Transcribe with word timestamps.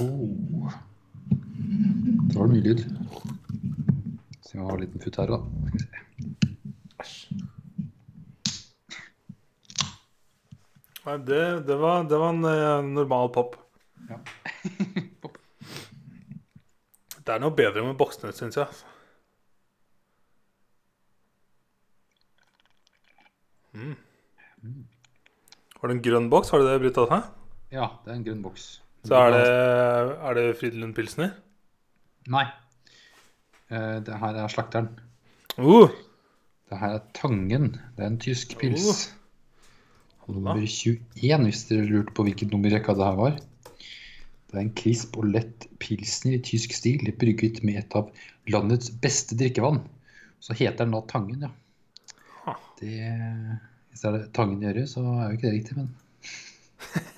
Oh. 0.00 0.72
Det 2.28 2.38
var 2.38 2.50
mye 2.50 2.60
lyd. 2.60 2.82
Se 4.44 4.58
om 4.58 4.60
jeg 4.60 4.66
har 4.66 4.74
en 4.74 4.82
liten 4.82 5.00
futt 5.00 5.16
her, 5.20 5.32
da. 5.32 5.38
Nei, 11.06 11.16
det, 11.22 11.40
det, 11.68 11.76
var, 11.80 12.04
det 12.10 12.18
var 12.18 12.34
en 12.34 12.44
eh, 12.50 12.82
normal 12.98 13.30
pop. 13.32 13.56
Ja. 14.10 14.18
Pop. 15.22 15.38
Det 17.16 17.34
er 17.34 17.42
noe 17.42 17.54
bedre 17.56 17.82
med 17.86 17.96
boksene, 17.98 18.34
syns 18.36 18.58
jeg. 18.58 18.68
Mm. 23.76 23.94
Har 25.80 25.88
du 25.88 25.94
en 25.94 26.04
grønn 26.04 26.28
boks? 26.32 26.50
Har 26.52 26.62
du 26.62 26.68
det 26.68 26.80
Britt 26.82 27.00
ja, 27.70 27.86
det 28.04 28.12
er 28.12 28.14
en 28.14 28.26
grønn 28.26 28.42
boks. 28.44 28.66
Så 29.06 29.18
er 29.18 29.34
det, 29.34 29.42
er 30.28 30.38
det 30.38 30.46
Fridlund 30.58 30.94
Pilsner? 30.96 31.34
Nei. 32.32 32.46
Eh, 33.70 33.98
Det 34.02 34.18
her 34.22 34.38
er 34.42 34.50
slakteren. 34.50 34.88
Uh, 35.58 35.92
Det 36.66 36.78
her 36.80 36.96
er 36.98 37.04
Tangen. 37.14 37.76
Det 37.96 38.02
er 38.02 38.10
en 38.10 38.18
tysk 38.22 38.56
pils. 38.58 39.06
Uh. 40.26 40.34
Nummer 40.34 40.58
21, 40.58 41.44
hvis 41.46 41.66
dere 41.68 41.86
lurte 41.86 42.14
på 42.16 42.24
hvilket 42.26 42.50
nummer 42.50 42.72
rekka 42.74 42.96
det 42.98 43.06
her 43.06 43.18
var. 43.20 43.36
Det 43.76 44.56
er 44.56 44.64
en 44.64 44.74
krisp 44.74 45.14
og 45.20 45.28
lett 45.30 45.68
pilsner 45.78 46.34
i 46.34 46.42
tysk 46.42 46.74
stil, 46.74 47.06
brygget 47.18 47.62
med 47.62 47.78
et 47.78 47.94
av 47.98 48.10
landets 48.50 48.90
beste 48.90 49.38
drikkevann. 49.38 49.84
Så 50.42 50.56
heter 50.58 50.82
den 50.82 50.96
da 50.96 51.02
Tangen, 51.06 51.46
ja. 51.46 51.52
Det, 52.80 52.96
hvis 53.90 54.02
det 54.02 54.08
er 54.10 54.18
det 54.18 54.32
Tangen 54.34 54.66
øret, 54.66 54.90
så 54.90 55.02
er 55.02 55.30
jo 55.30 55.38
ikke 55.38 55.46
det 55.46 55.54
riktig, 55.54 55.76
men 55.78 55.94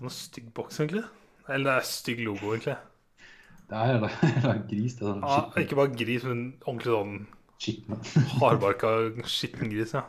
Noe 0.00 0.10
stygg 0.14 0.52
boks, 0.54 0.78
egentlig. 0.80 1.04
Eller 1.48 1.64
det 1.70 1.74
er 1.80 1.86
stygg 1.88 2.20
logo, 2.26 2.52
egentlig. 2.54 2.76
det 3.68 3.76
er 3.78 3.92
jævla 3.94 4.54
gris. 4.70 4.94
Det 4.98 5.02
er 5.02 5.10
sånn 5.12 5.24
Ja, 5.26 5.38
ikke 5.64 5.78
bare 5.80 5.94
gris, 5.98 6.24
men 6.28 6.42
ordentlig 6.64 6.92
sånn 6.94 7.14
skitten. 7.58 8.02
hardbarka 8.38 8.92
skitten 9.26 9.72
gris, 9.72 9.94
ja. 9.96 10.04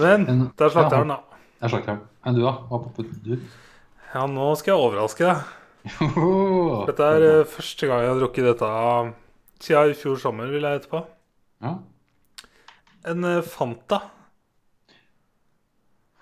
Men 0.00 0.28
En- 0.28 0.52
det 0.56 0.64
er 0.66 0.70
slakteren, 0.70 1.08
da. 1.10 1.16
Det 1.60 1.66
er 1.66 1.72
slakteren. 1.74 2.00
Men 2.24 2.34
du, 2.36 2.42
da? 2.44 2.52
Hva 2.70 2.78
poppet 2.84 3.10
du? 3.24 3.34
Ja, 4.14 4.26
nå 4.26 4.46
skal 4.58 4.74
jeg 4.74 4.84
overraske 4.84 5.26
deg. 5.26 5.56
Dette 6.90 7.06
er 7.16 7.24
eh, 7.40 7.44
første 7.48 7.86
gang 7.88 8.02
jeg 8.04 8.10
har 8.12 8.18
drukket 8.20 8.44
dette 8.50 8.70
siden 9.64 9.92
i 9.92 9.96
fjor 9.96 10.18
sommer, 10.20 10.50
vil 10.52 10.62
jeg 10.66 10.80
etterpå. 10.82 11.00
Ja. 11.64 11.74
En 13.10 13.24
eh, 13.24 13.42
Fanta. 13.42 14.00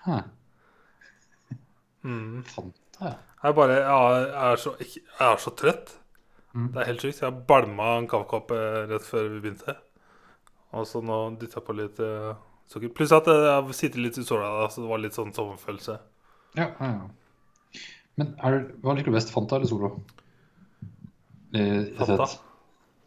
Hæ. 0.05 0.21
Mm. 2.09 2.43
Fanta, 2.49 2.99
ja. 3.05 3.15
Jeg 3.39 3.55
bare 3.55 3.75
jeg 3.77 4.29
er 4.43 4.59
så, 4.59 4.73
jeg 4.81 5.25
er 5.29 5.37
så 5.39 5.53
trøtt. 5.55 5.93
Mm. 6.51 6.71
Det 6.73 6.81
er 6.81 6.89
helt 6.89 7.05
sykt. 7.05 7.21
Jeg 7.23 7.45
bælma 7.47 7.93
en 7.99 8.09
kaffekopp 8.09 8.51
eh, 8.55 8.81
rett 8.89 9.05
før 9.05 9.29
vi 9.29 9.41
begynte. 9.43 9.75
Og 10.75 10.85
så 10.89 11.01
nå 11.01 11.19
dytta 11.39 11.59
jeg 11.59 11.65
på 11.65 11.75
litt 11.77 12.01
uh, 12.03 12.33
sukker. 12.69 12.91
Pluss 12.93 13.13
at 13.15 13.29
jeg 13.29 13.77
sitter 13.77 14.03
litt 14.03 14.19
i 14.21 14.25
sola, 14.25 14.67
så 14.69 14.83
det 14.83 14.91
var 14.91 15.01
litt 15.01 15.17
sånn 15.17 15.31
sommerfølelse. 15.33 15.95
Ja, 16.59 16.67
ja, 16.67 16.89
ja. 16.93 17.85
Men 18.19 18.33
er 18.43 18.59
hva 18.83 18.93
liker 18.97 19.13
du 19.13 19.15
best, 19.15 19.31
Fanta 19.33 19.57
eller 19.57 19.69
Solo? 19.69 19.93
Eh, 21.55 21.87
Fanta. 21.97 22.27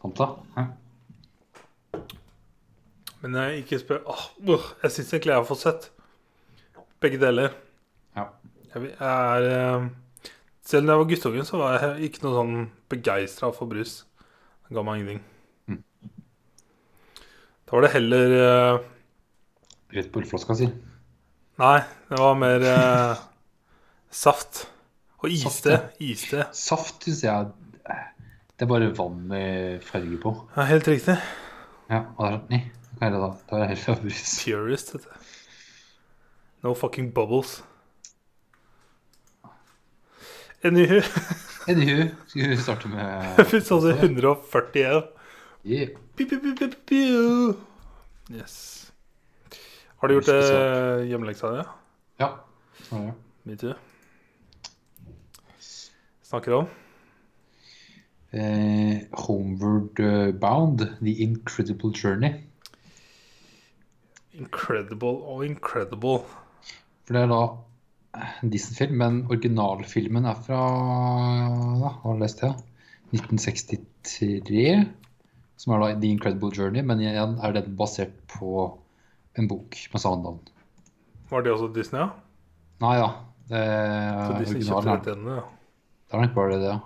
Fanta? 0.02 0.28
Ja. 0.56 0.66
Men 3.22 3.36
jeg 3.38 3.60
ikke 3.62 3.78
spør 3.78 4.00
Åh, 4.10 4.22
uh, 4.48 4.64
Jeg 4.82 4.94
syns 4.96 5.12
egentlig 5.12 5.30
jeg 5.30 5.38
har 5.38 5.46
fått 5.46 5.60
sett 5.62 5.84
begge 7.02 7.20
deler. 7.22 7.54
Jeg, 8.72 8.94
er 9.04 9.46
eh, 9.52 9.88
Selv 10.64 10.86
da 10.88 10.94
jeg 10.94 11.02
var 11.02 11.10
guttunge, 11.10 11.44
så 11.44 11.58
var 11.60 11.76
jeg 11.76 12.08
ikke 12.08 12.22
noe 12.24 12.36
sånn 12.38 12.54
begeistra 12.92 13.50
for 13.52 13.68
brus. 13.68 13.98
Det 14.64 14.76
ga 14.76 14.84
meg 14.86 15.02
ingenting. 15.02 15.22
Mm. 15.68 15.80
Da 17.66 17.74
var 17.76 17.84
det 17.84 17.92
heller 17.96 18.34
uh, 18.38 18.84
Rett 19.92 20.08
på 20.12 20.22
ullflaska 20.22 20.56
si. 20.56 20.68
Nei, 21.60 21.78
det 22.08 22.20
var 22.22 22.38
mer 22.40 22.64
uh, 22.64 23.24
saft. 24.24 24.64
Og 25.20 25.34
iste. 25.34 25.76
Iste. 26.02 26.46
Saft 26.56 27.04
syns 27.04 27.20
jeg 27.26 27.50
Det 27.82 28.64
er 28.64 28.70
bare 28.70 28.92
vann 28.96 29.18
med 29.30 29.84
farge 29.84 30.20
på. 30.22 30.32
Ja, 30.56 30.64
helt 30.70 30.88
riktig. 30.88 31.18
Ja, 31.90 32.06
og 32.16 32.38
det 32.48 32.62
Nei, 33.02 33.10
det 33.10 33.18
da? 33.18 33.32
Da 33.50 33.58
er 33.58 33.62
det 33.64 33.82
heller 33.82 34.00
brus. 34.04 34.24
Purist, 34.46 34.94
vet 34.94 35.06
du. 35.10 35.30
No 36.62 36.74
fucking 36.78 37.10
bubbles. 37.10 37.58
Anywho, 40.64 41.02
Anywho, 41.68 42.08
skal 42.26 42.50
vi 42.50 42.56
starte 42.56 42.88
med 42.88 43.38
episode 43.38 43.94
141. 43.94 45.02
Yeah. 45.66 45.88
Piu, 46.16 46.26
piu, 46.26 46.70
piu. 46.86 47.54
Yes. 48.30 48.92
Har 49.96 50.08
du 50.08 50.14
gjort 50.14 50.26
det 50.26 51.06
hjemmeleksa 51.10 51.50
di? 51.50 51.64
Ja. 52.22 52.28
ja, 52.90 52.96
ja. 52.96 53.00
det. 53.02 53.14
Me 53.42 53.56
too. 53.56 53.74
Snakker 56.22 56.52
om 56.52 56.66
Eh, 58.32 59.02
Homeward 59.12 60.00
eh, 60.00 60.32
Bound, 60.32 60.78
The 61.02 61.10
Incredible 61.10 61.92
Journey. 61.92 62.32
Incredible 64.32 65.08
og 65.26 65.44
Incredible. 65.46 66.22
For 67.04 67.12
det 67.12 67.22
er 67.22 67.26
da 67.28 67.42
Disney-film, 68.42 68.98
men 69.00 69.20
originalfilmen 69.32 70.26
er 70.28 70.36
fra 70.44 70.60
da, 71.80 71.92
Hva 72.02 72.16
leste 72.20 72.50
jeg? 72.50 72.58
1963. 73.16 74.64
Som 75.60 75.74
er 75.74 75.82
da 75.82 75.88
The 75.94 76.10
Incredible 76.10 76.52
Journey, 76.52 76.84
men 76.84 77.00
igjen 77.00 77.38
er 77.40 77.56
den 77.56 77.76
basert 77.78 78.14
på 78.32 78.66
en 79.38 79.48
bok 79.48 79.78
med 79.92 80.02
samme 80.02 80.24
navn. 80.26 80.40
Var 81.30 81.44
det 81.46 81.54
også 81.54 81.70
Disney, 81.72 82.02
ja? 82.02 82.10
Nei 82.84 82.96
ja. 82.98 83.10
Det 83.48 83.62
Så 83.62 84.38
Disney 84.40 84.66
kjøpte 84.66 84.88
rettighetene, 84.90 85.38
ja. 85.38 85.46
Det 86.08 86.18
er 86.18 86.26
nok 86.26 86.34
bare 86.36 86.58
det, 86.60 86.68
ja. 86.68 86.78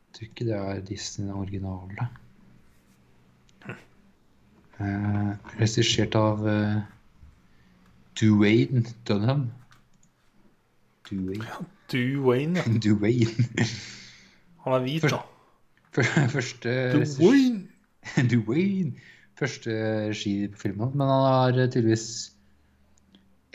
Jeg 0.00 0.16
tror 0.16 0.28
ikke 0.30 0.48
det 0.48 0.56
er 0.60 0.82
Disney 0.88 1.34
originale. 1.36 2.08
Eh, 4.80 5.32
Regissert 5.60 6.16
av 6.16 6.46
eh, 6.48 6.78
Duane 8.16 8.84
Dunham. 9.08 9.50
Duane. 11.10 11.46
Dwayne, 11.90 12.56
ja. 12.62 12.78
Duane. 12.84 13.34
Han 14.64 14.72
er 14.76 14.84
hvit, 14.84 15.02
da. 15.10 15.18
Før- 15.96 16.28
Første 16.30 16.74
Duane! 16.94 17.68
Duane. 18.32 18.92
Første 19.40 19.70
regi 20.10 20.34
på 20.52 20.58
filmen. 20.66 20.92
Men 20.94 21.08
han 21.08 21.24
har 21.26 21.52
tydeligvis 21.72 22.04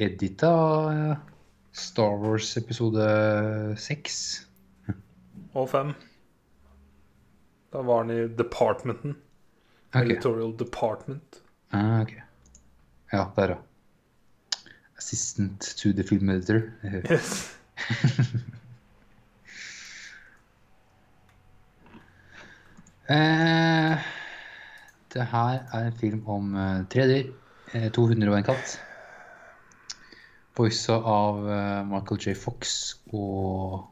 edita 0.01 0.49
eh, 0.91 1.15
Star 1.75 2.17
Wars 2.19 2.49
episode 2.57 3.05
seks. 3.79 4.17
Og 5.55 5.69
fem. 5.71 5.93
Da 7.73 7.83
var 7.83 8.03
han 8.03 8.11
i 8.15 8.21
Departmenten. 8.39 9.15
Okay. 9.95 10.09
Editorial 10.11 10.51
Department. 10.59 11.41
Ah, 11.71 12.01
ok. 12.01 12.11
Ja, 13.13 13.25
der, 13.37 13.49
ja. 13.55 13.57
Assistant 14.97 15.75
to 15.77 15.93
the 15.93 16.03
film 16.03 16.29
editor. 16.29 16.73
Yes. 17.11 17.51
Eh, 23.09 23.97
det 25.13 25.25
her 25.25 25.59
er 25.73 25.87
en 25.87 25.93
film 25.93 26.27
om 26.27 26.55
uh, 26.55 26.85
tre 26.89 27.03
dyr, 27.07 27.27
eh, 27.73 27.91
to 27.91 28.07
hunder 28.07 28.31
og 28.31 28.37
en 28.39 28.47
katt. 28.47 28.79
Voisa 30.57 30.95
av 30.97 31.43
uh, 31.45 31.83
Michael 31.85 32.21
J. 32.23 32.33
Fox 32.33 32.95
og 33.13 33.85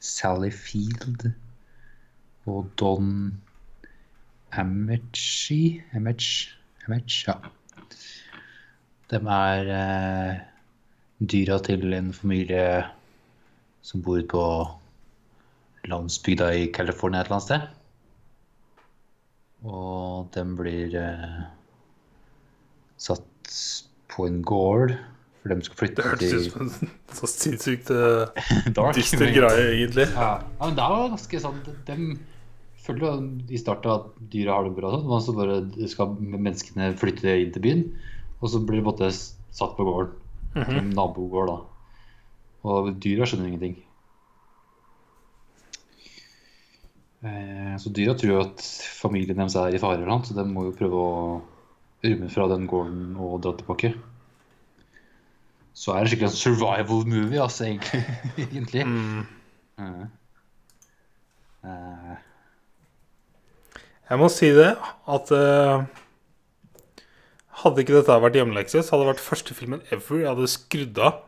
Sally 0.00 0.48
Field 0.50 1.28
og 2.46 2.70
Don 2.80 3.42
Ameche 4.52 5.82
Ameche, 5.92 6.56
Ameche 6.86 7.28
ja. 7.28 7.36
De 9.12 9.20
er 9.20 9.70
eh, 9.76 10.42
dyra 11.20 11.58
til 11.64 11.92
en 11.92 12.12
familie 12.16 12.82
som 13.84 14.02
bor 14.04 14.22
på 14.30 14.44
landsbygda 15.90 16.52
i 16.56 16.68
California 16.74 17.20
et 17.20 17.28
eller 17.28 17.38
annet 17.38 17.48
sted. 17.48 17.66
Og 19.68 20.30
den 20.34 20.54
blir 20.58 20.94
eh, 20.98 21.40
satt 22.98 23.56
på 24.12 24.26
en 24.28 24.40
gård, 24.46 24.94
for 25.42 25.52
de 25.52 25.66
skal 25.66 25.80
flytte. 25.82 26.02
Det 26.02 26.10
hørtes 26.10 26.34
ut 26.34 26.52
som 26.54 26.66
en 26.66 26.92
så 27.18 27.30
sinnssykt 27.30 27.90
uh, 27.94 28.92
dyster 28.96 29.32
greie, 29.34 29.66
egentlig. 29.74 30.08
Ja. 30.14 30.30
ja, 30.40 30.62
men 30.64 30.78
det 30.78 30.86
er 30.86 30.96
jo 30.96 31.10
ganske 31.12 31.42
sånn 31.42 31.60
De 31.88 31.98
føler 32.82 33.04
jo 33.06 33.12
i 33.52 33.60
starten 33.60 33.94
at 33.94 34.08
dyra 34.32 34.58
har 34.58 34.66
det 34.66 34.74
bra, 34.78 34.94
sånn, 34.96 35.08
men 35.10 35.24
så 35.26 35.36
bare 35.36 35.90
skal 35.90 36.16
menneskene 36.16 36.92
flytte 36.98 37.36
inn 37.44 37.54
til 37.54 37.66
byen. 37.66 37.86
Og 38.42 38.50
så 38.50 38.60
blir 38.60 38.80
det 38.80 38.84
på 38.84 38.90
en 38.90 38.98
måte 38.98 39.12
satt 39.14 39.76
på 39.78 39.86
gården. 39.86 40.18
en 40.58 40.90
nabogård, 40.92 41.48
da. 41.48 41.58
Og 42.68 42.92
dyra 43.02 43.26
skjønner 43.26 43.48
ingenting. 43.48 43.78
Eh, 47.22 47.74
så 47.78 47.90
dyra 47.94 48.14
tror 48.18 48.32
jo 48.32 48.42
at 48.42 48.62
familien 48.98 49.38
deres 49.38 49.54
er 49.58 49.76
i 49.76 49.80
fare, 49.82 50.00
eller 50.00 50.10
annet, 50.10 50.28
så 50.28 50.36
de 50.36 50.44
må 50.48 50.66
jo 50.66 50.76
prøve 50.76 51.02
å 51.02 51.12
rømme 52.02 52.30
fra 52.34 52.48
den 52.50 52.66
gården 52.70 53.14
og 53.22 53.38
dra 53.44 53.54
tilbake. 53.58 53.92
Så 55.72 55.94
er 55.94 56.02
det 56.02 56.12
skikkelig 56.12 56.32
en 56.32 56.36
survival 56.36 57.06
movie, 57.08 57.40
altså, 57.40 57.70
egentlig. 57.70 58.02
egentlig. 58.50 58.84
Mm. 58.86 59.22
Eh, 59.78 60.04
eh, 61.70 62.14
Jeg 64.10 64.20
må 64.20 64.28
si 64.28 64.50
det 64.52 64.72
at 65.16 65.32
eh, 65.32 66.01
Hadde 67.60 67.82
ikke 67.84 67.98
dette 67.98 68.14
vært 68.24 68.38
hjemmelekse, 68.38 68.80
så 68.80 68.94
hadde 68.94 69.04
det 69.04 69.10
vært 69.12 69.26
første 69.26 69.54
filmen 69.56 69.82
ever 69.92 70.22
jeg 70.22 70.30
hadde 70.30 70.48
skrudd 70.48 71.00
av. 71.04 71.18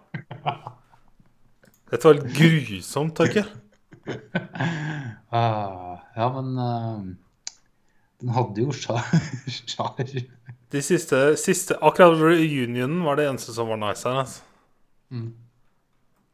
Dette 1.92 2.08
var 2.08 2.16
litt 2.16 2.32
grusomt, 2.38 3.12
Torgeir. 3.18 3.50
Uh, 4.04 6.00
ja, 6.18 6.26
men 6.32 6.48
uh, 6.60 7.04
den 8.22 8.32
hadde 8.36 8.64
jo 8.64 8.72
sjar. 8.80 9.04
De 10.74 10.82
siste, 10.84 11.20
siste 11.40 11.76
Akkurat 11.84 12.18
reunionen 12.20 13.04
var 13.06 13.20
det 13.20 13.28
eneste 13.30 13.54
som 13.56 13.70
var 13.70 13.80
nice 13.80 14.08
her. 14.08 14.24
Altså. 14.24 14.42
Mm. 15.12 15.30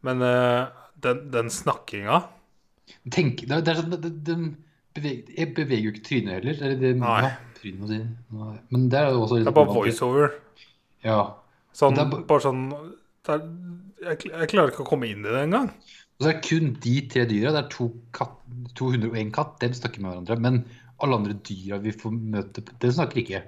Men 0.06 0.24
uh, 0.24 0.70
den, 1.04 1.26
den 1.34 1.50
snakkinga 1.52 2.22
Tenk, 3.12 3.44
det, 3.46 3.54
er- 3.54 3.66
det 3.66 3.76
sånn, 3.78 3.92
det, 4.02 4.10
den 4.26 4.46
beveger, 4.96 5.34
jeg 5.36 5.52
beveger 5.54 5.84
jo 5.84 5.92
ikke 5.94 6.06
trynet 6.08 6.32
heller. 6.40 6.56
Det, 6.58 6.78
det, 6.80 6.94
Nei. 6.98 7.20
Ja, 7.22 7.34
trynet 7.60 7.80
må 7.82 7.88
si. 7.90 8.00
Men 8.74 8.88
det 8.92 8.98
er 9.00 9.10
jo 9.14 9.22
også 9.26 9.38
Det 9.42 9.50
er 9.52 9.56
bare 9.60 9.74
voiceover. 9.76 10.34
Ja. 11.06 11.20
Sånn, 11.76 11.94
Det 11.96 12.02
er 12.04 12.10
ba- 12.12 12.24
bare 12.28 12.44
sånn 12.44 12.62
er, 13.30 13.42
jeg, 14.02 14.30
jeg 14.32 14.48
klarer 14.50 14.72
ikke 14.72 14.82
å 14.84 14.88
komme 14.90 15.06
inn 15.10 15.22
i 15.24 15.30
det 15.30 15.44
engang. 15.46 15.68
Og 15.70 16.24
så 16.24 16.30
er 16.30 16.36
det 16.36 16.48
kun 16.48 16.72
de 16.82 16.94
tre 17.12 17.24
dyra. 17.30 17.52
Det 17.54 17.62
er 17.64 17.70
to 17.72 17.88
katt, 18.16 18.36
201 18.76 19.30
katt. 19.36 19.54
De 19.62 19.70
snakker 19.76 20.02
med 20.04 20.10
hverandre. 20.12 20.36
Men 20.40 20.58
alle 21.00 21.16
andre 21.20 21.36
dyra 21.48 21.78
vi 21.80 21.92
får 21.96 22.12
møte, 22.12 22.64
de 22.82 22.90
snakker 22.92 23.22
ikke. 23.22 23.42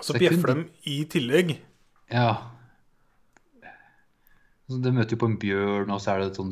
Så 0.00 0.10
så 0.10 0.14
er 0.16 0.18
kun 0.18 0.26
bjeffer 0.26 0.52
dem 0.54 0.64
i 0.90 0.96
tillegg. 1.12 1.52
Ja. 2.10 2.30
Så 4.66 4.80
de 4.82 4.90
møter 4.94 5.14
jo 5.14 5.20
på 5.22 5.28
en 5.30 5.38
bjørn, 5.38 5.92
og 5.94 6.00
så 6.02 6.14
er 6.16 6.22
det 6.24 6.32
et 6.32 6.40
sånn 6.40 6.50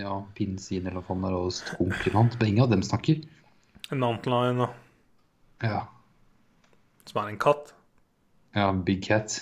ja, 0.00 0.16
pinnsvin 0.36 0.88
eller 0.88 0.98
hva 0.98 1.06
faen 1.06 1.22
det 1.22 1.30
er, 1.30 1.36
og 1.38 1.52
skunk 1.54 2.00
eller 2.08 2.16
noe. 2.26 2.48
Ingen 2.48 2.64
av 2.66 2.72
dem 2.72 2.82
snakker. 2.86 3.20
En 3.94 4.02
antlion, 4.06 4.58
da, 4.64 4.68
Ja. 5.60 5.84
som 7.04 7.22
er 7.22 7.32
en 7.32 7.40
katt. 7.40 7.72
Ja, 8.56 8.70
Big 8.72 9.02
Cat. 9.04 9.40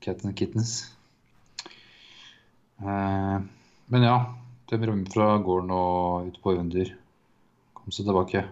Cat 0.00 0.24
and 0.24 0.36
Kittens. 0.38 0.92
Eh, 2.80 3.38
men 3.86 4.02
ja, 4.06 4.16
de 4.70 4.78
rømmer 4.80 5.10
fra 5.12 5.28
gården 5.42 5.72
og 5.74 6.30
ut 6.30 6.38
på 6.42 6.54
under. 6.56 6.92
Kom 7.76 7.92
seg 7.94 8.08
tilbake. 8.08 8.44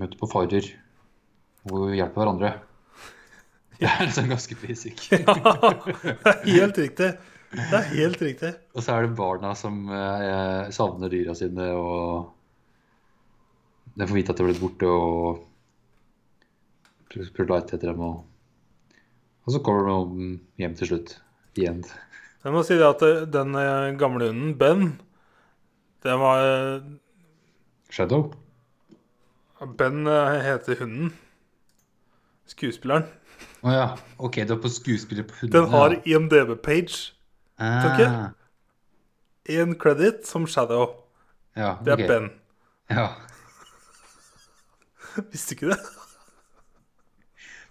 Møter 0.00 0.20
på 0.20 0.28
farer. 0.30 0.66
Og 1.70 1.94
hjelper 1.94 2.22
hverandre. 2.22 2.52
Det 3.80 3.88
er 3.88 4.06
liksom 4.06 4.28
ganske 4.32 4.58
basic. 4.60 5.06
Ja, 5.14 5.36
det 5.36 6.34
er 6.34 6.42
helt 6.48 6.80
riktig. 6.80 7.12
Det 7.50 7.78
er 7.78 7.88
helt 7.94 8.20
riktig. 8.22 8.50
Og 8.76 8.84
så 8.84 8.94
er 8.94 9.06
det 9.06 9.16
barna 9.18 9.54
som 9.58 9.82
eh, 9.90 10.68
savner 10.74 11.10
dyra 11.10 11.34
sine, 11.34 11.70
og 11.74 12.28
de 13.96 14.06
får 14.06 14.16
vite 14.16 14.32
at 14.32 14.38
de 14.38 14.44
er 14.44 14.50
blitt 14.50 14.62
borte, 14.62 14.86
og 14.86 15.46
prøver 17.10 17.46
å 17.46 17.56
lete 17.56 17.76
etter 17.76 17.90
dem. 17.90 18.00
Og, 18.06 18.96
og 19.44 19.54
så 19.54 19.62
kommer 19.66 19.90
de 19.90 20.30
hjem 20.62 20.76
til 20.78 20.92
slutt. 20.92 21.16
Igjen. 21.58 21.80
Jeg 22.44 22.54
må 22.54 22.60
si 22.64 22.76
det 22.78 22.86
at 22.86 23.02
eh, 23.04 23.24
den 23.28 23.56
eh, 23.58 23.90
gamle 24.00 24.30
hunden, 24.30 24.52
Ben 24.56 24.92
den 26.04 26.20
var 26.22 26.44
eh, 26.46 26.84
Shadow? 27.92 28.30
Ben 29.76 30.06
heter 30.06 30.78
hunden. 30.80 31.10
Skuespilleren. 32.48 33.04
Å 33.60 33.74
ja. 33.74 33.88
OK, 34.16 34.38
du 34.48 34.54
er 34.54 34.60
på 34.62 34.70
skuespiller 34.72 35.26
på 35.28 35.36
hunden. 35.42 35.52
Den 35.58 35.68
har 35.74 35.96
IMDb-page. 36.08 37.12
ah, 37.60 37.90
ok. 37.90 38.00
En 39.50 39.74
credit 39.76 40.24
som 40.28 40.46
Shadow. 40.48 40.94
Ja, 41.58 41.74
Det 41.84 41.98
er. 41.98 42.06
Ben. 42.08 42.30
Ja. 42.88 43.08
Visste 45.32 45.56
ikke 45.56 45.72
det? 45.72 45.78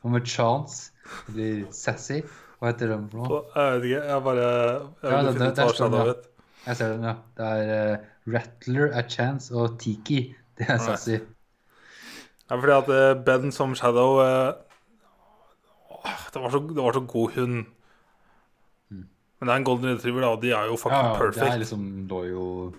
Og 0.03 0.11
med 0.13 0.27
Chance, 0.27 0.91
eller 1.27 1.65
Sassy. 1.75 2.21
Hva 2.59 2.71
heter 2.73 2.91
den 2.93 3.05
for 3.11 3.19
noe? 3.23 3.41
Jeg 3.55 3.73
vet 3.79 3.87
ikke. 3.89 4.03
Jeg 4.11 4.23
bare 4.23 4.45
Jeg 4.45 4.83
Ja, 5.03 5.09
vil 5.09 5.25
det- 5.27 5.33
finne 5.37 5.49
ut 5.51 5.59
hva 5.63 5.73
Shadow 5.75 6.07
het. 6.09 6.25
Jeg 6.65 6.75
ser 6.75 6.93
den, 6.93 7.03
ja. 7.07 7.13
Det 7.39 7.49
er 7.55 7.93
uh, 7.95 8.07
Rattler, 8.35 8.89
A 8.99 9.03
Chance 9.09 9.53
og 9.55 9.77
Tiki. 9.79 10.21
Det 10.59 10.67
er 10.69 10.77
Sassy. 10.83 11.17
Det 11.19 12.55
er 12.55 12.59
fordi 12.63 12.73
at 12.75 12.89
eh, 12.95 13.23
Ben 13.23 13.51
som 13.55 13.75
Shadow 13.77 14.17
uh, 14.19 14.53
det, 16.33 16.41
var 16.41 16.49
så, 16.51 16.59
det 16.67 16.81
var 16.83 16.95
så 16.97 17.03
god 17.07 17.35
hund. 17.37 17.65
Men 18.89 19.47
det 19.47 19.53
er 19.53 19.57
en 19.61 19.63
golden 19.67 19.93
retriever, 19.95 20.21
da, 20.25 20.29
og 20.35 20.41
de 20.43 20.51
er 20.51 20.65
jo 20.67 20.75
fucking 20.75 20.99
Mm. 20.99 21.11
Ja, 21.13 21.17
perfect. 21.19 21.45
det 21.45 21.53
er 21.53 21.59
liksom 21.63 21.83
jo 22.27 22.73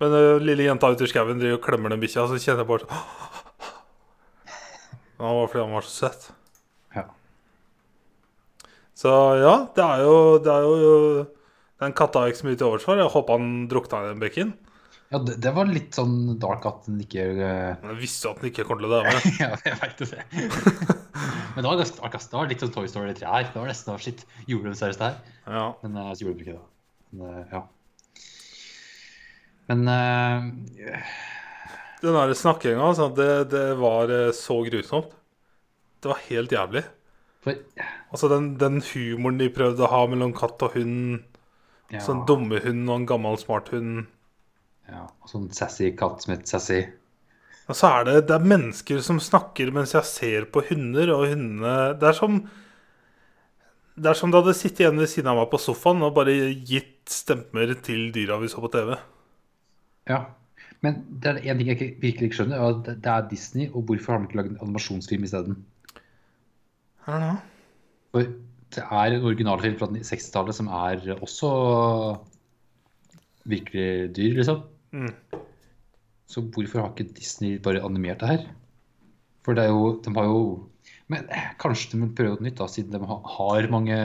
Men 0.00 0.12
uh, 0.16 0.38
lille 0.40 0.64
jenta 0.64 0.88
ute 0.92 1.04
i 1.04 1.10
skauen 1.10 1.38
driver 1.40 1.58
og 1.58 1.64
klemmer 1.66 1.90
den 1.92 2.00
bikkja, 2.00 2.24
så 2.30 2.38
kjenner 2.40 2.64
jeg 2.64 2.70
bare 2.72 2.86
sånn 2.86 3.41
Det 5.22 5.30
var 5.30 5.46
fordi 5.46 5.62
han 5.62 5.74
var 5.76 5.84
så 5.86 5.92
søt. 5.94 6.24
Ja. 6.96 7.04
Så 8.98 9.10
ja, 9.38 9.54
det 9.76 9.84
er 9.84 10.02
jo, 10.02 10.16
det 10.42 10.50
er 10.50 10.64
jo 10.66 10.96
Den 11.82 11.94
katta 11.98 12.22
har 12.22 12.32
ikke 12.32 12.40
så 12.40 12.48
mye 12.48 12.58
til 12.58 12.66
overs 12.66 12.86
for. 12.86 12.98
Jeg 12.98 13.10
håper 13.14 13.38
han 13.38 13.52
drukna 13.70 14.00
i 14.02 14.08
den 14.08 14.22
bekken. 14.22 14.50
Ja, 15.12 15.20
det, 15.22 15.36
det 15.44 15.52
var 15.54 15.70
litt 15.70 15.94
sånn 15.94 16.40
dark 16.42 16.66
at 16.66 16.88
den 16.88 16.98
ikke 17.04 17.24
uh... 17.36 17.44
Jeg 17.76 17.98
visste 18.00 18.30
at 18.32 18.40
den 18.40 18.50
ikke 18.50 18.64
kom 18.66 18.80
til 18.80 18.88
å 18.88 18.92
dø 18.96 19.00
med. 19.06 19.26
Ja, 19.42 19.50
jeg 19.62 19.78
veit 19.82 20.02
det. 20.02 20.22
Men 21.54 21.60
det 21.60 21.66
var 21.68 21.82
ganske 21.82 22.00
dark. 22.00 22.16
Det 22.18 22.38
var 22.38 22.50
litt 22.50 22.64
sånn 22.64 22.74
Toy 22.74 22.90
Story 22.90 23.14
3 23.18 23.28
her. 23.28 23.50
Det 23.50 23.60
var 23.60 23.70
nesten 23.70 23.92
sånn, 23.92 24.02
shit, 24.02 24.24
gjorde 24.50 24.72
de 24.72 24.80
seriøst 24.80 25.04
det 25.04 25.10
her? 25.12 25.38
Ja. 25.58 25.66
Men 25.84 26.00
uh, 26.00 26.10
så 26.16 26.26
gjorde 26.26 26.40
de 26.40 26.46
ikke 26.48 26.56
det. 26.56 26.64
Men, 27.12 27.22
uh, 27.28 27.54
ja. 27.54 27.62
Men 29.70 29.86
eh, 29.92 31.12
Den 32.02 32.16
der 32.18 32.32
snakkinga, 32.34 32.82
altså, 32.82 33.08
det, 33.14 33.28
det 33.52 33.66
var 33.78 34.10
eh, 34.10 34.32
så 34.34 34.56
grusomt. 34.66 35.12
Det 36.02 36.10
var 36.10 36.22
helt 36.28 36.52
jævlig. 36.52 36.82
for 37.44 37.54
Altså 38.12 38.28
den, 38.28 38.56
den 38.58 38.80
humoren 38.82 39.38
de 39.38 39.50
prøvde 39.54 39.84
å 39.86 39.90
ha 39.92 40.00
mellom 40.10 40.32
katt 40.34 40.62
og 40.66 40.74
hund. 40.74 41.22
ja, 41.92 42.00
Sånn 42.02 42.24
dumme 42.26 42.58
hund 42.64 42.88
og 42.90 42.96
en 43.00 43.06
gammel, 43.06 43.38
smart 43.38 43.70
hund. 43.74 44.06
ja, 44.90 45.04
og 45.22 45.30
sånn 45.30 45.46
sassy 45.54 45.92
katt 45.96 46.22
som 46.24 46.34
heter 46.34 46.50
Sassy. 46.56 46.80
Og 47.70 47.78
så 47.78 47.86
er 48.00 48.04
det, 48.08 48.16
det 48.28 48.34
er 48.34 48.50
mennesker 48.50 48.98
som 49.06 49.20
snakker 49.22 49.70
mens 49.72 49.94
jeg 49.94 50.04
ser 50.08 50.46
på 50.50 50.64
hunder, 50.66 51.12
og 51.14 51.28
hundene 51.30 51.94
Det 52.00 52.08
er 52.10 52.16
som 52.18 52.40
Det 53.94 54.10
er 54.10 54.18
som 54.18 54.32
det 54.32 54.40
hadde 54.40 54.54
sittet 54.58 54.80
igjen 54.82 54.98
ved 54.98 55.08
siden 55.12 55.30
av 55.30 55.38
meg 55.38 55.50
på 55.52 55.60
sofaen 55.62 56.02
og 56.02 56.14
bare 56.16 56.34
gitt 56.66 57.06
stemmer 57.12 57.74
til 57.84 58.08
dyra 58.14 58.38
vi 58.42 58.48
så 58.50 58.60
på 58.64 58.70
TV. 58.72 58.96
Ja. 60.10 60.24
Men 60.82 61.02
det 61.22 61.30
er 61.30 61.42
en 61.52 61.60
ting 61.60 61.68
jeg 61.70 61.78
ikke, 61.78 62.00
virkelig 62.02 62.28
ikke 62.28 62.38
skjønner, 62.40 62.62
og 62.62 62.80
det, 62.88 62.96
er 63.06 63.28
Disney, 63.30 63.68
og 63.70 63.86
hvorfor 63.86 64.12
har 64.12 64.22
de 64.22 64.28
ikke 64.28 64.40
lagd 64.40 64.50
en 64.50 64.62
animasjonsfilm 64.64 65.28
isteden? 65.28 65.60
For 67.06 68.26
det 68.72 68.82
er 68.82 69.14
en 69.14 69.28
originalfilm 69.28 69.78
fra 69.78 69.88
60-tallet 69.94 70.58
som 70.58 70.70
er 70.72 71.04
også 71.20 71.52
virkelig 73.48 74.10
dyr, 74.16 74.34
liksom. 74.40 74.66
Mm. 74.92 75.14
Så 76.26 76.42
hvorfor 76.54 76.80
har 76.80 76.92
ikke 76.92 77.14
Disney 77.14 77.56
bare 77.62 77.84
animert 77.84 78.20
det 78.20 78.28
her? 78.28 78.44
For 79.44 79.54
det 79.54 79.64
er 79.64 79.72
jo 79.72 80.00
De 80.04 80.12
har 80.14 80.24
jo 80.28 80.68
Men 81.10 81.26
eh, 81.28 81.48
kanskje 81.60 81.92
de 81.92 81.98
vil 82.00 82.14
prøve 82.16 82.36
noe 82.38 82.46
nytt, 82.46 82.56
da, 82.58 82.66
siden 82.70 82.94
de 82.94 83.00
har 83.04 83.66
mange 83.70 83.96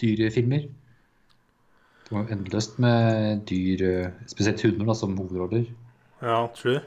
dyrefilmer. 0.00 0.62
Det 2.06 2.14
var 2.14 2.22
jo 2.24 2.32
endeløst 2.32 2.78
med 2.80 3.42
dyr, 3.50 3.82
eh, 3.84 4.14
spesielt 4.30 4.62
hunder, 4.64 4.86
da, 4.88 4.94
som 4.96 5.16
hovedroller. 5.18 5.66
Ja, 6.24 6.38
true. 6.56 6.80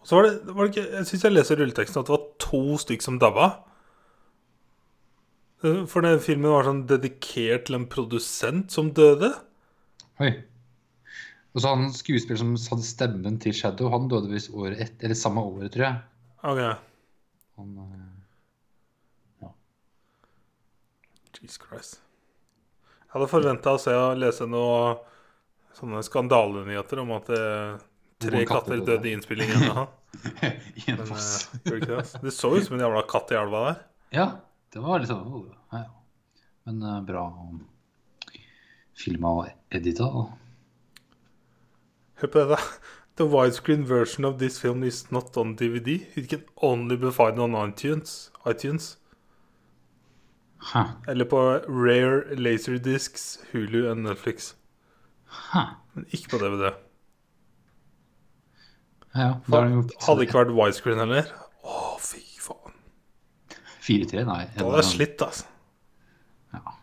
Og 0.00 0.08
så 0.08 0.16
var 0.18 0.26
det, 0.26 0.34
var 0.48 0.64
det 0.66 0.72
ikke 0.72 0.90
Jeg 0.96 1.06
syns 1.06 1.24
jeg 1.26 1.34
leser 1.34 1.58
rulleteksten 1.60 2.00
at 2.00 2.08
det 2.08 2.14
var 2.16 2.28
to 2.42 2.62
stykk 2.82 3.04
som 3.04 3.18
dabba. 3.22 3.48
Eh, 5.62 5.84
For 5.90 6.06
den 6.06 6.20
filmen 6.22 6.50
var 6.50 6.66
sånn 6.66 6.86
dedikert 6.90 7.66
til 7.68 7.78
en 7.78 7.88
produsent 7.90 8.74
som 8.74 8.92
døde. 8.96 9.32
Oi. 10.22 10.32
Og 11.54 11.62
så 11.62 11.72
han 11.74 11.88
skuespilleren 11.94 12.56
som 12.60 12.76
hadde 12.76 12.86
stemmen 12.86 13.38
til 13.42 13.54
Shadow, 13.56 13.88
han 13.90 14.08
døde 14.10 14.30
visst 14.30 14.52
året 14.54 14.80
et, 14.84 14.96
eller 15.02 15.18
samme 15.18 15.42
året, 15.42 15.72
tror 15.74 15.86
jeg. 15.86 16.02
Ok. 16.46 16.60
Han, 17.58 17.70
ja. 19.42 19.50
Jesus 21.40 21.58
Christ. 21.62 22.00
Jeg 23.08 23.14
hadde 23.16 23.30
forventa 23.30 23.74
å 23.74 23.80
se 23.80 23.94
og 23.96 24.20
lese 24.20 24.46
noe 24.46 24.98
sånne 25.78 26.02
skandalenyheter 26.06 27.00
om 27.04 27.14
at 27.16 27.30
eh, 27.34 27.78
tre 28.22 28.42
katter 28.48 28.82
døde. 28.82 29.08
i 29.08 29.16
innspillingen. 29.18 29.64
Ja. 29.68 29.86
I 30.74 30.90
en 30.90 31.02
foss. 31.06 31.50
eh, 31.68 31.82
det, 32.22 32.30
så 32.32 32.48
ut 32.56 32.64
som 32.64 32.78
en 32.78 32.80
jævla 32.80 33.02
katt 33.10 33.32
i 33.34 33.36
elva 33.36 33.64
der. 33.66 33.82
Ja, 34.16 34.26
det 34.72 34.80
var 34.80 35.04
oh, 35.04 35.42
ja, 35.72 35.82
ja. 35.82 35.90
Men 36.64 36.80
uh, 36.82 37.02
bra 37.04 37.26
filma 38.98 39.34
og 39.40 39.50
edita. 39.74 40.08
Hør 42.18 42.32
på 42.32 42.44
det. 42.50 42.58
The 43.18 43.26
widescreen 43.26 43.84
version 43.88 44.24
of 44.24 44.38
this 44.38 44.60
film 44.60 44.84
is 44.84 45.10
not 45.10 45.36
on 45.36 45.56
DVD. 45.56 46.00
It 46.14 46.28
can 46.30 46.44
only 46.56 46.96
be 46.96 47.12
found 47.12 47.38
on 47.38 47.54
iTunes. 47.54 48.30
iTunes. 48.46 48.96
Huh. 50.58 50.90
Eller 51.08 51.24
på 51.24 51.38
Rare 51.68 52.36
Laserdiscs, 52.36 53.40
Hulu 53.52 53.88
og 53.90 53.96
Netflix. 53.96 54.54
Hæ. 55.28 55.62
Men 55.94 56.06
ikke 56.14 56.32
på 56.34 56.40
DVD. 56.42 56.70
Ja, 59.14 59.20
ja. 59.20 59.34
Da 59.50 59.60
Hadde 60.06 60.24
ikke 60.26 60.38
vært 60.40 60.54
widescreen 60.56 61.00
heller. 61.02 61.30
Å, 61.64 61.96
fy 62.02 62.22
faen. 62.42 62.74
4-3, 63.84 64.24
nei. 64.28 64.42
Da 64.56 64.66
hadde 64.66 64.82
jeg 64.82 64.90
slitt, 64.92 65.24
altså. 65.24 65.48
Ja. 66.54 66.76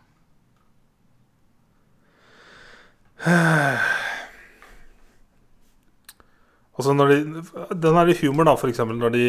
Altså 6.76 6.92
når 6.92 7.12
de, 7.12 7.20
Den 7.82 7.96
er 7.96 8.10
i 8.12 8.18
humor, 8.20 8.44
da, 8.46 8.56
eksempel 8.68 8.98
når 9.00 9.14
de 9.14 9.22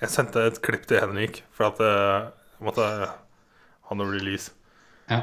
Jeg 0.00 0.08
sendte 0.08 0.46
et 0.48 0.62
klipp 0.64 0.86
til 0.88 1.02
Henrik 1.02 1.42
for 1.52 1.68
at 1.68 1.82
eh, 1.84 2.30
jeg 2.56 2.64
måtte 2.70 2.86
ha 2.88 3.96
noe 3.96 4.12
release. 4.14 4.52
ja. 5.10 5.22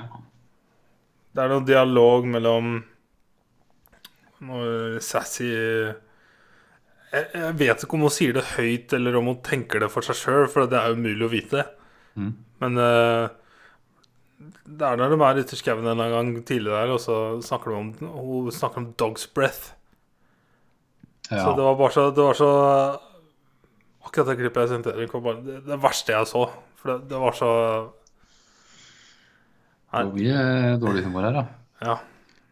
Det 1.38 1.44
er 1.44 1.52
noe 1.52 1.66
dialog 1.66 2.26
mellom 2.26 2.80
noe 4.46 5.00
sassy 5.04 5.48
jeg, 7.08 7.26
jeg 7.32 7.56
vet 7.60 7.84
ikke 7.84 7.98
om 7.98 8.06
hun 8.06 8.14
sier 8.14 8.36
det 8.36 8.46
høyt, 8.56 8.94
eller 8.98 9.16
om 9.20 9.32
hun 9.32 9.42
tenker 9.46 9.82
det 9.84 9.90
for 9.94 10.06
seg 10.06 10.18
sjøl, 10.20 10.46
for 10.52 10.68
det 10.70 10.80
er 10.80 10.96
umulig 10.98 11.26
å 11.26 11.32
vite. 11.32 11.64
Mm. 12.20 12.34
Men 12.64 12.82
eh, 12.84 13.30
det 14.68 14.86
er 14.86 15.00
når 15.00 15.16
de 15.16 15.20
er 15.24 15.42
ute 15.42 15.56
i 15.56 15.60
skauen 15.60 15.88
en 15.88 16.04
gang 16.14 16.32
tidlig 16.46 16.74
der, 16.74 16.94
og 16.94 17.02
så 17.02 17.18
snakker 17.46 17.74
de 17.74 17.78
om 17.80 17.92
Hun 18.02 18.54
snakker 18.54 18.84
om 18.84 18.92
dog's 19.00 19.28
breath. 19.34 19.74
ja. 21.32 21.44
Så 21.44 21.56
det 21.58 21.64
var 21.64 21.80
bare 21.80 21.96
så, 21.96 22.10
det 22.12 22.24
var 22.24 22.38
så 22.38 22.52
Akkurat 24.08 24.30
det 24.30 24.38
klippet 24.40 24.62
jeg 24.64 24.72
sendte 24.72 24.94
Erik, 24.96 25.14
var 25.18 25.24
bare 25.26 25.42
det, 25.44 25.58
det 25.68 25.78
verste 25.84 26.14
jeg 26.14 26.28
så. 26.30 26.46
For 26.80 26.94
det, 26.94 27.10
det 27.10 27.18
var 27.20 27.34
så 27.36 27.50
Det 29.98 30.14
blir 30.14 30.78
dårlig 30.80 31.04
humor 31.08 31.26
her, 31.28 31.36
da. 31.36 31.44
Ja. 31.84 31.98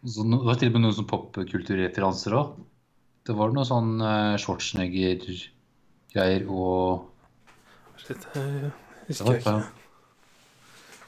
Så 0.06 0.22
det 0.30 0.38
var 0.46 0.56
til 0.60 0.70
og 0.70 0.74
med 0.76 0.82
noen 0.86 0.96
sånn 0.96 1.08
popkulturreferanser 1.10 2.32
òg. 2.38 2.48
Det 3.26 3.34
var 3.38 3.50
noe 3.56 3.66
sånn 3.66 4.02
uh, 4.04 4.38
Schwarzenegger-greier 4.38 6.44
og 6.46 7.12
Shit, 7.98 8.28
jeg 8.36 8.44
det 8.62 8.72
husker 9.08 9.36
ikke. 9.40 9.54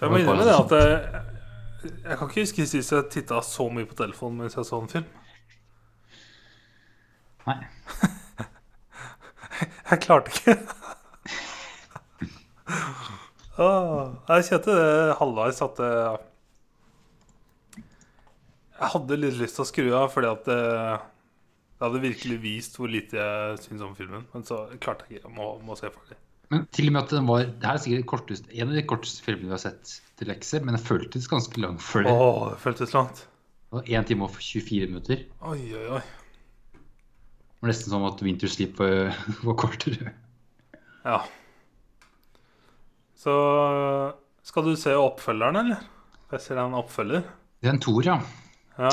Jeg 0.02 0.10
må 0.10 0.16
innrømme 0.22 0.46
det 0.48 0.56
at 0.56 0.72
jeg, 0.78 0.90
jeg 1.84 2.16
kan 2.18 2.28
ikke 2.32 2.44
huske 2.46 2.66
sist 2.70 2.94
jeg 2.96 3.04
titta 3.14 3.38
så 3.46 3.66
mye 3.74 3.90
på 3.90 3.98
telefonen 4.00 4.38
mens 4.42 4.56
jeg 4.58 4.66
så 4.66 4.76
en 4.82 4.92
film. 4.92 5.08
Nei. 7.48 7.60
Jeg 9.88 9.98
klarte 10.04 10.30
ikke. 10.34 10.54
oh, 13.64 14.04
jeg 14.28 14.46
kjente 14.50 14.72
det 14.76 15.16
halvveis 15.18 15.60
at 15.64 15.78
jeg, 15.80 16.18
jeg 18.78 18.92
hadde 18.94 19.18
litt 19.20 19.40
lyst 19.40 19.58
til 19.58 19.64
å 19.66 19.70
skru 19.72 19.88
av, 19.98 20.08
fordi 20.14 20.30
at 20.30 20.48
det, 20.48 20.62
det 21.78 21.86
hadde 21.88 22.04
virkelig 22.04 22.38
vist 22.44 22.78
hvor 22.78 22.92
lite 22.92 23.18
jeg 23.18 23.60
syns 23.64 23.86
om 23.86 23.96
filmen. 23.98 24.28
Men 24.34 24.46
så 24.48 24.64
klarte 24.84 25.08
jeg 25.08 25.20
ikke. 25.20 25.30
Jeg 25.30 25.38
må, 25.38 25.50
må 25.66 25.78
se 25.80 25.90
ferdig. 25.94 26.20
Men 26.54 26.64
til 26.72 26.88
og 26.88 26.94
med 26.96 27.02
at 27.02 27.12
den 27.12 27.26
var 27.28 27.42
Det 27.44 27.68
her 27.68 27.76
er 27.76 27.82
sikkert 27.84 28.06
kortest, 28.08 28.46
en 28.56 28.70
av 28.70 28.78
de 28.78 28.84
korteste 28.88 29.24
filmene 29.26 29.50
vi 29.50 29.56
har 29.58 29.64
sett 29.66 29.98
til 30.20 30.30
lekser, 30.32 30.64
men 30.64 30.78
den 30.78 30.84
føltes 30.84 31.28
ganske 31.32 31.60
lang 31.60 31.76
før 31.84 32.06
det. 32.08 32.14
Åh, 32.14 32.44
det 32.54 32.62
føltes 32.64 32.94
langt. 32.96 33.26
Det 33.68 33.76
var 33.82 33.90
1 34.00 34.08
time 34.08 34.30
og 34.30 34.38
24 34.40 34.88
minutter. 34.94 35.26
Oi, 35.52 35.60
oi, 35.76 35.84
oi. 35.98 36.06
Det 36.72 37.66
var 37.66 37.72
nesten 37.74 37.92
som 37.92 38.06
at 38.08 38.24
Winter 38.24 38.52
Sleep 38.52 38.80
var, 38.80 39.12
var 39.50 39.60
kortere. 39.60 40.14
Ja. 41.04 41.20
Så 43.18 43.36
skal 44.48 44.70
du 44.70 44.76
se 44.80 44.96
oppfølgeren, 44.96 45.60
eller? 45.66 45.84
Jeg 46.32 46.44
ser 46.44 46.56
det 46.56 46.64
er 46.64 46.70
en 46.70 46.80
oppfølger. 46.80 47.28
Det 47.60 47.68
er 47.70 47.76
en 47.76 47.84
toer, 47.84 48.08
ja. 48.08 48.18
Ja. 48.78 48.92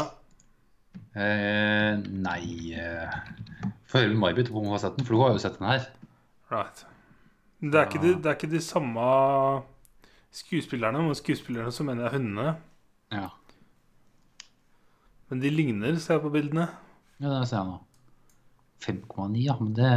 Eh, 1.14 1.99
nei 2.00 2.73
eh, 2.75 3.14
med 3.95 4.17
May-Britt 4.19 4.50
om 4.50 4.64
hun 4.64 4.73
har 4.75 4.81
sett 4.83 4.97
den, 4.97 5.07
for 5.07 5.14
hun 5.14 5.26
har 5.26 5.37
jo 5.37 5.43
sett 5.43 5.59
den 5.61 5.69
her. 5.69 5.87
Right. 6.50 6.85
Det 7.61 7.79
er, 7.79 7.87
ikke 7.87 8.03
de, 8.03 8.14
det 8.21 8.26
er 8.31 8.37
ikke 8.37 8.50
de 8.53 8.61
samme 8.61 9.05
skuespillerne, 10.35 11.03
men 11.07 11.14
skuespillerne 11.17 11.73
som 11.73 11.87
mener 11.88 12.09
jeg 12.09 12.19
hundene. 12.19 12.57
Ja, 13.14 13.29
Men 15.31 15.41
de 15.41 15.50
ligner, 15.50 15.97
ser 15.99 16.14
jeg 16.19 16.23
på 16.23 16.31
bildene. 16.35 16.69
ja 17.21 17.29
det 17.31 17.49
ser 17.49 17.57
jeg 17.57 17.67
nå. 17.67 17.79
5,9, 18.85 19.38
ja. 19.41 19.55
Men 19.61 19.73
det 19.79 19.91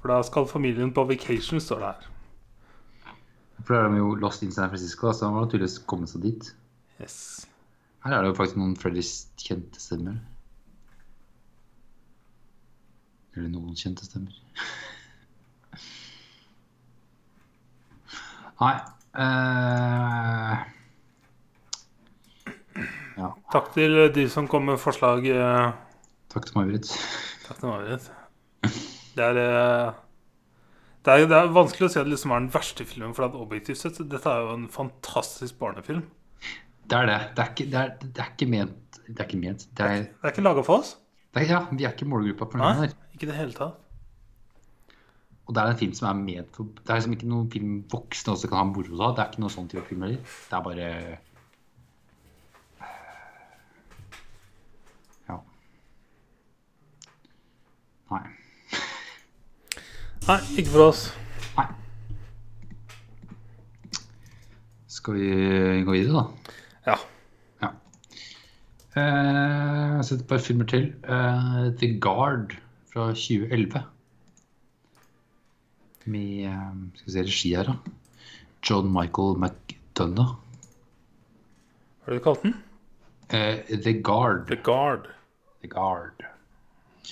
For 0.00 0.10
da 0.12 0.18
skal 0.26 0.48
familien 0.50 0.92
på 0.92 1.04
vacation, 1.08 1.60
står 1.60 1.78
det 1.80 1.86
her. 1.92 2.10
For 3.62 3.70
da 3.74 3.84
er 3.86 3.92
de 3.94 4.00
jo 4.02 4.14
lost 4.20 4.42
in 4.42 4.52
San 4.52 4.68
Francisco, 4.72 5.12
så 5.14 5.28
han 5.30 5.38
har 5.38 5.46
tydeligvis 5.48 5.78
kommet 5.88 6.10
seg 6.10 6.20
dit. 6.26 6.42
Yes. 7.00 7.46
Her 8.04 8.12
er 8.18 8.20
det 8.24 8.30
jo 8.32 8.36
faktisk 8.36 8.58
noen 8.60 8.76
Freddys 8.76 9.12
kjente 9.40 9.80
stemmer. 9.80 10.18
Eller 13.34 13.48
noen 13.54 13.74
kjente 13.78 14.04
stemmer. 14.06 14.34
Nei 18.60 18.74
uh... 19.18 20.54
Ja. 23.14 23.28
Takk 23.54 23.68
til 23.74 23.92
de 24.14 24.24
som 24.30 24.48
kom 24.50 24.64
med 24.66 24.78
forslag. 24.82 25.26
eh, 25.30 25.72
Takk 26.34 26.48
til 26.48 26.56
May-Britt. 26.58 26.88
Takk 27.46 27.60
til 27.60 27.68
Marit. 27.70 28.08
Det 29.14 29.22
er, 29.22 29.38
eh, 29.38 29.92
det 31.04 31.12
er 31.12 31.26
Det 31.28 31.36
er 31.36 31.52
vanskelig 31.52 31.86
å 31.88 31.92
si 31.92 31.98
at 32.00 32.06
det 32.06 32.14
liksom 32.14 32.32
er 32.32 32.40
den 32.44 32.52
verste 32.54 32.84
filmen, 32.88 33.14
for 33.16 33.26
at 33.28 33.34
objektivt 33.36 33.80
sett 33.80 33.98
Dette 34.08 34.30
er 34.30 34.40
jo 34.46 34.54
en 34.56 34.68
fantastisk 34.72 35.58
barnefilm. 35.60 36.02
Det 36.88 36.96
er 36.98 37.06
det. 37.08 37.18
Det 37.36 37.42
er 37.44 37.50
ikke, 37.54 37.66
det 37.72 37.80
er, 37.80 37.94
det 38.04 38.20
er 38.24 38.30
ikke 38.34 38.48
ment 38.52 38.98
Det 39.08 39.20
er 39.20 39.28
ikke 39.28 39.40
ment. 39.40 39.66
Det 39.76 39.84
er, 39.88 40.02
Det 40.22 40.32
ikke 40.34 40.44
laga 40.44 40.64
for 40.64 40.80
oss. 40.82 40.96
det 41.34 41.42
er, 41.44 41.48
ja, 41.50 41.60
vi 41.72 41.84
er 41.84 41.92
ikke 41.96 42.08
målgruppa 42.08 42.48
for 42.50 42.60
Nei, 42.60 42.72
den 42.74 42.82
her. 42.84 42.94
ikke 43.14 43.26
i 43.26 43.30
det 43.30 43.36
hele 43.38 43.52
tatt. 43.56 43.80
Og 45.44 45.52
det 45.54 45.60
er 45.60 45.70
en 45.74 45.76
film 45.80 45.92
som 45.92 46.06
er 46.08 46.20
ment 46.24 46.54
for 46.56 46.64
Det 46.78 46.88
er 46.88 46.96
liksom 47.00 47.12
ikke 47.18 47.28
noen 47.28 47.50
film 47.52 47.72
voksne 47.92 48.32
også 48.32 48.48
kan 48.48 48.58
ha 48.62 48.64
moro 48.70 49.00
av. 49.04 49.16
Det 49.16 49.24
er 49.24 49.32
ikke 49.32 49.42
noe 49.44 49.52
sånn 49.52 49.68
type 49.68 49.84
film 49.90 50.04
heller. 50.06 50.20
Det 50.24 50.56
er 50.56 50.64
bare 50.68 50.88
Ja. 55.28 55.36
Nei. 58.10 58.22
Nei, 60.24 60.38
ikke 60.56 60.70
for 60.72 60.82
oss. 60.86 61.00
Nei. 61.58 61.66
Skal 64.88 65.18
vi 65.18 65.26
gå 65.84 65.92
videre, 65.92 66.22
da? 66.22 66.54
Ja. 66.86 66.94
Ja. 67.60 67.68
Eh, 68.96 69.02
jeg 69.02 69.90
har 69.98 70.06
sett 70.08 70.22
et 70.22 70.30
par 70.30 70.40
filmer 70.40 70.68
til. 70.70 70.86
Eh, 71.04 71.58
The 71.76 71.90
Guard 72.06 72.54
fra 72.88 73.10
2011. 73.12 73.82
Med 76.08 76.46
eh, 76.48 76.72
Skal 76.94 77.10
vi 77.10 77.16
se 77.18 77.26
regi 77.28 77.52
her, 77.58 77.68
da. 77.68 77.76
John 78.64 78.88
Michael 78.96 79.36
McDonough. 79.36 80.38
Hva 82.00 82.08
har 82.08 82.16
du 82.16 82.24
kalt 82.30 82.48
den? 82.48 82.56
Eh, 83.28 83.60
The 83.76 83.98
Guard. 84.00 84.48
The 84.48 84.56
Guard. 84.56 85.12
The 85.60 85.68
Guard. 85.76 86.24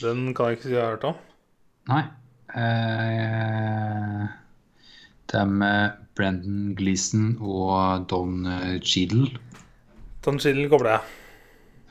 Den 0.00 0.32
kan 0.32 0.48
jeg 0.48 0.62
ikke 0.62 0.68
si 0.70 0.76
jeg 0.78 0.80
har 0.80 0.96
hørt 0.96 1.08
om. 1.12 1.22
Nei. 1.92 2.06
Eh, 2.54 4.24
det 5.32 5.38
er 5.40 5.48
med 5.48 5.98
Brendan 6.16 6.74
Gleeson 6.76 7.36
og 7.40 8.04
Don 8.10 8.44
eh, 8.46 8.78
Cheadle. 8.84 9.30
Don 10.24 10.38
Cheadle 10.42 10.68
kobler 10.72 10.98
jeg. 10.98 11.00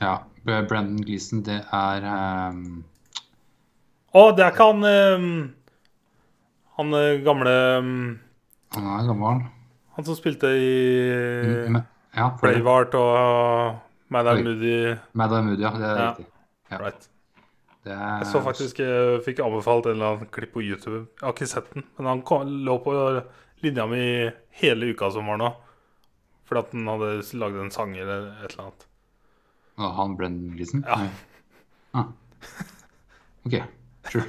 Ja. 0.02 0.14
Brendan 0.44 0.98
Gleeson, 1.06 1.42
det 1.46 1.60
er 1.70 2.06
um... 2.50 2.82
Å, 4.12 4.22
det 4.36 4.42
er 4.44 4.50
ikke 4.52 4.64
han 4.68 4.82
um, 4.84 5.28
Han 6.76 6.96
eh, 6.98 7.20
gamle 7.24 7.52
um, 7.78 7.92
Han 8.74 8.88
er 8.96 9.06
gammel. 9.08 9.44
Han 9.96 10.04
som 10.08 10.18
spilte 10.18 10.50
i 10.58 10.72
Mm, 11.72 11.78
Ja. 12.12 12.26
Bravart 12.42 12.92
og 12.98 13.14
uh, 13.16 13.78
Mad 14.12 14.28
Moody. 14.44 14.74
Madam 15.16 15.46
Moody, 15.48 15.62
ja. 15.64 15.70
Det 15.78 15.86
er 15.88 15.96
Ja. 16.02 16.10
riktig. 16.10 16.26
Ja. 16.72 16.78
Right. 16.82 17.08
Er, 17.82 18.20
Jeg 18.22 18.28
så 18.30 18.38
faktisk 18.44 18.78
jeg 18.78 19.22
fikk 19.26 19.40
anbefalt 19.42 19.88
en 19.90 19.96
eller 19.96 20.12
annen 20.14 20.30
klipp 20.30 20.52
på 20.54 20.62
YouTube. 20.62 21.00
Jeg 21.18 21.26
har 21.26 21.34
ikke 21.34 21.48
sett 21.50 21.72
den, 21.74 21.82
men 21.98 22.06
han 22.06 22.22
kom, 22.26 22.46
lå 22.66 22.76
på 22.84 22.94
linja 23.64 23.88
mi 23.90 24.02
hele 24.60 24.92
uka 24.94 25.08
som 25.10 25.26
var 25.26 25.40
nå. 25.40 25.48
Fordi 26.46 26.62
at 26.62 26.76
han 26.76 26.90
hadde 26.92 27.38
lagd 27.42 27.58
en 27.58 27.72
sang 27.74 27.96
eller 27.96 28.28
et 28.44 28.52
eller 28.52 28.68
annet. 28.68 28.86
Og 29.80 29.94
Han 29.96 30.14
Brendan 30.20 30.54
Gleeson? 30.54 30.84
Ja. 30.86 31.08
Ah. 31.96 32.12
OK. 33.46 33.56
Sure. 34.12 34.28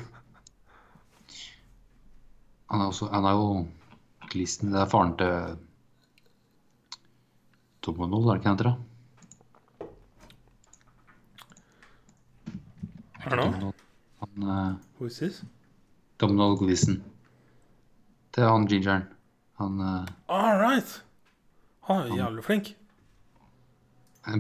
Han 2.72 2.82
er, 2.82 2.88
også, 2.90 3.10
han 3.14 3.26
er 3.30 3.38
jo 3.38 3.48
Gleeson 4.32 4.72
Det 4.74 4.80
er 4.82 4.90
faren 4.90 5.14
til 5.20 5.60
Tom 7.84 8.00
Domino, 8.00 8.24
er 8.32 8.38
det 8.38 8.42
ikke 8.42 8.50
han 8.50 8.58
heter? 8.58 8.72
da? 8.72 8.93
Er 13.26 13.36
det? 13.36 13.46
Domino- 13.46 13.74
Han, 14.20 14.44
eh, 14.50 14.76
Who 15.00 15.06
is 15.08 15.18
this? 15.20 15.42
Domhnall 16.20 16.58
Gleason. 16.58 17.04
Det 18.36 18.44
er 18.44 18.50
han 18.50 18.66
gingeren. 18.68 19.04
Han 19.60 19.80
uh, 19.82 20.06
All 20.28 20.60
right. 20.62 21.04
Han 21.88 22.02
er 22.02 22.08
jo 22.08 22.16
jævlig 22.16 22.44
flink. 22.44 22.70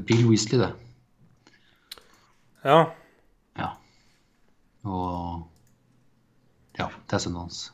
Bill 0.07 0.25
Weasley, 0.29 0.59
det. 0.59 0.71
Ja. 2.63 2.77
Ja. 3.59 3.67
Og 4.83 5.49
Ja, 6.79 6.87
det 7.09 7.13
er 7.13 7.17
sønnen 7.21 7.41
hans. 7.43 7.73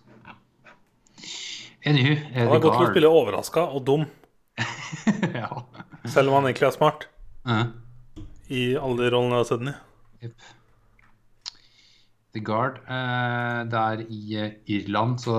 Anywho 1.85 2.15
Han 2.33 2.47
er 2.47 2.59
god 2.59 2.73
til 2.73 2.83
å 2.83 2.89
spille 2.91 3.09
overraska 3.15 3.61
og 3.71 3.85
dum, 3.87 4.01
ja. 5.39 5.47
selv 6.11 6.27
om 6.33 6.35
han 6.41 6.49
egentlig 6.49 6.67
er 6.67 6.75
smart. 6.75 7.05
Uh, 7.47 7.69
I 8.51 8.73
alle 8.75 9.05
de 9.05 9.11
rollene 9.13 9.37
jeg 9.37 9.45
har 9.45 9.47
sett 9.47 9.61
den 9.63 9.71
i. 9.71 9.75
Jepp. 10.25 10.49
The 12.36 12.41
Guard. 12.45 12.81
Eh, 12.86 13.62
det 13.71 13.79
er 13.79 14.03
i 14.05 14.24
eh, 14.38 14.57
Irland, 14.69 15.19
så 15.24 15.36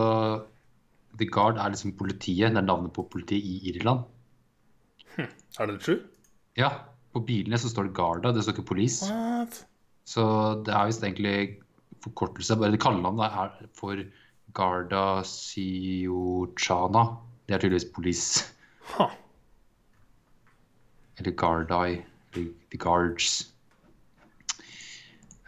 The 1.18 1.26
Guard 1.26 1.58
er 1.58 1.72
liksom 1.74 1.96
politiet. 1.98 2.50
Det 2.50 2.62
er 2.62 2.66
navnet 2.66 2.94
på 2.96 3.06
politiet 3.10 3.44
i 3.44 3.74
Irland. 3.74 4.06
Er 5.18 5.66
det 5.70 5.80
true? 5.82 6.00
Ja, 6.58 6.70
på 7.14 7.22
bilene 7.26 7.58
så 7.58 7.70
står 7.70 7.88
det 7.88 7.96
Garda, 7.98 8.32
det 8.32 8.44
står 8.44 8.56
ikke 8.56 8.68
Police. 8.72 9.06
What? 9.10 9.64
Så 10.06 10.24
det 10.66 10.74
er 10.74 10.88
visst 10.88 11.04
egentlig 11.04 11.60
forkortelse. 12.04 12.56
Bare 12.58 12.80
kallenavnet 12.80 13.26
er 13.42 13.70
for 13.76 14.02
Garda 14.56 15.22
Siochana. 15.26 17.04
Det 17.46 17.54
er 17.54 17.62
tydeligvis 17.62 17.90
Police. 17.94 18.46
Huh. 18.94 19.12
Eller 21.18 21.36
Gardai. 21.36 22.02
The 22.34 22.78
Guards. 22.78 23.52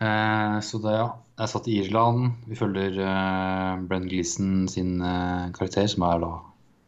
Eh, 0.02 0.60
så 0.60 0.78
det, 0.82 0.94
ja. 0.98 1.10
Jeg 1.42 1.50
satt 1.50 1.66
i 1.66 1.80
Irland. 1.82 2.36
Vi 2.46 2.54
følger 2.54 2.94
uh, 3.02 3.80
Brenn 3.90 4.06
Gleeson 4.06 4.68
sin 4.70 5.00
uh, 5.02 5.50
karakter, 5.56 5.88
som 5.90 6.04
er 6.06 6.20
da 6.22 6.30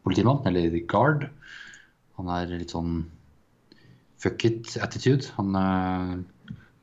politimann, 0.06 0.44
eller 0.46 0.76
Guard. 0.87 1.25
Han 2.20 2.30
er 2.30 2.52
litt 2.52 2.70
sånn 2.70 3.00
fuck 4.23 4.44
it-attitude. 4.46 5.32
Han 5.40 5.58
er 5.58 6.23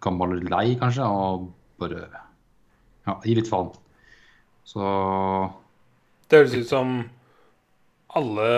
gammel 0.04 0.36
og 0.36 0.52
lei, 0.52 0.66
kanskje, 0.82 1.08
og 1.08 1.48
bare 1.80 2.10
ja, 3.08 3.16
gir 3.24 3.40
litt 3.40 3.48
faen. 3.48 3.72
Så 4.68 4.84
Det 6.28 6.42
høres 6.42 6.58
ut 6.60 6.70
som 6.70 6.96
alle 8.20 8.50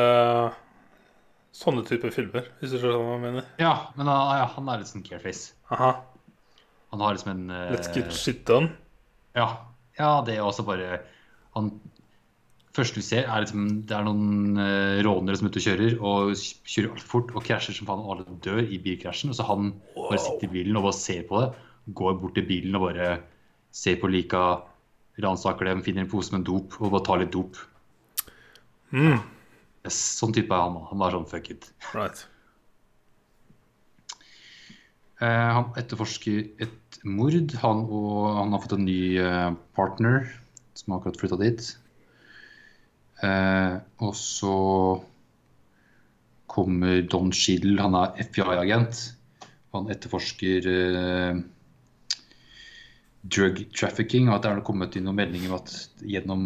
sånne 1.54 1.86
typer 1.86 2.14
filmer, 2.16 2.50
hvis 2.60 2.74
du 2.74 2.80
skjønner 2.80 2.98
hva 2.98 3.14
jeg 3.14 3.26
mener. 3.28 3.52
ja, 3.62 3.76
men 3.94 4.10
han, 4.10 4.40
ja, 4.42 4.48
han 4.56 4.74
er 4.74 4.82
litt 4.82 4.90
sånn 4.90 5.06
careface. 5.06 5.54
Aha. 5.70 6.00
Han 6.94 7.02
har 7.06 7.14
liksom 7.14 7.36
en 7.36 7.54
eh, 7.54 7.70
Let's 7.74 7.94
get 7.94 8.10
shit 8.14 8.42
done. 8.50 8.74
Ja, 9.38 9.48
ja, 9.98 10.12
det 10.26 10.38
er 10.38 10.46
også 10.46 10.66
bare 10.66 11.02
Han 11.58 11.72
første 12.74 13.02
du 13.02 13.06
ser, 13.06 13.28
er 13.30 13.44
liksom 13.44 13.68
Det 13.88 13.96
er 13.96 14.06
noen 14.08 14.58
uh, 14.58 15.02
rånere 15.06 15.38
som 15.38 15.48
er 15.48 15.54
ute 15.54 15.62
og 15.62 15.68
kjører, 15.68 15.96
og 16.02 16.34
kjører 16.74 16.96
altfor 16.96 17.12
fort 17.12 17.34
og 17.36 17.46
krasjer 17.46 17.78
som 17.78 17.90
faen, 17.90 18.02
og 18.02 18.16
alle 18.16 18.38
dør 18.46 18.64
i 18.64 18.80
bilkrasjen. 18.82 19.34
Og 19.34 19.38
så 19.38 19.46
han 19.48 19.74
bare 19.98 20.22
sitter 20.22 20.50
i 20.50 20.54
bilen 20.58 20.80
og 20.80 20.88
bare 20.88 20.98
ser 20.98 21.26
på 21.30 21.44
det. 21.44 21.52
Går 22.00 22.18
bort 22.22 22.38
til 22.38 22.48
bilen 22.50 22.80
og 22.80 22.88
bare 22.88 23.12
ser 23.74 24.00
på 24.02 24.10
lika, 24.10 24.44
ransaker 25.22 25.70
dem, 25.70 25.86
finner 25.86 26.06
en 26.06 26.10
pose 26.10 26.34
med 26.34 26.46
dop 26.50 26.80
og 26.80 26.94
bare 26.96 27.06
tar 27.06 27.22
litt 27.22 27.34
dop. 27.36 27.60
Mm. 28.94 29.20
Sånn 29.94 30.34
type 30.34 30.54
er 30.54 30.66
han. 30.66 30.80
Han 30.90 31.02
var 31.02 31.14
sånn 31.14 31.30
fuck 31.30 31.52
it. 31.54 31.70
Right. 31.94 32.26
Eh, 35.24 35.50
han 35.56 35.72
etterforsker 35.80 36.64
et 36.64 37.00
mord. 37.08 37.56
Han, 37.62 37.86
og, 37.88 38.20
han 38.40 38.54
har 38.56 38.64
fått 38.64 38.76
en 38.78 38.88
ny 38.88 39.16
eh, 39.22 39.56
partner 39.78 40.28
som 40.76 40.94
har 40.94 41.02
akkurat 41.02 41.22
flytta 41.22 41.40
dit. 41.40 41.70
Eh, 43.24 43.76
og 44.04 44.16
så 44.20 44.56
kommer 46.54 47.06
Don 47.10 47.32
Schiedel, 47.34 47.80
han 47.82 47.96
er 47.98 48.18
FBI-agent. 48.28 49.06
Han 49.74 49.88
etterforsker 49.90 50.68
drug 53.24 53.64
trafficking. 53.74 54.28
Og 54.28 54.36
at 54.36 54.44
det 54.44 54.52
er 54.52 54.68
kommet 54.68 55.00
inn 55.00 55.08
noen 55.08 55.18
meldinger 55.18 55.54
om 55.54 55.58
at 55.62 55.74
gjennom 56.04 56.46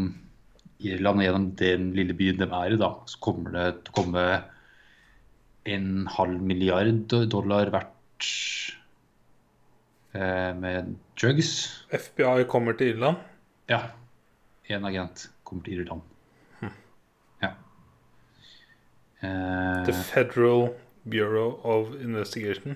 Irland 0.85 1.19
og 1.19 1.25
gjennom 1.25 1.49
den 1.59 1.89
lille 1.97 2.15
byen 2.15 2.39
de 2.39 2.47
er 2.47 2.75
i, 2.75 2.79
da, 2.79 2.93
så 3.09 3.19
kommer 3.25 3.55
det 3.55 3.67
til 3.81 3.91
å 3.91 3.97
komme 3.97 4.25
en 5.67 5.89
halv 6.13 6.45
milliard 6.47 7.17
dollar 7.33 7.73
verdt 7.73 7.96
eh, 10.15 10.55
med 10.55 10.95
drugs. 11.21 11.85
FBI 11.91 12.43
kommer 12.49 12.73
til 12.73 12.87
Irland. 12.87 13.17
Ja. 13.69 13.79
En 14.69 14.85
agent 14.85 15.29
kommer 15.43 15.63
til 15.63 15.73
Irland. 15.73 16.01
Ja. 17.41 17.49
The 19.21 19.91
Eh, 19.91 19.93
Federal 20.03 20.69
Bureau 21.11 21.59
of 21.63 21.87
Investigation. 22.01 22.75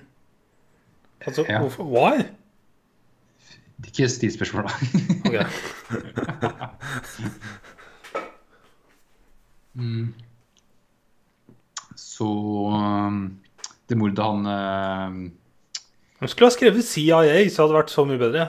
Altså, 1.20 1.44
Ja. 1.48 1.58
hvorfor? 1.60 1.84
Why? 1.84 2.22
ikke 3.86 4.08
still 4.08 4.32
spørsmål, 4.32 4.62
da. 4.62 4.68
Ok. 5.26 5.34
Så 11.96 12.24
um, 12.24 13.38
det 13.90 13.98
mordet 13.98 14.26
han 14.26 14.48
uh... 14.48 15.22
Han 16.22 16.30
skulle 16.30 16.52
ha 16.52 16.54
skrevet 16.54 16.86
CIA, 16.86 17.22
så 17.50 17.64
hadde 17.64 17.72
det 17.72 17.80
vært 17.80 17.94
så 17.94 18.04
mye 18.06 18.20
bedre. 18.20 18.44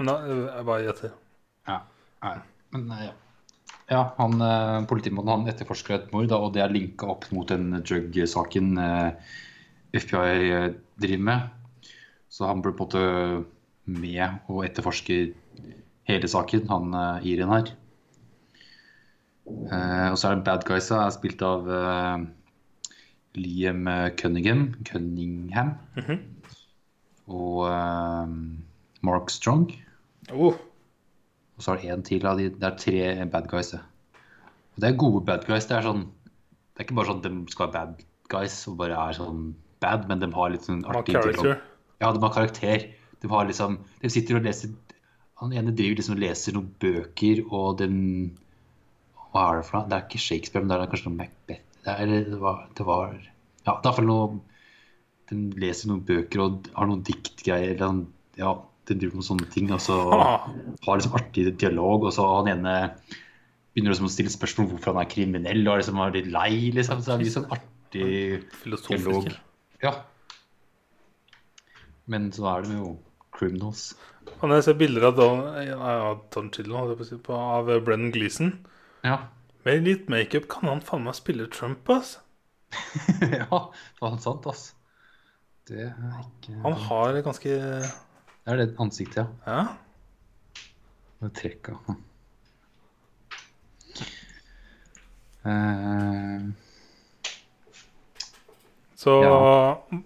Men 0.00 0.10
da, 0.10 0.14
jeg 0.26 0.66
bare 0.66 0.86
gjetter. 0.88 1.12
Ja. 1.70 1.76
Nei, 2.24 2.32
men 2.74 2.88
eh, 2.96 3.04
ja. 3.04 3.12
Ja, 3.92 4.00
han, 4.16 4.40
eh, 4.40 4.78
politimannen 4.90 5.44
han 5.44 5.52
etterforsker 5.52 5.94
et 5.94 6.10
mord, 6.10 6.26
da, 6.32 6.40
og 6.40 6.54
det 6.56 6.64
er 6.64 6.72
linka 6.72 7.06
opp 7.12 7.28
mot 7.36 7.46
den 7.52 7.68
drug-saken 7.84 8.80
uh, 8.80 9.36
FBI 9.94 10.50
eh, 10.50 10.68
driver 10.98 11.24
med. 11.28 11.48
Så 12.32 12.48
han 12.48 12.62
blir 12.64 12.74
på 12.74 12.88
en 12.88 12.88
måte 12.88 14.00
med 14.02 14.40
og 14.50 14.64
etterforsker 14.66 15.34
hele 16.08 16.30
saken, 16.30 16.66
han 16.72 16.94
uh, 16.96 17.26
Irin 17.26 17.52
her. 17.52 17.74
Uh, 19.44 20.10
og 20.10 20.18
så 20.18 20.30
er 20.30 20.40
det 20.40 20.46
bad 20.48 20.64
guys, 20.66 20.88
som 20.88 21.02
er 21.04 21.12
spilt 21.14 21.42
av 21.44 21.68
eh, 21.68 22.24
Liam 23.36 23.84
Cunningham, 24.16 24.74
Cunningham 24.86 25.74
Mhm. 25.96 26.18
og 27.28 27.66
eh, 27.68 28.34
Mark 29.02 29.30
Strong. 29.30 29.72
Oh, 30.32 30.54
Og 31.56 31.62
så 31.62 31.72
er 31.74 31.82
det 31.82 31.90
en 31.92 32.02
til 32.02 32.26
av 32.26 32.38
de 32.38 32.48
Det 32.50 32.62
er 32.62 32.76
tre 32.76 33.26
bad 33.30 33.48
guys. 33.48 33.70
det. 33.70 33.80
Og 34.74 34.80
det 34.80 34.88
er 34.90 34.96
gode 34.96 35.24
bad 35.24 35.44
guys. 35.46 35.66
Det 35.66 35.76
er 35.76 35.82
sånn 35.82 36.06
Det 36.74 36.80
er 36.80 36.84
ikke 36.88 36.96
bare 36.96 37.06
sånn 37.06 37.20
at 37.20 37.28
de 37.30 37.52
skal 37.52 37.66
være 37.68 37.72
bad 37.72 38.04
guys 38.28 38.56
og 38.68 38.76
bare 38.78 38.96
er 38.98 39.12
sånn 39.14 39.54
bad, 39.80 40.08
men 40.08 40.18
de 40.18 40.30
har 40.32 40.50
litt 40.50 40.62
sånn 40.66 40.82
artig. 40.84 41.14
Ja, 42.00 42.12
de 42.12 42.18
har 42.20 42.32
karakter. 42.34 42.88
De 43.20 43.28
har 43.28 43.44
liksom 43.46 43.78
De 44.02 44.08
sitter 44.10 44.36
og 44.36 44.42
leser 44.42 44.74
Han 45.40 45.52
ene 45.52 45.74
driver 45.74 45.96
liksom 45.96 46.14
og 46.16 46.20
leser 46.22 46.52
noen 46.54 46.70
bøker, 46.80 47.44
og 47.52 47.78
den 47.78 48.36
Hva 49.32 49.50
er 49.52 49.56
det 49.60 49.66
for 49.66 49.78
noe? 49.80 49.88
Det 49.88 49.96
er 49.98 50.06
ikke 50.08 50.18
Shakespeare, 50.22 50.64
men 50.64 50.68
det 50.68 50.80
er 50.80 50.90
kanskje 50.90 51.10
noe 51.10 51.16
Macbeth. 51.18 51.63
Det, 51.84 51.94
er, 51.94 52.12
det, 52.30 52.40
var, 52.40 52.66
det 52.76 52.86
var 52.88 53.14
Ja, 53.14 53.74
det 53.74 53.74
er 53.74 53.88
iallfall 53.88 54.08
noe 54.08 54.28
Den 55.30 55.50
leser 55.60 55.90
noen 55.90 56.04
bøker 56.08 56.44
og 56.44 56.70
har 56.76 56.88
noen 56.88 57.04
diktgreier. 57.06 57.74
Eller 57.74 57.84
sånn, 57.86 58.02
ja, 58.40 58.54
den 58.88 59.00
driver 59.00 59.20
med 59.20 59.28
sånne 59.28 59.50
ting. 59.52 59.70
Og 59.74 59.82
så 59.82 59.98
har 60.86 60.98
liksom 60.98 61.16
artig 61.18 61.46
dialog, 61.60 62.08
og 62.08 62.16
så 62.16 62.26
han 62.28 62.50
ene 62.54 62.74
begynner 63.74 63.94
liksom 63.94 64.06
å 64.06 64.12
stille 64.14 64.30
spørsmål 64.30 64.66
om 64.66 64.74
hvorfor 64.74 64.94
han 64.94 65.02
er 65.02 65.10
kriminell, 65.10 65.64
og 65.66 65.80
liksom 65.80 66.02
er 66.02 66.12
litt 66.14 66.28
lei, 66.34 66.50
liksom. 66.76 67.00
Så 67.02 67.10
det 67.10 67.14
er 67.14 67.24
litt 67.24 67.34
sånn 67.34 67.48
artig 67.56 68.10
dialog. 68.86 69.32
Ja. 69.82 69.96
Men 72.10 72.28
så 72.36 72.46
er 72.52 72.66
de 72.66 72.76
jo 72.76 72.92
criminals. 73.34 73.94
Og 74.38 74.46
når 74.46 74.60
jeg 74.60 74.66
ser 74.68 74.76
bilder 74.80 75.08
av 75.08 75.16
Don, 75.18 75.42
ja, 75.64 76.12
Don 76.34 76.50
si, 76.54 77.18
av 77.34 77.70
Brennan 77.84 78.12
Gleeson 78.14 78.54
Ja. 79.04 79.18
Med 79.64 79.84
litt 79.86 80.08
makeup 80.12 80.46
kan 80.52 80.68
han 80.68 80.82
faen 80.84 81.06
meg 81.06 81.16
spille 81.16 81.46
Trump, 81.52 81.88
ass. 81.88 82.18
ja, 83.40 83.60
faen 84.00 84.18
sant, 84.20 84.44
ass. 84.50 84.72
Det 85.64 85.86
er 85.88 86.16
ikke 86.20 86.58
Han 86.60 86.74
har 86.76 87.20
ganske 87.24 87.48
Det 87.48 88.52
er 88.52 88.58
det 88.60 88.74
ansiktet, 88.82 89.22
ja. 89.24 89.28
Ja. 89.48 89.62
Er 91.24 91.32
trekka. 91.32 91.78
Uh... 95.44 96.52
Så 99.00 99.16
Ja. 99.24 100.02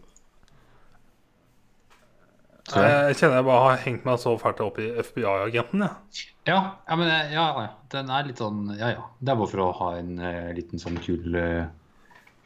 Jeg. 2.74 2.96
Jeg 3.08 3.18
kjenner 3.20 3.40
jeg 3.40 3.46
bare 3.48 3.64
har 3.64 3.82
hengt 3.84 4.06
meg 4.08 4.20
så 4.22 4.34
fælt 4.40 4.60
opp 4.64 4.78
i 4.82 4.88
FBI-agenten, 5.00 5.84
jeg. 5.86 6.26
Ja, 6.48 6.60
ja, 6.88 6.96
men 6.96 7.10
eh, 7.12 7.34
ja, 7.34 7.46
ja, 7.56 7.66
den 7.92 8.08
er 8.14 8.24
litt 8.24 8.40
sånn 8.40 8.70
Ja, 8.78 8.92
ja. 8.94 9.02
Det 9.20 9.32
er 9.32 9.36
bare 9.36 9.50
for 9.50 9.64
å 9.66 9.72
ha 9.82 9.88
en 9.98 10.14
uh, 10.16 10.48
liten 10.56 10.80
sånn 10.80 10.96
kul 11.04 11.36
uh, 11.36 11.66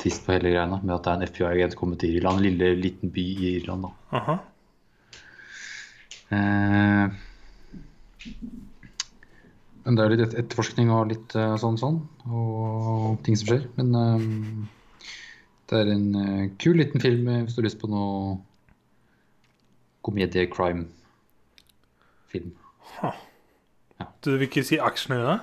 twist 0.03 0.25
på 0.27 0.35
hele 0.35 0.51
greia, 0.51 0.67
med 0.73 0.95
at 0.97 1.05
det 1.05 1.13
er 1.13 1.21
en 1.21 1.29
FBI-agent 1.31 1.77
kommet 1.79 2.03
til 2.03 2.17
Irland. 2.17 2.41
En 2.41 2.47
lille, 2.49 2.73
liten 2.81 3.13
by 3.15 3.27
i 3.37 3.53
Irland, 3.61 3.87
da. 3.87 3.93
Aha. 4.19 4.39
Uh, 6.33 7.07
men 9.83 9.99
det 9.99 10.05
er 10.05 10.15
litt 10.15 10.37
etterforskning 10.39 10.93
og 10.95 11.11
litt 11.11 11.35
uh, 11.39 11.57
sånn 11.61 11.79
sånn, 11.81 11.99
og 12.31 13.19
ting 13.27 13.39
som 13.39 13.51
skjer. 13.51 13.67
Men 13.79 13.97
eh, 13.99 14.27
det 15.73 15.81
er 15.81 15.91
en 15.91 16.53
kul 16.63 16.79
liten 16.79 17.03
film 17.03 17.27
hvis 17.33 17.57
du 17.57 17.63
har 17.63 17.67
lyst 17.67 17.81
på 17.81 17.91
noe 17.91 18.37
komedie-crime-film. 20.07 22.51
Du 24.25 24.31
vil 24.31 24.49
ikke 24.49 24.65
si 24.67 24.77
action 24.83 25.17
i 25.17 25.19
det? 25.23 25.39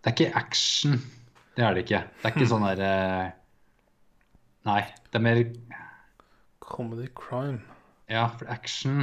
Det 0.00 0.06
er 0.10 0.14
ikke 0.16 0.36
action. 0.36 0.92
Det 1.56 1.62
er 1.64 1.70
det 1.74 1.82
ikke. 1.84 2.02
Det 2.20 2.24
er 2.24 2.32
ikke 2.36 2.48
sånn 2.48 2.68
der 2.68 2.80
eh, 2.86 3.26
Nei, 4.68 4.82
det 5.08 5.16
er 5.18 5.24
mer 5.24 5.38
Comedy 6.60 7.08
crime. 7.16 7.60
Ja, 8.10 8.26
for 8.38 8.46
action 8.52 8.96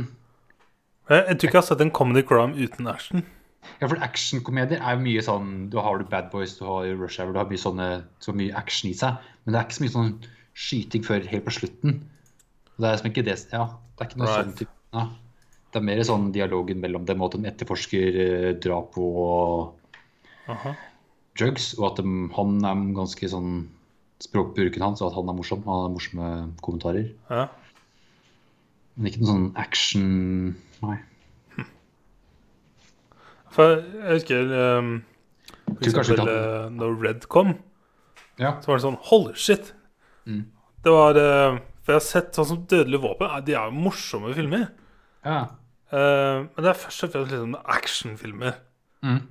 Jeg, 1.10 1.26
jeg 1.28 1.38
tror 1.38 1.48
ikke 1.48 1.58
jeg 1.58 1.62
har 1.62 1.70
sett 1.70 1.84
en 1.84 1.96
comedy 1.96 2.24
crime 2.28 2.54
uten 2.58 2.88
action. 2.92 3.20
Ja, 3.82 3.88
for 3.88 4.00
actionkomedier 4.04 4.82
er 4.82 4.96
jo 4.96 5.04
mye 5.04 5.24
sånn 5.26 5.50
Du 5.72 5.78
har 5.84 6.00
du 6.00 6.06
Bad 6.10 6.30
Boys, 6.34 6.58
du 6.60 6.66
har 6.68 6.88
Rush 7.00 7.22
Hour, 7.22 7.34
du 7.36 7.40
har 7.42 7.50
mye 7.50 7.62
sånne, 7.62 7.88
så 8.24 8.30
mye 8.36 8.56
action 8.58 8.92
i 8.92 8.96
seg. 8.98 9.12
Men 9.44 9.54
det 9.54 9.60
er 9.60 9.68
ikke 9.68 9.78
så 9.78 9.84
mye 9.86 9.96
sånn 9.96 10.14
skyting 10.58 11.04
før 11.06 11.28
helt 11.32 11.46
på 11.46 11.56
slutten. 11.60 11.92
Det 12.78 12.86
er 12.86 12.96
liksom 12.96 13.12
ikke 13.12 13.26
det 13.28 13.38
Ja, 13.54 13.66
det 13.98 14.04
er 14.06 14.10
ikke 14.12 14.20
noe 14.22 14.28
Right. 14.30 14.46
sånn 14.46 14.58
type 14.60 14.74
ja. 14.94 15.08
Det 15.74 15.82
er 15.82 15.84
mer 15.84 16.00
sånn 16.08 16.30
dialogen 16.32 16.80
mellom 16.80 17.04
dem, 17.06 17.22
og 17.22 17.34
at 17.34 17.42
de 17.42 17.50
etterforsker 17.50 18.20
eh, 18.24 18.54
drap 18.64 18.96
og 18.98 19.74
Aha. 20.48 20.72
drugs, 21.38 21.74
og 21.78 21.90
at 21.92 22.00
de, 22.04 22.14
han 22.38 22.56
er 22.66 22.86
ganske 22.96 23.30
sånn 23.30 23.68
Språkbruken 24.24 24.82
hans, 24.82 25.02
og 25.04 25.12
at 25.12 25.18
han 25.20 25.28
er 25.30 25.36
morsom. 25.38 25.60
Han 25.68 25.84
har 25.84 25.92
morsomme 25.94 26.30
kommentarer. 26.66 27.12
Ja. 27.30 27.44
Men 28.96 29.12
ikke 29.12 29.20
noe 29.22 29.30
sånn 29.30 29.52
action 29.62 30.56
Nei. 30.82 30.96
For 33.54 33.78
jeg 33.82 34.18
husker 34.20 34.52
um, 34.80 34.90
for 35.80 35.90
eksempel 36.02 36.30
eh, 36.32 36.68
når 36.74 36.98
Red 37.04 37.28
kom, 37.32 37.56
Ja. 38.40 38.56
så 38.62 38.70
var 38.72 38.78
det 38.80 38.86
sånn 38.88 39.00
Holy 39.10 39.34
shit! 39.36 39.72
Mm. 40.28 40.44
Det 40.86 40.94
var 40.94 41.18
eh, 41.22 41.60
For 41.88 41.96
jeg 41.96 42.02
har 42.02 42.04
sett 42.04 42.36
sånn 42.36 42.50
som 42.50 42.64
Dødelig 42.68 43.00
våpen. 43.00 43.30
eh, 43.32 43.44
De 43.48 43.54
er 43.56 43.70
jo 43.72 43.78
morsomme 43.88 44.34
filmer. 44.36 44.68
ja. 45.24 45.46
Uh, 45.88 46.44
men 46.52 46.66
det 46.66 46.68
er 46.68 46.76
først 46.76 47.06
og 47.06 47.12
fremst 47.14 47.32
liksom 47.32 47.54
actionfilmer. 47.64 48.58
Mm. 49.08 49.22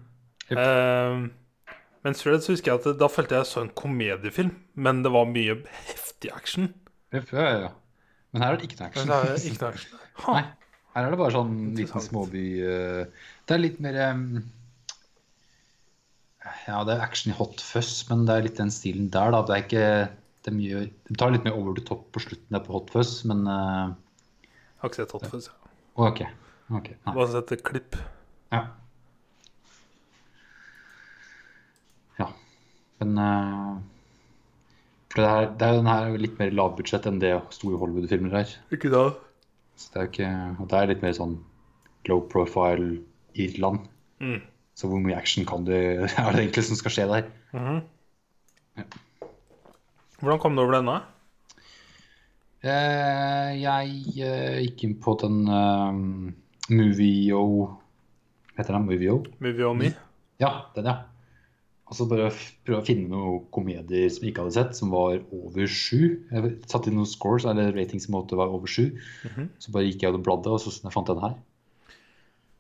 Yep. 0.49 0.57
Uh, 0.57 1.27
mens 2.07 2.23
Red 2.25 2.41
så 2.47 2.55
husker 2.55 2.73
jeg 2.73 2.81
at 2.81 2.97
da 3.03 3.09
følte 3.13 3.37
jeg 3.37 3.45
så 3.51 3.61
en 3.61 3.69
komediefilm, 3.77 4.55
men 4.75 5.03
det 5.05 5.13
var 5.13 5.29
mye 5.29 5.59
heftig 5.91 6.33
action. 6.33 6.71
Yep, 7.13 7.29
Ja, 7.37 7.45
ja, 7.45 7.59
ja. 7.67 7.69
Men 8.33 8.41
her 8.47 8.55
er 8.55 8.63
det 8.63 8.71
ikke 8.71 8.79
noe 8.81 8.89
action. 8.89 9.13
Det 9.13 9.19
er 9.21 9.45
ikke 9.51 9.61
noe 9.67 9.75
action. 9.75 10.01
Nei. 10.33 10.43
Her 10.97 11.05
er 11.05 11.13
det 11.13 11.21
bare 11.21 11.37
sånn 11.37 11.55
liten 11.77 12.07
småby 12.09 12.47
uh, 12.65 13.29
Det 13.45 13.59
er 13.59 13.61
litt 13.61 13.77
mer 13.85 14.01
um, 14.15 14.25
Ja, 16.65 16.81
det 16.89 16.95
er 16.97 17.05
action 17.05 17.35
i 17.35 17.37
hot 17.37 17.61
fuzz, 17.61 17.99
men 18.09 18.25
det 18.25 18.33
er 18.39 18.47
litt 18.49 18.57
den 18.61 18.73
stilen 18.73 19.11
der, 19.13 19.29
da. 19.35 19.43
Det 19.45 19.55
er 19.59 19.67
ikke 19.67 19.87
det 20.47 20.55
gjør, 20.63 20.89
de 21.09 21.19
tar 21.19 21.33
litt 21.35 21.47
mer 21.47 21.57
over 21.59 21.75
the 21.75 21.83
top 21.87 22.05
på 22.15 22.23
slutten 22.23 22.55
der 22.55 22.63
på 22.63 22.75
hot 22.77 22.91
fuzz, 22.95 23.25
men 23.27 23.43
uh, 23.51 23.95
Jeg 24.47 24.83
har 24.83 24.91
ikke 24.93 25.01
sett 25.03 25.15
Hot 25.17 25.27
Fuzz. 25.33 25.49
OK. 25.97 26.21
ok, 26.23 26.27
Okay, 26.77 26.97
Bare 27.07 27.29
sett 27.31 27.53
et 27.55 27.63
klipp. 27.67 27.97
Ja. 28.51 28.65
Ja. 32.19 32.27
Men 33.01 33.19
uh, 33.19 33.77
For 35.13 35.23
det, 35.23 35.29
er, 35.31 35.51
det 35.59 35.67
er 35.67 35.75
jo 35.75 35.83
den 35.83 35.91
her 35.93 36.19
litt 36.23 36.41
mer 36.41 36.55
lavbudsjett 36.59 37.07
enn 37.11 37.21
det 37.23 37.35
store 37.55 37.79
Hollywood-filmer 37.83 38.41
er. 38.43 38.57
Ikke 38.75 38.91
da? 38.93 39.05
Så 39.77 39.93
det 39.93 40.01
er 40.01 40.07
jo 40.07 40.13
ikke 40.15 40.31
Og 40.63 40.71
det 40.73 40.79
er 40.81 40.91
litt 40.93 41.05
mer 41.05 41.17
sånn 41.17 41.39
low 42.11 42.23
profile 42.33 43.01
Irland. 43.37 43.87
Mm. 44.23 44.41
Så 44.77 44.91
hvor 44.91 45.01
mye 45.03 45.17
action 45.19 45.47
kan 45.49 45.67
du 45.67 45.75
er 45.77 46.07
det 46.07 46.43
egentlig 46.43 46.67
som 46.69 46.79
skal 46.79 46.95
skje 46.95 47.11
der? 47.13 47.29
Mhm. 47.57 47.83
Ja. 48.77 48.85
Hvordan 50.21 50.41
kom 50.43 50.57
du 50.57 50.63
over 50.65 50.79
denne? 50.79 50.97
Eh, 52.67 53.51
jeg 53.61 53.91
eh, 54.25 54.61
gikk 54.65 54.87
inn 54.89 54.95
på 55.03 55.13
den 55.21 55.43
um, 55.47 56.07
Movio 56.73 57.43
Heter 58.57 58.79
den 58.79 58.87
Movio? 58.89 59.19
Movie 59.45 59.67
on 59.69 59.79
Me? 59.83 59.91
Ja, 60.41 60.55
den, 60.75 60.89
ja. 60.89 60.97
Og 61.87 61.95
så 61.95 62.07
bare 62.11 62.31
prøve 62.67 62.81
å 62.81 62.87
finne 62.87 63.13
noen 63.13 63.45
komedier 63.55 64.09
som 64.11 64.25
jeg 64.25 64.33
ikke 64.33 64.47
hadde 64.47 64.57
sett, 64.57 64.73
som 64.79 64.91
var 64.91 65.21
over 65.37 65.69
sju. 65.71 66.17
Jeg 66.33 66.55
satte 66.67 66.91
inn 66.91 66.97
noen 66.99 67.07
scores, 67.07 67.45
eller 67.47 67.69
ratings 67.77 68.09
som 68.09 68.17
måtte 68.17 68.39
være 68.41 68.57
over 68.57 68.67
sju. 68.73 68.89
Mhm. 69.29 69.51
Så 69.63 69.75
bare 69.77 69.87
gikk 69.87 70.03
jeg 70.03 70.17
og 70.17 70.25
bladde, 70.27 70.51
og 70.51 70.59
så 70.65 70.73
jeg 70.75 70.95
fant 70.97 71.13
den 71.13 71.21
her. 71.23 71.37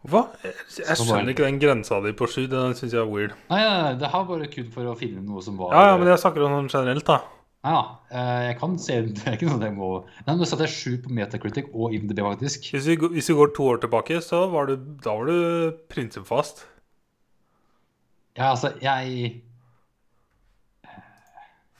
Hva? 0.07 0.21
Jeg, 0.45 0.55
bare- 0.77 1.01
skjønner 1.01 1.33
ikke 1.35 1.49
den 1.49 1.59
grensa 1.64 1.99
di 2.05 2.12
på 2.14 2.29
sju. 2.31 2.45
Den 2.53 2.77
syns 2.79 2.92
jeg 2.95 3.01
er 3.03 3.11
weird. 3.11 3.35
Nei, 3.51 3.59
nei, 3.64 3.81
nei, 3.88 3.95
det 4.05 4.12
her 4.12 4.29
var 4.29 4.45
kun 4.53 4.71
for 4.77 4.92
å 4.92 4.95
finne 5.01 5.25
noe 5.27 5.42
som 5.42 5.57
var 5.59 5.75
Ja, 5.75 5.83
ja, 5.90 5.97
men 5.99 6.12
jeg 6.12 6.23
snakker 6.23 6.45
om 6.47 6.55
sånn 6.61 6.71
generelt, 6.77 7.09
da. 7.09 7.19
Nei 7.66 7.72
da. 7.74 7.81
eh, 8.14 8.42
Jeg 8.52 8.57
kan 8.61 8.76
se 8.79 8.96
Det 9.16 9.24
er 9.26 9.35
ikke 9.37 9.48
sånn 9.50 9.59
at 9.59 9.66
jeg 9.66 9.74
må 9.74 9.88
Nei, 10.26 10.37
Nå 10.38 10.46
satte 10.46 10.68
jeg 10.68 10.74
sju 10.76 10.92
på 11.02 11.11
Metacritic 11.18 11.72
og 11.74 11.96
IMDb, 11.96 12.20
faktisk. 12.22 12.68
Hvis 12.76 12.87
vi, 12.92 12.96
går- 13.00 13.11
hvis 13.16 13.31
vi 13.33 13.37
går 13.40 13.50
to 13.57 13.66
år 13.72 13.81
tilbake, 13.83 14.20
så 14.22 14.44
var 14.52 14.70
du, 14.70 14.76
da 15.02 15.16
var 15.18 15.26
du 15.33 15.74
prinsippfast. 15.90 16.62
Ja, 18.37 18.52
altså, 18.52 18.70
jeg 18.85 19.42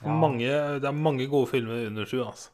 Ja. 0.03 0.13
Mange, 0.13 0.45
det 0.77 0.85
er 0.85 0.93
mange 0.93 1.25
gode 1.29 1.47
filmer 1.49 1.87
under 1.87 2.05
sju. 2.05 2.19
Altså. 2.21 2.51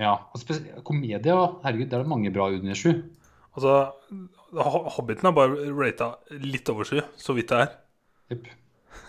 Ja. 0.00 0.16
Og 0.34 0.40
spesielt 0.42 0.82
komedie, 0.84 1.22
herregud, 1.64 1.86
det 1.88 1.96
er 1.96 2.02
det 2.04 2.10
mange 2.10 2.32
bra 2.34 2.50
under 2.52 2.74
sju. 2.76 2.90
altså 3.54 3.92
Hobbiten 4.52 5.30
er 5.30 5.32
bare 5.36 5.70
rata 5.72 6.10
litt 6.42 6.68
over 6.68 6.84
sju, 6.84 6.98
så 7.16 7.32
vidt 7.36 7.48
det 7.52 7.62
er. 7.62 7.70
Yep. 8.34 8.50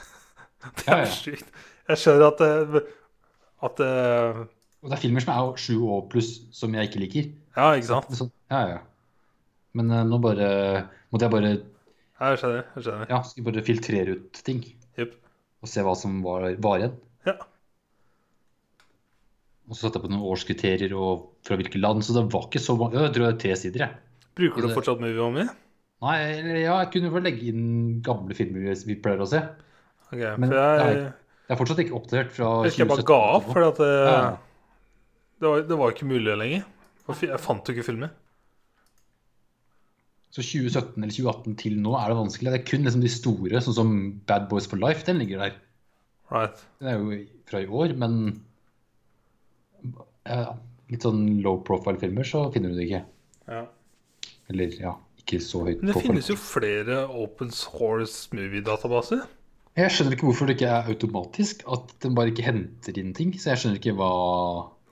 Det 0.77 0.87
Ja, 0.87 0.95
er 0.95 1.03
ja. 1.03 1.11
sykt. 1.11 1.49
Jeg 1.91 1.99
skjønner 1.99 2.29
at 2.31 2.39
det, 2.43 2.83
at 3.67 3.77
det 3.81 3.89
Og 4.83 4.89
det 4.91 4.97
er 4.97 5.01
filmer 5.03 5.23
som 5.23 5.33
er 5.33 5.57
sju 5.59 5.75
år 5.87 6.05
pluss, 6.11 6.29
som 6.55 6.73
jeg 6.75 6.89
ikke 6.89 7.01
liker. 7.03 7.29
Ja, 7.57 7.69
ikke 7.77 7.89
sant? 7.91 8.11
Så, 8.17 8.29
ja, 8.51 8.61
ja. 8.75 8.79
Men 9.73 9.91
eh, 9.91 10.03
nå 10.07 10.19
bare 10.23 10.49
måtte 11.11 11.25
jeg 11.27 11.33
bare 11.33 11.51
Ja, 11.53 12.29
Jeg 12.33 12.39
skjønner. 12.43 12.63
jeg 12.75 12.83
skjønner 12.85 13.09
Ja, 13.11 13.21
skulle 13.27 13.47
bare 13.51 13.65
filtrere 13.67 14.15
ut 14.17 14.41
ting. 14.47 14.61
Yep. 14.99 15.15
Og 15.63 15.71
se 15.71 15.83
hva 15.85 15.95
som 15.97 16.21
var, 16.23 16.49
var 16.61 16.79
igjen. 16.81 16.95
Ja. 17.27 17.37
Og 19.69 19.75
så 19.77 19.85
satte 19.87 19.99
jeg 19.99 20.05
på 20.05 20.11
noen 20.11 20.25
årskriterier 20.27 20.93
og 20.99 21.29
fra 21.47 21.55
hvilke 21.59 21.79
land. 21.79 22.03
Så 22.03 22.15
det 22.17 22.25
var 22.33 22.47
ikke 22.49 22.61
så 22.63 22.75
mange. 22.79 22.99
Jeg 22.99 23.13
tror 23.15 23.25
det 23.27 23.31
er 23.33 23.41
tre 23.45 23.55
sider, 23.59 23.85
jeg. 23.85 23.99
Bruker 24.37 24.65
du 24.65 24.73
fortsatt 24.75 24.99
Movie 25.03 25.29
Me? 25.37 25.45
Nei, 26.03 26.15
ja, 26.65 26.75
jeg 26.81 26.89
kunne 26.91 27.11
vel 27.13 27.23
legge 27.23 27.47
inn 27.53 28.01
gamle 28.03 28.35
filmer 28.35 28.73
vi- 28.75 28.97
pleier 28.99 29.21
å 29.23 29.27
se. 29.29 29.39
Ok, 30.11 30.19
Men 30.41 30.49
for 30.51 30.57
jeg. 30.59 31.13
Det 31.43 31.53
er 31.55 31.59
fortsatt 31.59 31.81
ikke 31.83 31.95
oppdatert 31.97 32.31
fra 32.35 32.49
jeg 32.63 32.71
husker 32.71 32.83
jeg 32.85 32.89
bare 32.93 33.05
ga 33.07 33.19
opp, 33.37 33.47
fordi 33.51 33.71
det, 33.79 33.89
Ja. 34.07 34.19
det, 35.41 35.47
var, 35.49 35.63
det 35.69 35.77
var 35.81 35.91
ikke 35.95 36.07
mulig 36.07 36.37
lenger. 36.39 36.63
Jeg 37.09 37.39
fant 37.43 37.67
jo 37.67 37.73
ikke 37.75 37.85
filmer. 37.89 38.13
Så 40.33 40.41
2017 40.41 40.95
eller 41.03 41.13
2018 41.13 41.57
til 41.61 41.75
nå 41.83 41.91
er 41.99 42.09
det 42.09 42.17
vanskelig. 42.17 42.53
Det 42.53 42.59
er 42.61 42.65
kun 42.71 42.87
liksom 42.87 43.03
de 43.03 43.11
store, 43.11 43.59
sånn 43.61 43.75
som 43.77 43.91
Bad 44.29 44.47
Boys 44.49 44.65
for 44.71 44.81
Life. 44.81 45.03
Den 45.05 45.19
ligger 45.21 45.43
der. 45.43 45.59
Right. 46.31 46.63
Den 46.79 46.89
er 46.89 46.97
jo 46.97 47.19
fra 47.51 47.61
i 47.61 47.67
år, 47.69 47.93
men 48.01 48.15
ja, 50.25 50.55
litt 50.89 51.05
sånn 51.05 51.25
low 51.43 51.59
profile-filmer 51.67 52.25
så 52.25 52.47
finner 52.55 52.71
du 52.73 52.79
det 52.79 52.87
ikke. 52.87 53.03
Ja. 53.51 53.65
Eller 54.49 54.73
ja, 54.79 54.95
ikke 55.21 55.39
så 55.43 55.65
høyt 55.67 55.83
Men 55.83 55.91
det 55.91 56.01
finnes 56.01 56.31
jo 56.31 56.39
flere 56.39 57.03
open 57.11 57.51
source 57.53 58.31
movie-databaser. 58.33 59.27
Jeg 59.73 59.89
skjønner 59.89 60.13
ikke 60.13 60.27
hvorfor 60.27 60.49
det 60.49 60.55
ikke 60.57 60.69
er 60.69 60.89
automatisk. 60.93 61.63
At 61.73 61.93
den 62.05 62.13
bare 62.17 62.29
ikke 62.29 62.45
henter 62.45 62.97
inn 63.01 63.13
ting. 63.17 63.33
Så 63.41 63.53
jeg 63.53 63.63
skjønner 63.63 63.81
ikke 63.81 63.95
hva 63.97 64.13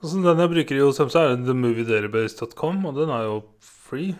Altså, 0.02 0.18
den 0.18 0.40
jeg 0.42 0.50
bruker 0.50 0.74
i 0.74 0.82
OSM, 0.82 1.10
så 1.14 1.20
er 1.22 1.36
themoviedatabase.com, 1.46 2.80
og 2.90 2.96
den 2.96 3.10
er 3.14 3.28
jo 3.28 3.36
free. 3.62 4.16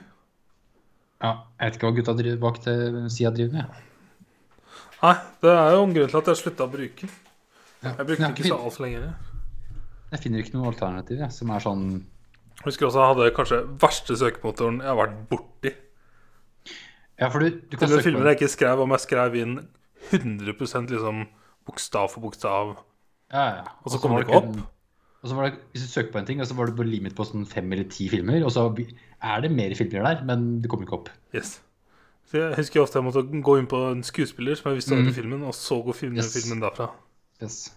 Ja, 1.19 1.33
Jeg 1.59 1.73
vet 1.73 1.79
ikke 1.79 1.89
hva 1.89 1.97
gutta 1.97 2.15
driver 2.19 2.39
bak 2.45 2.61
det 2.63 2.77
sida 3.11 3.33
driver 3.35 3.57
med. 3.57 3.81
Nei, 5.03 5.17
det 5.43 5.51
er 5.51 5.75
jo 5.75 5.83
en 5.83 5.97
grunn 5.97 6.13
til 6.13 6.21
at 6.21 6.31
jeg 6.31 6.39
slutta 6.39 6.69
å 6.69 6.71
bruke. 6.71 7.11
Ja. 7.83 7.97
Jeg 7.97 8.07
brukte 8.07 8.23
ja, 8.23 8.31
ikke 8.31 8.47
så 8.47 8.61
altfor 8.63 8.87
lenge. 8.87 9.11
Jeg 10.13 10.23
finner 10.23 10.45
ikke 10.45 10.55
noe 10.55 10.71
alternativ 10.71 11.19
jeg, 11.25 11.35
som 11.35 11.51
er 11.51 11.63
sånn 11.65 11.85
Jeg 11.97 12.67
husker 12.69 12.87
også 12.87 13.01
jeg 13.01 13.11
hadde 13.11 13.35
kanskje 13.35 13.61
verste 13.83 14.17
søkemotoren 14.21 14.79
jeg 14.85 14.91
har 14.93 14.99
vært 15.01 15.21
borti. 15.33 15.73
Ja, 17.19 17.27
for 17.27 17.43
du, 17.43 17.59
du 17.59 17.75
kan 17.75 17.89
Til 17.89 17.97
søke 17.97 18.07
filmer 18.07 18.31
jeg 18.31 18.39
ikke 18.39 18.55
skrev 18.55 18.83
om 18.85 18.95
jeg 18.95 19.03
skrev 19.09 19.39
inn 19.43 19.57
100% 20.11 20.91
liksom 20.91 21.27
bokstav 21.67 22.09
for 22.11 22.21
bokstav. 22.21 22.77
Ja, 23.33 23.45
ja. 23.61 23.65
Og 23.85 23.91
så 23.95 23.99
kommer 24.03 24.21
det 24.21 24.29
ikke 24.29 24.41
opp? 24.43 24.57
Og 25.23 25.29
så 25.31 25.37
var 25.39 25.51
det, 25.51 25.59
Hvis 25.73 25.83
du 25.87 25.89
søker 25.93 26.11
på 26.13 26.19
en 26.19 26.27
ting, 26.27 26.41
og 26.43 26.47
så 26.51 26.55
var 26.59 26.67
det 26.67 26.75
på 26.77 26.83
limit 26.85 27.15
på 27.15 27.25
sånn 27.25 27.47
fem 27.47 27.71
eller 27.73 27.85
ti 27.89 28.09
filmer, 28.11 28.43
og 28.45 28.51
så 28.51 28.65
er 29.23 29.41
det 29.45 29.53
mer 29.55 29.75
filmer 29.79 30.03
der, 30.09 30.25
men 30.27 30.61
det 30.63 30.69
kommer 30.71 30.85
ikke 30.89 30.99
opp. 30.99 31.09
Yes. 31.35 31.61
Så 32.27 32.39
jeg 32.41 32.57
husker 32.57 32.81
ofte 32.83 32.99
jeg 32.99 33.05
måtte 33.07 33.23
gå 33.45 33.59
inn 33.61 33.67
på 33.71 33.79
en 33.93 34.03
skuespiller 34.03 34.55
som 34.59 34.71
jeg 34.73 34.81
visste 34.81 34.97
hadde 34.97 35.11
Mm. 35.13 35.15
filmen, 35.15 35.43
og 35.47 35.55
så 35.55 35.79
gå 35.85 35.95
filmen, 35.95 36.19
Yes. 36.19 36.33
filmen 36.35 36.61
derfra. 36.61 36.91
Yes. 37.43 37.71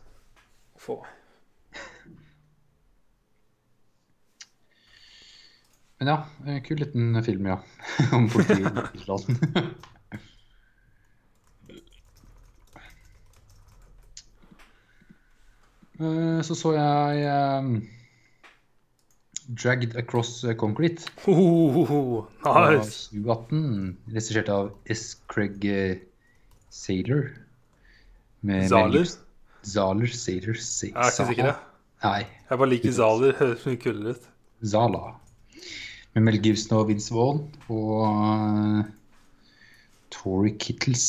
Få. 0.78 1.04
Men 6.00 6.08
ja, 6.12 6.60
kul 6.66 6.78
liten 6.82 7.24
film, 7.24 7.46
ja. 7.48 7.60
Om 8.16 8.30
politiklassen. 8.30 9.38
Eh, 9.56 9.95
Så 16.46 16.56
så 16.60 16.74
jeg 16.76 17.28
um, 17.60 17.70
Dragged 19.56 19.96
Across 19.96 20.44
Concrete 20.60 21.06
fra 21.22 22.72
nice. 22.74 23.10
2018. 23.14 23.98
Regissert 24.12 24.50
av 24.50 24.72
S. 24.92 25.16
Craig 25.32 25.64
Sailor. 26.74 27.30
Med 28.42 28.66
Mel 28.66 28.70
Zaler? 28.70 29.08
Zaler, 29.66 30.08
Saylor, 30.14 30.58
Sa- 30.62 30.88
Jeg 30.90 30.96
er 30.96 31.12
ikke 31.14 31.28
sikker, 31.30 31.46
jeg. 31.46 31.56
Nei, 32.04 32.20
Jeg 32.50 32.58
bare 32.60 32.70
liker 32.70 32.92
Zaler. 32.94 33.38
Høres 33.40 33.64
mye 33.66 33.80
kulere 33.82 34.16
ut. 34.18 34.28
Zala. 34.66 35.04
Med 36.16 36.24
Mel 36.28 36.38
Gibson 36.44 36.78
og 36.78 36.88
Vince 36.92 37.14
Vaughn 37.16 37.40
og 37.70 38.04
uh, 38.10 38.84
Tori 40.14 40.52
Kittles. 40.60 41.08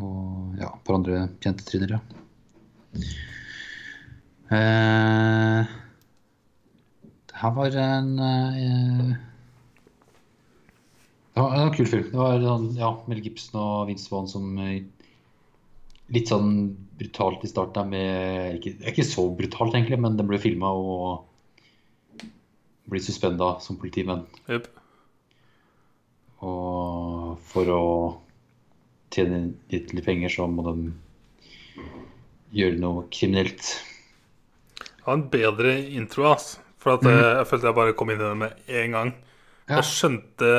Og 0.00 0.56
ja, 0.58 0.72
et 0.72 0.82
par 0.86 0.98
andre 0.98 1.26
kjente 1.42 1.66
trinner, 1.68 1.96
ja. 1.96 2.00
Eh, 4.54 5.70
det 7.30 7.38
her 7.40 7.54
var 7.54 7.76
en 7.80 8.10
eh, 8.22 9.14
det, 11.34 11.40
var, 11.40 11.54
en 11.58 11.72
kul 11.74 11.86
film. 11.90 12.10
Det 12.10 12.18
var 12.18 12.42
sånn, 12.42 12.68
ja, 12.78 12.90
Mel 13.10 13.22
Gibson 13.24 13.60
og 13.60 13.88
Vince 13.90 14.10
Vaughn 14.10 14.30
som 14.30 14.58
eh, 14.62 14.82
litt 16.14 16.30
sånn 16.30 16.50
brutalt 16.98 17.46
i 17.46 17.50
starten 17.50 17.90
med 17.90 18.58
ikke, 18.58 18.76
ikke 18.90 19.06
så 19.06 19.26
brutalt 19.34 19.74
egentlig, 19.74 19.98
men 20.02 20.18
den 20.18 20.28
ble 20.30 20.38
filma 20.42 20.70
og 20.74 22.20
blir 22.90 23.02
suspenda 23.02 23.54
som 23.64 23.78
politimenn. 23.80 24.26
Jep. 24.50 24.68
Og 26.44 27.40
for 27.48 27.70
å 27.72 27.84
tjene 29.14 29.40
litt 29.72 29.92
penger, 30.04 30.32
så 30.32 30.46
må 30.50 30.64
de 30.66 30.92
gjøre 32.54 32.80
noe 32.82 33.06
kriminelt. 33.14 33.62
Det 34.78 35.06
var 35.06 35.18
en 35.18 35.28
bedre 35.32 35.74
intro, 35.98 36.28
ass. 36.32 36.54
For 36.80 36.98
at 36.98 37.06
eh, 37.08 37.20
jeg 37.40 37.48
følte 37.48 37.70
jeg 37.70 37.78
bare 37.78 37.94
kom 37.96 38.12
inn 38.12 38.20
i 38.20 38.24
det 38.24 38.34
med 38.40 38.74
en 38.80 38.96
gang. 38.98 39.14
Ja. 39.68 39.78
Jeg 39.78 39.88
skjønte 39.88 40.50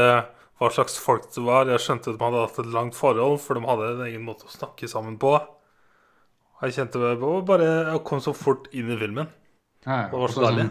hva 0.56 0.70
slags 0.74 0.96
folk 1.02 1.28
det 1.36 1.44
var. 1.46 1.70
Jeg 1.70 1.84
skjønte 1.84 2.12
at 2.12 2.18
de 2.18 2.26
hadde 2.26 2.46
hatt 2.48 2.62
et 2.64 2.72
langt 2.74 2.98
forhold, 2.98 3.38
for 3.44 3.58
de 3.58 3.68
hadde 3.68 3.92
en 3.92 4.08
egen 4.08 4.26
måte 4.26 4.48
å 4.48 4.54
snakke 4.54 4.90
sammen 4.90 5.20
på. 5.22 5.36
Jeg 6.64 6.78
kjente 6.78 7.02
det 7.02 7.18
bare 7.20 7.66
Jeg 7.68 8.02
kom 8.08 8.22
så 8.24 8.32
fort 8.34 8.70
inn 8.74 8.90
i 8.90 8.98
filmen. 8.98 9.30
Ja. 9.86 10.08
Det 10.10 10.22
var 10.22 10.34
så 10.34 10.46
deilig. 10.48 10.70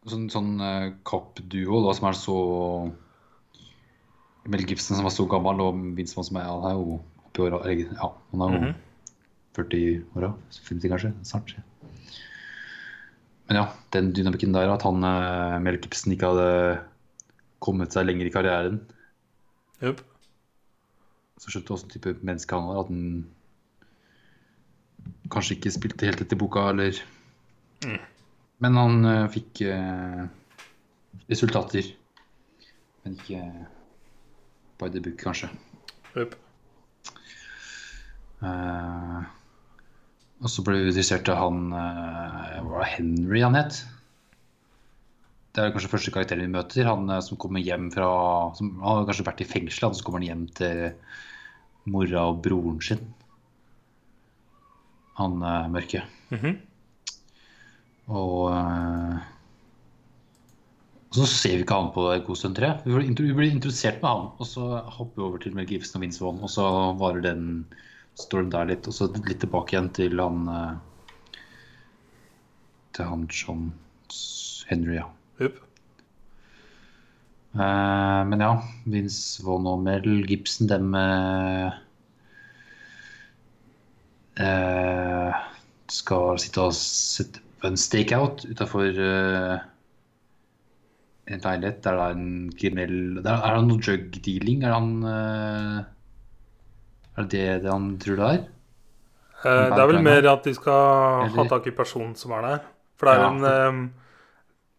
Sånn, 0.00 0.10
sånn, 0.10 0.28
sånn 0.32 0.52
uh, 0.64 0.92
kappduo 1.06 1.82
da, 1.84 1.94
som 1.94 2.08
er 2.08 2.16
så 2.18 2.38
Mel 4.48 4.64
Gibson 4.66 4.96
som 4.96 5.04
var 5.04 5.12
så 5.14 5.26
gammel, 5.28 5.60
og 5.60 5.80
Vince 5.96 6.16
Vaughn 6.16 6.28
som 6.30 6.38
er, 6.40 6.46
han 6.48 6.68
er 6.70 6.76
jo 6.78 7.00
oppi 7.26 7.42
åra 7.44 7.58
Ja, 7.74 8.12
han 8.32 8.40
er 8.46 8.54
jo 8.54 8.60
Mhm. 8.60 8.74
40-åra. 9.56 10.34
50 10.62 10.88
kanskje. 10.88 11.10
Snart. 11.26 11.56
Men 13.48 13.56
ja, 13.58 13.64
den 13.92 14.12
dynamikken 14.14 14.52
der, 14.54 14.70
at 14.70 14.82
han 14.86 15.02
eh, 15.02 15.58
Mel 15.58 15.76
Gibson 15.82 16.12
ikke 16.14 16.30
hadde 16.30 16.80
kommet 17.60 17.92
seg 17.92 18.06
lenger 18.06 18.26
i 18.26 18.30
karrieren, 18.32 18.80
yep. 19.82 20.00
så 21.42 21.50
skjønte 21.50 21.66
du 21.66 21.74
åssen 21.74 21.90
type 21.90 22.14
menneske 22.22 22.54
han 22.54 22.68
var. 22.70 22.84
At 22.84 22.88
han 22.94 23.26
kanskje 25.30 25.56
ikke 25.58 25.72
spilte 25.74 26.06
helt 26.08 26.22
etter 26.22 26.38
boka, 26.38 26.68
eller 26.70 26.94
Men 28.60 28.76
han 28.76 29.04
eh, 29.04 29.28
fikk 29.34 29.62
eh, 29.66 30.24
resultater. 31.28 31.90
Men 33.04 33.18
ikke 33.18 33.42
by 34.80 34.88
the 34.90 35.02
book, 35.04 35.20
kanskje. 35.20 35.50
Yep. 36.16 36.34
Uh, 38.40 39.20
og 40.40 40.48
så 40.48 40.64
ble 40.64 40.78
vi 40.78 40.88
interessert 40.88 41.28
av 41.28 41.42
han 41.42 41.66
uh, 41.76 42.60
Hva 42.64 42.70
var 42.70 42.86
det 42.86 42.92
Henry 42.94 43.42
han 43.44 43.58
het? 43.58 43.82
Det 45.50 45.62
er 45.62 45.72
kanskje 45.74 45.90
første 45.90 46.12
karakteren 46.14 46.46
vi 46.46 46.52
møter. 46.52 46.86
Han 46.86 47.10
eh, 47.10 47.22
som 47.26 47.38
kommer 47.40 47.62
hjem 47.64 47.88
fra 47.90 48.08
som, 48.54 48.76
Han 48.84 49.00
har 49.00 49.08
kanskje 49.08 49.26
vært 49.26 49.42
i 49.42 49.48
fengsel, 49.50 49.88
og 49.88 49.98
så 49.98 50.06
kommer 50.06 50.22
han 50.22 50.28
hjem 50.28 50.44
til 50.60 50.82
mora 51.90 52.28
og 52.30 52.38
broren 52.44 52.78
sin. 52.84 53.02
Han 55.18 55.40
uh, 55.42 55.66
mørke. 55.72 56.04
Mhm. 56.30 56.54
Og 58.10 58.36
eh, 58.54 59.18
og 61.10 61.16
så 61.18 61.24
ser 61.26 61.56
vi 61.56 61.64
ikke 61.64 61.74
han 61.74 61.88
på 61.90 62.04
en 62.12 62.20
god 62.22 62.38
stund, 62.38 62.58
jeg. 62.62 62.82
Vi 62.84 62.92
blir 62.94 63.08
intro- 63.10 63.42
introdusert 63.42 63.96
med 63.98 64.10
han, 64.12 64.28
og 64.38 64.46
så 64.46 64.66
hopper 64.94 65.16
vi 65.16 65.24
over 65.26 65.40
til 65.42 65.54
Mel 65.56 65.66
Gibson 65.66 65.98
og 65.98 66.04
Vince 66.04 66.22
Vaughn, 66.22 66.38
og 66.46 66.50
så 66.54 66.66
varer 67.00 67.24
den 67.24 67.64
storyen 68.14 68.52
der 68.52 68.68
litt, 68.70 68.86
og 68.86 68.94
så 68.94 69.08
litt 69.16 69.40
tilbake 69.42 69.74
igjen 69.74 69.88
til 69.96 70.22
han 70.22 70.44
eh, 70.54 70.76
Til 72.94 73.08
han 73.10 73.24
John 73.30 73.72
Henry, 74.70 75.00
ja. 75.00 75.08
Yep. 75.40 75.58
Eh, 77.58 78.20
men 78.30 78.44
ja, 78.46 78.52
Vince 78.86 79.42
Vaughn 79.42 79.66
og 79.66 79.82
Mel 79.82 80.06
Gibson, 80.30 80.70
dem 80.70 80.94
eh, 80.94 81.74
skal 85.90 86.38
sitte 86.38 86.68
og 86.68 86.78
sette 86.78 87.42
på 87.60 87.66
en 87.66 87.76
stakeout 87.76 88.46
utafor 88.46 88.94
en 91.36 91.40
leilighet 91.44 91.82
der 91.84 91.96
det 91.98 92.04
er 92.06 92.14
en 92.16 92.50
kriminell 92.58 93.22
der 93.22 93.36
Er 93.44 93.56
det 93.58 93.66
noe 93.68 93.80
drug 93.84 94.10
dealing? 94.24 94.62
Er 94.64 94.72
han 94.74 94.88
eh, 95.04 95.84
Er 97.18 97.28
det 97.34 97.62
det 97.64 97.70
han 97.70 97.90
tror 98.02 98.16
det 98.20 98.28
er? 98.30 98.40
Eh, 99.44 99.66
det 99.74 99.78
er 99.80 99.86
vel 99.92 100.02
mer 100.04 100.26
at 100.32 100.44
de 100.44 100.54
skal 100.54 100.72
ha 100.72 101.26
Eller- 101.26 101.48
tak 101.48 101.66
i 101.66 101.70
personen 101.76 102.14
som 102.16 102.32
er 102.32 102.42
der. 102.42 102.60
For 102.96 103.06
det 103.06 103.14
er 103.14 103.20
Ja, 103.20 103.30
en 103.30 103.44
eh, 103.44 103.88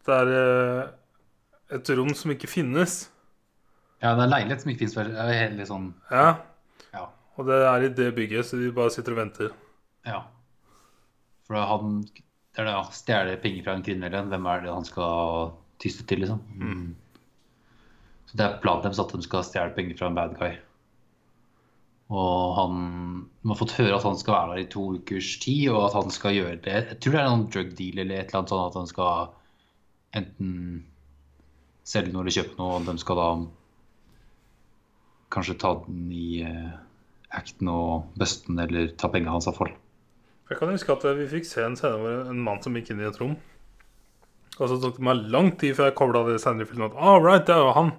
Det 0.05 0.13
er 0.17 0.33
eh, 0.81 1.77
et 1.77 1.89
rom 1.97 2.13
som 2.13 2.31
ikke 2.31 2.47
finnes. 2.49 3.09
Ja, 4.01 4.15
det 4.15 4.19
er 4.21 4.23
en 4.23 4.29
leilighet 4.35 4.61
som 4.61 4.71
ikke 4.71 4.79
finnes. 4.89 4.97
er 4.97 5.33
hele 5.33 5.65
sånn 5.65 5.93
Ja. 6.11 6.37
Ja. 6.93 7.05
Og 7.37 7.45
det 7.47 7.61
er 7.63 7.83
i 7.85 7.89
det 7.89 8.13
bygget, 8.15 8.45
så 8.45 8.57
de 8.59 8.71
bare 8.71 8.89
sitter 8.91 9.11
og 9.13 9.17
venter. 9.23 9.51
ja. 10.05 10.21
For 11.47 11.55
han 11.55 12.01
Det 12.53 12.59
er 12.59 12.65
det. 12.65 12.93
Stjele 12.93 13.37
penger 13.41 13.63
fra 13.63 13.73
en 13.77 13.83
kriminell. 13.83 14.27
Hvem 14.27 14.45
er 14.45 14.61
det 14.61 14.73
han 14.73 14.83
skal 14.85 15.53
tyste 15.81 16.05
til, 16.07 16.23
liksom? 16.23 16.41
Så 18.29 18.37
det 18.39 18.45
er 18.45 18.59
planen 18.63 18.85
deres 18.85 19.01
at 19.01 19.11
de 19.11 19.25
skal 19.25 19.43
stjele 19.43 19.75
penger 19.75 19.97
fra 19.99 20.07
en 20.11 20.19
bad 20.19 20.37
guy. 20.39 20.53
Og 22.11 22.55
han 22.57 22.77
De 23.41 23.49
har 23.49 23.59
fått 23.59 23.77
høre 23.77 23.95
at 23.95 24.05
han 24.07 24.17
skal 24.19 24.35
være 24.35 24.53
der 24.53 24.63
i 24.65 24.69
to 24.71 24.85
ukers 24.97 25.33
tid, 25.43 25.69
og 25.71 25.85
at 25.87 25.97
han 25.99 26.11
skal 26.11 26.35
gjøre 26.35 26.59
det 26.63 26.73
Jeg 26.75 26.99
tror 26.99 27.15
det 27.15 27.21
er 27.21 27.29
noen 27.29 27.49
drug 27.53 27.73
deal 27.77 28.01
eller 28.03 28.19
et 28.19 28.31
eller 28.31 28.41
annet 28.41 28.53
sånn 28.53 28.65
at 28.65 28.79
han 28.79 28.89
skal 28.91 29.35
enten 30.19 30.53
selge 31.87 32.11
noe 32.11 32.25
eller 32.25 32.35
kjøpe 32.35 32.57
noe, 32.59 32.77
og 32.77 32.87
de 32.87 32.95
skal 33.01 33.19
da 33.19 33.29
kanskje 35.31 35.59
ta 35.59 35.71
den 35.85 36.09
i 36.11 36.43
uh, 36.43 36.73
acten 37.31 37.71
og 37.71 38.11
busten 38.19 38.59
eller 38.59 38.91
ta 38.99 39.07
pengene 39.11 39.31
hans 39.31 39.47
iallfall. 39.47 39.71
Jeg 40.51 40.59
kan 40.59 40.71
huske 40.73 40.91
at 40.91 41.05
vi 41.15 41.29
fikk 41.31 41.47
se 41.47 41.63
en 41.63 41.77
scene 41.79 41.99
hvor 41.99 42.27
en 42.27 42.43
mann 42.43 42.59
som 42.63 42.75
gikk 42.75 42.91
inn 42.91 42.99
i 42.99 43.07
et 43.07 43.19
rom. 43.21 43.37
Og 44.61 44.69
så 44.69 44.77
tok 44.77 44.99
det 44.99 45.05
meg 45.07 45.25
lang 45.33 45.51
tid 45.57 45.73
før 45.77 45.89
jeg 45.89 45.97
kobla 45.97 46.21
det 46.27 46.37
senere 46.43 46.67
i 46.67 46.69
filmen. 46.69 46.91
At, 46.91 46.99
all 47.01 47.23
right, 47.23 47.45
det 47.47 47.55
er 47.55 47.63
jo 47.65 47.73
han. 47.77 47.91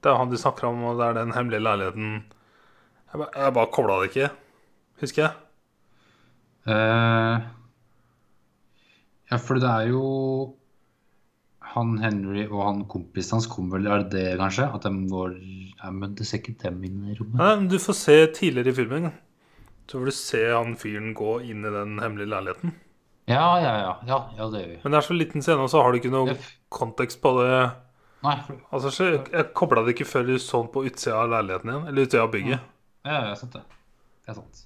Det 0.00 0.08
er 0.08 0.14
jo 0.14 0.22
han 0.22 0.32
de 0.32 0.40
snakker 0.40 0.70
om, 0.70 0.80
og 0.88 1.00
det 1.00 1.08
er 1.08 1.18
den 1.18 1.34
hemmelige 1.36 1.64
leiligheten. 1.66 2.14
Jeg 3.12 3.20
bare, 3.20 3.30
jeg 3.34 3.56
bare 3.58 3.72
kobla 3.74 3.98
det 4.00 4.08
ikke, 4.10 4.30
husker 5.02 5.24
jeg. 5.26 5.36
Uh, 6.68 7.44
ja, 9.28 9.36
for 9.40 9.60
det 9.60 9.68
er 9.68 9.92
jo 9.92 10.04
han 11.74 11.94
Henry 12.00 12.46
og 12.46 12.60
han 12.64 12.82
kompisen 12.88 13.36
hans 13.36 13.48
kom 13.50 13.68
vel, 13.72 13.86
er 13.88 14.04
det 14.04 14.12
det 14.16 14.40
kanskje? 14.40 14.68
At 14.72 14.84
de 14.88 14.92
går 15.10 15.36
ja, 15.38 15.92
Men 15.92 16.14
det 16.16 16.26
ser 16.28 16.40
ikke 16.40 16.56
dem 16.64 16.82
inn 16.88 17.04
i 17.04 17.16
rommet? 17.16 17.38
Nei, 17.40 17.54
men 17.60 17.68
du 17.72 17.78
får 17.82 17.96
se 18.00 18.18
tidligere 18.40 18.72
i 18.72 18.78
filmen. 18.80 19.10
Så 19.88 19.98
får 19.98 20.08
du 20.08 20.16
se 20.16 20.44
han 20.48 20.76
fyren 20.80 21.14
gå 21.16 21.38
inn 21.48 21.64
i 21.64 21.72
den 21.72 21.98
hemmelige 22.02 22.32
leiligheten. 22.32 22.76
Ja, 23.28 23.48
ja, 23.60 23.74
ja. 23.82 23.90
Ja, 24.08 24.18
ja 24.38 24.46
det 24.52 24.62
gjør 24.62 24.70
vi. 24.72 24.78
Men 24.84 24.94
det 24.94 24.98
er 25.00 25.06
så 25.08 25.16
liten 25.16 25.44
scene, 25.44 25.64
og 25.66 25.70
så 25.72 25.82
har 25.84 25.92
du 25.92 25.98
ikke 26.00 26.12
noe 26.14 26.36
kontekst 26.72 27.20
på 27.24 27.34
det. 27.42 27.50
Nei, 28.24 28.36
Altså, 28.74 28.90
så 28.90 29.04
Jeg, 29.12 29.20
jeg 29.30 29.52
kobla 29.54 29.84
det 29.86 29.94
ikke 29.94 30.08
før 30.08 30.24
du 30.26 30.38
så 30.42 30.62
den 30.64 30.72
på 30.74 30.84
utsida 30.88 31.20
av 31.22 31.28
leiligheten 31.34 31.70
din. 31.74 31.84
Eller 31.90 32.08
utsida 32.08 32.24
av 32.24 32.32
bygget. 32.32 32.72
ja, 33.04 33.20
ja, 33.28 33.34
sant 33.38 33.52
det. 33.58 33.62
Det 34.24 34.32
er 34.32 34.38
sant. 34.40 34.64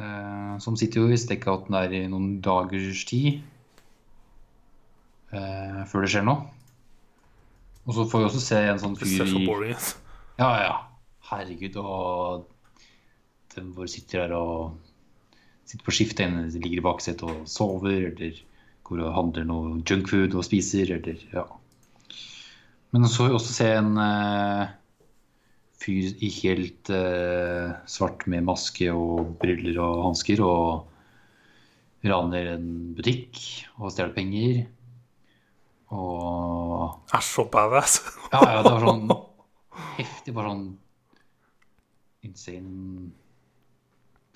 Eh, 0.00 0.58
som 0.62 0.76
sitter 0.78 1.02
jo 1.02 1.10
i 1.10 1.18
stekkouten 1.18 1.74
der 1.74 1.94
i 1.96 2.04
noen 2.10 2.38
dagers 2.44 3.04
tid. 3.08 3.40
Eh, 5.32 5.80
før 5.90 6.04
det 6.06 6.12
skjer 6.12 6.26
noe. 6.26 6.50
Og 7.86 7.96
så 7.96 8.04
får 8.10 8.22
vi 8.22 8.28
også 8.28 8.42
se 8.44 8.60
en 8.70 8.78
sånn 8.82 8.96
fyr 8.98 9.24
i. 9.38 9.74
Ja, 10.40 10.50
ja. 10.62 10.76
Herregud, 11.30 11.76
og 11.80 12.46
den 13.54 13.72
bare 13.74 13.90
sitter 13.90 14.26
der 14.26 14.34
og 14.36 14.89
sitter 15.70 15.86
på 15.86 15.94
skiftet, 15.94 16.26
En 16.26 16.50
ligger 16.50 16.80
i 16.80 16.84
baksetet 16.84 17.22
og 17.26 17.46
sover, 17.50 18.10
eller 18.10 18.42
går 18.86 19.04
og 19.06 19.14
handler 19.14 19.46
noe 19.46 19.78
junkfood 19.86 20.34
og 20.34 20.46
spiser, 20.46 20.90
eller 20.96 21.22
ja. 21.30 21.46
Men 22.90 23.06
så 23.06 23.22
vil 23.22 23.30
vi 23.30 23.38
også 23.38 23.54
se 23.54 23.68
en 23.78 23.92
uh, 23.94 24.72
fyr 25.78 26.10
i 26.18 26.30
helt 26.40 26.90
uh, 26.90 27.76
svart 27.86 28.26
med 28.26 28.48
maske 28.48 28.90
og 28.90 29.36
briller 29.42 29.78
og 29.78 30.08
hansker 30.08 30.42
og 30.42 32.08
raner 32.10 32.56
en 32.56 32.68
butikk 32.96 33.38
og 33.78 33.92
stjeler 33.94 34.16
penger. 34.16 34.64
Og 35.94 37.14
Er 37.14 37.22
så 37.22 37.46
badass. 37.50 38.00
ja, 38.34 38.42
ja, 38.56 38.60
det 38.66 38.74
var 38.74 38.88
sånn 38.88 39.06
heftig, 40.00 40.34
bare 40.34 40.50
sånn 40.50 40.68
insane 42.26 43.10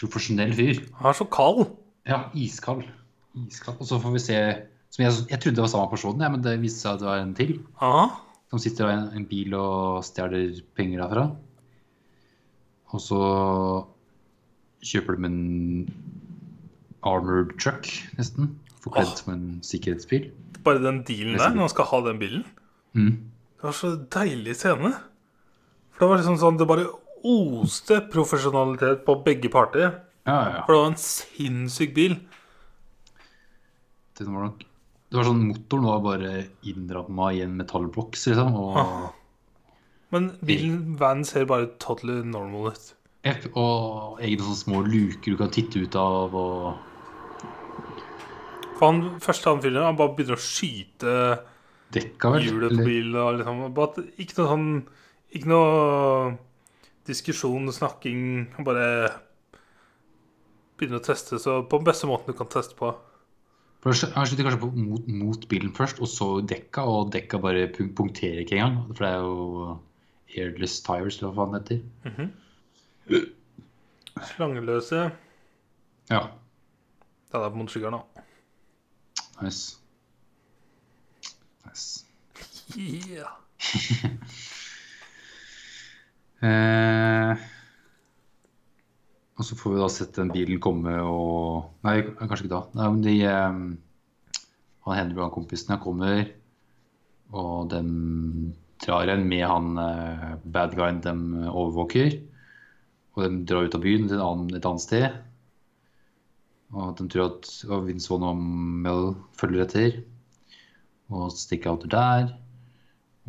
profesjonell 0.00 0.54
fyr. 0.56 0.84
Han 1.00 1.10
er 1.10 1.18
så 1.18 1.26
kald. 1.30 1.66
Ja, 2.08 2.26
iskald. 2.36 2.84
Iskald. 3.46 3.80
Og 3.80 3.88
så 3.88 4.00
får 4.02 4.16
vi 4.16 4.22
se 4.22 4.38
som 4.94 5.02
jeg, 5.02 5.14
jeg 5.32 5.40
trodde 5.42 5.58
det 5.58 5.64
var 5.64 5.72
samme 5.72 5.90
person, 5.90 6.20
ja, 6.22 6.28
men 6.30 6.42
det 6.44 6.52
viste 6.62 6.84
seg 6.84 6.92
at 6.94 7.00
det 7.02 7.08
var 7.08 7.22
en 7.22 7.34
til. 7.34 7.56
Aha. 7.82 8.04
Som 8.52 8.60
sitter 8.62 8.86
i 8.86 8.94
en, 8.94 9.08
en 9.18 9.26
bil 9.26 9.56
og 9.58 10.04
stjeler 10.06 10.60
penger 10.78 11.02
derfra. 11.02 11.24
Og 12.94 13.02
så 13.02 13.22
kjøper 14.86 15.18
de 15.18 15.26
en 15.26 15.40
armored 17.02 17.56
truck, 17.58 17.90
nesten. 18.20 18.52
Forkledd 18.84 19.16
som 19.18 19.32
en 19.34 19.46
sikkerhetsbil. 19.66 20.28
Bare 20.62 20.82
den 20.84 21.02
dealen 21.08 21.40
der, 21.40 21.56
når 21.56 21.66
han 21.66 21.72
skal 21.72 21.90
ha 21.90 22.00
den 22.06 22.20
bilen. 22.20 22.44
Mm. 22.94 23.16
Det 23.58 23.66
var 23.66 23.74
så 23.80 23.90
deilig 24.14 24.54
scene. 24.60 24.92
For 25.94 26.04
det 26.04 26.10
var 26.10 26.20
liksom 26.20 26.38
sånn 26.38 26.56
Det 26.60 26.66
bare 26.68 26.86
oste 27.24 28.00
profesjonalitet 28.12 29.04
på 29.06 29.16
begge 29.24 29.48
parter. 29.52 29.90
Ja, 30.26 30.34
ja, 30.34 30.50
ja. 30.58 30.62
For 30.66 30.74
det 30.74 30.80
var 30.82 30.90
en 30.92 31.00
sinnssyk 31.00 31.94
bil. 31.96 32.14
Det 34.18 34.26
var 34.28 34.44
nok 34.48 34.62
Det 35.10 35.18
var 35.20 35.26
sånn 35.28 35.44
motoren 35.46 35.84
var 35.86 36.00
bare 36.02 36.30
innramma 36.66 37.28
i 37.36 37.42
en 37.44 37.56
metallboks, 37.58 38.26
liksom. 38.30 38.54
Og, 38.58 38.76
Ah. 38.80 39.10
Men 40.14 40.30
bilen, 40.46 40.96
van 40.98 41.24
ser 41.24 41.44
bare 41.46 41.68
totally 41.82 42.20
normal 42.26 42.72
ut. 42.72 42.94
F- 43.24 43.48
og 43.56 44.18
egne 44.22 44.42
sånne 44.42 44.58
små 44.60 44.82
luker 44.86 45.32
du 45.32 45.36
kan 45.40 45.50
titte 45.54 45.80
ut 45.82 45.94
av, 45.96 46.34
og 46.34 46.76
For 48.78 48.90
han 48.90 49.20
første 49.22 49.50
han 49.50 49.62
fyller, 49.62 49.84
han 49.86 49.96
bare 49.98 50.14
begynner 50.16 50.34
å 50.38 50.42
skyte 50.42 51.14
dekka, 51.94 52.30
vel? 52.34 52.42
hjulet 52.48 52.74
på 52.74 52.84
bilen. 52.88 53.16
Og 53.22 53.38
liksom, 53.38 53.62
bare 53.74 54.04
ikke 54.18 54.38
noe 54.40 54.50
sånn 54.50 54.68
Ikke 55.34 55.50
noe 55.50 56.38
diskusjon, 57.06 57.68
snakking. 57.72 58.20
Bare 58.64 58.86
begynne 60.78 60.98
å 61.00 61.04
teste 61.04 61.38
så 61.38 61.60
på 61.68 61.78
den 61.80 61.86
beste 61.88 62.08
måten 62.10 62.32
du 62.32 62.38
kan 62.38 62.48
teste 62.50 62.74
på. 62.78 62.92
Først, 63.84 64.06
Han 64.16 64.24
slutter 64.26 64.46
kanskje 64.48 64.60
på, 64.62 64.70
mot, 64.80 65.06
mot 65.12 65.42
bilen 65.50 65.72
først, 65.76 65.98
og 66.00 66.08
så 66.08 66.28
dekka, 66.48 66.82
og 66.88 67.10
dekka 67.12 67.36
bare 67.42 67.66
pun- 67.74 67.92
punkterer 67.94 68.40
ikke 68.44 68.56
engang. 68.56 68.78
For 68.96 69.04
det 69.04 69.10
er 69.12 69.20
jo 69.20 69.78
airless 70.40 70.78
tires, 70.82 71.18
eller 71.20 71.32
hva 71.36 71.44
faen 71.44 71.52
det 71.52 71.80
heter. 73.04 73.20
Slangeløse 74.34 75.10
Ja, 76.10 76.20
Det 77.32 77.40
er 77.40 77.50
på 77.50 77.56
motorsykkelen, 77.60 77.98
da. 77.98 78.22
nice. 79.42 79.76
nice. 81.66 82.04
Yeah. 82.76 83.32
Eh, 86.44 87.44
og 89.34 89.46
så 89.48 89.56
får 89.58 89.74
vi 89.74 89.80
da 89.80 89.88
sett 89.92 90.18
den 90.18 90.32
bilen 90.34 90.60
komme 90.62 90.98
og 91.08 91.70
Nei, 91.86 92.00
kanskje 92.18 92.44
ikke 92.44 92.54
da. 92.54 92.62
Nei, 92.76 92.90
men 92.92 93.04
de 93.04 93.14
eh, 93.24 93.56
Han 94.84 94.98
Henry 94.98 95.22
og 95.24 95.32
kompisen 95.32 95.72
han 95.72 95.80
kommer, 95.80 96.26
og 97.32 97.70
de 97.72 97.80
drar 98.84 99.08
en 99.14 99.24
med 99.28 99.46
han 99.48 99.78
eh, 99.80 100.32
bad 100.44 100.76
guyen 100.76 101.00
de 101.04 101.14
overvåker. 101.48 102.18
Og 103.14 103.22
de 103.24 103.44
drar 103.48 103.64
ut 103.64 103.76
av 103.78 103.84
byen 103.84 104.08
til 104.10 104.20
et 104.20 104.68
annet 104.68 104.84
sted. 104.84 105.06
Og 106.74 106.96
de 106.98 107.06
tror 107.08 107.30
at 107.30 107.50
og 107.70 107.86
Vinson 107.86 108.26
og 108.26 108.40
Mel 108.84 109.12
følger 109.38 109.64
etter. 109.64 110.00
Og 111.14 111.32
stikker 111.32 111.72
out 111.72 111.86
der. 111.90 112.32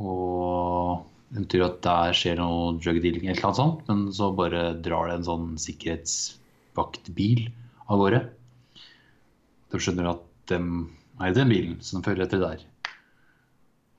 Og 0.02 1.06
de 1.36 1.44
tror 1.52 1.66
at 1.68 1.82
der 1.84 2.14
skjer 2.16 2.38
noe 2.40 2.78
drug 2.80 3.02
dealing 3.04 3.28
eller 3.28 3.44
noe 3.44 3.58
sånt, 3.58 3.82
men 3.90 4.06
så 4.16 4.30
bare 4.36 4.70
drar 4.86 5.10
det 5.10 5.18
en 5.20 5.28
sånn 5.28 5.48
sikkerhetsvaktbil 5.60 7.50
av 7.90 8.00
gårde. 8.02 8.22
De 9.74 9.82
skjønner 9.82 10.08
at 10.14 10.24
de 10.52 10.60
er 11.20 11.32
i 11.32 11.36
den 11.36 11.52
bilen, 11.52 11.76
så 11.84 11.98
de 12.00 12.06
følger 12.08 12.26
etter 12.28 12.40
der. 12.44 12.64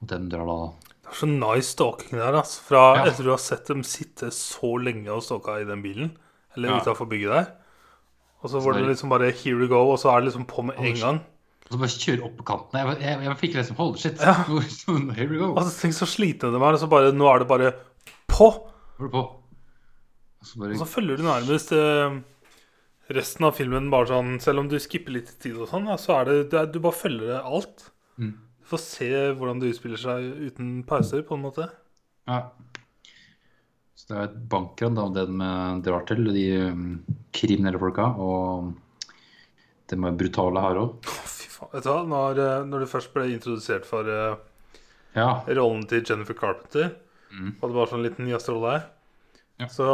Og 0.02 0.08
den 0.12 0.28
drar 0.32 0.48
da 0.48 0.58
Det 1.06 1.12
er 1.12 1.18
så 1.20 1.28
nice 1.30 1.70
stalking 1.76 2.18
der, 2.18 2.34
altså. 2.40 2.60
Fra 2.66 2.80
Ja. 2.96 3.04
etter 3.06 3.22
du 3.24 3.30
har 3.30 3.38
sett 3.38 3.66
dem 3.68 3.82
sitte 3.86 4.30
så 4.34 4.72
lenge 4.82 5.08
og 5.08 5.22
stalka 5.22 5.60
i 5.60 5.64
den 5.68 5.82
bilen, 5.82 6.16
eller 6.56 6.68
Ja. 6.70 6.80
utafor 6.80 7.06
bygget 7.08 7.30
der. 7.30 7.52
Og 8.42 8.50
så 8.50 8.58
får 8.60 8.64
var 8.64 8.72
det 8.72 8.82
det- 8.82 8.88
liksom 8.96 9.08
bare 9.10 9.32
'here 9.32 9.58
we 9.60 9.68
go', 9.68 9.92
og 9.92 9.98
så 9.98 10.10
er 10.16 10.20
det 10.20 10.32
liksom 10.32 10.46
på 10.46 10.62
med 10.64 10.76
en 10.78 10.94
gang. 10.94 11.20
Og 11.66 11.74
så 11.74 11.80
bare 11.80 11.90
kjøre 11.90 12.22
opp 12.28 12.36
på 12.38 12.46
kanten. 12.46 12.78
Jeg, 12.78 12.98
jeg, 13.02 13.22
jeg 13.26 13.38
fikk 13.40 13.56
liksom 13.58 13.78
Hold 13.80 13.96
shit. 13.98 14.22
Ja. 14.22 14.36
Here 15.18 15.26
we 15.26 15.40
go. 15.40 15.50
Altså, 15.56 15.72
tenk 15.80 15.96
så 15.96 16.06
slitne 16.06 16.52
de 16.54 16.60
er, 16.62 16.78
bare 16.92 17.10
Nå 17.14 17.26
er 17.32 17.42
det 17.42 17.48
bare 17.50 17.72
på! 18.30 18.50
Det 19.00 19.10
på? 19.10 19.24
Og 19.26 20.46
så 20.46 20.62
bare 20.62 20.76
Og 20.76 20.82
så 20.84 20.88
følger 20.88 21.18
du 21.18 21.26
nærmest 21.26 21.74
eh, 21.74 22.20
resten 23.18 23.48
av 23.48 23.58
filmen 23.58 23.90
bare 23.90 24.10
sånn 24.12 24.36
Selv 24.44 24.62
om 24.62 24.70
du 24.70 24.78
skipper 24.82 25.18
litt 25.18 25.34
tid 25.42 25.58
og 25.58 25.70
sånn, 25.72 25.90
så 25.98 26.20
er 26.20 26.30
det, 26.30 26.38
det 26.54 26.60
er, 26.60 26.70
du 26.70 26.78
bare 26.84 27.00
følger 27.00 27.34
det 27.34 27.42
alt. 27.42 27.90
Mm. 28.22 28.32
Du 28.62 28.70
får 28.70 28.82
se 28.82 29.10
hvordan 29.38 29.62
det 29.62 29.74
utspiller 29.74 30.00
seg 30.00 30.30
uten 30.46 30.70
pauser, 30.86 31.26
på 31.26 31.36
en 31.36 31.44
måte. 31.44 31.68
Ja. 32.26 32.40
Så 33.96 34.10
det 34.10 34.16
er 34.16 34.26
et 34.26 34.40
bankran 34.50 34.98
da, 34.98 35.06
det 35.14 35.26
de 35.30 35.50
drar 35.86 36.06
til, 36.08 36.26
de 36.34 36.46
um, 36.70 36.88
kriminelle 37.34 37.78
folka. 37.80 38.10
Og 38.22 38.74
de 39.86 39.98
er 39.98 40.18
brutale 40.18 40.62
her 40.64 40.82
òg. 40.82 41.10
Vet 41.72 41.84
du 41.86 41.90
hva, 41.90 42.02
når, 42.06 42.38
eh, 42.42 42.64
når 42.68 42.84
du 42.84 42.86
først 42.90 43.12
ble 43.14 43.26
introdusert 43.32 43.86
for 43.88 44.04
uh, 44.08 44.36
Ja. 45.16 45.42
rollen 45.48 45.86
til 45.88 46.04
Jennifer 46.04 46.34
Carpenter, 46.34 46.94
Mm. 47.32 47.56
og 47.60 47.68
det 47.70 47.74
var 47.76 47.86
sånn 47.90 48.04
liten 48.04 48.28
gjesterolle 48.30 48.70
her, 48.76 48.84
Ja. 49.58 49.66
så 49.66 49.86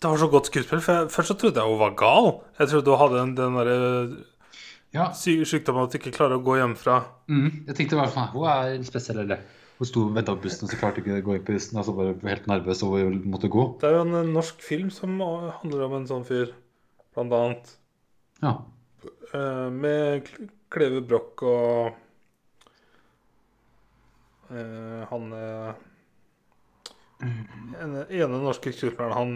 det 0.00 0.08
var 0.10 0.16
så 0.18 0.30
godt 0.30 0.46
skuespill. 0.50 0.80
For 0.80 0.92
jeg, 0.92 1.08
først 1.12 1.28
så 1.30 1.36
trodde 1.38 1.60
jeg 1.60 1.68
hun 1.70 1.78
var 1.78 1.94
gal. 1.96 2.40
Jeg 2.58 2.68
trodde 2.68 2.90
hun 2.90 2.98
hadde 2.98 3.20
den, 3.20 3.34
den 3.36 3.54
derre 3.54 4.24
ja. 4.92 5.10
sy 5.12 5.44
sykdommen 5.44 5.84
at 5.84 5.92
du 5.92 5.98
ikke 5.98 6.12
klarer 6.16 6.38
å 6.40 6.42
gå 6.44 6.56
hjemmefra. 6.58 7.04
Mm. 7.28 7.66
Jeg 7.68 7.76
tenkte 7.76 7.96
i 7.96 8.00
hvert 8.00 8.14
fall 8.16 8.28
Hun 8.34 8.48
er 8.50 8.82
spesiell, 8.82 9.20
eller? 9.22 9.38
Hun 9.78 9.86
sto 9.88 10.02
og 10.04 10.14
venta 10.14 10.34
på 10.34 10.42
bussen, 10.42 10.66
og 10.66 10.70
så 10.72 10.76
klarte 10.80 11.00
ikke 11.00 11.20
å 11.20 11.24
gå 11.24 11.36
inn 11.38 11.44
på 11.44 11.54
bussen. 11.54 11.78
var 11.78 11.94
bare 11.96 12.28
helt 12.34 12.46
nervøs 12.50 12.82
og 12.82 12.98
måtte 13.24 13.48
gå. 13.48 13.78
Det 13.80 13.88
er 13.88 13.94
jo 13.96 14.02
en 14.04 14.32
norsk 14.34 14.60
film 14.60 14.90
som 14.90 15.14
handler 15.20 15.84
om 15.86 15.94
en 15.94 16.06
sånn 16.10 16.26
fyr, 16.26 16.50
blant 17.14 17.32
annet. 17.32 17.70
Ja. 18.42 18.56
Eh, 19.32 19.70
med 19.70 20.28
Kleve 20.70 21.00
Broch 21.02 21.42
og 21.42 21.90
uh, 24.50 25.00
han 25.10 25.32
eh, 25.34 25.80
ene, 27.26 28.04
ene 28.06 28.38
norske 28.38 28.72
skuespilleren, 28.74 29.16
han 29.16 29.32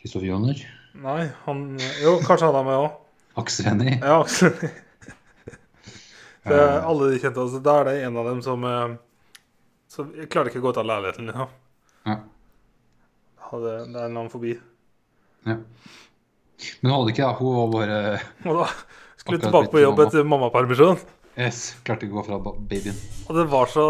Kristoffer 0.00 0.28
Joner. 0.28 0.60
Nei, 1.02 1.26
han 1.44 1.64
Jo, 2.02 2.16
kanskje 2.24 2.46
han 2.48 2.60
er 2.60 2.66
med 2.68 2.78
òg. 2.84 2.92
Aksel 3.42 3.66
Hennie. 3.68 3.98
Ja, 3.98 4.20
Aksel 4.22 4.54
Hennie. 4.60 4.84
alle 6.86 7.10
de 7.10 7.18
kjente. 7.18 7.42
Altså, 7.42 7.58
da 7.60 7.74
er 7.80 7.88
det 7.90 7.96
en 8.06 8.16
av 8.20 8.30
dem 8.30 8.40
som 8.44 8.64
eh, 8.64 8.94
Så 9.90 10.06
jeg 10.14 10.30
klarer 10.30 10.52
ikke 10.52 10.62
å 10.62 10.68
gå 10.68 10.72
ut 10.76 10.80
av 10.80 10.86
leiligheten, 10.86 11.32
liksom. 11.32 11.50
Ja. 12.06 12.20
Hadde, 13.50 13.72
det 13.90 13.98
er 13.98 14.06
en 14.06 14.12
annen 14.12 14.30
forbi. 14.30 14.54
ja. 15.46 15.58
Men 16.80 16.88
hun 16.88 16.94
hadde 16.94 17.12
ikke, 17.12 17.26
det, 17.26 17.36
Hun 17.42 17.56
var 17.58 17.66
bare 17.74 17.96
skulle 19.26 19.42
tilbake 19.42 19.72
på 19.72 19.82
jobb 19.82 19.98
mamma. 19.98 20.08
etter 20.08 20.26
mammapermisjon. 20.32 21.00
Yes, 21.36 21.74
klarte 21.84 22.06
ikke 22.06 22.16
å 22.16 22.22
gå 22.22 22.26
fra 22.30 22.38
babyen. 22.40 22.96
Og 23.26 23.36
det 23.36 23.46
var 23.52 23.68
så 23.68 23.86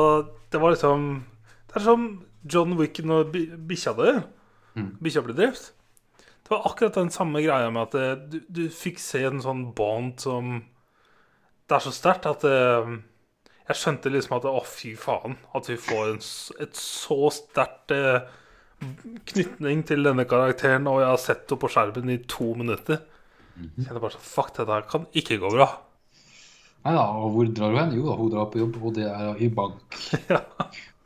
Det 0.51 0.61
var 0.63 0.73
liksom 0.73 1.25
Det 1.69 1.77
er 1.77 1.85
som 1.85 2.07
John 2.47 2.77
Wick 2.79 2.99
når 3.03 3.31
bikkja 3.69 3.93
dør. 3.99 4.23
Mm. 4.77 4.97
Bikkja 5.03 5.23
ble 5.27 5.35
drept. 5.35 5.73
Det 6.47 6.51
var 6.51 6.67
akkurat 6.69 6.95
den 6.95 7.11
samme 7.11 7.43
greia 7.43 7.71
med 7.75 7.89
at 7.89 7.93
det, 7.93 8.31
du, 8.31 8.39
du 8.49 8.65
fikk 8.71 9.01
se 9.03 9.25
en 9.27 9.43
sånn 9.43 9.65
bond 9.75 10.21
som 10.23 10.63
Det 11.67 11.75
er 11.75 11.83
så 11.83 11.93
sterkt 11.95 12.29
at 12.31 12.47
det, 12.47 13.01
Jeg 13.67 13.81
skjønte 13.81 14.13
liksom 14.15 14.37
at 14.39 14.47
Å, 14.47 14.61
fy 14.63 14.95
faen. 14.95 15.37
At 15.55 15.69
vi 15.71 15.77
får 15.77 16.13
en, 16.15 16.23
et 16.63 16.79
så 16.79 17.19
sterkt 17.35 17.95
eh, 17.95 18.21
knytning 19.33 19.83
til 19.89 20.07
denne 20.07 20.27
karakteren, 20.29 20.87
og 20.87 21.01
jeg 21.03 21.11
har 21.11 21.23
sett 21.23 21.47
henne 21.49 21.63
på 21.63 21.71
skjermen 21.73 22.13
i 22.13 22.19
to 22.31 22.53
minutter. 22.59 23.03
Kjenner 23.57 24.01
bare 24.03 24.15
sånn 24.17 24.27
Fuck, 24.27 24.51
dette 24.57 24.73
her 24.75 24.87
kan 24.91 25.07
ikke 25.17 25.39
gå 25.43 25.51
bra. 25.55 25.67
Nei 26.87 26.93
da, 26.95 27.05
og 27.19 27.33
hvor 27.35 27.49
drar 27.51 27.73
hun 27.73 27.81
hen? 27.81 27.95
Jo 27.99 28.05
da, 28.11 28.17
hun 28.21 28.31
drar 28.31 28.51
på 28.53 28.61
jobb, 28.63 28.77
og 28.85 28.93
det 28.99 29.07
er 29.11 29.41
i 29.43 29.49
bank. 29.53 29.97
Ja. 30.31 30.43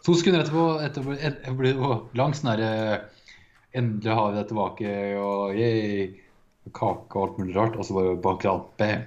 To 0.05 0.15
sekunder 0.17 0.41
etterpå, 0.43 0.65
etterpå 0.81 1.15
et- 1.21 1.43
blir 1.59 1.77
det 1.77 2.19
lang 2.19 2.33
sånn 2.37 2.51
herre 2.55 2.71
Endelig 3.77 4.15
har 4.17 4.31
vi 4.33 4.39
deg 4.41 4.47
tilbake, 4.51 4.93
og 5.21 5.55
yay. 5.55 6.07
Kake 6.75 7.15
og 7.17 7.23
alt 7.23 7.37
mulig 7.39 7.55
rart, 7.57 7.77
og 7.79 7.87
så 7.87 7.95
bare 7.97 8.17
banker 8.23 8.51
han. 8.51 8.65
Bam. 8.81 9.05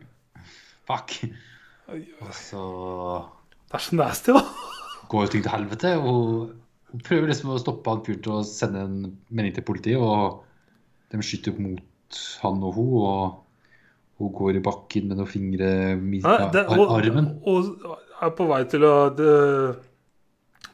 Fuck. 0.88 1.16
Og 1.90 2.30
så 2.36 2.62
Det 3.66 3.78
er 3.78 3.84
så 3.84 3.96
nasty, 3.98 4.32
da. 4.36 4.44
går 5.10 5.26
jo 5.26 5.32
ting 5.34 5.42
til 5.44 5.52
helvete. 5.56 5.92
Og 5.98 6.52
hun 6.92 7.02
prøver 7.06 7.30
liksom 7.32 7.50
å 7.54 7.58
stoppe 7.62 7.90
han 7.92 8.04
fyren 8.06 8.22
til 8.24 8.36
å 8.38 8.44
sende 8.46 8.84
en 8.86 8.96
melding 9.30 9.56
til 9.58 9.66
politiet, 9.66 9.98
og 10.02 10.44
de 11.10 11.22
skyter 11.26 11.58
mot 11.58 11.82
han 12.42 12.62
og 12.66 12.76
hun, 12.76 12.94
og 13.06 14.20
hun 14.20 14.32
går 14.36 14.58
i 14.58 14.64
bakken 14.64 15.08
med 15.10 15.20
noen 15.20 15.30
fingre 15.30 15.70
i 15.96 16.20
det, 16.20 16.64
og, 16.68 16.94
armen. 16.98 17.32
og 17.48 17.76
er 18.20 18.32
på 18.36 18.46
vei 18.50 18.62
til 18.68 18.84
å 18.84 18.94
det, 19.16 19.34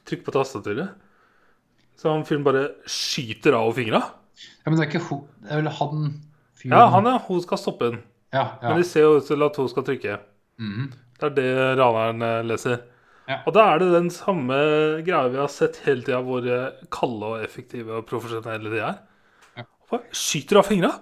trykke 0.07 0.27
på 0.27 0.35
tastaturet. 0.35 0.95
Så 1.97 2.13
han 2.13 2.27
fyren 2.29 2.45
bare 2.47 2.67
skyter 2.91 3.57
av 3.57 3.73
fingra. 3.77 4.03
Ja, 4.37 4.69
men 4.69 4.77
det 4.77 4.85
er 4.85 4.91
ikke 4.91 5.07
hun 5.07 5.23
Det 5.41 5.55
er 5.55 5.63
vel 5.63 5.71
han 5.79 6.03
fyren 6.59 6.75
Ja, 6.75 6.89
han 6.93 7.09
ja. 7.09 7.15
Hun 7.25 7.41
skal 7.41 7.61
stoppe 7.61 7.89
den. 7.89 8.03
Ja, 8.35 8.59
ja. 8.61 8.69
Men 8.69 8.83
det 8.83 8.89
ser 8.91 9.07
jo 9.07 9.15
ut 9.17 9.31
til 9.31 9.47
at 9.47 9.57
hun 9.57 9.71
skal 9.73 9.87
trykke. 9.87 10.19
Mhm. 10.61 10.93
Det 11.17 11.31
er 11.31 11.37
det 11.39 11.51
raneren 11.81 12.21
eh, 12.27 12.43
leser. 12.45 12.83
Ja. 13.27 13.41
Og 13.49 13.55
da 13.57 13.65
er 13.73 13.81
det 13.81 13.87
den 13.95 14.11
samme 14.13 14.57
greia 15.07 15.31
vi 15.33 15.41
har 15.41 15.49
sett 15.51 15.81
hele 15.87 16.05
tida, 16.05 16.21
hvor 16.23 16.45
eh, 16.45 16.83
kalde 16.93 17.31
og 17.33 17.45
effektive 17.47 17.97
og 17.97 18.05
profesjonelle 18.11 18.71
de 18.75 18.83
er. 18.85 18.99
Ja. 19.57 19.65
Og 19.65 19.95
bare 19.95 20.19
skyter 20.21 20.61
av 20.61 20.69
fingra! 20.69 20.93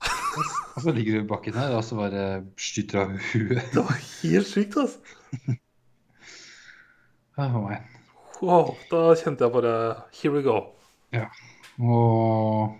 Og 0.74 0.84
så 0.84 0.94
ligger 0.96 1.18
du 1.18 1.24
i 1.24 1.28
bakken 1.28 1.56
her, 1.58 1.74
og 1.76 1.84
så 1.84 1.98
bare 1.98 2.26
skyter 2.60 3.02
av 3.02 3.16
huet. 3.32 3.64
Det 3.74 3.82
var 3.82 3.98
helt 3.98 4.48
sykt, 4.48 4.76
altså. 4.80 4.98
oh. 7.40 7.72
Wow, 8.40 8.70
da 8.88 9.02
kjente 9.20 9.44
jeg 9.44 9.52
bare 9.52 9.74
Here 10.16 10.32
we 10.32 10.40
go. 10.46 10.56
Og 11.80 12.78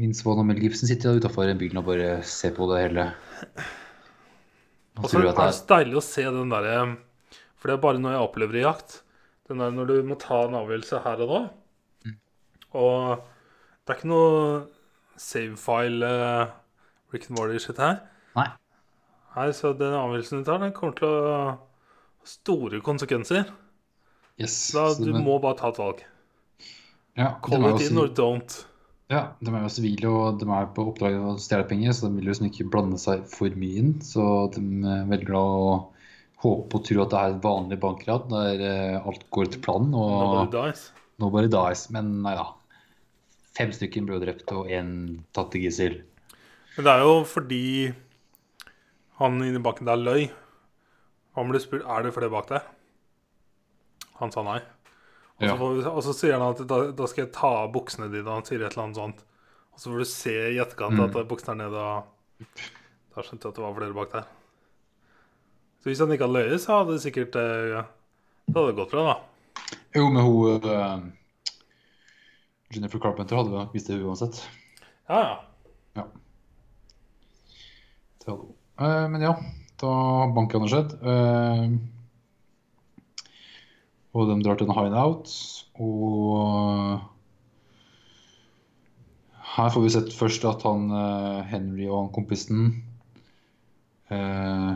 Vince 0.00 0.24
Vaughn 0.24 0.40
og 0.40 0.48
Mel 0.48 0.62
Gibson 0.62 0.88
sitter 0.88 1.18
utafor 1.20 1.50
bilen 1.60 1.80
og 1.82 1.88
bare 1.90 2.22
ser 2.24 2.54
på 2.56 2.68
det 2.70 2.80
hele. 2.86 3.10
Og 5.00 5.08
så 5.08 5.20
er 5.20 5.28
det 5.28 5.52
så 5.56 5.68
deilig 5.74 5.98
å 6.00 6.04
se 6.04 6.24
den 6.24 6.52
derre 6.52 6.80
For 7.60 7.68
det 7.68 7.76
er 7.76 7.84
bare 7.84 8.00
noe 8.00 8.14
jeg 8.14 8.24
opplever 8.24 8.60
i 8.60 8.64
jakt. 8.64 9.00
Den 9.48 9.60
der 9.60 9.74
når 9.74 9.90
du 9.90 9.96
må 10.08 10.16
ta 10.20 10.44
en 10.46 10.56
avgjørelse 10.60 11.02
her 11.04 11.24
og 11.24 11.32
nå. 11.34 11.40
Og 12.80 12.96
det 13.20 13.92
er 13.92 13.98
ikke 13.98 14.12
noe 14.12 14.34
save-file 15.20 16.06
eh, 16.06 16.52
Rick 17.12 17.28
and 17.28 17.36
Morty-shit 17.38 17.78
her. 17.82 18.00
Nei. 18.38 18.46
Nei, 19.36 19.48
så 19.54 19.72
den 19.78 19.94
avgjørelsen 19.94 20.40
du 20.42 20.48
tar, 20.48 20.62
den 20.62 20.72
kommer 20.74 20.96
til 20.98 21.10
å 21.10 21.20
ha 21.34 21.42
store 22.26 22.80
konsekvenser. 22.84 23.50
Yes. 24.40 24.56
Da 24.74 24.88
så 24.96 25.04
Du 25.06 25.12
må 25.20 25.36
bare 25.42 25.58
ta 25.60 25.70
et 25.70 25.78
valg. 25.80 26.00
ja, 27.18 27.34
Call 27.44 27.68
it 27.74 27.84
in 27.90 27.98
or 28.00 28.08
don't. 28.08 28.64
Ja, 29.10 29.32
de 29.42 29.50
er 29.50 29.64
jo 29.64 29.70
sivile, 29.74 30.06
og 30.14 30.36
de 30.38 30.46
er 30.54 30.68
på 30.74 30.84
oppdrag 30.92 31.16
å 31.18 31.32
stjele 31.42 31.66
penger, 31.66 31.92
så 31.98 32.06
de 32.06 32.14
vil 32.20 32.28
jo 32.28 32.30
liksom 32.30 32.46
ikke 32.46 32.68
blande 32.70 32.98
seg 33.02 33.24
for 33.30 33.50
mye 33.58 33.80
inn. 33.82 33.94
Så 34.06 34.22
de 34.54 34.62
eh, 34.86 35.00
velger 35.10 35.34
da 35.34 35.40
å 35.42 35.72
håpe 36.44 36.78
og 36.78 36.84
tro 36.86 37.02
at 37.02 37.10
det 37.12 37.18
er 37.20 37.34
et 37.34 37.42
vanlig 37.44 37.78
bankrad 37.82 38.28
der 38.30 38.62
eh, 38.64 39.00
alt 39.02 39.26
går 39.34 39.48
etter 39.50 39.62
planen, 39.66 39.90
Nobody 39.92 40.54
dies. 40.54 40.84
nobody 41.20 41.50
dies. 41.52 41.82
Men 41.92 42.12
nei 42.24 42.36
da. 42.38 42.46
Fem 43.56 43.72
stykker 43.74 44.04
ble 44.06 44.20
drept, 44.22 44.50
og 44.54 44.68
én 44.70 44.90
tatt 45.34 45.50
til 45.52 45.64
gissel. 45.66 45.96
Men 46.76 46.86
det 46.86 46.92
er 46.92 47.00
jo 47.02 47.14
fordi 47.26 47.62
han 49.18 49.40
inni 49.42 49.58
bakken 49.62 49.88
der 49.90 49.98
løy. 50.00 50.28
Han 51.36 51.50
ble 51.50 51.60
spurt 51.62 51.82
er 51.86 52.02
det 52.06 52.12
flere 52.14 52.30
bak 52.32 52.46
deg. 52.50 52.62
Han 54.20 54.30
sa 54.32 54.42
nei. 54.46 54.60
Og 55.40 55.46
så, 55.48 55.48
Ja. 55.48 55.56
vi, 55.56 55.84
og 55.88 56.02
så 56.04 56.12
sier 56.14 56.32
han 56.38 56.42
at 56.52 56.66
da, 56.68 56.78
da 56.92 57.06
skal 57.08 57.24
jeg 57.24 57.32
ta 57.32 57.48
av 57.64 57.72
buksene 57.72 58.10
dine. 58.12 58.28
Han 58.28 58.44
sier 58.44 58.60
et 58.62 58.72
eller 58.74 58.84
annet 58.84 58.96
sånt. 59.00 59.22
Og 59.72 59.80
så 59.80 59.90
får 59.90 59.98
du 59.98 60.04
se 60.04 60.34
i 60.52 60.58
etterkant 60.60 60.98
Mm. 60.98 61.04
at 61.16 61.28
buksene 61.28 61.54
er 61.56 61.62
nede. 61.64 61.76
Og 61.80 63.16
da 63.16 63.22
skjønte 63.22 63.48
jeg 63.48 63.52
at 63.52 63.56
det 63.56 63.64
var 63.64 63.74
flere 63.78 63.94
bak 63.96 64.12
der. 64.12 64.26
Så 65.80 65.88
hvis 65.88 65.98
han 65.98 66.12
ikke 66.12 66.26
hadde 66.28 66.36
løyet, 66.36 66.60
så 66.60 66.78
hadde 66.84 66.92
det 66.92 67.02
sikkert 67.06 67.36
eh, 67.40 67.68
ja, 67.72 67.82
Det 68.50 68.54
hadde 68.60 68.76
gått 68.76 68.90
bra, 68.90 69.04
da. 69.14 69.16
Jo, 69.96 70.10
men 70.10 70.22
hun 70.22 70.64
eh, 70.68 71.00
Jennifer 72.70 73.02
Carpenter 73.02 73.38
hadde 73.38 73.50
vel 73.50 73.64
nok 73.64 73.72
visst 73.74 73.88
det 73.90 73.98
uansett. 73.98 74.36
Ja, 75.10 75.20
ja. 75.20 75.36
Ja. 75.98 76.04
Det 78.22 78.28
hadde 78.28 78.42
hun. 78.44 78.52
Eh, 78.80 79.06
men 79.10 79.24
ja, 79.24 79.32
da 79.82 79.94
har 79.94 80.34
bankranet 80.36 80.70
skjedd. 80.70 80.92
Eh, 81.02 81.64
og 84.14 84.30
de 84.30 84.36
drar 84.44 84.58
til 84.58 84.70
en 84.70 84.76
hideout. 84.76 85.32
Og 85.82 87.00
her 89.56 89.72
får 89.74 89.84
vi 89.84 89.90
sett 89.96 90.14
først 90.14 90.46
at 90.46 90.62
han 90.66 90.86
eh, 90.94 91.40
Henry 91.50 91.88
og 91.88 92.04
han 92.04 92.12
kompisen 92.14 92.68
eh, 94.14 94.70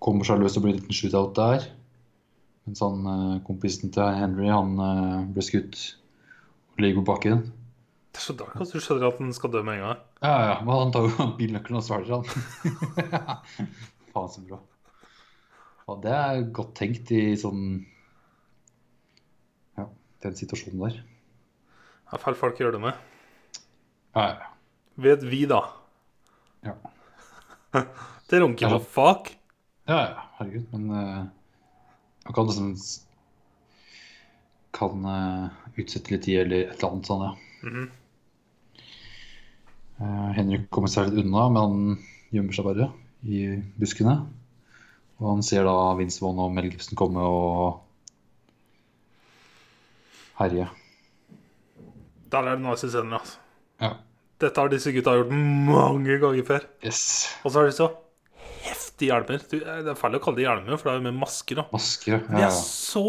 kommer 0.00 0.28
seg 0.28 0.44
løs 0.44 0.58
og 0.60 0.66
blir 0.66 0.76
en 0.76 0.82
liten 0.82 0.98
shootout 0.98 1.32
der. 1.40 1.64
Mens 2.68 2.84
han 2.84 3.40
kompisen 3.48 3.96
til 3.96 4.12
Henry 4.20 4.52
han 4.52 4.76
eh, 4.76 5.24
ble 5.32 5.46
skutt 5.46 5.80
ligger 6.82 7.00
på 7.00 7.12
bakken. 7.12 7.42
Det 8.10 8.18
er 8.18 8.24
så 8.24 8.34
dark 8.34 8.56
at 8.58 8.72
du 8.74 8.82
skjønner 8.82 9.06
at 9.06 9.20
den 9.22 9.30
skal 9.36 9.52
dø 9.54 9.62
med 9.66 9.78
en 9.78 9.84
gang. 9.86 10.02
Ja, 10.24 10.34
ja, 10.48 10.56
men 10.66 10.74
han 10.74 10.92
tar 10.94 11.06
jo 11.06 11.26
bilnøkkelen 11.38 11.78
og 11.78 11.86
svelger 11.86 12.18
han. 12.18 13.38
Faen 14.14 14.32
så 14.34 14.42
bra. 14.48 14.58
Ja, 15.86 15.96
det 16.04 16.14
er 16.16 16.42
godt 16.54 16.74
tenkt 16.78 17.10
i 17.14 17.22
sånn 17.38 17.62
Ja, 19.78 19.86
den 20.26 20.36
situasjonen 20.38 20.82
der. 20.84 21.00
Det 22.10 22.18
er 22.18 22.22
feil 22.24 22.38
folk 22.38 22.58
gjør 22.58 22.74
det 22.74 22.82
med. 22.82 22.98
Ja, 24.18 24.24
ja, 24.34 24.48
Vet 25.00 25.22
vi, 25.22 25.44
da. 25.50 25.60
ja. 26.66 26.74
Det 28.30 28.38
runker 28.42 28.70
på 28.74 28.78
fuck. 28.94 29.30
Ja, 29.90 29.96
ja, 30.02 30.24
herregud. 30.38 30.66
Men 30.74 30.90
uh, 30.90 31.22
man 32.26 32.34
kan 32.34 32.46
liksom 32.46 32.74
Kan 34.76 35.04
eh, 35.04 35.62
utsette 35.80 36.14
litt 36.14 36.26
tid 36.28 36.44
eller 36.44 36.68
et 36.68 36.76
eller 36.78 36.92
annet 36.92 37.10
sånn, 37.10 37.24
ja. 37.26 37.32
Mhm. 37.66 37.88
Eh, 40.00 40.28
Henrik 40.38 40.68
kommer 40.72 40.88
seg 40.92 41.10
litt 41.10 41.26
unna, 41.26 41.48
men 41.52 41.60
han 41.60 42.04
gjemmer 42.32 42.56
seg 42.56 42.68
bare 42.70 42.90
i 43.28 43.44
buskene. 43.80 44.16
Og 45.20 45.26
han 45.34 45.42
ser 45.44 45.66
da 45.68 45.76
Vince 45.98 46.22
Vaughn 46.22 46.40
og 46.40 46.52
Mel 46.56 46.70
Gibson 46.70 46.96
komme 46.96 47.20
og 47.20 47.82
herje. 50.40 50.70
Der 52.32 52.46
er 52.46 52.56
det 52.56 52.64
nice 52.64 52.88
scener, 52.88 53.18
altså. 53.18 53.40
Ja. 53.82 53.96
Dette 54.40 54.62
har 54.62 54.70
disse 54.72 54.92
gutta 54.94 55.18
gjort 55.18 55.34
mange 55.34 56.16
ganger 56.22 56.46
før. 56.48 56.64
Yes. 56.86 57.02
Og 57.44 57.52
så 57.52 57.60
har 57.60 57.68
de 57.68 57.74
så 57.76 57.90
heftige 58.64 59.10
hjelmer. 59.10 59.42
Du, 59.50 59.58
det 59.60 59.92
er 59.92 59.98
feil 59.98 60.16
å 60.16 60.22
kalle 60.24 60.40
det 60.40 60.46
hjelmer, 60.46 60.78
for 60.78 60.88
det 60.88 60.94
er 60.94 61.02
jo 61.02 61.06
med 61.10 61.18
masker. 61.20 61.60
da. 61.60 61.66
Masker, 61.74 62.16
ja, 62.16 62.40
ja. 62.46 62.48
er 62.48 62.56
så 62.56 63.04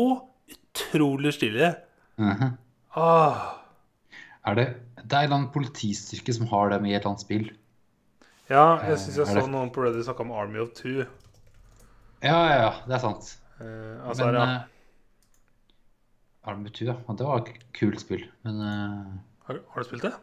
utrolig 0.75 1.33
stilig. 1.33 1.73
Mm 2.17 2.31
-hmm. 2.37 2.57
Ah, 2.95 3.57
Er 4.45 4.55
det 4.55 4.65
Det 4.95 5.13
er 5.13 5.17
en 5.17 5.23
eller 5.23 5.35
annen 5.35 5.51
politistyrke 5.51 6.33
som 6.33 6.47
har 6.47 6.69
dem 6.69 6.85
i 6.85 6.93
et 6.93 6.99
eller 7.01 7.09
annet 7.09 7.21
spill. 7.21 7.51
ja, 8.49 8.77
jeg 8.87 8.97
syns 8.99 9.17
jeg 9.17 9.27
så 9.27 9.33
det- 9.41 9.49
noen 9.49 9.69
på 9.71 9.81
Reddit 9.83 10.05
snakke 10.05 10.21
om 10.21 10.31
Army 10.31 10.59
of 10.59 10.69
Two. 10.75 11.05
Ja, 12.23 12.47
ja, 12.47 12.61
ja, 12.61 12.71
det 12.87 12.93
er 12.95 12.99
sant. 12.99 13.39
Eh, 13.59 14.07
altså, 14.07 14.25
Men 14.25 14.35
ja. 14.35 14.43
eh, 14.55 14.61
Army 16.43 16.65
of 16.65 16.71
Two, 16.71 16.85
Ja, 16.85 16.93
Det 17.13 17.25
var 17.25 17.37
et 17.37 17.73
kult 17.73 17.99
spill. 17.99 18.29
Men 18.43 18.59
eh, 18.61 19.05
har, 19.47 19.59
har 19.69 19.81
du 19.83 19.87
spilt 19.87 20.01
det? 20.03 20.13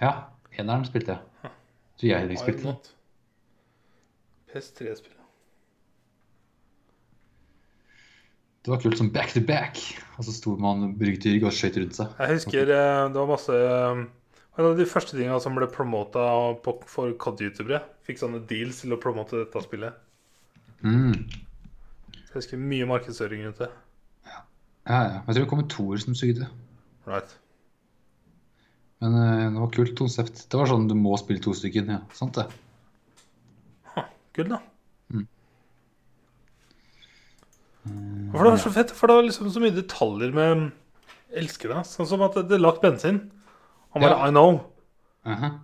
ja, 0.00 0.12
eneren 0.58 0.84
spilte 0.84 1.06
jeg. 1.08 1.50
Så 1.96 2.06
jeg 2.06 2.18
har 2.20 2.28
ikke 2.28 2.40
spilt 2.40 2.62
det. 2.62 2.90
PS3-spill. 4.54 5.16
Det 8.64 8.72
var 8.72 8.80
kult 8.80 8.96
som 8.96 9.10
back 9.12 9.34
to 9.34 9.42
back. 9.44 9.80
Og 10.16 10.24
så 10.24 10.32
sto 10.32 10.54
man 10.60 10.94
brygget 10.96 11.42
og 11.44 11.52
skøyt 11.52 11.76
rundt 11.82 11.98
seg. 11.98 12.14
Jeg 12.16 12.38
husker 12.38 12.70
eh, 12.72 13.00
det 13.12 13.20
var 13.20 13.28
masse 13.28 13.58
eh, 13.60 14.04
En 14.54 14.68
av 14.70 14.78
de 14.78 14.86
første 14.88 15.16
tingene 15.16 15.36
som 15.42 15.56
ble 15.58 15.68
promota 15.68 16.24
for 16.62 17.12
COD-youtubere. 17.20 17.82
Fikk 18.06 18.22
sånne 18.22 18.40
deals 18.48 18.80
til 18.84 18.94
å 18.94 19.00
promote 19.02 19.40
dette 19.42 19.64
spillet. 19.64 19.98
Mm. 20.86 21.26
Jeg 22.14 22.36
husker 22.36 22.60
mye 22.60 22.86
markedsføring 22.88 23.42
rundt 23.44 23.64
det. 23.64 23.70
Ja, 24.28 24.38
ja. 24.88 25.18
Jeg 25.26 25.34
tror 25.34 25.40
det 25.42 25.50
kom 25.50 25.64
en 25.64 25.72
toer 25.74 26.00
som 26.00 26.16
sugde. 26.16 26.48
Right. 27.08 27.34
Men 29.04 29.18
eh, 29.20 29.46
det 29.50 29.60
var 29.60 29.72
kult 29.74 29.96
konsept. 29.98 30.46
Det 30.48 30.60
var 30.60 30.70
sånn 30.70 30.88
du 30.88 30.96
må 30.96 31.18
spille 31.20 31.42
to 31.44 31.52
stykker. 31.56 31.90
Ja, 31.90 32.00
sant 32.16 32.38
det. 32.38 32.46
Kult, 34.34 34.50
da. 34.50 34.58
Mm. 35.14 35.26
For 37.84 38.42
det 38.42 38.50
var 38.50 38.60
så 38.62 38.72
fett, 38.72 38.92
for 38.96 39.10
det 39.10 39.16
var 39.18 39.26
liksom 39.26 39.50
så 39.52 39.60
mye 39.62 39.74
detaljer 39.76 40.32
med 40.34 40.70
elsker 41.36 41.70
det. 41.74 41.82
Sånn 41.88 42.08
som 42.08 42.22
at 42.24 42.36
det 42.48 42.56
er 42.56 42.62
lagt 42.62 42.82
bensin. 42.82 43.20
Han 43.94 44.02
bare 44.02 44.16
Ja. 44.16 44.28
I 44.28 44.30
know. 44.34 44.60
Mhm. 45.26 45.60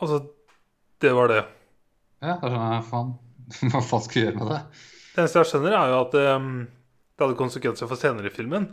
Altså, 0.00 0.20
det 1.00 1.12
var 1.16 1.28
det. 1.28 1.44
Ja, 2.22 2.36
da 2.36 2.48
skjønner 2.48 2.74
ja, 2.76 2.82
faen. 2.84 3.14
Hva 3.72 3.82
faen 3.82 4.04
skal 4.04 4.20
vi 4.20 4.26
gjøre 4.26 4.38
med 4.38 4.52
det? 4.52 4.60
Det 5.10 5.22
eneste 5.22 5.40
jeg 5.40 5.50
skjønner, 5.50 5.76
er 5.76 5.90
jo 5.90 6.00
at 6.04 6.14
ehm, 6.20 6.50
det 7.16 7.24
hadde 7.26 7.38
konsekvenser 7.40 7.90
for 7.90 8.00
senere 8.00 8.30
i 8.30 8.34
filmen. 8.34 8.68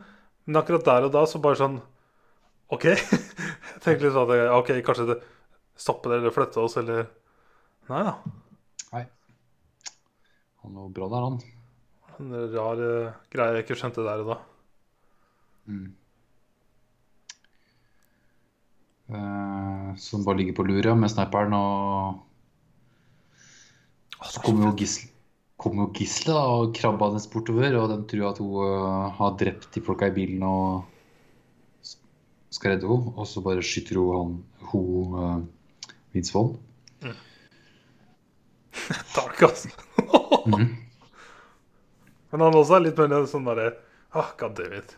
Men 0.46 0.62
akkurat 0.62 0.86
der 0.86 1.08
og 1.08 1.14
da 1.16 1.26
så 1.28 1.42
bare 1.44 1.60
sånn 1.60 1.80
OK. 2.72 2.86
Jeg 3.78 3.84
tenkte 3.84 4.04
litt 4.04 4.16
sånn 4.16 4.32
at 4.32 4.52
OK, 4.58 4.72
kanskje 4.84 5.08
det 5.08 5.18
stoppe 5.80 6.10
det 6.12 6.20
eller 6.20 6.34
flytte 6.36 6.60
oss 6.60 6.76
eller 6.80 7.06
Nei 7.88 8.02
da. 8.04 8.18
Han 10.64 10.74
var 10.76 10.90
bra 10.92 11.08
der, 11.08 11.24
han. 11.24 11.38
En 12.18 12.28
rar 12.54 12.78
uh, 12.82 13.14
greie 13.34 13.54
jeg 13.56 13.64
ikke 13.66 13.80
skjønte 13.80 14.06
der 14.06 14.20
og 14.24 14.28
da. 14.32 14.38
Mm. 15.68 15.88
Uh, 19.08 19.90
som 20.02 20.26
bare 20.26 20.40
ligger 20.42 20.56
på 20.58 20.68
lur 20.68 20.84
ja, 20.84 20.94
med 20.98 21.10
sniperen, 21.14 21.54
og 21.56 21.64
så 24.28 24.38
kommer 24.44 24.62
jo 24.68 24.80
gisselet 24.82 25.14
kom 25.58 25.80
gisle, 25.94 26.34
og 26.38 26.76
krabba 26.78 27.08
hennes 27.10 27.28
bortover, 27.34 27.74
og 27.80 27.90
de 27.90 27.96
tror 28.12 28.28
at 28.30 28.38
hun 28.44 28.52
uh, 28.62 29.08
har 29.18 29.32
drept 29.40 29.74
de 29.74 29.82
folka 29.84 30.06
i 30.12 30.14
bilen 30.14 30.44
og 30.46 30.84
skal 32.54 32.72
redde 32.76 32.90
henne, 32.90 33.14
og 33.18 33.26
så 33.28 33.38
bare 33.46 33.64
skyter 33.66 33.96
hun 34.00 34.10
han 34.16 34.32
hun 34.72 34.90
uh, 35.18 35.38
Vince 36.14 36.34
Vaughn. 36.36 36.54
Dark, 39.16 39.42
altså. 39.42 39.70
Mhm. 40.46 40.87
Men 42.32 42.44
han 42.44 42.58
også 42.60 42.78
er 42.78 42.86
litt 42.88 43.00
mer 43.00 43.28
sånn 43.30 43.48
derre 43.48 43.70
ah, 44.18 44.34
God 44.40 44.58
damn 44.58 44.76
it. 44.78 44.96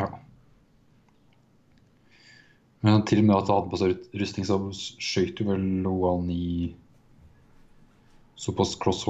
Ja. 0.00 0.08
Men 2.84 3.02
til 3.08 3.20
og 3.22 3.26
med 3.28 3.36
at 3.36 3.50
han 3.50 3.58
hadde 3.58 3.72
på 3.72 3.80
seg 3.80 4.20
rustning, 4.22 4.46
så 4.48 4.56
skøyt 4.76 5.40
jo 5.42 5.50
vel 5.50 5.66
han 5.84 6.30
i 6.32 6.70
såpass 8.40 8.72
cross 8.80 9.04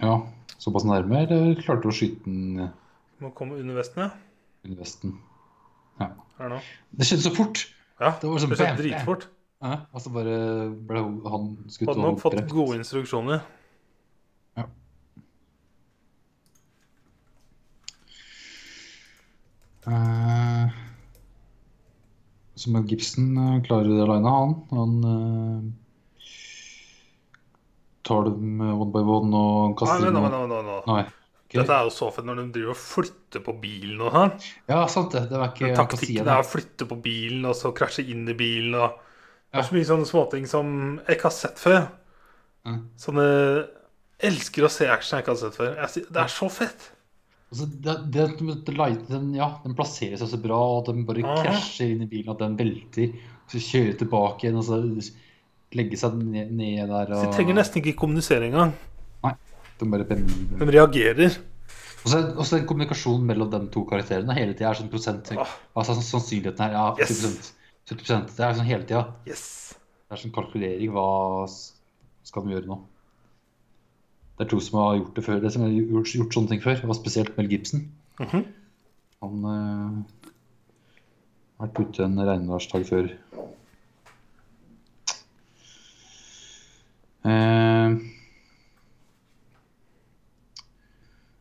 Ja, 0.00 0.16
såpass 0.58 0.86
nærme, 0.88 1.22
eller 1.22 1.54
klarte 1.62 1.90
å 1.90 1.94
skyte 1.94 2.26
den 2.26 2.72
Må 3.22 3.30
komme 3.38 3.60
under 3.60 3.78
vesten, 3.78 4.08
ja. 4.08 4.10
under 4.66 4.82
vesten? 4.82 5.14
Ja. 6.02 6.10
Det 6.90 7.06
skjedde 7.06 7.28
så 7.28 7.34
fort! 7.36 7.66
Ja, 8.02 8.16
Det 8.18 8.26
var 8.26 8.42
sånn 8.42 8.50
det 8.50 8.58
skjedde 8.58 8.74
bam, 8.74 8.80
dritfort. 8.82 9.28
Ja, 9.64 9.76
altså 9.94 10.10
bare 10.12 10.38
ble 10.90 11.02
han 11.30 11.52
skutt 11.72 11.92
Hadde 11.92 12.02
nok 12.02 12.18
fått 12.20 12.34
drept. 12.34 12.50
gode 12.52 12.80
instruksjoner. 12.80 13.44
Eh, 19.86 20.68
som 22.54 22.72
Mel 22.76 22.86
Gibson 22.88 23.32
eh, 23.36 23.56
klarer 23.66 23.90
det 23.90 24.04
aleine, 24.04 24.30
han. 24.30 24.54
Han 24.70 24.94
eh, 25.10 25.72
tar 28.04 28.24
dem 28.30 28.60
one 28.60 28.90
by 28.92 29.02
one 29.02 29.36
og 29.36 29.74
Nei, 29.74 29.76
kaster 29.80 30.10
nei, 30.10 30.14
nå, 30.16 30.46
nå, 30.48 30.62
nå. 30.64 30.80
Nei. 30.88 31.04
Okay. 31.44 31.60
Dette 31.60 31.76
er 31.76 31.86
jo 31.86 31.92
så 31.94 32.08
fett 32.10 32.26
når 32.26 32.40
de 32.40 32.44
driver 32.56 32.72
og 32.74 32.80
flytter 32.80 33.42
på 33.44 33.52
bilen 33.62 34.00
og 34.02 34.14
sånn. 34.16 34.32
Ja, 34.72 34.80
sant 34.90 35.12
det. 35.14 35.26
Det 35.30 35.38
var 35.38 35.52
ikke 35.52 35.74
Taktikken 35.76 36.26
er 36.26 36.40
å 36.42 36.46
flytte 36.48 36.88
på 36.90 36.96
bilen 37.04 37.44
og 37.46 37.54
så 37.58 37.70
krasje 37.76 38.02
inn 38.10 38.24
i 38.28 38.34
bilen. 38.38 38.74
Og 38.74 38.88
det 38.96 39.54
Ja. 39.54 39.60
er 39.60 39.68
så 39.68 39.76
mye 39.76 39.86
sånne 39.86 40.08
småting 40.08 40.48
som 40.50 40.72
jeg 41.06 41.16
ikke 41.18 41.28
har 41.28 41.36
sett 41.36 41.60
før. 41.62 41.84
Mm. 42.66 42.80
Sånne 42.98 43.28
Elsker 44.24 44.64
å 44.64 44.70
se 44.70 44.86
action 44.88 45.18
jeg 45.18 45.24
ikke 45.24 45.34
har 45.34 45.40
sett 45.42 45.56
før. 45.58 45.74
Det 46.14 46.20
er 46.24 46.32
så 46.32 46.48
fett. 46.50 46.90
Altså, 47.54 47.68
det, 47.70 47.92
det, 48.10 48.24
den, 49.06 49.28
ja, 49.38 49.46
den 49.62 49.76
plasserer 49.78 50.18
seg 50.18 50.26
så 50.32 50.38
bra, 50.42 50.56
og 50.80 50.88
den 50.88 51.04
bare 51.06 51.22
Aha. 51.22 51.36
krasjer 51.44 51.92
inn 51.94 52.02
i 52.02 52.08
bilen, 52.10 52.32
at 52.34 52.40
den 52.42 52.56
velter. 52.58 53.12
Så 53.52 53.60
kjører 53.62 53.94
tilbake 54.00 54.48
igjen, 54.48 54.58
og 54.58 54.64
så 54.66 54.80
legger 55.78 56.00
seg 56.00 56.16
ned, 56.18 56.50
ned 56.50 56.90
der. 56.90 57.12
Så 57.14 57.28
de 57.28 57.36
trenger 57.36 57.58
nesten 57.60 57.78
ikke 57.82 57.94
kommunisere 58.00 58.48
engang. 58.50 58.74
de 59.78 59.86
bare 59.90 60.04
bem- 60.08 60.26
De 60.58 60.66
reagerer. 60.70 61.38
Og 62.04 62.10
så 62.10 62.18
og 62.36 62.44
den 62.50 62.66
kommunikasjonen 62.66 63.24
mellom 63.26 63.50
de 63.50 63.60
to 63.72 63.84
karakterene 63.88 64.34
hele 64.36 64.52
tida 64.54 64.70
er 64.70 64.74
sånn 64.74 64.90
prosent 64.92 65.30
Ah. 65.38 65.46
Altså 65.76 65.94
sånn 65.94 66.10
sannsynligheten 66.10 66.58
her, 66.66 66.72
ja, 66.72 66.96
Yes. 66.98 67.22
70 67.22 67.52
70 67.86 68.36
Det 68.36 68.44
er 68.44 68.54
sånn 68.54 68.66
hele 68.66 68.84
tida. 68.84 69.14
Yes. 69.26 69.74
Det 70.10 70.18
er 70.18 70.22
sånn 70.22 70.34
kalkulering. 70.34 70.90
Hva 70.92 71.48
skal 72.24 72.42
de 72.44 72.54
gjøre 72.54 72.66
nå? 72.66 72.80
Det 74.34 74.44
er 74.44 74.50
to 74.50 74.58
som 74.60 74.80
har 74.80 74.96
gjort 74.98 75.16
det 75.16 75.24
før. 75.24 75.40
Det 75.40 75.52
som 75.54 75.62
har 75.62 75.70
gjort, 75.70 76.10
gjort 76.10 76.34
sånne 76.34 76.50
ting 76.50 76.62
før. 76.62 76.80
Det 76.80 76.90
var 76.90 76.98
spesielt 76.98 77.36
Mel 77.38 77.50
Gibson. 77.50 77.86
Mhm. 78.18 78.44
Han 79.24 79.44
eh, 79.48 80.30
har 81.58 81.70
vært 81.70 81.78
ute 81.80 82.04
en 82.04 82.18
regnværsdag 82.28 82.86
før. 82.88 83.12
Uh, 87.24 87.94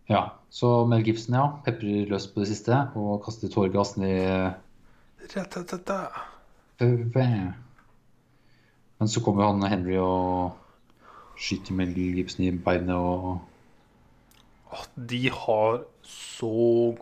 ja, 0.07 0.21
så 0.53 0.71
Mel 0.87 1.03
Gibson, 1.03 1.35
ja. 1.35 1.49
Peprer 1.65 2.07
løs 2.13 2.29
på 2.31 2.39
det 2.43 2.53
siste 2.53 2.77
og 2.95 3.25
kaster 3.25 3.51
tåregass 3.51 3.97
ned. 3.97 4.53
Men 8.99 9.11
så 9.11 9.19
kommer 9.25 9.49
han 9.49 9.65
Henry 9.67 9.97
og 9.99 10.62
skyter 11.43 11.75
med 11.75 11.95
Gibson 11.97 12.45
i 12.47 12.51
beinet 12.63 12.95
og 12.95 13.41
Åh, 14.73 14.85
de 14.97 15.19
har 15.29 15.81
så 16.07 16.49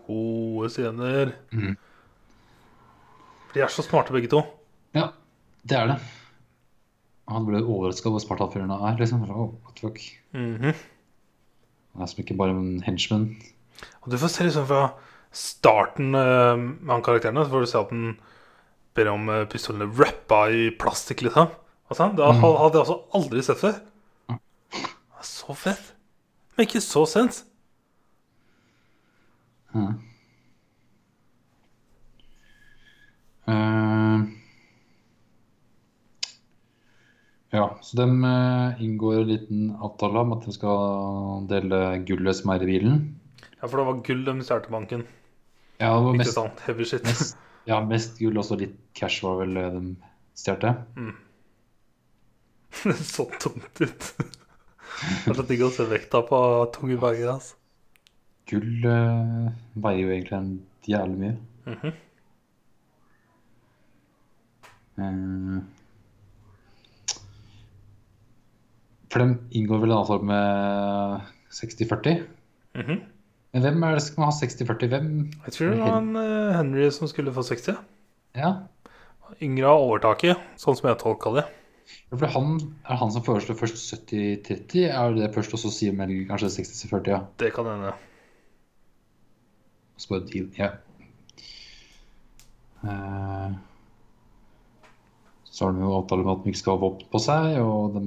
gode 0.07 0.67
scener. 0.73 1.29
Mm. 1.55 1.75
De 3.53 3.61
er 3.63 3.71
så 3.71 3.83
smarte, 3.85 4.11
begge 4.15 4.27
to. 4.31 4.41
Ja, 4.95 5.09
det 5.67 5.77
er 5.77 5.87
det. 5.93 5.95
Han 7.31 7.45
ble 7.47 7.61
overraska 7.63 8.09
over 8.09 8.17
hvor 8.19 8.25
smart 8.25 8.41
han 8.43 8.51
fyren 8.51 8.73
er. 8.75 8.97
liksom. 8.99 9.23
Oh, 9.31 9.53
what 9.63 9.77
the 9.77 9.85
fuck. 9.87 10.01
Mhm. 10.35 10.73
Han 11.93 12.03
er 12.03 12.11
som 12.11 12.19
ikke 12.23 12.35
bare 12.39 12.51
en 12.55 12.81
henchman. 12.83 13.29
Og 14.03 14.11
du 14.11 14.17
får 14.19 14.31
se 14.35 14.43
liksom 14.49 14.67
fra 14.67 14.81
starten 15.31 16.11
uh, 16.15 16.55
med 16.59 16.91
han 16.91 17.03
karakteren, 17.03 17.39
så 17.39 17.51
får 17.53 17.63
du 17.65 17.71
se 17.71 17.79
at 17.79 17.89
han 17.95 18.17
ber 18.95 19.07
om 19.13 19.29
eh, 19.31 19.45
pistolene 19.47 19.87
rappa 19.95 20.41
i 20.51 20.65
plastikk, 20.75 21.21
liksom. 21.23 21.47
Altså. 21.87 22.09
Det 22.17 22.25
Mm. 22.27 22.41
hadde 22.43 22.75
jeg 22.75 22.83
altså 22.83 22.97
aldri 23.15 23.41
sett 23.47 23.57
før. 23.63 23.77
Så 25.51 25.55
fett. 25.59 25.87
Men 26.55 26.63
ikke 26.63 26.79
så 26.79 27.01
sens. 27.09 27.41
Ja. 29.73 29.87
Uh, 33.51 34.23
ja, 37.51 37.65
så 37.83 37.99
de 37.99 38.07
eh, 38.29 38.83
inngår 38.85 39.17
en 39.19 39.27
liten 39.27 39.67
avtale 39.75 40.23
om 40.23 40.31
at 40.37 40.47
de 40.47 40.55
skal 40.55 41.45
dele 41.51 41.83
gullet 42.07 42.39
som 42.39 42.55
er 42.55 42.63
i 42.63 42.71
bilen. 42.71 42.99
Ja, 43.57 43.67
for 43.67 43.81
det 43.81 43.87
var 43.89 44.03
gull 44.07 44.23
de 44.29 44.39
stjal 44.39 44.63
til 44.63 44.77
banken. 44.79 45.07
Ja, 45.81 45.91
det 45.91 46.03
var 46.05 46.13
Ikke 46.13 46.23
mest, 46.23 46.37
sant? 46.39 46.63
Heavy 46.69 46.87
shit. 46.87 47.03
mest, 47.03 47.39
ja, 47.67 47.83
mest 47.83 48.21
gull, 48.23 48.39
og 48.39 48.47
så 48.47 48.55
litt 48.63 48.79
cash 48.95 49.25
var 49.27 49.41
vel 49.43 49.59
det 49.59 49.71
de 49.75 49.83
stjal. 50.39 50.69
Det 52.81 52.93
så 53.03 53.25
dumt 53.43 53.81
ut. 53.83 54.37
Det 55.01 55.31
er 55.33 55.37
så 55.39 55.45
digg 55.49 55.63
å 55.65 55.71
se 55.73 55.85
vekta 55.89 56.21
på 56.27 56.39
tunge 56.75 56.97
bager. 57.01 57.33
Altså. 57.33 57.57
Gull 58.51 58.85
uh, 58.85 59.51
veier 59.79 60.01
jo 60.03 60.13
egentlig 60.13 60.37
en 60.37 60.51
jævlig 60.87 61.19
mye. 61.21 61.35
Mhm. 61.71 61.93
Eh, 65.01 65.61
For 69.11 69.19
de 69.19 69.57
inngår 69.59 69.81
vel 69.81 69.91
en 69.91 69.97
avtale 69.97 70.23
med 70.23 71.31
60-40. 71.51 72.21
Mhm. 72.79 72.99
Men 73.51 73.63
hvem 73.65 73.83
er 73.83 73.97
det 73.97 74.03
som 74.05 74.13
skal 74.13 74.27
ha 74.29 74.35
60-40? 74.37 74.91
Hvem? 74.93 75.07
Jeg 75.45 75.53
tror 75.55 75.73
det 75.73 75.79
var 75.81 75.97
en 75.97 76.13
eh, 76.15 76.53
Henry 76.55 76.85
som 76.95 77.09
skulle 77.11 77.33
få 77.35 77.43
60. 77.43 77.75
Ja, 78.39 78.53
Yngre 79.41 79.67
har 79.67 79.79
overtaket, 79.79 80.39
sånn 80.59 80.75
som 80.77 80.89
jeg 80.89 80.99
tolka 81.01 81.31
det. 81.35 81.43
Ja, 82.11 82.17
for 82.17 82.27
han 82.33 82.53
er 82.85 82.99
han 83.01 83.11
som 83.13 83.23
foreslår 83.25 83.57
først 83.59 83.79
70-30. 84.11 84.85
Er 84.87 85.17
det 85.17 85.33
først, 85.35 85.53
og 85.55 85.61
så 85.63 85.71
sier 85.73 85.95
Mel 85.95 86.13
kanskje 86.29 86.53
60-40? 86.61 87.11
Ja. 87.11 87.19
Det 87.39 87.51
kan 87.55 87.69
hende. 87.69 87.93
Så 89.97 90.13
bare 90.13 90.27
deal. 90.29 90.47
Ja. 90.57 90.71
Uh, 92.81 93.53
så 95.45 95.65
har 95.67 95.75
de 95.75 95.83
jo 95.83 95.93
avtale 95.93 96.25
med 96.25 96.33
at 96.33 96.43
de 96.43 96.51
ikke 96.51 96.63
skal 96.63 96.77
ha 96.77 96.81
våpen 96.81 97.07
på 97.11 97.19
seg, 97.21 97.59
og 97.61 97.97
de 97.97 98.03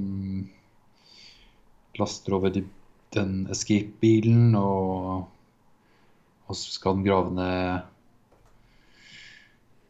laster 1.99 2.35
over 2.35 2.51
de, 2.51 2.65
den 3.15 3.45
escape-bilen, 3.53 4.55
og, 4.59 5.27
og 6.47 6.57
så 6.57 6.73
skal 6.73 6.97
de 6.99 7.07
grave 7.07 7.31
ned 7.37 7.91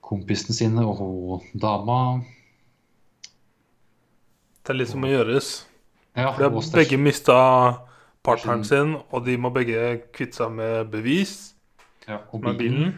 kompisene 0.06 0.54
sine 0.54 0.86
og 0.86 1.46
dama. 1.58 2.22
Det 4.66 4.74
er 4.74 4.80
litt 4.80 4.90
som 4.90 5.04
må 5.04 5.12
gjøres. 5.12 5.50
Ja, 6.16 6.32
For 6.34 6.42
de 6.42 6.48
har 6.50 6.72
begge 6.74 6.98
mista 6.98 7.36
partneren 8.26 8.64
sin, 8.66 8.96
og 9.14 9.26
de 9.28 9.36
må 9.38 9.52
begge 9.54 10.00
kvitte 10.16 10.40
seg 10.40 10.56
med 10.58 10.90
bevis 10.94 11.36
ja, 12.08 12.18
med 12.34 12.58
bilen. 12.58 12.96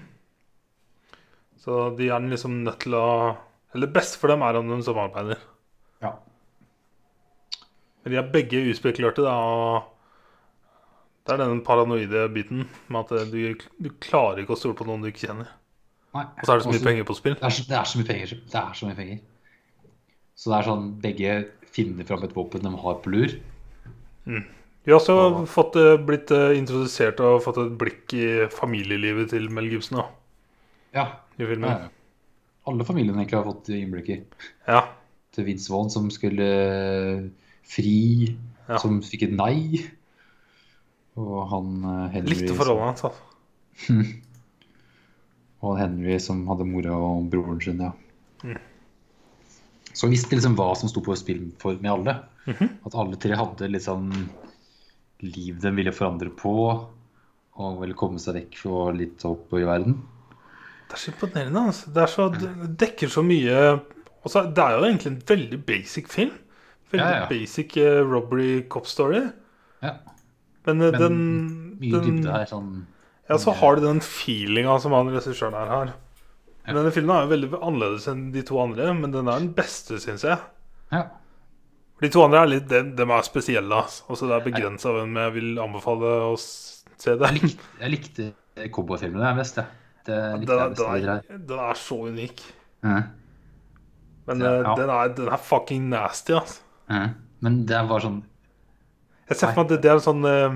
Så 1.60 1.90
de 1.98 2.08
er 2.14 2.24
liksom 2.24 2.62
nødt 2.64 2.80
til 2.86 2.96
å 2.96 3.08
Eller 3.76 3.90
det 3.90 3.96
beste 3.98 4.16
for 4.22 4.32
dem 4.32 4.42
er 4.48 4.56
om 4.56 4.70
de 4.72 4.78
samarbeider. 4.86 5.42
Ja. 6.02 6.14
Men 8.02 8.14
de 8.14 8.18
er 8.22 8.30
begge 8.32 8.62
uspekulerte, 8.72 9.26
da. 9.26 9.34
Og 9.36 9.90
det 11.28 11.36
er 11.36 11.42
den 11.44 11.60
paranoide 11.68 12.24
biten 12.32 12.64
med 12.88 13.12
at 13.12 13.28
du, 13.34 13.68
du 13.84 13.90
klarer 14.00 14.40
ikke 14.46 14.56
å 14.56 14.60
stole 14.62 14.78
på 14.80 14.88
noen 14.88 15.04
du 15.04 15.10
ikke 15.12 15.26
kjenner. 15.28 15.52
Nei. 16.16 16.24
Og 16.24 16.48
så 16.48 16.54
er 16.54 16.62
det 16.62 16.64
så 16.64 16.72
mye 16.72 16.80
Også- 16.80 16.88
penger 16.88 17.10
på 17.10 17.18
spill. 17.20 17.36
Det 17.36 17.44
er, 17.44 17.58
så, 17.58 17.68
det 17.68 17.78
er 17.78 17.92
så 17.92 18.00
mye 18.00 18.08
penger. 18.08 18.34
Det 18.48 18.62
er 18.62 18.80
så 18.80 18.88
mye 18.88 19.00
penger. 19.02 19.20
Så 20.38 20.52
det 20.54 20.58
er 20.58 20.68
sånn 20.70 20.88
begge 21.04 21.36
finner 21.78 22.08
fram 22.10 22.24
et 22.26 22.34
våpen 22.36 22.66
de 22.66 22.74
har 22.82 22.98
på 23.04 23.14
lur. 23.14 23.38
Vi 24.28 24.92
har 24.94 24.98
også 25.00 25.16
Ja. 25.16 25.46
fått, 25.46 25.76
eh, 25.80 25.98
blitt 26.04 26.32
eh, 26.32 26.58
introdusert 26.58 27.20
og 27.24 27.42
fått 27.44 27.58
et 27.64 27.78
blikk 27.78 28.14
i 28.18 28.28
familielivet 28.52 29.30
til 29.30 29.50
Mel 29.50 29.70
Gibson 29.70 30.00
da, 30.00 30.06
Ja. 30.94 31.06
i 31.40 31.46
filmen. 31.46 31.70
ja. 31.70 31.90
Alle 32.68 32.84
familiene 32.84 33.22
egentlig 33.24 33.38
har 33.40 33.46
fått 33.48 33.70
innblikk 33.72 34.10
i. 34.10 34.24
Ja. 34.68 34.82
Til 35.32 35.46
Vince 35.46 35.70
Vaughn 35.72 35.90
som 35.90 36.10
skulle 36.12 37.32
fri, 37.64 38.36
Ja. 38.68 38.78
som 38.78 39.00
fikk 39.02 39.24
et 39.24 39.32
nei. 39.32 39.86
Og 41.18 41.48
han 41.50 41.84
eh, 41.84 42.10
Henry 42.14 42.34
Likte 42.36 42.56
forholdet 42.56 42.84
hans. 42.84 43.04
Altså. 43.04 43.22
Og 45.64 45.78
Henry 45.80 46.18
som 46.22 46.44
hadde 46.48 46.66
mora 46.70 46.94
og 46.94 47.30
broren 47.32 47.62
sin, 47.64 47.80
ja. 47.82 47.92
Mm. 48.44 48.58
Så 49.98 50.10
visste 50.12 50.36
liksom 50.38 50.56
hva 50.58 50.70
som 50.78 50.90
sto 50.92 51.02
på 51.02 51.16
spill 51.18 51.48
for, 51.62 51.78
med 51.82 51.90
alle. 51.94 52.18
Mhm. 52.46 52.70
At 52.86 52.96
alle 53.02 53.18
tre 53.22 53.38
hadde 53.40 53.70
litt 53.74 53.86
sånn 53.88 54.12
liv 55.26 55.58
de 55.64 55.72
ville 55.74 55.94
forandre 55.96 56.30
på. 56.38 56.54
Og 57.58 57.80
ville 57.82 57.98
komme 57.98 58.22
seg 58.22 58.36
vekk 58.38 58.60
fra 58.62 58.92
litt 58.94 59.24
oppover 59.26 59.64
i 59.64 59.70
verden. 59.70 59.96
Det 60.88 60.94
er 60.96 61.02
så 61.02 61.12
imponerende. 61.12 61.64
Altså. 61.72 61.94
Det, 61.96 62.04
er 62.04 62.12
så, 62.14 62.28
det 62.36 62.74
dekker 62.80 63.10
så 63.12 63.24
mye 63.26 63.56
Også, 64.28 64.44
Det 64.56 64.62
er 64.64 64.76
jo 64.78 64.86
egentlig 64.86 65.10
en 65.14 65.22
veldig 65.32 65.60
basic 65.68 66.08
film. 66.12 66.36
Veldig 66.94 67.08
Ja, 67.08 67.24
ja. 67.24 67.26
basic 67.32 67.74
uh, 67.82 68.04
robbery 68.08 68.62
cop 68.72 68.88
story. 68.88 69.24
Ja. 69.84 69.96
Men, 70.68 70.82
eh, 70.82 70.92
Men 70.92 71.02
den, 71.02 71.18
Mye 71.82 71.92
den 71.98 72.22
dybde 72.22 72.32
her. 72.38 72.46
sånn 72.50 72.86
Ja, 73.30 73.38
så 73.42 73.54
har 73.56 73.76
du 73.76 73.86
den 73.88 74.00
feelinga 74.04 74.78
som 74.80 74.94
han 74.96 75.10
regissøren 75.12 75.56
her 75.58 75.68
har. 75.74 75.94
Denne 76.68 76.92
filmen 76.92 77.16
er 77.16 77.24
jo 77.26 77.32
veldig 77.32 77.50
annerledes 77.64 78.08
enn 78.12 78.26
de 78.34 78.42
to 78.44 78.58
andre, 78.60 78.90
men 78.98 79.14
den 79.14 79.30
er 79.32 79.40
den 79.40 79.54
beste, 79.56 80.00
syns 80.04 80.26
jeg. 80.28 80.38
Ja. 80.92 81.06
De 82.02 82.10
to 82.14 82.22
andre 82.26 82.42
er 82.44 82.50
litt, 82.52 82.68
de, 82.70 82.82
de 82.98 83.06
er 83.08 83.24
spesielle. 83.26 83.80
Altså. 84.10 84.28
Det 84.28 84.36
er 84.36 84.44
begrensa 84.46 84.92
hvem 84.94 85.16
jeg 85.18 85.34
vil 85.38 85.62
anbefale 85.64 86.12
å 86.28 86.34
se 86.38 87.16
det. 87.16 87.30
Jeg 87.32 87.38
likte, 87.40 87.70
jeg 87.82 87.94
likte 87.94 88.28
cowboyfilmene 88.76 89.32
best, 89.40 89.62
jeg. 89.62 89.84
Det 90.08 90.18
Den 90.18 90.44
likte 90.44 90.54
jeg 90.54 90.66
er, 90.66 90.76
best. 90.76 90.84
den, 90.84 91.10
er, 91.16 91.42
den 91.54 91.64
er 91.70 91.80
så 91.80 91.98
unik. 92.12 92.44
Ja. 92.84 93.00
Men 94.28 94.44
Ja, 94.44 94.52
eh, 94.52 94.62
ja. 94.68 94.76
den, 94.76 94.90
er, 95.00 95.14
den 95.18 95.32
er 95.32 95.44
fucking 95.50 95.90
nasty, 95.92 96.36
altså. 96.36 96.62
Ja. 96.92 97.04
Men 97.44 97.62
det 97.70 97.80
bare 97.90 98.02
sånn 98.02 98.22
Jeg 99.30 99.38
ser 99.38 99.52
for 99.52 99.60
meg 99.60 99.66
at 99.68 99.72
det, 99.74 99.78
det 99.84 99.90
er 99.92 99.98
en 100.00 100.06
sånn 100.06 100.24
eh, 100.26 100.54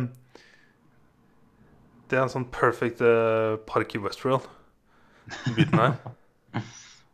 Det 2.09 2.18
er 2.18 2.24
en 2.24 2.32
sånn 2.32 2.47
perfect 2.51 3.03
eh, 3.05 3.57
park 3.70 3.93
i 3.95 4.01
Westworld. 4.01 4.47
Biten 5.55 5.80
her. 5.80 5.93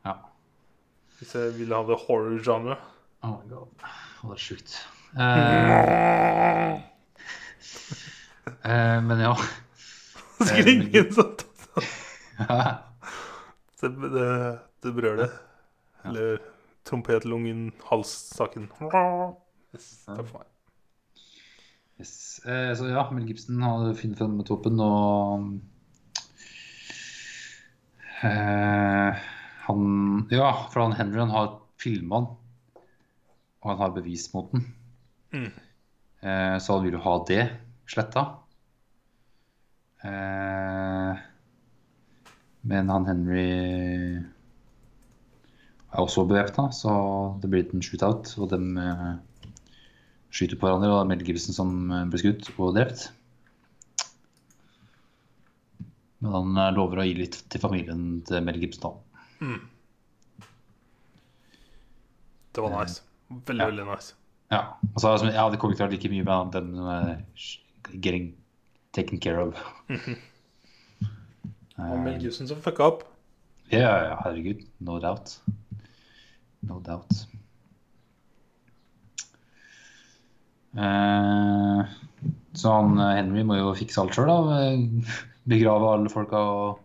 Ja. 0.05 0.14
Hvis 1.18 1.36
jeg 1.36 1.58
ville 1.58 1.76
ha 1.76 1.82
det 1.84 1.97
horror-genre. 2.08 2.76
Oh 3.22 3.30
my 3.30 3.49
god. 3.49 3.68
Oh, 4.24 4.30
det 4.30 4.36
er 4.38 4.41
sjukt. 4.41 4.88
Uh, 5.14 5.22
uh, 8.70 9.03
men 9.03 9.20
ja. 9.26 9.34
Sikkert 10.47 10.68
ingen 10.68 11.14
som. 11.14 11.38
Det, 13.82 13.89
det, 14.14 14.60
det 14.84 14.95
brølet. 14.95 15.32
Eller 16.05 16.38
trompetlungen, 16.88 17.72
halssaken. 17.89 18.70
Yes, 19.76 19.88
takk 20.05 20.28
for 20.30 20.38
meg. 20.39 20.47
Yes. 21.99 22.39
Eh, 22.45 22.72
så 22.78 22.88
ja, 22.91 23.08
Mel 23.12 23.26
Gibson 23.28 23.62
har 23.62 23.93
funnet 23.97 24.18
frem 24.20 24.38
med 24.38 24.45
toppen, 24.47 24.80
og 24.80 25.49
eh, 28.24 29.24
han 29.68 30.28
Ja, 30.32 30.51
for 30.72 30.86
han 30.86 30.97
Henry 30.97 31.20
han 31.20 31.34
har 31.34 31.53
filma 31.82 32.22
han, 32.22 32.28
og 33.61 33.72
han 33.72 33.82
har 33.84 33.95
bevis 33.95 34.30
mot 34.34 34.51
den. 34.53 34.65
Mm. 35.34 35.51
Eh, 36.22 36.57
så 36.63 36.78
han 36.78 36.86
vil 36.86 36.97
jo 36.97 37.03
ha 37.03 37.18
det 37.30 37.43
sletta. 37.89 38.26
Eh, 40.07 41.24
men 42.68 42.89
han 42.91 43.07
Henry 43.07 43.45
er 45.93 46.01
også 46.03 46.26
bevæpna, 46.28 46.70
så 46.76 46.91
det 47.41 47.49
blir 47.51 47.70
en 47.74 47.84
shootout. 47.84 48.34
Og 48.38 48.49
de 48.51 48.59
eh, 48.84 49.13
skyter 50.32 50.59
på 50.59 50.68
hverandre, 50.68 50.91
og 50.91 50.97
det 50.99 51.05
er 51.05 51.11
Mel 51.13 51.26
Gibson 51.28 51.55
som 51.55 51.91
eh, 51.91 52.07
blir 52.11 52.24
skutt 52.24 52.51
og 52.57 52.76
drept. 52.78 53.09
Men 56.28 56.36
han 56.36 56.57
eh, 56.59 56.71
lover 56.75 56.99
å 56.99 57.05
gi 57.07 57.13
litt 57.15 57.38
til 57.53 57.61
familien 57.63 58.01
til 58.28 58.43
Mel 58.43 58.59
Gibson. 58.59 58.97
da. 59.39 59.47
Det 62.57 62.63
var 62.65 62.73
nice. 62.73 63.01
Veldig, 63.30 63.61
Ja. 63.61 63.67
veldig 63.69 63.86
nice. 63.88 64.13
Ja, 64.51 64.61
Altså, 64.95 65.28
ja, 65.32 65.49
det 65.51 65.59
kommer 65.59 65.75
ikke 65.75 65.78
til 65.78 65.86
å 65.86 65.88
være 65.88 65.97
like 65.97 66.09
mye 66.13 66.23
med 66.28 66.51
den 66.55 66.67
er 66.88 67.21
getting 68.01 68.30
taken 68.95 69.19
care 69.19 69.43
of. 69.43 69.55
Og 71.78 71.99
Mel 72.01 72.19
Gibson 72.19 72.47
som 72.49 72.59
fucka 72.63 72.84
opp. 72.88 73.03
Ja, 73.69 73.80
ja, 73.80 73.97
ja, 74.09 74.15
herregud. 74.23 74.63
No 74.80 74.97
doubt. 74.99 75.39
No 76.65 76.80
doubt. 76.80 77.25
Uh, 80.78 81.84
så 82.57 82.71
han 82.73 82.97
eh, 83.01 83.15
Henry 83.19 83.43
må 83.45 83.57
jo 83.59 83.71
fikse 83.78 84.01
alt 84.01 84.15
sjøl, 84.17 84.30
da. 84.30 84.63
Begrave 85.48 85.93
alle 85.93 86.12
folka 86.12 86.41
og 86.52 86.80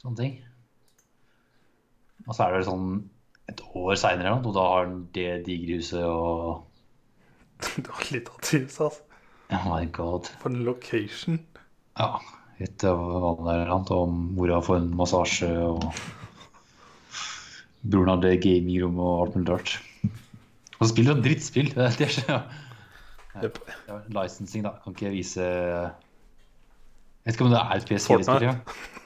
sånne 0.00 0.18
ting. 0.18 0.36
Og 2.26 2.34
så 2.34 2.44
er 2.44 2.52
det 2.52 2.60
vel 2.60 2.68
sånn 2.68 2.92
et 3.50 3.62
år 3.76 3.96
seinere, 3.98 4.36
og 4.38 4.54
da 4.56 4.66
har 4.68 4.84
han 4.86 5.00
det 5.16 5.30
digre 5.48 5.80
huset 5.80 6.04
og 6.06 6.68
Det 7.82 7.88
var 7.88 8.06
litt 8.10 8.30
av 8.30 8.38
trivs, 8.42 8.78
altså. 8.82 9.18
Oh 9.52 9.66
my 9.68 9.84
god. 9.94 10.30
For 10.40 10.50
en 10.50 10.64
location. 10.66 11.42
Ja. 12.00 12.16
Hva 12.62 12.66
det 12.78 13.54
er, 13.56 13.70
og 13.74 14.10
mora 14.12 14.60
får 14.62 14.80
en 14.80 14.92
massasje, 14.96 15.50
og 15.66 15.86
broren 17.82 18.12
hadde 18.14 18.36
gamingrom 18.42 19.00
og 19.02 19.24
alt 19.24 19.38
mulig 19.38 19.50
rart. 19.50 19.72
Og 20.78 20.86
så 20.86 20.92
spiller 20.92 21.14
han 21.14 21.24
drittspill. 21.24 21.70
Det 21.76 22.06
er, 22.06 22.14
så, 22.14 22.38
ja, 23.88 23.98
licensing, 24.12 24.64
da. 24.66 24.74
Kan 24.82 24.96
ikke 24.96 25.12
vise 25.14 25.44
Jeg 27.22 27.30
vet 27.30 27.36
ikke 27.36 27.46
om 27.46 27.52
det 27.52 27.60
er 27.62 27.76
et 27.76 27.90
PS4-spill. 27.90 28.44
Ja. 28.48 28.54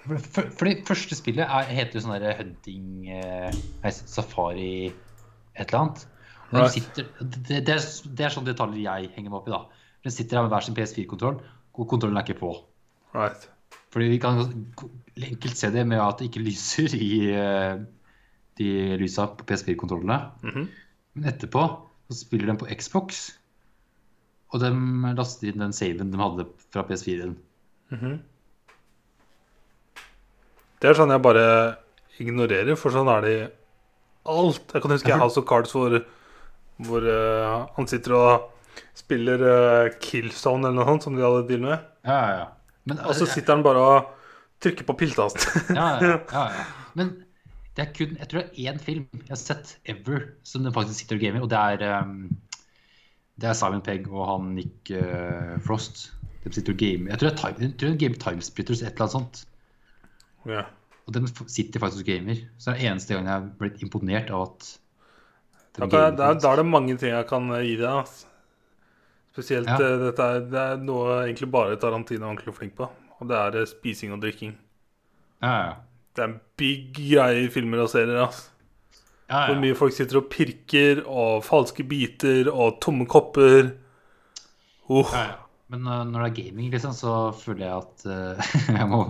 For, 0.06 0.68
det 0.68 0.86
første 0.88 1.18
spillet 1.18 1.44
er, 1.44 1.66
heter 1.68 1.98
jo 1.98 2.04
sånn 2.04 2.14
der 2.22 2.38
hunting 2.38 3.08
eh, 3.12 3.90
Safari 3.92 4.86
et 4.86 5.66
eller 5.66 5.80
annet. 5.82 6.06
Right. 6.52 6.70
sitter, 6.76 7.08
det, 7.20 7.58
det, 7.66 7.74
er, 7.74 7.82
det 8.16 8.24
er 8.24 8.32
sånne 8.32 8.52
detaljer 8.52 8.84
jeg 8.84 9.10
henger 9.16 9.32
meg 9.32 9.40
opp 9.40 9.50
i. 9.50 9.54
da. 9.56 9.84
De 10.06 10.12
sitter 10.14 10.38
her 10.38 10.46
med 10.46 10.54
hver 10.54 10.64
sin 10.64 10.76
PS4-kontroll, 10.78 11.40
og 11.76 11.88
kontrollen 11.90 12.20
er 12.20 12.24
ikke 12.24 12.38
på. 12.38 12.52
Right. 13.16 13.48
Fordi 13.92 14.08
vi 14.12 14.20
kan 14.22 14.40
enkelt 15.16 15.58
se 15.58 15.72
det 15.74 15.84
med 15.88 16.00
at 16.02 16.20
det 16.20 16.30
ikke 16.30 16.44
lyser 16.46 16.94
i 16.96 17.10
eh, 17.34 17.80
de 18.60 18.70
lysa 19.00 19.26
på 19.34 19.48
PS4-kontrollene. 19.48 20.20
Mhm. 20.46 20.70
Men 21.16 21.32
etterpå 21.32 21.64
så 22.06 22.20
spiller 22.20 22.52
de 22.52 22.60
på 22.60 22.68
Xbox, 22.78 23.26
og 24.54 24.62
de 24.62 24.70
laster 25.16 25.50
inn 25.50 25.64
den 25.64 25.74
saven 25.74 26.12
de 26.12 26.20
hadde 26.20 26.46
fra 26.70 26.84
PS4-en. 26.86 27.34
Mhm. 27.94 28.16
Det 30.80 30.90
er 30.90 30.98
sånn 30.98 31.12
jeg 31.14 31.24
bare 31.24 31.46
ignorerer, 32.20 32.76
for 32.78 32.94
sånn 32.94 33.08
er 33.12 33.24
det 33.24 33.32
i 33.32 33.46
alt. 34.32 34.74
Jeg 34.74 34.84
kan 34.84 34.92
huske 34.92 35.12
jeg 35.12 35.20
House 35.20 35.40
of 35.40 35.46
Cards 35.48 35.72
hvor, 35.74 35.96
hvor 36.86 37.06
uh, 37.06 37.64
han 37.76 37.88
sitter 37.90 38.16
og 38.16 38.82
spiller 38.96 39.42
uh, 39.42 39.94
Killzone 40.02 40.68
eller 40.68 40.80
noe 40.80 40.88
sånt, 40.90 41.06
som 41.06 41.16
de 41.16 41.24
hadde 41.24 41.46
deal 41.48 41.64
med. 41.64 41.86
Ja, 42.06 42.18
ja, 42.18 42.34
ja. 42.42 42.48
Men, 42.86 43.00
Og 43.02 43.16
så 43.18 43.26
sitter 43.26 43.56
han 43.56 43.64
bare 43.66 43.82
og 43.82 44.12
trykker 44.62 44.86
på 44.86 44.94
ja, 45.02 45.86
ja, 46.00 46.18
ja, 46.32 46.44
ja. 46.54 46.66
Men 46.94 47.10
det 47.76 47.82
er 47.84 47.92
kun 47.92 48.16
Jeg 48.16 48.28
tror 48.30 48.40
det 48.40 48.46
er 48.48 48.72
én 48.72 48.78
film 48.80 49.06
jeg 49.12 49.28
har 49.28 49.40
sett 49.40 49.76
ever 49.84 50.30
som 50.44 50.62
den 50.64 50.72
faktisk 50.72 51.02
sitter 51.02 51.18
og 51.18 51.24
gamer, 51.24 51.42
og 51.42 51.50
det 51.50 51.58
er 51.58 52.02
um, 52.04 52.30
Det 53.36 53.50
er 53.50 53.58
Simon 53.58 53.82
Pegg 53.84 54.06
og 54.08 54.24
han 54.30 54.54
Nick 54.54 54.92
uh, 54.94 55.58
Frost. 55.66 56.12
De 56.46 56.52
sitter 56.54 56.72
og 56.76 56.78
gamer. 56.78 57.10
Jeg 57.10 57.18
tror 57.20 57.28
det 57.28 57.34
er, 57.34 57.38
time, 57.42 57.66
jeg 57.66 57.72
tror 57.74 57.88
det 57.90 57.94
er 57.96 58.02
Game 58.04 58.18
Timesplitters, 58.22 58.82
et 58.82 58.92
eller 58.92 59.06
annet 59.06 59.16
sånt. 59.18 59.46
ja. 60.46 60.66
Og 61.06 61.14
de 61.14 61.20
sitter 61.46 61.78
faktisk 61.78 62.02
og 62.02 62.08
gamer. 62.10 62.38
Så 62.58 62.72
det 62.72 62.80
er 62.82 62.90
eneste 62.90 63.14
gang 63.14 63.28
jeg 63.28 63.34
har 63.36 63.44
blitt 63.60 63.82
imponert 63.82 64.30
av 64.34 64.40
at 64.48 64.64
de 64.66 65.80
Da, 65.82 65.86
kan 65.86 66.00
jeg, 66.00 66.16
gamer 66.16 66.40
da, 66.40 66.50
er 66.50 66.56
det 66.58 66.64
mange 66.66 66.96
ting 66.98 67.12
jeg 67.12 67.26
kan 67.30 67.46
eh, 67.54 67.62
gi 67.62 67.76
deg. 67.78 68.00
Altså. 68.00 68.26
Spesielt 69.36 69.70
Ja. 69.70 69.76
eh, 69.76 69.98
dette 70.02 70.26
er, 70.26 70.40
det 70.50 70.62
er 70.64 70.82
noe 70.82 71.20
egentlig 71.28 71.50
bare 71.54 71.76
Tarantino 71.78 72.24
er 72.24 72.32
ordentlig 72.32 72.54
flink 72.56 72.74
på. 72.80 72.88
Og 73.20 73.30
det 73.30 73.38
er 73.38 73.60
eh, 73.60 73.68
spising 73.70 74.16
og 74.16 74.22
drikking. 74.24 74.56
Ja, 75.44 75.54
ja. 75.68 75.72
Det 76.16 76.24
er 76.24 76.28
en 76.32 76.40
big 76.58 76.90
greie 76.96 77.44
i 77.44 77.48
filmer 77.54 77.84
og 77.84 77.90
serier. 77.92 78.24
ass. 78.26 78.50
Ja, 79.30 79.46
Hvor 79.46 79.60
mye 79.62 79.74
folk 79.78 79.92
sitter 79.94 80.18
og 80.24 80.30
pirker, 80.30 81.04
og 81.06 81.44
falske 81.44 81.84
biter, 81.86 82.50
og 82.50 82.80
tomme 82.82 83.06
kopper. 83.06 83.72
Uh. 84.90 85.06
Ja, 85.12 85.22
ja. 85.22 85.45
Men 85.72 85.86
uh, 85.88 86.04
når 86.06 86.22
det 86.22 86.28
er 86.28 86.36
gaming, 86.40 86.70
liksom, 86.72 86.94
så 86.94 87.14
føler 87.36 87.66
jeg 87.66 87.76
at 87.82 88.06
uh, 88.06 88.50
jeg 88.78 88.88
må 88.90 89.00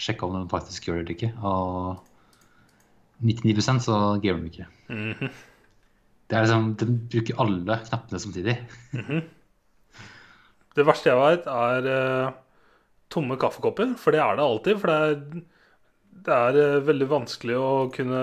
sjekke 0.00 0.26
om 0.26 0.38
den 0.38 0.50
faktisk 0.50 0.88
gjør 0.88 1.00
det 1.00 1.04
eller 1.04 1.16
ikke. 1.16 1.32
Og 1.46 2.00
99% 3.26 3.84
så 3.84 4.00
gamer 4.22 4.44
de 4.44 4.52
ikke. 4.54 4.68
Mhm. 4.90 5.30
Det 6.30 6.38
er 6.38 6.44
liksom, 6.46 6.66
De 6.78 6.86
bruker 7.10 7.40
alle 7.42 7.76
knappene 7.88 8.20
samtidig. 8.22 8.56
Det 10.78 10.84
verste 10.86 11.10
jeg 11.10 11.18
veit, 11.18 11.48
er 11.50 11.88
uh, 11.90 12.34
tomme 13.10 13.34
kaffekopper. 13.40 13.96
For 13.98 14.14
det 14.14 14.20
er 14.22 14.38
det 14.38 14.44
alltid. 14.46 14.78
For 14.78 14.92
det 14.92 14.98
er, 15.00 15.40
det 16.28 16.36
er 16.36 16.58
uh, 16.60 16.86
veldig 16.86 17.08
vanskelig 17.10 17.58
å 17.58 17.72
kunne 17.94 18.20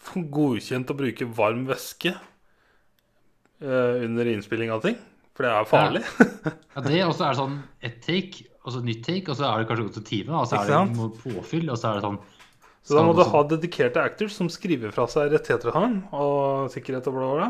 få 0.00 0.24
godkjent 0.32 0.90
å 0.90 0.96
bruke 0.96 1.28
varm 1.36 1.66
væske 1.68 2.14
eh, 3.60 3.94
under 4.06 4.30
innspilling 4.32 4.72
av 4.72 4.84
ting. 4.84 4.96
For 5.40 5.46
det 5.46 5.52
er 5.56 5.68
farlig. 5.70 6.00
Ja, 6.76 6.80
det, 6.84 6.98
Og 7.06 7.14
så 7.16 7.24
er 7.24 7.30
det 7.32 7.38
sånn 7.38 7.54
ett 7.88 7.94
take, 8.04 8.42
og 8.60 8.74
så 8.74 8.82
nytt 8.84 9.00
take, 9.06 9.30
og 9.32 9.38
så 9.38 9.46
er 9.48 9.62
det 9.62 9.70
kanskje 9.70 9.86
gått 9.86 9.96
en 10.02 10.04
time, 10.10 10.34
og 10.36 10.50
så 10.50 10.58
er 10.60 10.68
det 10.68 10.80
noe 10.98 11.14
påfyll, 11.16 11.70
og 11.72 11.78
så 11.80 11.88
er 11.88 11.96
det 11.96 12.04
sånn 12.04 12.18
Så 12.84 12.98
da 12.98 13.04
må 13.06 13.14
du 13.16 13.22
ha 13.24 13.40
dedikerte 13.48 14.02
actors 14.04 14.36
som 14.36 14.50
skriver 14.52 14.92
fra 14.92 15.06
seg 15.08 15.32
rettigheter 15.32 15.70
til 15.70 15.76
han, 15.78 15.94
og 16.12 16.68
sikkerhet 16.74 17.08
og 17.08 17.16
bla, 17.16 17.30
bla. 17.38 17.48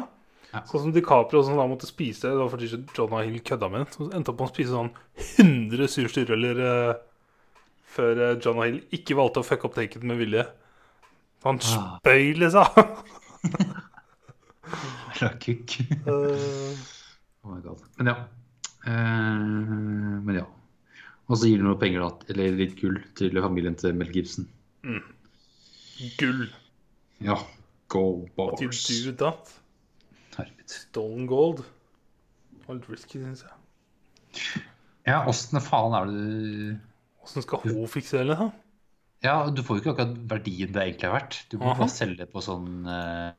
Ja. 0.53 0.62
Sånn 0.70 0.84
som 0.84 0.95
DiCaprio 0.95 1.43
som 1.47 1.59
da 1.59 1.66
måtte 1.70 1.86
spise 1.86 2.26
Det 2.30 2.38
var 2.41 2.49
fordi 2.51 2.66
Jonah 2.97 3.20
Hill 3.22 3.43
kødda 3.47 3.68
med 3.70 3.84
ham. 3.86 4.09
Endte 4.18 4.32
opp 4.32 4.41
med 4.41 4.49
å 4.49 4.55
spise 4.55 4.72
sånn 4.74 4.88
100 5.38 5.91
surstyrrøller 5.93 6.62
uh, 6.62 6.95
før 7.91 8.14
John 8.18 8.41
Jonah 8.47 8.66
Hill 8.70 8.80
ikke 8.99 9.18
valgte 9.18 9.43
å 9.43 9.47
fucke 9.47 9.66
opp 9.70 9.76
taken 9.78 10.07
med 10.11 10.18
vilje. 10.22 10.47
Han 11.47 11.59
Ah. 11.74 11.99
spøy, 12.03 12.34
liksom. 12.38 12.66
Fra 15.18 15.30
kukk. 15.43 15.78
Eh, 15.80 16.03
god. 16.07 17.00
Men 17.45 18.11
ja. 18.11 18.16
Eh, 18.86 19.45
men 20.24 20.34
ja. 20.41 20.47
Og 21.30 21.38
så 21.38 21.51
gir 21.51 21.61
de 21.61 21.68
noe 21.68 21.78
penger, 21.78 22.03
da, 22.03 22.32
eller 22.32 22.59
litt 22.59 22.76
gull, 22.80 22.99
til 23.18 23.38
familien 23.43 23.76
til 23.78 23.95
Mel 23.97 24.11
Gibson. 24.14 24.49
gull. 26.18 26.49
Ja. 27.22 27.38
Gold 27.91 28.28
bars. 28.36 28.86
do 28.88 29.12
that? 29.18 29.55
Herregud. 30.36 30.70
Stone 30.70 31.26
gold. 31.30 31.64
Litt 32.70 32.86
risky, 32.91 33.18
syns 33.22 33.45
jeg. 33.47 34.62
Ja, 35.09 35.24
åssen 35.26 35.59
faen 35.64 35.97
er 35.97 36.07
det 36.07 36.20
du 36.20 37.24
Åssen 37.24 37.43
skal 37.45 37.64
hun 37.64 37.88
fikse 37.91 38.22
det, 38.22 38.36
da? 38.38 38.47
Ja, 39.24 39.34
du 39.53 39.61
får 39.66 39.76
jo 39.76 39.82
ikke 39.82 39.93
akkurat 39.93 40.14
verdien 40.30 40.70
det 40.72 40.84
egentlig 40.84 41.09
er 41.09 41.12
verdt. 41.12 41.41
Du 41.53 41.59
må 41.61 41.74
bare 41.74 41.91
selge 41.93 42.22
det 42.22 42.30
på 42.32 42.41
sånn 42.45 42.86
uh, 42.88 43.34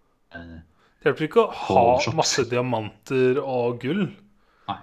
Det 1.02 1.10
hjelper 1.10 1.26
ikke 1.26 1.42
å 1.42 1.52
ha 1.58 1.76
Overshot. 1.82 2.14
masse 2.14 2.44
diamanter 2.46 3.40
og 3.42 3.80
gull. 3.82 4.04
Nei. 4.70 4.80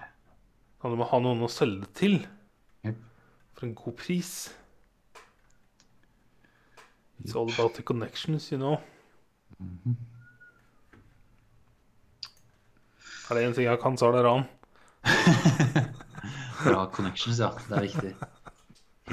Du 0.82 0.96
må 0.98 1.06
ha 1.06 1.20
noen 1.22 1.44
å 1.46 1.50
selge 1.52 1.84
det 1.84 1.90
til. 2.00 2.16
Yep. 2.86 2.96
For 3.54 3.68
en 3.68 3.74
god 3.78 3.94
pris. 4.00 4.32
It's 7.22 7.36
all 7.38 7.46
about 7.50 7.74
the 7.78 7.82
connections, 7.86 8.50
you 8.50 8.58
know. 8.58 8.80
Er 13.28 13.34
det 13.38 13.44
én 13.46 13.54
ting 13.54 13.66
jeg 13.68 13.78
kan, 13.82 13.96
så 13.98 14.08
er 14.10 14.18
det 14.18 14.24
ran. 14.26 14.44
bra 16.64 16.86
connections, 16.94 17.38
ja. 17.42 17.52
Det 17.68 17.78
er 17.78 17.86
viktig. 17.86 18.12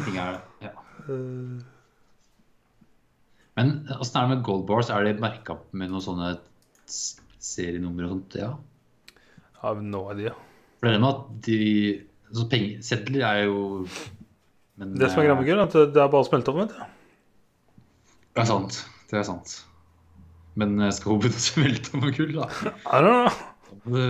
Ting 0.01 0.17
er 0.21 0.37
det. 0.37 0.69
Ja. 0.69 0.73
Men 3.55 3.73
åssen 3.99 4.17
er 4.19 4.25
det 4.25 4.33
med 4.35 4.45
gold 4.47 4.65
bars? 4.69 4.89
Er 4.89 5.05
det 5.05 5.19
merka 5.21 5.57
med 5.71 5.93
noen 5.93 6.03
sånne 6.03 6.33
serienummer 6.89 8.05
og 8.07 8.11
sånt? 8.15 8.35
Ja. 8.39 8.51
Av 9.65 9.81
no 9.83 10.03
idea. 10.13 10.33
For 10.79 10.89
det 10.89 10.95
er 10.97 11.01
med 11.03 11.09
at 11.13 11.23
de 11.47 11.59
så 12.35 12.47
Pengesedler 12.51 13.23
er 13.23 13.43
jo 13.45 13.59
men, 14.77 14.91
Det 14.99 15.07
som 15.11 15.21
er 15.21 15.27
greia 15.29 15.37
med 15.39 15.47
gull, 15.47 15.59
er 15.61 15.69
at 15.69 15.75
det 15.95 16.01
er 16.03 16.09
bare 16.11 16.25
å 16.25 16.27
smelte 16.27 16.51
om. 16.51 16.57
vet 16.59 16.73
du. 16.73 16.81
Det 18.35 18.41
er 18.43 18.49
sant. 18.49 18.79
Det 19.09 19.19
er 19.21 19.23
sant. 19.27 19.53
Men 20.59 20.73
jeg 20.83 20.93
skal 20.97 21.13
hun 21.13 21.21
begynne 21.23 21.39
å 21.39 21.45
smelte 21.45 22.01
med 22.01 22.17
gull, 22.17 22.33
da? 22.35 22.49
I 22.95 23.01
don't 23.05 23.21
know. 23.21 23.51
Det, 23.85 24.05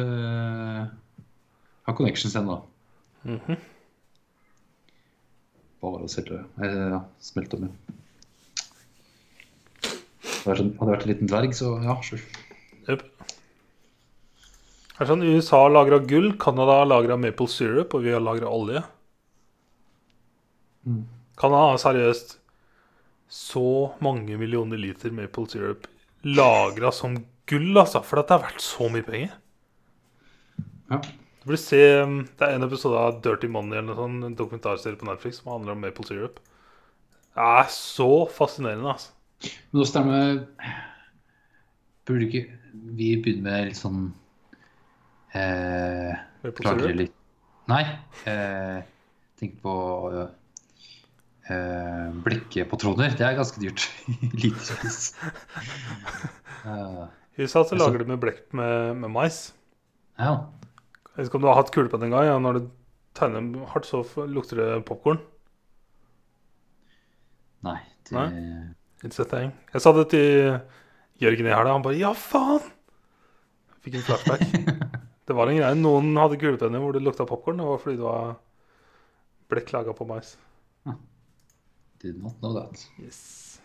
ha 1.85 1.93
connections 1.97 2.35
ennå. 2.39 2.59
Mhm. 3.25 3.59
Bare 5.85 6.05
å 6.07 6.09
selge 6.09 6.39
eh, 6.65 6.79
ja, 6.95 7.01
smelte 7.21 7.59
ja. 7.61 7.69
Hadde 9.85 10.47
vært 10.49 10.61
en- 10.63 10.73
vært 10.89 11.03
en 11.05 11.11
liten 11.11 11.29
dverg, 11.29 11.53
så 11.57 11.75
ja, 11.83 11.95
sure. 12.05 12.21
Er 14.95 15.09
sånn, 15.09 15.25
USA 15.25 15.65
har 15.65 15.73
lagra 15.73 15.99
gull, 15.99 16.31
Canada 16.39 16.83
lagra 16.87 17.17
maple 17.19 17.49
syrup, 17.51 17.93
og 17.97 18.05
vi 18.05 18.13
har 18.15 18.23
lagra 18.23 18.51
olje. 18.51 18.83
Mm. 20.85 21.03
Canada 21.39 21.73
har 21.73 21.81
seriøst 21.81 22.37
så 23.35 23.67
mange 24.05 24.37
millioner 24.37 24.79
liter 24.79 25.11
maple 25.11 25.49
syrup 25.51 25.87
lagra 26.25 26.91
som 26.91 27.17
gull, 27.45 27.77
altså. 27.77 28.01
For 28.05 28.21
det 28.21 28.33
er 28.33 28.43
verdt 28.45 28.63
så 28.63 28.89
mye 28.91 29.05
penger. 29.05 29.35
Ja. 30.91 30.99
Du 30.99 31.51
burde 31.51 31.61
se, 31.61 31.81
um, 32.01 32.17
Det 32.37 32.47
er 32.47 32.55
en 32.55 32.65
episode 32.65 32.97
av 32.97 33.21
Dirty 33.21 33.47
Money 33.51 33.77
eller 33.77 33.91
noe 33.91 33.99
sånt, 33.99 34.25
en 34.25 34.37
dokumentarserie 34.37 34.97
på 34.97 35.05
Netflix 35.09 35.41
som 35.41 35.53
handler 35.53 35.75
om 35.75 35.83
maple 35.85 36.05
syrup. 36.07 36.39
Det 37.35 37.45
er 37.45 37.69
så 37.69 38.25
fascinerende, 38.31 38.95
altså. 38.95 39.11
Men 39.71 39.81
åssen 39.83 40.01
er 40.01 40.05
det 40.05 40.11
med 40.15 40.75
Burde 42.05 42.27
ikke 42.27 42.45
vi 42.95 43.15
begynne 43.17 43.45
med 43.45 43.69
litt 43.69 43.79
sånn 43.79 44.01
eh, 45.33 46.11
Maple 46.43 46.61
Klagere 46.61 46.97
litt 46.99 47.15
Nei. 47.65 47.81
Eh, 48.29 48.81
tenk 49.41 49.55
på 49.63 49.73
eh, 50.13 50.29
troner 52.77 53.15
Det 53.17 53.25
er 53.25 53.37
ganske 53.39 53.61
dyrt. 53.61 53.87
Literpris. 54.41 55.15
uh, 56.65 57.07
I 57.37 57.45
USA 57.45 57.63
så 57.65 57.79
lager 57.79 58.03
de 58.03 58.11
med 58.11 58.21
blekk 58.21 58.45
med, 58.53 59.01
med 59.01 59.13
mais. 59.13 59.47
ja. 60.19 60.45
Jeg 61.15 61.23
vet 61.23 61.29
ikke 61.29 61.39
om 61.39 61.45
du 61.45 61.47
har 61.47 61.61
hatt 61.61 61.69
kulepenn 61.71 62.03
en 62.03 62.11
gang. 62.11 62.25
Ja, 62.27 62.39
når 62.43 62.57
du 62.59 62.63
tegner 63.15 63.65
hardt, 63.71 63.87
så 63.87 64.01
lukter 64.27 64.59
det 64.59 64.69
popkorn. 64.85 65.21
Nei. 67.63 67.77
Det, 68.03 68.13
Nei? 68.17 68.25
It's 69.07 69.21
a 69.23 69.25
thing. 69.25 69.53
Jeg 69.71 69.81
sa 69.81 69.93
det 69.95 70.09
til 70.11 70.59
Jørgen 71.21 71.47
i 71.47 71.53
helga. 71.53 71.73
Han 71.73 71.85
bare 71.85 71.99
'ja, 71.99 72.11
faen'! 72.13 72.71
Fikk 73.85 73.99
en 73.99 74.07
flashback. 74.07 74.41
det 75.27 75.35
var 75.37 75.47
en 75.47 75.59
greie. 75.59 75.77
Noen 75.77 76.15
hadde 76.17 76.39
kulepenner 76.41 76.81
hvor 76.81 76.95
det 76.95 77.03
lukta 77.05 77.27
popkorn. 77.29 77.61
Det 77.61 77.67
var 77.69 77.81
fordi 77.83 77.99
det 78.01 78.07
var 78.07 78.35
blekk 79.53 79.71
laga 79.75 79.93
på 79.93 80.07
mais. 80.09 80.35
Did 82.01 82.21
not 82.21 82.37
know 82.41 82.53
that. 82.53 82.81
Yes. 83.01 83.59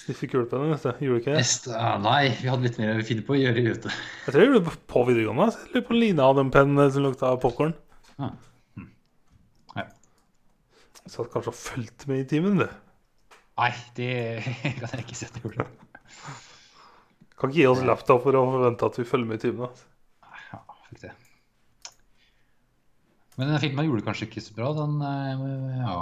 Sniffe 0.00 0.26
kulepenner, 0.26 0.74
vet 0.74 0.82
du. 0.82 1.04
Gjorde 1.06 1.20
du 1.20 1.22
ikke 1.22 1.32
det? 1.36 1.44
Neste, 1.44 1.72
ah, 1.78 1.96
nei, 2.02 2.32
vi 2.40 2.50
hadde 2.50 2.66
litt 2.66 2.78
mer 2.80 2.98
å 2.98 3.06
finne 3.06 3.24
på 3.24 3.36
å 3.36 3.38
gjøre 3.38 3.62
ute. 3.70 3.92
Jeg 4.26 4.34
tror 4.34 4.42
jeg 4.42 4.50
gjorde 4.50 4.64
det 4.66 4.76
på 4.90 5.04
videregående. 5.06 5.46
altså. 5.46 5.62
Jeg 5.62 5.72
lurer 5.74 5.86
på 5.86 5.94
om 5.94 6.00
Line 6.00 6.26
hadde 6.26 6.44
en 6.44 6.52
penn 6.56 6.84
som 6.96 7.06
lukta 7.06 7.32
popkorn. 7.44 7.74
Ah. 8.18 8.34
Hm. 8.76 8.88
Ja. 9.76 9.86
Satt 11.06 11.30
kanskje 11.32 11.54
og 11.54 11.60
fulgte 11.60 12.10
med 12.10 12.24
i 12.24 12.28
timen, 12.34 12.60
du. 12.64 12.66
Nei, 13.60 13.70
det 13.96 14.10
kan 14.80 14.94
jeg 14.94 15.04
ikke 15.04 15.16
si 15.18 15.26
at 15.28 15.34
jeg 15.36 15.44
gjorde. 15.44 15.66
Kan 17.40 17.50
ikke 17.50 17.58
gi 17.60 17.66
oss 17.68 17.82
laptop 17.84 18.22
for 18.24 18.36
å 18.36 18.44
forvente 18.52 18.88
at 18.88 18.96
vi 19.00 19.04
følger 19.08 19.28
med 19.28 19.40
i 19.40 19.42
timene. 19.46 19.68
altså. 19.68 19.88
Ja, 20.54 20.60
fikk 20.88 21.02
det. 21.04 21.12
Men 23.40 23.52
den 23.54 23.60
filmen 23.62 23.86
gjorde 23.88 24.04
kanskje 24.04 24.26
ikke 24.28 24.42
så 24.44 24.56
bra. 24.56 24.72
Den, 24.76 24.96
eh, 25.04 25.84
ja 25.84 26.00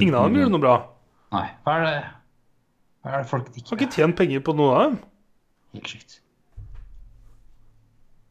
Ingen 0.00 0.14
av 0.18 0.26
dem 0.28 0.38
gjorde 0.38 0.54
noe 0.54 0.62
bra. 0.62 0.74
Nei. 1.34 1.46
Hva 1.64 1.74
er 1.78 1.82
det, 1.84 1.96
hva 3.04 3.10
er 3.12 3.22
det 3.24 3.30
folk 3.30 3.48
ikke 3.50 3.68
Har 3.70 3.80
ikke 3.82 3.94
tjent 3.94 4.16
penger 4.18 4.42
på 4.46 4.54
noen 4.56 4.74
av 4.74 4.84
dem. 4.84 4.96
Helt 5.74 5.90
sjukt. 5.90 6.16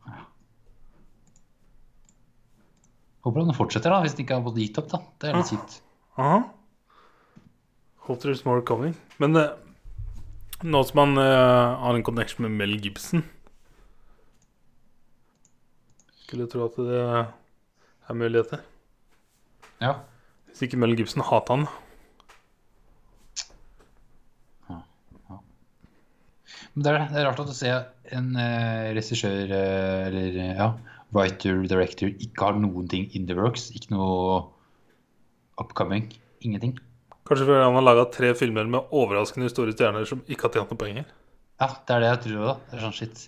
Ja. 0.07 0.23
Håper 3.27 3.45
den 3.47 3.55
fortsetter, 3.59 3.93
da, 3.93 4.01
hvis 4.03 4.15
den 4.17 4.25
ikke 4.25 4.39
har 4.39 4.45
fått 4.47 4.59
gitt 4.63 4.79
opp. 4.81 4.89
da. 4.91 5.01
Det 5.21 5.29
er 5.31 5.39
litt 5.39 5.51
kjipt. 5.53 5.79
Aha. 6.19 6.41
Hope 8.03 8.19
there's 8.21 8.43
more 8.45 8.61
coming. 8.61 8.95
Men 9.17 9.35
uh, 9.39 9.53
nå 10.63 10.81
som 10.83 10.99
han 11.03 11.17
uh, 11.17 11.79
har 11.83 11.95
en 11.95 12.03
connection 12.03 12.43
med 12.43 12.57
Mel 12.59 12.75
Gibson 12.83 13.23
Skulle 16.25 16.49
tro 16.51 16.65
at 16.65 16.79
det 16.81 16.99
er 16.99 18.17
muligheter. 18.17 18.59
Ja. 19.79 19.93
Hvis 20.49 20.65
ikke 20.67 20.79
Mel 20.81 20.97
Gibson 20.97 21.23
hater 21.23 21.61
han. 21.61 21.67
Men 26.73 26.85
det 26.85 26.91
er, 26.91 27.03
det 27.11 27.19
er 27.21 27.27
rart 27.27 27.41
at 27.43 27.51
å 27.51 27.55
se 27.55 27.69
en 28.17 28.31
uh, 28.33 28.91
regissør 28.97 29.51
uh, 29.51 30.07
eller 30.07 30.39
ja, 30.41 30.71
writer, 31.13 31.59
director 31.69 32.09
ikke 32.09 32.47
har 32.47 32.57
noen 32.57 32.89
ting 32.89 33.05
in 33.13 33.27
the 33.29 33.37
works. 33.37 33.69
Ikke 33.77 33.93
noe 33.93 34.39
upcoming. 35.61 36.09
Ingenting. 36.41 36.79
Kanskje 37.23 37.47
fordi 37.47 37.63
han 37.63 37.77
har 37.77 37.85
laga 37.85 38.05
tre 38.11 38.33
filmer 38.35 38.67
med 38.67 38.91
overraskende 38.91 39.49
store 39.51 39.75
stjerner 39.75 40.07
som 40.09 40.23
ikke 40.27 40.49
har 40.49 40.57
tjent 40.57 40.73
noen 40.73 40.81
penger. 40.81 41.11
Ja, 41.61 41.69
det 41.71 41.95
er 41.95 42.03
det 42.03 42.09
jeg 42.09 42.21
tror 42.25 42.45
da. 42.49 42.55
Det 42.67 42.77
er 42.77 42.83
sånn 42.83 42.97
shit. 42.97 43.25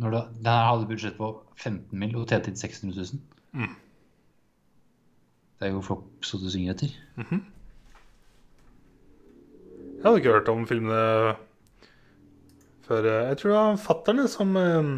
Når 0.00 0.14
du, 0.14 0.18
den 0.40 0.50
her 0.52 0.68
hadde 0.68 0.88
budsjett 0.88 1.16
på 1.18 1.30
15 1.58 1.98
mill. 1.98 2.14
og 2.16 2.28
tjente 2.30 2.52
inn 2.52 2.60
600 2.60 2.96
000. 2.96 3.22
Mm. 3.58 3.74
Det 5.58 5.68
er 5.68 5.74
jo 5.74 5.82
flopp 5.84 6.24
så 6.24 6.38
du 6.40 6.46
synger 6.48 6.72
etter. 6.76 6.94
Jeg 10.00 10.06
hadde 10.06 10.22
ikke 10.22 10.36
hørt 10.38 10.48
om 10.48 10.62
filmene 10.68 11.00
før 12.86 13.04
eh, 13.04 13.26
Jeg 13.28 13.36
tror 13.40 13.50
det 13.50 13.58
var 13.58 13.82
fattern 13.82 14.22
som 14.30 14.56
eh, 14.56 14.88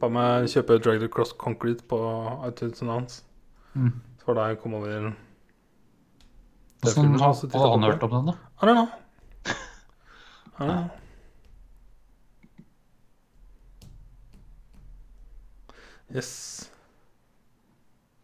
ba 0.00 0.08
meg 0.12 0.48
kjøpe 0.52 0.78
Drag 0.80 1.02
the 1.02 1.10
Cross 1.12 1.34
Concrete 1.36 1.84
på 1.90 1.98
iTunes 2.48 2.80
hans. 2.86 3.20
Mm. 3.74 3.92
Så 4.20 4.30
var 4.30 4.38
da 4.38 4.48
jeg 4.52 4.62
kom 4.62 4.78
over 4.78 5.10
også 6.92 7.48
hadde 7.52 7.70
han 7.74 7.86
hørt 7.88 8.02
om 8.06 8.14
den, 8.16 8.30
da? 8.30 8.36
I 8.62 8.68
don't 8.68 8.78
know. 8.78 8.88
I 10.56 10.62
don't 10.62 10.72
know. 10.72 10.88
Yes. 16.14 16.70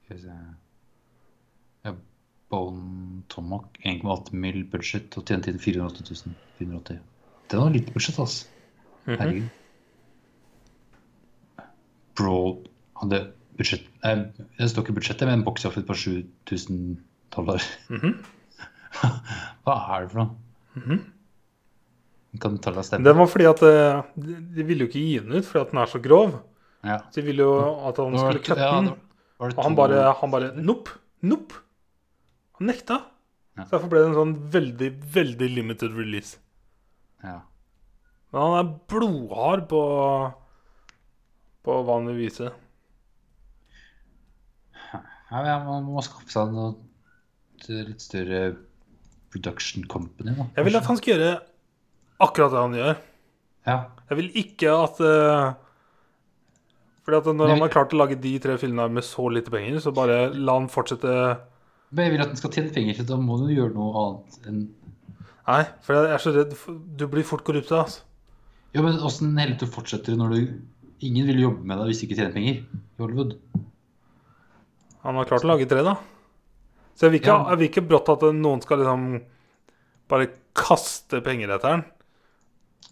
Skal 0.05 0.17
vi 0.17 0.23
se 0.23 0.37
ja, 1.85 1.95
Bone 2.51 3.23
Tomahawk 3.29 3.79
1,8 3.85 4.35
mill. 4.39 4.63
budsjett 4.71 5.17
og 5.19 5.27
tjente 5.27 5.51
inn 5.51 5.59
480 5.59 6.27
000. 6.27 6.37
480. 6.61 7.01
Det 7.51 7.59
var 7.61 7.75
litt 7.75 7.91
budsjett, 7.95 8.19
altså. 8.23 8.47
Mhm. 9.07 9.17
Herregud. 9.19 9.49
Broad 12.17 12.69
hadde 13.01 13.23
budsjett 13.59 13.89
Nei, 14.05 14.15
det 14.59 14.69
står 14.71 14.85
ikke 14.87 14.97
budsjettet, 15.01 15.29
men 15.29 15.45
box 15.47 15.65
office 15.69 15.87
på 15.89 15.95
7000 15.99 16.97
dollar. 17.35 17.63
Mhm. 17.91 18.17
Hva 19.67 19.75
er 19.97 20.07
det 20.07 20.13
for 20.13 20.23
noe? 20.23 20.31
Mhm. 20.79 21.01
Kan 22.41 22.55
du 22.57 22.63
ta 22.65 22.73
deg 22.73 22.87
stemmen? 22.89 23.05
Det 23.05 23.13
var 23.19 23.29
fordi 23.29 23.47
at 23.51 23.63
eh, 23.69 24.03
de, 24.57 24.65
ville 24.65 24.87
jo 24.87 24.91
ikke 24.91 25.03
gi 25.05 25.19
den 25.21 25.35
ut 25.37 25.45
fordi 25.49 25.63
at 25.67 25.73
den 25.75 25.81
er 25.83 25.91
så 25.93 26.01
grov. 26.03 26.39
Ja. 26.83 26.97
Så 27.13 27.21
de 27.21 27.25
ville 27.27 27.45
jo 27.45 27.57
at 27.91 28.01
han 28.01 28.17
skulle 28.17 28.41
kutte 28.41 28.57
den. 28.63 28.89
Ja, 28.93 28.95
var- 29.43 29.53
Og 29.59 29.65
han 29.67 29.77
bare, 29.77 30.01
han 30.21 30.33
bare 30.33 30.49
Nopp! 30.57 30.89
Nopp! 31.23 31.53
Han 32.59 32.71
nekta. 32.71 33.03
Ja. 33.59 33.67
Så 33.67 33.75
derfor 33.77 33.91
ble 33.93 34.01
det 34.01 34.09
en 34.13 34.17
sånn 34.17 34.35
veldig, 34.55 34.89
veldig 35.13 35.49
limited 35.59 35.97
release. 35.99 36.39
ja. 37.23 37.41
Men 38.33 38.41
han 38.47 38.55
er 38.63 38.69
blodhard 38.89 39.67
på 39.69 39.81
På 41.63 41.75
vil 41.85 42.17
vise. 42.17 42.49
Ja, 45.33 45.59
man 45.65 45.85
må 45.85 46.01
skaffe 46.05 46.33
seg 46.33 46.51
noe 46.53 46.73
litt 47.69 48.01
større 48.03 48.41
production 49.33 49.87
company, 49.89 50.35
da. 50.37 50.47
Jeg 50.59 50.69
vil 50.69 50.79
at 50.79 50.89
han 50.89 51.01
skal 51.01 51.15
gjøre 51.15 51.33
akkurat 52.23 52.53
det 52.55 52.63
han 52.63 52.77
gjør. 52.79 53.01
Ja. 53.69 53.77
Jeg 54.11 54.19
vil 54.19 54.31
ikke 54.43 54.75
at 54.75 55.01
uh, 55.01 55.55
Fordi 57.07 57.19
at 57.21 57.29
når 57.39 57.53
han 57.55 57.63
har 57.63 57.73
klart 57.73 57.95
å 57.95 58.01
lage 58.01 58.19
de 58.19 58.35
tre 58.43 58.57
filmene 58.59 58.99
med 58.99 59.07
så 59.07 59.29
lite 59.31 59.55
penger, 59.55 59.79
så 59.83 59.95
bare 59.95 60.33
la 60.35 60.59
han 60.59 60.71
fortsette 60.71 61.13
Men 61.95 62.09
jeg 62.09 62.15
vil 62.15 62.25
at 62.25 62.33
han 62.33 62.41
skal 62.41 62.55
tjene 62.57 62.75
penger, 62.75 62.99
så 62.99 63.07
da 63.09 63.19
må 63.23 63.39
du 63.41 63.53
gjøre 63.55 63.75
noe 63.77 64.07
annet 64.07 64.49
enn 64.51 64.63
Nei, 65.43 65.63
for 65.83 65.99
jeg 65.99 66.15
er 66.15 66.23
så 66.23 66.31
redd 66.35 66.53
Du 66.99 67.09
blir 67.11 67.27
fort 67.27 67.43
korrupt, 67.47 67.73
altså. 67.75 68.05
Ja, 68.73 68.83
men 68.85 69.01
åssen 69.05 69.35
heller 69.39 69.59
du 69.59 69.67
fortsetter 69.71 70.19
når 70.19 70.37
du 70.37 70.43
Ingen 71.03 71.27
vil 71.27 71.41
jobbe 71.43 71.67
med 71.67 71.81
deg 71.81 71.89
hvis 71.91 71.99
du 71.99 72.05
ikke 72.07 72.15
tjener 72.21 72.35
penger 72.35 72.61
i 72.63 73.03
Hollywood. 73.03 73.33
Han 75.03 75.17
har 75.19 75.27
klart 75.27 75.43
å 75.43 75.49
lage 75.51 75.67
tre, 75.67 75.83
da. 75.83 75.97
Så 76.95 77.07
jeg 77.07 77.15
vil 77.15 77.21
ikke, 77.23 77.39
jeg 77.51 77.59
vil 77.61 77.69
ikke 77.71 77.85
brått 77.89 78.13
at 78.13 78.25
noen 78.37 78.63
skal 78.65 78.83
liksom 78.83 79.07
bare 80.13 80.29
kaste 80.59 81.23
penger 81.25 81.55
etter 81.57 81.77
den. 81.79 81.85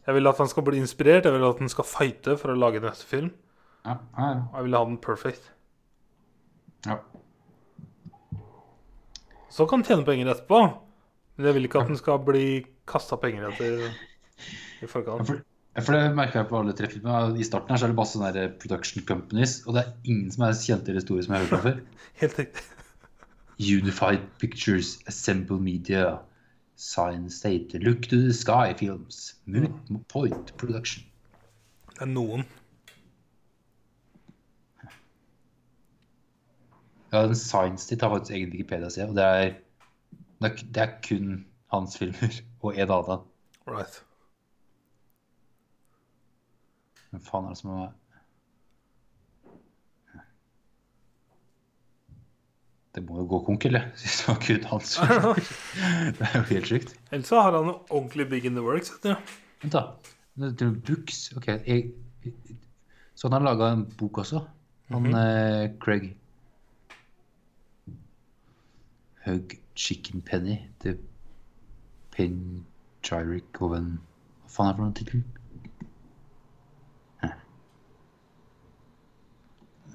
Jeg 0.06 0.16
vil 0.16 0.30
at 0.30 0.40
han 0.40 0.48
skal 0.50 0.64
bli 0.66 0.80
inspirert, 0.80 1.26
jeg 1.28 1.36
vil 1.36 1.46
at 1.46 1.60
han 1.60 1.70
skal 1.72 1.86
fighte 1.86 2.36
for 2.40 2.52
å 2.52 2.58
lage 2.58 2.80
neste 2.82 3.06
film. 3.06 3.30
Ja, 3.84 3.98
ja, 4.16 4.28
ja. 4.30 4.38
Og 4.50 4.56
jeg 4.60 4.68
vil 4.68 4.78
ha 4.78 4.84
den 4.88 5.00
perfect. 5.04 5.50
ja. 6.88 7.00
Så 9.50 9.66
kan 9.66 9.80
han 9.80 9.86
tjene 9.88 10.06
penger 10.06 10.30
etterpå. 10.30 10.60
Men 11.36 11.48
jeg 11.48 11.56
vil 11.56 11.66
ikke 11.66 11.80
at 11.80 11.88
han 11.90 11.98
skal 11.98 12.20
bli 12.22 12.44
kasta 12.90 13.16
penger 13.20 13.48
etter 13.48 13.86
i 14.84 14.88
forkant. 14.88 15.26
For, 15.26 15.40
for 15.80 15.96
det 15.96 16.14
merker 16.16 16.42
jeg 16.42 16.48
på 16.50 16.58
alle 16.60 16.74
tre 16.76 16.90
filmene. 16.92 17.34
I 17.40 17.46
starten 17.48 17.74
her 17.74 17.80
så 17.80 17.88
er 17.88 17.92
det 17.92 17.98
bare 17.98 18.10
sånne 18.12 18.44
production 18.62 19.06
companies, 19.08 19.56
og 19.66 19.76
det 19.76 19.82
er 19.82 20.12
ingen 20.12 20.30
som 20.34 20.46
er 20.46 20.58
kjente 20.60 20.92
eller 20.92 21.04
store 21.04 21.24
som 21.26 21.34
jeg 21.34 21.42
har 21.42 21.48
hørt 21.48 21.58
om 21.58 21.64
før. 21.66 21.80
Helt 22.22 22.38
riktig. 22.42 22.66
Unified 23.60 24.20
Pictures, 24.38 24.98
Assemble 25.06 25.58
Media, 25.58 26.20
Science 26.76 27.36
State, 27.36 27.74
Look 27.74 28.02
to 28.02 28.16
the 28.16 28.32
Sky 28.32 28.72
Films, 28.72 29.34
Moot 29.44 30.08
Point 30.08 30.56
Production. 30.56 31.04
Det 31.92 32.00
er 32.00 32.06
noen. 32.06 32.44
Ja, 37.12 37.26
den 37.26 37.36
Science 37.36 37.84
State 37.84 38.06
har 38.06 38.16
faktisk 38.16 38.32
egen 38.32 38.50
Wikipedia-side, 38.50 39.08
og 39.08 39.16
det 39.16 39.24
er, 39.24 39.54
det 40.40 40.50
er, 40.50 40.56
det 40.74 40.82
er 40.82 40.94
kun 41.08 41.46
hans 41.72 41.98
filmer 41.98 42.40
og 42.62 42.78
en 42.78 42.94
annen. 42.96 43.26
Right. 43.66 44.04
Hvem 47.10 47.20
faen 47.28 47.44
er 47.44 47.52
det 47.52 47.60
som 47.60 47.74
er 47.76 47.92
Det 53.00 53.06
må 53.08 53.16
jo 53.22 53.26
gå 53.30 53.38
konk, 53.46 53.64
eller? 53.64 53.86
Hvis 53.96 54.18
det 54.20 54.28
var 54.28 54.40
kun 54.44 54.64
hans. 54.68 54.96
Det 56.18 56.26
er 56.26 56.34
jo 56.36 56.42
helt 56.50 56.66
sjukt. 56.68 56.90
Ellers 57.10 57.30
har 57.32 57.54
han 57.56 57.70
jo 57.70 57.76
ordentlig 57.88 58.26
big 58.28 58.44
in 58.44 58.58
the 58.58 58.64
works. 58.64 58.92
Du. 59.00 59.14
Vent, 59.62 59.72
da. 59.72 59.86
Books. 60.86 61.32
Ok. 61.36 61.48
Jeg, 61.48 61.94
så 63.14 63.28
han 63.28 63.38
har 63.38 63.46
laga 63.46 63.72
en 63.72 63.86
bok 63.98 64.18
også? 64.18 64.42
Han 64.92 65.08
eh, 65.16 65.70
Craig. 65.80 66.12
Hug 69.24 69.56
Chicken 69.74 70.20
Penny. 70.20 70.58
The 70.84 70.98
Pangyric 72.12 73.60
of 73.60 73.70
Oven 73.70 73.92
Hva 74.44 74.52
faen 74.52 74.68
er 74.68 74.72
det 74.72 74.76
for 74.76 74.84
noen 74.84 74.96
tittel? 75.00 75.24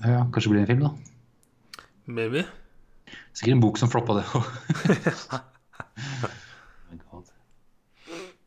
Ja, 0.05 0.25
kanskje 0.33 0.49
det 0.49 0.53
blir 0.53 0.61
en 0.61 0.67
film, 0.67 0.85
da. 0.85 1.83
Maybe. 2.05 2.45
Sikkert 3.35 3.53
en 3.55 3.63
bok 3.63 3.77
som 3.81 3.91
floppa, 3.91 4.19
det 4.19 4.25
òg. 4.35 4.45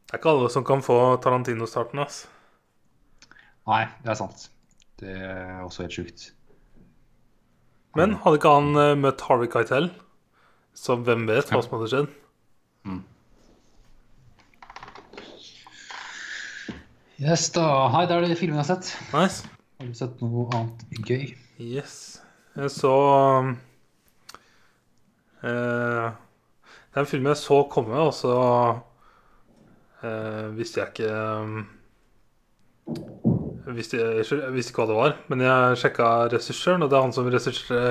Det 0.09 0.15
er 0.17 0.21
ikke 0.23 0.31
alle 0.33 0.49
som 0.49 0.65
kan 0.65 0.81
få 0.81 0.95
Tarantino-starten, 1.21 2.01
ass. 2.01 2.23
Nei, 3.69 3.83
det 4.01 4.09
er 4.09 4.17
sant. 4.17 4.47
Det 4.97 5.13
er 5.13 5.59
også 5.61 5.85
helt 5.85 5.97
sjukt. 5.99 6.23
Men 7.99 8.15
hadde 8.23 8.39
ikke 8.41 8.53
han 8.55 8.71
eh, 8.81 8.95
møtt 8.97 9.21
Harvey 9.29 9.51
Keitel, 9.53 9.91
så 10.73 10.97
hvem 10.97 11.27
vet 11.29 11.53
hva 11.53 11.61
som 11.61 11.77
hadde 11.77 11.91
skjedd? 11.93 12.17
Yes, 17.19 17.49
da. 17.53 17.67
Hei, 17.93 18.07
det 18.09 18.17
er 18.17 18.29
det 18.31 18.41
filmen 18.41 18.61
jeg 18.61 18.65
har 18.65 18.71
sett. 18.79 18.95
Nice. 19.13 19.45
Har 19.77 19.89
du 19.91 19.97
sett 19.99 20.21
noe 20.23 20.49
annet 20.55 21.05
gøy? 21.05 21.35
Yes. 21.61 21.97
Jeg 22.57 22.73
så 22.73 22.95
eh, 23.13 23.53
Det 25.43 26.97
er 26.97 27.03
en 27.03 27.11
film 27.11 27.29
jeg 27.31 27.39
så 27.41 27.63
komme, 27.71 27.95
og 28.09 28.15
så 28.17 28.37
eh, 30.03 30.47
visste 30.57 30.81
jeg 30.81 30.93
ikke 30.95 31.13
um, 31.43 31.59
jeg 33.69 33.77
visste, 33.77 33.99
jeg 34.01 34.55
visste 34.55 34.73
ikke 34.73 34.83
hva 34.83 34.89
det 34.89 34.97
var, 34.97 35.17
men 35.29 35.45
jeg 35.45 35.81
sjekka 35.83 36.09
regissøren, 36.33 36.83
og 36.83 36.91
det 36.91 36.97
er 36.97 37.05
han 37.05 37.13
som 37.15 37.29
regisserte 37.29 37.83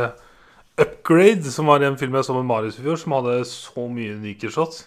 Upgrade, 0.77 1.51
som 1.53 1.69
var 1.69 1.81
en 1.81 1.97
film 1.97 2.17
jeg 2.17 2.25
så 2.25 2.35
med 2.37 2.45
Marius 2.49 2.77
i 2.77 2.83
fjor, 2.85 2.97
som 3.01 3.15
hadde 3.17 3.39
så 3.49 3.85
mye 3.89 4.17
unike 4.17 4.49
shots. 4.53 4.83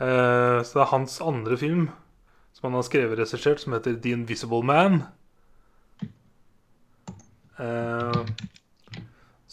Eh, 0.00 0.58
så 0.60 0.72
det 0.72 0.82
er 0.82 0.90
hans 0.90 1.20
andre 1.24 1.56
film 1.56 1.86
som 2.56 2.68
han 2.68 2.76
har 2.76 2.84
skrevet 2.88 3.16
og 3.16 3.22
regissert, 3.22 3.60
som 3.60 3.76
heter 3.76 3.96
The 4.00 4.12
Invisible 4.16 4.62
Man. 4.64 5.02
Eh, 7.60 8.20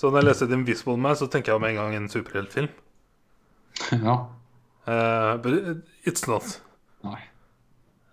så 0.04 0.10
når 0.12 0.20
jeg 0.20 0.28
leser 0.28 0.48
The 0.52 0.58
Invisible 0.60 1.00
Man, 1.00 1.16
så 1.16 1.30
tenker 1.32 1.54
jeg 1.54 1.64
med 1.64 1.70
en 1.72 1.78
gang 1.80 1.94
en 1.96 2.10
superheltfilm. 2.12 2.72
ja. 4.08 4.16
Uh, 4.84 5.38
but 5.40 5.78
it's 6.04 6.26
not. 6.28 6.58
Nei. 7.08 7.22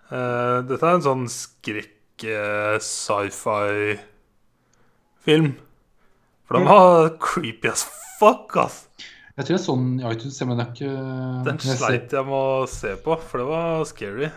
Uh, 0.06 0.62
dette 0.68 0.86
er 0.86 0.98
en 1.00 1.02
sånn 1.02 1.24
skrekk 1.30 2.22
eh, 2.30 2.76
sci-fi 2.78 3.96
film. 5.26 5.56
For 6.46 6.60
de 6.60 6.68
var 6.68 7.08
creepy 7.22 7.72
as 7.72 7.82
fuck, 8.20 8.54
ass. 8.62 8.84
Jeg 9.34 9.48
tror 9.48 9.56
jeg 9.56 9.62
så 9.64 9.74
den 9.80 9.98
i 9.98 10.06
iTunes, 10.12 10.38
men 10.46 10.62
er 10.62 10.70
ikke 10.70 10.92
Den 11.48 11.58
sleit 11.64 12.14
jeg 12.14 12.28
med 12.28 12.36
å 12.36 12.68
se 12.70 12.92
på, 13.02 13.16
for 13.24 13.42
det 13.42 13.48
var 13.48 13.82
scary. 13.90 14.28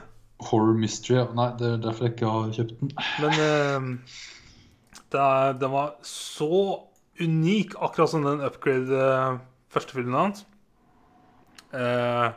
Horror 0.49 0.73
Mystery. 0.79 1.21
Nei, 1.37 1.51
det 1.61 1.69
er 1.69 1.85
derfor 1.85 2.09
jeg 2.09 2.15
ikke 2.15 2.33
har 2.33 2.49
kjøpt 2.57 2.81
den. 2.81 2.95
Men 3.21 3.37
uh, 3.37 4.17
det 5.13 5.21
er, 5.21 5.53
den 5.61 5.73
var 5.77 5.93
så 6.09 6.49
unik, 7.21 7.75
akkurat 7.77 8.09
som 8.09 8.23
den 8.25 8.41
upgrade 8.41 8.97
eh, 8.97 9.37
første 9.73 9.93
filmen 9.97 10.17
hans. 10.17 10.45
eh, 11.73 12.31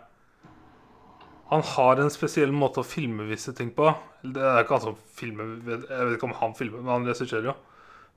Han 1.49 1.63
har 1.63 1.97
en 2.03 2.11
spesiell 2.11 2.53
måte 2.53 2.83
å 2.83 2.87
filme 2.87 3.29
visse 3.29 3.53
ting 3.55 3.71
på. 3.75 3.93
Det 4.23 4.43
er 4.43 4.65
ikke 4.65 4.75
han 4.79 4.85
som 4.89 4.97
filmer 5.15 5.53
Jeg 5.63 5.87
vet 5.87 6.17
ikke 6.17 6.27
om 6.27 6.39
han 6.41 6.57
filmer, 6.59 6.83
men 6.83 6.93
han 6.93 7.07
regisserer 7.07 7.53
jo. 7.53 7.55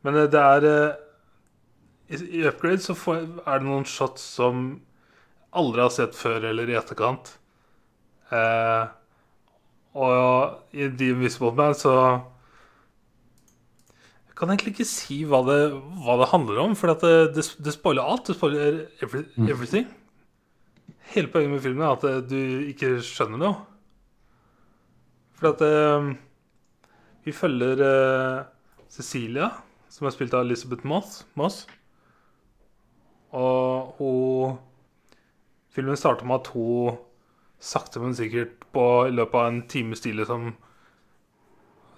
Men 0.03 0.16
eh, 0.18 0.30
det 0.32 0.41
er 0.41 0.70
eh, 0.70 0.95
I 2.10 2.45
Upgrade 2.49 2.82
så 2.82 2.95
er 3.14 3.60
det 3.60 3.68
noen 3.68 3.86
shots 3.86 4.24
som 4.39 4.80
aldri 5.53 5.82
har 5.84 5.93
sett 5.93 6.18
før 6.18 6.47
eller 6.49 6.70
i 6.70 6.78
etterkant. 6.78 7.36
Og 9.93 10.74
i 10.78 10.88
The 10.89 11.12
Invisible 11.14 11.53
Man 11.57 11.74
så 11.78 11.93
kan 14.39 14.51
egentlig 14.53 14.73
ikke 14.77 14.87
si 14.87 15.21
hva 15.27 15.41
det, 15.47 15.57
hva 16.03 16.15
det 16.21 16.29
handler 16.31 16.61
om, 16.63 16.75
for 16.79 16.93
det, 16.93 17.11
det, 17.35 17.43
det 17.59 17.73
spoiler 17.75 18.07
alt. 18.07 18.29
Det 18.29 18.37
spoiler 18.37 18.85
every, 19.03 19.25
everything. 19.43 19.89
Hele 21.11 21.31
poenget 21.33 21.51
med 21.55 21.63
filmen 21.63 21.83
er 21.83 21.97
at 21.97 22.05
eh, 22.07 22.21
du 22.23 22.69
ikke 22.69 22.93
skjønner 23.03 23.41
noe. 23.41 23.57
For 25.39 25.51
at 25.51 25.63
eh, 25.65 26.07
vi 27.25 27.35
følger 27.35 27.83
uh, 27.83 28.45
Cecilia, 28.91 29.51
som 29.91 30.07
er 30.07 30.15
spilt 30.15 30.33
av 30.33 30.45
Elizabeth 30.47 30.87
Moss. 30.87 31.23
Moss. 31.39 31.61
Og 33.35 33.93
hun 33.99 34.57
Filmen 35.69 35.99
starter 35.99 36.25
med 36.25 36.41
at 36.41 36.47
hun 36.55 36.95
sakte, 37.61 38.01
men 38.01 38.15
sikkert 38.17 38.55
på, 38.73 38.83
i 39.05 39.13
løpet 39.13 39.37
av 39.37 39.49
en 39.51 39.59
time 39.69 39.95
stille 39.95 40.25
som 40.25 40.47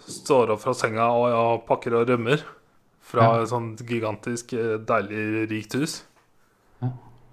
står 0.08 0.52
opp 0.56 0.62
fra 0.64 0.74
senga 0.78 1.06
og 1.14 1.28
ja, 1.32 1.44
pakker 1.68 1.96
og 2.00 2.08
rømmer 2.10 2.42
fra 3.12 3.22
Ja. 3.28 3.42
et 3.44 3.50
sånt 3.52 3.82
gigantisk, 3.88 4.54
eh, 4.54 4.78
deilig, 4.78 5.50
rikt 5.52 5.74
hus. 5.76 6.04
Ja. 6.82 6.90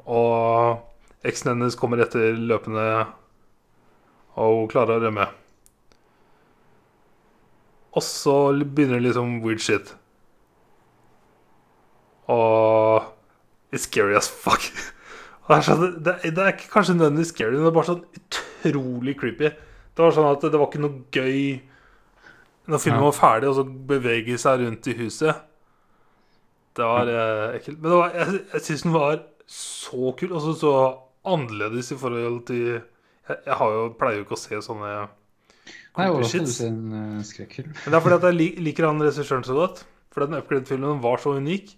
Og 0.06 0.80
eksen 1.28 1.52
hennes 1.52 1.76
kommer 1.78 2.00
etter 2.02 2.34
løpende, 2.38 3.06
og 4.38 4.54
hun 4.62 4.68
klarer 4.72 4.98
å 4.98 5.04
rømme. 5.06 5.28
Og 7.96 8.02
så 8.04 8.34
begynner 8.64 9.00
det 9.00 9.08
liksom 9.08 9.40
weird 9.42 9.60
shit. 9.64 9.94
Og 12.28 13.02
It's 13.72 13.84
scary 13.84 14.14
as 14.16 14.28
fuck. 14.28 14.62
Det 15.48 15.56
er, 15.56 15.62
sånn, 15.64 16.02
det, 16.04 16.12
det 16.36 16.42
er 16.44 16.56
kanskje 16.60 16.92
nødvendigvis 16.98 17.30
scary, 17.32 17.54
men 17.56 17.62
det 17.64 17.70
er 17.70 17.76
bare 17.78 17.88
sånn 17.88 18.02
utrolig 18.18 19.14
creepy. 19.16 19.48
Det 19.96 20.02
var 20.04 20.12
sånn 20.12 20.26
at 20.28 20.42
det 20.44 20.58
var 20.60 20.68
ikke 20.68 20.82
noe 20.82 20.98
gøy 21.08 21.38
når 22.68 22.82
filmen 22.84 23.04
var 23.06 23.16
ferdig, 23.16 23.48
og 23.48 23.56
så 23.58 23.64
beveger 23.64 24.40
seg 24.40 24.60
rundt 24.62 24.86
i 24.90 24.94
huset. 24.98 25.44
Det 26.78 26.86
var 26.86 27.08
eh, 27.10 27.56
ekkelt. 27.58 27.78
Men 27.80 27.90
det 27.90 27.98
var, 27.98 28.12
jeg, 28.14 28.40
jeg 28.52 28.64
syns 28.66 28.84
den 28.86 28.94
var 28.94 29.20
så 29.48 30.12
kul, 30.20 30.32
og 30.36 30.42
så 30.44 30.52
så 30.60 30.72
annerledes 31.28 31.90
i 31.92 31.98
forhold 32.00 32.42
til 32.48 32.60
Jeg, 33.28 33.36
jeg 33.44 33.56
har 33.60 33.72
jo, 33.74 33.80
pleier 33.98 34.20
jo 34.20 34.24
ikke 34.24 34.36
å 34.36 34.40
se 34.40 34.60
sånne 34.64 34.90
Nei, 35.98 36.06
overraskende 36.06 36.68
en 36.68 36.78
uh, 37.18 37.24
skrekkfilm. 37.26 37.72
Men 37.74 37.92
det 37.92 37.98
er 37.98 38.04
fordi 38.04 38.16
at 38.20 38.26
jeg 38.28 38.36
lik- 38.38 38.60
liker 38.68 38.86
han 38.86 39.02
regissøren 39.02 39.44
så 39.44 39.56
godt. 39.56 39.82
Fordi 40.14 40.28
den 40.30 40.38
Upgrade-filmen 40.38 41.02
var 41.02 41.20
så 41.20 41.34
unik. 41.36 41.74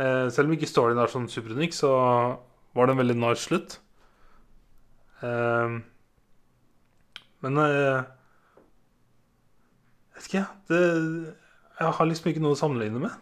Eh, 0.00 0.26
selv 0.32 0.48
om 0.48 0.56
ikke 0.56 0.68
storyen 0.70 0.98
er 1.02 1.12
sånn 1.12 1.28
superunik, 1.30 1.76
så 1.76 1.90
var 2.76 2.88
det 2.88 2.96
en 2.96 3.02
veldig 3.02 3.18
nice 3.20 3.44
slutt. 3.46 3.76
Eh, 5.22 5.76
men 7.44 7.60
eh, 7.62 8.00
vet 10.16 10.28
ikke. 10.30 10.44
Det, 10.70 10.80
jeg 11.76 11.94
har 11.98 12.08
liksom 12.08 12.30
ikke 12.30 12.42
noe 12.44 12.56
å 12.56 12.58
sammenligne 12.58 13.02
med. 13.02 13.16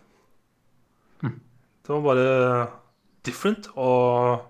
Hm. 1.22 1.38
Det 1.84 1.95
var 1.95 2.05
bare 2.09 2.26
different 3.26 3.70
og 3.74 4.45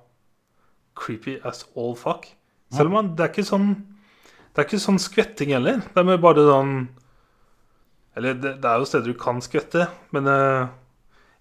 creepy 0.99 1.39
as 1.47 1.65
all 1.77 1.95
fuck. 1.99 2.29
Selv 2.75 2.95
om 2.95 3.13
det 3.15 3.23
er 3.23 3.31
ikke 3.31 3.47
sånn 3.47 3.69
Det 4.55 4.63
er 4.63 4.67
ikke 4.67 4.83
sånn 4.83 5.01
skvetting 5.03 5.53
heller. 5.55 5.83
Det 5.95 6.03
er 6.03 6.21
bare 6.23 6.47
sånn 6.49 6.75
Eller 8.19 8.39
det, 8.39 8.57
det 8.63 8.71
er 8.71 8.81
jo 8.83 8.89
steder 8.89 9.11
du 9.11 9.19
kan 9.19 9.41
skvette, 9.43 9.89
men 10.15 10.29
eh, 10.31 10.69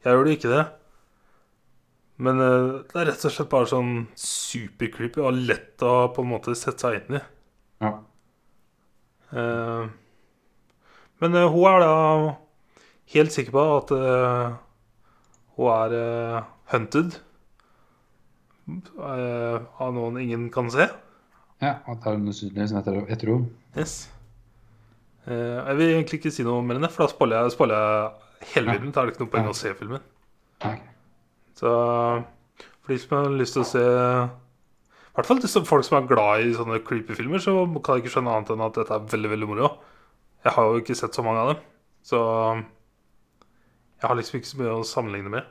jeg 0.04 0.16
gjør 0.16 0.26
det 0.26 0.38
ikke 0.40 0.54
det. 0.54 0.64
Men 2.26 2.42
eh, 2.42 2.70
det 2.90 2.98
er 2.98 3.08
rett 3.12 3.26
og 3.30 3.34
slett 3.36 3.52
bare 3.52 3.70
sånn 3.70 3.92
supercreepy 4.18 5.22
og 5.22 5.38
lett 5.38 5.86
å 5.86 6.08
på 6.16 6.26
en 6.26 6.32
måte 6.32 6.56
sette 6.58 6.82
seg 6.82 6.98
inn 6.98 7.20
i. 7.20 7.22
Ja. 7.86 7.92
Eh, 9.38 9.86
men 11.24 11.38
uh, 11.40 11.48
hun 11.52 11.68
er 11.72 11.84
da 11.84 11.94
helt 13.16 13.36
sikker 13.36 13.56
på 13.56 13.64
at 13.78 13.94
uh, 13.96 14.58
hun 15.58 15.72
er 15.74 15.96
uh, 15.98 16.50
hunted 16.74 17.20
av 18.64 19.90
noen 19.92 20.22
ingen 20.22 20.48
kan 20.54 20.70
se. 20.72 20.86
ja, 21.60 21.78
at 21.84 22.04
det 22.04 22.12
er 22.14 22.20
noe 22.22 22.36
synlig 22.36 22.70
som 22.72 22.80
heter 22.80 23.02
Etro. 23.12 23.42
Yes. 23.76 24.06
Eh, 25.24 25.60
jeg 25.68 25.78
vil 25.80 25.90
egentlig 25.94 26.20
ikke 26.20 26.32
si 26.36 26.44
noe 26.44 26.64
mer 26.66 26.78
enn 26.78 26.86
det, 26.86 26.92
for 26.92 27.06
da 27.06 27.12
spoiler 27.12 27.44
jeg, 27.46 27.56
spoiler 27.56 27.80
jeg 27.80 28.54
hele 28.54 28.76
filmen. 28.76 28.92
Da 28.92 29.02
er 29.02 29.08
det 29.10 29.16
ikke 29.16 29.24
noe 29.24 29.34
poeng 29.36 29.50
å 29.52 29.58
se 29.58 29.74
filmen. 29.80 30.04
Okay. 30.60 30.82
Så 31.60 31.72
for 32.84 32.92
de 32.92 33.00
som 33.00 33.18
har 33.18 33.38
lyst 33.40 33.56
til 33.56 33.64
å 33.64 33.68
se 33.68 33.84
I 33.84 35.16
hvert 35.16 35.30
fall 35.30 35.66
folk 35.68 35.86
som 35.88 35.98
er 36.00 36.08
glad 36.10 36.44
i 36.44 36.56
sånne 36.58 36.82
creepy 36.84 37.16
filmer, 37.16 37.44
så 37.44 37.56
kan 37.80 37.98
jeg 37.98 38.04
ikke 38.04 38.16
skjønne 38.18 38.36
annet 38.36 38.54
enn 38.56 38.66
at 38.66 38.80
dette 38.80 38.98
er 38.98 39.12
veldig 39.14 39.34
veldig 39.36 39.50
moro. 39.52 39.70
Jeg 40.44 40.56
har 40.56 40.70
jo 40.70 40.82
ikke 40.82 40.96
sett 40.98 41.16
så 41.16 41.24
mange 41.26 41.44
av 41.44 41.54
dem, 41.54 41.62
så 42.04 42.20
jeg 44.04 44.10
har 44.10 44.18
liksom 44.20 44.40
ikke 44.40 44.50
så 44.50 44.60
mye 44.60 44.74
å 44.76 44.84
sammenligne 44.88 45.32
med. 45.32 45.48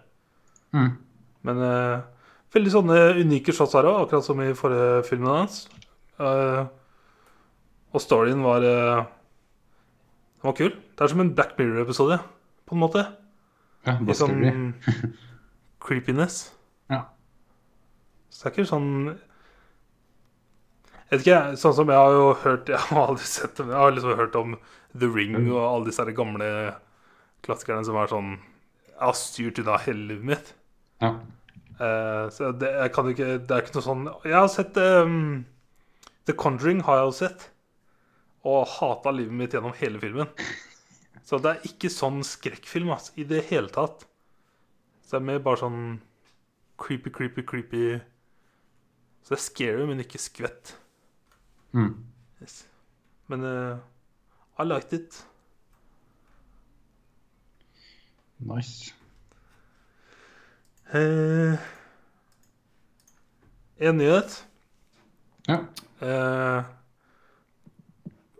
Mm. 0.77 0.91
Men 1.49 1.63
uh, 1.65 2.27
veldig 2.53 2.73
sånne 2.75 2.99
unike 3.23 3.55
shots 3.57 3.73
her 3.79 3.89
òg, 3.89 4.03
akkurat 4.05 4.27
som 4.27 4.43
i 4.45 4.53
forrige 4.57 5.01
filmen 5.09 5.33
hans. 5.33 5.63
Uh, 6.21 6.69
og 7.93 8.05
storyen 8.05 8.45
var 8.45 8.65
uh, 8.65 9.09
Den 10.43 10.51
var 10.51 10.57
kul. 10.59 10.73
Det 10.77 11.05
er 11.05 11.13
som 11.13 11.25
en 11.25 11.33
Black 11.35 11.57
Mirror-episode, 11.57 12.21
på 12.69 12.77
en 12.77 12.83
måte. 12.83 13.07
Ja, 13.89 13.97
I 13.97 14.17
sånn 14.17 14.75
creepiness. 15.87 16.45
Ja. 16.93 17.07
Så 18.29 18.45
det 18.45 18.51
er 18.51 18.57
ikke 18.59 18.71
sånn 18.71 18.93
vet 21.19 21.27
ikke, 21.27 21.57
sånn 21.61 21.77
som 21.77 21.91
jeg 21.93 21.99
har 21.99 22.15
jo 22.17 22.25
hørt 22.41 22.71
Jeg 22.73 22.81
har 22.89 23.11
aldri 23.11 23.27
sett 23.29 23.57
det, 23.59 23.67
men 23.67 23.75
jeg 23.75 23.83
har 23.83 23.95
liksom 23.97 24.19
hørt 24.21 24.39
om 24.41 24.57
The 24.93 25.09
Ring 25.13 25.37
og 25.43 25.61
alle 25.61 25.89
disse 25.91 26.07
gamle 26.17 26.49
klassikerne 27.45 27.85
som 27.85 27.99
er 28.01 28.11
sånn 28.13 28.35
Jeg 28.35 29.01
har 29.03 29.17
styrt 29.19 29.61
unna 29.63 29.79
hele 29.85 30.07
livet 30.13 30.29
mitt. 30.33 30.53
Ja. 31.03 31.17
Uh, 31.81 32.27
så 32.31 32.53
det, 32.55 32.71
jeg 32.79 32.93
kan 32.95 33.09
ikke 33.11 33.31
Det 33.43 33.55
er 33.55 33.65
ikke 33.65 33.75
noe 33.75 33.85
sånn 33.85 34.03
Jeg 34.29 34.37
har 34.37 34.51
sett 34.53 34.77
um, 34.79 35.43
The 36.29 36.37
Conjuring 36.39 36.85
har 36.87 37.01
jeg 37.01 37.09
jo 37.09 37.17
sett. 37.19 37.49
Og 38.47 38.67
hata 38.77 39.13
livet 39.15 39.35
mitt 39.39 39.57
gjennom 39.57 39.75
hele 39.79 40.01
filmen. 40.03 40.31
Så 41.27 41.39
det 41.43 41.51
er 41.53 41.67
ikke 41.69 41.91
sånn 41.91 42.23
skrekkfilm 42.27 42.91
altså, 42.95 43.15
i 43.19 43.27
det 43.27 43.45
hele 43.51 43.71
tatt. 43.73 44.05
Så 45.03 45.17
det 45.17 45.21
er 45.21 45.29
mer 45.29 45.43
bare 45.45 45.61
sånn 45.63 45.83
creepy, 46.83 47.13
creepy, 47.15 47.45
creepy 47.47 47.83
Så 49.23 49.35
det 49.35 49.39
er 49.39 49.45
scary, 49.45 49.85
men 49.87 50.03
ikke 50.03 50.21
skvett. 50.23 50.75
Mm. 51.73 52.05
Yes. 52.41 52.69
Men 53.27 53.45
uh, 53.45 53.79
I 54.59 54.65
liked 54.65 54.93
it. 54.93 55.27
Nice. 58.37 58.95
Uh, 60.95 61.55
en 63.77 63.97
nyhet. 63.97 64.47
Ja. 65.47 65.59
Uh, 66.01 66.65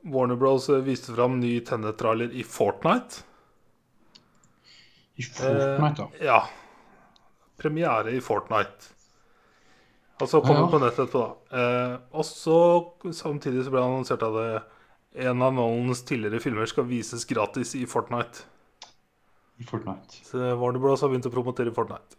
Warner 0.03 0.37
Bros. 0.37 0.69
viste 0.69 1.15
fram 1.15 1.41
ny 1.41 1.61
Tenet-trailer 1.61 2.33
i 2.33 2.45
Fortnite. 2.45 3.23
I 5.15 5.23
Fortnite, 5.23 6.03
da. 6.03 6.11
Ja. 6.25 6.49
Premiere 7.57 8.11
i 8.11 8.21
Fortnite. 8.21 8.92
Og 10.23 10.29
så 10.31 10.39
kommer 10.41 10.61
Ja, 10.61 10.67
den 10.67 10.71
på 10.71 10.79
nettet 10.83 11.01
etterpå, 11.09 11.23
da. 11.51 11.59
Eh, 11.59 11.95
og 12.15 12.25
så 12.29 12.59
samtidig 13.17 13.65
så 13.67 13.73
ble 13.75 13.81
det 13.83 13.89
annonsert 13.89 14.23
at 14.23 15.25
en 15.27 15.43
av 15.45 15.53
Nolans 15.57 16.05
tidligere 16.09 16.39
filmer 16.41 16.69
skal 16.71 16.87
vises 16.89 17.25
gratis 17.29 17.75
i 17.77 17.83
Fortnite. 17.91 18.45
I 19.61 19.67
Fortnite. 19.69 20.23
Så 20.25 20.39
Warner 20.61 20.81
Bros. 20.81 21.03
har 21.03 21.11
begynt 21.13 21.27
å 21.29 21.33
promotere 21.35 21.75
Fortnite. 21.75 22.17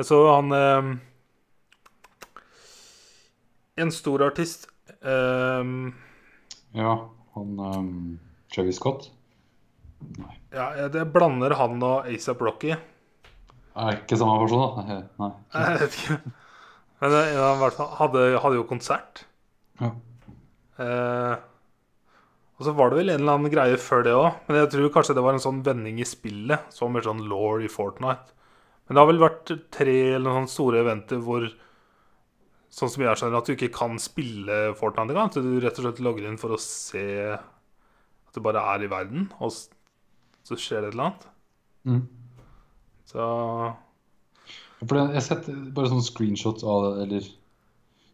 Jeg 0.00 0.08
så 0.08 0.18
han 0.32 0.52
eh, 0.56 0.90
En 3.84 3.92
stor 3.94 4.22
artist 4.26 4.66
eh, 5.04 5.64
Ja, 6.76 6.94
han 7.36 7.58
um, 7.60 8.18
Travis 8.52 8.76
Scott. 8.80 9.10
Nei. 10.18 10.34
Ja, 10.54 10.70
jeg- 10.80 10.92
det 10.96 11.04
blander 11.12 11.54
han 11.60 11.82
og 11.82 12.08
ASAP 12.08 12.40
Rocky. 12.42 12.72
Er 13.76 13.98
ikke 14.00 14.16
samme 14.18 14.40
person, 14.42 14.64
da? 14.88 15.00
Nei. 15.20 15.30
Jeg 15.54 15.80
vet 15.84 15.98
ikke. 16.00 16.16
Men 17.00 17.16
eh, 17.16 17.36
i 17.36 17.60
hvert 17.62 17.76
fall 17.76 17.94
hadde, 17.98 18.24
hadde 18.42 18.58
jo 18.58 18.66
konsert. 18.68 19.24
Ja. 19.80 19.94
Eh, 20.80 21.36
og 22.60 22.66
så 22.66 22.74
var 22.76 22.92
det 22.92 23.00
vel 23.00 23.14
en 23.14 23.22
eller 23.22 23.38
annen 23.38 23.52
greie 23.52 23.78
før 23.80 24.04
det 24.04 24.12
òg. 24.12 24.42
Men 24.48 24.60
jeg 24.60 24.72
tror 24.74 24.92
kanskje 24.92 25.16
det 25.16 25.24
var 25.24 25.36
en 25.36 25.42
sånn 25.42 25.62
vending 25.64 26.00
i 26.02 26.08
spillet. 26.08 26.68
Så 26.76 26.90
mer 26.92 27.06
sånn 27.06 27.24
law 27.30 27.62
i 27.64 27.70
Fortnite. 27.72 28.36
Men 28.84 28.96
det 28.96 29.00
har 29.00 29.08
vel 29.08 29.22
vært 29.22 29.52
tre 29.72 29.98
eller 30.16 30.36
sånne 30.36 30.52
store 30.52 30.82
eventer 30.82 31.22
hvor 31.24 31.46
sånn 32.70 32.90
som 32.92 33.02
jeg 33.02 33.18
skjønner, 33.18 33.40
at 33.40 33.48
du 33.48 33.54
ikke 33.54 33.72
kan 33.74 33.96
spille 34.02 34.60
Fortnite 34.78 35.14
engang. 35.14 35.32
Du 35.32 35.62
rett 35.62 35.78
og 35.80 35.86
slett 35.86 36.02
logger 36.04 36.28
inn 36.28 36.38
for 36.42 36.54
å 36.54 36.60
se 36.60 37.06
at 37.34 38.36
du 38.36 38.44
bare 38.44 38.62
er 38.74 38.84
i 38.84 38.90
verden, 38.90 39.30
og 39.42 39.50
så 39.50 40.58
skjer 40.58 40.84
det 40.84 40.92
et 40.92 40.94
eller 40.94 41.08
annet. 41.08 41.24
Mm. 41.88 42.02
Så 43.10 43.24
For 44.80 44.96
det, 44.96 45.02
jeg 45.12 45.18
har 45.20 45.26
sett 45.26 45.48
bare 45.76 45.90
sånne 45.92 46.06
screenshots 46.06 46.64
av 46.64 46.84
det, 46.86 46.92
eller 47.04 47.26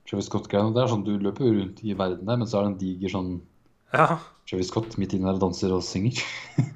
Travis 0.06 0.26
Scott-greiene. 0.30 0.74
Det 0.74 0.82
er 0.82 0.90
sånn 0.90 1.04
du 1.06 1.12
løper 1.22 1.46
rundt 1.50 1.82
i 1.86 1.94
verden 1.98 2.26
der, 2.26 2.40
men 2.40 2.48
så 2.50 2.58
er 2.60 2.66
det 2.66 2.72
en 2.72 2.80
diger 2.80 3.12
sånn 3.12 3.30
ja. 3.94 4.18
Travis 4.50 4.70
Scott 4.72 4.96
midt 5.00 5.14
inni 5.14 5.26
der 5.28 5.38
og 5.38 5.44
danser 5.46 5.74
og 5.74 5.84
synger. 5.86 6.18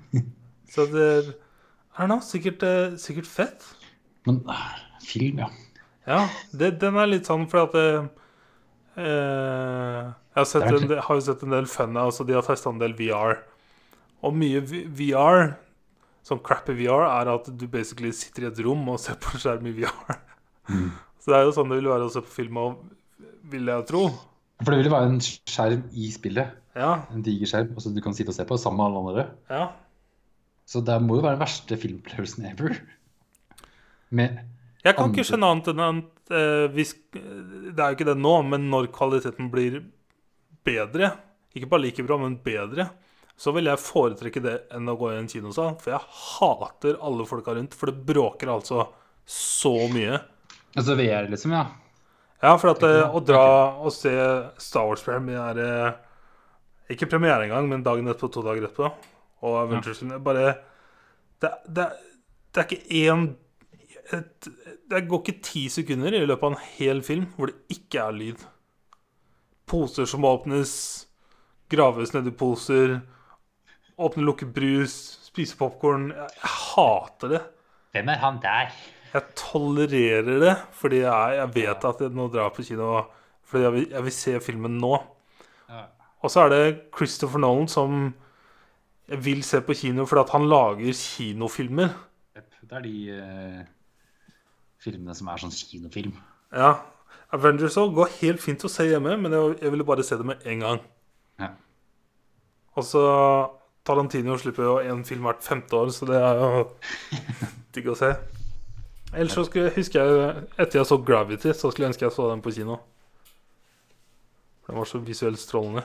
Så 0.71 0.85
det 0.93 1.07
er 1.11 2.07
know, 2.07 2.21
sikkert, 2.23 2.63
eh, 2.63 2.95
sikkert 3.03 3.27
fett. 3.27 3.67
Men 4.29 4.41
ah, 4.51 4.77
film, 5.03 5.43
ja. 5.43 5.49
Ja, 6.07 6.21
det, 6.57 6.77
den 6.83 6.97
er 6.99 7.11
litt 7.11 7.29
sånn 7.29 7.49
fordi 7.51 7.67
at 7.67 7.75
det, 7.75 7.87
eh, 9.03 9.99
Jeg 10.31 10.39
har, 10.39 10.47
sett 10.49 10.67
Det 10.69 10.79
en, 10.79 10.89
del- 10.91 11.03
har 11.07 11.19
jo 11.19 11.25
sett 11.27 11.43
en 11.45 11.55
del 11.55 11.67
fun 11.69 11.99
altså 12.01 12.25
De 12.27 12.35
har 12.37 12.47
testa 12.47 12.71
en 12.71 12.81
del 12.81 12.95
VR. 12.99 13.41
Og 14.23 14.35
mye 14.37 14.63
VR, 14.63 15.55
sånn 16.27 16.43
crappy 16.45 16.75
VR, 16.79 17.07
er 17.09 17.31
at 17.35 17.49
du 17.59 17.67
basically 17.71 18.11
sitter 18.17 18.45
i 18.47 18.51
et 18.51 18.61
rom 18.65 18.83
og 18.93 18.99
ser 19.05 19.19
på 19.23 19.35
en 19.37 19.43
skjerm 19.45 19.67
i 19.71 19.75
VR. 19.81 20.19
Mm. 20.71 20.91
Så 21.21 21.33
det 21.33 21.39
er 21.41 21.47
jo 21.49 21.55
sånn 21.57 21.69
det 21.73 21.81
vil 21.83 21.91
være 21.93 22.07
å 22.09 22.13
se 22.15 22.23
på 22.25 22.35
film 22.41 22.59
òg, 22.63 22.81
vil 23.51 23.67
jeg 23.73 23.87
tro. 23.89 24.03
For 24.61 24.73
det 24.75 24.83
vil 24.85 24.93
være 24.93 25.09
en 25.15 25.21
skjerm 25.25 25.87
i 25.97 26.11
spillet. 26.13 26.57
Ja, 26.77 26.91
En 27.11 27.23
diger 27.27 27.49
skjerm 27.51 27.73
så 27.83 27.91
du 27.93 27.99
kan 28.05 28.15
sitte 28.15 28.31
og 28.31 28.37
se 28.37 28.45
på 28.47 28.57
sammen 28.61 28.79
med 28.79 28.87
alle 28.91 29.01
andre. 29.05 29.25
ja. 29.51 29.71
Så 30.71 30.79
det 30.87 31.01
må 31.03 31.17
jo 31.19 31.23
være 31.25 31.35
den 31.35 31.41
verste 31.43 31.75
filmopplevelsen 31.83 32.45
ever. 32.47 32.77
Med 34.15 34.37
Jeg 34.85 34.95
kan 34.95 35.09
Andre- 35.09 35.17
ikke 35.19 35.27
skjønne 35.27 35.49
annet 35.51 35.71
enn 35.73 35.81
at 35.83 36.31
eh, 36.31 36.67
hvis, 36.77 36.93
Det 37.11 37.75
er 37.75 37.91
jo 37.91 37.97
ikke 37.99 38.07
det 38.07 38.15
nå, 38.23 38.35
men 38.47 38.69
når 38.71 38.87
kvaliteten 38.95 39.51
blir 39.51 39.81
bedre, 40.65 41.11
ikke 41.57 41.67
bare 41.73 41.83
like 41.89 42.05
bra, 42.07 42.17
men 42.23 42.37
bedre, 42.45 42.87
så 43.41 43.55
vil 43.57 43.71
jeg 43.71 43.81
foretrekke 43.81 44.43
det 44.45 44.57
enn 44.77 44.89
å 44.93 44.99
gå 45.01 45.15
i 45.15 45.19
en 45.21 45.29
kinosal. 45.31 45.73
For 45.81 45.95
jeg 45.95 46.17
hater 46.37 46.99
alle 47.01 47.25
folka 47.29 47.55
rundt, 47.57 47.77
for 47.77 47.89
det 47.89 48.05
bråker 48.11 48.51
altså 48.53 48.85
så 49.25 49.73
mye. 49.93 50.19
Altså 50.77 50.97
VR, 50.99 51.31
liksom, 51.33 51.55
ja. 51.57 51.65
Ja, 52.41 52.53
for 52.61 52.75
at 52.75 52.85
eh, 52.85 53.05
å 53.05 53.21
dra 53.25 53.45
og 53.81 53.93
se 53.93 54.13
Star 54.63 54.87
Wars-premiere 54.89 55.65
Ikke 56.89 57.09
premiere 57.11 57.45
engang, 57.45 57.67
men 57.69 57.83
dagen 57.85 58.09
etterpå, 58.09 58.31
to 58.33 58.45
dager 58.47 58.65
etterpå, 58.65 58.89
og 59.45 59.59
Avengers 59.61 60.01
Bare 60.25 60.47
det, 61.41 61.51
det, 61.69 61.87
det 62.49 62.63
er 62.63 62.67
ikke 62.67 63.03
én 63.03 63.27
et, 64.17 64.49
Det 64.89 65.03
går 65.09 65.21
ikke 65.21 65.45
ti 65.45 65.67
sekunder 65.73 66.17
i 66.17 66.23
løpet 66.25 66.47
av 66.49 66.57
en 66.57 66.65
hel 66.79 67.05
film 67.05 67.29
hvor 67.37 67.53
det 67.53 67.77
ikke 67.77 68.07
er 68.09 68.17
lyd. 68.17 68.45
Poser 69.71 70.09
som 70.09 70.25
åpnes, 70.27 70.73
graves 71.71 72.13
nedi 72.17 72.33
poser, 72.35 72.99
åpne 74.01 74.25
lukke 74.25 74.49
brus, 74.49 74.95
spise 75.27 75.57
popkorn. 75.59 76.11
Jeg, 76.17 76.51
hater 76.75 77.35
det. 77.35 77.41
Hvem 77.95 78.11
er 78.13 78.21
han 78.23 78.41
der? 78.43 78.75
Jeg 79.11 79.35
tolererer 79.39 80.43
det 80.45 80.53
fordi 80.79 81.01
jeg, 81.03 81.39
jeg 81.41 81.55
vet 81.57 81.87
at 81.89 82.03
jeg 82.05 82.15
nå 82.15 82.29
drar 82.31 82.53
på 82.55 82.63
kino 82.63 82.91
fordi 83.51 83.65
jeg 83.65 83.75
vil, 83.75 83.87
jeg 83.91 84.07
vil 84.07 84.15
se 84.15 84.35
filmen 84.45 84.77
nå. 84.79 84.93
Ja. 85.71 85.81
Og 86.23 86.31
så 86.31 86.45
er 86.45 86.53
det 86.53 86.63
Christopher 86.95 87.43
Nolan 87.43 87.67
som 87.69 88.13
jeg 89.11 89.25
vil 89.25 89.43
se 89.43 89.59
på 89.67 89.75
kino 89.75 90.07
fordi 90.07 90.23
at 90.23 90.35
han 90.37 90.47
lager 90.47 90.95
kinofilmer. 90.95 91.91
Det 92.71 92.77
er 92.79 92.85
de 92.85 92.97
uh, 93.19 93.63
filmene 94.79 95.17
som 95.19 95.33
er 95.33 95.43
sånn 95.43 95.55
kinofilm. 95.55 96.15
Ja. 96.55 96.77
Avengers 97.35 97.79
òg 97.81 97.97
går 97.97 98.13
helt 98.21 98.43
fint 98.43 98.63
å 98.67 98.71
se 98.71 98.87
hjemme, 98.87 99.17
men 99.19 99.35
jeg, 99.35 99.57
jeg 99.65 99.75
ville 99.75 99.87
bare 99.87 100.05
se 100.07 100.19
det 100.19 100.27
med 100.27 100.47
en 100.47 100.63
gang. 100.63 100.85
Ja. 101.43 101.51
Og 102.79 102.87
så 102.87 103.03
Tarantino 103.87 104.37
slipper 104.39 104.67
jo 104.67 104.75
én 104.85 105.05
film 105.09 105.25
hvert 105.27 105.45
femte 105.45 105.77
år, 105.77 105.91
så 105.95 106.07
det 106.09 106.19
er 106.21 106.41
jo 106.41 106.65
digg 107.75 107.89
å 107.91 107.97
se. 107.99 108.13
Ellers 109.11 109.35
så 109.35 109.45
skulle, 109.47 109.73
husker 109.75 110.05
jeg 110.05 110.45
etter 110.61 110.81
jeg 110.81 110.87
så 110.87 111.01
Gravity, 111.03 111.51
så 111.53 111.71
skulle 111.71 111.89
jeg 111.89 111.95
ønske 111.95 112.07
jeg 112.07 112.15
så 112.15 112.29
den 112.31 112.45
på 112.45 112.53
kino. 112.55 112.79
Den 114.69 114.79
var 114.79 114.87
så 114.87 115.01
visuelt 115.03 115.41
strålende. 115.43 115.83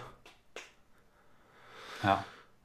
Ja. 2.03 2.19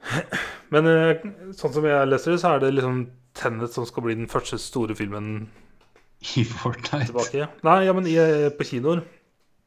Men 0.75 0.91
eh, 0.91 1.25
sånn 1.57 1.73
som 1.75 1.87
jeg 1.89 2.11
leser 2.11 2.35
det, 2.35 2.43
så 2.43 2.55
er 2.55 2.63
det 2.65 2.75
liksom 2.77 3.09
Tenet 3.41 3.73
som 3.73 3.87
skal 3.87 4.03
bli 4.05 4.17
den 4.19 4.29
første 4.29 4.59
store 4.59 4.97
filmen 4.99 5.47
I 6.35 6.43
Fortnite. 6.45 7.07
tilbake. 7.09 7.47
Nei, 7.65 7.77
ja, 7.87 7.93
men 7.95 8.09
i, 8.11 8.17
på 8.59 8.67
kinoer. 8.67 9.05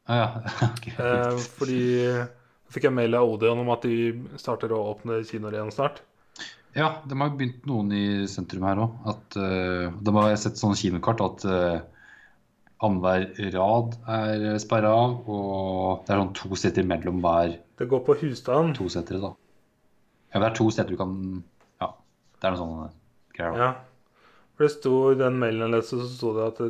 Ah, 0.04 0.18
ja. 0.20 0.26
okay. 0.68 0.92
Eh, 1.00 1.38
fordi 1.56 1.78
fikk 2.74 2.88
jeg 2.88 2.96
mail 2.96 3.14
av 3.16 3.30
Odeon 3.30 3.62
om 3.62 3.70
at 3.74 3.86
de 3.86 4.10
starter 4.40 4.74
å 4.74 4.82
åpne 4.92 5.22
kinoer 5.28 5.56
igjen 5.56 5.72
snart. 5.74 6.02
Ja, 6.74 6.88
de 7.06 7.16
har 7.20 7.34
begynt 7.38 7.66
noen 7.70 7.92
i 7.94 8.04
sentrum 8.30 8.64
her 8.66 8.80
òg. 8.82 8.94
At 9.12 9.36
eh, 9.38 9.92
De 9.94 10.14
har 10.16 10.34
sett 10.42 10.58
sånne 10.58 10.78
kinokart 10.78 11.20
at 11.22 11.44
uh, 11.46 11.76
annenhver 12.82 13.28
rad 13.54 13.94
er 14.10 14.58
sperra 14.62 14.90
av, 14.90 15.20
og 15.30 16.02
det 16.04 16.14
er 16.14 16.20
sånn 16.20 16.34
to 16.34 16.58
seter 16.58 16.86
mellom 16.88 17.22
hver 17.22 17.54
Det 17.78 17.86
går 17.90 18.02
på 18.08 18.18
husstand. 18.24 18.74
to 18.78 18.88
setere, 18.90 19.22
da. 19.22 19.30
Ja, 20.34 20.40
det 20.42 20.48
er 20.50 20.56
to 20.58 20.66
seter 20.74 20.90
du 20.90 20.98
kan 20.98 21.14
Ja, 21.78 21.92
det 22.40 22.48
er 22.48 22.56
noe 22.56 22.62
sånn 22.64 22.96
greier, 23.38 23.54
da. 23.54 23.68
Ja. 23.68 23.70
For 24.54 24.66
det 24.66 24.74
sto 24.74 24.96
i 25.12 25.18
den 25.18 25.38
mailen 25.38 25.64
jeg 25.68 25.74
leste, 25.76 26.00
så 26.02 26.10
sto 26.10 26.34
det 26.34 26.50
at 26.50 26.60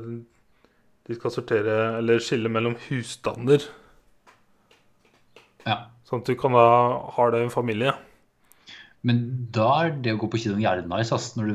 de 1.05 1.17
skal 1.19 1.33
sortere 1.33 1.75
eller 1.99 2.21
skille 2.25 2.53
mellom 2.53 2.77
husstander. 2.87 3.65
Ja. 5.65 5.77
Sånn 6.05 6.21
at 6.21 6.29
du 6.29 6.35
kan 6.37 6.53
da 6.53 6.65
ha 7.17 7.27
det 7.33 7.41
i 7.41 7.47
en 7.47 7.53
familie. 7.55 7.95
Men 9.05 9.21
da 9.53 9.69
er 9.85 9.97
det 10.05 10.15
å 10.17 10.21
gå 10.21 10.29
på 10.33 10.41
kino 10.41 10.61
jævlig 10.61 10.87
nice, 10.89 11.13
ass, 11.17 11.33
når 11.37 11.51
du 11.53 11.55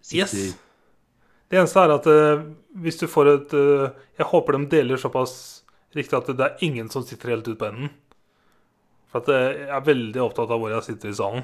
sitter 0.00 0.20
Yes. 0.24 0.58
Det 1.50 1.58
eneste 1.58 1.82
er 1.82 1.92
at 1.96 2.06
uh, 2.06 2.42
hvis 2.78 3.00
du 3.00 3.06
får 3.10 3.28
et 3.32 3.54
uh, 3.58 3.88
Jeg 4.20 4.28
håper 4.30 4.54
de 4.54 4.68
deler 4.70 5.00
såpass 5.00 5.32
riktig 5.96 6.14
at 6.14 6.28
det 6.38 6.44
er 6.46 6.60
ingen 6.62 6.88
som 6.92 7.02
sitter 7.02 7.32
helt 7.34 7.48
ut 7.48 7.58
på 7.58 7.66
enden. 7.66 7.90
For 9.10 9.24
at 9.24 9.30
uh, 9.32 9.48
jeg 9.58 9.72
er 9.74 9.86
veldig 9.88 10.22
opptatt 10.22 10.52
av 10.54 10.60
hvor 10.62 10.70
jeg 10.70 10.86
sitter 10.86 11.10
i 11.10 11.16
salen. 11.18 11.42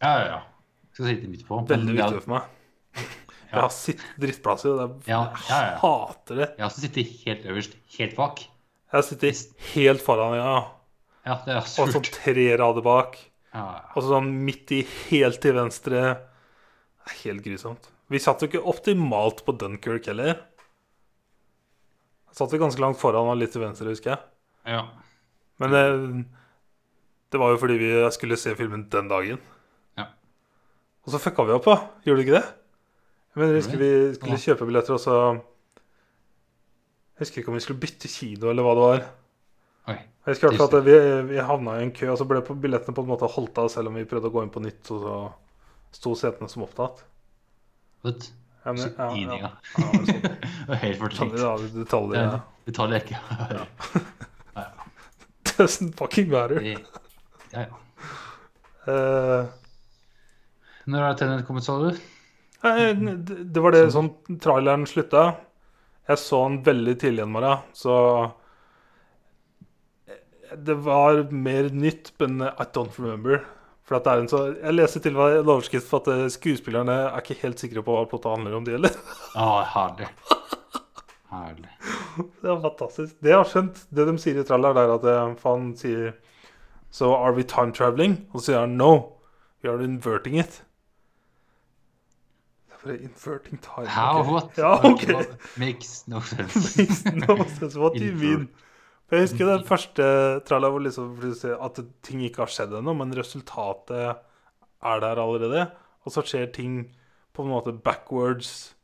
Ja, 0.00 0.12
ja, 0.14 0.24
ja. 0.30 0.40
Skal 0.94 1.10
sitte 1.10 1.28
midt 1.30 1.44
på. 1.48 1.58
Veldig 1.68 1.94
jeg- 1.94 2.00
viktig 2.00 2.24
for 2.24 2.36
meg. 2.38 2.50
Jeg 3.54 3.62
har 3.62 3.70
sitt 3.70 4.00
drittplass 4.18 4.64
i 4.66 4.70
det 4.74 4.86
Jeg 5.06 5.12
Ja, 5.12 5.20
jeg 5.46 5.74
hater 5.78 6.38
det. 6.40 6.46
Jeg 6.56 6.64
har 6.64 6.72
sittet 6.74 7.12
helt 7.26 7.44
øverst, 7.52 7.76
helt 7.98 8.16
bak. 8.16 8.40
Jeg 8.40 8.96
har 8.96 9.04
sittet 9.06 9.44
helt 9.74 10.02
foran, 10.02 10.34
ja. 10.38 10.54
Ja, 11.24 11.38
det 11.46 11.54
er 11.54 11.60
Og 11.80 11.92
sånn 11.94 12.04
tre 12.04 12.46
rader 12.60 12.84
bak. 12.84 13.16
Ja, 13.54 13.64
Og 13.94 14.02
sånn 14.04 14.28
midt 14.44 14.72
i, 14.74 14.82
helt 15.08 15.40
til 15.40 15.54
venstre. 15.56 16.00
Det 17.04 17.12
er 17.12 17.20
helt 17.24 17.44
grusomt. 17.46 17.88
Vi 18.12 18.20
satt 18.20 18.42
jo 18.44 18.48
ikke 18.50 18.64
optimalt 18.68 19.44
på 19.46 19.54
Dunkerque 19.56 20.10
heller. 20.12 20.42
Satt 22.34 22.52
vi 22.52 22.58
ganske 22.60 22.82
langt 22.82 22.98
foran 23.00 23.30
og 23.30 23.38
litt 23.38 23.52
til 23.54 23.62
venstre, 23.62 23.92
husker 23.94 24.14
jeg. 24.16 24.24
ja. 24.74 24.84
Men 25.62 25.70
det, 25.70 25.82
det 27.30 27.38
var 27.38 27.52
jo 27.52 27.60
fordi 27.62 27.76
vi 27.78 27.90
skulle 28.10 28.34
se 28.36 28.56
filmen 28.58 28.88
den 28.90 29.06
dagen. 29.08 29.38
Ja. 29.96 30.08
Og 31.06 31.12
så 31.14 31.20
fucka 31.22 31.44
vi 31.46 31.54
opp, 31.54 31.68
da. 31.70 31.76
Gjorde 32.02 32.18
du 32.20 32.24
ikke 32.24 32.40
det? 32.40 32.48
Mener, 33.38 33.54
husker 33.60 33.78
vi 33.78 33.90
skulle 34.16 34.40
kjøpe 34.42 34.66
billetter, 34.66 34.96
og 34.98 35.02
så 35.04 35.14
husker 37.22 37.40
ikke 37.40 37.52
om 37.52 37.58
vi 37.58 37.62
skulle 37.62 37.82
bytte 37.84 38.10
kino, 38.10 38.50
eller 38.50 38.66
hva 38.66 38.74
det 38.74 38.84
var. 38.88 39.04
Oi. 39.90 39.96
Jeg 39.96 40.32
husker 40.32 40.48
i 40.48 40.50
hvert 40.54 40.62
fall 40.62 40.80
at 40.80 40.86
vi, 40.86 40.98
vi 41.34 41.42
havna 41.44 41.78
i 41.78 41.84
en 41.84 41.92
kø, 41.94 42.08
og 42.12 42.20
så 42.20 42.26
ble 42.28 42.40
billettene 42.62 42.96
på 42.96 43.04
en 43.04 43.10
måte 43.10 43.28
holdt 43.34 43.60
av 43.60 43.68
selv 43.72 43.90
om 43.90 43.98
vi 43.98 44.06
prøvde 44.08 44.30
å 44.30 44.34
gå 44.34 44.44
inn 44.44 44.54
på 44.54 44.62
nytt, 44.64 44.88
og 44.94 45.02
så 45.04 45.18
sto 45.94 46.14
setene 46.18 46.48
som 46.50 46.64
opptatt. 46.64 47.04
What? 48.06 48.30
Ja, 48.64 48.72
men, 48.72 48.94
ja, 48.96 49.08
ja. 49.20 49.36
ja. 49.44 49.50
Ja, 49.76 49.90
sånn. 50.08 50.78
Helt 50.80 51.00
fortrengt. 51.02 51.36
Detaljer, 51.76 52.30
ja. 52.30 52.40
Vi 52.64 52.72
ikke. 52.72 53.20
Ja, 53.52 53.66
Doesn't 55.54 55.94
fucking 56.00 56.30
matter. 56.30 56.62
Ja, 56.64 56.80
ja. 57.52 57.66
Eh, 58.88 59.44
Når 60.90 61.04
er 61.08 61.18
Tenet 61.18 61.46
kommet, 61.46 61.64
sa 61.64 61.76
du? 61.80 61.90
Det 62.64 63.60
var 63.60 63.74
det 63.76 63.84
sånn 63.92 64.10
traileren 64.40 64.86
slutta. 64.88 65.34
Jeg 66.08 66.20
så 66.20 66.40
den 66.48 66.58
veldig 66.64 66.94
tidlig 67.00 67.24
en 67.24 67.32
morgen, 67.32 67.62
så 67.76 67.94
Det 70.56 70.74
var 70.84 71.30
mer 71.30 71.68
nytt, 71.72 72.12
men 72.18 72.42
I 72.42 72.66
don't 72.74 72.98
remember. 72.98 73.44
For 73.84 73.98
at 73.98 74.06
det 74.06 74.12
er 74.12 74.22
en 74.22 74.28
så 74.32 74.38
Jeg 74.54 74.74
leser 74.74 75.02
til 75.04 75.16
meg 75.16 75.38
en 75.38 75.50
overskrift 75.52 75.88
for 75.90 76.00
at 76.00 76.08
eh, 76.14 76.28
skuespillerne 76.32 76.94
er 77.10 77.20
ikke 77.20 77.36
helt 77.42 77.60
sikre 77.60 77.82
på 77.84 77.96
hva 77.96 78.06
plottet 78.08 78.32
handler 78.32 78.56
om, 78.56 78.64
de 78.64 78.76
heller. 78.76 78.94
Oh, 79.36 79.60
herlig. 79.74 80.08
Herlig. 81.34 81.72
Det 82.40 82.50
er 82.52 82.60
fantastisk. 82.62 83.16
Det 83.20 83.34
jeg 83.34 83.40
har 83.42 83.50
skjønt, 83.50 83.82
det 83.90 84.06
de 84.08 84.14
sier 84.22 84.40
i 84.40 84.46
tralleren, 84.46 84.78
er 84.80 84.94
at 84.94 85.40
faen 85.42 85.74
sier 85.76 86.14
So 86.94 87.10
are 87.12 87.34
we 87.34 87.42
time 87.42 87.72
traveling? 87.74 88.20
Og 88.32 88.40
så 88.40 88.52
sier 88.52 88.60
han 88.62 88.76
no, 88.78 88.92
we 89.64 89.70
are 89.70 89.82
inverting 89.82 90.38
it. 90.38 90.62
Er 92.84 93.00
inverting 93.00 93.58
time. 93.62 93.86
How? 93.86 94.22
What? 94.22 94.58
Ja, 94.58 94.78
okay. 94.84 95.24
Makes 95.56 96.06
no 96.06 96.20
sense. 96.20 96.76
Makes 96.78 97.04
no 97.04 97.36
sense. 97.58 97.78
What 97.78 97.94
do 97.94 98.04
you 98.04 98.12
mean? 98.12 98.48
For 99.04 99.18
jeg 99.18 99.28
husker 99.28 99.50
den 99.50 99.66
første 99.68 100.04
tralla 100.48 100.70
hvor 100.72 100.82
liksom 100.84 101.18
at 101.60 101.80
ting 102.06 102.22
ikke 102.24 102.44
har 102.44 102.52
skjedd 102.52 102.72
ennå, 102.78 102.94
men 102.96 103.12
resultatet 103.16 104.14
er 104.84 105.02
der 105.04 105.20
allerede. 105.20 105.66
Og 106.04 106.14
så 106.14 106.24
skjer 106.24 106.48
ting 106.54 106.78
på 107.34 107.44
en 107.44 107.52
måte 107.52 107.74
backwards, 107.84 108.74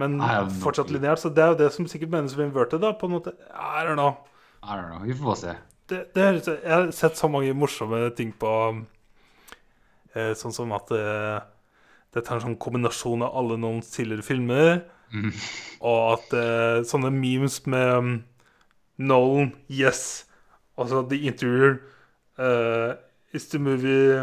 men 0.00 0.20
fortsatt 0.62 0.90
lineært. 0.92 1.20
Så 1.22 1.32
det 1.34 1.42
er 1.44 1.52
jo 1.52 1.60
det 1.60 1.70
som 1.74 1.88
sikkert 1.90 2.14
menes 2.14 2.36
med 2.38 2.50
inverted, 2.50 2.80
da. 2.82 2.94
På 2.96 3.08
en 3.08 3.16
måte 3.16 3.34
I 3.50 3.84
don't 3.86 3.98
know. 3.98 4.16
I 4.62 4.78
don't 4.78 4.88
know. 4.88 5.02
Vi 5.06 5.16
får 5.18 5.28
bare 5.28 5.40
se. 5.42 5.54
Det, 5.90 6.02
det 6.14 6.26
Jeg 6.46 6.72
har 6.72 6.90
sett 6.94 7.18
så 7.18 7.28
mange 7.28 7.52
morsomme 7.58 8.04
ting 8.16 8.30
på 8.38 8.50
eh, 10.14 10.32
Sånn 10.38 10.54
som 10.54 10.72
at 10.72 10.92
eh, 10.94 11.42
dette 12.12 12.28
er 12.28 12.38
en 12.38 12.44
sånn 12.46 12.60
kombinasjon 12.60 13.24
av 13.26 13.36
alle 13.40 13.58
noens 13.60 13.90
tidligere 13.92 14.26
filmer. 14.26 14.82
Mm. 15.12 15.32
Og 15.88 16.00
at 16.14 16.36
eh, 16.36 16.82
sånne 16.88 17.12
memes 17.12 17.58
med 17.68 18.22
Nolan, 19.02 19.52
yes. 19.70 20.24
Altså 20.78 21.02
The 21.10 21.18
Interior 21.28 21.78
uh, 22.38 22.94
is 23.34 23.48
the 23.52 23.58
movie 23.60 24.20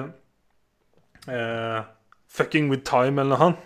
uh, 1.28 1.84
Fucking 2.30 2.70
with 2.70 2.84
time, 2.88 3.20
eller 3.22 3.34
noe 3.36 3.42
han. 3.42 3.58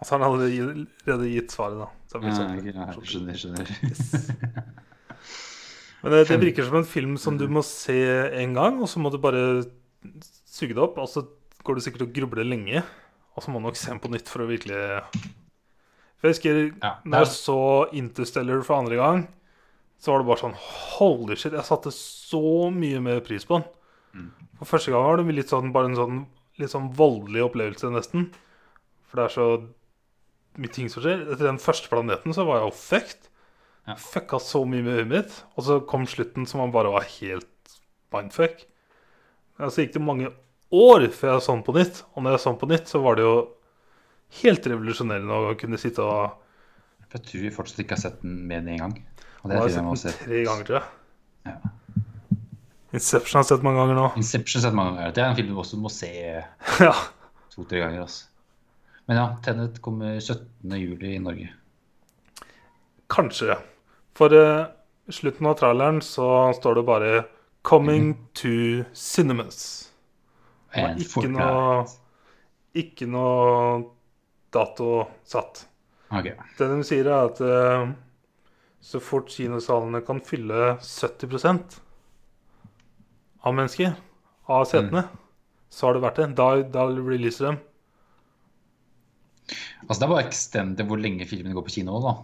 Altså 0.00 0.16
han 0.16 0.24
hadde 0.26 0.48
allerede 0.48 1.28
gitt 1.32 1.52
svaret, 1.52 1.78
da. 1.80 1.88
Så 2.10 2.20
Ja, 2.24 2.32
sånn. 2.36 2.54
jeg 2.56 3.08
skjønner, 3.10 3.36
skjønner. 3.36 3.66
Men 6.02 6.12
det, 6.12 6.20
det 6.28 6.38
virker 6.40 6.66
som 6.68 6.78
en 6.78 6.86
film 6.88 7.16
som 7.20 7.38
du 7.40 7.46
må 7.50 7.62
se 7.66 7.96
en 8.40 8.52
gang, 8.56 8.76
og 8.80 8.88
så 8.88 9.00
må 9.02 9.10
du 9.12 9.18
bare 9.20 9.64
suge 10.46 10.76
det 10.76 10.82
opp. 10.84 11.00
Og 11.02 11.08
så 11.10 11.24
går 11.66 11.78
du 11.78 11.84
sikkert 11.84 12.06
og 12.06 12.12
grubler 12.16 12.46
lenge, 12.46 12.82
og 13.34 13.42
så 13.44 13.52
må 13.52 13.60
du 13.60 13.66
nok 13.68 13.78
se 13.80 13.90
den 13.90 14.00
på 14.02 14.12
nytt 14.12 14.30
for 14.30 14.44
å 14.44 14.48
virkelig 14.48 14.78
For 16.16 16.28
jeg 16.30 16.36
husker 16.36 16.60
Ja, 16.80 16.92
når 17.04 17.24
jeg 17.26 17.32
så 17.34 17.58
Interstellar 17.98 18.62
for 18.64 18.78
andre 18.80 19.00
gang, 19.00 19.26
så 20.02 20.12
var 20.12 20.22
det 20.22 20.28
bare 20.28 20.42
sånn 20.42 20.58
Holy 20.96 21.36
shit, 21.38 21.54
jeg 21.56 21.66
satte 21.66 21.92
så 21.94 22.68
mye 22.72 23.00
mer 23.02 23.22
pris 23.24 23.46
på 23.48 23.58
den. 23.58 23.68
Mm. 24.16 24.30
For 24.60 24.76
første 24.76 24.92
gang 24.92 25.04
var 25.04 25.20
det 25.20 25.36
litt 25.36 25.52
sånn, 25.52 25.72
bare 25.74 25.90
en 25.90 25.98
sånn 25.98 26.24
litt 26.60 26.72
sånn 26.72 26.90
voldelig 26.96 27.44
opplevelse, 27.50 27.90
nesten. 27.92 28.30
For 29.06 29.20
det 29.20 29.26
er 29.26 29.34
så 29.34 29.48
mye 30.60 30.72
ting 30.72 30.88
som 30.92 31.04
skjer. 31.04 31.26
Etter 31.26 31.48
den 31.48 31.60
første 31.62 31.90
planeten 31.92 32.34
så 32.36 32.46
var 32.48 32.60
jeg 32.60 32.68
jo 32.68 32.78
fucked. 32.80 33.28
Ja. 33.86 33.98
Fucka 34.00 34.40
så 34.42 34.64
mye 34.66 34.84
med 34.84 35.02
øyet 35.02 35.12
mitt. 35.12 35.36
Og 35.54 35.66
så 35.68 35.78
kom 35.88 36.06
slutten 36.10 36.48
som 36.48 36.62
man 36.64 36.74
bare 36.74 36.94
var 36.94 37.06
helt 37.18 37.76
mindfuck. 38.14 38.64
Ja, 39.60 39.68
så 39.68 39.84
gikk 39.84 39.94
det 39.96 40.04
mange 40.04 40.32
år 40.74 41.06
før 41.14 41.36
jeg 41.36 41.44
så 41.44 41.54
den 41.54 41.66
på 41.66 41.76
nytt. 41.76 42.02
Og 42.14 42.24
når 42.24 42.36
jeg 42.36 42.42
så 42.42 42.52
den 42.52 42.62
på 42.62 42.70
nytt, 42.72 42.90
så 42.90 43.02
var 43.04 43.18
det 43.18 43.26
jo 43.26 43.36
helt 44.42 44.66
revolusjonerende 44.66 45.42
å 45.52 45.54
kunne 45.60 45.80
sitte 45.80 46.04
og 46.04 46.42
Jeg 47.14 47.22
tror 47.22 47.42
vi 47.44 47.54
fortsatt 47.54 47.84
ikke 47.84 47.94
har 47.94 48.02
sett 48.02 48.16
den 48.24 48.40
med 48.48 48.66
en 48.66 48.80
gang. 48.82 48.94
Og 49.46 49.52
det 49.52 49.58
er 49.58 49.68
film 49.68 49.76
jeg 49.78 49.86
må 49.86 49.96
sett 50.00 50.16
se. 50.16 50.18
den 50.18 50.28
tre 50.28 50.44
ganger, 50.48 50.68
tror 50.68 50.78
jeg. 50.80 50.86
Ja. 51.46 51.58
Inception 52.96 53.38
har 53.38 53.44
jeg 53.44 53.50
sett 53.52 53.66
mange 53.66 53.78
ganger 53.82 53.98
nå. 53.98 54.06
Inception 54.18 54.58
har 54.58 54.64
jeg 54.64 54.66
sett 54.66 54.78
mange 54.78 54.96
ganger. 54.96 55.12
Det 55.14 55.22
er 55.22 55.28
en 55.30 55.36
film 55.38 55.52
du 55.52 55.60
også 55.62 55.78
må 55.78 55.92
se 55.92 56.10
ja. 56.88 56.94
to-tre 57.54 57.82
ganger. 57.84 58.06
Altså. 58.06 58.26
Men 59.06 59.20
ja, 59.20 59.26
Tenet 59.44 59.78
kommer 59.84 60.18
17. 60.18 60.76
juli 60.80 61.12
i 61.14 61.22
Norge. 61.22 61.52
Kanskje. 63.12 63.54
For 64.18 64.34
uh, 64.34 64.66
slutten 65.14 65.46
av 65.46 65.58
traileren 65.60 66.00
så 66.02 66.28
står 66.58 66.80
det 66.80 66.86
bare 66.88 67.12
'Coming 67.66 68.16
to 68.34 68.82
cinemas'. 68.94 69.90
Var 70.74 70.98
ikke 71.02 71.28
noe, 71.30 71.86
ikke 72.74 73.06
noe 73.10 73.86
dato 74.54 75.06
satt. 75.26 75.64
Okay. 76.10 76.36
Det 76.58 76.68
de 76.70 76.82
sier, 76.86 77.08
er 77.10 77.30
at 77.30 77.40
eh, 77.42 77.88
så 78.86 79.00
fort 79.02 79.30
kinosalene 79.34 80.00
kan 80.06 80.20
fylle 80.22 80.76
70% 80.78 81.80
av 83.46 83.54
mennesker, 83.54 83.96
av 84.46 84.66
setene, 84.70 85.02
så 85.70 85.88
har 85.88 85.96
det 85.96 86.02
vært 86.04 86.20
det. 86.20 86.28
Da, 86.38 86.46
da 86.70 86.84
releaser 86.94 87.48
dem. 87.50 87.58
Altså, 89.86 89.98
det 89.98 90.06
er 90.06 90.12
bare 90.12 90.26
extended 90.26 90.86
hvor 90.90 91.02
lenge 91.02 91.26
filmene 91.26 91.54
går 91.56 91.66
på 91.66 91.74
kino. 91.78 91.98
da. 92.04 92.14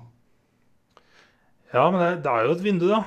Ja, 1.73 1.89
men 1.91 1.99
det, 2.03 2.13
det 2.23 2.31
er 2.31 2.47
jo 2.47 2.55
et 2.55 2.65
vindu, 2.65 2.87
da. 2.93 3.03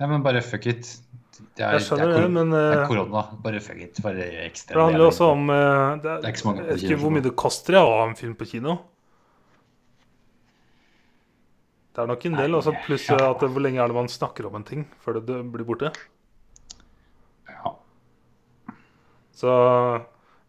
Ja, 0.00 0.08
men 0.08 0.24
bare 0.24 0.44
fuck 0.44 0.68
it. 0.72 0.88
Det 1.36 1.64
er, 1.64 1.76
det, 1.76 2.00
er, 2.00 2.10
det, 2.16 2.28
men 2.32 2.52
det 2.52 2.60
eh, 2.64 2.80
er 2.80 2.88
korona. 2.88 3.26
Bare 3.44 3.60
fuck 3.64 3.80
it. 3.84 4.00
Bare 4.04 4.24
extend 4.46 4.76
det 4.76 4.84
handler 4.88 5.10
også 5.10 5.32
om 5.34 5.48
eh, 5.52 5.96
det, 6.00 6.20
Det 6.22 6.28
er 6.30 6.32
ikke 6.32 6.42
så 6.42 6.48
mange 6.48 6.62
Jeg 6.64 6.70
vet 6.70 6.84
ikke 6.86 7.02
hvor 7.04 7.12
mye 7.12 7.24
det 7.28 7.32
koster 7.44 7.76
å 7.80 7.88
ha 7.92 8.04
en 8.08 8.16
film 8.16 8.36
på 8.40 8.48
kino. 8.56 8.78
Det 11.96 12.02
er 12.02 12.10
nok 12.10 12.24
en 12.28 12.34
del. 12.36 12.54
Også 12.58 12.74
pluss 12.84 13.06
ja. 13.08 13.16
at 13.30 13.40
hvor 13.40 13.62
lenge 13.64 13.80
er 13.80 13.88
det 13.88 13.96
man 13.96 14.10
snakker 14.12 14.44
om 14.44 14.58
en 14.58 14.64
ting 14.68 14.82
før 15.00 15.16
det 15.16 15.38
blir 15.48 15.64
borte. 15.64 15.88
Ja. 17.48 17.72
Så 19.32 19.52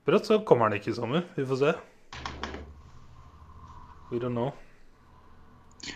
brått 0.03 0.27
så 0.27 0.41
kommer 0.43 0.67
den 0.67 0.81
ikke 0.81 0.91
i 0.91 0.97
sommer. 0.97 1.23
Vi 1.37 1.45
får 1.47 1.61
se. 1.61 1.71
We 4.11 4.19
don't 4.19 4.35
know. 4.35 4.51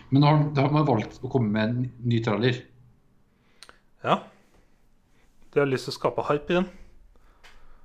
Men 0.08 0.24
har, 0.24 0.40
da 0.56 0.70
har 0.70 0.72
man 0.72 0.88
valgt 0.88 1.20
å 1.20 1.34
komme 1.36 1.52
med 1.52 1.74
en 1.74 1.84
ny 2.00 2.22
trailer. 2.24 2.64
Ja. 4.08 4.22
De 5.52 5.60
har 5.60 5.68
lyst 5.68 5.90
til 5.90 5.98
å 5.98 5.98
skape 5.98 6.28
hype 6.32 6.56
igjen. 6.56 6.72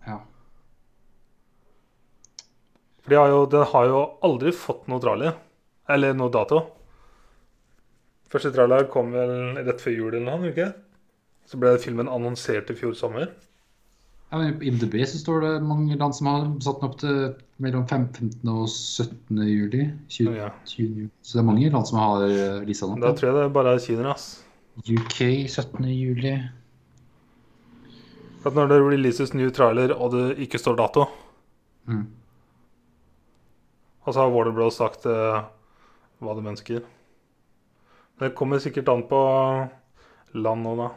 Ja. 0.06 0.20
For 3.02 3.10
de 3.10 3.20
har 3.24 3.34
jo, 3.34 3.44
den 3.50 3.68
har 3.74 3.90
jo 3.90 4.06
aldri 4.30 4.54
fått 4.54 4.86
noe 4.86 5.02
trailer. 5.02 5.34
Eller 5.90 6.14
noe 6.14 6.30
dato. 6.30 6.62
Første 8.32 8.50
trailer 8.54 8.88
kom 8.90 9.12
vel 9.14 9.32
rett 9.62 9.82
før 9.82 9.94
jul 9.94 10.14
eller 10.14 10.26
noe, 10.26 10.50
ikke? 10.50 10.70
Så 11.46 11.58
ble 11.62 11.76
filmen 11.78 12.08
annonsert 12.10 12.72
i 12.72 12.76
fjor 12.78 12.96
sommer. 12.98 13.28
Ja, 14.32 14.40
men 14.40 14.56
I 14.66 14.72
MDB 14.74 14.96
så 15.06 15.20
står 15.20 15.44
det 15.44 15.52
mange 15.62 15.94
land 16.00 16.16
som 16.18 16.26
har 16.26 16.46
satt 16.64 16.80
den 16.80 16.88
opp 16.88 16.96
til 16.98 17.18
mellom 17.62 17.84
15. 17.86 18.32
og 18.50 18.64
17. 18.68 19.38
juli. 19.46 19.84
20, 20.10 20.34
Ja. 20.34 20.48
20. 20.66 21.06
Så 21.22 21.36
det 21.38 21.44
er 21.44 21.46
mange 21.46 21.70
land 21.70 21.86
som 21.86 22.00
har 22.02 22.24
uh, 22.26 22.64
lista 22.66 22.88
den 22.90 23.04
Da 23.04 23.12
tror 23.14 23.30
jeg 23.30 23.36
det 23.38 23.52
bare 23.54 23.76
er 23.76 23.84
Kina, 23.84 24.10
ass. 24.16 24.42
UK 24.82 25.20
17. 25.46 25.86
juli. 25.94 26.34
For 28.42 28.50
at 28.50 28.58
når 28.58 28.74
det 28.74 28.80
releases 28.82 29.32
new 29.34 29.50
trailer, 29.54 29.94
og 29.94 30.10
det 30.16 30.26
ikke 30.48 30.58
står 30.58 30.76
dato 30.82 31.06
Mm. 31.86 32.02
Og 34.02 34.14
så 34.14 34.20
har 34.24 34.32
Warner 34.34 34.50
Bros 34.50 34.74
sagt 34.74 35.04
uh, 35.06 35.44
hva 36.18 36.32
de 36.34 36.42
ønsker. 36.50 36.80
Det 38.20 38.30
kommer 38.38 38.58
sikkert 38.62 38.88
an 38.88 39.02
på 39.10 39.18
land 40.36 40.64
nå, 40.64 40.72
da. 40.78 40.88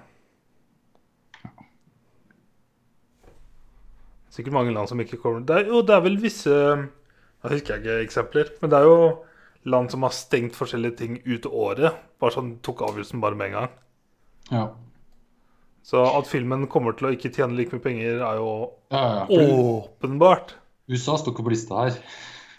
Sikkert 4.33 4.53
mange 4.55 4.73
land 4.75 4.89
som 4.91 4.99
ikke 5.01 5.17
kommer 5.21 5.41
det 5.47 5.55
er, 5.57 5.69
Jo, 5.71 5.81
det 5.85 5.95
er 5.95 6.03
vel 6.05 6.19
visse 6.21 6.53
Jeg 6.53 7.51
husker 7.55 7.79
ikke 7.81 7.97
eksempler, 8.05 8.51
men 8.61 8.71
det 8.71 8.79
er 8.79 8.87
jo 8.87 8.99
land 9.69 9.91
som 9.91 10.03
har 10.05 10.13
stengt 10.15 10.55
forskjellige 10.55 10.95
ting 11.01 11.17
ut 11.27 11.45
året. 11.49 11.95
Bare 12.19 12.31
sånn 12.35 12.53
tok 12.63 12.79
avgjørelsen 12.87 13.19
bare 13.23 13.35
med 13.37 13.49
en 13.49 13.55
gang. 13.57 13.73
Ja. 14.53 14.61
Så 15.85 15.99
at 16.15 16.27
filmen 16.31 16.63
kommer 16.71 16.95
til 16.97 17.09
å 17.09 17.11
ikke 17.15 17.31
tjene 17.35 17.55
like 17.57 17.75
mye 17.75 17.83
penger, 17.83 18.21
er 18.23 18.39
jo 18.39 18.49
Ja, 18.91 19.03
ja. 19.27 19.43
Åpenbart. 19.43 20.55
USA 20.89 21.17
står 21.19 21.35
ikke 21.35 21.45
på 21.49 21.53
lista 21.53 21.83
her. 21.83 21.99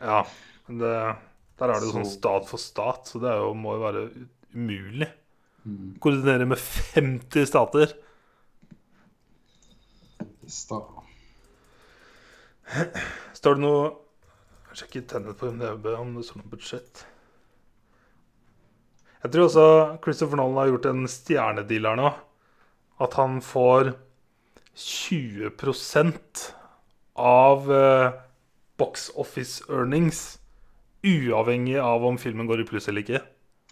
Ja, 0.00 0.20
men 0.68 0.78
det, 0.84 0.92
der 1.60 1.72
er 1.72 1.80
det 1.80 1.88
jo 1.88 1.96
sånn 1.96 2.08
Så- 2.08 2.18
stat 2.20 2.48
for 2.48 2.58
stat, 2.62 3.08
så 3.08 3.20
det 3.20 3.30
er 3.32 3.40
jo, 3.44 3.54
må 3.54 3.74
jo 3.76 3.84
være 3.84 4.04
umulig. 4.54 5.08
Mm. 5.64 5.98
Koordinere 6.00 6.46
med 6.48 6.58
50 6.58 7.46
stater. 7.46 7.92
Sta. 10.50 10.80
Står 13.34 13.56
det 13.56 13.64
noe 13.64 13.80
Jeg 14.70 14.84
sjekker 14.84 15.06
tennet 15.10 15.38
på 15.38 15.50
MDB 15.50 15.88
om 15.98 16.12
det 16.14 16.24
står 16.26 16.40
noe 16.40 16.52
budsjett. 16.52 17.02
Jeg 19.20 19.32
tror 19.34 19.48
også 19.48 19.64
Christopher 20.04 20.38
Nolan 20.38 20.60
har 20.62 20.70
gjort 20.70 20.86
en 20.92 21.08
stjernedeal 21.10 21.88
her 21.90 21.98
nå. 21.98 22.12
At 23.02 23.16
han 23.18 23.40
får 23.42 23.92
20% 24.78 26.44
av 27.20 27.66
uh, 27.68 28.14
box 28.78 29.10
office 29.18 29.66
earnings. 29.68 30.38
Uavhengig 31.02 31.76
av 31.82 32.06
om 32.06 32.16
filmen 32.20 32.48
går 32.48 32.62
i 32.62 32.68
pluss 32.70 32.88
eller 32.88 33.04
ikke. 33.04 33.22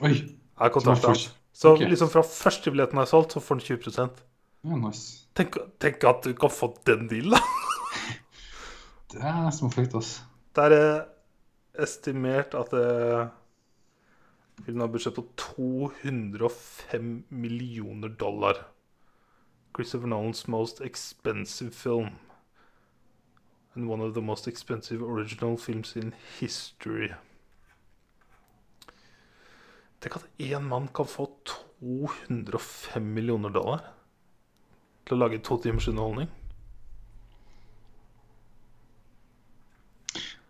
Oi! 0.05 0.16
Som 0.59 0.93
er. 0.94 1.26
Så 1.59 1.72
okay. 1.74 1.89
liksom 1.90 2.10
fra 2.10 2.22
første 2.22 2.70
billetten 2.70 2.98
er 2.98 3.09
solgt, 3.10 3.35
så 3.35 3.43
får 3.43 3.59
han 3.59 3.64
20 3.66 4.24
Ja, 4.64 4.76
nice. 4.76 5.26
tenk, 5.35 5.56
tenk 5.78 6.05
at 6.05 6.24
du 6.26 6.35
kan 6.35 6.51
få 6.51 6.72
den 6.86 7.09
dealen! 7.10 7.39
Det 9.12 9.22
er 9.24 9.51
småflukt, 9.51 9.94
altså. 9.94 10.20
Det 10.55 10.64
er 10.68 10.74
eh, 10.76 11.05
estimert 11.82 12.52
at 12.55 12.74
det 12.74 13.30
filmen 14.64 14.82
har 14.82 14.90
budsjett 14.93 15.16
på 15.16 15.24
205 15.40 17.24
millioner 17.28 18.09
dollar. 18.09 18.66
Christopher 19.76 20.09
Nolans 20.09 20.47
most 20.47 20.80
expensive 20.80 21.70
film. 21.70 22.18
And 23.74 23.89
one 23.89 24.05
of 24.05 24.14
the 24.14 24.20
most 24.20 24.48
expensive 24.48 25.02
original 25.02 25.56
films 25.56 25.97
in 25.97 26.14
history. 26.39 27.14
Tenk 29.98 30.16
at 30.20 30.26
én 30.38 30.66
mann 30.70 30.88
kan 30.94 31.08
få 31.10 31.26
205 31.44 33.02
millioner 33.02 33.50
dollar 33.54 33.82
til 35.06 35.16
å 35.16 35.22
lage 35.24 35.40
to 35.42 35.56
timers 35.62 35.88
underholdning. 35.90 36.28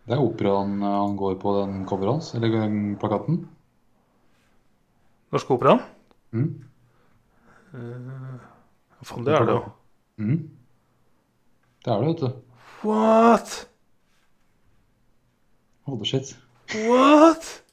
Det 0.09 0.17
er 0.17 0.25
operaen 0.25 0.81
eh, 0.81 0.97
han 0.99 1.15
går 1.17 1.37
på 1.41 1.53
den 1.59 1.81
coveret 1.89 2.17
hans, 2.17 2.33
eller 2.37 2.69
plakaten. 3.01 3.43
Norske 5.29 5.53
Operaen? 5.53 5.83
Mm. 6.33 6.47
Faen, 9.05 9.25
det 9.25 9.35
er 9.37 9.45
det 9.45 9.53
jo. 9.53 9.65
Mm. 10.17 10.39
Det 11.85 11.93
er 11.93 12.01
det, 12.01 12.07
vet 12.07 12.23
du. 12.23 12.29
What? 12.81 13.53
Holy 15.85 16.05
shit. 16.09 16.33
What? 16.73 17.68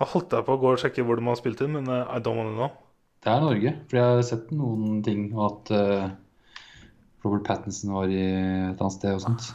Da 0.00 0.06
holdt 0.08 0.32
jeg 0.32 0.46
på 0.46 0.54
å 0.56 0.60
gå 0.60 0.70
og 0.72 0.80
sjekke 0.80 1.04
hvor 1.04 1.20
de 1.20 1.26
har 1.28 1.36
spilt 1.40 1.60
inn, 1.64 1.74
men 1.76 1.90
eh, 1.92 2.08
I 2.08 2.22
don't 2.24 2.40
wanna 2.40 2.54
know. 2.56 2.70
Det 3.20 3.28
er 3.28 3.42
Norge, 3.44 3.72
for 3.90 3.98
jeg 3.98 4.12
har 4.16 4.22
sett 4.24 4.52
noen 4.56 5.02
ting 5.04 5.26
og 5.34 5.42
at 5.44 5.72
uh, 5.76 6.06
Robert 7.20 7.44
Pattinson 7.44 7.92
var 7.92 8.08
i 8.08 8.22
et 8.22 8.80
annet 8.80 8.94
sted 8.94 9.12
og 9.12 9.20
sånt. 9.26 9.50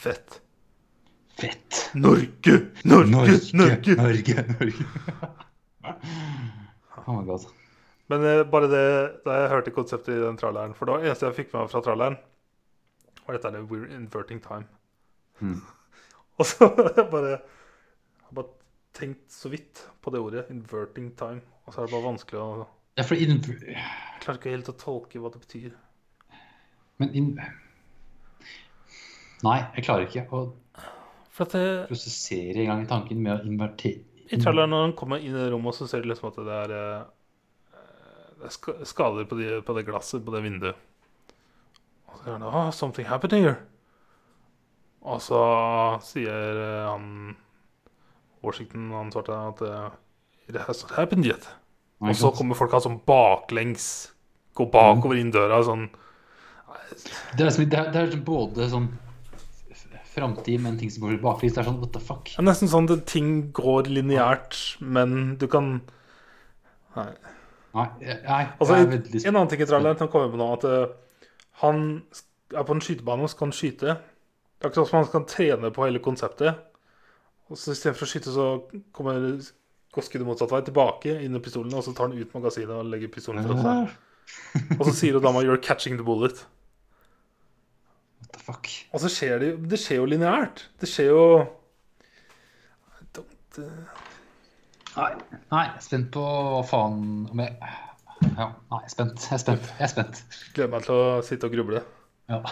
Fett. 0.00 0.40
Fett! 1.38 1.78
Norge! 1.94 2.56
Norge! 2.82 3.38
Norge! 3.54 3.94
Norge! 4.00 4.44
Norge. 4.50 4.88
oh 7.06 7.14
my 7.14 7.22
god. 7.28 7.46
Men 8.10 8.26
uh, 8.26 8.42
bare 8.50 8.72
det 8.74 8.84
da 9.22 9.38
jeg 9.38 9.54
hørte 9.54 9.76
konseptet 9.78 10.16
i 10.16 10.22
den 10.24 10.38
tralleren 10.40 10.74
For 10.74 10.90
det 10.90 11.04
eneste 11.04 11.28
jeg 11.28 11.38
fikk 11.38 11.54
med 11.54 11.62
meg 11.62 11.70
fra 11.70 11.86
tralleren, 11.86 12.18
var 13.22 13.38
dette 13.38 13.54
med 13.54 13.70
We're 13.70 13.86
inverting 13.94 14.42
time. 14.42 14.66
Mm. 15.40 15.60
Og 16.40 16.46
så 16.48 16.68
bare 16.70 17.30
Jeg 17.30 18.26
har 18.26 18.36
bare 18.36 18.52
tenkt 18.96 19.32
så 19.32 19.50
vidt 19.52 19.82
på 20.00 20.12
det 20.12 20.20
ordet. 20.20 20.46
Inverting 20.52 21.10
time. 21.18 21.42
Og 21.66 21.74
så 21.74 21.82
er 21.82 21.88
det 21.88 21.94
bare 21.94 22.08
vanskelig 22.08 22.40
å 22.40 22.68
Ja, 22.98 23.04
for 23.06 23.14
in... 23.14 23.38
Jeg 23.40 24.24
klarer 24.24 24.40
ikke 24.40 24.52
helt 24.52 24.70
å 24.72 24.76
tolke 24.76 25.20
hva 25.22 25.30
det 25.32 25.42
betyr. 25.44 25.74
Men 27.00 27.14
in... 27.16 27.30
Nei, 29.40 29.58
jeg 29.76 29.86
klarer 29.86 30.04
ikke 30.04 30.26
å 30.36 30.42
det, 31.40 31.86
prosessere 31.88 32.60
engang 32.66 32.82
tanken 32.90 33.22
med 33.24 33.32
å 33.38 33.46
invertere 33.48 34.02
I 34.28 34.36
traileren 34.36 34.74
når 34.74 34.82
han 34.84 34.92
kommer 34.98 35.22
inn 35.24 35.38
i 35.38 35.46
rommet, 35.48 35.78
så 35.78 35.86
ser 35.88 36.04
du 36.04 36.10
liksom 36.10 36.28
at 36.28 36.40
det 36.44 36.58
er 36.58 36.74
eh, 36.76 36.98
Det 38.42 38.50
er 38.50 38.84
skader 38.90 39.24
på, 39.30 39.38
de, 39.38 39.62
på 39.64 39.76
det 39.78 39.86
glasset 39.88 40.24
på 40.26 40.34
det 40.34 40.42
vinduet. 40.44 40.76
Og 42.10 42.20
så 42.20 42.34
er 42.34 42.42
det, 42.42 42.50
oh, 42.50 42.68
'Something 42.68 43.08
happened 43.08 43.38
here'. 43.38 43.56
Og 45.00 45.20
så 45.24 45.40
sier 46.04 46.60
eh, 46.60 46.86
han 46.88 47.36
Washington, 48.44 48.90
han 48.96 49.12
svarte, 49.12 49.36
at 49.36 49.64
Det 50.50 50.60
er 50.60 50.66
has 50.66 50.82
not 50.82 50.96
happened 50.96 51.24
yet'. 51.28 51.48
Og 52.00 52.16
så 52.16 52.30
kommer 52.32 52.56
folk 52.56 52.72
sånn 52.80 53.00
baklengs. 53.06 54.10
Går 54.56 54.70
bakover 54.72 55.20
inn 55.20 55.32
døra 55.32 55.60
sånn. 55.64 55.90
Det 57.36 57.46
er, 57.46 57.52
det 57.52 57.78
er, 57.78 57.90
det 57.92 58.00
er 58.00 58.16
både 58.24 58.68
sånn 58.72 58.88
framtid, 60.10 60.60
men 60.64 60.78
ting 60.80 60.90
som 60.90 61.04
går 61.06 61.20
baklengs. 61.22 61.54
Det 61.54 61.62
er 61.62 61.68
sånn 61.68 61.80
what 61.82 61.92
the 61.94 62.02
fuck? 62.02 62.32
Det 62.32 62.40
er 62.40 62.48
nesten 62.48 62.70
sånn 62.72 62.88
at 62.90 63.04
ting 63.10 63.50
går 63.56 63.90
lineært, 63.92 64.58
men 64.80 65.36
du 65.40 65.46
kan 65.50 65.78
Nei. 66.96 67.12
Nei, 67.76 67.86
nei 68.02 68.40
Altså, 68.58 68.74
En 68.74 69.36
annen 69.36 69.50
ting 69.52 69.60
i 69.62 69.66
traileren 69.68 69.98
som 70.00 70.08
kommer 70.10 70.32
på 70.32 70.40
nå, 70.40 70.48
at 70.56 70.64
uh, 70.66 71.28
han 71.62 71.84
er 72.50 72.66
på 72.66 72.74
en 72.74 72.82
skytebane 72.82 73.28
og 73.28 73.30
skal 73.30 73.52
skyte. 73.54 73.94
Det 74.60 74.66
er 74.66 74.74
akkurat 74.74 74.90
som 74.90 74.98
man 75.00 75.08
kan 75.08 75.24
trene 75.24 75.70
på 75.72 75.86
hele 75.86 76.02
konseptet. 76.04 76.58
Og 77.48 77.56
så 77.56 77.72
Istedenfor 77.72 78.04
å 78.04 78.10
skyte, 78.10 78.32
så 78.34 78.46
kommer 78.92 79.16
skuddet 80.04 80.26
motsatt 80.28 80.52
vei, 80.52 80.60
tilbake 80.66 81.14
inn 81.24 81.34
i 81.34 81.40
pistolen, 81.42 81.72
og 81.74 81.82
så 81.86 81.94
tar 81.96 82.10
han 82.10 82.18
ut 82.20 82.34
magasinet 82.36 82.74
og 82.76 82.90
legger 82.92 83.10
pistolen 83.14 83.46
fra 83.48 83.56
seg. 83.64 83.94
Og 84.76 84.84
så 84.86 84.92
sier 84.94 85.16
dama 85.18 85.40
'you're 85.42 85.58
catching 85.58 85.96
the 85.96 86.04
bullet'. 86.04 86.44
What 88.20 88.32
the 88.32 88.38
fuck? 88.38 88.68
Og 88.92 89.00
så 89.00 89.08
skjer 89.08 89.38
det 89.38 89.48
jo 89.50 89.56
Det 89.56 89.78
skjer 89.80 89.96
jo 89.96 90.04
lineært. 90.04 90.62
Det 90.78 90.88
skjer 90.88 91.08
jo 91.08 91.46
don't, 93.16 93.58
eh, 93.58 94.04
Nei, 94.96 95.14
nei, 95.50 95.64
jeg 95.64 95.74
er 95.76 95.80
spent 95.80 96.10
på 96.12 96.20
hva 96.20 96.62
faen 96.66 97.28
om 97.30 97.40
jeg 97.40 97.56
Ja, 98.36 98.52
nei, 98.70 98.78
jeg 98.78 98.84
er 98.84 98.88
spent. 98.92 99.26
Jeg 99.30 99.32
er 99.32 99.38
spent. 99.38 99.72
Jeg 99.78 99.86
er 99.88 99.92
spent. 99.94 100.22
Gleder 100.54 100.70
meg 100.70 100.82
til 100.84 100.94
å 100.94 101.22
sitte 101.24 101.48
og 101.48 101.52
gruble. 101.56 101.82
Ja. 102.28 102.42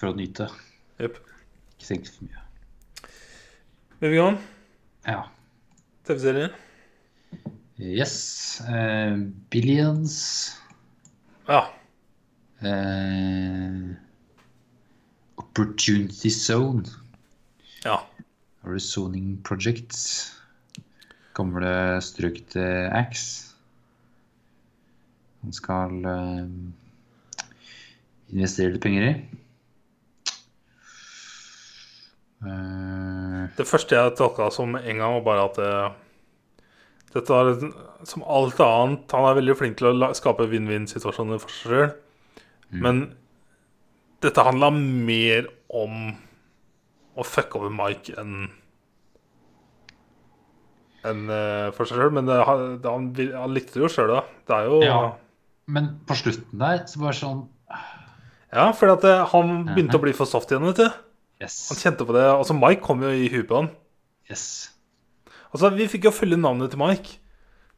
For 0.00 0.08
å 0.08 0.16
nyte. 0.16 0.46
Yep. 0.96 1.18
Ikke 1.76 1.88
tenk 1.90 2.06
for 2.08 2.24
mye. 2.24 2.44
Moving 4.00 4.22
on. 4.22 4.38
Ja. 5.04 5.26
TV-serier. 6.08 6.54
Yes. 7.76 8.14
Uh, 8.64 9.28
billions. 9.52 10.14
Ja. 11.50 11.66
Uh, 12.64 13.92
opportunity 15.36 16.32
Zone. 16.32 16.88
Ja. 17.84 17.98
Resoning 18.64 19.36
Projects? 19.44 20.32
Gamle 21.36 22.00
strøk 22.00 22.40
til 22.56 22.88
Axe. 22.96 23.52
Han 25.44 25.52
skal 25.56 26.00
uh, 26.08 26.48
investere 28.32 28.72
litt 28.72 28.84
penger 28.88 29.08
i. 29.10 29.14
Eh, 32.46 33.48
Det 33.56 33.66
første 33.68 33.96
jeg 33.96 34.14
tolka 34.16 34.50
som 34.52 34.74
en 34.76 34.96
gang, 34.98 35.14
var 35.18 35.24
bare 35.26 35.44
at 35.50 35.58
eh, 35.58 35.90
dette 37.14 37.28
var 37.34 37.50
et- 37.50 37.74
som 38.08 38.22
alt 38.24 38.60
annet 38.64 39.10
Han 39.12 39.24
er 39.28 39.34
veldig 39.40 39.56
flink 39.58 39.76
til 39.76 39.88
å 39.90 39.98
la, 39.98 40.12
skape 40.16 40.46
vinn-vinn-situasjoner 40.48 41.40
for 41.42 41.50
seg 41.50 41.70
sjøl. 41.70 41.90
Men 42.70 43.00
dette 44.22 44.44
handla 44.46 44.70
mer 44.72 45.48
om 45.68 46.14
å 47.18 47.24
fucke 47.26 47.56
over 47.58 47.68
Mike 47.74 48.14
enn 48.16 48.48
enn 51.04 51.22
uh, 51.32 51.70
for 51.76 51.88
seg 51.88 51.96
sjøl. 51.98 52.12
Men 52.14 52.28
det, 52.28 52.38
han, 52.46 52.64
det- 52.82 52.90
han, 52.92 53.06
han 53.42 53.54
likte 53.56 53.78
det 53.78 53.84
jo 53.86 53.92
sjøl, 53.92 54.12
da. 54.14 54.22
Det 54.48 54.56
er 54.56 54.68
jo 54.70 54.80
Ja. 54.84 54.98
men 55.66 56.00
på 56.06 56.16
slutten 56.18 56.58
der 56.60 56.84
så 56.90 57.00
bare 57.00 57.16
sånn 57.16 57.48
Ja, 58.52 58.72
fordi 58.74 58.92
at 58.96 59.02
det, 59.06 59.14
han 59.30 59.52
begynte 59.74 59.94
å 59.98 60.02
bli 60.02 60.12
for 60.16 60.26
soft 60.26 60.50
igjen, 60.50 60.64
vet 60.66 60.80
du. 60.82 60.88
Han 61.40 61.80
kjente 61.80 62.04
på 62.04 62.12
det. 62.16 62.26
Altså, 62.28 62.56
Mike 62.56 62.82
kom 62.84 63.02
jo 63.02 63.10
i 63.10 63.30
huet 63.32 63.48
på 63.48 63.62
han. 63.62 63.70
yes. 64.30 64.70
Altså, 65.52 65.70
Vi 65.74 65.88
fikk 65.88 66.04
jo 66.04 66.14
følge 66.14 66.36
navnet 66.36 66.70
til 66.70 66.78
Mike. 66.78 67.18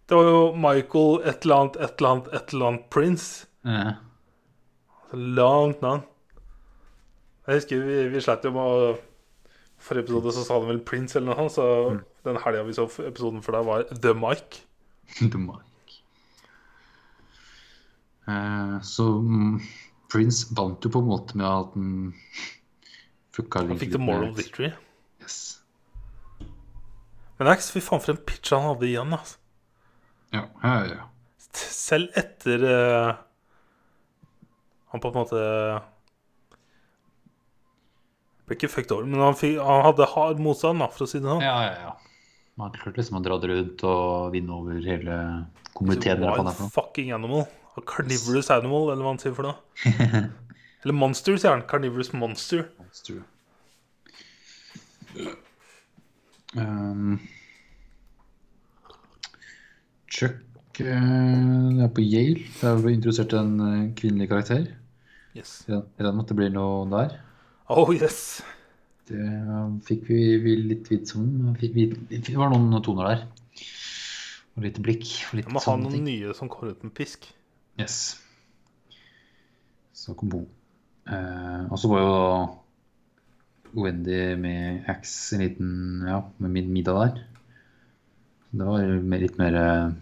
Det 0.08 0.16
var 0.18 0.26
jo 0.28 0.40
Michael 0.58 1.22
et 1.30 1.46
eller 1.46 1.56
annet, 1.56 1.76
et 1.76 2.00
eller 2.00 2.10
annet, 2.10 2.32
et 2.34 2.52
eller 2.52 2.66
annet 2.66 2.88
Prince. 2.90 3.46
Ja. 3.64 3.94
Altså, 5.04 5.22
langt 5.38 5.82
navn. 5.82 6.02
Jeg 7.46 7.54
husker 7.54 7.86
vi, 7.86 7.96
vi 8.12 8.20
sleit 8.22 8.44
jo 8.46 8.54
med 8.54 8.62
å 8.62 8.92
Forrige 9.82 10.04
episode 10.06 10.30
så 10.30 10.44
sa 10.46 10.60
de 10.62 10.68
vel 10.68 10.78
Prince 10.86 11.16
eller 11.18 11.32
noe 11.32 11.48
sånt, 11.48 11.56
så 11.56 12.28
den 12.28 12.36
helga 12.44 12.62
vi 12.62 12.74
så 12.76 12.84
episoden 13.02 13.42
for 13.42 13.56
deg, 13.56 13.66
var 13.66 13.82
The 13.90 14.12
Mike. 14.14 14.60
The 15.32 15.40
Mike. 15.42 15.96
Eh, 18.30 18.76
så 18.86 19.06
mm, 19.18 19.56
Prince 20.12 20.54
vant 20.54 20.86
jo 20.86 20.92
på 20.94 21.02
en 21.02 21.08
måte 21.10 21.40
med 21.40 21.48
at 21.48 21.74
han 21.74 22.12
fucka 23.36 23.64
Han 23.64 23.80
fikk 23.80 23.94
the 23.96 24.00
moral 24.02 24.32
victory. 24.36 24.72
Yes. 25.22 25.38
Men 26.40 27.46
det 27.46 27.52
er 27.52 27.58
ikke 27.58 27.68
så 27.68 27.78
fy 27.78 27.84
faen 27.84 28.02
for 28.04 28.14
en 28.14 28.26
pitch 28.28 28.52
han 28.54 28.68
hadde 28.68 28.88
igjen, 28.88 29.16
altså. 29.16 29.38
Ja, 30.32 30.44
ja, 30.62 30.76
ja. 30.88 31.08
Selv 31.52 32.14
etter 32.16 32.62
uh, 32.64 33.10
Han 34.94 35.02
på 35.02 35.10
en 35.10 35.16
måte 35.18 35.40
Ble 38.48 38.56
ikke 38.56 38.70
fucked 38.72 38.94
over, 38.94 39.04
men 39.04 39.20
han, 39.20 39.36
fikk, 39.36 39.58
han 39.60 39.84
hadde 39.84 40.08
hard 40.14 40.40
motstand, 40.40 40.80
da, 40.80 40.88
for 40.92 41.04
å 41.04 41.10
si 41.10 41.20
det 41.20 41.28
sånn. 41.28 41.44
ja, 41.44 41.58
ja, 41.66 41.74
ja. 41.88 41.92
Man 42.60 42.72
klarte 42.74 43.00
liksom 43.00 43.16
å 43.16 43.24
dra 43.24 43.38
det 43.40 43.48
rundt 43.48 43.82
og 43.88 44.32
vinne 44.34 44.56
over 44.56 44.80
hele 44.84 45.18
komiteen. 45.72 46.20
det 46.20 46.28
var 46.28 46.50
en 46.52 46.72
fucking 46.72 47.12
animal. 47.16 47.46
A 47.76 47.84
carnivorous 47.88 48.50
animal, 48.52 48.90
eller 48.92 49.06
hva 49.06 49.14
han 49.14 49.20
sier 49.22 49.32
for 49.36 49.48
noe. 49.48 49.56
eller 50.84 50.94
monster, 50.98 51.36
sier 51.38 51.52
han. 51.54 51.62
Carnivorous 51.70 52.12
monster. 52.12 52.66
Monster. 52.78 53.22
Um, 56.56 57.18
Chuck 60.12 60.80
uh, 60.80 61.82
er 61.84 61.88
på 61.94 62.04
Yale. 62.04 62.46
Der 62.60 62.80
ble 62.82 62.94
introdusert 62.96 63.32
en 63.38 63.54
uh, 63.60 63.94
kvinnelig 63.96 64.28
karakter. 64.32 64.66
Yes. 65.36 65.62
Med 65.68 66.08
at 66.10 66.28
det 66.28 66.36
blir 66.36 66.50
noe 66.52 66.84
der. 66.92 67.14
Oh 67.72 67.88
yes. 67.94 68.42
Det 69.08 69.16
eh, 69.18 69.62
fikk 69.88 70.02
vi, 70.10 70.18
vi 70.44 70.52
litt 70.60 70.90
vits 70.92 71.14
om. 71.16 71.54
Vi- 71.58 71.86
Det 72.12 72.36
var 72.36 72.52
noen 72.52 72.82
toner 72.84 73.08
der. 73.14 73.22
Og 74.54 74.66
litt 74.66 74.76
blikk. 74.84 75.06
Og 75.30 75.38
litt 75.40 75.48
Jeg 75.48 75.54
må 75.56 75.62
ha 75.64 75.76
noen 75.80 75.94
ting. 75.96 76.04
nye 76.04 76.34
som 76.36 76.50
kommer 76.52 76.74
ut 76.76 76.84
med 76.84 76.92
pisk. 76.94 77.24
Yes. 77.80 78.18
Så 79.96 80.12
kom 80.14 80.28
Bo. 80.28 80.42
Eh, 81.10 81.62
og 81.66 81.78
så 81.80 81.90
var 81.90 82.02
jo 82.02 83.82
Wendy 83.82 84.36
med 84.38 84.88
X 84.92 85.32
en 85.32 85.42
liten 85.42 85.70
Ja, 86.06 86.22
med 86.38 86.50
min 86.50 86.72
middag 86.72 86.98
der. 87.00 87.20
Det 88.52 88.66
var 88.68 88.84
litt 89.22 89.38
mer 89.40 89.54
eh, 89.56 89.92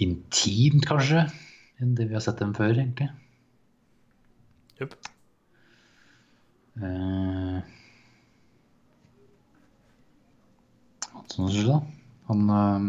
intimt, 0.00 0.86
kanskje, 0.86 1.26
enn 1.82 1.96
det 1.98 2.06
vi 2.08 2.16
har 2.16 2.22
sett 2.24 2.38
dem 2.40 2.54
før, 2.56 2.72
egentlig. 2.76 3.10
Yep. 4.80 4.94
Eh, 6.80 7.58
sånn, 11.10 11.26
som 11.34 11.50
skjedde, 11.50 11.74
da? 11.74 11.80
Han 12.30 12.54
eh, 12.54 12.86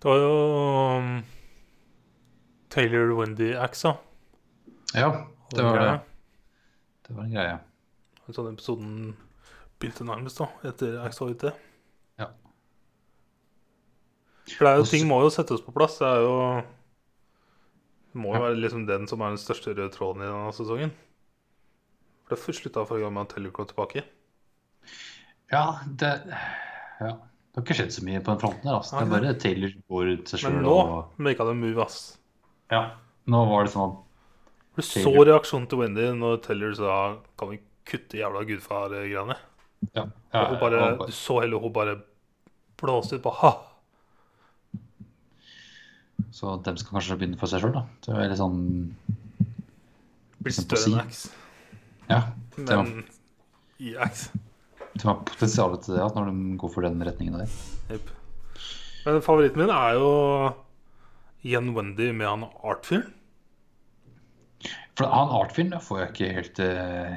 Det 0.00 0.08
var 0.10 0.22
jo 0.24 0.34
um, 0.96 1.12
Taylor 2.76 3.14
Wendy 3.16 3.54
Axe, 3.56 3.88
da. 3.88 3.96
Ja, 5.00 5.08
det 5.54 5.64
var 5.64 5.78
det. 5.80 5.94
Det 7.06 7.14
var 7.16 7.24
en 7.24 7.32
greie. 7.32 7.56
Sånn 8.34 8.50
episoden 8.52 8.90
begynte 9.80 10.04
nærmest, 10.08 10.40
da, 10.42 10.48
etter 10.68 10.98
Axe 11.04 11.22
var 11.24 11.32
ute. 11.36 11.52
Ja. 12.20 12.28
For 14.52 14.66
det 14.66 14.72
er 14.72 14.80
jo, 14.80 14.84
Også... 14.86 14.92
ting 14.96 15.06
må 15.08 15.20
jo 15.24 15.30
settes 15.32 15.62
på 15.64 15.74
plass. 15.76 15.96
Det 16.02 16.10
er 16.10 16.24
jo 16.26 16.34
Det 18.12 18.20
må 18.22 18.32
jo 18.32 18.38
Ja. 18.40 18.44
være 18.46 18.60
liksom 18.60 18.86
den 18.88 19.06
som 19.08 19.20
er 19.20 19.34
den 19.34 19.40
største 19.40 19.74
røde 19.74 19.92
tråden 19.92 20.22
i 20.22 20.28
denne 20.28 20.52
sesongen. 20.56 20.92
For 22.26 22.36
det 22.36 22.56
slutta 22.56 22.84
forrige 22.88 23.04
gang 23.04 23.12
med 23.14 23.26
at 23.26 23.34
Taylor 23.34 23.50
kom 23.52 23.66
tilbake. 23.66 24.04
Ja, 25.52 25.80
det 25.86 26.12
Ja. 27.00 27.12
Det 27.56 27.62
har 27.62 27.64
ikke 27.64 27.76
skjedd 27.76 27.92
så 27.92 28.04
mye 28.04 28.20
på 28.20 28.32
den 28.32 28.40
fronten 28.40 28.64
der. 28.68 28.76
Altså. 28.76 28.98
Det 29.00 29.06
er 29.06 29.20
bare 29.20 29.34
Taylor 29.40 29.70
går 29.88 30.12
ut 30.12 30.28
seg 30.28 30.42
Men 30.44 30.62
nå 30.62 30.72
og 30.76 31.12
make 31.18 31.38
det 31.38 31.56
move, 31.56 31.84
ass. 31.84 32.18
Ja. 32.72 32.82
Nå 33.30 33.44
var 33.50 33.66
det 33.66 33.72
sånn 33.74 33.94
Du 34.76 34.82
så 34.82 35.12
reaksjonen 35.26 35.68
til 35.70 35.80
Wendy 35.82 36.08
når 36.18 36.40
Teller 36.44 36.74
sa 36.78 36.96
Kan 37.38 37.52
vi 37.52 37.60
kutte 37.86 38.18
jævla 38.18 38.42
gudfar-greiene? 38.48 39.36
Ja. 39.94 40.06
Ja. 40.32 40.40
Og 40.42 40.56
hun 40.56 40.60
bare, 40.62 40.80
du 41.06 41.14
så 41.14 41.40
heller 41.44 41.62
hun 41.62 41.72
bare 41.74 42.00
blåste 42.80 43.18
ut 43.18 43.22
på 43.22 43.30
ha. 43.40 43.52
Så 46.34 46.56
dem 46.66 46.76
skal 46.80 46.96
kanskje 46.96 47.18
begynne 47.20 47.38
for 47.38 47.48
seg 47.50 47.62
sjøl, 47.62 47.76
da. 47.76 47.84
Det 48.02 48.16
er 48.16 48.32
litt 48.32 48.40
sånn 48.40 48.58
Blir 50.42 50.50
på 50.50 50.56
større 50.56 50.90
enn 50.90 50.98
X. 51.06 51.22
Ja. 52.10 52.20
Men 52.56 52.72
var, 52.72 52.90
i 53.78 53.94
X. 54.08 54.26
det 54.96 55.06
var 55.06 55.22
potensialet 55.28 55.86
til 55.86 55.96
det 55.96 56.04
at 56.04 56.18
når 56.18 56.32
de 56.32 56.58
går 56.60 56.74
for 56.74 56.86
den 56.88 57.06
retningen 57.06 57.38
der. 57.38 57.56
Yep. 57.94 58.12
Men 59.06 59.22
favoritten 59.22 59.62
min 59.62 59.72
er 59.72 59.96
jo 60.00 60.10
igjen 61.42 61.74
Wendy 61.76 62.12
med 62.12 62.28
han 62.28 62.48
Art-fyren. 62.62 63.12
For 64.96 65.12
han 65.12 65.32
artfilm 65.36 65.74
får 65.84 65.98
jeg 66.00 66.12
ikke 66.12 66.28
helt 66.38 66.60
uh, 66.64 67.16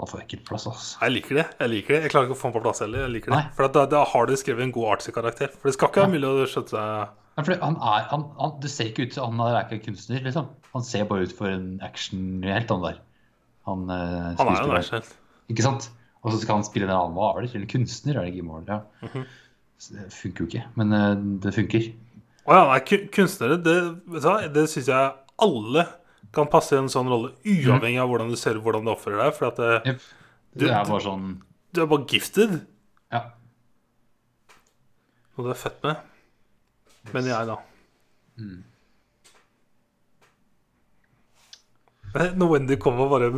Han 0.00 0.08
får 0.10 0.20
jeg 0.20 0.26
ikke 0.26 0.46
plass, 0.48 0.66
altså. 0.66 0.98
Jeg 1.04 1.14
liker 1.14 1.38
det. 1.38 1.44
Jeg 1.60 1.72
liker 1.72 1.94
det 1.94 2.00
Jeg 2.02 2.12
klarer 2.14 2.26
ikke 2.28 2.36
å 2.36 2.40
få 2.40 2.50
han 2.50 2.56
på 2.56 2.62
plass 2.64 2.82
heller. 2.82 3.04
Jeg 3.06 3.14
liker 3.14 3.32
det 3.32 3.38
Nei. 3.38 3.52
For 3.56 3.76
da, 3.76 3.84
da 3.92 4.02
har 4.10 4.26
du 4.26 4.34
skrevet 4.40 4.66
en 4.66 4.74
god 4.74 4.96
artsy 4.96 5.14
karakter. 5.14 5.52
For 5.54 5.70
det 5.70 5.76
skal 5.76 5.92
ikke 5.92 6.04
være 6.04 6.14
mulig 6.16 6.32
å 6.32 6.50
skjøtte 6.50 6.74
seg 6.74 7.22
Nei, 7.36 7.44
for 7.44 7.60
han 7.60 7.74
er, 7.76 8.04
han, 8.08 8.22
han, 8.40 8.52
det 8.62 8.70
ser 8.72 8.88
ikke 8.88 9.04
ut 9.04 9.14
som 9.18 9.42
han 9.42 9.52
er 9.52 9.58
ikke 9.66 9.90
kunstner, 9.90 10.22
liksom. 10.24 10.46
Han 10.72 10.84
ser 10.88 11.04
bare 11.10 11.26
ut 11.28 11.34
for 11.36 11.52
en 11.52 11.66
actionhelt, 11.84 12.70
han 12.72 12.84
der. 12.86 13.02
Han, 13.68 13.82
uh, 13.90 14.30
Han 14.38 14.48
er 14.54 14.62
jo 14.62 14.70
en 14.70 14.78
actionhelt. 14.78 15.10
Ikke 15.52 15.66
sant? 15.66 15.90
Og 16.24 16.32
så 16.32 16.40
skal 16.40 16.58
han 16.58 16.64
spille 16.64 16.88
en 16.88 16.94
annen 16.94 17.12
maler, 17.14 17.44
eller 17.44 17.68
kunstner, 17.68 18.16
er 18.22 18.32
det 18.32 18.44
maler? 18.46 18.70
Ja. 18.72 18.78
Mm 19.04 19.10
-hmm. 19.12 19.26
det 19.92 20.06
funker 20.16 20.44
jo 20.44 20.48
ikke, 20.48 20.64
men 20.80 20.92
eh, 20.96 21.12
det 21.44 21.54
funker. 21.54 21.92
Å 22.46 22.54
ja, 22.54 22.64
nei, 22.70 22.80
kunstnere, 23.10 23.56
det, 23.62 23.76
vet 24.06 24.52
det 24.54 24.66
syns 24.70 24.86
jeg 24.92 25.12
alle 25.42 25.86
kan 26.36 26.46
passe 26.52 26.76
i 26.76 26.78
en 26.78 26.90
sånn 26.92 27.08
rolle, 27.10 27.32
uavhengig 27.42 27.98
av 28.02 28.08
hvordan 28.10 28.28
du 28.30 28.36
ser 28.38 28.56
ut, 28.58 28.62
hvordan 28.62 28.84
du 28.86 28.92
oppfører 28.92 29.24
deg. 29.24 29.34
For 29.34 29.48
at 29.48 29.56
det, 29.62 29.72
yep. 29.92 30.00
Du- 30.56 30.66
Det 30.66 30.72
er 30.74 30.84
bare 30.88 31.02
sånn 31.04 31.26
du 31.76 31.82
er 31.82 31.86
bare 31.90 32.06
gifted. 32.08 32.54
Ja. 33.12 33.20
Og 35.36 35.44
du 35.44 35.50
er 35.52 35.58
født 35.60 35.82
med. 35.84 35.96
Mener 37.12 37.28
jeg, 37.34 37.46
da. 37.50 37.56
Mm. 38.40 38.62
Men 42.14 42.38
Når 42.40 42.48
Wendy 42.54 42.76
kom 42.80 43.00
og 43.02 43.10
bare 43.12 43.30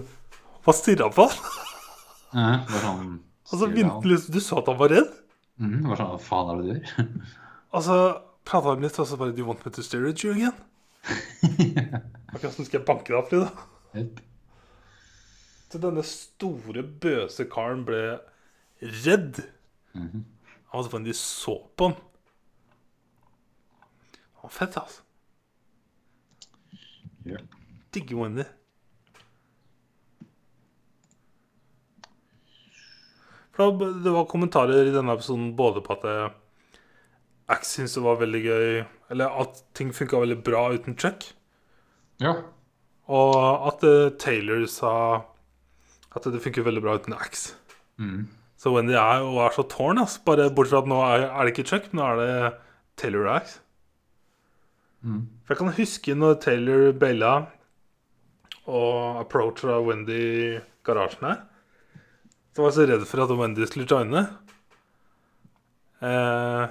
Hva 0.64 0.74
stirra 0.76 1.08
på 1.14 1.26
han? 1.28 1.34
på? 1.38 2.44
bare 2.68 2.82
sånn 2.84 3.02
Og 3.18 3.50
så 3.50 3.56
stille 3.56 3.72
begynte 3.74 3.94
han. 3.94 4.02
han 4.02 4.10
liksom 4.12 4.34
Du 4.36 4.40
så 4.44 4.58
at 4.60 4.70
han 4.70 4.78
var 4.80 4.92
redd? 4.94 5.10
Mm, 5.58 5.76
bare 5.88 5.98
sånn 6.00 6.12
Hva 6.14 6.20
faen 6.28 6.50
er 6.52 6.60
det 6.60 6.64
du 6.64 6.72
gjør? 6.78 7.34
Og 7.72 7.82
så 7.88 7.98
prata 8.48 8.72
han 8.72 8.82
litt, 8.84 8.96
og 8.98 9.06
så 9.10 9.18
bare 9.20 9.34
Do 9.36 9.42
you 9.44 9.48
want 9.48 9.64
me 9.66 9.72
to 9.76 9.84
stare 9.84 10.08
at 10.10 10.24
you 10.24 10.32
again? 10.32 10.56
Akkurat 12.32 12.54
som 12.54 12.64
skal 12.66 12.80
jeg 12.80 12.86
banke 12.88 13.12
deg 13.12 13.18
opp 13.20 13.30
da. 13.32 13.44
Jep. 13.96 14.20
Så 15.68 15.80
denne 15.82 16.02
store, 16.08 16.82
bøse 17.04 17.44
karen 17.52 17.84
ble 17.88 18.02
redd 19.04 19.42
Mhm. 19.96 20.24
av 20.72 20.86
at 20.94 21.04
de 21.04 21.12
så 21.16 21.54
på 21.76 21.88
han. 21.88 21.96
Han 24.38 24.42
var 24.46 24.52
fett, 24.54 24.76
altså. 24.78 25.02
Yeah. 27.26 27.40
Digger 27.92 28.16
Wendy. 28.20 28.44
For 33.56 33.72
det 34.04 34.12
var 34.14 34.28
kommentarer 34.30 34.86
i 34.86 34.92
denne 34.94 35.16
episoden 35.18 35.50
både 35.58 35.82
på 35.82 35.96
at 35.96 36.04
eh, 36.06 36.28
Axe 37.48 37.78
syntes 37.78 37.94
det 37.96 38.04
var 38.04 38.18
veldig 38.20 38.40
gøy 38.44 38.66
Eller 39.10 39.40
at 39.40 39.62
ting 39.74 39.92
funka 39.96 40.20
veldig 40.20 40.42
bra 40.44 40.66
uten 40.74 40.96
Chuck. 40.98 41.30
ja. 42.20 42.34
Og 43.08 43.36
at 43.70 43.84
uh, 43.88 44.10
Taylor 44.20 44.66
sa 44.68 44.90
at 46.12 46.26
det 46.28 46.42
funker 46.44 46.66
veldig 46.66 46.82
bra 46.84 46.98
uten 46.98 47.14
Axe. 47.16 47.54
Mm. 47.96 48.26
Så 48.60 48.68
Wendy 48.74 48.92
er 49.00 49.22
jo 49.22 49.38
er 49.40 49.54
så 49.54 49.62
tårn, 49.64 50.00
ass. 50.02 50.18
Bare 50.20 50.50
bortsett 50.52 50.74
fra 50.74 50.82
at 50.82 50.90
nå 50.90 50.98
er, 51.06 51.24
er 51.30 51.46
det 51.48 51.54
ikke 51.54 51.64
Chuck, 51.70 51.86
nå 51.96 52.04
er 52.04 52.20
det 52.20 52.32
Taylor 53.00 53.24
og 53.30 53.36
Axe. 53.38 53.62
Mm. 55.00 55.22
For 55.46 55.54
jeg 55.54 55.60
kan 55.62 55.72
huske 55.78 56.16
når 56.18 56.36
Taylor 56.44 56.92
baila 57.00 57.32
og 58.68 59.22
approacha 59.22 59.78
Wendy 59.80 60.18
i 60.18 60.60
garasjen 60.84 61.30
her. 61.30 61.40
Så 62.52 62.60
var 62.60 62.72
jeg 62.72 62.76
så 62.76 62.86
redd 62.90 63.06
for 63.08 63.24
at 63.24 63.32
Wendy 63.40 63.64
skulle 63.70 63.88
joine. 63.88 64.26
Eh, 66.04 66.64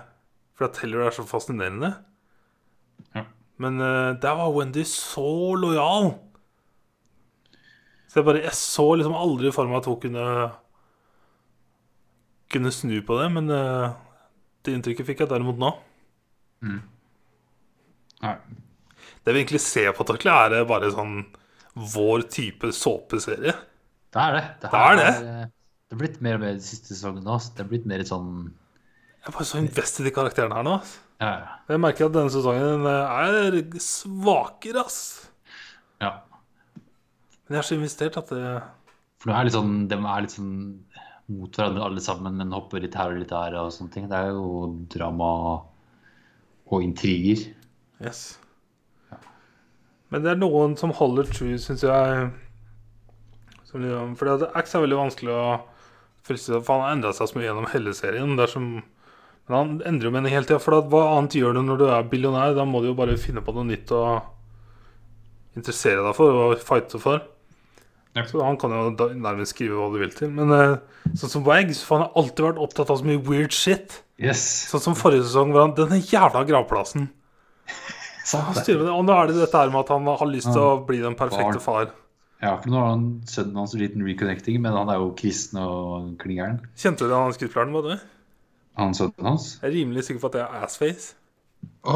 for 0.58 0.68
at 0.68 0.78
Taylor 0.80 1.06
er 1.08 1.14
så 1.16 1.26
fascinerende. 1.30 1.92
Ja. 3.16 3.24
Men 3.62 3.80
uh, 3.82 4.14
der 4.22 4.38
var 4.40 4.54
Wendy 4.56 4.84
så 4.90 5.28
lojal. 5.58 6.12
Så 8.08 8.20
jeg 8.22 8.26
bare 8.26 8.42
Jeg 8.46 8.56
så 8.56 8.86
liksom 8.98 9.16
aldri 9.20 9.52
for 9.54 9.68
meg 9.70 9.82
at 9.82 9.90
hun 9.90 10.00
kunne 10.02 10.26
Kunne 12.54 12.72
snu 12.72 12.96
på 13.04 13.18
det, 13.20 13.28
men 13.36 13.50
uh, 13.52 13.92
det 14.64 14.74
inntrykket 14.78 15.08
fikk 15.10 15.26
jeg 15.26 15.32
derimot 15.34 15.60
nå. 15.60 15.74
Nei. 18.24 18.36
Det 19.24 19.34
vi 19.36 19.42
egentlig 19.42 19.60
ser 19.62 19.92
på 19.98 20.06
Takle, 20.08 20.32
er 20.46 20.54
det 20.56 20.62
bare 20.70 20.90
sånn 20.96 21.18
vår 21.78 22.24
type 22.34 22.72
såpeserie. 22.74 23.54
Det 24.16 24.24
er 24.24 24.38
det. 24.38 24.46
Det, 24.64 24.72
Det 24.72 24.80
er 24.80 24.96
det. 24.98 25.10
eh, 25.12 25.50
det 25.88 25.98
er 25.98 26.00
blitt 26.02 26.22
mer 26.26 26.40
og 26.40 26.42
mer 26.46 26.56
de 26.58 26.64
siste 26.66 26.96
sesongene. 26.96 27.28
òg. 27.36 27.50
Det 27.54 27.66
er 27.66 27.70
blitt 27.70 27.86
mer 27.92 28.02
sånn 28.08 28.32
Jeg 29.28 29.34
er 29.34 29.36
bare 29.36 29.50
så 29.50 29.60
invested 29.60 30.08
i 30.08 30.14
karakterene 30.16 30.56
her 30.56 30.64
nå. 30.64 30.78
ass. 30.80 30.94
Ja, 31.20 31.30
ja. 31.34 31.56
Jeg 31.68 31.82
merker 31.84 32.08
at 32.08 32.14
denne 32.16 32.32
sesongen 32.32 32.86
er 32.88 33.58
svakere, 33.84 34.86
ass. 34.86 35.28
ja. 36.00 36.14
Men 37.48 37.58
jeg 37.58 37.60
er 37.60 37.68
så 37.68 37.76
investert 37.76 38.18
at 38.20 38.32
det 38.32 38.44
For 39.20 39.32
nå 39.32 39.36
er 39.36 39.48
litt 39.48 39.56
sånn, 39.56 39.76
de 39.92 39.98
er 40.00 40.24
litt 40.24 40.36
sånn 40.36 40.56
mot 41.28 41.60
hverandre 41.60 41.84
alle 41.84 42.04
sammen, 42.04 42.40
men 42.40 42.56
hopper 42.56 42.84
litt 42.84 42.96
her 42.96 43.12
og 43.12 43.20
litt 43.20 43.32
der 43.34 43.56
og 43.60 43.72
sånne 43.76 43.92
ting. 43.92 44.08
Det 44.08 44.16
er 44.16 44.32
jo 44.32 44.70
drama 44.94 45.30
og 46.68 46.84
intriger. 46.84 47.50
Yes. 48.04 48.38
Men 50.08 50.24
det 50.24 50.32
er 50.32 50.40
noen 50.40 50.78
som 50.80 50.96
holder 50.96 51.28
true, 51.28 51.58
syns 51.60 51.84
jeg. 51.84 52.28
Som 53.68 53.84
liksom, 53.84 54.14
fordi 54.20 54.48
X 54.64 54.76
er 54.76 54.86
veldig 54.86 55.02
vanskelig 55.02 55.34
å 55.36 55.48
friste 56.28 56.60
For 56.64 56.78
han 56.78 56.86
har 56.86 56.96
endra 56.96 57.12
seg 57.16 57.28
så 57.28 57.40
mye 57.40 57.48
gjennom 57.50 57.68
hele 57.74 57.96
serien. 57.96 58.36
Det 58.40 58.48
er 58.48 58.54
som, 58.54 58.70
men 59.48 59.56
han 59.58 59.74
endrer 59.88 60.10
jo 60.10 60.14
mening 60.16 60.34
hele 60.34 60.48
tida. 60.48 60.60
For 60.60 60.76
da, 60.76 60.82
hva 60.92 61.06
annet 61.16 61.38
gjør 61.40 61.56
du 61.56 61.64
når 61.64 61.80
du 61.80 61.86
er 61.88 62.10
billionær? 62.12 62.56
Da 62.58 62.66
må 62.68 62.82
du 62.84 62.90
jo 62.92 62.98
bare 62.98 63.16
finne 63.22 63.44
på 63.44 63.56
noe 63.56 63.68
nytt 63.70 63.94
å 63.96 64.04
interessere 65.58 66.04
deg 66.04 66.16
for 66.18 66.40
og 66.44 66.64
fighte 66.64 67.00
for. 67.02 67.24
Ja. 68.18 68.26
Så 68.28 68.42
han 68.42 68.58
kan 68.60 68.74
jo 68.74 69.12
nærmest 69.14 69.54
skrive 69.54 69.78
hva 69.78 69.92
du 69.94 70.00
vil 70.02 70.12
til. 70.16 70.32
Men 70.34 70.52
eh, 70.56 71.14
sånn 71.14 71.32
som 71.32 71.46
Wags, 71.46 71.84
for 71.86 72.00
han 72.00 72.08
har 72.08 72.20
alltid 72.24 72.48
vært 72.48 72.64
opptatt 72.66 72.92
av 72.92 73.00
så 73.00 73.08
mye 73.08 73.22
weird 73.24 73.56
shit. 73.56 74.02
Yes. 74.18 74.42
Sånn 74.72 74.84
som 74.84 74.98
forrige 74.98 75.28
sesong, 75.28 75.54
hvor 75.54 75.68
han 75.68 75.78
Denne 75.78 76.02
jævla 76.02 76.42
gravplassen. 76.50 77.08
Og 78.36 79.06
nå 79.08 79.14
er 79.14 79.30
det 79.30 79.38
dette 79.38 79.62
her 79.62 79.72
med 79.72 79.86
at 79.86 79.94
han 79.94 80.08
har 80.10 80.28
lyst 80.28 80.50
til 80.52 80.60
å 80.60 80.82
bli 80.84 81.00
den 81.00 81.16
perfekte 81.16 81.62
far. 81.64 81.94
Ja, 82.42 82.58
for 82.60 82.70
nå 82.70 82.82
har 82.82 82.92
han 82.92 83.06
sønnen 83.30 83.56
hans 83.58 83.74
en 83.74 83.82
liten 83.82 84.04
reconnecting, 84.06 84.60
men 84.62 84.76
han 84.76 84.92
er 84.94 85.00
jo 85.00 85.14
kristen 85.18 85.62
og 85.62 86.12
klingeren. 86.22 86.60
Kjente 86.78 87.08
du 87.08 87.16
han 87.16 87.34
skuespilleren? 87.34 87.72
var 87.74 87.88
det? 87.88 87.98
Han 88.78 88.94
sønnen 88.98 89.26
hans. 89.26 89.48
Jeg 89.62 89.70
er 89.72 89.74
rimelig 89.74 90.04
sikker 90.08 90.22
på 90.22 90.30
at 90.30 90.36
det 90.38 90.42
er 90.46 90.64
Assface 90.68 91.16
Å, 91.90 91.96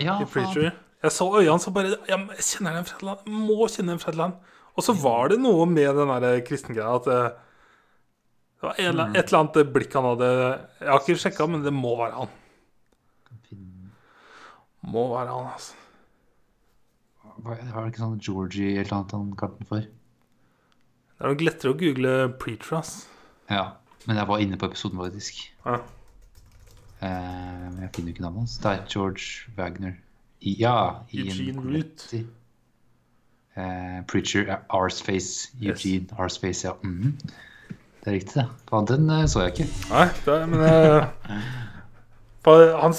ja, 0.00 0.14
i 0.22 0.26
Preacher. 0.32 0.70
Jeg 1.02 1.12
så 1.12 1.26
øynene 1.36 1.60
så 1.60 1.72
bare 1.74 1.96
Jeg 2.08 2.42
kjenner 2.46 2.78
den 2.78 2.86
fra 2.88 2.96
et 2.96 3.02
annet. 3.04 3.24
Jeg 3.28 3.40
må 3.50 3.66
kjenne 3.68 3.92
den 3.96 4.00
fra 4.02 4.14
et. 4.14 4.36
Og 4.72 4.86
så 4.86 4.94
var 4.96 5.28
det 5.32 5.40
noe 5.42 5.66
med 5.68 5.90
den 5.98 6.12
der 6.24 6.38
kristengreia 6.46 6.94
at 6.96 7.08
det, 7.10 7.18
det 8.62 8.64
var 8.68 8.78
en, 8.78 8.86
eller 8.92 9.04
annen- 9.04 9.18
et 9.20 9.26
eller 9.28 9.40
annet 9.42 9.72
blikk 9.74 9.92
han 9.98 10.06
hadde 10.08 10.28
Jeg 10.32 10.88
har 10.94 11.02
ikke 11.02 11.18
sjekka, 11.26 11.48
men 11.52 11.62
det 11.66 11.72
må 11.76 11.92
være 12.00 12.16
han. 12.22 12.32
Må 14.92 15.04
være 15.12 15.30
han, 15.36 15.50
altså. 15.52 15.74
Var 17.42 17.58
det 17.60 17.88
ikke 17.92 18.02
sånn 18.02 18.18
Georgie 18.22 18.72
eller 18.80 18.88
noe 18.90 18.98
annet 19.02 19.12
han 19.16 19.28
kalte 19.40 19.60
den 19.60 19.68
for? 19.68 19.84
Det 19.86 21.26
er 21.28 21.32
nok 21.34 21.44
lettere 21.46 21.72
å 21.74 21.78
google 21.78 22.14
Preacher, 22.42 22.78
ass. 22.80 22.94
Ja, 23.50 23.64
men 24.08 24.18
jeg 24.18 24.28
var 24.30 24.42
inne 24.42 24.58
på 24.58 24.68
episoden 24.70 24.98
faktisk. 25.02 25.38
Ja. 25.66 25.76
Eh, 27.02 27.80
jeg 27.82 27.90
finner 27.96 28.12
ikke 28.12 28.22
navnet 28.22 28.38
hans. 28.44 28.56
Det 28.62 28.70
er 28.70 28.84
George 28.92 29.50
Wagner. 29.58 29.92
I, 30.40 30.56
ja, 30.60 30.74
Eugene 31.14 31.60
Root. 31.62 32.04
Eh, 32.14 33.98
Preacher, 34.08 34.46
eh, 34.48 34.56
Arsface. 34.70 35.50
Yes. 35.62 35.84
Arsface, 36.18 36.66
ja. 36.68 36.72
Mhm. 36.82 37.18
Det 38.02 38.08
er 38.10 38.12
riktig, 38.12 38.34
det. 38.34 38.48
Ja. 38.72 38.80
den 38.88 39.10
så 39.28 39.40
jeg 39.44 39.52
ikke. 39.52 39.66
Nei, 39.90 40.06
det, 40.24 40.34
er- 40.34 40.46
men 40.46 40.60
uh, 42.46 42.80
han, 42.82 42.94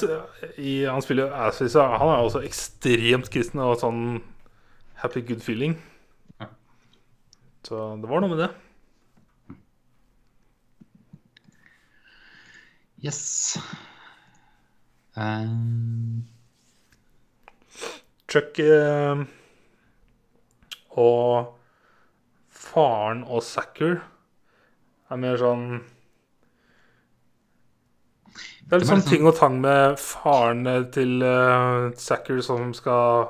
i, 0.57 0.83
han 0.87 1.01
spiller 1.03 1.33
Arsface, 1.35 1.79
han 1.79 2.07
er 2.13 2.21
også 2.23 2.39
ekstremt 2.47 3.27
kristen 3.33 3.59
og 3.59 3.79
sånn 3.81 4.21
happy 5.03 5.19
good 5.27 5.41
feeling. 5.43 5.75
Så 7.67 7.81
det 8.01 8.09
var 8.11 8.19
noe 8.23 8.31
med 8.31 8.39
det. 8.43 8.49
Yes. 13.03 13.57
Um, 15.13 16.25
Chuck 18.25 18.57
eh, 18.57 19.19
og 20.97 21.51
faren 22.49 23.21
og 23.29 23.43
Sacker 23.45 23.99
er 25.13 25.19
mer 25.21 25.37
sånn 25.37 25.67
Det 28.63 28.73
er 28.73 28.81
litt 28.81 28.89
sånn 28.89 29.05
ting 29.05 29.29
og 29.29 29.37
tang 29.37 29.59
med 29.61 29.99
faren 30.01 30.65
eh, 30.71 30.81
til 30.95 31.21
uh, 31.21 31.93
Sacker 31.93 32.41
som 32.41 32.73
skal 32.73 33.29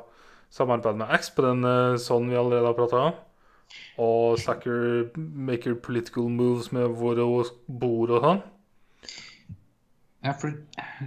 samarbeide 0.54 1.02
med 1.02 1.12
X 1.20 1.34
på 1.36 1.44
den 1.50 1.68
uh, 1.68 2.00
sånn 2.00 2.32
vi 2.32 2.40
allerede 2.40 2.70
har 2.70 2.80
prata 2.80 3.06
om. 3.10 3.20
Og 4.00 4.40
Sacker 4.40 5.10
maker 5.18 5.76
political 5.84 6.32
moves 6.32 6.72
med 6.72 6.96
hvor 6.96 7.20
hun 7.20 7.52
bor 7.68 8.14
og 8.14 8.24
sånn. 8.30 8.44
Ja, 10.24 10.32
for 10.40 10.56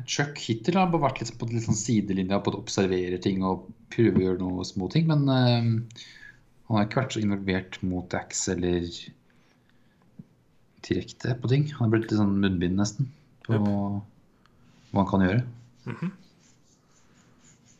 Chuck 0.04 0.38
hittil 0.44 0.76
har 0.76 0.90
bare 0.92 1.06
vært 1.06 1.22
litt 1.22 1.36
på 1.40 1.48
litt 1.48 1.64
sånn 1.64 1.78
sidelinja 1.78 2.40
på 2.44 2.52
å 2.52 2.60
observere 2.60 3.18
ting 3.22 3.44
og 3.48 3.64
prøve 3.94 4.20
å 4.20 4.24
gjøre 4.26 4.42
noen 4.42 4.68
små 4.68 4.90
ting, 4.92 5.06
men 5.08 5.24
uh, 5.30 6.02
han 6.66 6.76
har 6.76 6.88
ikke 6.88 7.00
vært 7.00 7.16
så 7.16 7.22
involvert 7.22 7.78
mot 7.86 8.16
Axe 8.18 8.52
eller 8.52 8.84
direkte 10.86 11.34
på 11.40 11.50
ting. 11.50 11.64
Han 11.76 11.86
har 11.86 11.94
blitt 11.94 12.10
litt 12.10 12.20
sånn 12.20 12.36
munnbind 12.42 12.78
nesten 12.78 13.08
på 13.46 13.56
hva 13.56 15.00
han 15.00 15.10
kan 15.10 15.24
gjøre. 15.24 15.42
Mhm. 15.86 16.14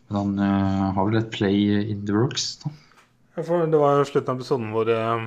Men 0.07 0.19
han 0.21 0.39
uh, 0.39 0.89
har 0.95 1.09
vel 1.09 1.19
et 1.19 1.33
play 1.35 1.81
in 1.83 2.05
the 2.07 2.15
works. 2.15 2.61
Da. 2.63 2.71
Ja, 3.37 3.43
for 3.43 3.67
det 3.67 3.81
var 3.83 3.99
jo 3.99 4.07
slutten 4.07 4.33
av 4.33 4.41
episoden 4.41 4.71
hvor 4.73 4.89
uh, 4.89 5.27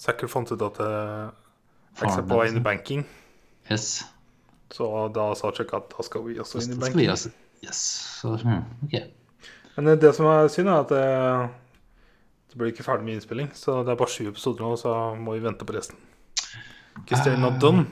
Sacker 0.00 0.28
fant 0.30 0.52
ut 0.52 0.64
at 0.68 0.80
uh, 0.84 1.32
Axe 1.96 2.20
er 2.20 2.28
på 2.28 2.38
vei 2.42 2.50
inn 2.52 2.60
i 2.60 2.64
banking. 2.64 3.06
Yes. 3.70 4.02
Så 4.70 4.86
da 5.14 5.28
sa 5.34 5.50
Chuck 5.56 5.72
at 5.74 5.88
da 5.96 6.04
skal 6.06 6.22
vi 6.28 6.38
også 6.38 6.60
Så 6.60 6.66
inn 6.70 6.76
i 6.76 6.80
banking. 6.80 7.08
altså. 7.10 7.30
Yes. 7.64 7.80
Så, 8.20 8.36
hmm, 8.40 8.62
ok. 8.86 8.94
Men 9.76 9.88
eh, 9.92 9.98
det 10.00 10.14
som 10.16 10.26
er 10.30 10.48
synd, 10.52 10.68
er 10.70 10.84
at 10.84 10.92
det, 10.94 11.50
det 12.52 12.58
blir 12.60 12.70
ikke 12.72 12.86
ferdig 12.86 13.04
med 13.04 13.18
innspilling. 13.18 13.50
Så 13.54 13.80
det 13.84 13.92
er 13.92 13.98
bare 14.00 14.12
sju 14.14 14.28
episoder 14.30 14.64
nå, 14.64 14.76
så 14.80 14.94
må 15.18 15.34
vi 15.36 15.42
vente 15.44 15.66
på 15.66 15.74
resten. 15.76 15.98
Ikke 17.02 17.18
uh, 17.34 17.38
not 17.40 17.58
done. 17.62 17.86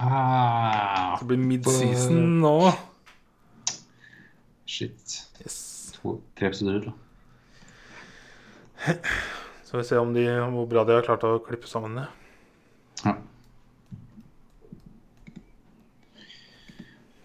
Uh, 0.00 1.14
Det 1.20 1.26
blir 1.30 1.38
mid-season 1.40 2.40
nå. 2.42 2.56
shit. 4.66 5.20
Yes. 5.42 5.92
To, 6.00 6.18
tre 6.38 6.48
episoder, 6.50 6.88
da. 6.90 6.92
Så 9.64 9.78
vi 9.78 9.84
ser 9.86 9.98
om 10.02 10.12
de, 10.14 10.24
hvor 10.52 10.66
bra 10.70 10.84
de 10.84 10.96
har 10.98 11.06
klart 11.06 11.24
å 11.24 11.38
klippe 11.44 11.68
sammen 11.70 11.96
det. 12.00 12.06
Ja. 13.04 13.14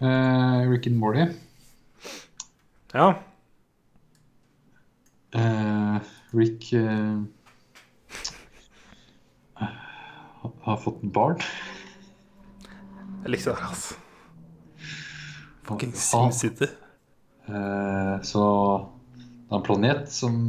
Eh, 0.00 0.68
Rick 0.68 0.86
and 0.86 0.96
Morty. 0.96 1.26
Ja. 2.92 3.14
Uh, 5.34 5.98
Rick 6.30 6.72
uh, 6.72 7.22
har 10.60 10.76
fått 10.76 11.02
barn. 11.02 11.36
Jeg 13.22 13.34
likte 13.34 13.52
det, 13.52 13.60
altså. 13.60 13.94
Fucking 15.68 15.92
SimCity. 15.92 16.70
Så 18.24 18.42
det 19.20 19.52
er 19.52 19.56
en 19.58 19.66
planet 19.66 20.08
som 20.12 20.40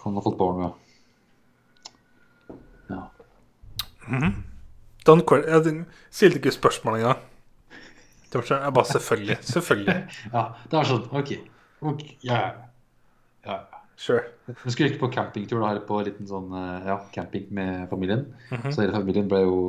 han 0.00 0.16
har 0.16 0.24
fått 0.24 0.38
barn 0.40 0.64
med. 0.64 0.70
Ja. 2.88 3.10
Don't 5.06 5.24
quit. 5.28 5.46
Jeg 5.46 5.86
stilte 6.10 6.40
ikke 6.40 6.54
spørsmål 6.54 7.00
engang. 7.00 7.24
Det 8.26 8.40
var 8.40 8.46
sånn, 8.48 8.62
jeg 8.64 8.74
bare 8.76 8.90
selvfølgelig. 8.90 9.36
Selvfølgelig. 9.48 9.96
ja, 10.34 10.44
det 10.70 10.78
er 10.78 10.88
sånn 10.90 11.04
OK. 11.20 11.32
ok, 11.92 12.04
ja, 12.26 12.40
ja. 13.46 13.58
Sure. 13.96 14.26
Vi 14.44 14.72
skulle 14.74 14.90
ikke 14.90 15.06
på 15.06 15.12
campingtur 15.14 15.62
da, 15.62 15.70
her 15.70 15.78
på 15.88 16.00
en 16.02 16.08
liten 16.10 16.26
sånn 16.28 16.50
eh, 16.52 16.88
ja, 16.90 16.98
camping 17.14 17.46
med 17.56 17.86
familien. 17.88 18.26
Mhm. 18.50 18.74
Så 18.74 18.82
hele 18.82 18.96
familien 18.96 19.30
ble 19.30 19.40
jo 19.46 19.60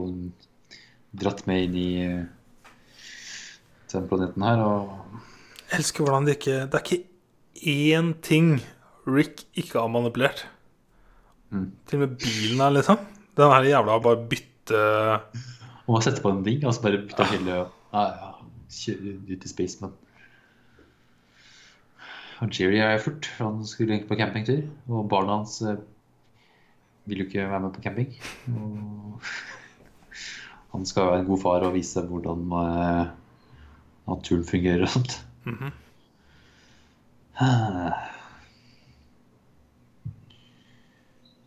dratt 1.17 1.45
med 1.47 1.69
inn 1.69 1.77
i 1.79 1.91
den 3.93 4.09
planeten 4.09 4.43
her. 4.43 4.63
Og 4.65 5.21
Jeg 5.69 5.79
elsker 5.79 6.03
hvordan 6.03 6.27
det 6.27 6.37
ikke 6.37 6.57
Det 6.67 6.75
er 6.75 6.83
ikke 6.83 7.03
én 7.71 8.13
ting 8.21 8.57
Rick 9.07 9.45
ikke 9.55 9.79
har 9.79 9.87
manipulert. 9.87 10.43
Mm. 11.49 11.71
Til 11.87 12.01
og 12.01 12.03
med 12.03 12.17
bilen 12.19 12.59
her, 12.59 12.73
liksom. 12.75 12.99
Den 13.39 13.53
her 13.53 13.63
jævla 13.63 13.95
har 13.95 14.03
bare 14.03 14.27
bytte 14.27 14.56
og 14.75 15.93
man 15.93 16.03
setter 16.03 16.23
på 16.23 16.33
en 16.33 16.43
ding 16.45 16.65
og 16.65 16.73
så 16.75 16.83
bare 16.83 17.03
putte 17.05 17.27
hele 17.31 17.55
ja, 17.57 18.03
ja, 18.03 18.33
ut 19.31 19.45
i 19.45 19.51
space, 19.51 19.79
men 19.81 19.95
Og 22.37 22.53
Jerry 22.53 22.77
er 22.77 22.99
fort, 23.01 23.25
for 23.25 23.49
han 23.49 23.65
skulle 23.65 23.93
egentlig 23.95 24.09
på 24.11 24.17
campingtur. 24.19 24.59
Og 24.93 25.07
barna 25.09 25.39
hans 25.39 25.61
eh, 25.65 25.79
vil 27.09 27.23
jo 27.23 27.25
ikke 27.25 27.47
være 27.49 27.61
med 27.63 27.73
på 27.73 27.81
camping. 27.81 28.13
Og 28.53 29.21
han 30.75 30.85
skal 30.85 31.09
være 31.09 31.19
en 31.23 31.31
god 31.31 31.41
far 31.41 31.65
og 31.65 31.73
vise 31.73 32.01
hvordan 32.05 32.45
eh, 32.59 33.07
naturen 34.07 34.45
fungerer 34.45 34.81
og 34.85 34.89
sånt. 34.89 35.25
Mm 35.45 35.53
-hmm. 35.53 35.71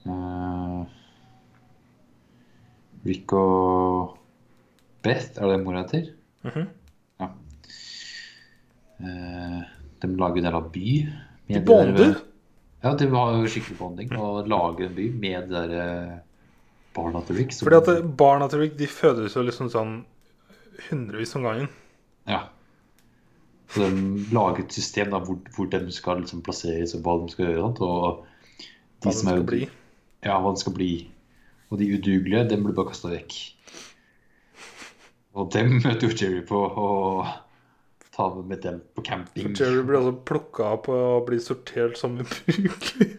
Rick 0.00 0.69
og 3.32 4.16
Beth, 5.02 5.38
er 5.40 5.48
det 5.48 5.64
mora 5.64 5.82
heter? 5.82 6.10
-hmm. 6.44 6.66
Ja. 7.20 7.28
Eh, 9.00 9.62
de 10.00 10.06
lager 10.16 10.36
en 10.36 10.44
del 10.44 10.54
av 10.54 10.70
by. 10.72 11.08
De 11.46 11.60
bonder? 11.60 11.96
der- 11.96 12.20
Ja, 12.82 12.94
de 12.94 13.06
har 13.08 13.32
jo 13.36 13.46
skikkelig 13.48 13.78
bonding. 13.78 14.12
Og 14.16 14.48
lager 14.48 14.86
en 14.86 14.94
by 14.94 15.10
med 15.12 15.48
de 15.48 15.54
der 15.54 15.70
eh, 15.80 16.18
barna 16.94 17.20
til 17.26 17.36
Rick. 17.36 17.52
Fordi 17.52 17.76
at 17.76 18.16
barna 18.16 18.48
til 18.48 18.58
Rick 18.60 18.78
de 18.78 18.86
fødes 18.86 19.36
jo 19.36 19.42
liksom 19.42 19.68
sånn 19.68 20.04
hundrevis 20.90 21.36
om 21.36 21.42
gangen. 21.42 21.68
Ja. 22.26 22.40
Så 23.68 23.80
de 23.90 24.24
lager 24.32 24.64
et 24.64 24.72
system 24.72 25.10
da, 25.10 25.18
hvor, 25.18 25.38
hvor 25.54 25.66
de 25.70 25.92
skal 25.92 26.20
liksom 26.22 26.42
plasseres, 26.42 26.94
og 26.94 27.02
hva 27.02 27.18
de 27.22 27.30
skal 27.32 27.46
gjøre. 27.46 27.64
Og 27.80 28.24
de 29.02 29.08
Hva 29.08 29.10
de 29.10 29.16
er 29.16 29.20
skal 29.20 29.44
bli. 29.44 29.68
Ja, 30.24 30.40
hva 30.40 30.54
de 30.54 30.60
skal 30.60 30.72
bli. 30.74 31.10
Og 31.70 31.78
de 31.78 31.86
udugelige, 31.94 32.48
dem 32.50 32.64
blir 32.66 32.74
bare 32.74 32.90
kasta 32.90 33.12
vekk. 33.12 33.36
Og 35.38 35.50
dem 35.54 35.76
møter 35.84 36.08
jo 36.08 36.16
Jerry 36.18 36.40
på 36.46 36.58
og 36.58 37.26
ta 38.10 38.26
med 38.42 38.62
dem 38.64 38.80
på 38.96 39.04
camping. 39.06 39.52
For 39.54 39.62
Jerry 39.62 39.84
blir 39.86 40.00
altså 40.00 40.14
plukka 40.26 40.70
opp 40.76 40.88
og 40.90 41.26
blir 41.28 41.42
sortert 41.44 41.98
som 42.00 42.18
ubrukelig. 42.18 43.10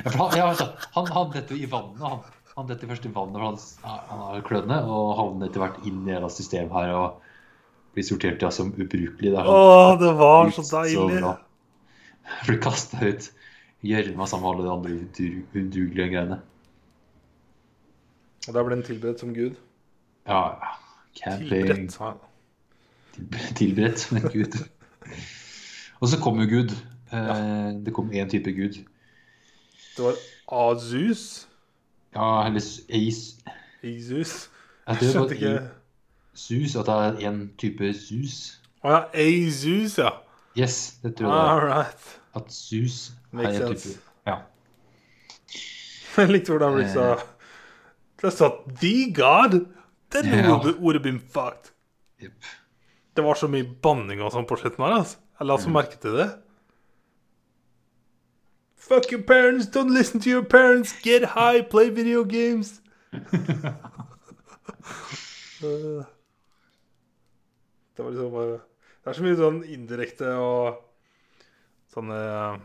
Ja, 0.00 0.14
han, 0.16 0.36
ja, 0.38 0.46
han, 0.94 1.10
han 1.12 1.32
detter 1.34 1.58
jo 1.58 1.66
i 1.66 1.68
vannet. 1.68 2.00
Han, 2.00 2.22
han 2.56 2.70
detter 2.70 2.88
først 2.88 3.04
i 3.04 3.12
vannet, 3.12 3.36
for 3.36 3.44
han, 3.90 3.98
han 4.08 4.22
har 4.30 4.46
kløne, 4.48 4.78
og 4.88 5.10
havner 5.18 5.50
etter 5.50 5.60
hvert 5.60 5.84
inn 5.88 6.00
i 6.08 6.14
et 6.16 6.32
systemet 6.32 6.72
her 6.72 6.94
og 6.96 7.20
blir 7.92 8.06
sortert 8.06 8.40
ja, 8.40 8.48
som 8.54 8.72
ubrukelig. 8.72 9.28
Det 9.28 9.36
er 9.36 9.44
sånn- 9.44 10.00
det 10.00 10.14
var 10.16 10.50
så 10.56 10.64
deilig. 10.70 11.20
Blir 12.46 12.60
kasta 12.64 13.02
ut 13.04 13.28
i 13.84 13.92
gjørma 13.92 14.26
sammen 14.28 14.46
med 14.46 14.50
alle 14.54 14.64
de 14.64 14.72
andre 14.72 14.96
udu- 15.04 15.44
udugelige 15.52 16.08
greiene. 16.14 16.40
Og 18.48 18.54
da 18.54 18.62
ble 18.64 18.76
han 18.78 18.84
tilberedt 18.86 19.20
som 19.20 19.34
gud. 19.34 19.58
Ja, 20.28 20.42
ja. 21.20 21.36
Tilberedt, 21.36 21.92
sa 21.92 22.12
han. 22.12 22.20
Tilberedt 23.56 23.98
som 24.00 24.16
en 24.16 24.28
gud. 24.32 24.56
Og 26.00 26.08
så 26.08 26.20
kom 26.22 26.40
jo 26.40 26.46
Gud. 26.48 26.76
Ja. 27.12 27.34
Det 27.84 27.92
kom 27.94 28.12
én 28.12 28.28
type 28.30 28.52
Gud. 28.52 28.78
Det 29.96 30.04
var 30.04 30.14
Azus. 30.48 31.48
Ja, 32.14 32.46
eller 32.46 32.60
Ace 32.88 33.36
Jesus. 33.82 34.50
Jeg 34.86 34.96
skjønte 34.96 35.34
ikke 35.34 35.60
Sus, 36.34 36.76
at 36.76 36.86
det 36.86 36.94
er 36.94 37.30
én 37.30 37.40
type 37.58 37.92
sus. 37.94 38.60
Å 38.82 38.90
ja, 38.94 39.00
Azus, 39.12 39.98
ja. 39.98 40.10
Yes, 40.58 40.98
det 41.02 41.16
tror 41.18 41.28
jeg 41.28 41.50
All 41.50 41.60
right. 41.66 42.06
At 42.34 42.52
sus 42.52 43.10
er 43.32 43.36
Makes 43.36 43.60
en 43.60 43.66
sense. 43.66 43.88
type 43.88 44.00
Ja. 44.26 44.36
Jeg 46.16 46.30
likte 46.30 46.54
hvordan 46.54 46.78
Rick 46.78 46.88
sa 46.94 47.16
Det 48.20 48.32
sa 48.32 48.50
The 48.80 49.12
God. 49.16 49.58
Then 50.10 50.26
yeah. 50.26 50.50
Would, 50.64 50.80
would 50.80 50.94
have 50.96 51.02
been 51.04 51.20
fucked. 51.20 51.70
Yep. 52.20 52.32
Det 53.16 53.22
var 53.24 53.34
så 53.34 53.48
mye 53.48 53.64
banning 53.82 54.20
og 54.22 54.32
sånn 54.34 54.46
på 54.46 54.56
slutten 54.60 54.84
her. 54.84 54.92
altså. 55.00 55.16
Jeg 55.40 55.46
la 55.48 55.56
Mm. 55.56 55.72
merke 55.72 55.96
til 56.00 56.12
det. 56.18 56.28
Fuck 58.76 59.12
your 59.12 59.22
parents, 59.22 59.66
don't 59.66 59.92
listen 59.94 60.20
to 60.20 60.28
your 60.30 60.42
parents, 60.44 60.92
get 61.02 61.22
high, 61.36 61.62
play 61.62 61.90
video 61.90 62.24
games. 62.24 62.80
Uh, 63.12 63.20
det 67.96 68.04
var 68.04 68.10
liksom 68.10 68.32
bare 68.32 68.60
Det 69.04 69.06
er 69.10 69.12
så 69.16 69.22
mye 69.24 69.36
sånn 69.38 69.60
indirekte 69.64 70.30
og 70.36 70.80
sånne 71.92 72.16
uh, 72.16 72.58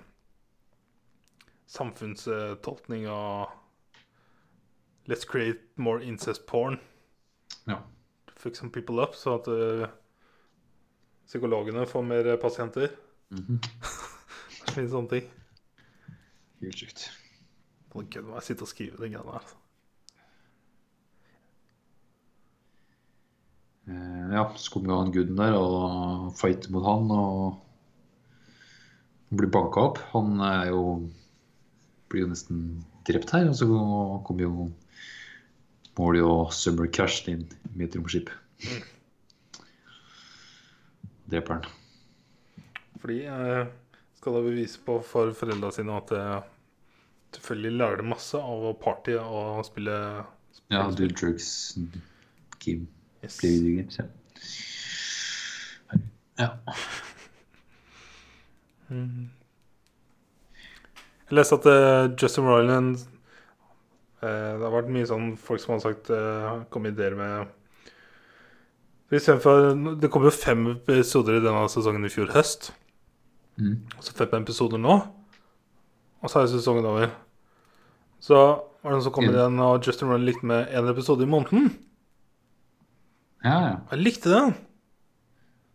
samfunnstolkning 1.72 3.06
og 3.10 3.54
Let's 5.08 5.26
create 5.30 5.60
more 5.78 6.02
incest 6.04 6.46
porn. 6.50 6.80
Ja. 7.70 7.80
Fuck 8.36 8.56
some 8.56 8.72
people 8.72 9.00
up, 9.04 9.14
så 9.16 9.36
at 9.40 9.48
uh, 9.48 9.88
psykologene 11.30 11.86
får 11.90 12.02
mer 12.06 12.28
eh, 12.34 12.40
pasienter. 12.42 12.90
Mhm. 13.34 13.60
Er 14.66 14.82
så 14.82 14.90
sånne 14.96 15.10
ting. 15.12 15.28
Helt 16.64 16.80
sjukt. 16.82 17.04
Det 17.94 18.02
gøy 18.18 18.32
å 18.34 18.42
sitte 18.44 18.66
og 18.66 18.70
skrive 18.72 18.98
de 18.98 19.12
greiene 19.14 19.30
her. 19.30 19.38
altså. 19.38 19.56
Eh, 23.88 24.34
Ja, 24.34 24.48
så 24.58 24.72
kommer 24.74 24.90
jo 24.92 24.98
han 25.04 25.14
guden 25.14 25.38
der 25.38 25.54
og 25.60 26.32
fighter 26.40 26.74
mot 26.74 26.86
han 26.90 27.12
og 27.14 27.62
blir 29.36 29.52
banka 29.54 29.84
opp. 29.92 30.02
Han 30.16 30.42
er 30.42 30.72
jo 30.74 30.82
blir 32.10 32.26
jo 32.26 32.32
nesten 32.34 32.66
drept 33.08 33.32
her, 33.36 33.48
og 33.52 33.56
så 33.58 33.68
kommer 34.26 34.46
jo 34.48 34.68
Morley 35.98 36.24
og 36.26 36.52
Summer 36.54 36.90
krasjer 36.92 37.34
inn 37.36 37.46
med 37.76 37.88
et 37.88 37.96
romskip. 38.00 38.32
Dreper 41.32 41.54
han. 41.60 41.66
Fordi 43.02 43.20
eh, 43.30 43.64
skal 44.20 44.36
da 44.38 44.42
bevise 44.46 44.82
på 44.86 44.98
for 45.06 45.32
foreldra 45.38 45.72
sine 45.76 45.96
at 45.96 46.12
eh, 46.16 46.36
selvfølgelig 47.38 47.78
lærer 47.80 48.02
det 48.02 48.08
masse 48.10 48.40
av 48.40 48.68
å 48.72 48.76
partye 48.82 49.22
og 49.22 49.64
spille 49.68 49.96
Ja, 50.72 50.86
do 50.90 51.08
drugs, 51.12 51.50
game, 52.64 52.88
Yes. 53.24 53.38
play 53.40 53.58
video 53.60 53.82
games. 53.82 53.98
Ja. 54.00 54.06
ja. 56.40 56.50
Jeg 61.26 61.38
leste 61.40 61.58
at 61.58 61.66
uh, 61.66 62.14
Justin 62.22 62.46
Roiland 62.46 62.96
eh, 63.00 63.15
Det 64.26 64.64
har 64.66 64.74
vært 64.74 64.90
mye 64.96 65.08
sånn 65.10 65.32
folk 65.38 65.62
som 65.64 65.76
har 65.76 65.82
sagt 65.84 66.10
uh, 66.14 66.64
Kom 66.74 66.86
ideer 66.90 67.16
med 67.18 67.52
istedenfor 69.16 70.00
Det 70.02 70.10
kom 70.12 70.26
jo 70.28 70.32
fem 70.34 70.66
episoder 70.74 71.38
i 71.38 71.44
denne 71.44 71.68
sesongen 71.72 72.08
i 72.08 72.12
fjor 72.12 72.32
høst. 72.36 72.72
Mm. 73.62 73.76
Så 74.04 74.16
fem 74.18 74.34
episoder 74.42 74.82
nå. 74.82 74.96
Og 76.26 76.32
så 76.32 76.42
er 76.42 76.50
sesongen 76.52 76.88
over. 76.90 77.12
Så 78.24 78.36
var 78.36 78.90
det 78.90 78.96
noen 78.98 79.04
som 79.06 79.14
kom 79.16 79.28
Mm. 79.28 79.36
igjen, 79.36 79.60
og 79.62 79.86
Justin 79.86 80.10
Run 80.12 80.26
likte 80.26 80.46
med 80.50 80.68
én 80.74 80.90
episode 80.92 81.24
i 81.24 81.30
måneden. 81.30 81.70
ja, 83.46 83.56
ja. 83.62 83.76
Jeg 83.92 84.00
likte 84.04 84.30
den. 84.34 84.56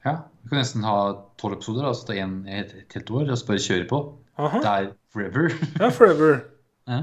ja. 0.04 0.16
Vi 0.42 0.48
kan 0.48 0.58
nesten 0.58 0.82
ha 0.88 0.96
tolv 1.38 1.58
episoder, 1.58 1.84
altså 1.86 2.06
ta 2.08 2.14
en 2.16 2.46
et, 2.48 2.72
et 2.74 2.94
helt 2.96 3.10
år, 3.10 3.30
og 3.30 3.38
så 3.38 3.46
bare 3.46 3.62
kjøre 3.62 3.88
på. 3.90 3.98
Aha. 4.40 4.58
Det 4.64 4.70
er 4.72 4.86
forever. 5.12 5.50
Ja, 5.78 5.88
forever. 5.92 6.40
ja. 6.88 7.02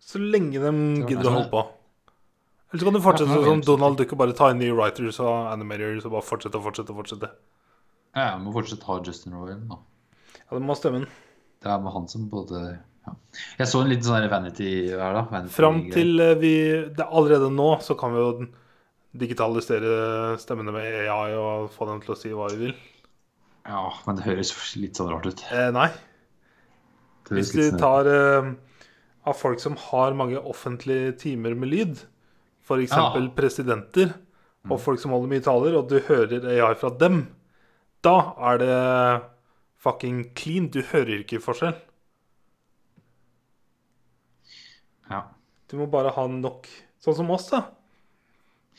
Så 0.00 0.20
lenge 0.22 0.60
de 0.62 0.72
gidder 1.08 1.28
å 1.28 1.34
holde 1.36 1.50
på. 1.52 1.62
Eller 2.70 2.80
så 2.82 2.84
kan 2.88 2.96
du 2.98 3.00
fortsette 3.00 3.36
Ja, 3.38 3.44
sånn. 3.48 3.62
Donald 3.64 3.96
Duck 3.98 4.12
og 4.12 4.18
bare 4.20 4.34
ta 4.36 4.50
inn 4.52 4.58
nye 4.60 4.74
writers 4.76 5.18
og 5.24 5.48
animators 5.52 6.04
og 6.04 6.12
bare 6.12 6.26
fortsette 6.26 6.58
og 6.60 6.64
fortsette. 6.68 6.90
og 6.92 7.00
fortsette. 7.02 7.30
Ja, 8.16 8.26
jeg 8.34 8.42
må 8.44 8.52
fortsatt 8.52 8.82
ha 8.88 8.98
Justin 9.04 9.32
Roiland, 9.36 9.68
da. 9.68 9.78
Ja, 10.38 10.56
det 10.56 10.62
må 10.64 10.72
ha 10.74 10.78
stemmen. 10.80 11.06
Det 11.62 11.70
er 11.72 11.80
med 11.82 11.92
han 11.92 12.06
som 12.08 12.28
både 12.30 12.60
ja. 13.06 13.12
Jeg 13.58 13.66
så 13.70 13.80
en 13.82 13.88
liten 13.88 14.04
sånn 14.04 14.28
vanity 14.30 14.68
her, 14.92 15.12
da. 15.16 15.22
Vanity 15.32 15.54
Fram 15.54 15.90
til 15.90 16.20
eh, 16.20 16.34
vi 16.40 16.52
det 16.92 17.00
er 17.00 17.08
Allerede 17.10 17.48
nå 17.52 17.70
så 17.84 17.96
kan 17.98 18.12
vi 18.12 18.20
jo 18.20 18.48
digitalisere 19.18 20.36
stemmene 20.40 20.72
med 20.74 21.08
AI 21.08 21.32
og 21.40 21.70
få 21.72 21.88
dem 21.88 22.00
til 22.04 22.12
å 22.14 22.18
si 22.20 22.28
hva 22.36 22.50
vi 22.52 22.66
vil. 22.66 22.74
Ja, 23.68 23.86
men 24.06 24.16
det 24.16 24.24
høres 24.28 24.52
litt 24.76 24.96
sånn 25.00 25.08
rart 25.12 25.26
ut. 25.28 25.42
Eh, 25.52 25.70
nei. 25.74 25.88
Hvis 27.28 27.52
du 27.52 27.62
sånn- 27.64 27.78
tar 27.80 28.06
eh, 28.12 28.52
av 29.28 29.36
folk 29.38 29.60
som 29.62 29.76
har 29.88 30.16
mange 30.16 30.40
offentlige 30.40 31.12
timer 31.20 31.56
med 31.58 31.72
lyd, 31.72 32.00
f.eks. 32.64 32.92
Ja. 32.92 33.12
presidenter 33.36 34.14
og 34.68 34.80
folk 34.82 35.00
som 35.00 35.14
holder 35.14 35.30
mye 35.30 35.44
taler, 35.44 35.76
og 35.78 35.88
du 35.88 35.98
hører 36.08 36.44
AI 36.50 36.74
fra 36.76 36.90
dem, 37.00 37.22
da 38.04 38.16
er 38.50 38.60
det 38.60 38.74
fucking 39.80 40.34
clean. 40.38 40.68
Du 40.72 40.82
hører 40.90 41.22
ikke 41.22 41.40
forskjell. 41.42 41.76
Ja. 45.08 45.22
Du 45.70 45.78
må 45.80 45.88
bare 45.90 46.12
ha 46.16 46.28
nok 46.30 46.68
Sånn 46.98 47.14
som 47.14 47.28
oss, 47.30 47.44
da. 47.52 47.60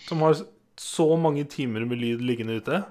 Som 0.04 0.20
har 0.26 0.34
så 0.80 1.06
mange 1.16 1.46
timer 1.48 1.86
med 1.88 2.02
lyd 2.02 2.20
liggende 2.20 2.58
ute. 2.60 2.82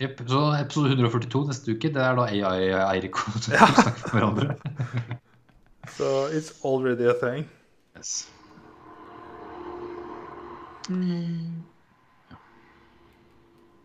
Jepp. 0.00 0.22
Så 0.24 0.40
episode 0.56 0.94
142 0.96 1.42
neste 1.50 1.74
uke, 1.76 1.90
det 1.92 2.00
er 2.00 2.16
da 2.16 2.24
AI 2.32 2.70
og 2.72 2.80
Eirik 2.88 3.20
som 3.20 3.36
snakker 3.44 4.16
med 4.16 4.16
hverandre. 4.16 5.18
Så 5.88 6.28
it's 6.32 6.64
already 6.64 7.06
a 7.08 7.14
thing. 7.14 7.48
Yes. 7.96 8.30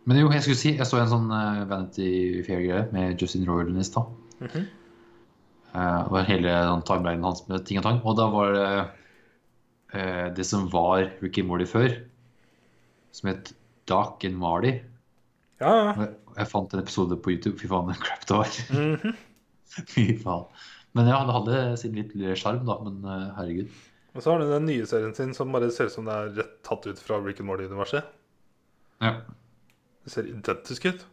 Men 0.04 0.18
jo, 0.18 0.30
jeg 0.32 0.42
skulle 0.42 0.58
si, 0.58 0.72
jeg 0.76 0.88
så 0.88 0.98
en 1.00 1.10
sånn 1.12 1.30
uh, 1.30 1.62
Vanity 1.70 2.40
Fair-greie 2.46 2.88
med 2.94 3.20
Justin 3.20 3.46
Roiland 3.48 3.80
i 3.80 3.86
stad. 3.86 4.10
Mhm. 4.40 4.68
Eh, 5.70 5.98
det 6.02 6.10
var 6.10 6.24
hele 6.26 6.52
sånn, 6.66 6.80
timelinen 6.82 7.26
hans 7.28 7.44
med 7.46 7.62
ting 7.66 7.78
og 7.78 7.84
tang. 7.86 8.00
Og 8.02 8.16
da 8.18 8.24
var 8.32 8.56
det 8.56 8.70
uh, 9.94 10.26
det 10.34 10.46
som 10.48 10.66
var 10.72 11.04
Ricky 11.22 11.44
Morley 11.46 11.68
før, 11.70 11.94
som 13.14 13.30
het 13.30 13.52
Doc 13.90 14.26
and 14.26 14.38
Marley. 14.40 14.80
Ja, 15.62 15.70
ja. 15.70 15.92
Jeg, 16.00 16.10
jeg 16.40 16.50
fant 16.50 16.74
en 16.74 16.82
episode 16.82 17.20
på 17.22 17.36
YouTube. 17.36 17.54
Fy 17.60 17.70
faen, 17.70 17.86
den 17.92 18.02
crap 18.02 18.26
det 18.26 18.40
var. 18.40 18.58
Mhm. 18.74 19.14
Fy 19.94 20.06
faen. 20.24 20.50
Men 20.98 21.06
ja, 21.06 21.20
det 21.26 21.36
hadde 21.36 21.58
sin 21.78 21.94
litt 21.94 22.14
lille 22.16 22.34
sjarm, 22.38 22.64
da. 22.66 22.76
Men 22.82 23.04
eh, 23.06 23.28
herregud. 23.36 23.74
Og 24.10 24.24
så 24.24 24.32
har 24.32 24.42
du 24.42 24.50
den 24.50 24.66
nye 24.66 24.86
serien 24.90 25.14
sin 25.14 25.34
som 25.36 25.52
bare 25.54 25.70
ser 25.70 25.86
ut 25.86 25.94
som 25.94 26.08
det 26.08 26.16
er 26.16 26.32
rett 26.40 26.56
tatt 26.66 26.88
ut 26.90 26.98
fra 26.98 27.20
Rick 27.22 27.42
and 27.42 27.50
Morty-universet. 27.50 28.08
Ja. 29.00 29.12
Det 30.04 30.12
ser 30.14 30.26
identisk 30.26 30.88
ut. 30.90 31.04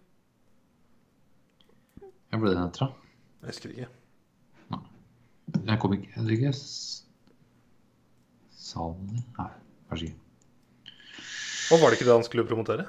Jeg 2.01 2.41
ble 2.41 2.55
den 2.55 2.65
etter, 2.65 2.87
da. 2.87 2.89
Jeg 3.45 3.53
husker 3.53 3.75
ikke. 3.75 3.91
Jeg 5.67 5.79
kom 5.79 5.93
ikke 5.95 6.09
Jeg 6.11 6.35
ikke 6.35 6.49
Salen 8.67 9.21
Nei, 9.37 9.51
kanskje 9.87 10.09
ikke. 10.09 10.23
Og 11.71 11.81
var 11.81 11.91
det 11.91 11.97
ikke 11.97 12.07
det 12.07 12.15
han 12.17 12.25
skulle 12.25 12.47
promotere? 12.47 12.87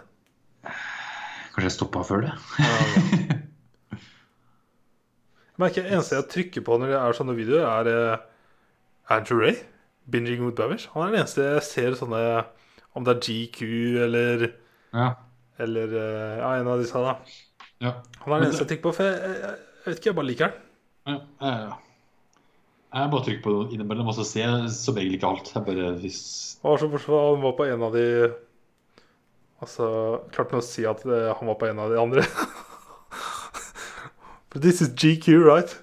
Kanskje 0.65 1.69
jeg 1.69 1.77
stoppa 1.77 2.03
før 2.07 2.25
det? 2.27 2.33
Jeg 2.59 3.39
merker 5.61 5.85
jeg 5.85 5.95
eneste 5.97 6.17
jeg 6.19 6.29
trykker 6.33 6.65
på 6.67 6.79
når 6.81 6.93
det 6.93 6.99
er 7.01 7.17
sånne 7.19 7.35
videoer, 7.39 7.67
er 7.67 7.91
eh, 7.93 8.27
Andrew 9.17 9.41
Ray. 9.43 9.57
Binging 10.09 10.41
with 10.47 10.57
Babish. 10.57 10.87
Han 10.95 11.05
er 11.05 11.13
den 11.13 11.21
eneste 11.23 11.45
jeg 11.45 11.65
ser 11.67 11.97
sånne 11.99 12.21
Om 12.97 13.05
det 13.05 13.13
er 13.13 13.25
GQ 13.27 13.59
eller 14.07 14.47
Ja. 14.97 15.11
Eller 15.61 15.93
eh, 15.93 16.39
ja, 16.41 16.53
en 16.61 16.71
av 16.71 16.81
disse, 16.81 17.03
da. 17.03 17.17
ja. 17.85 17.93
Han 18.23 18.33
er 18.33 18.41
den 18.41 18.49
eneste 18.49 18.65
jeg 18.65 18.71
trykker 18.73 18.87
på, 18.89 18.95
for 18.97 19.05
jeg, 19.09 19.19
jeg, 19.19 19.59
jeg 19.59 19.91
vet 19.91 20.01
ikke, 20.01 20.11
jeg 20.13 20.19
bare 20.21 20.31
liker 20.31 20.49
den. 20.49 20.65
ja, 21.13 21.19
ja, 21.43 21.53
ja. 21.67 21.77
Jeg 22.89 23.11
bare 23.13 23.25
trykker 23.27 23.43
på 23.45 23.53
det 23.53 23.75
innimellom, 23.77 24.09
og 24.09 24.17
så 24.17 24.25
ser 24.25 24.47
jeg 24.47 24.71
som 24.73 24.97
regel 24.97 25.19
ikke 25.19 25.29
alt. 25.29 25.51
Jeg 25.53 25.67
bare 25.67 25.91
hvis 26.01 26.21
Han 26.63 26.73
var 26.73 27.03
så 27.05 27.19
han 27.21 27.43
var 27.43 27.57
på 27.59 27.67
en 27.69 27.83
av 27.85 27.93
de 27.99 28.07
Altså, 29.59 29.87
klarte 30.31 30.55
han 30.55 30.63
å 30.63 30.65
si 30.65 30.85
at 30.87 31.01
eh, 31.05 31.33
han 31.35 31.49
var 31.51 31.57
på 31.59 31.67
en 31.67 31.81
av 31.83 31.91
de 31.91 31.99
andre. 32.01 32.23
For 34.51 34.59
this 34.59 34.81
is 34.81 34.89
GQ, 34.89 35.45
right? 35.45 35.83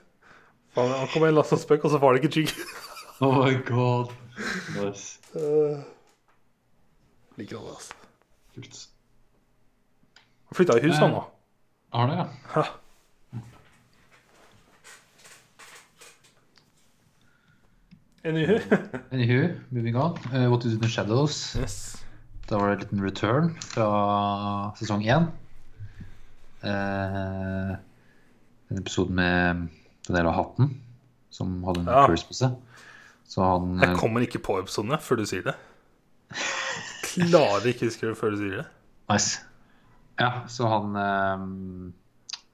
Han, 0.76 0.90
han 0.90 1.08
kom 1.08 1.22
med 1.22 1.30
en 1.30 1.36
last 1.36 1.54
spøk, 1.62 1.86
og 1.86 1.92
så 1.92 1.98
var 1.98 2.14
det 2.14 2.24
ikke 2.24 2.42
GQ. 2.42 2.54
oh 3.22 3.46
my 3.46 3.54
god. 3.66 4.12
Nice. 4.76 5.20
Uh, 5.36 5.84
liker 7.38 7.58
det, 7.58 7.70
altså. 7.76 7.94
Kult. 8.56 8.88
Han 10.48 10.56
flytta 10.56 10.80
i 10.80 10.88
hus, 10.88 10.98
han 10.98 11.14
nå. 11.14 11.22
Eh, 11.22 12.00
har 12.00 12.12
det, 12.12 12.18
ja. 12.18 12.66
En 18.26 18.36
Anywho. 18.36 18.60
Anywho, 19.12 19.54
moving 19.72 19.96
on. 19.96 20.18
Uh, 20.34 20.50
What 20.50 20.66
Is 20.66 20.74
In 20.74 20.80
The 20.80 20.90
Shadows. 20.90 21.56
Yes. 21.56 22.06
Da 22.50 22.58
var 22.58 22.68
det 22.68 22.74
en 22.74 22.80
liten 22.80 23.04
return 23.06 23.58
fra 23.62 24.74
sesong 24.80 25.04
én. 25.06 25.28
Uh, 26.66 27.78
den 28.70 28.82
episoden 28.82 29.16
med 29.20 29.68
den 30.08 30.26
av 30.30 30.34
hatten 30.38 30.72
som 31.34 31.64
hadde 31.68 31.84
en 31.84 31.92
Ja. 31.92 32.06
curse 32.08 32.28
på 32.28 32.34
seg. 32.38 32.56
Så 33.28 33.42
han 33.42 33.80
Jeg 33.82 33.90
eh, 33.90 34.00
kommer 34.00 34.22
ikke 34.22 34.40
på 34.40 34.60
episoden 34.62 34.92
jeg, 34.92 35.02
før 35.02 35.18
du 35.18 35.26
sier 35.26 35.44
det. 35.44 35.56
Klarer 37.16 37.66
ikke 37.72 37.86
å 37.86 37.90
huske 37.90 38.08
det 38.08 38.18
før 38.20 38.32
du 38.36 38.38
sier 38.38 38.58
det. 38.62 38.68
Nice. 39.10 39.42
Ja, 40.20 40.46
så 40.48 40.68
han 40.72 40.96
um, 40.96 41.94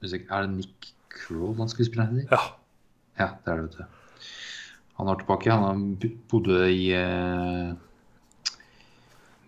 Er 0.02 0.42
det 0.42 0.50
Nick 0.50 0.92
Kroll 1.12 1.54
han 1.58 1.68
skuespilleren 1.70 2.18
heter? 2.22 2.32
Ja. 2.32 2.58
Ja, 3.18 3.28
det 3.44 3.52
er 3.52 3.56
det, 3.56 3.64
vet 3.68 3.78
du. 3.78 3.84
Han 4.96 5.06
var 5.06 5.16
tilbake. 5.20 5.50
Han 5.52 5.98
bodde 6.30 6.70
i 6.72 6.92
uh, 6.96 7.74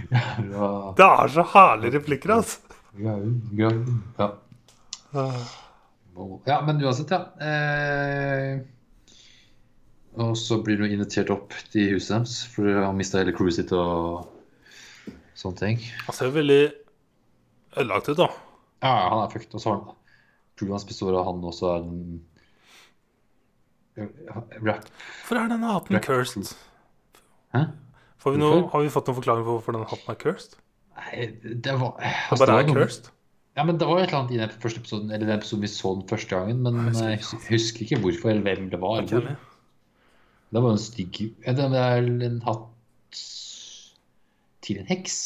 Ja, 0.07 0.93
Det 0.97 1.05
er 1.05 1.27
så 1.27 1.43
herlige 1.53 1.97
replikker, 1.97 2.31
altså. 2.37 2.59
ja, 2.97 3.15
ja, 3.59 3.71
ja. 4.17 4.29
ja, 6.47 6.61
men 6.65 6.79
uansett, 6.83 7.11
ja. 7.11 7.19
Eh, 7.43 8.61
og 10.17 10.37
så 10.39 10.61
blir 10.63 10.79
du 10.79 10.87
invitert 10.87 11.29
opp 11.33 11.53
til 11.73 11.91
huset 11.97 12.15
deres, 12.15 12.37
for 12.55 12.71
han 12.87 12.97
mista 12.97 13.19
hele 13.21 13.35
crewet 13.37 13.59
sitt 13.59 13.73
og 13.75 14.25
sånne 15.37 15.61
ting. 15.61 15.81
Han 16.07 16.17
ser 16.17 16.33
veldig 16.35 16.61
ødelagt 17.77 18.09
ut, 18.11 18.19
da. 18.19 18.29
Ja, 18.83 18.93
han 19.11 19.23
er 19.23 19.33
fucked. 19.33 19.53
Og 19.53 19.63
så 19.63 19.71
har 19.71 19.81
han 19.81 20.71
hans 20.73 20.87
består 20.89 21.17
av 21.17 21.27
han 21.27 21.43
også 21.45 21.69
er 21.75 21.83
en 21.85 22.21
rap. 23.97 24.87
Hvorfor 24.89 25.41
er 25.41 25.51
denne 25.51 25.73
hatten 25.73 25.99
cursed? 26.05 26.55
Hæ? 27.55 27.67
Får 28.21 28.33
vi 28.33 28.41
noe, 28.41 28.63
har 28.71 28.81
vi 28.83 28.89
fått 28.93 29.09
noen 29.09 29.17
forklaring 29.19 29.45
på 29.45 29.57
hvorfor 29.57 29.77
denne 29.77 29.89
hatten 29.89 30.13
er 30.13 30.17
cursed? 30.21 30.57
Nei, 30.97 31.27
det 31.45 31.75
var 31.77 31.93
altså, 32.01 32.41
det 32.41 32.49
bare 32.49 32.63
er 32.63 32.71
cursed? 32.73 33.11
Ja, 33.57 33.65
men 33.65 33.79
det 33.81 33.87
var 33.89 34.01
et 34.01 34.09
eller 34.09 34.19
annet 34.19 34.33
i 34.35 34.39
den 34.41 34.51
første 34.61 34.81
episoden 34.83 35.09
Eller 35.09 35.25
den 35.25 35.39
episoden 35.39 35.63
vi 35.65 35.69
så 35.73 35.93
den 35.97 36.05
første 36.09 36.29
gangen, 36.35 36.59
men 36.61 36.75
Jeg 36.77 36.89
husker 36.91 37.07
jeg 37.09 37.19
ikke. 37.21 37.53
husker 37.53 37.85
ikke 37.85 38.01
hvorfor 38.03 38.29
eller 38.33 38.45
hvem 38.45 38.67
det 38.69 38.79
var. 38.81 39.05
Det 39.07 40.61
var 40.63 40.71
en 40.71 40.81
stygg 40.81 41.21
ja, 41.45 41.53
Det 41.57 41.65
er 41.65 42.09
en 42.27 42.41
hatt 42.45 43.23
til 44.67 44.81
en 44.81 44.89
heks, 44.89 45.17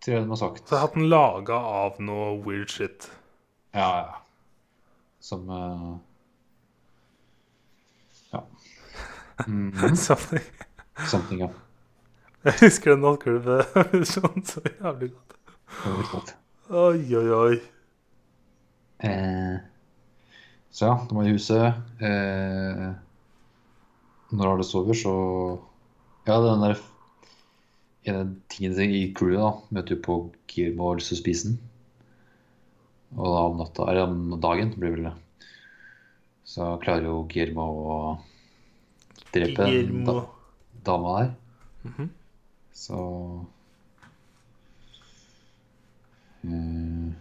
tror 0.00 0.16
jeg 0.16 0.24
de 0.24 0.32
har 0.32 0.40
sagt. 0.40 0.64
Så 0.68 0.76
har 0.76 0.86
hatt 0.86 0.96
den 0.96 1.10
laga 1.12 1.58
av 1.82 2.00
noe 2.00 2.32
weird 2.46 2.72
shit. 2.72 3.08
Ja, 3.76 3.90
ja. 4.00 4.16
Som 5.20 5.48
uh... 5.50 5.96
Ja. 8.32 8.42
Mhm. 9.46 9.96
Something. 10.06 10.44
Something, 11.10 11.40
ja. 11.44 11.52
Jeg 12.46 12.60
husker 12.60 12.94
den 12.94 13.02
nattklubben 13.02 14.04
så 14.06 14.60
jævlig 14.78 15.10
godt. 15.12 15.32
Godt. 16.12 16.36
Oi, 16.70 17.16
oi, 17.18 17.30
oi. 17.34 17.56
Eh, 19.02 19.56
så 20.70 20.86
ja, 20.86 20.94
de 21.08 21.16
var 21.16 21.26
i 21.26 21.32
huset. 21.34 21.66
Eh, 22.00 22.86
når 24.30 24.52
alle 24.52 24.64
sover, 24.64 24.94
så 24.94 25.16
Ja, 26.26 26.38
den 26.42 26.62
der 26.62 26.78
ene 28.10 28.36
tingene 28.52 28.86
i 28.94 29.02
crewet 29.16 29.40
da, 29.40 29.50
møter 29.74 29.96
jo 29.96 30.02
på 30.04 30.16
Guillermo 30.50 30.84
og 30.84 30.92
har 30.92 31.00
lyst 31.00 31.12
til 31.12 31.18
å 31.18 31.22
spise 31.22 31.50
den. 31.50 31.58
Og 33.16 33.26
da 33.32 33.42
om 33.48 33.60
natta, 33.60 33.88
eller 33.90 34.10
om 34.10 34.36
dagen 34.42 34.72
blir 34.76 34.92
det 34.92 34.96
vel 34.96 35.08
det. 35.08 35.14
Så 36.46 36.70
klarer 36.82 37.08
jo 37.08 37.24
Guillermo 37.30 37.66
å 37.66 37.98
drepe 39.34 39.66
den 39.66 40.04
da, 40.06 40.20
dama 40.86 41.18
der. 41.18 41.34
Mhm. 41.86 42.10
Så 42.76 42.96
um, 46.44 47.14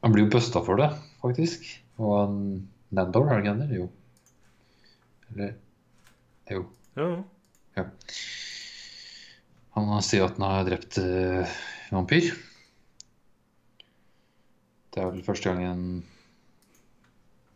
Han 0.00 0.14
blir 0.14 0.24
jo 0.24 0.32
busta 0.32 0.62
for 0.66 0.80
det, 0.80 0.90
faktisk. 1.22 1.68
Og 2.00 2.14
han 2.16 2.38
Nandor, 2.90 3.28
er 3.30 3.38
det 3.38 3.44
ikke 3.44 3.52
han 3.52 3.60
det? 3.62 3.76
Jo. 3.78 3.90
Eller 5.30 5.52
Jo. 6.50 6.64
Ja. 6.96 7.10
Ja. 7.80 7.88
Han 9.78 9.90
sier 10.04 10.26
at 10.26 10.38
han 10.38 10.46
har 10.46 10.64
drept 10.68 10.98
eh, 11.00 11.58
en 11.90 12.00
vampyr. 12.00 12.30
Det 14.90 15.02
er 15.02 15.12
vel 15.12 15.22
første 15.24 15.52
gangen 15.52 15.84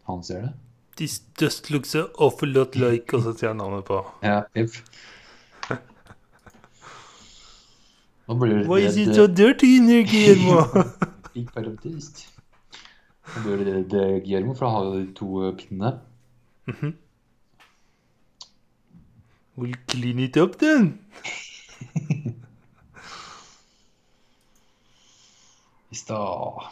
han 0.06 0.22
ser 0.24 0.46
det. 0.46 0.52
This 0.96 1.22
just 1.40 1.70
looks 1.70 1.94
an 1.94 2.06
awful 2.22 2.48
lot 2.54 2.76
like 2.76 3.16
Og 3.16 3.24
så 3.24 3.32
sier 3.34 3.50
han 3.50 3.58
navnet 3.58 3.82
på 3.88 3.96
Ja, 4.22 4.44
yep. 4.54 4.76
Nå 8.28 8.36
blir 8.38 8.60
det 8.60 8.68
Why 8.68 8.84
is 8.86 8.96
it 8.96 9.14
so 9.16 9.26
dirty 9.26 9.76
in 9.76 9.88
here, 9.88 10.04
Guillermo? 10.06 10.84
Big 11.34 11.50
parametist. 11.52 12.22
Nå 13.34 13.42
blir 13.42 13.64
det 13.66 14.00
eh, 14.00 14.20
Guillermo, 14.22 14.54
for 14.54 14.70
han 14.70 14.76
har 14.76 14.86
jo 14.86 15.00
de 15.02 15.10
to 15.18 15.30
eh, 15.44 15.56
pinnene. 15.58 15.90
We'll 19.56 19.74
clean 19.86 20.18
it 20.18 20.36
up 20.36 20.58
then. 20.58 20.98
Stad. 25.90 26.62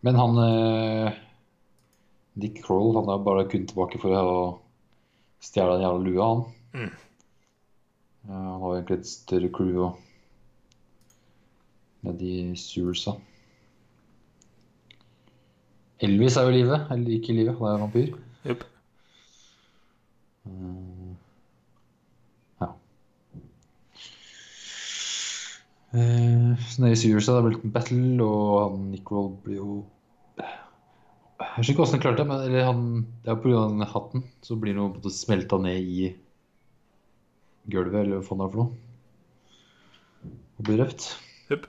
Men 0.00 0.14
han 0.14 0.38
eh, 0.38 1.12
Dick 2.32 2.64
Kroll 2.64 2.96
han 2.96 3.08
er 3.08 3.18
bare 3.22 3.48
kun 3.50 3.66
tilbake 3.66 3.98
for 4.02 4.14
å 4.14 4.58
stjele 5.42 5.76
den 5.76 5.84
jævla 5.86 6.02
lua, 6.02 6.26
han. 6.26 6.42
Mm. 6.74 6.92
Ja, 8.28 8.34
han 8.34 8.62
har 8.62 8.74
egentlig 8.76 8.98
et 8.98 9.10
større 9.10 9.50
crew 9.54 9.80
og 9.86 9.92
med 12.06 12.18
de 12.18 12.56
Sursa. 12.58 13.16
Elvis 16.06 16.36
er 16.38 16.46
jo 16.46 16.52
i 16.52 16.58
live. 16.60 16.80
Eller 16.94 17.14
ikke 17.16 17.32
i 17.32 17.38
live, 17.40 17.54
han 17.58 17.72
er 17.72 17.82
vampyr. 17.82 18.10
Jupp. 18.46 18.64
Eh, 20.46 21.14
ja. 22.62 22.68
Eh, 25.92 26.66
så 26.68 26.82
nede 26.82 26.94
i 26.94 27.00
Syrsa 27.00 27.36
det 27.36 27.44
blitt 27.48 27.62
litt 27.64 27.74
battle, 27.74 28.02
og 28.24 28.58
han 28.62 28.90
Nicol 28.92 29.32
blir 29.44 29.58
jo 29.62 29.78
Jeg 30.38 31.64
vet 31.64 31.70
ikke 31.72 31.82
hvordan 31.82 31.96
han 31.96 32.02
klarte 32.02 32.22
det, 32.22 32.28
men 32.30 32.44
eller 32.46 32.66
han, 32.66 32.82
det 33.24 33.32
er 33.32 33.40
pga. 33.42 33.66
den 33.70 33.86
hatten. 33.94 34.24
Så 34.42 34.56
blir 34.56 34.74
han 34.78 34.92
på 34.92 35.00
en 35.00 35.02
måte 35.02 35.14
smelta 35.14 35.58
ned 35.62 35.78
i 35.82 36.12
gulvet, 37.70 38.04
eller 38.04 38.18
hva 38.18 38.26
faen 38.26 38.42
det 38.42 38.46
er 38.46 38.54
for 38.54 38.62
noe. 38.62 38.84
Og 40.58 40.66
blir 40.66 40.82
røft. 40.82 41.10
Jupp. 41.50 41.66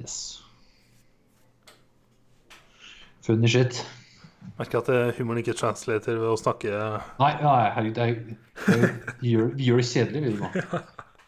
Yes. 0.00 0.41
Funny 3.22 3.50
shit. 3.50 3.84
Merker 4.58 4.80
at 4.82 4.88
eh, 4.90 5.12
humoren 5.18 5.38
ikke 5.42 5.54
translater 5.54 6.18
ved 6.18 6.32
å 6.32 6.38
snakke 6.38 6.70
Nei, 7.20 7.30
nei 7.38 7.58
herregud, 7.76 8.00
Jeg, 8.02 8.38
jeg, 8.66 8.88
gjør, 9.30 9.52
vi 9.54 9.68
gjør 9.68 9.78
det 9.78 9.86
kjedelig, 9.86 10.22
vi 10.24 10.32
nå. 10.40 10.80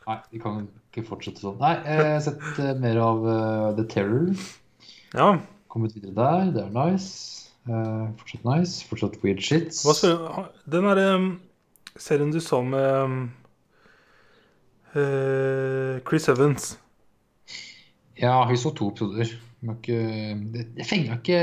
Nei, 0.09 0.17
vi 0.35 0.41
kan 0.43 0.65
ikke 0.67 1.07
fortsette 1.07 1.41
sånn. 1.41 1.61
Nei, 1.63 1.77
jeg 1.87 2.03
har 2.11 2.21
sett 2.27 2.59
eh, 2.61 2.75
mer 2.83 2.99
av 3.01 3.23
uh, 3.25 3.69
The 3.79 3.87
Terror. 3.91 4.35
Ja, 5.15 5.29
Kommet 5.75 5.95
videre 5.97 6.13
der, 6.15 6.51
det 6.55 6.67
er 6.67 6.75
nice. 6.75 7.49
Uh, 7.67 8.11
fortsatt 8.21 8.45
nice. 8.47 8.85
Fortsatt 8.87 9.17
weird 9.25 9.41
shit. 9.43 9.73
hva 9.83 9.95
spør 9.97 10.45
Den 10.71 10.87
derre 10.87 11.07
um, 11.17 11.31
serien 11.99 12.31
du 12.35 12.39
så 12.43 12.61
med 12.63 12.85
um, 13.01 13.17
uh, 14.95 15.99
Chris 16.07 16.29
Evans 16.31 16.75
Ja, 18.21 18.37
vi 18.51 18.61
så 18.61 18.71
to 18.77 18.93
episoder. 18.93 19.35
Men 19.65 19.79
ikke, 19.79 19.99
det, 20.53 20.65
det 20.77 20.87
fenga 20.89 21.19
ikke 21.19 21.41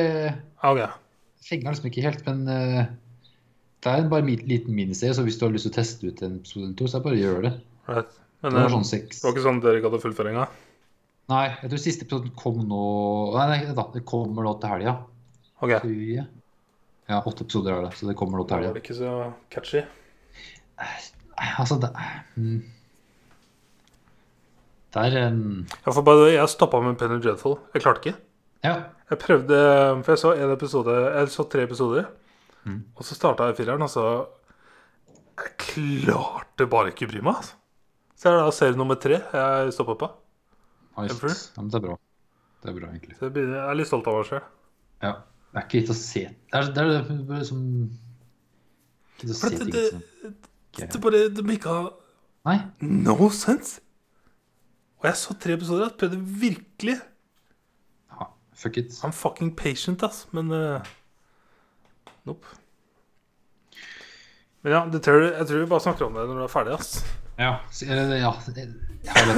okay. 0.61 0.89
Fenga 1.41 1.73
liksom 1.73 1.88
ikke 1.89 2.03
helt, 2.06 2.26
men 2.27 2.43
uh, 2.45 2.84
det 3.81 3.93
er 3.93 4.10
bare 4.11 4.22
en 4.22 4.43
liten 4.45 4.76
miniserie, 4.77 5.15
så 5.18 5.23
hvis 5.26 5.39
du 5.39 5.48
har 5.48 5.53
lyst 5.56 5.65
til 5.65 5.73
å 5.73 5.77
teste 5.80 6.10
ut 6.10 6.19
en 6.22 6.35
episode 6.38 6.68
to, 6.77 6.85
så 6.85 6.98
er 6.98 7.02
det 7.02 7.07
bare 7.07 7.18
å 7.18 7.22
gjøre 7.22 7.45
det. 7.48 7.53
Right. 7.88 8.19
Men 8.41 8.53
Det 8.53 8.60
var 8.60 8.68
eh, 8.68 8.76
sånn 8.76 8.85
det 8.91 9.23
var 9.23 9.34
ikke 9.34 9.45
sånn 9.45 9.64
dere 9.64 9.81
ga 9.81 9.91
det 9.93 10.02
fullføringa? 10.03 10.45
Nei, 11.31 11.45
jeg 11.64 11.72
tror 11.72 11.81
siste 11.81 12.06
episoden 12.06 12.34
kom 12.38 12.60
nå 12.68 12.84
Nei, 13.38 13.45
nei 13.52 13.73
da, 13.77 13.85
det 13.93 14.03
kommer 14.10 14.45
nå 14.45 14.53
til 14.61 14.73
helga. 14.73 14.95
Ok. 15.61 15.76
tror 15.80 15.95
jeg. 15.95 16.27
Ja, 17.10 17.19
åtte 17.19 17.45
episoder 17.45 17.76
er 17.76 17.88
det, 17.88 17.91
så 17.98 18.10
det 18.10 18.15
kommer 18.19 18.41
nå 18.41 18.45
til 18.45 18.57
var 18.57 18.68
helga. 18.68 18.76
det 18.77 18.84
ikke 18.84 18.98
så 18.98 19.15
catchy. 19.53 19.84
Altså, 21.41 21.77
det 21.81 21.91
mm. 22.38 22.61
Det 24.92 25.04
er 25.08 25.32
um, 25.32 25.64
way, 25.88 26.34
jeg 26.36 26.50
stoppa 26.52 26.82
med 26.84 26.98
Penny 27.00 27.22
Dreadful. 27.24 27.58
Jeg 27.74 27.84
klarte 27.84 28.02
ikke. 28.04 28.18
Ja. 28.66 28.74
Jeg 29.12 29.20
prøvde, 29.20 29.58
for 30.04 30.12
jeg 30.14 30.20
så 30.22 30.32
en 30.38 30.52
episode 30.54 30.94
Jeg 30.94 31.30
så 31.34 31.44
tre 31.50 31.64
episoder. 31.64 32.06
Mm. 32.64 32.84
Og 32.96 33.08
så 33.08 33.16
starta 33.16 33.48
jeg 33.50 33.58
fireren, 33.58 33.82
og 33.82 33.90
så 33.90 34.06
Jeg 35.40 35.56
klarte 35.58 36.68
bare 36.70 36.92
ikke 36.92 37.08
å 37.08 37.14
bry 37.14 37.24
meg. 37.24 37.40
Altså. 37.40 37.58
Så 38.20 38.30
er 38.30 38.38
det 38.38 38.44
da 38.44 38.54
serie 38.54 38.78
nummer 38.78 39.00
tre 39.02 39.18
jeg 39.18 39.74
stoppa 39.74 39.98
på. 39.98 40.12
Nice. 41.00 41.18
Ja, 41.56 41.64
men 41.64 41.72
det 41.72 41.80
er 41.80 41.86
bra. 41.88 41.98
Det 42.62 42.70
er 42.70 42.78
bra, 42.78 42.92
egentlig. 42.92 43.16
Så 43.18 43.30
jeg, 43.32 43.48
jeg 43.48 43.64
er 43.64 43.80
litt 43.80 43.90
stolt 43.90 44.10
av 44.12 44.20
meg 44.20 44.28
sjøl. 44.28 44.44
Ja. 45.02 45.16
Det 45.52 45.60
er 45.60 45.66
ikke 45.66 45.80
gitt 45.82 45.90
å 45.92 45.96
se 45.98 46.22
Det 46.32 46.60
er 46.60 46.68
det, 46.72 46.84
er 46.84 47.08
liksom 47.10 47.48
som 47.50 47.64
Ikke 49.18 49.26
gitt 49.26 49.34
å 49.34 49.40
se 49.40 49.50
det, 49.50 49.58
ting 49.60 49.74
det, 49.74 49.82
som 49.90 50.04
det, 50.78 50.86
det 50.94 51.02
bare 51.04 51.24
Det 51.36 51.44
make 51.44 51.80
Nei. 52.48 52.56
no 52.80 53.28
sense. 53.36 53.82
Og 55.02 55.07
jeg 55.10 55.18
så 55.18 55.34
tre 55.41 55.57
episoder. 55.57 55.88
Jeg 55.88 55.98
prøvde 55.98 56.19
virkelig. 56.41 56.98
Ja, 58.14 58.28
fuck 58.53 58.78
it. 58.78 58.94
I'm 59.02 59.15
fucking 59.15 59.56
patient, 59.57 60.03
ass. 60.06 60.28
Men 60.32 60.52
uh, 60.53 60.91
Nope. 62.30 62.45
Men 64.61 64.76
ja, 64.76 64.82
det 64.94 65.02
tror, 65.02 65.23
jeg 65.26 65.48
tror 65.49 65.64
vi 65.64 65.69
bare 65.72 65.82
snakker 65.82 66.06
om 66.06 66.18
det 66.18 66.28
når 66.30 66.38
du 66.38 66.44
er 66.45 66.52
ferdig, 66.53 66.76
ass. 66.78 66.99
Ja. 67.40 67.56
eller, 67.88 68.11
ja. 68.19 68.34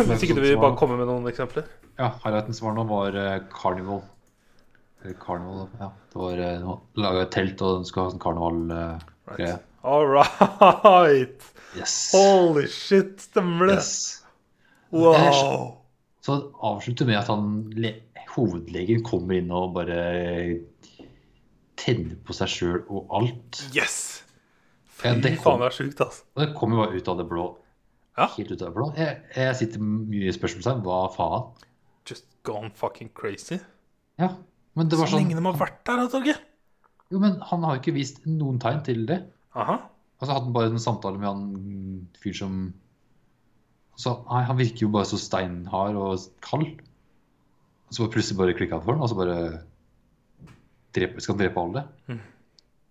Hvis 0.10 0.26
ikke 0.26 0.36
du 0.36 0.44
vil 0.44 0.58
bare 0.60 0.76
komme 0.76 0.98
med 1.00 1.08
noen 1.08 1.30
eksempler. 1.32 1.70
Ja, 1.96 2.10
highlighten 2.26 2.58
som 2.58 2.68
var 2.68 2.76
nå, 2.76 2.84
var 2.90 3.16
uh, 3.16 3.38
Carnival. 3.54 4.02
Carnival, 5.22 5.70
ja. 5.80 5.94
Det 6.12 6.20
var 6.20 6.42
uh, 6.44 6.74
laga 7.00 7.24
et 7.24 7.32
telt, 7.36 7.64
og 7.64 7.80
den 7.80 7.88
skulle 7.88 8.10
ha 8.10 8.16
sånn 8.16 8.24
karnevalgreie. 8.24 9.00
Uh, 9.00 9.38
right. 9.38 9.72
All 9.88 10.12
right. 10.12 11.48
yes. 11.80 11.96
Holy 12.12 12.68
shit, 12.68 13.16
stemmer 13.30 13.72
det? 13.72 13.80
yes. 13.80 14.23
Wow. 14.94 15.80
Så 16.24 16.36
han 16.38 16.44
avslutter 16.64 17.10
med 17.10 17.18
at 17.20 17.32
han, 17.32 17.50
hovedlegen 18.36 19.02
kommer 19.06 19.40
inn 19.40 19.50
og 19.54 19.74
bare 19.76 19.98
tenner 21.80 22.16
på 22.24 22.36
seg 22.38 22.52
sjøl 22.52 22.80
og 22.88 23.12
alt. 23.18 23.64
Yes! 23.76 23.98
Fy 24.94 25.10
Ja, 25.10 25.18
det 25.20 25.34
faen, 25.42 25.60
det 25.60 25.72
er 25.72 25.76
sjukt, 25.76 26.00
altså. 26.06 26.24
Det 26.40 26.52
kommer 26.56 26.84
bare 26.86 26.96
ut 27.02 27.10
av 27.12 27.20
det 27.20 27.26
blå. 27.28 27.48
Ja. 28.16 28.28
Helt 28.38 28.52
ut 28.54 28.62
av 28.62 28.70
det 28.70 28.76
blå. 28.78 28.88
Jeg, 29.00 29.20
jeg 29.36 29.58
sitter 29.60 29.84
mye 29.84 30.30
i 30.30 30.36
spørsmålstegn. 30.36 30.84
Hva 30.86 31.00
faen? 31.16 31.50
Just 32.08 32.28
gone 32.48 32.70
fucking 32.78 33.10
crazy. 33.18 33.58
Ja, 34.22 34.36
men 34.78 34.90
det 34.90 35.00
Så 35.00 35.04
var 35.04 35.12
sånn 35.12 35.24
lenge 35.24 35.40
de 35.40 35.46
har 35.48 35.58
vært 35.60 35.82
der, 35.90 36.04
da, 36.04 36.10
Torgeir. 36.14 36.40
Jo, 37.14 37.20
men 37.22 37.40
han 37.50 37.66
har 37.66 37.76
jo 37.76 37.82
ikke 37.84 37.96
vist 37.98 38.22
noen 38.30 38.62
tegn 38.62 38.86
til 38.86 39.04
det. 39.10 39.20
Aha. 39.58 39.80
Altså 40.22 40.32
hadde 40.38 40.48
han 40.48 40.56
bare 40.56 40.72
en 40.72 40.82
samtale 40.82 41.20
med 41.20 41.28
han 41.28 41.44
fyr 42.22 42.38
som 42.38 42.62
så, 44.00 44.16
Nei, 44.30 44.42
han 44.48 44.58
virker 44.58 44.86
jo 44.88 44.94
bare 44.94 45.08
så 45.10 45.20
steinhard 45.22 45.98
og 46.00 46.26
kald. 46.46 46.82
Og 47.88 47.94
så 47.94 48.04
bare 48.04 48.14
plutselig 48.16 48.40
bare 48.40 48.56
klikka 48.58 48.80
han 48.80 48.86
for 48.86 48.96
den, 48.96 49.04
og 49.06 49.12
så 49.12 49.18
bare 49.20 49.38
drepe, 50.98 51.22
skal 51.22 51.36
han 51.36 51.44
drepe 51.44 51.62
alle. 51.62 51.86
Mm. 52.10 52.24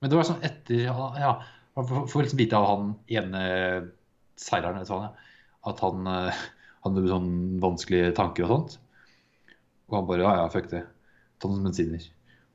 Men 0.02 0.10
det 0.10 0.18
var 0.18 0.28
sånn 0.28 0.46
etter 0.46 0.86
Ja, 0.86 1.08
ja 1.18 1.32
får 1.74 2.24
liksom 2.26 2.40
vite 2.40 2.58
av 2.58 2.68
han 2.68 2.88
ene 3.10 3.42
seileren 4.40 4.86
sånn, 4.86 5.06
at 5.68 5.82
han 5.84 6.08
eh, 6.10 6.40
hadde 6.84 7.04
sånn 7.08 7.30
vanskelige 7.62 8.12
tanker 8.18 8.46
og 8.46 8.52
sånt. 8.52 8.74
Og 9.90 9.98
han 9.98 10.08
bare 10.08 10.26
Ja, 10.26 10.34
ja, 10.42 10.50
fuck 10.52 10.68
det. 10.72 10.84
Ta 11.40 11.50
noen 11.50 11.64
medisiner. 11.66 12.04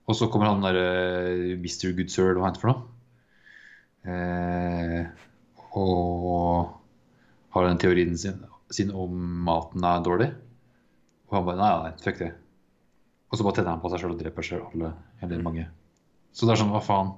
Og 0.08 0.16
så 0.16 0.30
kommer 0.32 0.52
han 0.52 0.64
derre 0.64 1.58
Mr. 1.58 1.92
Good 1.98 2.12
Sir, 2.14 2.32
eller 2.32 2.42
hva 2.42 2.48
han 2.48 2.56
heter 2.56 2.64
for 2.64 2.72
noe. 2.72 2.82
Eh, 4.08 5.02
og 5.78 6.77
har 7.56 7.68
den 7.68 7.80
teorien 7.82 8.18
sin, 8.20 8.44
sin 8.74 8.92
om 8.92 9.16
maten 9.48 9.86
er 9.88 10.04
dårlig. 10.06 10.30
Og 11.28 11.38
han 11.38 11.48
bare 11.48 11.60
nei, 11.60 11.72
nei, 11.84 11.94
fuck 12.04 12.20
det. 12.22 12.32
Og 13.28 13.40
så 13.40 13.44
bare 13.48 13.60
tenner 13.60 13.76
han 13.76 13.84
på 13.84 13.92
seg 13.92 14.04
sjøl 14.04 14.14
og 14.16 14.22
dreper 14.22 14.46
seg 14.46 14.64
alle, 14.64 14.94
eller 15.24 15.44
mange. 15.44 15.66
Så 16.36 16.48
det 16.48 16.54
er 16.56 16.62
sånn, 16.62 16.72
hva 16.72 16.84
faen? 16.84 17.14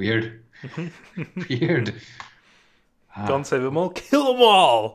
Weird. 0.00 0.30
Weird. 1.48 1.94
Don't 3.28 3.46
save 3.46 3.62
them 3.62 3.78
all, 3.78 3.90
kill 3.94 4.24
them 4.26 4.42
all! 4.42 4.88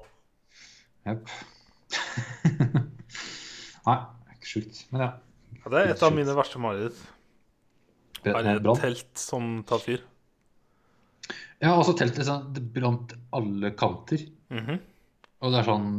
Jepp. 1.07 1.31
nei, 3.87 3.97
ikke 4.35 4.51
sjukt. 4.53 4.83
Men 4.91 5.05
ja. 5.05 5.09
Ja, 5.59 5.71
det 5.71 5.79
er 5.81 5.93
et 5.93 6.03
av 6.05 6.15
mine 6.15 6.35
verste 6.37 6.59
mareritt. 6.61 6.99
Det 8.23 8.33
Er 8.35 8.47
er 8.51 8.59
et 8.59 8.81
telt 8.81 9.19
som 9.19 9.61
tar 9.67 9.79
fyr. 9.83 10.03
Ja, 11.59 11.73
og 11.75 11.83
så 11.87 11.95
teltet 11.99 12.27
sånn, 12.27 12.47
det 12.55 12.63
brant 12.75 13.13
alle 13.35 13.73
kanter. 13.75 14.23
Mhm. 14.53 14.79
Og 15.39 15.53
det 15.53 15.59
er 15.61 15.67
sånn 15.67 15.91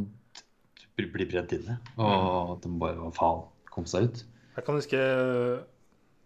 Du 0.97 1.07
blir 1.09 1.25
brent 1.25 1.53
inne. 1.55 1.79
Og 1.97 2.57
at 2.57 2.65
de 2.65 2.69
bare 2.77 2.99
Hva 2.99 3.11
faen? 3.15 3.45
Kom 3.71 3.85
seg 3.89 4.09
ut. 4.09 4.23
Jeg 4.57 4.65
kan 4.67 4.75
huske 4.75 4.99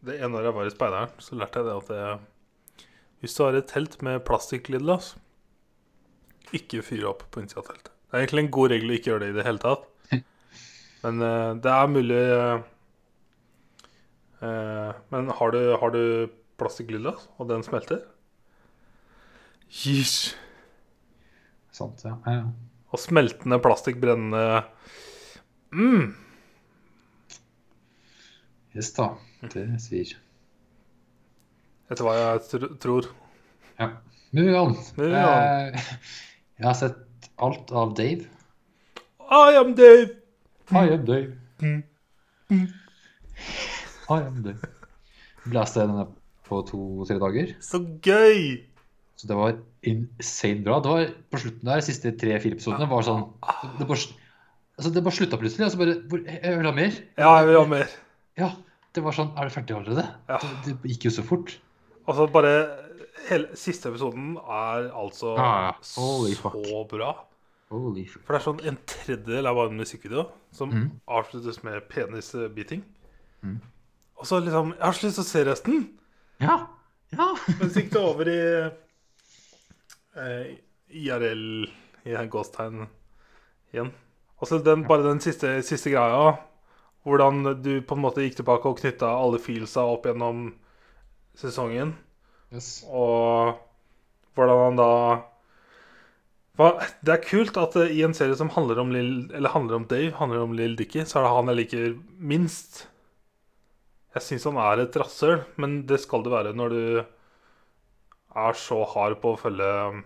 det 0.05 0.15
ene 0.19 0.37
året 0.37 0.49
jeg 0.49 0.55
var 0.57 0.67
i 0.67 0.73
Speideren, 0.73 1.13
så 1.21 1.37
lærte 1.37 1.61
jeg 1.61 1.67
det 1.67 1.75
at 1.75 1.91
det, 1.91 2.87
hvis 3.21 3.35
du 3.37 3.43
har 3.43 3.57
et 3.57 3.67
telt 3.69 3.95
med 4.05 4.23
plastikklidlås, 4.27 5.15
ikke 6.53 6.83
fyr 6.85 7.07
opp 7.09 7.23
på 7.33 7.41
innsida 7.41 7.63
av 7.63 7.69
teltet. 7.69 7.91
Det 7.93 8.17
er 8.17 8.25
egentlig 8.25 8.43
en 8.45 8.51
god 8.57 8.73
regel 8.73 8.91
å 8.91 8.97
ikke 8.97 9.11
gjøre 9.11 9.23
det 9.23 9.29
i 9.31 9.37
det 9.37 9.45
hele 9.47 9.61
tatt. 9.63 9.87
Men 11.05 11.21
eh, 11.25 11.51
det 11.61 11.71
er 11.73 11.93
mulig 11.93 12.19
eh, 12.35 12.67
eh, 14.45 14.91
Men 15.13 15.31
har 15.39 15.55
du, 15.55 15.61
har 15.81 15.95
du 15.95 16.03
plastikklidlås, 16.61 17.29
og 17.39 17.49
den 17.49 17.65
smelter 17.65 18.03
Yeesh. 19.69 20.35
Sant, 21.71 22.05
ja. 22.05 22.17
ja. 22.25 22.37
ja. 22.39 22.45
Og 22.95 23.01
smeltende 23.01 23.57
plastikk 23.59 23.97
brennende 23.99 24.63
mm. 25.75 26.13
Yes 28.75 28.93
da. 28.95 29.09
Det 29.51 29.65
svir. 29.83 30.13
Du 31.91 32.03
hva 32.03 32.15
jeg 32.17 32.43
tr 32.49 32.67
tror? 32.81 33.09
Ja. 33.79 33.89
Moving 34.35 34.55
on. 34.59 34.73
Moving 34.97 35.15
on. 35.15 35.43
Eh, 35.43 35.91
jeg 36.59 36.67
har 36.67 36.77
sett 36.79 37.29
alt 37.39 37.71
av 37.71 37.93
Dave. 37.95 38.27
I 39.25 39.57
am 39.59 39.75
Dave! 39.77 40.09
I 40.71 40.85
am 40.91 41.05
Dave. 41.07 41.37
Mm. 41.61 41.83
I 44.09 44.19
am 44.19 44.41
Dave. 44.43 44.71
Blæste 45.45 45.83
jeg 45.83 45.91
denne 45.91 46.07
på 46.47 46.61
to-tre 46.67 47.19
dager. 47.21 47.55
Så 47.63 47.83
gøy! 48.03 48.65
Så 49.15 49.29
det 49.29 49.37
var 49.39 49.57
insane 49.87 50.63
bra. 50.65 50.79
Det 50.83 50.91
var 50.91 51.11
på 51.31 51.41
slutten 51.45 51.69
der, 51.69 51.81
de 51.81 51.87
siste 51.87 52.11
tre-fire 52.19 52.57
episodene, 52.57 52.87
var 52.91 53.05
sånn 53.07 53.27
Det 53.79 53.87
bare, 53.87 53.99
altså 54.75 54.91
det 54.91 55.03
bare 55.05 55.17
slutta 55.19 55.39
plutselig. 55.39 55.67
Og 55.67 55.75
så 55.75 55.81
bare 55.81 56.39
Jeg 56.39 56.57
vil 56.59 56.69
ha 56.69 56.73
mer. 56.75 56.97
Ja, 57.19 57.35
jeg 57.39 57.51
vil 57.51 57.59
ha 57.61 57.67
mer. 57.75 57.93
Ja. 58.39 58.49
Det 58.95 59.03
var 59.03 59.15
sånn 59.15 59.31
Er 59.35 59.47
det 59.47 59.55
ferdig 59.55 59.75
allerede? 59.75 60.07
Ja. 60.31 60.39
Det, 60.41 60.75
det 60.83 60.95
gikk 60.95 61.09
jo 61.09 61.13
så 61.17 61.25
fort. 61.27 61.55
Altså 62.05 62.27
bare 62.31 62.55
hele, 63.29 63.55
Siste 63.59 63.89
episoden 63.91 64.35
er 64.41 64.91
altså 64.91 65.35
ah, 65.39 65.55
ja. 65.69 65.73
Så 65.85 66.85
bra. 66.91 67.15
Holy 67.73 68.05
fuck. 68.07 68.21
For 68.27 68.35
det 68.35 68.39
er 68.39 68.45
sånn 68.45 68.61
en 68.69 68.77
tredjedel 68.87 69.49
av 69.49 69.57
bare 69.57 69.71
en 69.73 69.79
musikkvideo 69.79 70.27
som 70.55 70.71
mm. 70.71 70.89
avsluttes 71.17 71.63
med 71.65 71.87
penisbeating. 71.89 72.83
Mm. 73.41 73.57
Og 74.21 74.27
så 74.29 74.39
liksom 74.43 74.75
Jeg 74.75 74.85
har 74.85 74.95
så 74.95 75.07
lyst 75.07 75.19
til 75.19 75.25
å 75.25 75.29
se 75.31 75.45
resten! 75.47 75.85
Ja. 76.43 76.57
Ja. 77.15 77.31
Men 77.59 77.71
så 77.71 77.81
gikk 77.81 77.93
det 77.95 78.03
over 78.03 78.29
i 78.29 78.39
eh, 80.19 80.55
IRL 80.89 81.65
i 82.05 82.15
en 82.15 82.29
gåstegn 82.31 82.85
igjen. 83.73 83.91
Og 84.39 84.49
så 84.49 84.59
den, 84.63 84.83
bare 84.87 85.07
den 85.07 85.21
siste, 85.23 85.57
siste 85.65 85.93
greia. 85.93 86.35
Hvordan 87.05 87.61
du 87.61 87.79
på 87.85 87.95
en 87.95 88.01
måte 88.01 88.23
gikk 88.25 88.39
tilbake 88.39 88.69
og 88.69 88.79
knytta 88.81 89.11
alle 89.13 89.39
feelsa 89.41 89.85
opp 89.87 90.07
gjennom 90.09 90.47
sesongen. 91.37 91.93
Yes. 92.53 92.83
Og 92.89 93.55
hvordan 94.35 94.61
han 94.63 94.81
da 94.81 94.91
Det 96.55 97.11
er 97.11 97.23
kult 97.23 97.57
at 97.59 97.75
eh, 97.81 97.93
i 97.99 98.03
en 98.07 98.15
serie 98.15 98.35
som 98.39 98.51
handler 98.55 98.79
om, 98.79 98.91
Lil, 98.95 99.31
eller 99.35 99.51
handler 99.51 99.81
om 99.81 99.87
Dave, 99.91 100.13
handler 100.15 100.45
om 100.45 100.53
Lill 100.55 100.77
Dicky, 100.79 101.03
så 101.03 101.19
er 101.19 101.25
det 101.25 101.33
han 101.35 101.51
jeg 101.51 101.59
liker 101.59 101.87
minst. 102.15 102.85
Jeg 104.15 104.23
syns 104.23 104.47
han 104.47 104.59
er 104.63 104.85
et 104.85 104.95
rasshøl, 104.95 105.41
men 105.59 105.81
det 105.89 105.99
skal 106.05 106.23
det 106.23 106.31
være 106.31 106.53
når 106.55 106.71
du 106.71 106.83
er 108.35 108.53
så 108.59 108.81
hard 108.93 109.19
på 109.21 109.33
å 109.33 109.39
følge 109.39 109.65
den 109.65 110.03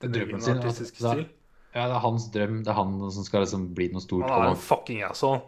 din 0.00 0.14
egen 0.14 0.28
drømmen 0.28 0.42
sin. 0.42 0.58
altså, 0.62 0.84
stil. 0.84 1.00
det, 1.02 1.24
er, 1.24 1.80
ja, 1.80 1.86
det 1.88 1.94
er 1.96 2.04
hans 2.04 2.28
drøm. 2.34 2.62
Det 2.64 2.70
er 2.72 2.78
han 2.78 2.94
som 3.10 3.24
skal 3.24 3.44
liksom 3.44 3.74
bli 3.74 3.88
noe 3.92 4.00
stort. 4.04 4.28
Han 4.30 4.46
er 4.46 4.54
en 4.54 4.56
fucking 4.56 5.02
asshole. 5.06 5.42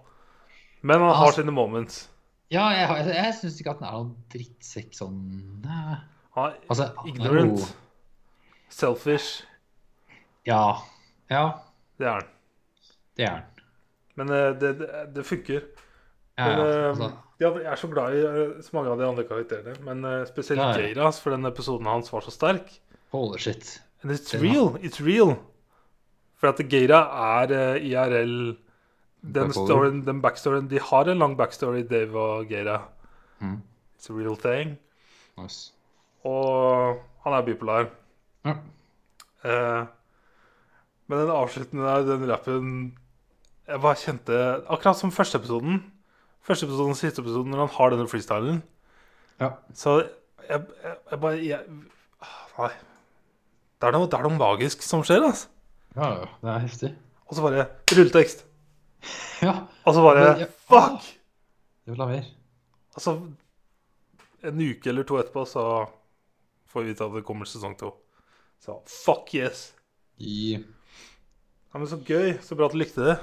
Men 0.82 1.00
han 1.00 1.14
har 1.14 1.26
Altså- 1.26 1.40
sine 1.42 1.52
moments. 1.52 2.10
Ja, 2.50 2.68
jeg, 2.70 2.86
har- 2.86 2.96
jeg, 2.98 3.14
jeg 3.16 3.34
syns 3.40 3.60
ikke 3.60 3.70
at 3.70 3.80
han 3.80 3.88
er 3.88 3.92
noen 3.98 4.16
drittsekk 4.30 4.92
sånn 4.94 5.16
Nei. 5.64 5.96
Han 6.36 6.50
er 6.50 6.56
Altså, 6.68 6.84
han 6.96 7.06
er 7.06 7.12
ignorant. 7.14 7.58
jo- 7.58 7.66
Selfish. 8.68 9.44
Ja. 10.46 10.76
Ja, 11.30 11.44
Det 11.98 12.06
er 12.06 12.12
han. 12.12 12.28
det 13.16 13.24
er 13.24 13.30
han. 13.30 13.42
Men 14.16 14.28
eh, 14.30 14.52
det, 14.60 14.78
det, 14.78 14.88
det 15.14 15.24
funker. 15.26 15.62
Ja, 16.38 16.46
Men, 16.48 16.58
ja. 16.58 16.64
eh, 16.66 16.88
Altså, 16.88 17.10
ja, 17.40 17.50
jeg 17.58 17.72
er 17.72 17.76
så 17.76 17.88
glad 17.92 18.14
i 18.14 18.22
eh, 18.26 18.62
så 18.62 18.70
mange 18.76 18.90
av 18.90 18.98
de 18.98 19.06
andre 19.08 19.24
karakterene. 19.28 19.74
Men 19.84 20.04
eh, 20.04 20.24
spesielt 20.26 20.60
Ja, 20.60 20.70
ja. 20.72 20.78
Geiras, 20.88 21.20
for 21.22 21.30
den 21.34 21.46
episoden 21.46 21.86
hans 21.86 22.10
var 22.12 22.20
så 22.26 22.30
sterk. 22.34 22.80
holy 23.12 23.38
shit. 23.38 23.80
And 24.02 24.10
it's 24.12 24.30
Den- 24.32 24.42
real. 24.42 24.78
It's 24.82 25.00
real. 25.04 25.36
For 26.36 26.48
at 26.48 26.58
Geira 26.68 27.02
er 27.44 27.52
eh, 27.76 27.86
IRL 27.90 28.56
Den 29.24 29.52
storyen, 29.52 30.02
den 30.04 30.20
backstoryen 30.20 30.66
De 30.68 30.78
har 30.78 31.08
en 31.08 31.18
lang 31.18 31.36
backstory, 31.38 31.82
Dave 31.88 32.18
og 32.18 32.48
Geira. 32.50 32.82
Mm. 33.40 33.62
It's 33.96 34.10
a 34.10 34.14
real 34.14 34.36
thing. 34.36 34.76
Nice. 35.38 35.72
Og 36.24 36.98
han 37.24 37.32
er 37.32 37.42
bipolar. 37.46 37.86
Ja. 38.44 38.56
Eh, 39.44 39.86
men 41.08 41.18
den 41.18 41.30
avsluttende 41.30 41.84
der, 41.84 42.04
den 42.16 42.30
rappen 42.30 42.68
Jeg 43.68 43.80
bare 43.80 43.94
kjente 43.96 44.36
Akkurat 44.68 44.96
som 44.96 45.10
første 45.12 45.38
episoden. 45.38 45.82
Første 46.44 46.66
episoden, 46.68 46.96
siste 46.98 47.22
episoden, 47.24 47.50
når 47.54 47.64
han 47.64 47.72
har 47.78 47.94
denne 47.94 48.08
freestylen. 48.10 48.62
ja. 49.40 49.50
Så 49.74 49.94
jeg, 50.48 50.60
jeg, 50.84 50.96
jeg 51.10 51.20
bare 51.22 51.38
jeg, 51.40 51.60
Nei. 52.58 52.68
Det 53.80 53.88
er, 53.88 53.92
noe, 53.96 54.06
det 54.08 54.18
er 54.18 54.26
noe 54.28 54.36
magisk 54.38 54.82
som 54.84 55.02
skjer, 55.04 55.24
altså. 55.24 55.48
Ja, 55.96 56.08
ja, 56.20 56.26
det 56.42 56.50
er 56.52 56.62
heftig. 56.66 56.90
Og 57.28 57.36
så 57.36 57.42
bare 57.44 57.64
rulletekst. 57.94 58.44
Ja, 59.44 59.54
Og 59.84 59.94
så 59.96 60.02
bare 60.04 60.22
jeg- 60.38 60.48
Fuck! 60.68 61.02
jeg 61.84 61.92
vil 61.94 62.00
ha 62.04 62.06
mer. 62.08 62.28
Altså, 62.96 63.16
en 64.44 64.60
uke 64.60 64.88
eller 64.92 65.04
to 65.08 65.18
etterpå 65.20 65.44
så 65.48 65.64
får 66.70 66.82
vi 66.84 66.92
vite 66.92 67.04
at 67.08 67.12
det 67.16 67.24
kommer 67.26 67.48
sesong 67.48 67.74
to. 67.80 67.90
Så 68.64 68.78
fuck 68.88 69.34
yes. 69.34 69.72
Yeah. 70.20 70.62
Ja, 71.72 71.78
men 71.78 71.88
Så 71.90 71.98
gøy. 72.06 72.38
Så 72.40 72.54
bra 72.56 72.66
at 72.66 72.72
du 72.72 72.78
likte 72.78 73.04
det. 73.04 73.16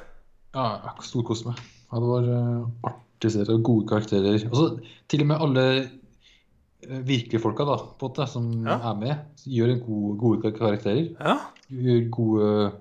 Ja, 0.53 0.65
jeg 0.89 1.07
storkoste 1.07 1.47
meg. 1.49 1.61
Ja, 1.91 1.99
det 2.03 2.09
var 2.11 2.27
uh, 2.29 2.93
artig 3.29 3.49
og 3.53 3.63
gode 3.63 3.87
karakterer. 3.89 4.45
Og 4.49 4.55
så 4.57 4.65
til 5.09 5.21
og 5.21 5.27
med 5.27 5.41
alle 5.45 5.65
eh, 5.81 7.01
virkelige 7.05 7.41
folka 7.41 7.65
da, 7.67 7.77
på 7.99 8.09
måte, 8.09 8.27
som 8.27 8.49
Ja. 8.65 8.79
er 8.91 8.95
med, 8.97 9.15
gjør 9.45 9.69
en 9.75 9.83
god, 9.85 10.17
gode 10.17 10.51
karakterer. 10.57 11.15
Ja. 11.19 11.37
Gjør 11.69 12.09
gode 12.11 12.71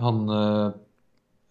Han, 0.00 0.28
eh, 0.30 0.72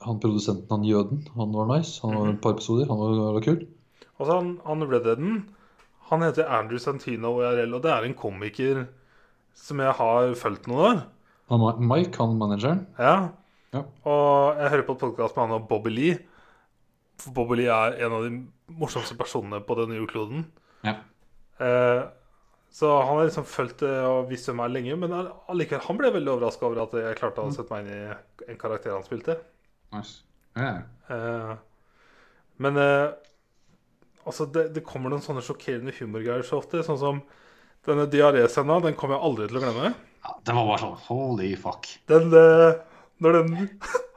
han 0.01 0.19
produsenten, 0.19 0.69
han 0.71 0.83
jøden, 0.87 1.27
han 1.35 1.51
var 1.53 1.67
nice. 1.77 1.99
Han 2.01 2.15
var 2.15 2.29
et 2.29 2.41
par 2.41 2.53
episoder, 2.55 2.87
han 2.87 2.97
var, 2.97 3.33
var 3.33 3.41
kul. 3.41 3.67
Og 4.17 4.25
så 4.25 4.37
han, 4.39 4.59
han 4.65 4.81
Redheaden, 4.89 5.45
han 6.09 6.21
heter 6.21 6.47
Andrew 6.49 6.79
Santino 6.79 7.35
ORL, 7.37 7.73
og 7.75 7.83
det 7.83 7.91
er 7.91 8.07
en 8.07 8.15
komiker 8.17 8.87
som 9.53 9.79
jeg 9.83 9.91
har 9.93 10.33
fulgt 10.39 10.67
noen 10.67 10.79
år. 10.87 11.03
Han, 11.51 11.85
Mike, 11.85 12.15
han 12.17 12.37
manageren. 12.39 12.87
Ja. 12.97 13.29
Ja. 13.73 13.83
Og 14.09 14.57
jeg 14.57 14.71
hører 14.71 14.87
på 14.87 14.97
podkast 14.97 15.35
med 15.35 15.45
han 15.45 15.57
og 15.59 15.67
Bobby 15.69 15.91
Lee. 15.93 16.17
For 17.19 17.35
Bobby 17.35 17.59
Lee 17.61 17.73
er 17.73 17.99
en 18.05 18.15
av 18.15 18.25
de 18.25 18.31
morsomste 18.79 19.17
personene 19.19 19.59
på 19.65 19.75
denne 19.79 19.97
jordkloden. 19.99 20.45
Ja. 20.87 20.95
Eh, 21.59 22.01
så 22.71 22.91
han 23.01 23.17
har 23.17 23.25
liksom 23.27 23.47
fulgt 23.49 23.81
det 23.81 23.95
og 24.05 24.27
visst 24.29 24.47
hvem 24.49 24.61
er 24.61 24.71
lenge, 24.71 24.97
men 25.01 25.15
allikevel, 25.49 25.81
han 25.87 25.97
ble 25.99 26.11
veldig 26.13 26.35
overraska 26.35 26.67
over 26.67 26.83
at 26.83 26.93
jeg 27.01 27.17
klarte 27.17 27.43
å 27.43 27.53
sette 27.55 27.73
meg 27.73 27.87
inn 27.87 27.95
i 27.95 28.51
en 28.53 28.61
karakter 28.61 28.93
han 28.93 29.07
spilte. 29.07 29.39
Nice. 29.95 30.21
Eh, 30.59 31.53
men 32.61 32.77
eh, 32.77 33.07
altså 34.27 34.45
det, 34.53 34.69
det 34.75 34.85
kommer 34.85 35.11
noen 35.11 35.25
sånne 35.25 35.43
sjokkerende 35.45 35.95
humorgreier 35.97 36.45
så 36.45 36.59
ofte. 36.61 36.83
Sånn 36.85 37.01
som 37.01 37.23
denne 37.87 38.05
diaréscena. 38.11 38.79
Den 38.83 38.97
kommer 38.99 39.17
jeg 39.17 39.27
aldri 39.29 39.49
til 39.49 39.59
å 39.59 39.63
glemme. 39.65 39.93
ja, 40.25 40.35
det 40.45 40.55
var 40.57 40.69
bare 40.69 40.83
sånn 40.83 41.01
holy 41.07 41.53
fuck. 41.59 41.89
Den 42.11 42.29
eh, 42.35 42.79
Når 43.23 43.39
den 43.39 43.55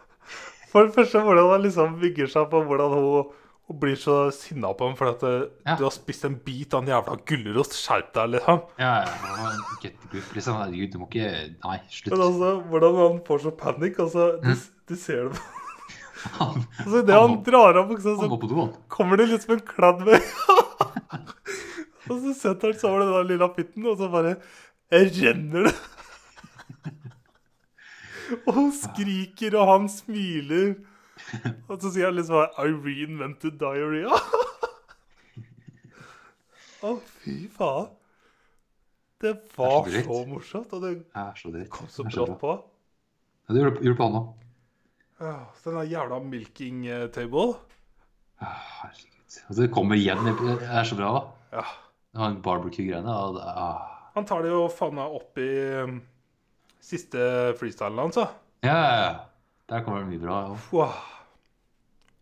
For 0.73 0.87
det 0.89 0.95
første 0.97 1.21
hvordan 1.23 1.51
han 1.53 1.65
liksom 1.67 1.97
bygger 2.01 2.31
seg 2.33 2.47
på 2.53 2.63
hvordan 2.65 2.93
hun, 2.97 3.31
hun 3.69 3.79
blir 3.83 3.97
så 4.01 4.17
sinna 4.35 4.71
på 4.77 4.89
ham 4.89 4.95
fordi 4.99 5.13
at 5.15 5.23
eh, 5.29 5.43
Ja. 5.69 5.75
du 5.79 5.85
har 5.85 5.93
spist 5.95 6.25
en 6.29 6.35
bit 6.45 6.73
av 6.75 6.83
en 6.83 6.89
jævla 6.95 7.17
gulrot. 7.29 7.77
Skjerp 7.77 8.13
deg, 8.17 8.31
liksom. 8.39 8.63
Ja, 8.81 8.93
ja. 9.05 9.51
Get 9.85 9.99
grip, 10.11 10.31
liksom. 10.37 10.57
Herregud, 10.63 10.93
du 10.95 10.99
må 11.03 11.09
ikke 11.11 11.29
Nei, 11.67 11.79
slutt. 11.93 12.15
Men 12.17 12.25
altså, 12.27 12.53
hvordan 12.73 12.97
han 13.03 13.21
får 13.29 13.45
så 13.47 13.53
panikk. 13.61 14.01
Altså, 14.07 14.31
du, 14.43 14.49
Mm. 14.49 14.65
du 14.89 14.97
ser 14.97 15.29
det 15.29 15.43
Han, 16.39 16.61
altså, 16.79 16.99
Idet 17.03 17.17
han 17.19 17.33
drar 17.43 17.77
av 17.81 17.89
buksa, 17.91 18.13
så 18.17 18.21
han 18.29 18.31
på 18.39 18.49
do, 18.51 18.67
kommer 18.89 19.17
det 19.19 19.29
liksom 19.33 19.57
en 19.57 19.65
kladd 19.67 20.05
med 20.07 20.21
Og 22.11 22.19
så 22.21 22.33
setter 22.35 22.71
han 22.73 22.79
seg 22.79 22.89
over 22.91 23.03
den 23.05 23.13
der 23.15 23.27
lilla 23.31 23.49
pitten, 23.55 23.87
og 23.91 23.99
så 24.01 24.09
bare 24.13 24.37
renner 24.93 25.69
det. 25.69 25.75
Og 28.41 28.55
hun 28.57 28.71
skriker, 28.75 29.57
og 29.61 29.69
han 29.71 29.89
smiler. 29.93 30.75
Og 31.69 31.77
så 31.79 31.91
sier 31.93 32.09
han 32.09 32.17
liksom 32.17 32.41
I 32.41 32.71
reinvented 32.73 33.59
diary. 33.61 34.05
Å, 36.83 36.97
fy 37.23 37.37
faen. 37.53 37.91
Det 39.23 39.37
var 39.55 39.85
Det 39.87 40.01
så 40.03 40.09
så 40.09 40.23
morsomt, 40.27 40.73
og 40.75 40.83
det 40.83 40.95
det 41.55 41.69
kom 41.71 41.87
så 41.87 42.03
brått 42.09 42.41
på. 42.41 42.57
Ja, 43.47 43.55
det 43.55 43.61
gjorde 43.63 43.85
det 43.85 43.95
på 44.01 44.09
han 44.09 44.19
òg. 44.19 44.33
Den 45.63 45.77
der 45.79 45.87
jævla 45.87 46.19
milking 46.27 46.87
eh, 46.91 47.07
table. 47.15 47.53
Herregud. 48.43 49.37
Altså, 49.47 49.61
det 49.63 49.71
kommer 49.71 49.95
igjen. 49.97 50.27
Det 50.27 50.67
er 50.67 50.85
så 50.89 50.99
bra, 50.99 51.13
da. 51.15 51.61
Ja. 51.61 51.65
Han 52.19 52.41
barbecue-greiene. 52.43 53.09
ah. 53.09 54.11
Han 54.17 54.27
tar 54.29 54.43
det 54.43 54.51
jo 54.51 54.67
faen 54.69 54.99
meg 54.99 55.15
opp 55.17 55.39
i 55.41 55.49
um, 55.87 56.01
siste 56.83 57.27
freestylen 57.61 58.01
hans, 58.03 58.19
da. 58.19 58.29
Ja, 58.67 58.77
ja, 58.77 58.97
ja. 59.03 59.13
Der 59.71 59.85
kommer 59.87 60.03
det 60.03 60.11
mye 60.11 60.23
bra. 60.23 60.39
Wow. 60.75 60.97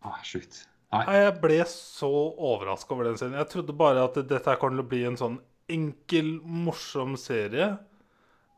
Ah, 0.07 0.20
Sjukt. 0.24 0.66
Nei. 0.91 1.05
Jeg 1.15 1.37
ble 1.43 1.61
så 1.70 2.09
overraska 2.11 2.95
over 2.95 3.07
den 3.07 3.19
serien. 3.20 3.39
Jeg 3.39 3.49
trodde 3.53 3.74
bare 3.78 4.05
at 4.09 4.16
dette 4.31 4.57
kom 4.59 4.74
til 4.74 4.82
å 4.82 4.89
bli 4.91 5.05
en 5.07 5.19
sånn 5.19 5.37
enkel, 5.70 6.32
morsom 6.43 7.15
serie. 7.20 7.73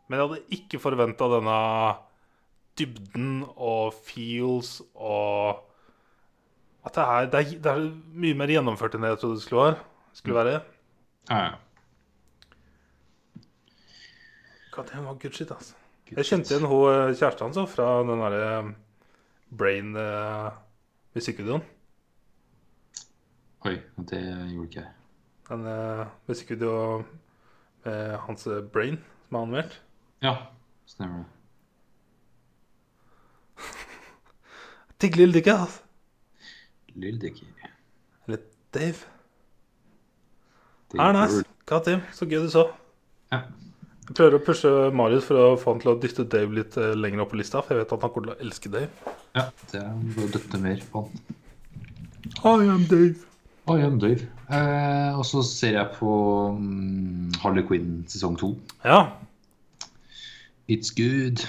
Men 0.09 0.19
jeg 0.19 0.29
hadde 0.29 0.57
ikke 0.57 0.81
forventa 0.83 1.29
denne 1.33 1.59
dybden 2.81 3.43
og 3.53 3.93
feels 4.07 4.79
og 4.97 5.69
At 6.89 6.97
det 6.97 7.03
er, 7.05 7.27
det, 7.31 7.41
er, 7.41 7.59
det 7.63 7.73
er 7.73 7.85
mye 8.25 8.35
mer 8.41 8.51
gjennomført 8.51 8.97
enn 8.97 9.05
det 9.05 9.13
jeg 9.13 9.21
trodde 9.23 9.39
det 9.39 9.45
skulle 9.45 9.67
være. 9.69 9.77
Skulle 10.19 10.39
være. 10.41 10.55
Ja, 11.31 11.43
ja. 11.45 11.53
God, 14.73 14.89
det 14.89 15.05
var 15.05 15.21
good 15.21 15.37
shit, 15.37 15.53
altså. 15.53 15.77
Jeg 16.13 16.29
kjente 16.29 16.53
igjen 16.53 16.69
hun 16.69 16.89
eh, 16.91 17.15
kjæresten 17.17 17.47
hans 17.49 17.73
fra 17.73 17.87
den 18.05 18.21
derre 18.21 18.75
Brain 19.59 19.95
eh, 19.97 20.49
musikkvideoen. 21.17 21.63
Oi, 23.65 23.77
det 24.11 24.21
gjorde 24.53 24.67
ikke 24.67 24.81
jeg. 24.83 24.91
Den 25.49 25.63
musikkvideo 26.29 27.05
med 27.85 28.17
hans 28.27 28.47
eh, 28.47 28.61
Brain, 28.75 28.99
som 29.29 29.39
er 29.39 29.47
animert. 29.47 29.79
Ja, 30.23 30.35
stemmer 30.87 31.23
det. 31.23 31.31
Digg 35.03 35.17
lille 35.17 35.35
Dikke, 35.39 35.57
altså. 35.65 35.83
Lill 36.95 37.21
Dicky. 37.21 37.45
Eller 38.27 38.39
Dave. 38.75 38.95
Det 40.93 41.01
Er 41.01 41.13
nice. 41.17 41.45
Hva, 41.67 41.79
Tim? 41.85 42.01
så 42.13 42.27
gøy 42.29 42.43
du 42.45 42.51
så. 42.53 42.67
Ja. 43.33 43.41
Jeg 44.13 44.19
prøver 44.19 44.35
å 44.37 44.45
pushe 44.45 44.71
Marius 44.93 45.25
for 45.25 45.39
å 45.41 45.45
få 45.57 45.73
han 45.73 45.79
til 45.81 45.91
å 45.95 45.99
dytte 46.03 46.25
Dave 46.29 46.53
litt 46.53 46.75
eh, 46.77 46.91
lenger 47.01 47.23
opp 47.25 47.31
på 47.33 47.39
lista, 47.41 47.63
for 47.65 47.73
jeg 47.73 47.81
vet 47.87 47.93
at 47.97 48.03
han 48.05 48.11
kommer 48.13 48.29
til 48.29 48.35
å 48.35 48.45
elske 48.45 48.69
Dave. 48.73 49.15
ja, 49.39 49.45
det 49.71 49.79
er 49.81 49.93
bare 50.17 50.27
å 50.27 50.33
døtte 50.35 50.59
mer 50.61 50.83
på 50.93 51.03
han. 51.07 51.23
I 52.45 52.67
am 52.75 52.83
Dave. 52.91 53.23
I 53.73 53.77
am 53.87 53.97
Dave. 54.03 54.27
Eh, 54.53 55.17
og 55.17 55.25
så 55.25 55.41
ser 55.49 55.79
jeg 55.79 55.95
på 55.97 56.13
mm, 56.59 57.39
Harley 57.41 57.65
Quinn 57.65 58.03
sesong 58.13 58.37
to. 58.41 58.51
Ja. 58.85 58.99
It's 60.69 60.93
good. 60.93 61.47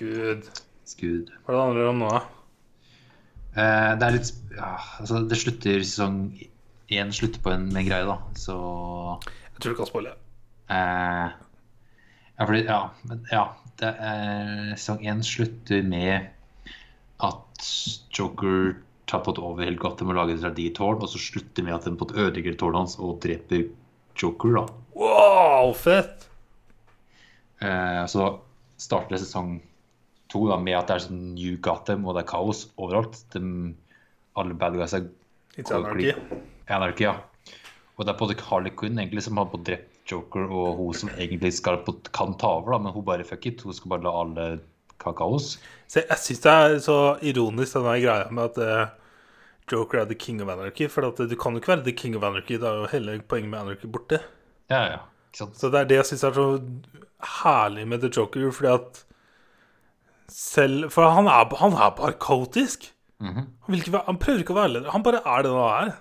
Good. 0.00 0.48
It's 0.86 0.96
good. 0.96 1.28
Hva 1.44 1.52
er 1.52 1.58
det 1.58 1.58
det 1.58 1.66
handler 1.66 1.90
om 1.92 2.00
nå, 2.06 2.08
da? 2.14 2.22
Eh, 3.58 3.90
det 4.00 4.06
er 4.08 4.16
litt 4.16 4.32
ja, 4.54 4.70
altså 5.02 5.20
Det 5.28 5.38
slutter 5.40 5.84
sesong 5.84 6.22
én 6.94 7.12
slutter 7.12 7.42
på 7.44 7.52
en 7.52 7.68
med 7.68 7.82
en 7.82 7.90
greie, 7.90 8.08
da. 8.08 8.16
Så 8.38 8.56
Jeg 9.26 9.60
tror 9.60 9.76
du 9.76 9.78
kan 9.82 9.90
spoile. 9.92 10.14
eh, 10.72 11.36
Ja, 12.38 12.46
fordi 12.46 12.64
Ja. 12.66 12.82
Ja 13.32 13.46
det 13.78 13.94
er, 14.02 14.74
sesong 14.74 15.04
én 15.06 15.20
slutter 15.22 15.84
med 15.86 16.28
at 17.22 17.68
Joker 18.14 18.74
tar 19.08 19.22
på 19.24 19.34
over 19.38 19.64
hele 19.64 19.78
Gotham 19.80 20.10
og 20.12 20.18
lager 20.18 20.36
et 20.36 20.44
radiotårn, 20.44 21.02
og 21.02 21.10
så 21.10 21.20
slutter 21.22 21.64
med 21.64 21.76
at 21.76 21.86
den 21.86 21.96
på 21.98 22.08
et 22.08 22.16
ødelegger 22.18 22.58
tårnet 22.58 22.82
hans 22.82 22.98
og 22.98 23.20
dreper 23.22 23.68
Joker, 24.18 24.58
da. 24.58 24.64
Wow, 24.98 25.72
fett! 25.78 26.26
Eh, 27.62 28.04
så 28.10 28.26
starter 28.78 29.14
det 29.14 29.22
sesong 29.22 29.60
to 30.30 30.44
da, 30.50 30.58
med 30.60 30.76
at 30.76 30.90
det 30.90 30.96
er 30.98 31.06
sånn 31.06 31.22
New 31.36 31.56
Gotham, 31.62 32.04
og 32.06 32.18
det 32.18 32.24
er 32.24 32.30
kaos 32.34 32.66
overalt. 32.76 33.20
De, 33.32 33.42
alle 34.38 34.58
bad 34.58 34.76
guys 34.78 34.96
er 34.98 35.06
It's 35.58 35.72
anarchy. 35.74 36.12
anarchy, 36.66 37.06
ja. 37.06 37.16
Og 37.96 38.04
det 38.04 38.12
er 38.12 38.18
både 38.18 38.36
Harley 38.50 38.74
Quinn 38.78 38.98
egentlig 39.00 39.24
som 39.26 39.38
har 39.40 39.48
på 39.50 39.58
drept 39.66 39.87
Joker, 40.08 40.46
og 40.48 40.76
hun 40.78 40.94
som 40.96 41.10
egentlig 41.16 41.52
skal 41.58 41.82
på, 41.84 41.94
kan 42.16 42.32
ta 42.40 42.46
over, 42.58 42.72
da, 42.74 42.78
men 42.86 42.92
hun 42.94 43.04
bare 43.04 43.24
fuck 43.28 43.46
it. 43.50 43.62
Hun 43.66 43.74
skal 43.76 43.92
bare 43.92 44.06
la 44.06 44.12
alle 44.22 44.46
kakaos. 45.02 45.58
Se, 45.86 46.02
jeg 46.08 46.18
syns 46.22 46.40
det 46.44 46.52
er 46.54 46.78
så 46.84 46.96
ironisk, 47.22 47.76
denne 47.76 47.98
greia 48.02 48.30
med 48.34 48.50
at 48.50 48.58
uh, 48.58 48.94
Joker 49.70 50.00
er 50.00 50.08
the 50.08 50.16
king 50.18 50.40
of 50.42 50.48
anarchy. 50.48 50.88
For 50.88 51.04
at 51.10 51.20
du 51.20 51.36
kan 51.36 51.52
jo 51.52 51.60
ikke 51.62 51.74
være 51.74 51.84
the 51.84 51.92
king 51.96 52.16
of 52.16 52.24
anarchy. 52.24 52.56
Da 52.60 52.70
er 52.72 52.80
jo 52.82 52.90
hele 52.94 53.18
poenget 53.28 53.50
med 53.52 53.60
anarchy 53.60 53.90
borte. 53.92 54.20
Ja, 54.72 54.82
ja? 54.94 54.98
Så 55.36 55.68
det 55.70 55.82
er 55.82 55.84
det 55.90 55.98
jeg 56.00 56.08
syns 56.08 56.24
er 56.24 56.32
så 56.34 56.46
herlig 57.42 57.84
med 57.88 58.00
The 58.00 58.08
Joker, 58.16 58.48
fordi 58.50 58.72
at 58.72 59.04
selv 60.28 60.90
For 60.92 61.08
han 61.14 61.28
er, 61.30 61.52
han 61.60 61.72
er 61.76 61.92
bare 61.96 62.16
kaotisk. 62.20 62.88
Mhm. 63.20 63.34
han, 63.64 63.72
vil 63.72 63.80
ikke 63.82 63.92
være, 63.92 64.06
han 64.06 64.18
prøver 64.22 64.42
ikke 64.44 64.54
å 64.54 64.58
være 64.60 64.72
leder. 64.72 64.90
Han 64.94 65.02
bare 65.02 65.20
er 65.26 65.42
det 65.42 65.52
han 65.52 65.86
er, 65.88 65.94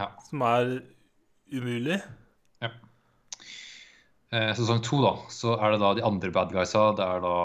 Ja. 0.00 0.06
som 0.28 0.42
er 0.44 0.72
umulig. 1.56 2.00
Eh, 4.32 4.52
sesong 4.54 4.78
to, 4.86 5.00
da, 5.02 5.14
så 5.32 5.56
er 5.58 5.72
det 5.74 5.80
da 5.82 5.88
de 5.98 6.04
andre 6.06 6.30
bad 6.34 6.52
guysa. 6.54 6.84
Det 6.98 7.06
er 7.06 7.22
da 7.24 7.36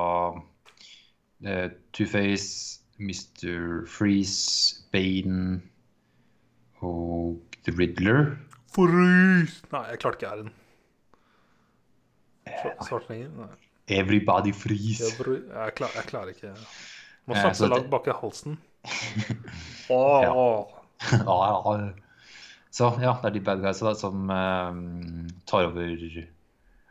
eh, 1.50 1.70
Two-Face, 1.98 2.82
Mr. 3.02 3.86
Freeze, 3.90 4.84
Bane 4.94 5.62
og 6.86 7.40
The 7.66 7.74
Riddler. 7.80 8.36
Freeze! 8.76 9.64
Nei, 9.74 9.82
jeg 9.94 10.00
klarte 10.04 10.20
ikke 10.22 10.32
æren. 10.36 10.54
Svartlenger? 12.86 13.32
Nei. 13.40 13.50
Everybody 13.96 14.54
freeze. 14.54 15.10
bry- 15.20 15.42
jeg, 15.46 15.74
klar, 15.78 15.92
jeg 15.94 16.08
klarer 16.10 16.32
ikke 16.34 16.52
Må 17.30 17.36
Eh, 17.36 17.42
snakke 17.42 17.58
så 17.60 17.68
langt 17.70 17.90
bak 17.94 18.08
i 18.10 18.14
halsen. 18.18 18.58
Åh, 19.94 20.24
Ja. 20.26 20.34
Ja, 21.26 21.36
ja. 21.50 21.90
Så 22.76 22.90
ja, 23.02 23.14
det 23.22 23.30
er 23.30 23.34
de 23.38 23.42
bad 23.46 23.62
guysa 23.64 23.86
da, 23.90 23.94
som 23.98 24.30
eh, 24.30 24.80
tar 25.50 25.68
over 25.72 25.92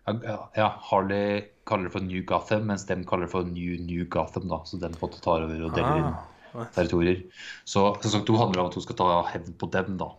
ja, 0.07 0.69
Harley 0.91 1.45
kaller 1.67 1.85
det 1.89 1.93
for 1.95 2.01
New 2.05 2.23
Gotham, 2.29 2.67
mens 2.69 2.85
de 2.87 2.97
kaller 3.09 3.25
det 3.27 3.33
for 3.33 3.45
New 3.49 3.79
New 3.81 4.05
Gotham. 4.07 4.49
da, 4.49 4.59
Så 4.65 4.79
den 4.81 4.93
måtte 5.01 5.21
ta 5.25 5.31
over 5.39 5.65
og 5.65 5.75
deler 5.75 5.97
inn 6.03 6.15
Ah, 6.55 6.67
territorier. 6.71 7.23
Så 7.67 7.97
sesong 8.03 8.25
to 8.27 8.37
handler 8.39 8.61
om 8.63 8.69
at 8.69 8.75
hun 8.75 8.83
skal 8.85 8.95
ta 8.97 9.23
hevn 9.27 9.55
på 9.59 9.67
dem, 9.75 9.97
da. 9.99 10.11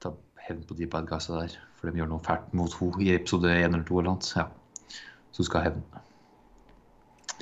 Ta 0.00 0.12
hevn 0.48 0.60
på 0.68 0.76
de 0.78 0.86
bad 0.86 1.08
guysa 1.10 1.40
der, 1.40 1.56
for 1.74 1.90
de 1.90 1.98
gjør 1.98 2.08
noe 2.12 2.22
fælt 2.22 2.52
mot 2.54 2.72
henne 2.78 3.02
i 3.02 3.14
episode 3.16 3.48
én 3.50 3.72
eller 3.74 3.82
to 3.88 3.98
eller 3.98 4.10
annet. 4.12 4.32
Ja. 4.36 4.46
Så 5.32 5.42
hun 5.42 5.44
skal 5.48 5.60
ha 5.64 5.70
hevn. 5.70 5.82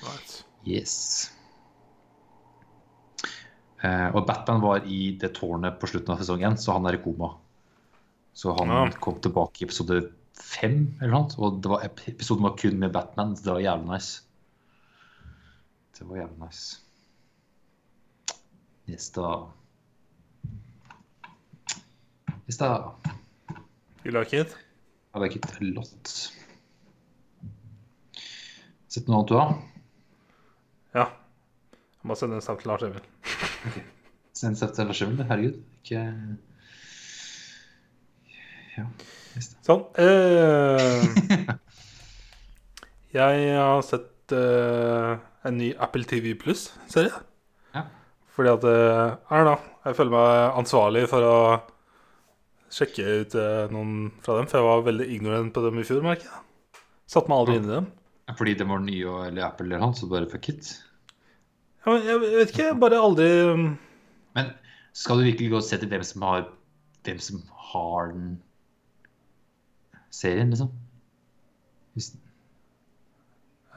right. 0.06 0.44
Yes. 0.64 1.32
Eh, 3.85 4.09
og 4.16 4.24
Batman 4.27 4.62
var 4.62 4.81
i 4.89 5.16
det 5.20 5.35
tårnet 5.36 5.77
på 5.81 5.86
slutten 5.90 6.14
av 6.14 6.18
sesong 6.23 6.40
én, 6.48 6.56
så 6.56 6.73
han 6.73 6.86
er 6.86 6.97
i 6.97 7.02
koma. 7.02 7.35
Så 8.32 8.56
han 8.59 8.68
Ja. 8.68 8.90
kom 9.01 9.20
tilbake 9.20 9.60
i 9.62 9.64
episode 9.64 10.12
fem, 10.41 10.95
eller 11.01 11.13
noe. 11.13 11.37
Og 11.39 11.61
det 11.63 11.71
var, 11.73 11.85
episoden 11.87 12.47
var 12.47 12.57
kun 12.61 12.79
med 12.81 12.93
Batman. 12.95 13.37
så 13.37 13.45
Det 13.45 13.53
var 13.53 13.61
jævlig 13.65 13.93
nice. 13.93 14.23
Det 15.99 16.09
var 16.09 16.17
jævlig 16.23 16.39
nice. 16.45 16.81
Yes, 18.89 19.11
da. 19.11 19.47
You 24.05 24.13
like 24.13 24.41
it? 24.41 24.57
I 25.15 25.19
like 25.19 25.37
it 25.37 25.47
a 25.47 25.57
lot. 25.61 26.33
Sett 28.87 29.09
noe 29.09 29.19
annet 29.19 29.31
du 29.33 29.35
har? 29.35 29.57
Ja. 30.95 31.07
Jeg 31.75 32.09
må 32.09 32.15
sende 32.15 32.39
en 32.39 32.45
stav 32.45 32.61
til 32.61 32.71
Lars 32.71 32.85
Emil. 32.87 33.03
Send 34.37 34.53
en 34.53 34.59
stav 34.61 34.77
til 34.77 34.87
Lars 34.87 35.03
Emil, 35.03 35.25
herregud. 35.27 35.59
Ikke 35.83 36.05
Ja. 38.77 38.85
Sånn. 39.67 39.83
Eh, 40.01 41.03
jeg 43.17 43.49
har 43.57 43.83
sett 43.85 44.33
eh, 44.37 45.17
en 45.47 45.59
ny 45.61 45.73
Apple 45.83 46.07
TV 46.09 46.35
Pluss-serie. 46.41 47.13
Ja. 47.77 47.85
Fordi 48.37 48.53
at 48.55 48.67
eh, 48.71 49.37
I 49.37 49.43
Jeg 49.87 49.99
føler 49.99 50.15
meg 50.15 50.59
ansvarlig 50.63 51.05
for 51.11 51.27
å 51.27 51.37
sjekke 52.73 53.05
ut 53.23 53.37
eh, 53.39 53.67
noen 53.73 54.11
fra 54.25 54.39
dem. 54.41 54.49
For 54.51 54.61
jeg 54.61 54.69
var 54.69 54.87
veldig 54.89 55.07
ignorant 55.15 55.53
på 55.55 55.63
dem 55.67 55.79
i 55.81 55.87
fjor, 55.87 56.03
merker 56.05 56.29
jeg. 56.31 56.43
Satte 57.07 57.31
meg 57.31 57.39
aldri 57.43 57.61
inn 57.61 57.69
i 57.71 57.75
dem. 57.77 57.87
Fordi 58.37 58.57
de 58.59 58.67
var 58.67 58.81
nye 58.83 59.05
og- 59.07 59.27
eller 59.29 59.47
Apple 59.47 59.69
eller 59.69 59.85
noe, 59.85 59.95
så 59.95 60.09
bare 60.11 60.27
fuck 60.31 60.49
it. 60.51 60.73
Ja, 61.85 61.93
men 61.93 62.03
jeg, 62.03 62.17
jeg 62.27 62.39
vet 62.41 62.51
ikke, 62.51 62.65
jeg 62.73 62.81
bare 62.83 62.99
aldri 62.99 63.27
um, 63.47 63.67
Men 64.35 64.49
skal 64.97 65.21
du 65.21 65.29
virkelig 65.29 65.53
gå 65.53 65.61
og 65.61 65.63
se 65.69 65.79
til 65.79 65.89
hvem 65.93 66.03
som 66.03 66.25
har 66.27 66.49
hvem 67.07 67.21
som 67.23 67.39
har 67.71 68.09
den 68.11 68.33
serien, 70.16 70.52
liksom? 70.52 70.70
Hvis, 71.97 72.12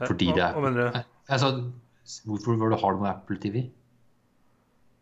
fordi 0.06 0.30
det 0.36 0.44
er 0.44 0.56
Hva 0.56 0.64
mener 0.64 0.88
du? 0.88 1.04
Altså, 1.30 1.52
hvorfor 2.26 2.58
var 2.60 2.72
det 2.72 2.80
har 2.80 2.96
det 2.96 3.04
med 3.04 3.10
Apple 3.12 3.38
TV? 3.42 3.60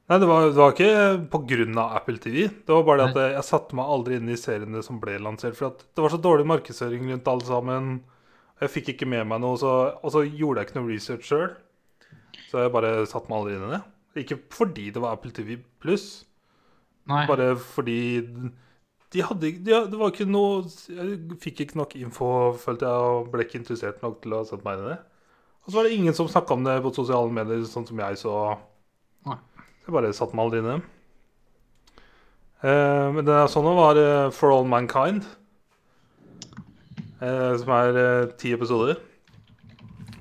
Nei, 0.09 0.17
det 0.23 0.29
var, 0.29 0.47
det 0.49 0.57
var 0.57 0.73
ikke 0.73 1.73
av 1.83 1.97
Apple 1.99 2.17
TV. 2.17 2.47
Det 2.49 2.73
var 2.73 2.85
bare 2.87 3.09
det 3.13 3.25
at 3.27 3.35
jeg, 3.37 3.45
satte 3.45 3.77
meg 3.77 3.91
aldri 3.93 4.17
inn 4.17 4.31
i 4.33 4.39
seriene 4.41 4.81
som 4.85 5.01
ble 5.03 5.19
lansert. 5.21 5.57
For 5.59 5.77
det 5.77 6.01
var 6.01 6.15
så 6.15 6.21
dårlig 6.25 6.47
markedsføring 6.49 7.11
rundt 7.13 7.29
alle 7.29 7.45
sammen. 7.45 7.91
Jeg 8.63 8.73
fikk 8.73 8.89
ikke 8.95 9.09
med 9.13 9.29
meg 9.29 9.43
noe, 9.45 9.59
så, 9.61 9.75
og 10.01 10.15
så 10.15 10.25
gjorde 10.25 10.63
jeg 10.63 10.71
ikke 10.71 10.79
noe 10.79 10.89
research 10.89 11.29
sjøl. 11.29 11.53
Så 12.49 12.65
jeg 12.65 12.73
bare 12.73 12.95
satte 13.11 13.29
meg 13.29 13.43
aldri 13.43 13.59
inn 13.59 13.67
i 13.69 13.75
det. 13.75 13.83
Ikke 14.25 14.41
fordi 14.57 14.89
det 14.95 15.03
var 15.05 15.19
Apple 15.19 15.35
TV 15.37 15.59
pluss, 15.83 16.09
bare 17.07 17.53
fordi 17.61 18.01
de 19.15 19.23
hadde, 19.25 19.53
de, 19.65 19.77
det 19.89 19.99
var 19.99 20.11
ikke 20.13 20.27
noe 20.29 20.67
Jeg 20.93 21.39
fikk 21.41 21.63
ikke 21.65 21.79
nok 21.81 21.95
info, 21.97 22.27
følte 22.61 22.89
jeg, 22.89 23.13
og 23.13 23.31
ble 23.33 23.47
ikke 23.47 23.61
interessert 23.63 24.03
nok 24.05 24.21
til 24.25 24.37
å 24.37 24.43
sette 24.49 24.67
meg 24.67 24.77
inn 24.77 24.85
i 24.85 24.93
det. 24.93 24.99
Og 25.65 25.71
så 25.73 25.79
var 25.79 25.89
det 25.89 25.97
ingen 25.97 26.17
som 26.17 26.29
snakka 26.29 26.57
om 26.57 26.67
det 26.67 26.77
på 26.85 26.93
sosiale 26.97 27.33
medier, 27.33 27.65
sånn 27.69 27.89
som 27.89 28.01
jeg 28.05 28.21
så. 28.21 28.37
Nei. 29.29 29.39
Jeg 29.87 29.95
bare 29.97 30.13
satte 30.17 30.37
meg 30.37 30.45
aldri 30.47 30.61
inn 30.61 30.69
i 30.69 30.77
det. 30.77 30.95
Eh, 32.69 33.07
men 33.15 33.25
det 33.25 33.37
jeg 33.37 33.53
så 33.55 33.63
nå, 33.65 33.75
var 33.79 34.01
eh, 34.01 34.31
For 34.35 34.53
All 34.53 34.69
Mankind. 34.69 35.25
Eh, 37.19 37.53
som 37.61 37.73
er 37.79 38.01
eh, 38.03 38.31
ti 38.41 38.53
episoder. 38.57 39.01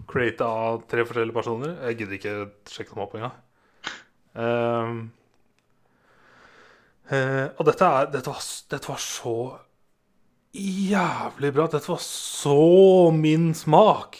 Creata 0.07 0.47
av 0.47 0.81
tre 0.89 1.03
forskjellige 1.03 1.35
personer. 1.35 1.75
Jeg 1.89 1.99
gidder 2.01 2.19
ikke 2.19 2.35
sjekke 2.71 2.95
dem 2.95 3.03
opp 3.03 3.15
engang. 3.19 3.35
Eh, 4.37 4.93
eh, 7.09 7.47
og 7.57 7.65
dette, 7.69 7.87
er, 7.87 8.11
dette, 8.13 8.31
var, 8.31 8.43
dette 8.73 8.91
var 8.91 9.01
så 9.03 9.37
jævlig 10.57 11.53
bra. 11.55 11.67
Dette 11.71 11.91
var 11.91 12.03
så 12.03 13.11
min 13.15 13.51
smak. 13.55 14.19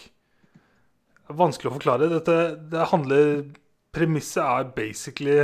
Det 1.17 1.33
er 1.33 1.39
vanskelig 1.39 1.71
å 1.71 1.77
forklare. 1.77 2.11
Dette 2.11 2.37
det 2.71 2.89
handler 2.93 3.31
Premisset 3.97 4.43
er 4.43 4.67
basically 4.75 5.39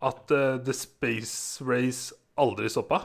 at 0.00 0.30
uh, 0.30 0.60
The 0.62 0.74
Space 0.76 1.64
Race 1.66 2.14
aldri 2.38 2.70
stoppa. 2.70 3.02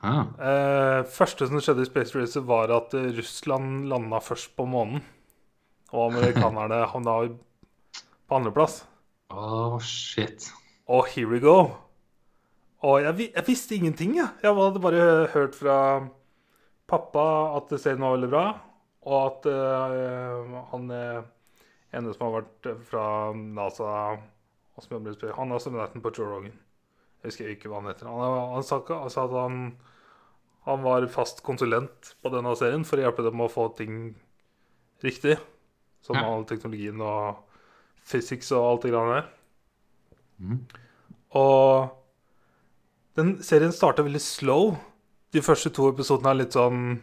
Ah, 0.00 0.30
Eh, 0.38 1.00
første 1.10 1.48
som 1.48 1.58
skjedde 1.58 1.82
i 1.82 1.88
Space 1.88 2.14
Race, 2.14 2.40
var 2.46 2.70
at 2.70 2.94
eh, 2.94 3.10
Russland 3.16 3.88
landa 3.90 4.20
først 4.22 4.54
på 4.56 4.66
månen. 4.70 5.02
Og 5.90 6.12
amerikanerne 6.12 6.84
havna 6.92 7.16
på 8.28 8.38
andreplass. 8.38 8.84
oh, 9.34 9.78
shit. 9.82 10.52
Og 10.86 11.06
here 11.10 11.28
we 11.28 11.40
go. 11.42 11.87
Og 12.86 13.00
jeg, 13.02 13.30
jeg 13.34 13.46
visste 13.46 13.74
ingenting, 13.74 14.14
jeg. 14.20 14.28
Jeg 14.42 14.54
hadde 14.54 14.82
bare 14.82 15.26
hørt 15.32 15.56
fra 15.58 15.78
pappa 16.88 17.24
at 17.58 17.72
serien 17.80 18.04
var 18.04 18.14
veldig 18.14 18.30
bra, 18.30 18.44
og 19.08 19.18
at 19.18 19.48
uh, 19.50 20.54
han 20.70 20.86
eh, 20.94 21.26
ene 21.96 22.14
som 22.14 22.28
har 22.28 22.40
vært 22.40 22.68
fra 22.88 23.04
NASA 23.34 23.90
Han 24.78 25.50
har 25.50 25.58
studenten 25.62 26.02
på 26.04 26.12
Joe 26.14 26.28
Rogan. 26.30 26.54
Jeg 27.18 27.32
husker 27.32 27.50
ikke 27.50 27.70
hva 27.70 27.80
han 27.80 27.90
heter. 27.90 28.06
Han, 28.06 28.52
han, 28.54 28.62
sa, 28.66 28.78
han 28.86 29.10
sa 29.10 29.24
at 29.26 29.34
han, 29.34 29.62
han 30.68 30.84
var 30.84 31.06
fast 31.10 31.42
konsulent 31.42 32.12
på 32.22 32.30
denne 32.30 32.54
serien 32.60 32.86
for 32.86 33.00
å 33.00 33.08
hjelpe 33.08 33.24
dem 33.26 33.40
med 33.40 33.48
å 33.48 33.52
få 33.52 33.66
ting 33.78 34.12
riktig. 35.02 35.34
Som 36.06 36.14
Ja. 36.14 36.28
all 36.30 36.46
teknologien 36.46 37.00
og 37.02 37.42
physics 38.06 38.52
og 38.54 38.68
alt 38.68 38.86
det 38.86 38.92
greiene 38.94 39.16
der. 39.16 39.32
Mm. 40.38 40.60
Og 41.42 41.97
den 43.18 43.34
serien 43.44 43.74
starter 43.74 44.06
veldig 44.06 44.22
slow. 44.22 44.76
De 45.34 45.42
første 45.44 45.72
to 45.74 45.90
episodene 45.90 46.32
er 46.32 46.40
litt 46.40 46.56
sånn 46.56 47.00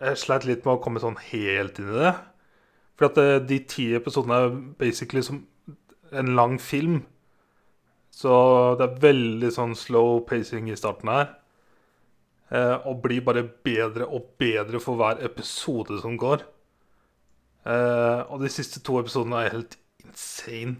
Jeg 0.00 0.16
sleit 0.16 0.46
litt 0.48 0.64
med 0.64 0.78
å 0.78 0.82
komme 0.82 1.02
sånn 1.02 1.18
helt 1.28 1.80
inn 1.82 1.90
i 1.92 1.98
det. 2.00 2.14
For 2.96 3.10
at 3.10 3.18
eh, 3.20 3.34
de 3.44 3.58
ti 3.68 3.90
episodene 3.98 4.38
er 4.46 4.54
basically 4.80 5.22
som 5.26 5.42
en 6.16 6.32
lang 6.38 6.56
film. 6.62 7.02
Så 8.14 8.32
det 8.80 8.86
er 8.86 9.02
veldig 9.02 9.50
sånn 9.52 9.74
slow 9.76 10.22
pacing 10.28 10.70
i 10.72 10.78
starten 10.78 11.10
her. 11.12 11.34
Eh, 12.48 12.76
og 12.88 13.02
blir 13.04 13.24
bare 13.26 13.42
bedre 13.44 14.06
og 14.06 14.36
bedre 14.40 14.80
for 14.80 14.96
hver 14.96 15.20
episode 15.26 15.98
som 16.00 16.16
går. 16.16 16.46
Eh, 17.66 18.20
og 18.30 18.40
de 18.40 18.52
siste 18.52 18.80
to 18.86 19.00
episodene 19.02 19.42
er 19.42 19.52
helt 19.58 19.76
insane. 20.06 20.78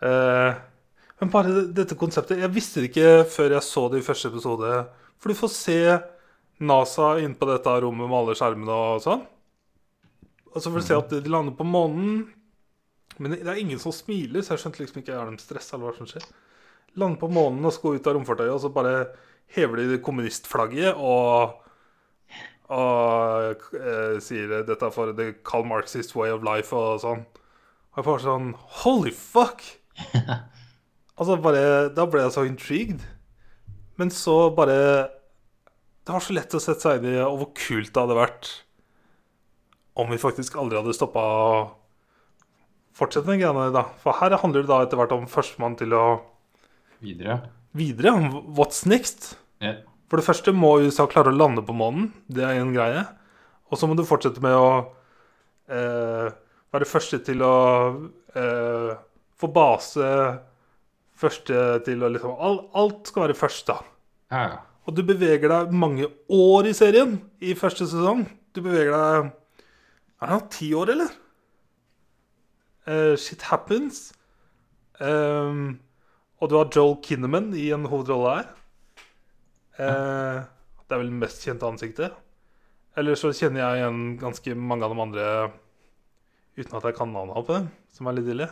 Eh, 0.00 0.62
men 1.20 1.32
bare 1.32 1.62
dette 1.72 1.96
konseptet 1.96 2.42
Jeg 2.42 2.52
visste 2.52 2.82
det 2.82 2.90
ikke 2.90 3.24
før 3.32 3.56
jeg 3.56 3.64
så 3.64 3.86
det 3.92 4.02
i 4.02 4.06
første 4.06 4.28
episode. 4.28 4.72
For 5.16 5.32
du 5.32 5.38
får 5.38 5.52
se 5.54 5.78
NASA 6.60 7.14
inne 7.22 7.36
på 7.38 7.48
dette 7.48 7.76
rommet 7.84 8.08
med 8.08 8.18
alle 8.18 8.36
skjermene 8.36 8.80
og 8.92 9.04
sånn. 9.04 9.22
Og 10.52 10.60
så 10.60 10.72
får 10.72 10.80
du 10.82 10.86
se 10.86 10.96
at 10.96 11.14
de 11.14 11.32
lander 11.32 11.56
på 11.56 11.64
månen. 11.68 12.26
Men 13.16 13.32
det 13.32 13.48
er 13.48 13.60
ingen 13.60 13.80
som 13.80 13.94
smiler, 13.96 14.44
så 14.44 14.54
jeg 14.54 14.64
skjønte 14.64 14.82
liksom 14.82 15.00
ikke 15.00 15.14
Er 15.16 15.30
de 15.30 15.40
stressa 15.40 15.76
eller 15.76 15.88
hva 15.88 15.96
som 15.96 16.10
skjer. 16.10 16.26
Lander 17.00 17.20
på 17.20 17.30
månen 17.32 17.64
og 17.64 17.72
skal 17.76 17.96
ut 17.96 18.08
av 18.08 18.16
romfartøyet, 18.16 18.52
og 18.52 18.60
så 18.64 18.72
bare 18.72 18.96
hever 19.56 19.80
de 19.80 19.94
det 19.94 20.02
kommunistflagget 20.04 20.96
og 20.96 21.62
Og 22.66 23.62
eh, 23.78 24.16
sier 24.18 24.64
dette 24.66 24.88
for 24.90 25.12
the 25.14 25.36
Karl 25.46 25.62
Marxist 25.70 26.16
way 26.18 26.32
of 26.34 26.42
life 26.42 26.74
og 26.74 26.98
sånn. 27.04 27.22
Og 27.94 28.00
jeg 28.00 28.08
bare 28.08 28.24
sånn 28.24 28.48
Holy 28.82 29.12
fuck! 29.14 29.62
altså 31.16 31.36
bare 31.42 31.88
Da 31.96 32.06
ble 32.06 32.22
jeg 32.24 32.34
så 32.34 32.44
intrigued. 32.46 33.02
Men 33.96 34.10
så 34.12 34.50
bare 34.54 34.76
Det 36.04 36.12
var 36.12 36.20
så 36.22 36.36
lett 36.36 36.54
å 36.54 36.60
sette 36.62 36.84
seg 36.84 37.00
inn 37.00 37.16
i 37.16 37.18
og 37.24 37.38
hvor 37.40 37.50
kult 37.56 37.92
det 37.92 38.02
hadde 38.04 38.18
vært 38.20 38.52
om 39.96 40.10
vi 40.12 40.18
faktisk 40.20 40.58
aldri 40.60 40.76
hadde 40.76 40.92
stoppa 40.92 41.22
å 41.24 41.52
fortsette 42.96 43.24
med 43.30 43.40
greiene. 43.40 43.70
da 43.72 43.86
For 44.02 44.12
her 44.20 44.36
handler 44.42 44.62
det 44.64 44.68
da 44.68 44.82
etter 44.84 45.00
hvert 45.00 45.14
om 45.16 45.24
førstemann 45.30 45.76
til 45.80 45.94
å 45.96 46.02
Videre. 47.00 47.38
videre. 47.72 48.12
What's 48.56 48.84
next? 48.86 49.38
Yeah. 49.60 49.80
For 50.08 50.20
det 50.20 50.26
første 50.26 50.52
må 50.52 50.74
USA 50.84 51.06
klare 51.08 51.32
å 51.32 51.36
lande 51.36 51.64
på 51.64 51.74
månen. 51.76 52.12
Det 52.28 52.44
er 52.44 52.60
en 52.60 52.74
greie. 52.76 53.06
Og 53.72 53.80
så 53.80 53.88
må 53.88 53.96
du 53.96 54.04
fortsette 54.06 54.40
med 54.44 54.54
å 54.54 54.68
eh, 55.68 56.28
være 56.72 56.88
første 56.88 57.18
til 57.24 57.42
å 57.42 57.56
eh, 58.36 58.92
få 59.40 59.50
base. 59.52 60.10
Første 61.16 61.60
til 61.86 62.02
å 62.04 62.10
liksom 62.12 62.34
alt, 62.36 62.66
Alt 62.76 63.10
skal 63.10 63.26
være 63.26 63.38
først, 63.38 63.70
da. 63.70 63.78
Ja, 64.32 64.42
ja. 64.50 64.58
Og 64.86 64.94
du 64.94 65.02
beveger 65.02 65.50
deg 65.50 65.72
mange 65.74 66.06
år 66.30 66.68
i 66.70 66.74
serien 66.76 67.16
i 67.42 67.56
første 67.58 67.88
sesong. 67.90 68.26
Du 68.54 68.60
beveger 68.62 68.92
deg 68.94 69.32
Er 70.22 70.30
det 70.32 70.52
ti 70.54 70.70
år, 70.74 70.92
eller? 70.94 71.10
Uh, 72.86 73.16
shit 73.18 73.42
happens. 73.50 74.12
Um, 75.00 75.80
og 76.40 76.50
du 76.52 76.56
har 76.56 76.70
Joel 76.72 76.96
Kinnaman 77.02 77.50
i 77.56 77.70
en 77.74 77.88
hovedrolle 77.88 78.36
her. 78.36 78.48
Eh, 79.76 80.38
det 80.86 80.94
er 80.94 81.00
vel 81.02 81.10
det 81.10 81.20
mest 81.20 81.44
kjente 81.44 81.68
ansiktet. 81.68 82.16
Eller 82.96 83.18
så 83.18 83.32
kjenner 83.36 83.62
jeg 83.62 83.80
igjen 83.80 84.02
ganske 84.20 84.56
mange 84.56 84.86
av 84.86 84.94
de 84.94 85.02
andre 85.04 85.26
uten 86.56 86.78
at 86.78 86.86
jeg 86.88 86.96
kan 86.96 87.12
navnet 87.12 87.44
på 87.44 87.56
dem, 87.58 87.68
som 87.92 88.08
er 88.08 88.16
litt 88.16 88.30
ille. 88.32 88.48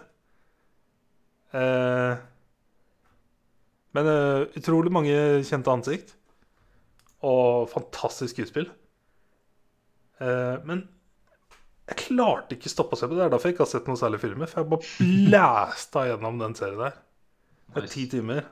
Eh, 1.57 2.24
men 3.95 4.09
uh, 4.11 4.47
utrolig 4.59 4.93
mange 4.95 5.15
kjente 5.47 5.73
ansikt. 5.73 6.16
Og 7.25 7.71
fantastisk 7.73 8.37
skuespill. 8.37 8.69
Uh, 10.21 10.59
men 10.66 10.85
jeg 11.85 12.01
klarte 12.01 12.57
ikke 12.57 12.73
stoppe 12.73 12.97
å 12.97 13.01
se 13.01 13.09
på 13.09 13.15
det. 13.15 13.21
Det 13.23 13.27
er 13.27 13.33
derfor 13.35 13.51
jeg 13.51 13.57
ikke 13.57 13.66
har 13.66 13.73
sett 13.75 13.89
noen 13.91 14.01
særlig 14.01 14.21
filmer. 14.23 14.49
For 14.51 14.62
jeg 14.62 14.71
bare 14.73 14.93
blæsta 14.99 16.07
gjennom 16.09 16.41
den 16.41 16.57
serien 16.57 16.81
der. 16.81 17.01
Det 17.75 17.83
er 17.83 17.91
ti 17.93 18.05
timer. 18.09 18.47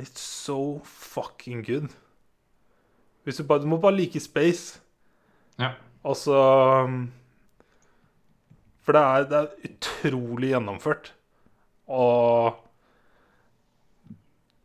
It's 0.00 0.20
so 0.20 0.80
fucking 0.84 1.62
good. 1.64 1.92
Du, 3.24 3.32
bare, 3.46 3.62
du 3.62 3.68
må 3.70 3.78
bare 3.80 3.96
like 3.96 4.20
space. 4.20 4.80
ja. 5.58 5.74
Og 6.04 6.16
så 6.20 6.36
um, 6.84 7.06
For 8.84 8.92
det 8.92 9.00
er, 9.00 9.28
det 9.30 9.38
er 9.38 9.70
utrolig 9.70 10.50
gjennomført. 10.50 11.14
Og 11.88 12.58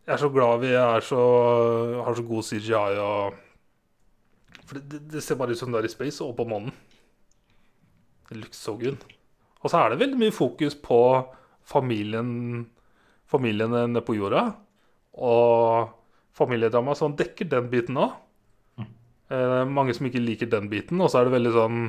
jeg 0.10 0.16
er 0.16 0.22
så 0.24 0.32
glad 0.34 0.64
vi 0.64 0.72
er 0.74 1.04
så, 1.06 1.22
har 2.02 2.16
så 2.18 2.24
god 2.26 2.46
CGI 2.48 2.96
og 2.98 3.36
For 4.66 4.82
det, 4.82 5.04
det 5.14 5.22
ser 5.22 5.38
bare 5.38 5.54
ut 5.54 5.60
som 5.60 5.70
det 5.70 5.84
er 5.84 5.86
i 5.86 5.92
space 5.92 6.24
og 6.26 6.36
på 6.38 6.46
månen. 6.50 6.74
Det 8.30 8.38
looks 8.38 8.58
so 8.58 8.74
good. 8.78 9.02
Og 9.62 9.70
så 9.70 9.80
er 9.80 9.94
det 9.94 10.00
veldig 10.02 10.18
mye 10.18 10.34
fokus 10.34 10.76
på 10.78 11.00
familien 11.66 12.68
familiene 13.30 13.86
nede 13.88 14.02
på 14.06 14.16
jorda. 14.18 14.48
Og 15.14 15.90
familiedrama 16.38 16.96
som 16.98 17.14
dekker 17.18 17.50
den 17.50 17.70
biten 17.70 18.02
òg. 18.02 18.18
Eh, 19.30 19.64
mange 19.70 19.94
som 19.94 20.10
ikke 20.10 20.22
liker 20.24 20.50
den 20.50 20.70
biten. 20.72 21.02
Og 21.02 21.10
så 21.10 21.22
er 21.22 21.30
det 21.30 21.36
veldig 21.36 21.54
sånn 21.54 21.80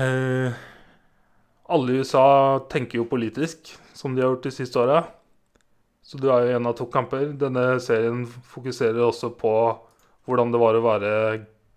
eh, 0.00 0.64
Alle 1.68 1.92
i 1.92 2.00
USA 2.00 2.26
tenker 2.72 3.02
jo 3.02 3.08
politisk, 3.10 3.74
som 3.92 4.16
de 4.16 4.24
har 4.24 4.32
gjort 4.32 4.48
de 4.48 4.56
siste 4.56 4.80
åra. 4.80 5.02
Så 6.08 6.16
du 6.16 6.30
er 6.32 6.46
jo 6.46 6.56
en 6.56 6.70
av 6.70 6.76
to 6.78 6.86
kamper. 6.88 7.34
Denne 7.36 7.76
serien 7.84 8.22
fokuserer 8.48 9.02
også 9.04 9.28
på 9.36 9.52
hvordan 10.28 10.52
det 10.54 10.60
var 10.60 10.76
å 10.76 10.84
være 10.84 11.12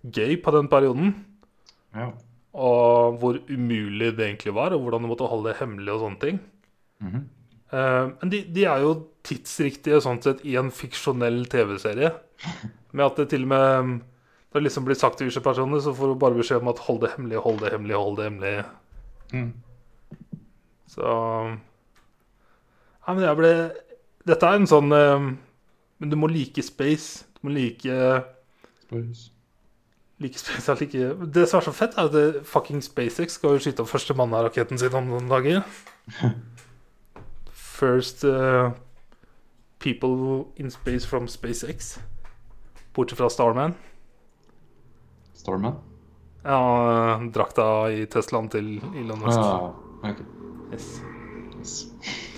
gay 0.01 0.37
på 0.39 0.53
den 0.55 0.71
perioden. 0.71 1.15
ja. 1.95 2.11
Og 2.51 3.15
hvor 3.21 3.37
umulig 3.47 4.09
det 4.17 4.25
egentlig 4.25 4.51
var, 4.51 4.73
og 4.75 4.81
hvordan 4.83 5.05
du 5.05 5.07
måtte 5.07 5.27
holde 5.31 5.47
det 5.47 5.59
hemmelig 5.61 5.93
og 5.93 6.01
sånne 6.01 6.19
ting. 6.19 6.39
Mm 6.99 7.11
-hmm. 7.11 7.23
uh, 7.71 8.11
men 8.19 8.29
de, 8.29 8.41
de 8.43 8.65
er 8.65 8.81
jo 8.83 9.07
tidsriktige 9.23 10.01
sånn 10.01 10.21
sett 10.21 10.43
i 10.45 10.55
en 10.55 10.71
fiksjonell 10.71 11.45
TV-serie. 11.45 12.11
Med 12.91 13.05
at 13.05 13.15
det 13.15 13.29
til 13.29 13.43
og 13.43 13.47
med 13.47 14.01
Det 14.51 14.59
har 14.59 14.61
liksom 14.61 14.85
blir 14.85 14.95
sagt 14.95 15.17
til 15.17 15.27
visse 15.27 15.39
så 15.39 15.93
får 15.93 16.07
du 16.07 16.15
bare 16.15 16.35
beskjed 16.35 16.61
om 16.61 16.67
at 16.67 16.79
hold 16.79 17.01
det 17.01 17.11
hemmelig, 17.15 17.37
hold 17.37 17.59
det 17.59 17.71
hemmelig, 17.71 17.95
hold 17.95 18.17
det 18.17 18.23
hemmelig. 18.23 18.65
Mm. 19.33 19.53
Så 20.87 21.01
Ja, 23.07 23.13
men 23.13 23.23
jeg 23.23 23.37
ble 23.37 23.71
Dette 24.27 24.47
er 24.47 24.59
en 24.59 24.69
sånn 24.69 24.93
eh, 24.93 25.27
Men 26.01 26.11
du 26.11 26.17
må 26.19 26.29
like 26.29 26.61
space. 26.65 27.25
Du 27.37 27.47
må 27.47 27.55
like 27.55 27.99
Space. 28.85 29.31
Like 30.21 30.37
space 30.37 30.69
er 30.69 30.79
like 30.81 31.31
Det 31.33 31.47
som 31.49 31.59
er 31.59 31.65
så 31.65 31.73
fett, 31.73 31.97
er 31.97 32.09
at 32.09 32.13
det, 32.13 32.45
fucking 32.45 32.83
SpaceX 32.85 33.39
skal 33.39 33.55
jo 33.55 33.63
skyte 33.63 33.81
opp 33.81 33.89
første 33.89 34.13
mann 34.17 34.33
av 34.37 34.45
raketten 34.49 34.77
sin 34.77 34.93
om 34.97 35.09
noen 35.09 35.29
dager. 35.31 35.63
First 37.81 38.25
uh, 38.25 38.71
people 39.79 40.45
in 40.57 40.69
space 40.69 41.07
from 41.07 41.27
SpaceX. 41.27 41.95
Bortsett 42.93 43.17
fra 43.17 43.29
Starman. 43.29 43.73
Starman? 45.33 45.79
Ja, 46.43 47.21
drakta 47.33 47.65
i 47.93 48.05
Teslaen 48.05 48.49
til 48.49 48.75
Elon 48.97 49.21
Musk. 49.21 49.39
Ah, 49.39 49.71
okay. 50.03 50.25
Yes. 50.73 51.01
Yes. 51.57 52.30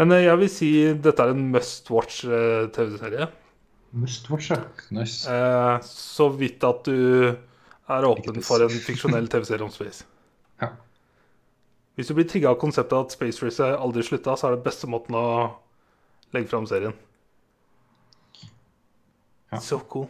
Men 0.00 0.14
eh, 0.16 0.24
jeg 0.24 0.40
vil 0.40 0.48
si 0.48 0.70
dette 1.04 1.20
er 1.26 1.34
en 1.34 1.48
must 1.52 1.90
watch 1.92 2.22
eh, 2.24 2.70
TV-serie. 2.72 3.26
Must 4.00 4.30
watch, 4.32 4.48
ja. 4.54 4.62
Nice. 4.96 5.28
Eh, 5.28 5.74
så 5.84 6.30
vidt 6.32 6.64
at 6.64 6.86
du 6.88 7.34
er 7.90 8.06
åpen 8.08 8.40
for 8.46 8.64
en 8.64 8.72
fiksjonell 8.72 9.28
TV-serie 9.32 9.66
om 9.66 9.74
space. 9.74 10.06
Ja. 10.62 10.72
Hvis 11.98 12.08
du 12.08 12.16
blir 12.16 12.28
trigga 12.30 12.54
av 12.54 12.56
konseptet 12.62 12.96
at 12.96 13.12
Space 13.12 13.44
Race 13.44 13.66
aldri 13.76 14.06
slutta, 14.06 14.38
så 14.40 14.48
er 14.48 14.56
det 14.56 14.64
beste 14.64 14.88
måten 14.88 15.18
å 15.20 15.26
legge 16.32 16.48
fram 16.48 16.64
serien. 16.70 16.96
Ja. 19.50 19.60
So 19.60 19.82
cool. 19.90 20.08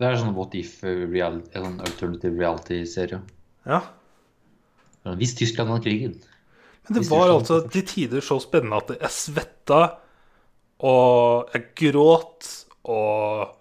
Det 0.00 0.08
er 0.08 0.16
sånn 0.16 0.32
What 0.38 0.54
If 0.56 0.78
real, 0.86 1.42
en 1.58 1.82
alternative 1.84 2.38
reality-serie. 2.38 3.20
Ja. 3.68 3.82
Hvis 5.18 5.34
Tyskland 5.36 5.74
vant 5.74 5.84
krigen. 5.84 6.16
Men 6.86 6.98
det 6.98 7.04
var 7.10 7.30
altså 7.30 7.60
til 7.70 7.84
tider 7.86 8.24
så 8.24 8.40
spennende 8.42 8.80
at 8.82 8.94
jeg 8.96 9.14
svetta, 9.14 9.82
og 10.82 11.52
jeg 11.54 11.68
gråt, 11.78 12.48
og 12.90 13.52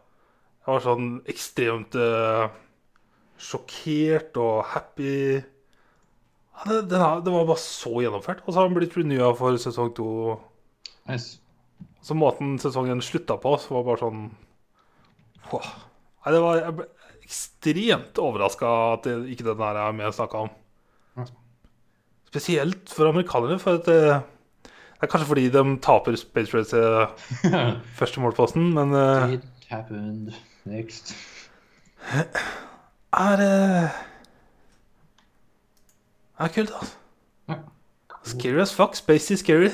jeg 0.61 0.71
var 0.71 0.83
sånn 0.85 1.09
ekstremt 1.29 1.97
uh, 1.97 2.49
sjokkert 3.41 4.37
og 4.41 4.63
happy. 4.73 5.41
Ja, 6.61 6.81
det, 6.81 6.97
er, 6.97 7.21
det 7.25 7.33
var 7.33 7.45
bare 7.49 7.61
så 7.61 7.93
gjennomført. 8.01 8.41
Og 8.45 8.53
så 8.53 8.59
har 8.59 8.69
den 8.69 8.77
blitt 8.77 8.97
renewa 8.97 9.31
for 9.37 9.57
sesong 9.61 9.93
to. 9.97 10.07
Nice. 11.09 11.39
Så 12.05 12.17
måten 12.17 12.57
sesongen 12.61 13.01
slutta 13.05 13.37
på, 13.41 13.55
så 13.61 13.77
var 13.77 13.85
bare 13.87 14.01
sånn. 14.01 14.25
Nei, 15.51 16.33
det 16.33 16.41
var, 16.41 16.59
Jeg 16.61 16.77
ble 16.77 16.89
ekstremt 17.21 18.21
overraska 18.21 18.71
at 18.95 19.07
det, 19.07 19.15
ikke 19.33 19.47
den 19.49 19.61
her 19.63 19.79
er 19.85 19.95
med 19.97 20.09
å 20.09 20.15
snakke 20.15 20.45
om. 20.45 20.51
Spesielt 22.31 22.89
for 22.89 23.09
amerikanere, 23.09 23.59
for 23.59 23.71
at 23.75 23.85
det, 23.85 23.95
det 24.63 25.03
er 25.03 25.09
kanskje 25.11 25.27
fordi 25.27 25.49
de 25.51 25.63
taper 25.83 26.15
Space 26.15 26.57
Race 26.57 26.77
uh, 26.77 27.11
første 27.99 28.21
målposten, 28.23 28.69
men 28.73 28.93
uh, 28.95 29.33
It 29.33 29.43
happened 29.67 30.31
next. 30.65 31.11
er 33.13 33.35
det 33.35 33.91
er 36.39 36.47
kult, 36.47 36.71
altså. 36.71 36.95
Ja. 37.49 37.55
Scary 38.23 38.61
as 38.61 38.73
fuck. 38.75 38.95
Space 38.95 39.33
is 39.33 39.39
scary. 39.39 39.69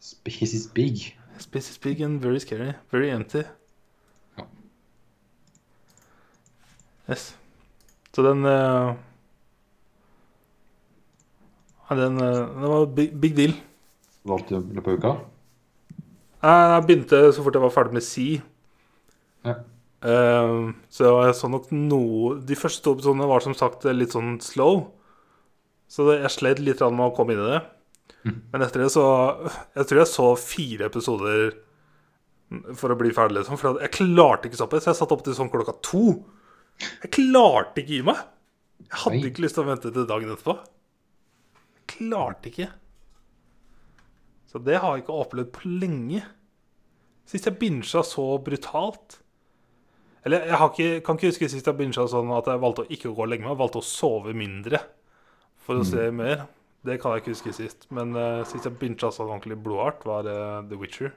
Space 0.00 0.56
is 0.56 0.66
big. 0.74 1.18
Space 1.38 1.70
is 1.70 1.78
big 1.78 2.00
and 2.00 2.20
very 2.20 2.38
scary. 2.38 2.72
Very 2.92 3.10
empty. 3.10 3.42
Ja. 4.38 4.44
Yes. 7.10 7.36
Så 8.14 8.22
den 8.22 8.44
eh, 8.44 8.50
ja, 8.50 8.94
den, 11.90 12.16
eh, 12.18 12.40
den 12.48 12.70
var 12.70 12.86
big, 12.86 13.14
big 13.20 13.36
deal. 13.36 13.54
Valgte 14.24 14.56
du 14.56 14.72
i 14.72 14.78
løpet 14.78 14.88
av 14.88 14.98
uka? 14.98 15.14
Jeg 16.44 16.84
begynte 16.88 17.20
så 17.32 17.44
fort 17.44 17.56
jeg 17.56 17.64
var 17.64 17.72
ferdig 17.72 17.96
med 17.96 18.04
Si. 18.04 18.28
Ja. 19.44 19.54
Eh, 20.04 20.72
så 20.92 21.12
jeg 21.24 21.36
så 21.36 21.48
nok 21.48 21.70
noe 21.72 22.34
De 22.44 22.56
første 22.60 22.82
to 22.84 22.92
episodene 22.92 23.28
var 23.28 23.40
som 23.40 23.54
sagt 23.56 23.84
litt 23.88 24.12
sånn 24.12 24.36
slow. 24.44 24.90
Så 25.88 26.04
det, 26.08 26.18
jeg 26.24 26.34
slet 26.34 26.60
litt 26.64 26.80
med 26.80 27.06
å 27.06 27.14
komme 27.16 27.32
inn 27.32 27.44
i 27.44 27.50
det. 27.52 27.62
Mhm. 28.24 28.40
Men 28.52 28.62
etter 28.62 28.84
det 28.84 28.90
så 28.92 29.04
Jeg 29.74 29.86
tror 29.86 29.98
jeg 30.00 30.12
så 30.12 30.36
fire 30.40 30.88
episoder 30.90 31.54
for 32.76 32.92
å 32.92 32.98
bli 32.98 33.10
ferdig, 33.10 33.40
liksom. 33.40 33.58
For 33.58 33.80
jeg 33.80 33.90
klarte 33.90 34.46
ikke 34.46 34.60
stoppe, 34.60 34.78
så 34.78 34.92
jeg 34.92 34.98
satt 35.00 35.10
opp 35.10 35.24
til 35.24 35.34
sånn 35.34 35.50
klokka 35.50 35.74
to. 35.82 36.22
Jeg 37.02 37.10
klarte 37.10 37.80
ikke 37.80 37.96
gi 37.96 38.02
meg. 38.06 38.20
Jeg 38.84 39.00
hadde 39.00 39.16
Nei. 39.16 39.30
ikke 39.30 39.42
lyst 39.42 39.56
til 39.56 39.64
å 39.64 39.70
vente 39.72 39.90
til 39.90 40.06
dagen 40.06 40.30
etterpå. 40.30 40.54
Klarte 41.90 42.50
ikke. 42.50 42.70
Så 44.48 44.60
det 44.62 44.78
har 44.78 44.94
jeg 44.94 45.04
ikke 45.04 45.18
opplevd 45.18 45.52
på 45.54 45.68
lenge. 45.82 46.22
Sist 47.28 47.48
jeg 47.48 47.56
binsja 47.58 48.02
så 48.04 48.24
brutalt 48.44 49.16
Eller 50.28 50.44
jeg 50.44 50.58
har 50.60 50.68
ikke, 50.68 51.00
kan 51.04 51.16
ikke 51.16 51.30
huske 51.30 51.48
sist 51.48 51.68
jeg 51.68 51.78
binsja 51.78 52.04
sånn 52.08 52.28
at 52.36 52.48
jeg 52.48 52.60
valgte 52.60 52.84
å 52.84 52.92
ikke 52.92 53.10
gå 53.12 53.24
og 53.24 53.30
legge 53.32 53.44
meg. 53.44 53.54
Jeg 53.54 53.60
valgte 53.60 53.80
å 53.80 53.88
sove 53.88 54.36
mindre 54.36 54.80
for 55.64 55.80
å 55.80 55.86
se 55.88 56.06
mer. 56.12 56.46
Det 56.84 56.98
kan 57.00 57.12
jeg 57.12 57.24
ikke 57.24 57.34
huske 57.34 57.52
sist. 57.56 57.86
Men 57.92 58.12
uh, 58.16 58.44
sist 58.48 58.68
jeg 58.68 58.78
binsja 58.80 59.10
sånn 59.12 59.32
ordentlig 59.32 59.58
blodhardt, 59.64 60.04
var 60.08 60.28
uh, 60.28 60.62
The 60.68 60.78
Witcher. 60.80 61.12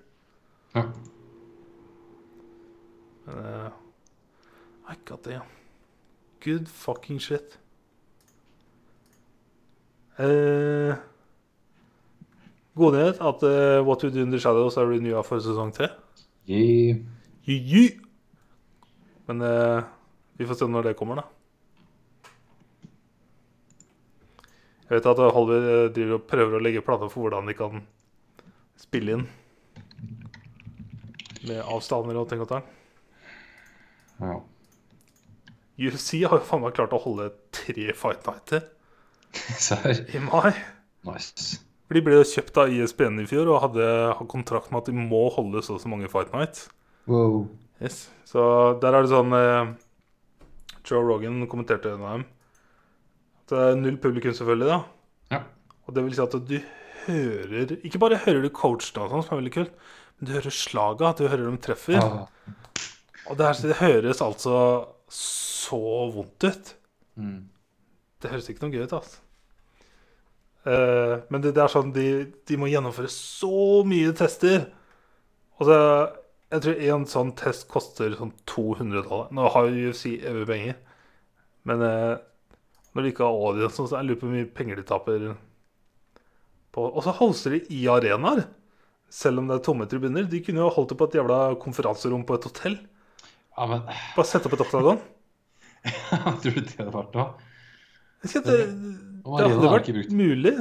Ja. 0.75 0.83
Men 3.27 3.39
uh, 3.43 3.69
I 4.87 4.95
got 5.07 5.27
it. 5.27 5.41
Good 6.43 6.67
fucking 6.71 7.19
shit. 7.19 7.57
Eh, 10.17 10.95
god 12.73 12.95
nyhet 12.95 13.19
at 13.21 13.43
eh, 13.45 13.85
What 13.85 14.03
We 14.03 14.09
Do 14.09 14.23
In 14.23 14.31
The 14.33 14.39
Shadows 14.41 14.77
er 14.81 14.89
renewa 14.89 15.21
for 15.25 15.41
sesong 15.43 15.73
tre. 15.75 15.91
Yeah. 16.49 16.97
Men 19.27 19.41
eh, 19.45 19.83
vi 20.39 20.47
får 20.47 20.57
se 20.57 20.67
når 20.71 20.89
det 20.89 20.95
kommer, 20.97 21.21
da. 21.21 21.27
Jeg 24.87 24.95
vet 24.95 25.09
at 25.11 25.21
Hollywood 25.35 25.69
eh, 25.69 25.91
driver 25.93 26.17
og 26.17 26.25
prøver 26.31 26.57
å 26.57 26.63
legge 26.63 26.81
planer 26.81 27.11
for 27.13 27.27
hvordan 27.27 27.51
de 27.51 27.57
kan 27.59 27.83
spille 28.79 29.19
inn. 29.19 29.27
Med 31.45 31.61
avstander 31.61 32.17
og 32.17 32.29
ting 32.31 32.41
og 32.41 32.49
tang. 32.49 32.65
ja. 34.23 34.39
UFC 35.77 36.23
har 36.25 36.39
jo 36.39 36.45
faen 36.47 36.63
meg 36.63 36.73
klart 36.73 36.95
å 36.97 36.97
holde 37.03 37.27
tre 37.53 37.91
fight 37.93 38.23
nighter 38.25 38.63
Serr. 39.67 40.03
i 40.13 40.19
mai. 40.23 40.51
Nice. 41.07 41.59
For 41.87 41.95
De 41.95 42.03
ble 42.03 42.19
kjøpt 42.27 42.57
av 42.59 42.73
ISBN 42.73 43.21
i 43.23 43.27
fjor 43.29 43.47
og 43.53 43.61
hadde 43.63 43.87
kontrakt 44.31 44.71
med 44.73 44.81
at 44.83 44.89
de 44.91 44.95
må 44.97 45.27
holde 45.35 45.61
så 45.63 45.77
og 45.77 45.83
så 45.83 45.91
mange 45.91 46.09
fight 46.11 46.33
nights. 46.35 46.67
Wow. 47.07 47.45
Yes. 47.79 48.07
Så 48.27 48.41
der 48.81 48.95
er 48.97 49.05
det 49.05 49.11
sånn 49.13 49.31
eh, 49.37 49.69
Joe 50.87 51.03
Rogan 51.05 51.45
kommenterte 51.47 51.93
en 51.93 52.03
av 52.03 52.17
dem. 52.17 52.25
At 53.45 53.53
det 53.53 53.61
er 53.69 53.79
null 53.79 53.99
publikum, 54.03 54.35
selvfølgelig. 54.35 54.67
da 54.67 55.37
Ja. 55.37 55.41
Og 55.87 55.95
det 55.95 56.03
vil 56.03 56.17
si 56.17 56.23
at 56.25 56.35
du 56.49 56.57
hører 57.07 57.77
Ikke 57.87 58.01
bare 58.03 58.19
hører 58.19 58.43
du 58.43 58.49
coachene, 58.51 59.05
og 59.05 59.23
som 59.23 59.37
er 59.37 59.39
veldig 59.39 59.53
kult, 59.55 59.75
men 60.17 60.27
du 60.27 60.33
hører 60.35 60.51
slaga, 60.51 61.13
du 61.15 61.27
hører 61.29 61.45
dem 61.45 61.59
treffer. 61.63 62.01
Ah. 62.03 62.25
Og 63.27 63.37
det, 63.39 63.47
her, 63.47 63.61
det 63.63 63.79
høres 63.79 64.23
altså 64.23 64.57
så 65.11 65.79
vondt 66.11 66.43
ut. 66.47 66.73
Mm. 67.15 67.45
Det 68.21 68.31
høres 68.31 68.49
ikke 68.49 68.65
noe 68.65 68.73
gøy 68.73 68.85
ut, 68.87 68.95
altså. 68.97 69.23
Uh, 70.67 71.23
men 71.31 71.43
det, 71.43 71.53
det 71.55 71.63
er 71.63 71.71
sånn 71.71 71.93
de, 71.95 72.07
de 72.49 72.57
må 72.59 72.67
gjennomføre 72.67 73.11
så 73.13 73.83
mye 73.87 74.11
tester. 74.17 74.65
Og 75.57 75.69
så, 75.69 75.77
jeg 76.51 76.63
tror 76.63 76.81
en 76.89 77.05
sånn 77.07 77.31
test 77.39 77.67
koster 77.71 78.17
sånn 78.17 78.33
200 78.49 79.05
dollar. 79.05 79.31
Nå 79.35 79.47
har 79.53 79.69
jo 79.69 79.93
UFC 79.93 80.17
evig 80.17 80.47
penger. 80.49 80.81
Men 81.67 81.83
uh, 81.85 82.17
når 82.93 83.05
de 83.05 83.13
ikke 83.13 83.27
har 83.27 83.47
audience, 83.51 83.79
så 83.79 83.99
jeg 83.99 84.09
lurer 84.09 84.19
på 84.19 84.27
hvor 84.27 84.35
mye 84.35 84.51
penger 84.59 84.81
de 84.81 84.87
taper 84.87 85.25
på 86.75 86.85
Og 86.91 87.01
så 87.05 87.15
hoster 87.15 87.55
de 87.55 87.63
i 87.77 87.85
arenaer. 87.91 88.45
Selv 89.13 89.39
om 89.39 89.47
det 89.47 89.55
er 89.55 89.63
tomme 89.63 89.87
tribuner. 89.87 90.27
De 90.27 90.43
kunne 90.43 90.65
jo 90.65 90.71
holdt 90.73 90.91
det 90.91 90.99
på 90.99 91.07
et 91.07 91.15
jævla 91.21 91.39
konferanserom 91.61 92.25
på 92.27 92.35
et 92.35 92.47
hotell. 92.49 92.75
Ja, 93.55 93.67
men 93.71 93.85
Bare 93.87 94.27
sette 94.27 94.49
opp 94.49 94.57
et 94.57 94.65
oktagon. 94.65 94.99
Tror 96.43 96.57
du 96.57 96.59
det 96.59 96.75
hadde 96.75 96.91
vært 96.91 97.15
noe? 97.15 97.46
Jeg 98.25 98.43
Det, 98.43 98.57
det 99.27 99.47
hadde 99.51 99.71
vært 99.71 100.11
mulig. 100.11 100.53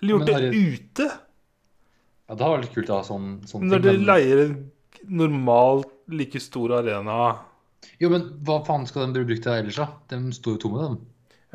Eller 0.00 0.12
gjort 0.14 0.26
det 0.26 0.54
ute. 0.54 1.06
Ja, 1.10 2.34
det 2.36 2.44
hadde 2.46 2.58
vært 2.60 2.74
kult 2.74 2.90
å 2.92 2.98
ha 3.00 3.04
sånn, 3.04 3.30
sånn 3.50 3.64
Når 3.68 3.82
ting. 3.82 3.98
du 4.00 4.06
leier 4.06 4.42
en 4.46 4.54
normalt 5.08 5.88
like 6.08 6.40
stor 6.40 6.76
arena 6.80 7.16
jo, 8.00 8.10
men 8.12 8.26
hva 8.44 8.58
faen 8.66 8.82
skal 8.86 9.06
den 9.06 9.14
bli 9.14 9.22
brukt 9.24 9.42
til 9.46 9.52
ellers, 9.56 9.76
da? 9.80 9.86
De 10.12 10.18
står 10.36 10.58
jo 10.58 10.60
tomme, 10.60 10.82
dem. 10.84 10.96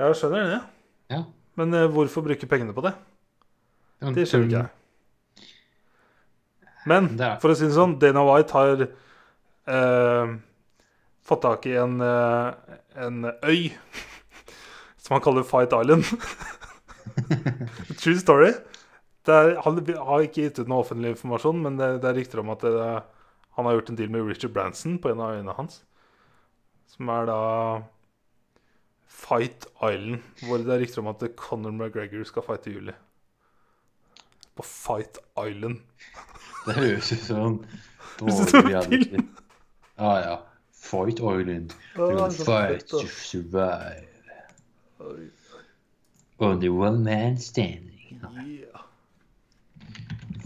Jeg 0.01 0.15
skjønner 0.17 0.47
det, 0.49 0.61
Ja. 1.13 1.19
men 1.55 1.73
uh, 1.77 1.83
hvorfor 1.93 2.23
bruke 2.25 2.47
pengene 2.49 2.73
på 2.73 2.81
det? 2.81 2.93
Ja, 4.01 4.07
men 4.07 4.15
Det 4.17 4.25
skjønner 4.27 4.47
ikke 4.49 4.63
jeg. 4.63 5.45
Men 6.89 7.09
er- 7.19 7.37
for 7.41 7.49
å 7.53 7.55
si 7.57 7.65
det 7.69 7.73
sånn, 7.77 7.97
Dana 8.01 8.23
White 8.25 8.51
har 8.57 8.81
uh, 9.69 10.33
fått 11.25 11.41
tak 11.45 11.65
i 11.69 11.75
en, 11.81 12.01
uh, 12.01 12.53
en 12.97 13.21
øy 13.45 13.71
som 15.05 15.13
han 15.13 15.21
kaller 15.21 15.43
Fight 15.45 15.73
Island. 15.73 16.03
True 18.01 18.17
story. 18.17 18.53
Det 19.25 19.33
er, 19.33 19.51
han 19.61 19.77
har 20.07 20.23
ikke 20.25 20.47
gitt 20.47 20.59
ut 20.61 20.69
noe 20.69 20.81
offentlig 20.81 21.11
informasjon, 21.13 21.61
men 21.61 21.77
det, 21.77 21.89
det 22.01 22.09
er 22.09 22.17
rykter 22.17 22.41
om 22.41 22.49
at 22.53 22.65
det, 22.65 22.87
han 23.57 23.67
har 23.67 23.77
gjort 23.77 23.91
en 23.93 23.99
deal 23.99 24.13
med 24.13 24.25
Richard 24.25 24.53
Branson 24.53 24.97
på 25.01 25.11
en 25.11 25.21
av 25.21 25.35
øynene 25.35 25.55
hans. 25.57 25.83
Som 26.89 27.09
er 27.13 27.29
da 27.29 27.37
Fight 29.05 29.67
Island, 29.77 30.25
hvor 30.45 30.61
det 30.61 30.73
er 30.73 30.81
rykter 30.81 31.03
om 31.03 31.11
at 31.13 31.27
Conor 31.37 31.73
McGregor 31.73 32.25
skal 32.25 32.45
fighte 32.45 32.71
i 32.71 32.75
juli. 32.79 32.97
På 34.57 34.65
Fight 34.65 35.21
Island. 35.37 35.81
Det 36.65 36.73
høres 36.79 37.11
ut 37.13 37.21
som 37.21 37.41
en 37.45 37.57
dårlig 38.17 38.65
reality. 38.71 39.09
film. 39.11 39.29
Ja, 39.99 40.13
ja. 40.17 40.35
Fight 40.73 41.21
Island. 41.21 41.77
You're 41.93 42.09
gonna 42.09 42.25
er 42.25 42.45
fight 42.49 42.89
to 42.89 43.05
survive. 43.05 44.14
Only 46.39 46.69
one 46.69 47.03
man 47.03 47.37
standing. 47.37 48.19
Yeah. 48.21 48.81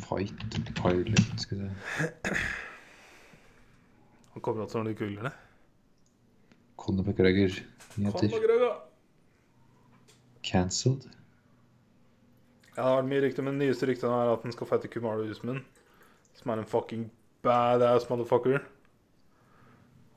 Fight 0.06 0.34
pilot, 0.76 1.20
skal 1.38 1.58
vi 1.58 1.70
se. 1.70 2.10
Han 4.34 4.42
kommer 4.42 4.64
også 4.64 4.84
når 4.84 4.94
de 4.94 5.16
det. 5.24 5.32
Conor 6.78 7.04
McGregor. 7.04 7.60
Nyheter. 7.98 8.76
Cancelled. 10.44 11.10
Ja, 12.78 12.82
det 12.82 12.88
har 12.88 13.02
vært 13.02 13.10
mye 13.10 13.24
rykter, 13.26 13.44
men 13.44 13.58
det 13.60 13.68
nyeste 13.68 13.88
ryktet 13.90 14.08
er 14.08 14.32
at 14.32 14.46
han 14.46 14.56
skal 14.56 14.68
fighte 14.70 14.88
Kumaro 14.88 15.26
Usman. 15.28 15.66
Som 16.40 16.54
er 16.54 16.62
en 16.62 16.70
fucking 16.70 17.10
badass 17.44 18.08
motherfucker. 18.10 18.64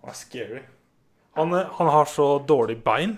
Han 0.03 0.13
er 0.13 0.19
scary. 0.19 0.63
Han, 1.35 1.53
han 1.53 1.91
har 1.91 2.05
så 2.07 2.39
dårlig 2.47 2.79
bein. 2.85 3.17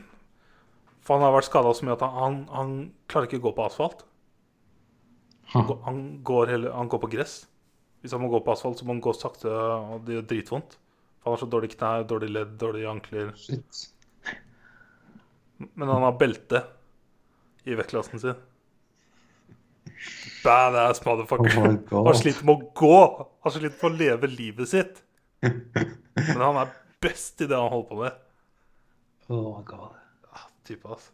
For 1.04 1.16
han 1.18 1.24
har 1.26 1.34
vært 1.36 1.48
skada 1.50 1.72
så 1.76 1.84
mye 1.86 1.96
at 1.98 2.04
han, 2.04 2.14
han, 2.20 2.36
han 2.54 2.74
klarer 3.12 3.28
ikke 3.28 3.42
å 3.42 3.46
gå 3.48 3.54
på 3.58 3.66
asfalt. 3.66 4.04
Han, 5.52 5.66
går- 5.68 5.82
han, 5.84 5.98
går 6.24 6.52
hele, 6.54 6.70
han 6.72 6.88
går 6.92 7.02
på 7.02 7.10
gress. 7.12 7.34
Hvis 8.00 8.14
han 8.16 8.22
må 8.24 8.30
gå 8.32 8.40
på 8.44 8.52
asfalt, 8.54 8.80
så 8.80 8.86
må 8.88 8.94
han 8.96 9.02
gå 9.04 9.12
sakte, 9.16 9.48
og 9.52 10.06
det 10.06 10.16
gjør 10.18 10.26
dritvondt. 10.32 10.78
For 11.20 11.28
han 11.30 11.36
har 11.36 11.42
så 11.44 11.50
dårlige 11.52 11.76
knær, 11.76 12.06
dårlige 12.08 12.34
ledd, 12.36 12.56
dårlige 12.60 12.88
ankler. 12.90 13.30
Shit. 13.40 13.84
Men 15.76 15.88
han 15.88 16.04
har 16.04 16.16
belte 16.20 16.64
i 17.64 17.76
vektklassen 17.78 18.20
sin. 18.20 18.40
Badass 20.44 21.00
motherfucker. 21.04 21.78
Oh 21.92 22.04
har 22.08 22.16
slitt 22.20 22.40
han 22.40 22.42
sliter 22.42 22.48
med 22.48 22.54
å 22.56 22.70
gå. 22.76 22.98
Han 23.44 23.54
sliter 23.54 23.76
med 23.80 23.88
å 23.88 24.00
leve 24.02 24.32
livet 24.32 24.72
sitt. 24.72 25.00
Men 25.44 26.40
han 26.40 26.60
er 26.64 26.72
best 27.04 27.40
i 27.44 27.48
det 27.48 27.56
han 27.56 27.72
holder 27.72 27.88
på 27.88 28.00
med. 28.00 28.18
Oh 29.32 29.46
my 29.58 29.64
god. 29.68 29.96
Type, 30.64 30.88
altså. 30.88 31.10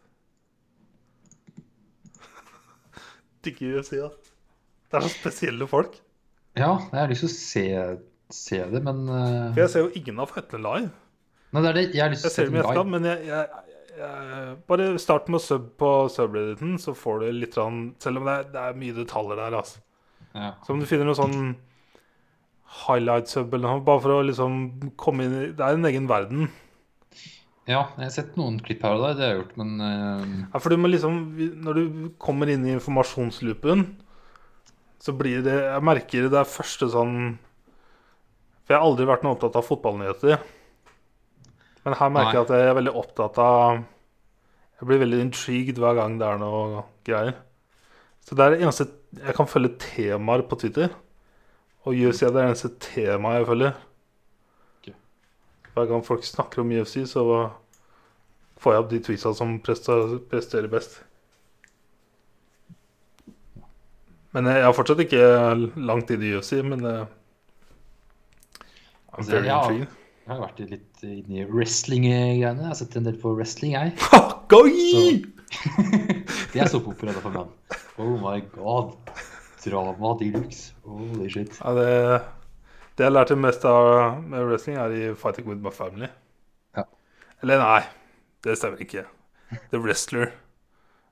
Digger 3.43 3.79
UFC, 3.79 3.97
da. 3.99 4.11
Det 4.91 4.99
er 4.99 5.07
så 5.07 5.13
spesielle 5.13 5.67
folk. 5.71 5.99
Ja, 6.57 6.73
jeg 6.91 6.99
har 6.99 7.11
lyst 7.11 7.23
til 7.23 7.29
å 7.29 7.35
se, 7.35 7.65
se 8.35 8.59
det, 8.73 8.81
men 8.83 9.05
uh... 9.07 9.51
For 9.53 9.63
jeg 9.63 9.73
ser 9.73 9.85
jo 9.85 9.91
ingen 10.01 10.19
av 10.19 10.31
fightene 10.33 10.63
live. 10.65 10.91
Nei, 11.51 11.63
det 11.65 11.73
det. 11.75 11.83
Jeg 11.95 12.03
har 12.03 12.11
lyst 12.11 12.25
til 12.27 12.31
å 12.31 12.33
se 12.33 12.47
dem 12.47 12.57
live. 12.59 12.71
Skal, 12.71 12.89
men 12.91 13.07
jeg, 13.07 13.27
jeg, 13.27 13.47
jeg 13.99 14.55
Bare 14.71 14.87
start 15.03 15.27
med 15.31 15.39
å 15.39 15.43
sub 15.43 15.67
på 15.79 15.91
subredditen, 16.11 16.77
så 16.79 16.95
får 16.97 17.23
du 17.23 17.27
litt 17.35 17.55
Selv 17.55 18.21
om 18.21 18.27
det 18.27 18.35
er, 18.37 18.47
det 18.53 18.63
er 18.63 18.79
mye 18.83 18.95
detaljer 18.95 19.39
der, 19.39 19.57
altså. 19.59 19.83
Ja. 20.31 20.53
Så 20.63 20.75
om 20.75 20.79
du 20.79 20.87
finner 20.87 21.07
noe 21.07 21.19
sånn 21.19 21.53
highlight-sub 22.85 23.51
eller 23.51 23.67
noe, 23.67 23.83
bare 23.83 24.03
for 24.03 24.15
å 24.15 24.23
liksom 24.23 24.61
komme 24.99 25.27
inn 25.27 25.33
i 25.35 25.47
Det 25.55 25.65
er 25.65 25.75
en 25.75 25.89
egen 25.89 26.07
verden. 26.11 26.51
Ja, 27.71 27.81
jeg 27.97 28.07
har 28.07 28.13
sett 28.13 28.37
noen 28.39 28.59
klipp 28.63 28.83
her 28.85 28.97
og 28.97 29.03
der, 29.05 29.17
det 29.17 29.23
har 29.25 29.31
jeg 29.33 29.39
gjort, 29.41 29.57
men 29.61 29.73
uh... 29.81 30.23
Ja, 30.51 30.61
for 30.61 30.73
du 30.73 30.79
må 30.81 30.89
liksom 30.91 31.19
Når 31.65 31.77
du 31.77 32.09
kommer 32.21 32.49
inn 32.51 32.65
i 32.67 32.73
informasjonsloopen, 32.75 33.85
så 35.01 35.15
blir 35.17 35.43
det 35.45 35.57
Jeg 35.57 35.85
merker 35.85 36.29
det 36.29 36.39
er 36.41 36.49
første 36.49 36.89
sånn 36.93 37.15
For 38.63 38.73
jeg 38.73 38.79
har 38.79 38.87
aldri 38.87 39.07
vært 39.09 39.25
noe 39.25 39.35
opptatt 39.35 39.57
av 39.59 39.67
fotballnyheter. 39.67 40.41
Men 41.85 41.97
her 41.97 42.11
merker 42.13 42.37
jeg 42.37 42.45
at 42.45 42.55
jeg 42.55 42.71
er 42.71 42.77
veldig 42.77 42.95
opptatt 43.01 43.39
av 43.41 43.79
Jeg 43.81 44.89
blir 44.89 45.01
veldig 45.05 45.21
intrigued 45.27 45.81
hver 45.81 45.97
gang 45.97 46.17
det 46.21 46.27
er 46.27 46.41
noe 46.41 46.83
greier. 47.07 47.39
Så 48.21 48.37
det 48.37 48.45
er 48.45 48.55
det 48.55 48.65
eneste 48.65 48.89
Jeg 49.17 49.37
kan 49.37 49.49
følge 49.49 49.77
temaer 49.81 50.45
på 50.47 50.59
Twitter. 50.61 50.93
Og 51.85 51.97
UFC 51.97 52.21
er 52.27 52.35
det 52.35 52.45
eneste 52.45 52.75
temaet 52.81 53.41
jeg 53.41 53.49
følger. 53.49 53.79
Hver 55.71 55.87
gang 55.87 56.03
folk 56.05 56.25
snakker 56.27 56.61
om 56.61 56.71
UFC, 56.75 56.99
så 57.07 57.23
får 58.61 58.75
jeg 58.75 58.83
opp 58.83 58.91
de 58.91 58.99
tweetsa 59.07 59.33
som 59.37 59.55
presterer 59.63 60.69
best. 60.71 60.99
Men 64.31 64.47
jeg 64.47 64.63
har 64.63 64.75
fortsatt 64.75 65.01
ikke 65.03 65.23
langt 65.81 66.11
inn 66.13 66.23
i 66.23 66.35
UFC, 66.37 66.53
men 66.63 66.85
uh, 66.87 67.09
Altså, 69.11 69.41
ja. 69.43 69.57
intrigued. 69.59 69.97
Jeg 70.21 70.31
har 70.31 70.39
vært 70.39 70.59
litt 70.71 71.01
inne 71.03 71.41
i 71.41 71.45
wrestling-greiene. 71.49 72.61
Jeg 72.61 72.69
har 72.69 72.77
sett 72.79 72.93
en 72.95 73.07
del 73.09 73.17
på 73.19 73.33
wrestling, 73.35 73.73
jeg. 73.75 73.91
så, 73.99 74.21
Det 76.53 76.61
er 76.61 76.69
såpeopera 76.71 77.15
for 77.19 77.33
menn. 77.35 77.49
Oh 77.99 78.13
my 78.21 78.37
god. 78.53 78.93
Drama 79.65 80.13
de 80.21 80.29
luxe. 80.37 80.71
Holy 80.87 81.27
shit. 81.33 81.57
Ja, 81.59 81.73
det, 81.75 81.89
det 82.95 83.09
jeg 83.09 83.15
lærte 83.17 83.35
mest 83.35 83.65
av 83.67 84.21
med 84.23 84.45
wrestling, 84.47 84.79
er 84.79 84.95
i 84.95 85.09
Fighting 85.17 85.49
With 85.49 85.59
My 85.65 85.73
Family. 85.75 86.07
Ja. 86.77 86.85
Eller 87.43 87.59
nei, 87.59 87.81
det 88.43 88.57
stemmer 88.57 88.81
ikke. 88.83 89.05
The 89.71 89.79
Wrestler 89.79 90.31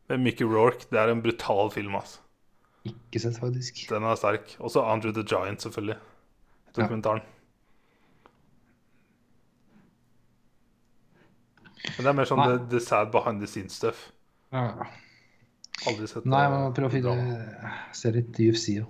med 0.10 0.24
Mickey 0.24 0.46
Rourke. 0.46 0.88
Det 0.90 1.00
er 1.00 1.12
en 1.12 1.22
brutal 1.22 1.72
film, 1.72 1.96
altså. 1.96 2.22
Ikke 2.88 3.20
sett, 3.20 3.40
faktisk. 3.40 3.84
Den 3.90 4.06
er 4.08 4.16
sterk. 4.16 4.56
Også 4.60 4.82
Andrew 4.82 5.14
the 5.14 5.26
Giant, 5.28 5.62
selvfølgelig. 5.62 5.98
Dokumentaren. 6.76 7.22
Men 11.98 12.06
det 12.06 12.10
er 12.12 12.18
mer 12.18 12.28
sånn 12.28 12.42
the, 12.44 12.58
the 12.72 12.82
sad 12.84 13.12
behind 13.14 13.44
the 13.44 13.48
scenes 13.50 13.78
stuff. 13.80 14.10
Ja. 14.54 14.88
Aldri 15.88 16.10
sett 16.12 16.26
Nei, 16.28 16.42
jeg 16.44 16.52
det. 16.52 16.58
må 16.60 16.72
prøve 16.76 16.90
å 16.90 16.94
finne 16.94 17.76
Se 17.96 18.12
litt 18.12 18.36
UFC, 18.36 18.74
jo. 18.80 18.88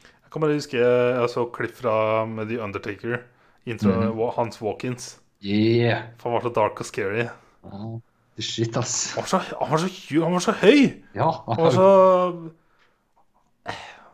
Jeg 0.00 0.32
kan 0.32 0.44
bare 0.44 0.56
huske 0.56 0.78
jeg 0.78 1.30
så 1.32 1.44
klipp 1.52 1.74
fra 1.76 1.94
med 2.28 2.48
The 2.52 2.60
Undertaker. 2.62 3.24
Intro, 3.66 3.90
mm 3.90 4.12
-hmm. 4.12 4.32
hans 4.36 4.62
walk-ins. 4.62 5.20
Yeah. 5.40 6.02
For 6.18 6.30
han 6.30 6.38
var 6.38 6.48
så 6.48 6.54
dark 6.54 6.80
og 6.80 6.86
scary. 6.86 7.28
Ja, 7.64 8.00
det 8.36 8.44
shit, 8.46 8.76
ass. 8.76 9.14
Han 9.14 9.22
var 9.24 9.28
så, 9.28 9.38
han 9.60 9.70
var 9.70 9.78
så, 9.82 9.90
han 10.24 10.32
var 10.32 10.40
så 10.44 10.52
høy! 10.62 10.80
Ja. 11.14 11.30
Han 11.46 11.56
var 11.66 11.70
så 11.76 11.88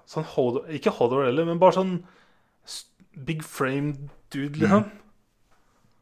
Sånn 0.06 0.26
Hodor 0.36 0.68
Ikke 0.74 0.92
Hodor 0.94 1.24
heller, 1.26 1.46
men 1.48 1.58
bare 1.62 1.76
sånn 1.76 1.96
big 3.26 3.40
frame 3.46 3.94
dude, 4.30 4.58
liksom. 4.60 4.84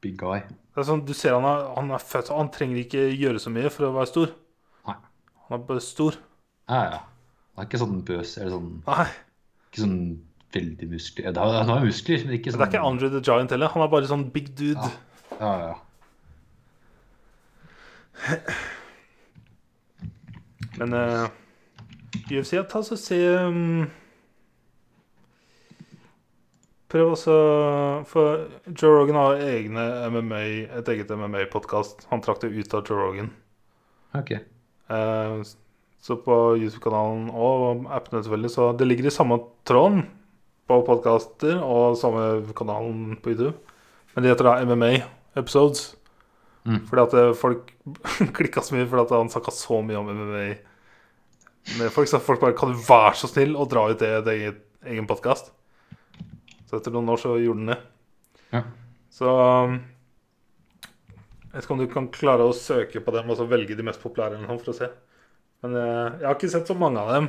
Big 0.02 0.16
guy. 0.20 0.40
Det 0.74 0.82
er 0.82 0.88
sånn, 0.88 1.04
Du 1.06 1.12
ser 1.16 1.36
han 1.36 1.44
er, 1.46 1.60
han 1.76 1.92
er 1.94 2.02
født 2.02 2.32
Han 2.34 2.50
trenger 2.52 2.80
ikke 2.82 3.04
gjøre 3.14 3.38
så 3.42 3.52
mye 3.54 3.70
for 3.72 3.86
å 3.88 3.92
være 3.94 4.10
stor. 4.10 4.32
Nei. 4.88 4.96
Han 5.46 5.56
er 5.60 5.66
bare 5.68 5.84
stor. 5.84 6.18
Ja, 6.68 6.80
ja. 6.90 6.98
Han 7.54 7.62
er 7.62 7.68
ikke 7.68 7.80
sånn 7.84 8.00
bøs, 8.08 8.34
eller 8.40 8.56
sånn 8.56 8.70
Nei, 8.88 9.06
Ikke 9.70 9.84
sånn 9.84 9.98
veldig 10.54 10.88
muskler. 10.90 11.30
Det 11.34 11.42
er- 11.44 11.56
Han 11.60 11.68
har 11.72 11.84
muskler, 11.86 12.24
men 12.26 12.34
ikke 12.38 12.50
det 12.50 12.54
sånn 12.56 12.66
er 12.66 12.72
ikke 12.72 12.84
Andre 12.90 13.10
the 13.14 13.20
Giant 13.30 13.50
heller. 13.54 13.68
Han 13.74 13.82
er 13.82 13.88
bare 13.94 14.10
sånn 14.10 14.26
big 14.34 14.52
dude. 14.58 14.74
Ja. 14.80 15.38
Ja, 15.40 15.52
ja. 15.68 15.74
Men 20.78 20.94
uh, 20.94 21.26
UFC 22.30 22.56
ta 22.70 22.82
så 22.82 22.96
se 22.98 23.18
um, 23.46 23.84
Prøv 26.90 27.10
også 27.16 27.34
For 28.06 28.46
Joe 28.70 29.00
Rogan 29.00 29.18
har 29.18 29.40
egne 29.42 29.84
MMA, 30.14 30.42
et 30.78 30.88
eget 30.92 31.10
MMA-podkast. 31.10 32.06
Han 32.12 32.22
trakk 32.22 32.44
det 32.44 32.52
ut 32.54 32.76
av 32.76 32.84
Joe 32.86 33.00
Rogan. 33.00 33.32
Ok. 34.14 34.36
Uh, 34.86 35.42
så 36.04 36.18
på 36.20 36.36
YouTube-kanalen 36.60 37.30
og 37.32 37.88
appene 37.90 38.20
selvfølgelig, 38.22 38.52
så 38.52 38.68
det 38.78 38.86
ligger 38.86 39.08
i 39.08 39.14
samme 39.14 39.40
tråden 39.66 40.04
på 40.68 40.78
podkaster 40.86 41.58
og 41.64 41.96
samme 41.98 42.44
kanalen 42.56 43.16
på 43.24 43.32
YouTube. 43.32 43.56
Men 44.14 44.22
det 44.22 44.34
heter 44.34 44.50
da 44.52 44.56
MMA 44.68 44.92
Episodes. 45.40 45.96
Mm. 46.64 46.80
Fordi 46.88 47.02
at 47.02 47.16
eh, 47.20 47.32
folk 47.36 47.72
klikka 48.36 48.62
så 48.64 48.76
mye 48.76 48.86
fordi 48.88 49.04
at 49.04 49.16
han 49.18 49.32
snakka 49.32 49.52
så 49.52 49.80
mye 49.84 50.00
om 50.00 50.08
MMA 50.08 50.46
med 51.78 51.92
folk. 51.92 52.08
Så 52.08 52.20
folk 52.24 52.40
bare 52.40 52.56
Kan 52.56 52.72
du 52.72 52.80
være 52.80 53.16
så 53.20 53.30
snill 53.30 53.56
å 53.56 53.68
dra 53.68 53.86
ut 53.90 54.00
det 54.00 54.08
i 54.08 54.18
et 54.20 54.30
eget, 54.34 54.62
egen 54.94 55.08
podkast? 55.10 55.52
Så 56.68 56.78
etter 56.78 56.94
noen 56.94 57.12
år 57.12 57.20
så 57.20 57.36
gjorde 57.40 57.60
han 57.60 57.74
det. 57.74 57.80
Ja. 58.54 58.62
Så 59.14 59.30
um, 59.30 59.78
Jeg 60.80 61.52
vet 61.52 61.66
ikke 61.66 61.76
om 61.76 61.82
du 61.84 61.88
kan 61.92 62.12
klare 62.14 62.48
å 62.48 62.56
søke 62.56 63.02
på 63.04 63.14
dem 63.14 63.30
og 63.30 63.38
så 63.38 63.48
velge 63.48 63.76
de 63.76 63.86
mest 63.86 64.02
populære 64.02 64.38
eller 64.38 64.48
noe 64.48 64.60
for 64.62 64.72
å 64.72 64.78
se. 64.78 64.90
Men 65.64 65.76
jeg, 65.78 66.12
jeg 66.20 66.28
har 66.28 66.38
ikke 66.38 66.54
sett 66.56 66.70
så 66.70 66.76
mange 66.78 67.00
av 67.00 67.12
dem. 67.12 67.28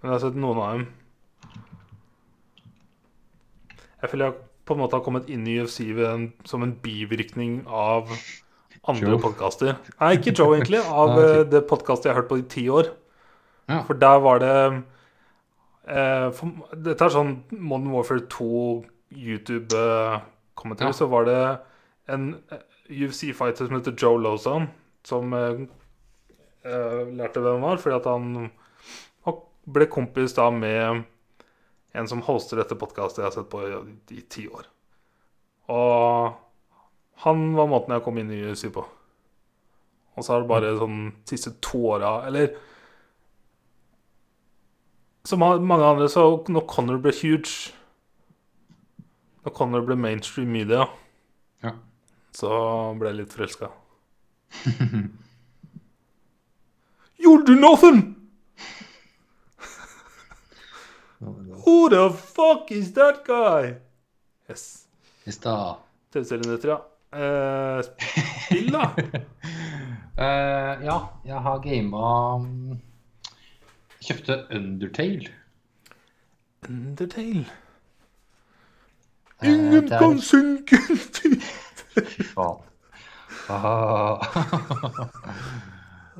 Men 0.00 0.10
jeg 0.10 0.16
har 0.16 0.24
sett 0.26 0.42
noen 0.42 0.60
av 0.60 0.74
dem. 0.74 0.88
Jeg 4.00 4.10
føler 4.10 4.30
jeg 4.30 4.49
på 4.70 4.76
en 4.76 4.80
måte 4.84 4.96
har 4.98 5.04
kommet 5.04 5.28
inn 5.32 5.42
i 5.50 5.58
UFC 5.60 5.82
en, 6.06 6.28
som 6.48 6.62
en 6.64 6.72
bivirkning 6.84 7.60
av 7.66 8.08
andre 8.88 9.18
podkaster. 9.20 9.74
Nei, 9.98 10.14
ikke 10.16 10.32
Joe, 10.32 10.54
egentlig. 10.56 10.80
Av 10.88 11.10
Ah, 11.10 11.18
ok. 11.18 11.26
eh, 11.26 11.42
det 11.52 11.64
podkastet 11.68 12.08
jeg 12.08 12.14
har 12.14 12.22
hørt 12.22 12.30
på 12.30 12.38
i 12.40 12.46
ti 12.48 12.64
år. 12.72 12.88
Ja. 13.70 13.82
For 13.86 13.98
der 14.00 14.22
var 14.24 14.40
det 14.42 14.54
eh, 15.90 16.30
for, 16.38 16.54
Dette 16.74 17.06
er 17.06 17.12
sånn 17.14 17.34
Modern 17.52 17.92
Warfare 17.92 18.24
2 18.32 18.48
YouTube-kommentar. 19.20 20.90
Ja. 20.90 20.96
Så 20.96 21.10
var 21.12 21.28
det 21.28 21.38
en 22.10 22.30
eh, 22.50 22.64
UFC-fighter 22.90 23.68
som 23.68 23.76
heter 23.78 23.94
Joe 24.00 24.18
Lozan, 24.22 24.68
som 25.06 25.34
eh, 25.36 25.62
eh, 26.64 27.02
lærte 27.18 27.42
hvem 27.42 27.60
han 27.60 27.66
var, 27.68 27.82
fordi 27.82 27.98
at 28.00 28.08
han 28.10 28.50
han 29.28 29.40
ble 29.70 29.86
kompis 29.92 30.34
da 30.38 30.48
med 30.54 31.04
en 31.92 32.08
som 32.08 32.22
hoster 32.22 32.60
dette 32.60 32.76
podkastet 32.78 33.22
jeg 33.22 33.26
har 33.28 33.34
sett 33.34 33.50
på 33.50 33.60
i, 33.66 33.72
i 34.14 34.20
ti 34.30 34.44
år. 34.48 34.66
Og 35.70 36.34
han 37.24 37.42
var 37.56 37.68
måten 37.70 37.94
jeg 37.94 38.04
kom 38.04 38.18
inn 38.22 38.30
i 38.32 38.42
UFC 38.46 38.70
på. 38.74 38.84
Og 40.16 40.24
så 40.26 40.32
har 40.34 40.42
det 40.44 40.50
bare 40.50 40.74
sånn 40.78 41.00
siste 41.28 41.52
to 41.62 41.78
åra 41.92 42.26
Eller 42.26 42.50
som 45.24 45.38
mange 45.40 45.84
andre, 45.86 46.08
så 46.10 46.24
når 46.50 46.64
Connor 46.68 46.98
ble 47.00 47.12
huge 47.14 47.70
Når 49.44 49.54
Connor 49.56 49.84
ble 49.86 49.96
mainstream 49.96 50.50
media, 50.52 50.86
Ja. 51.62 51.72
så 52.36 52.50
ble 52.98 53.08
jeg 53.12 53.18
litt 53.20 53.32
forelska. 53.36 53.70
You'll 57.20 57.44
do 57.44 57.54
nothing! 57.54 58.19
Who 61.66 61.88
the 61.90 62.10
fuck 62.10 62.70
is 62.72 62.92
that 62.92 63.24
guy? 63.26 63.74
Yes. 64.48 64.86
I 65.26 65.30
stad. 65.30 65.76
TV-serienyheter, 66.12 66.68
ja. 66.68 66.78
Uh, 67.12 67.82
spill, 67.82 68.70
da. 68.72 68.84
uh, 70.18 70.84
ja, 70.88 70.96
jeg 71.26 71.40
har 71.42 71.58
gama 71.64 72.34
um, 72.36 72.78
kjøpte 74.00 74.36
Undertale. 74.54 75.26
Undertale. 76.68 77.46
Eh, 79.42 79.48
Ingen 79.50 79.72
det 79.88 79.92
er- 79.92 79.98
kan 79.98 80.20
synke 80.20 80.76
Fy 81.94 82.22
faen. 82.34 82.62
Ah. 83.50 84.20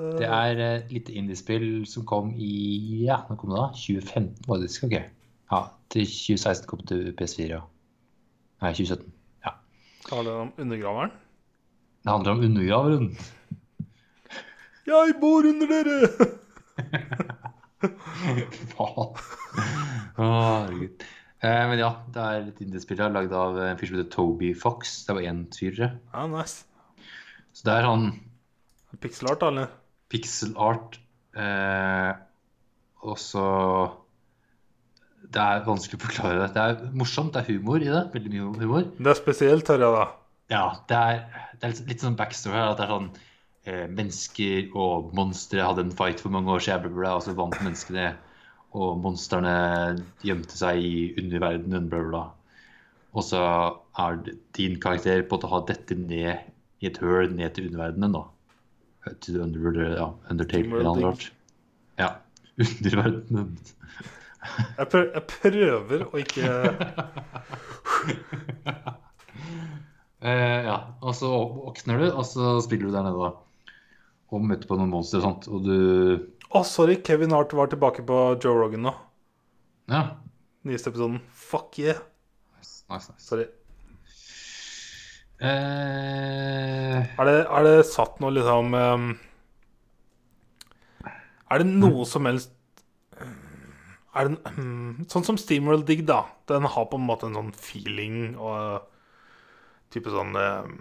Det 0.01 0.25
er 0.27 0.57
et 0.65 0.93
lite 0.93 1.13
indiespill 1.13 1.85
som 1.87 2.07
kom 2.09 2.31
i 2.41 3.03
Ja, 3.05 3.19
nå 3.29 3.35
kom 3.37 3.51
det 3.53 3.59
da? 3.61 3.67
2015, 3.77 4.45
faktisk. 4.49 4.85
Ok. 4.89 4.95
Ja, 5.51 5.61
til 5.91 6.07
2016 6.07 6.67
kom 6.71 6.83
det 6.83 6.89
til 6.91 7.13
PS4. 7.19 7.49
ja. 7.51 7.61
Nei, 8.63 8.73
2017. 8.77 9.13
Ja. 9.47 9.55
Handler 10.11 10.31
det 10.31 10.41
om 10.41 10.53
undergraveren? 10.65 11.15
Det 12.05 12.13
handler 12.13 12.33
om 12.33 12.45
undergraveren. 12.49 13.09
Jeg 14.91 15.17
bor 15.21 15.47
under 15.47 15.67
dere! 15.71 15.99
Faen. 18.75 19.11
Herregud. 20.17 21.05
Eh, 21.41 21.63
men 21.71 21.79
ja, 21.81 21.91
det 22.13 22.25
er 22.25 22.49
et 22.51 22.59
indiespill 22.61 23.01
her, 23.01 23.13
lagd 23.15 23.33
av 23.33 23.57
en 23.65 23.79
fyr 23.81 23.89
som 23.89 23.97
heter 23.97 24.11
Toby 24.13 24.51
Fox. 24.57 24.99
Det 25.07 25.17
var 25.17 25.25
én 25.25 25.47
fyr. 25.57 25.79
Ja, 25.87 26.25
nice. 26.29 26.67
Så 27.57 27.65
det 27.67 27.77
er 27.79 27.89
sånn 27.89 28.11
Pixel 29.01 29.31
art, 29.33 29.45
eller? 29.47 29.71
pixel 30.11 30.53
art. 30.59 30.99
Eh, 31.39 32.11
og 33.07 33.17
så 33.23 33.45
Det 35.31 35.43
er 35.43 35.67
vanskelig 35.67 36.01
å 36.01 36.05
forklare 36.05 36.39
det. 36.41 36.49
Det 36.57 36.63
er 36.63 36.95
morsomt, 36.99 37.35
det 37.35 37.45
er 37.45 37.55
humor 37.55 37.83
i 37.83 37.91
det. 37.91 38.03
Veldig 38.15 38.33
mye 38.33 38.47
humor. 38.65 38.89
Det 38.99 39.13
er 39.13 39.19
spesielt, 39.19 39.69
hører 39.71 39.87
jeg 39.87 39.97
da. 39.97 40.07
Ja, 40.51 40.65
det 40.91 40.97
er, 40.99 41.21
det 41.61 41.69
er 41.69 41.77
litt, 41.87 42.03
sånn 42.03 42.19
backstory 42.19 42.59
her. 42.59 42.73
At 42.73 42.81
det 42.81 42.87
er 42.89 42.93
sånn 42.97 43.11
eh, 43.71 43.87
Mennesker 43.95 44.75
og 44.75 45.13
monstre 45.15 45.63
hadde 45.63 45.87
en 45.87 45.95
fight 45.95 46.23
for 46.23 46.35
mange 46.35 46.51
år 46.57 46.67
siden, 46.67 46.99
og 46.99 47.23
så 47.23 47.37
vant 47.39 47.61
menneskene. 47.63 48.09
Og 48.75 48.99
monstrene 49.03 49.55
gjemte 50.27 50.59
seg 50.59 50.83
i 50.83 50.95
underverdenen, 51.19 51.89
bla, 51.91 52.03
bla. 52.11 52.27
Og 53.15 53.27
så 53.27 53.41
er 53.99 54.21
din 54.59 54.79
karakter 54.83 55.25
på 55.27 55.39
å 55.39 55.51
ha 55.55 55.65
dette 55.67 55.97
ned 55.99 56.51
i 56.81 56.89
et 56.89 56.99
høl 57.03 57.31
ned 57.35 57.55
til 57.55 57.71
underverdenen, 57.71 58.15
da. 58.19 58.27
Til 59.23 59.41
under, 59.43 59.83
ja, 59.95 60.11
Undertale 60.31 60.71
eller 60.71 60.91
noe 60.91 61.11
rart. 61.11 61.31
Ja. 61.99 62.17
Underverdenen. 62.67 63.55
Jeg, 64.41 64.87
prø 64.89 65.01
jeg 65.13 65.25
prøver 65.29 66.05
å 66.09 66.21
ikke 66.21 66.51
Eh, 70.21 70.67
ja, 70.67 70.75
og 71.01 71.15
så 71.17 71.31
våkner 71.33 72.03
du, 72.03 72.11
og 72.13 72.27
så 72.29 72.59
spiller 72.61 72.91
du 72.91 72.93
der 72.93 73.07
nede, 73.07 73.17
da. 73.17 73.31
Og 74.31 74.43
møter 74.45 74.69
på 74.69 74.77
noen 74.77 74.91
monstre 74.93 75.17
og 75.23 75.25
sånt, 75.25 75.47
og 75.49 75.65
du 75.65 75.77
Å, 76.51 76.61
sorry. 76.67 76.99
Kevin 77.07 77.33
Hart 77.33 77.55
var 77.57 77.71
tilbake 77.73 78.05
på 78.05 78.19
Joe 78.43 78.53
Rogan 78.59 78.85
nå. 78.85 78.93
Ja. 79.89 80.03
Nyeste 80.69 80.93
episoden. 80.93 81.23
Fuck 81.33 81.79
yeah. 81.81 82.03
Nice, 82.59 82.83
nice. 82.93 83.09
nice. 83.09 83.25
Sorry. 83.25 83.47
Eh, 85.41 87.01
Er 87.17 87.25
det, 87.31 87.39
er 87.49 87.65
det 87.65 87.89
satt 87.89 88.21
noe 88.21 88.35
liksom 88.37 88.75
um, 88.77 89.07
Er 91.49 91.63
det 91.63 91.71
noe 91.71 92.05
som 92.05 92.29
helst 92.29 92.53
Er 94.15 94.27
den, 94.27 94.37
hmm, 94.57 95.05
Sånn 95.11 95.25
som 95.27 95.39
Steamworld 95.39 95.87
Dig, 95.87 96.03
da. 96.09 96.25
Den 96.51 96.67
har 96.67 96.87
på 96.91 96.99
en 96.99 97.07
måte 97.07 97.29
en 97.29 97.37
sånn 97.39 97.53
feeling 97.55 98.35
og 98.37 98.83
type 99.95 100.11
sånn 100.11 100.35
ehm, 100.39 100.75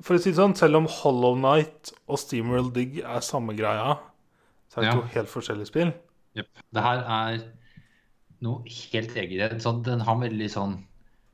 For 0.00 0.16
å 0.16 0.20
si 0.20 0.30
det 0.32 0.38
sånn, 0.40 0.56
selv 0.56 0.80
om 0.80 0.86
Hollow 1.00 1.36
Night 1.40 1.92
og 2.08 2.20
Steamworld 2.20 2.72
Dig 2.76 3.00
er 3.04 3.24
samme 3.24 3.52
greia, 3.56 3.98
så 4.70 4.78
er 4.80 4.84
det 4.86 4.90
Ja. 4.90 5.00
to 5.00 5.06
helt 5.16 5.28
forskjellige 5.28 5.66
spill. 5.68 5.92
Yep. 6.36 6.46
Det 6.72 6.82
her 6.84 6.98
er 7.04 7.40
noe 8.40 8.62
helt 8.64 9.16
eget. 9.16 9.58
Sånn, 9.60 9.82
den 9.84 10.00
har 10.00 10.16
veldig 10.16 10.48
sånn 10.52 10.78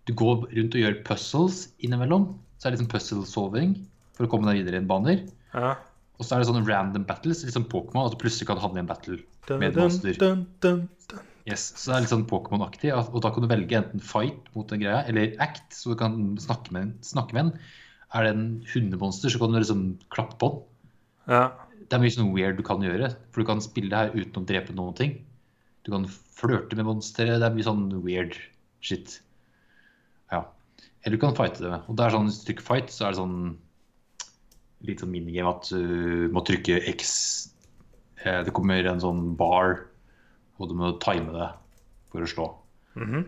Du 0.07 0.13
går 0.15 0.47
rundt 0.55 0.75
og 0.75 0.81
gjør 0.83 1.03
puzzles 1.05 1.73
innimellom. 1.83 2.39
Så 2.59 2.67
er 2.69 2.71
det 2.71 2.79
liksom 2.79 2.93
puzzle-solving 2.93 3.73
for 4.15 4.27
å 4.27 4.31
komme 4.31 4.47
deg 4.47 4.63
videre 4.65 4.79
i 4.79 4.79
en 4.79 4.87
baner. 4.87 5.25
Ja. 5.53 5.75
Og 6.17 6.25
så 6.25 6.35
er 6.35 6.43
det 6.43 6.49
sånne 6.49 6.65
random 6.65 7.05
battles, 7.09 7.43
liksom 7.45 7.67
Pokémon, 7.73 8.07
at 8.09 8.15
du 8.15 8.21
plutselig 8.21 8.49
kan 8.49 8.61
havne 8.61 8.81
i 8.81 8.85
en 8.85 8.89
battle 8.89 9.19
med 9.61 9.69
et 9.69 9.81
monster. 9.81 10.17
Yes, 11.47 11.69
så 11.79 11.93
det 11.93 11.97
er 11.97 12.05
litt 12.05 12.11
sånn 12.11 12.25
Pokémon-aktig, 12.27 12.91
og 12.91 13.21
da 13.23 13.31
kan 13.31 13.45
du 13.45 13.51
velge 13.51 13.77
enten 13.79 14.03
fight 14.03 14.49
mot 14.57 14.73
en 14.75 14.81
greie, 14.83 15.03
eller 15.07 15.37
act, 15.45 15.69
så 15.77 15.93
du 15.93 16.01
kan 16.01 16.17
snakke 16.43 16.75
med, 16.75 16.97
snakke 17.07 17.37
med 17.37 17.45
en. 17.45 17.53
Er 18.17 18.27
det 18.27 18.33
en 18.35 18.49
hundemonster, 18.73 19.31
så 19.31 19.39
kan 19.43 19.55
du 19.55 19.61
liksom 19.61 19.85
klappe 20.15 20.39
på 20.41 20.51
den. 20.55 20.65
Ja. 21.37 21.45
Det 21.87 21.95
er 21.95 22.03
mye 22.03 22.15
sånn 22.17 22.33
weird 22.35 22.59
du 22.59 22.65
kan 22.67 22.83
gjøre, 22.83 23.13
for 23.31 23.43
du 23.43 23.51
kan 23.53 23.63
spille 23.63 23.93
det 23.93 24.01
her 24.01 24.17
uten 24.17 24.43
å 24.43 24.49
drepe 24.49 24.75
noen 24.75 24.97
ting. 24.99 25.13
Du 25.87 25.93
kan 25.95 26.09
flørte 26.11 26.75
med 26.79 26.89
monstre, 26.89 27.29
det 27.39 27.47
er 27.47 27.55
mye 27.55 27.69
sånn 27.69 27.85
weird 28.03 28.35
shit. 28.83 29.21
Ja. 30.33 30.49
Eller 31.05 31.15
du 31.15 31.23
kan 31.23 31.37
fighte 31.39 31.63
det. 31.63 31.79
Og 31.87 31.95
det 31.99 32.09
er 32.09 32.17
sånn, 32.17 32.33
du 32.33 32.43
trykker 32.49 32.67
fight, 32.67 32.91
så 32.91 33.07
er 33.07 33.15
det 33.15 33.21
sånn 33.21 33.39
litt 34.87 35.03
sånn 35.03 35.13
minigame 35.13 35.53
at 35.53 35.69
du 35.71 36.29
må 36.33 36.43
trykke 36.47 36.81
X. 36.95 37.53
Eh, 38.25 38.43
Det 38.47 38.55
kommer 38.57 38.87
en 38.87 39.03
sånn 39.03 39.37
bar, 39.37 39.87
og 40.59 40.71
du 40.71 40.75
må 40.79 40.93
time 41.03 41.33
det 41.35 41.51
for 42.13 42.25
å 42.25 42.31
slå. 42.31 42.49
Mhm. 42.97 43.27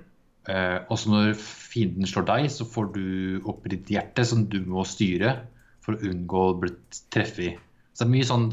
Eh, 0.48 0.78
og 0.89 0.97
så 0.97 1.10
når 1.12 1.35
fienden 1.36 2.09
slår 2.09 2.24
deg, 2.24 2.51
så 2.51 2.64
får 2.64 2.93
du 2.94 3.43
opp 3.44 3.66
ditt 3.68 3.90
hjerte 3.93 4.24
som 4.24 4.47
du 4.48 4.60
må 4.64 4.86
styre 4.89 5.43
for 5.85 5.94
å 5.94 6.09
unngå 6.09 6.44
å 6.48 6.59
bli 6.60 6.72
treffet 7.12 7.44
i. 7.51 7.56
Så 7.93 8.05
det 8.05 8.09
er 8.09 8.14
mye 8.14 8.28
sånn, 8.30 8.48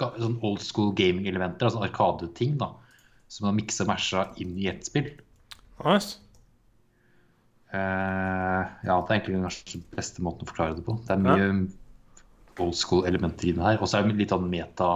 sånn 0.00 0.38
old 0.42 0.64
school 0.64 0.92
gaming-elementer, 0.98 1.68
altså 1.68 1.84
arkadeting, 1.86 2.56
da, 2.58 2.72
som 3.28 3.46
man 3.46 3.58
miksa 3.60 3.84
og 3.84 3.92
masha 3.92 4.26
inn 4.42 4.56
i 4.58 4.66
ett 4.72 4.84
spill. 4.88 5.12
Nice. 5.84 6.18
Eh, 7.74 8.62
ja, 8.86 8.96
det 9.02 9.10
er 9.10 9.18
egentlig 9.18 9.40
den 9.42 9.84
beste 9.94 10.22
måten 10.24 10.46
å 10.46 10.50
forklare 10.50 10.76
det 10.78 10.86
på. 10.86 10.96
Det 11.06 11.14
er 11.14 11.22
mye 11.22 11.48
old 12.60 12.76
school 12.76 13.06
elementer 13.06 13.48
i 13.48 13.52
det 13.56 13.62
her. 13.64 13.78
Og 13.80 13.88
så 13.88 13.98
er 13.98 14.06
det 14.08 14.16
litt 14.20 14.34
sånn 14.34 14.48
meta 14.50 14.90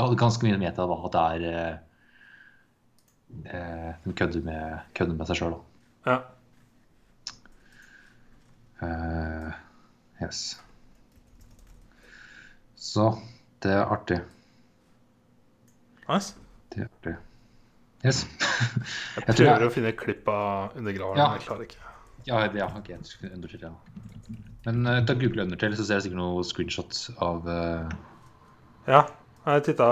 Ganske 0.00 0.46
mye 0.46 0.56
meta, 0.56 0.86
da, 0.88 0.96
at 1.04 1.12
det 1.12 1.22
er 1.28 1.42
eh, 1.50 1.74
eh, 3.52 3.88
Den 4.04 4.14
kødder 4.16 4.44
med, 4.46 4.78
kødder 4.96 5.18
med 5.18 5.28
seg 5.28 5.36
sjøl, 5.40 5.56
da. 5.56 5.60
Ja. 6.10 6.18
Uh, 8.80 9.50
yes. 10.22 10.38
Så 12.80 13.10
det 13.60 13.74
er 13.76 13.92
artig. 13.92 14.22
Nice. 16.08 16.32
Det 16.72 16.80
er 16.80 16.88
artig. 16.88 17.16
Yes. 18.06 18.22
Jeg 19.18 19.26
prøver 19.26 19.50
jeg- 19.50 19.68
å 19.68 19.72
finne 19.74 19.92
klipp 19.92 20.28
av 20.32 20.78
undergraveren, 20.80 21.18
Ja. 21.20 21.28
men 21.28 21.38
jeg 21.38 21.46
klarer 21.48 21.66
ikke. 21.68 21.76
ja, 22.26 22.40
ja, 22.56 22.70
ok, 22.78 22.88
skulle 23.04 23.60
ja. 23.60 23.74
Men 24.66 24.86
uh, 24.86 25.00
ta 25.06 25.14
google 25.14 25.42
under 25.42 25.56
Undertale, 25.56 25.76
så 25.78 25.86
ser 25.86 25.98
jeg 25.98 26.08
sikkert 26.08 26.20
noen 26.20 26.44
screenshots 26.46 27.06
av 27.24 27.46
uh... 27.48 27.88
Ja, 28.88 29.04
jeg 29.46 29.64
titta 29.70 29.88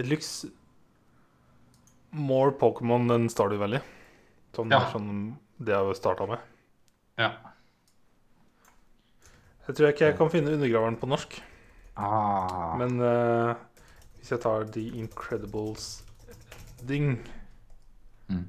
It 0.00 0.08
looks 0.08 0.46
more 2.12 2.52
Pokémon 2.56 3.08
than 3.08 3.28
Stardew 3.32 3.60
Valley. 3.60 3.80
Sånn, 4.56 4.72
Ja. 4.72 4.80
det 4.80 4.92
sånn 4.92 5.10
det 5.62 5.76
jeg 5.76 5.96
starta 5.96 6.26
med. 6.28 6.40
Ja. 7.20 7.30
Jeg 9.68 9.76
tror 9.76 9.88
ikke 9.92 10.08
jeg 10.08 10.16
kan 10.18 10.32
finne 10.32 10.56
undergraveren 10.56 10.96
på 11.00 11.08
norsk. 11.12 11.36
Ah. 11.96 12.72
Men 12.80 12.96
uh, 13.00 13.52
hvis 14.18 14.32
jeg 14.32 14.42
tar 14.42 14.64
The 14.72 14.88
Incredibles 15.02 16.02
Ding 16.88 17.20
Mm. 18.32 18.46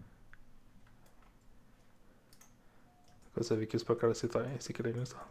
Skal 3.34 3.41
vi 3.41 3.47
se 3.47 3.55
hvilke 3.55 3.77
er 4.03 4.07
det 4.07 4.18
sitter 4.18 4.39
i. 4.45 4.57
Sikkert 4.60 4.85
engelsk, 4.85 5.15
da. 5.18 5.22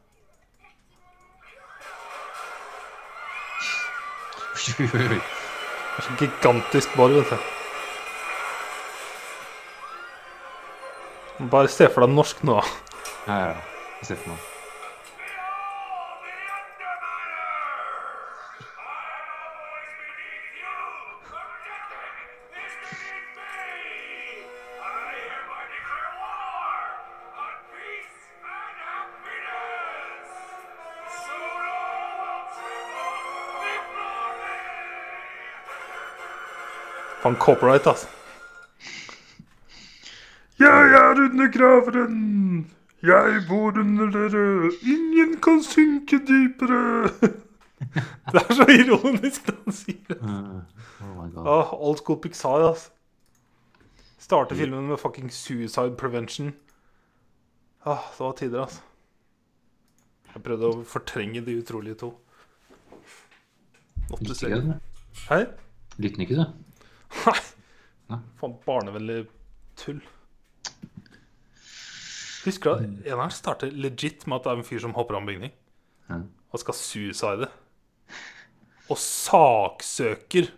Så 6.02 6.10
gigantisk 6.18 6.96
borg, 6.96 7.14
vet 7.14 7.30
du. 7.30 7.36
Bare 11.50 11.68
se 11.68 11.86
for 11.94 12.02
deg 12.02 12.10
norsk 12.16 12.42
nå. 12.42 12.58
Ja, 13.26 13.34
ja, 13.36 13.46
ja. 13.52 13.60
Jeg 14.00 14.06
ser 14.10 14.16
for 14.24 14.34
meg. 14.34 14.51
Faen, 37.32 37.36
copyright, 37.38 37.86
altså. 37.86 38.08
Jeg 40.58 40.92
er 40.92 41.10
undergraveren! 41.10 42.72
Jeg 43.02 43.44
bor 43.48 43.78
under 43.78 44.10
dere! 44.10 44.72
Ingen 44.82 45.40
kan 45.40 45.62
synke 45.62 46.18
dypere! 46.18 47.08
det 48.32 48.42
er 48.42 48.54
så 48.54 48.66
ironisk 48.70 49.46
det 49.46 49.56
han 49.64 49.72
sier. 49.72 50.18
Uh, 50.20 50.60
oh 51.02 51.14
my 51.16 51.30
god. 51.34 51.46
Ah, 51.46 51.72
old 51.72 51.98
school 51.98 52.20
Pixar, 52.20 52.68
altså. 52.68 52.90
Starter 54.18 54.56
filmen 54.56 54.86
med 54.88 54.96
fucking 54.96 55.32
suicide 55.32 55.96
prevention. 55.98 56.54
Ah, 57.84 57.98
det 58.18 58.20
var 58.20 58.32
tider, 58.32 58.60
altså. 58.62 58.80
Jeg 60.34 60.42
prøvde 60.42 60.68
å 60.68 60.84
fortrenge 60.88 61.42
De 61.44 61.58
utrolige 61.58 61.94
to. 62.04 62.12
Say. 64.32 64.48
ikke? 64.52 64.78
Hei? 65.28 65.44
Lytter 65.98 66.24
ikke, 66.24 66.36
du? 66.36 66.71
Nei. 68.12 68.18
Faen, 68.40 68.54
barnevennlig 68.66 69.26
tull. 69.80 70.00
Husker 72.42 72.70
du 72.70 72.74
at 72.74 73.12
en 73.12 73.20
her 73.22 73.32
starter 73.32 73.70
legit 73.70 74.26
med 74.26 74.40
at 74.40 74.46
det 74.48 74.52
er 74.52 74.60
en 74.62 74.66
fyr 74.66 74.80
som 74.82 74.94
hopper 74.96 75.14
av 75.16 75.22
en 75.22 75.28
bygning 75.30 75.52
og 76.52 76.60
skal 76.60 76.76
suicide. 76.76 77.46
Og 78.90 78.98
saksøker 78.98 80.50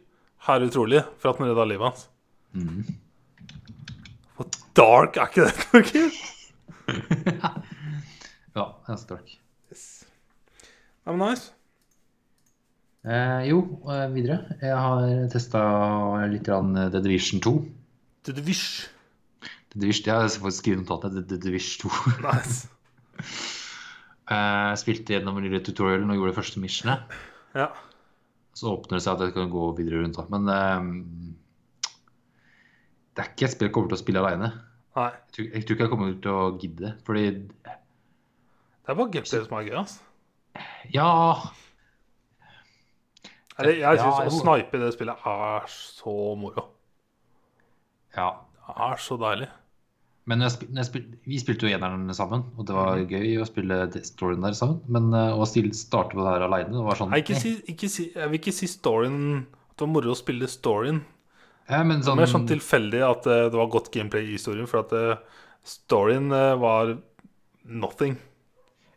herr 0.48 0.64
utrolig 0.66 1.02
for 1.20 1.30
at 1.30 1.38
han 1.38 1.50
redda 1.52 1.66
livet 1.68 1.86
hans. 1.90 2.08
Hvor 4.34 4.48
dark 4.74 5.16
er 5.20 5.30
ikke 5.30 5.46
det? 5.46 5.54
Torgeir? 5.68 6.10
Ja, 8.54 8.68
det 8.86 8.92
er 8.92 8.98
stark. 9.00 9.30
Nei, 9.74 11.14
men 11.16 11.22
nice. 11.24 11.48
Eh, 13.04 13.42
jo, 13.50 13.58
eh, 13.92 14.06
videre. 14.14 14.38
Jeg 14.62 14.76
har 14.80 15.04
testa 15.32 15.60
litt 16.30 16.44
grann 16.46 16.70
eh, 16.80 16.88
The 16.92 17.02
Division 17.04 17.42
2. 17.44 17.52
The 18.24 18.32
Divish. 18.38 18.86
The 19.74 19.80
Division, 19.82 20.06
jeg 20.08 20.14
har 20.22 20.30
faktisk 20.40 20.62
skrevet 20.64 20.86
notatet. 20.86 21.26
The, 21.28 21.36
Division 21.42 21.90
2. 21.90 21.92
Nice. 22.28 22.64
Eh, 24.24 24.70
spilte 24.80 25.12
gjennom 25.12 25.36
tutorialen 25.60 26.08
og 26.08 26.16
gjorde 26.16 26.30
det 26.32 26.36
første 26.38 26.60
missionet. 26.62 27.10
Ja. 27.52 27.66
Så 28.56 28.70
åpner 28.70 28.96
det 28.96 29.02
seg 29.04 29.18
at 29.18 29.24
jeg 29.26 29.34
kan 29.34 29.50
gå 29.52 29.66
videre 29.76 30.00
rundt. 30.00 30.16
Men 30.32 30.48
eh, 30.48 31.90
det 33.12 33.20
er 33.20 33.28
ikke 33.34 33.44
et 33.44 33.52
spill 33.52 33.68
jeg 33.68 33.74
kommer 33.76 33.92
til 33.92 33.98
å 33.98 34.00
spille 34.00 34.22
aleine. 34.22 34.48
Jeg, 34.96 35.20
tror- 35.36 35.50
jeg 35.58 35.66
tror 35.68 35.76
ikke 35.76 35.84
jeg 35.84 35.92
kommer 35.92 36.16
til 36.24 36.32
å 36.32 36.46
gidde. 36.62 36.94
Fordi 37.04 37.24
Det 37.36 38.88
er 38.88 38.96
bare 38.96 39.12
GPS 39.12 39.34
som 39.44 39.58
er 39.60 39.68
gøy, 39.68 39.76
altså. 39.82 40.00
ja 40.96 41.10
Eller, 43.58 43.76
jeg 43.78 44.00
syns 44.00 44.18
Ja, 44.18 44.30
å 44.30 44.38
snipe 44.40 44.78
i 44.78 44.82
det 44.82 44.94
spillet 44.96 45.26
er 45.30 45.68
så 45.70 46.14
moro. 46.38 46.64
Ja. 48.16 48.30
Det 48.64 48.74
er 48.88 49.02
så 49.02 49.18
deilig. 49.20 49.50
Men 50.24 50.40
når 50.40 50.48
jeg 50.48 50.54
spil, 50.54 50.68
når 50.72 50.80
jeg 50.80 50.88
spil, 50.88 51.02
vi 51.28 51.38
spilte 51.42 51.66
jo 51.68 51.76
eneren 51.76 52.08
sammen, 52.16 52.46
og 52.56 52.64
det 52.68 52.74
var 52.76 53.02
gøy 53.10 53.34
å 53.42 53.46
spille 53.48 53.76
storyen 54.08 54.46
der 54.46 54.54
sammen. 54.56 54.78
Men 54.88 55.10
eh, 55.12 55.36
å 55.36 55.44
starte 55.46 56.16
på 56.16 56.22
det 56.24 56.30
her 56.32 56.46
aleine, 56.46 56.84
var 56.86 56.96
sånn 56.96 57.12
Nei, 57.12 57.20
ikke 57.20 57.36
si, 57.36 57.52
ikke 57.74 57.90
si, 57.92 58.06
jeg 58.14 58.30
vil 58.32 58.40
ikke 58.40 58.54
si 58.56 58.68
storyen 58.72 59.18
At 59.44 59.76
det 59.76 59.84
var 59.84 59.92
moro 59.92 60.14
å 60.14 60.18
spille 60.18 60.48
storyen. 60.48 61.02
ja, 61.68 61.82
men 61.84 62.00
Det 62.00 62.08
sånn, 62.08 62.16
var 62.16 62.22
mer 62.24 62.32
sånn 62.32 62.48
tilfeldig 62.48 63.02
at 63.04 63.28
eh, 63.28 63.46
det 63.52 63.60
var 63.60 63.72
godt 63.76 63.92
gameplay 63.92 64.24
i 64.24 64.38
historien, 64.38 64.70
for 64.70 64.80
at 64.80 64.96
eh, 64.96 65.42
storyen 65.68 66.32
eh, 66.32 66.54
var 66.62 66.96
nothing. 67.64 68.16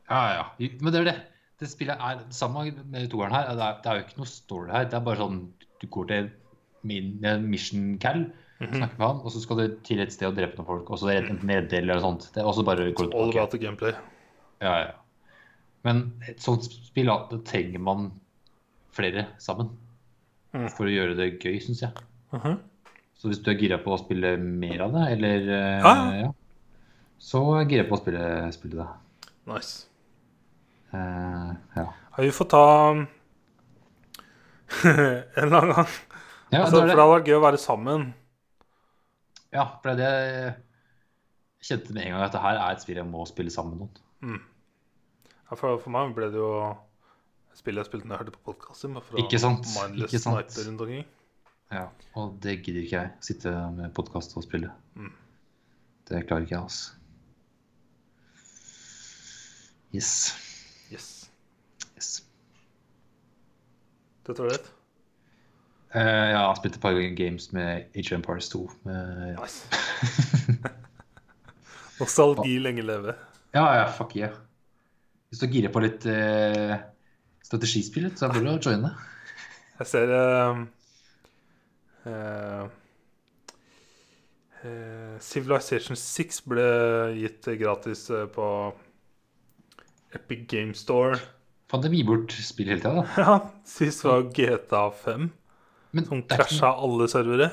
Ja, 0.08 0.22
ja. 0.32 0.70
Men 0.80 0.94
det 0.96 1.02
er 1.02 1.10
det. 1.12 1.18
Det 1.60 1.70
spillet 1.72 1.98
er 2.00 2.20
det 2.22 2.36
samme 2.38 2.66
med 2.92 3.08
toeren 3.10 3.34
her. 3.34 3.48
Det 3.58 3.64
er, 3.66 3.78
det 3.84 3.90
er 3.92 3.96
jo 4.00 4.04
ikke 4.06 4.18
noe 4.20 4.30
story 4.30 4.70
her. 4.72 4.84
Det 4.92 4.94
er 5.00 5.06
bare 5.08 5.18
sånn 5.24 5.40
du 5.82 5.88
går 5.94 6.08
til 6.12 6.28
min, 6.88 7.16
en 7.26 7.48
mission 7.50 7.98
cal, 8.02 8.28
Mhm. 8.60 8.74
snakker 8.74 8.98
med 8.98 9.06
han, 9.08 9.18
og 9.22 9.30
så 9.30 9.40
skal 9.44 9.58
du 9.58 9.76
til 9.86 10.00
et 10.02 10.12
sted 10.14 10.26
og 10.32 10.36
drepe 10.36 10.58
noen 10.58 10.66
folk. 10.66 10.88
Og 10.90 10.98
så 10.98 11.12
er 11.14 11.22
det 11.22 11.30
enten 11.30 11.46
neddeler 11.48 11.92
eller 11.94 12.02
sånt. 12.02 12.24
Det 12.34 12.42
er 12.42 12.48
også 12.50 12.64
bare 12.66 12.88
går 12.92 13.12
All 13.14 13.30
about 13.30 13.52
the 13.52 13.60
gameplay. 13.62 13.92
Ja, 14.62 14.72
ja. 14.80 14.92
Men 15.86 16.14
et 16.28 16.40
sånt 16.42 16.64
spill, 16.66 17.06
da, 17.06 17.20
da 17.30 17.38
trenger 17.46 17.80
man 17.80 18.08
flere 18.92 19.28
sammen. 19.38 19.70
Mm. 20.56 20.70
For 20.74 20.86
å 20.90 20.94
gjøre 20.94 21.16
det 21.20 21.40
gøy, 21.40 21.60
syns 21.62 21.82
jeg. 21.86 21.92
Mhm. 22.34 22.58
Så 23.18 23.30
hvis 23.30 23.44
du 23.44 23.52
er 23.52 23.58
gira 23.62 23.78
på 23.78 23.94
å 23.94 24.00
spille 24.02 24.38
mer 24.42 24.82
av 24.82 24.92
det, 24.94 25.06
eller 25.18 25.82
ah. 25.86 26.12
Ja, 26.18 26.32
så 27.20 27.42
er 27.56 27.64
jeg 27.66 27.70
gira 27.76 27.88
på 27.90 27.98
å 27.98 28.02
spille, 28.02 28.52
spille 28.54 28.76
det. 28.82 28.88
Nice. 29.46 29.86
Eh, 30.98 31.50
ja. 31.78 31.86
Ja, 32.18 32.24
vi 32.26 32.32
får 32.34 32.48
ta 32.54 32.64
en 32.98 33.06
eller 35.44 35.58
annen 35.62 35.76
gang. 35.76 35.92
Ja, 36.50 36.64
Altså, 36.64 36.80
det 36.80 36.88
det. 36.88 36.88
for 36.88 36.88
det 36.88 36.96
hadde 37.04 37.14
vært 37.14 37.28
gøy 37.30 37.36
å 37.38 37.44
være 37.44 37.60
sammen. 37.62 38.02
ja, 39.54 39.64
for 39.84 39.88
det 40.00 40.08
jeg 40.08 40.54
kjente 41.68 41.94
med 41.96 42.04
en 42.08 42.14
gang 42.16 42.24
at 42.28 42.34
det 42.36 42.42
her 42.44 42.56
er 42.62 42.70
et 42.76 42.84
spill 42.84 43.00
jeg 43.02 43.10
må 43.10 43.20
spille 43.28 43.52
sammen 43.52 43.72
med 43.76 43.80
noen. 43.88 43.96
Ja, 45.48 45.54
for, 45.56 45.78
for 45.84 45.90
meg 45.94 46.14
ble 46.16 46.28
det 46.34 46.40
jo 46.40 46.52
spillet 47.58 47.82
jeg 47.84 47.90
spilte 47.90 48.08
når 48.08 48.14
jeg 48.18 48.22
hørte 48.26 48.36
på 48.38 48.46
podkaster. 48.52 48.88
Ikke 49.24 49.40
sant, 49.42 49.64
ikke 49.98 50.20
sant. 50.22 50.36
Ja, 51.74 51.86
og 52.16 52.26
det 52.44 52.54
gidder 52.64 52.82
ikke 52.86 53.00
jeg. 53.02 53.10
Sitte 53.28 53.50
med 53.76 53.92
podkast 53.98 54.38
og 54.40 54.44
spille. 54.46 54.70
Mm. 54.96 55.12
Det 56.08 56.22
klarer 56.30 56.44
ikke 56.46 56.56
jeg, 56.56 56.64
altså. 56.64 56.86
Yes. 60.92 61.18
yes. 61.98 62.22
Jeg 64.28 64.36
det. 64.36 64.60
Eh, 65.96 66.04
jeg 66.04 66.38
har 66.38 66.56
spilt 66.56 66.76
et 66.76 66.82
par 66.84 66.92
games 67.16 67.54
med 67.56 67.84
Age 67.96 68.12
of 68.12 68.18
Empires 68.18 68.50
2. 68.50 68.72
Med, 68.84 69.32
ja. 69.32 69.36
Nice. 69.40 69.68
Nostalgi 72.00 72.60
lenge 72.60 72.82
leve. 72.82 73.14
ja, 73.54 73.74
ja, 73.74 73.92
fuck 73.92 74.16
yeah. 74.16 74.32
Hvis 75.30 75.40
du 75.40 75.48
girer 75.48 75.72
på 75.72 75.80
litt 75.84 76.06
uh, 76.08 76.76
strategispill, 77.44 78.12
så 78.16 78.28
bør 78.32 78.44
du 78.44 78.60
joine. 78.70 78.92
Jeg 79.80 79.88
ser 79.88 80.12
uh, 80.12 80.58
eh, 82.08 82.68
Civilization 85.22 85.96
6 86.00 86.42
ble 86.48 86.68
gitt 87.18 87.46
gratis 87.60 88.12
på 88.36 88.74
Epic 90.16 90.48
Game 90.48 90.74
Store. 90.76 91.20
Gir 91.68 92.06
bort 92.08 92.32
spill 92.32 92.70
hele 92.72 92.80
tida, 92.80 93.02
da. 93.02 93.06
Ja, 93.24 93.34
sist 93.68 94.06
var 94.08 94.22
GTA 94.32 94.86
5, 95.04 95.28
Men, 95.92 96.06
som 96.08 96.22
er 96.24 96.44
ikke 96.46 96.70
alle 96.72 97.08
servere. 97.12 97.50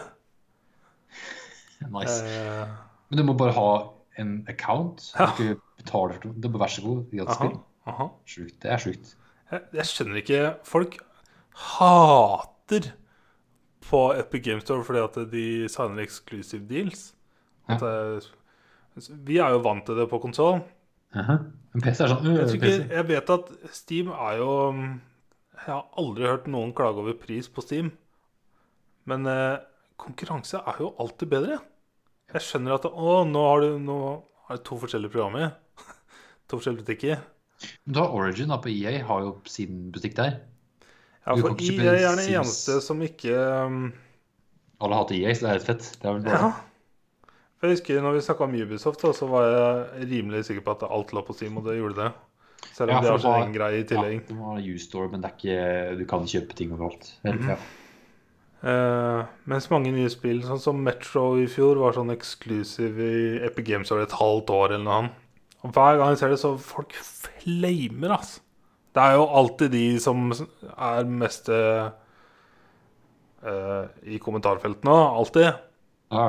nice. 1.91 2.20
Eh, 2.23 2.68
Men 3.10 3.18
du 3.18 3.25
må 3.26 3.34
bare 3.39 3.52
ha 3.57 3.70
en 4.23 4.44
account. 4.49 5.10
Ja. 5.18 5.26
Du 5.36 5.43
ikke 5.43 5.60
betaler 5.83 6.20
for 6.23 6.36
det. 6.39 6.52
Vær 6.55 6.70
så 6.70 6.84
god, 6.84 7.01
gi 7.10 7.20
aha, 7.25 7.34
spill. 7.34 7.57
aha. 7.91 8.07
Sjukt. 8.26 8.57
Det 8.62 8.70
er 8.70 8.83
sjukt. 8.84 9.17
Jeg, 9.51 9.67
jeg 9.75 9.86
skjønner 9.91 10.20
ikke 10.23 10.39
Folk 10.67 10.97
hater 11.75 12.93
på 13.84 14.01
Epic 14.17 14.44
Game 14.47 14.62
Store 14.65 14.84
fordi 14.86 15.02
at 15.02 15.18
de 15.33 15.44
signer 15.68 16.02
exclusive 16.07 16.65
deals. 16.70 17.10
At 17.68 17.83
ja. 17.83 19.10
vi 19.26 19.39
er 19.43 19.52
jo 19.55 19.60
vant 19.65 19.84
til 19.86 19.99
det 19.99 20.09
på 20.10 20.23
konsoll. 20.23 20.62
Aha. 21.15 21.36
Men 21.75 21.83
PC 21.83 22.01
er 22.05 22.10
sånn 22.12 22.26
øh, 22.26 22.39
Jeg, 22.41 22.59
ikke- 22.60 22.89
jeg 22.97 23.07
vet 23.09 23.31
at 23.34 23.51
Steam 23.75 24.09
er 24.15 24.36
jo 24.39 24.51
Jeg 24.75 25.67
har 25.68 25.84
aldri 25.99 26.26
hørt 26.26 26.47
noen 26.51 26.73
klage 26.75 26.99
over 27.02 27.15
pris 27.18 27.49
på 27.49 27.62
Steam. 27.65 27.93
Men 29.07 29.26
eh, 29.31 29.59
konkurranse 30.01 30.59
er 30.67 30.81
jo 30.81 30.94
alltid 30.99 31.31
bedre. 31.31 31.59
Jeg 32.34 32.43
skjønner 32.43 32.75
at 32.78 32.89
Å, 32.91 33.15
nå 33.28 33.44
har 33.49 33.60
du 33.65 33.78
nå 33.78 33.99
har 34.49 34.59
du 34.59 34.62
to 34.67 34.76
forskjellige 34.83 35.12
programmer. 35.15 35.55
to 36.49 36.59
forskjellige 36.59 36.84
butikker. 36.84 37.23
Du 37.89 38.01
har 38.01 38.10
Origin 38.12 38.51
da, 38.51 38.59
på 38.60 38.68
EA, 38.73 38.99
har 39.07 39.20
jo 39.25 39.36
sin 39.49 39.91
butikk 39.94 40.17
der. 40.18 40.41
Ja, 41.25 41.36
for 41.39 41.55
EA 41.57 41.94
er 41.94 42.17
den 42.18 42.25
Sims. 42.26 42.36
eneste 42.43 42.81
som 42.84 43.01
ikke 43.01 43.33
um, 43.65 43.93
Alle 44.84 44.99
hater 44.99 45.17
EA, 45.17 45.33
så 45.33 45.47
det 45.47 45.49
er 45.49 45.55
helt 45.59 45.68
fett. 45.70 45.86
Det 46.02 46.05
er 46.10 46.18
vel 46.18 46.26
bare 46.26 46.41
Ja. 46.43 46.51
Jeg 47.65 47.78
husker 47.78 48.02
når 48.05 48.18
vi 48.18 48.23
snakka 48.26 48.44
om 48.44 48.55
Ubisoft, 48.60 49.01
da, 49.01 49.10
så 49.17 49.26
var 49.31 49.47
jeg 49.49 50.09
rimelig 50.10 50.43
sikker 50.51 50.65
på 50.67 50.75
at 50.75 50.83
alt 50.84 51.15
lå 51.17 51.23
på 51.25 51.36
Steam, 51.36 51.57
og 51.57 51.65
det 51.65 51.78
gjorde 51.78 51.97
det. 52.02 52.10
Selv 52.75 52.91
om 52.91 52.99
Ja, 52.99 53.01
det 53.01 53.12
har 53.15 53.23
sin 53.23 53.36
egen 53.39 53.55
greie 53.55 53.78
i 53.81 53.86
tillegg. 53.89 54.18
Ja, 54.18 54.26
det 54.28 54.36
var 54.36 54.60
U-store, 54.75 55.09
men 55.12 55.25
det 55.25 55.31
ikke, 55.33 55.57
du 55.97 56.05
kan 56.10 56.28
kjøpe 56.28 56.59
ting 56.59 56.75
overalt. 56.76 57.09
Mm 57.25 57.39
-hmm. 57.39 57.49
ja. 57.55 57.57
Eh, 58.65 59.25
mens 59.44 59.70
mange 59.70 59.93
nye 59.93 60.10
spill, 60.12 60.43
sånn 60.44 60.60
som 60.60 60.84
Metro 60.84 61.39
i 61.41 61.47
fjor, 61.47 61.81
var 61.81 61.93
sånn 61.93 62.12
eksklusiv 62.15 63.01
i 63.01 63.44
Epic 63.44 63.67
Games 63.67 63.93
over 63.93 64.02
et 64.02 64.17
halvt 64.20 64.51
år 64.51 64.73
eller 64.73 64.84
noe 64.84 64.99
annet. 64.99 65.20
Og 65.65 65.73
hver 65.73 65.99
gang 65.99 66.09
jeg 66.12 66.18
ser 66.18 66.28
det, 66.28 66.41
så 66.41 66.55
folk 66.60 66.93
flamer, 66.93 68.17
altså. 68.18 68.41
Det 68.94 69.02
er 69.02 69.17
jo 69.17 69.26
alltid 69.26 69.70
de 69.75 69.84
som 69.99 70.28
er 70.31 71.05
mest 71.05 71.49
eh, 71.49 71.89
eh, 73.43 73.86
i 74.05 74.20
kommentarfeltet 74.23 74.84
nå. 74.86 74.94
Alltid. 74.94 75.49
Ja. 76.15 76.28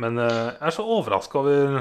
Men 0.00 0.20
eh, 0.20 0.52
jeg 0.52 0.68
er 0.68 0.76
så 0.76 0.84
overraska 0.88 1.40
over 1.42 1.80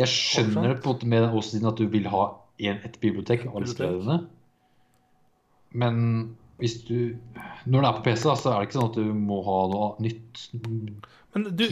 Jeg 0.00 0.08
skjønner 0.08 0.72
det 0.72 0.78
på 0.80 0.88
en 0.88 0.94
måte 0.94 1.10
med 1.10 1.26
den 1.26 1.34
årstiden 1.38 1.68
at 1.72 1.80
du 1.80 1.88
vil 1.92 2.08
ha 2.12 2.28
en, 2.62 2.78
et 2.86 2.96
bibliotek 3.02 3.44
alle 3.48 3.66
Bibliotek. 3.68 4.30
Men 5.72 5.98
hvis 6.60 6.78
du 6.86 7.16
Når 7.66 7.80
det 7.80 7.88
er 7.88 7.96
på 7.98 8.04
PC, 8.06 8.28
da, 8.28 8.36
så 8.38 8.52
er 8.52 8.60
det 8.60 8.68
ikke 8.68 8.78
sånn 8.78 8.90
at 8.90 9.00
du 9.00 9.10
må 9.16 9.40
ha 9.46 9.58
noe 9.72 9.90
nytt. 10.04 10.46
Men 11.34 11.48
du 11.48 11.66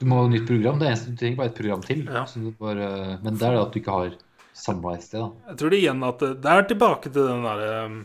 Du 0.00 0.06
må 0.08 0.22
ha 0.22 0.28
nytt 0.32 0.48
program. 0.48 0.80
Det 0.80 0.88
eneste 0.90 1.12
Du 1.12 1.20
trenger 1.20 1.40
bare 1.40 1.52
et 1.52 1.58
program 1.60 1.84
til. 1.86 2.04
Ja. 2.08 2.24
Bare, 2.58 2.88
men 3.22 3.36
det 3.36 3.46
er 3.46 3.56
det 3.56 3.62
at 3.62 3.74
du 3.74 3.80
ikke 3.80 3.98
har 3.98 4.16
samla 4.56 4.96
et 4.96 5.06
sted. 5.06 5.22
da. 5.22 5.52
Jeg 5.52 5.60
tror 5.60 5.72
det 5.72 5.78
igjen 5.80 6.02
at 6.08 6.24
det, 6.24 6.32
det 6.42 6.50
er 6.52 6.66
tilbake 6.68 7.12
til 7.12 7.28
den 7.28 7.46
derre 7.46 7.70
um, 7.86 8.00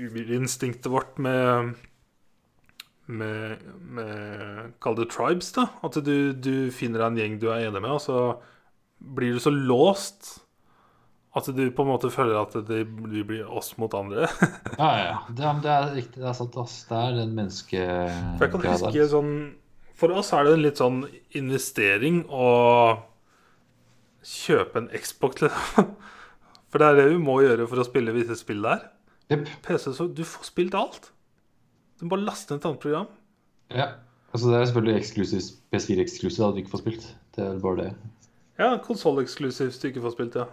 urinstinktet 0.00 0.88
vårt 0.90 1.20
med 1.22 1.74
med, 3.10 3.64
med 3.80 4.76
Kall 4.82 4.96
det 4.98 5.10
tribes, 5.12 5.50
da. 5.56 5.68
At 5.86 5.98
du, 6.04 6.32
du 6.32 6.70
finner 6.74 7.02
deg 7.02 7.10
en 7.10 7.20
gjeng 7.20 7.40
du 7.42 7.50
er 7.50 7.66
enig 7.66 7.82
med, 7.82 7.90
og 7.96 8.02
så 8.04 8.20
blir 9.00 9.36
du 9.36 9.42
så 9.42 9.52
låst 9.54 10.38
at 11.38 11.46
du 11.54 11.62
på 11.70 11.84
en 11.84 11.90
måte 11.92 12.10
føler 12.10 12.40
at 12.40 12.56
det, 12.66 12.80
blir 12.90 13.44
oss 13.46 13.76
mot 13.78 13.92
andre. 13.94 14.26
Ja, 14.80 14.90
ja. 14.98 15.18
Det, 15.28 15.52
det 15.62 15.70
er 15.70 15.92
riktig. 15.94 16.22
Det 16.22 16.26
er 16.26 16.34
sant. 16.34 16.56
ass. 16.58 16.80
Det 16.88 16.96
er 16.96 17.18
den 17.20 17.36
menneske... 17.36 17.84
For 18.38 18.46
jeg 18.46 18.54
kan 18.54 18.64
huske 18.66 19.06
sånn 19.12 19.34
For 20.00 20.16
oss 20.16 20.32
er 20.34 20.48
det 20.48 20.56
en 20.56 20.64
litt 20.64 20.80
sånn 20.80 21.04
investering 21.38 22.24
å 22.26 22.48
kjøpe 24.26 24.82
en 24.82 24.90
Xbox. 24.90 25.44
liksom. 25.44 25.94
For 26.70 26.82
det 26.82 26.88
er 26.88 26.98
det 26.98 27.06
vi 27.12 27.22
må 27.22 27.40
gjøre 27.42 27.66
for 27.66 27.82
å 27.82 27.86
spille 27.86 28.14
visse 28.14 28.36
spill 28.38 28.60
der. 28.62 28.84
Yep. 29.30 29.48
PC, 29.66 29.88
så 29.94 30.06
du 30.06 30.22
får 30.26 30.46
spilt 30.46 30.76
alt. 30.78 31.10
Du 32.00 32.06
må 32.06 32.14
bare 32.16 32.24
laste 32.24 32.54
ned 32.54 32.62
et 32.62 32.66
annet 32.70 32.80
program. 32.82 33.06
Ja. 33.70 33.86
Altså, 34.32 34.48
det 34.50 34.56
er 34.60 34.64
selvfølgelig 34.70 34.96
eksklusivt, 35.00 35.50
PS4 35.74 36.00
eksklusivt 36.04 36.46
at 36.46 36.54
du 36.56 36.60
ikke 36.62 36.72
får 36.72 36.82
spilt. 36.84 37.06
Det 37.36 37.44
er 37.44 37.58
bare 37.60 37.76
det. 37.84 37.90
Ja, 38.60 38.70
konsolleksklusivt 38.84 39.80
du 39.82 39.88
ikke 39.90 40.02
får 40.04 40.14
spilt, 40.16 40.36
ja. 40.38 40.46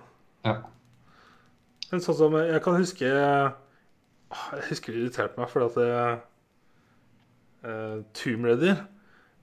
Ja. 0.45 0.56
Men 1.92 2.01
sånn 2.03 2.17
som 2.19 2.34
jeg 2.35 2.59
kan 2.66 2.76
huske 2.82 3.08
Jeg 3.08 4.64
husker 4.67 4.92
det 4.92 5.00
irriterte 5.06 5.40
meg 5.40 5.48
fordi 5.53 5.67
at 5.69 5.77
det, 5.80 6.19
eh, 7.64 8.00
Tomb 8.14 8.45
Raider 8.45 8.82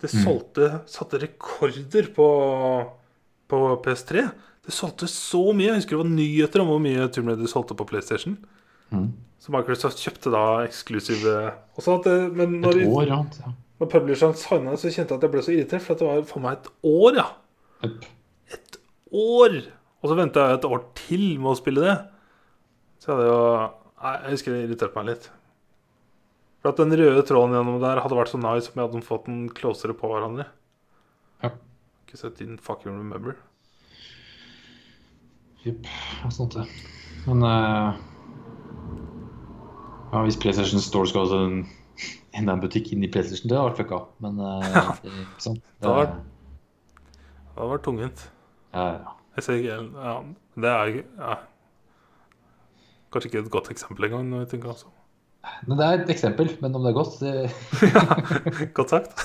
Det 0.02 0.10
Mm. 0.12 0.24
solgte 0.26 0.66
satte 0.86 1.18
rekorder 1.22 2.10
på, 2.12 2.26
på 3.48 3.82
PS3. 3.82 4.26
Det 4.66 4.72
solgte 4.74 5.06
så 5.08 5.54
mye. 5.56 5.70
Jeg 5.70 5.78
husker 5.80 5.96
det 5.96 6.02
var 6.02 6.10
nyheter 6.10 6.60
om 6.60 6.66
hvor 6.68 6.80
mye 6.82 7.08
Tomb 7.08 7.28
Raider 7.30 7.46
solgte 7.48 7.76
på 7.78 7.86
PlayStation. 7.88 8.36
Mm. 8.94 9.10
Så 9.44 9.52
Microsoft 9.52 10.00
kjøpte 10.00 10.32
da 10.32 10.44
eksklusive 10.64 11.36
at 11.52 12.06
Men 12.32 12.60
når, 12.62 12.80
Et 12.80 12.88
år, 12.88 13.10
ja. 13.10 13.52
når 13.82 13.90
publisheren 13.92 14.36
signa 14.40 14.72
det, 14.72 14.80
så 14.80 14.92
kjente 14.94 15.12
jeg 15.12 15.20
at 15.20 15.26
jeg 15.26 15.32
ble 15.34 15.44
så 15.44 15.52
irritert, 15.52 15.84
for 15.84 15.94
at 15.94 16.00
det 16.00 16.08
var 16.08 16.26
for 16.30 16.44
meg 16.44 16.58
et 16.58 16.70
år, 16.88 17.20
ja. 17.20 17.28
Et 18.54 18.78
år! 19.12 19.58
Og 20.00 20.10
så 20.10 20.16
venta 20.18 20.48
jeg 20.48 20.58
et 20.58 20.68
år 20.68 20.84
til 20.98 21.24
med 21.40 21.52
å 21.52 21.58
spille 21.58 21.84
det. 21.84 21.94
Så 23.00 23.10
jeg 23.10 23.18
hadde 23.18 23.30
jo 23.32 23.40
Nei, 24.04 24.10
jeg 24.20 24.34
husker 24.34 24.52
det 24.52 24.64
irriterte 24.66 24.98
meg 24.98 25.06
litt. 25.08 25.26
For 26.60 26.72
at 26.74 26.80
den 26.80 26.92
røde 26.96 27.22
tråden 27.24 27.54
gjennom 27.56 27.78
der 27.80 28.00
hadde 28.04 28.16
vært 28.18 28.32
så 28.34 28.40
nice 28.40 28.68
om 28.68 28.80
jeg 28.80 28.88
hadde 28.90 29.00
fått 29.06 29.30
den 29.30 29.38
closere 29.56 29.96
på 29.96 30.10
hverandre. 30.10 30.44
Ja. 31.40 31.54
Ikke 32.04 32.20
sett 32.20 32.36
didn't 32.36 32.60
fucking 32.64 32.92
remember. 32.92 33.38
Noe 35.64 36.32
sånt 36.36 36.58
det. 36.58 36.66
Men 37.24 37.44
eh, 37.48 38.02
Ja, 40.14 40.20
hvis 40.22 40.36
PlayStation 40.38 40.78
Store 40.78 41.08
skal 41.10 41.26
ha 41.26 41.38
en, 41.48 41.56
enda 42.38 42.54
en 42.54 42.60
butikk 42.62 42.92
inn 42.94 43.02
i 43.02 43.08
PlayStation, 43.10 43.48
det 43.50 43.56
hadde 43.58 43.72
vært 43.72 43.80
fucka. 43.82 43.98
Men 44.22 44.38
eh, 44.38 44.76
det, 45.02 45.10
er 45.10 45.16
ikke 45.24 45.42
sant? 45.42 45.64
Det 45.82 45.88
hadde 45.90 46.00
vært- 46.04 46.20
Det 47.48 47.58
hadde 47.58 47.70
vært 47.72 47.84
tungvint. 47.88 48.22
Ja, 48.74 48.84
ja. 48.92 49.14
Jeg 49.34 49.42
ser 49.48 49.58
ikke 49.58 49.78
Ja, 50.04 50.12
det 50.62 50.70
er 50.70 50.92
ja. 51.02 51.34
Kanskje 53.10 53.28
ikke 53.30 53.40
et 53.42 53.50
godt 53.50 53.70
eksempel 53.74 54.06
engang. 54.06 54.28
når 54.30 54.44
jeg 54.44 54.48
tenker 54.52 54.68
altså. 54.70 54.86
Men 55.66 55.78
det 55.78 55.86
er 55.86 55.92
et 56.04 56.10
eksempel, 56.14 56.52
men 56.62 56.74
om 56.78 56.82
det 56.86 56.90
er 56.92 56.96
godt 56.96 57.18
det, 57.20 58.70
Godt 58.78 58.90
sagt. 58.94 59.12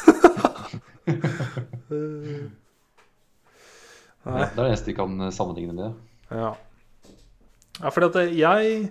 ja, 4.26 4.34
Det 4.34 4.42
er 4.42 4.56
det 4.58 4.66
eneste 4.66 4.90
vi 4.90 4.98
kan 4.98 5.32
sammenligne 5.32 5.74
med. 5.78 5.94
Ja. 6.32 6.52
ja 7.84 7.90
fordi 7.94 8.10
at 8.10 8.38
jeg 8.38 8.90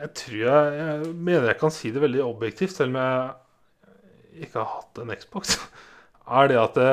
Jeg 0.00 0.12
tror 0.16 0.36
jeg, 0.40 0.76
jeg 0.80 1.14
mener 1.14 1.50
jeg 1.50 1.58
kan 1.60 1.72
si 1.74 1.90
det 1.92 2.00
veldig 2.00 2.22
objektivt, 2.24 2.72
selv 2.72 2.94
om 2.94 3.00
jeg 3.00 4.44
ikke 4.46 4.62
har 4.62 4.70
hatt 4.78 5.00
en 5.02 5.12
Xbox. 5.16 5.58
Er 6.40 6.46
det 6.46 6.58
at 6.60 6.76
det, 6.78 6.90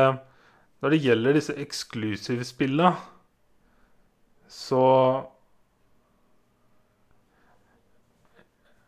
når 0.81 0.89
det 0.89 1.01
gjelder 1.03 1.35
disse 1.37 1.53
exclusive-spillene, 1.61 2.95
så 4.47 4.83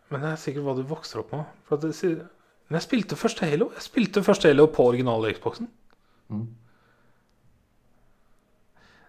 Men 0.10 0.24
det 0.24 0.30
er 0.32 0.40
sikkert 0.42 0.66
hva 0.66 0.74
du 0.74 0.88
vokser 0.90 1.20
opp 1.22 1.36
med. 1.36 1.50
For 1.68 1.78
at 1.78 1.84
det, 1.86 2.14
men 2.70 2.78
jeg 2.78 2.86
spilte 2.86 3.18
første 3.18 3.46
Halo 3.46 3.68
Jeg 3.76 3.86
spilte 3.86 4.24
første 4.26 4.50
Halo 4.50 4.66
på 4.74 4.88
originale 4.90 5.34
Xboxen. 5.36 5.70
Mm. 6.30 6.48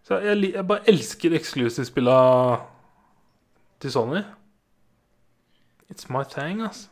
Så 0.03 0.19
jeg, 0.25 0.53
jeg 0.55 0.67
bare 0.67 0.89
elsker 0.89 1.35
exclusive-spilla 1.37 2.19
til 3.81 3.93
Sony. 3.93 4.23
It's 5.91 6.07
my 6.13 6.23
thing, 6.29 6.63
altså. 6.63 6.89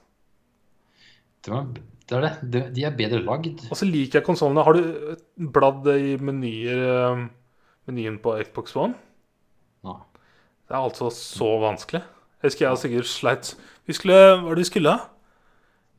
Det, 1.45 1.53
var, 1.53 1.67
det 2.11 2.17
er 2.17 2.25
det. 2.25 2.33
De, 2.43 2.63
de 2.75 2.85
er 2.85 2.97
bedre 2.99 3.21
lagd. 3.23 3.63
Og 3.71 3.79
så 3.79 3.87
liker 3.87 4.19
jeg 4.19 4.27
konsollene. 4.27 4.65
Har 4.67 4.75
du 4.75 5.51
bladd 5.55 5.87
i 5.95 6.17
menyer, 6.21 6.83
eh, 6.83 7.23
menyen 7.89 8.19
på 8.23 8.35
Xbox 8.43 8.75
One? 8.77 8.99
Nei. 9.87 10.01
Det 10.69 10.77
er 10.77 10.83
altså 10.83 11.09
så 11.15 11.55
vanskelig. 11.63 12.03
Jeg 12.39 12.51
husker 12.51 12.67
jeg 12.67 12.75
og 12.75 12.79
Sigurd 12.79 13.07
sleit 13.11 13.55
Vi 13.89 13.95
skulle, 13.97 14.15
Hva 14.15 14.43
var 14.45 14.59
det 14.59 14.67
vi 14.67 14.69
skulle? 14.69 14.93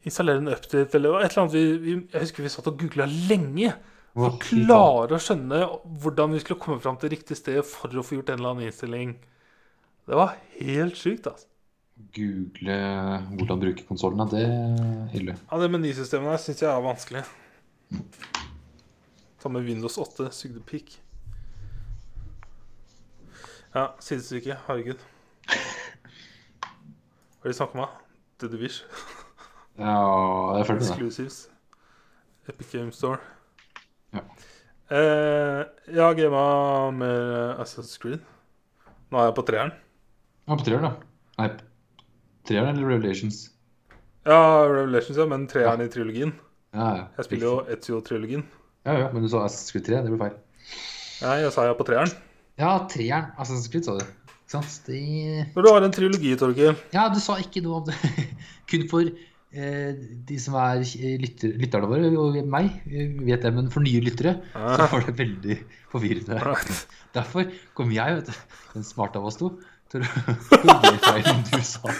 Installere 0.08 0.40
en 0.40 0.52
update 0.54 0.96
eller 0.96 1.18
et 1.20 1.34
eller 1.34 1.42
annet. 1.44 1.56
Vi, 1.56 1.64
vi, 1.84 1.96
jeg 2.14 2.28
husker 2.28 2.46
vi 2.46 2.52
satt 2.54 2.70
og 2.70 2.78
googla 2.80 3.08
lenge 3.10 3.74
for 4.14 4.30
å 4.30 4.38
klare 4.44 5.18
å 5.18 5.22
skjønne 5.22 5.64
hvordan 6.04 6.36
vi 6.36 6.44
skulle 6.44 6.62
komme 6.62 6.80
fram 6.84 7.00
til 7.02 7.12
riktig 7.14 7.38
sted 7.40 7.60
for 7.68 7.92
å 7.92 8.06
få 8.06 8.20
gjort 8.20 8.32
en 8.32 8.40
eller 8.40 8.54
annen 8.54 8.70
innstilling. 8.70 9.18
Det 10.10 10.18
var 10.18 10.38
helt 10.60 10.98
sjukt, 11.00 11.28
altså. 11.30 11.49
Google 12.16 12.78
hvordan 13.38 13.62
bruke 13.62 13.86
konsollene, 13.88 14.26
det 14.32 14.42
er 14.46 15.20
ille. 15.20 15.36
Ja, 15.52 15.60
det 15.62 15.70
menysystemet 15.74 16.32
der 16.34 16.42
syns 16.42 16.64
jeg 16.64 16.72
er 16.72 16.84
vanskelig. 16.84 17.24
Ta 19.40 19.52
med 19.52 19.68
Windows 19.68 19.98
8, 20.02 20.32
sugde 20.36 20.64
pikk. 20.66 20.98
Ja, 23.76 23.92
sidestykke. 24.02 24.58
Herregud. 24.66 25.02
Hva 26.60 27.46
er 27.46 27.48
det 27.48 27.54
de 27.54 27.58
snakker 27.60 27.78
om? 27.78 27.86
da? 27.86 27.90
The 28.42 28.50
Division. 28.52 28.88
Ja, 29.80 29.94
jeg 30.58 30.66
følte 30.68 30.84
det. 30.84 30.92
Exclusives. 30.96 31.38
Epic 32.50 32.72
Game 32.74 32.92
Store. 32.92 33.20
Ja. 34.16 34.26
Eh, 34.90 35.62
jeg 35.94 36.02
har 36.02 36.18
gama 36.18 36.44
med 36.98 37.62
Assassin's 37.62 38.00
Creed. 38.02 38.26
Nå 39.12 39.22
er 39.22 39.30
jeg 39.30 39.38
på 39.38 39.46
treeren. 39.48 39.72
Ja, 40.50 40.58
på 40.58 40.66
treeren, 40.66 40.90
da. 40.90 40.92
Nei, 41.40 41.50
treeren 42.50 42.76
eller 42.76 42.96
Revelations? 42.96 43.48
Ja, 44.28 44.40
Revelations, 44.68 45.18
ja, 45.18 45.26
men 45.30 45.48
treeren 45.50 45.84
i 45.86 45.90
trilogien. 45.92 46.34
Ja, 46.76 46.88
ja. 46.98 47.06
Jeg 47.18 47.30
spiller 47.30 47.48
jo 47.48 47.56
Ezio-trilogien. 47.74 48.46
Ja, 48.88 48.96
ja, 49.04 49.08
men 49.14 49.26
du 49.26 49.30
sa 49.32 49.46
Assassin's 49.46 49.74
Creed 49.74 49.88
3, 49.88 50.02
det 50.06 50.14
ble 50.14 50.22
feil. 50.22 50.36
Nei, 51.24 51.40
jeg 51.44 51.54
sa 51.56 51.66
er 51.66 51.78
på 51.78 51.88
treeren. 51.88 52.12
Ja, 52.60 52.76
treeren. 52.92 53.32
Assassin's 53.40 53.72
Creed, 53.72 53.88
sa 53.88 53.98
du. 54.00 54.06
Ikke 54.50 54.56
sant? 54.58 54.78
Det... 54.88 55.00
Når 55.56 55.66
du 55.66 55.72
har 55.72 55.86
en 55.86 55.94
trilogi, 55.94 56.36
Torgeir 56.40 56.78
Ja, 56.96 57.08
du 57.14 57.20
sa 57.22 57.38
ikke 57.42 57.64
noe 57.66 57.82
om 57.82 57.90
det. 57.90 57.98
Kun 58.70 58.86
for 58.92 59.06
eh, 59.06 59.92
de 60.30 60.38
som 60.42 60.58
er 60.62 60.84
lytter, 61.22 61.56
lytterne 61.62 61.90
våre, 61.90 62.12
og 62.22 62.40
meg, 62.50 62.72
vet 62.86 63.46
det, 63.46 63.54
men 63.56 63.70
for 63.74 63.86
nye 63.86 64.02
lyttere, 64.06 64.38
så 64.54 64.88
var 64.94 65.06
det 65.06 65.18
veldig 65.20 65.60
forvirrende. 65.92 66.40
Right. 66.46 66.86
Derfor 67.18 67.50
kom 67.78 67.94
jeg, 67.94 68.20
vet 68.20 68.30
du, 68.30 68.58
den 68.76 68.88
smarte 68.88 69.22
av 69.22 69.30
oss 69.30 69.40
to, 69.42 69.56
til 69.92 70.06
å 70.06 70.10
korrigere 70.50 71.00
feilen 71.08 71.44
du 71.50 71.60
sa. 71.66 71.90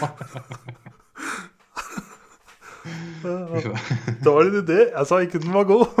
Da 3.20 4.32
var 4.32 4.42
det 4.44 4.50
en 4.50 4.62
idé. 4.62 4.78
Jeg 4.94 5.06
sa 5.08 5.18
ikke 5.24 5.40
den 5.42 5.52
var 5.54 5.66
god. 5.68 5.86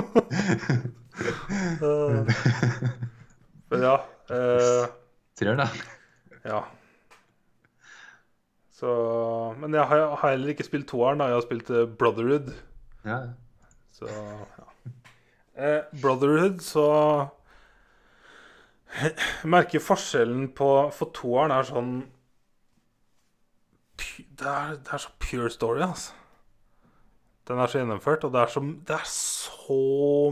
Eh, 1.20 2.24
Men 3.68 3.82
ja. 3.84 3.96
eh, 4.32 4.86
Treeren, 5.36 5.58
da. 5.60 5.66
ja. 6.48 6.60
Så 8.72 8.88
Men 9.60 9.74
jeg 9.76 9.84
har, 9.90 10.14
har 10.22 10.30
heller 10.32 10.54
ikke 10.54 10.64
spilt 10.64 10.88
toeren. 10.88 11.20
Jeg 11.20 11.36
har 11.36 11.44
spilt 11.44 11.68
eh, 11.76 11.84
Brotherhood. 12.00 12.48
Ja. 13.04 13.18
Så 13.92 14.08
ja. 14.08 14.38
Eh, 15.60 15.82
Brotherhood, 16.00 16.62
så 16.64 16.86
Jeg 18.90 19.50
merker 19.50 19.82
forskjellen 19.82 20.48
på 20.56 20.70
For 20.96 21.12
toeren 21.14 21.54
er 21.54 21.68
sånn 21.68 21.92
det 24.40 24.48
er, 24.48 24.78
det 24.80 24.94
er 24.96 25.02
så 25.02 25.10
pure 25.20 25.50
story, 25.52 25.82
altså. 25.84 26.14
Den 27.48 27.58
er 27.60 27.68
så 27.68 27.80
gjennomført, 27.80 28.24
og 28.24 28.32
det 28.32 28.40
er 28.40 28.52
så, 28.52 28.62
det 28.88 28.94
er 28.96 29.08
så 29.10 29.80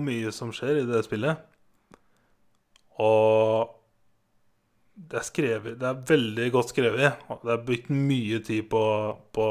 mye 0.00 0.32
som 0.32 0.52
skjer 0.56 0.80
i 0.80 0.86
det 0.88 1.02
spillet. 1.04 1.42
Og 3.04 3.74
det 4.98 5.20
er 5.20 5.26
skrevet 5.26 5.76
Det 5.78 5.86
er 5.86 6.00
veldig 6.08 6.46
godt 6.54 6.72
skrevet. 6.72 7.26
Det 7.44 7.52
er 7.54 7.66
brukt 7.68 7.90
mye 7.94 8.40
tid 8.46 8.68
på, 8.72 8.84
på 9.34 9.48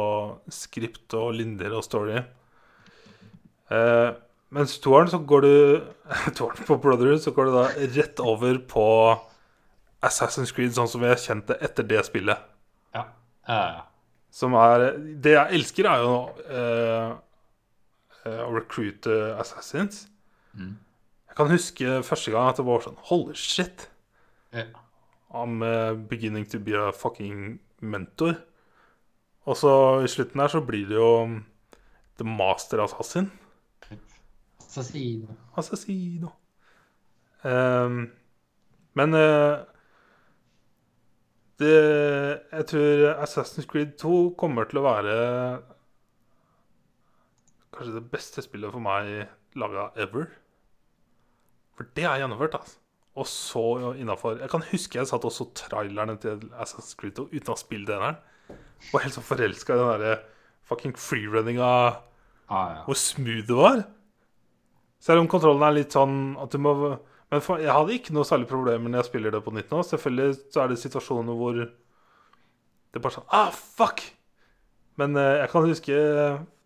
skript 0.51 1.13
og 1.19 1.35
linjer 1.37 1.75
og 1.77 1.85
story. 1.85 2.17
Eh, 3.71 4.09
mens 4.55 4.77
toeren 4.83 5.09
så 5.11 5.19
går 5.27 5.43
du 5.43 5.53
Toeren 6.37 6.67
på 6.67 6.77
Brotherhood 6.83 7.23
så 7.23 7.33
går 7.35 7.49
du 7.49 7.55
da 7.57 7.65
rett 7.97 8.21
over 8.23 8.61
på 8.69 8.87
Assassin's 10.05 10.53
Creed 10.55 10.75
sånn 10.75 10.89
som 10.89 11.03
vi 11.03 11.09
har 11.09 11.19
kjent 11.19 11.49
det 11.49 11.57
etter 11.65 11.87
det 11.87 12.03
spillet. 12.07 12.41
Ja. 12.95 13.07
Ja, 13.47 13.61
ja. 13.75 13.85
Som 14.33 14.53
er 14.59 14.91
Det 15.23 15.33
jeg 15.33 15.59
elsker, 15.59 15.87
er 15.89 16.03
jo 16.03 16.17
eh, 16.45 17.13
eh, 18.27 18.41
å 18.43 18.51
recruite 18.53 19.15
assassins. 19.41 20.05
Mm. 20.53 20.75
Jeg 21.31 21.39
kan 21.39 21.51
huske 21.51 22.01
første 22.05 22.33
gang 22.33 22.51
at 22.51 22.59
det 22.59 22.67
var 22.67 22.85
sånn 22.85 22.99
Holy 23.09 23.35
shit! 23.37 23.87
Ja. 24.53 24.69
I'm 25.33 25.61
eh, 25.65 25.93
beginning 26.09 26.45
to 26.53 26.59
be 26.59 26.77
a 26.77 26.91
fucking 26.95 27.59
mentor. 27.81 28.37
Og 29.47 29.57
så 29.57 29.73
i 30.03 30.09
slutten 30.11 30.41
her 30.43 30.51
så 30.51 30.61
blir 30.63 30.87
det 30.89 30.97
jo 30.97 31.11
um, 31.23 31.37
The 32.19 32.27
Master 32.27 32.83
Assassin. 32.83 33.29
Assassino. 34.77 35.35
Assassino. 35.57 36.31
Um, 37.43 38.11
men 38.97 39.13
uh, 39.13 39.65
det, 41.59 41.73
jeg 42.51 42.65
tror 42.71 43.05
Assassin's 43.23 43.65
Creed 43.69 43.97
2 44.01 44.35
kommer 44.37 44.69
til 44.69 44.81
å 44.81 44.85
være 44.85 45.15
kanskje 47.73 47.95
det 47.97 48.09
beste 48.11 48.43
spillet 48.45 48.73
for 48.73 48.83
meg 48.83 49.27
laga 49.57 49.89
ever. 49.97 50.29
For 51.77 51.89
det 51.97 52.05
er 52.09 52.21
gjennomført, 52.21 52.57
altså. 52.57 52.77
Og 53.17 53.25
så 53.25 53.93
innafor 53.97 54.37
Jeg 54.37 54.49
kan 54.51 54.61
huske 54.69 54.99
jeg 54.99 55.09
satt 55.09 55.23
også 55.25 55.47
traileren 55.57 56.11
trailerne 56.13 56.17
til 56.21 56.51
Assassin's 56.53 56.93
Creed 56.99 57.15
2 57.17 57.29
uten 57.31 57.49
å 57.49 57.55
ha 57.55 57.57
spilt 57.57 57.89
eneren. 57.89 58.19
Og 58.93 59.01
helt 59.01 59.15
så 59.15 59.23
forelska 59.25 59.73
i 59.73 59.79
den 59.79 59.89
derre 59.89 60.17
fucking 60.69 60.93
freerunninga 60.99 61.65
ah, 61.65 61.97
ja. 62.49 62.83
hvor 62.85 62.99
smooth 62.99 63.47
det 63.47 63.57
var. 63.57 63.81
Selv 65.03 65.21
om 65.21 65.27
kontrollen 65.29 65.63
er 65.67 65.75
litt 65.77 65.93
sånn 65.93 66.35
at 66.41 66.51
du 66.53 66.57
må 66.61 66.73
Men 67.29 67.41
for, 67.43 67.59
jeg 67.59 67.73
hadde 67.75 67.91
ikke 67.97 68.13
noe 68.15 68.23
særlig 68.23 68.47
problemer 68.47 68.87
når 68.87 69.01
jeg 69.01 69.09
spiller 69.09 69.33
det 69.35 69.41
på 69.43 69.51
nytt 69.51 69.71
nå. 69.73 69.81
Selvfølgelig 69.83 70.37
så 70.53 70.61
er 70.63 70.69
det 70.71 70.77
situasjoner 70.79 71.35
hvor 71.35 71.57
det 71.59 71.67
er 72.95 73.03
bare 73.03 73.17
sånn 73.17 73.27
Ah, 73.35 73.49
fuck! 73.51 73.99
Men 74.97 75.13
eh, 75.19 75.41
jeg 75.43 75.49
kan 75.51 75.67
huske 75.67 75.97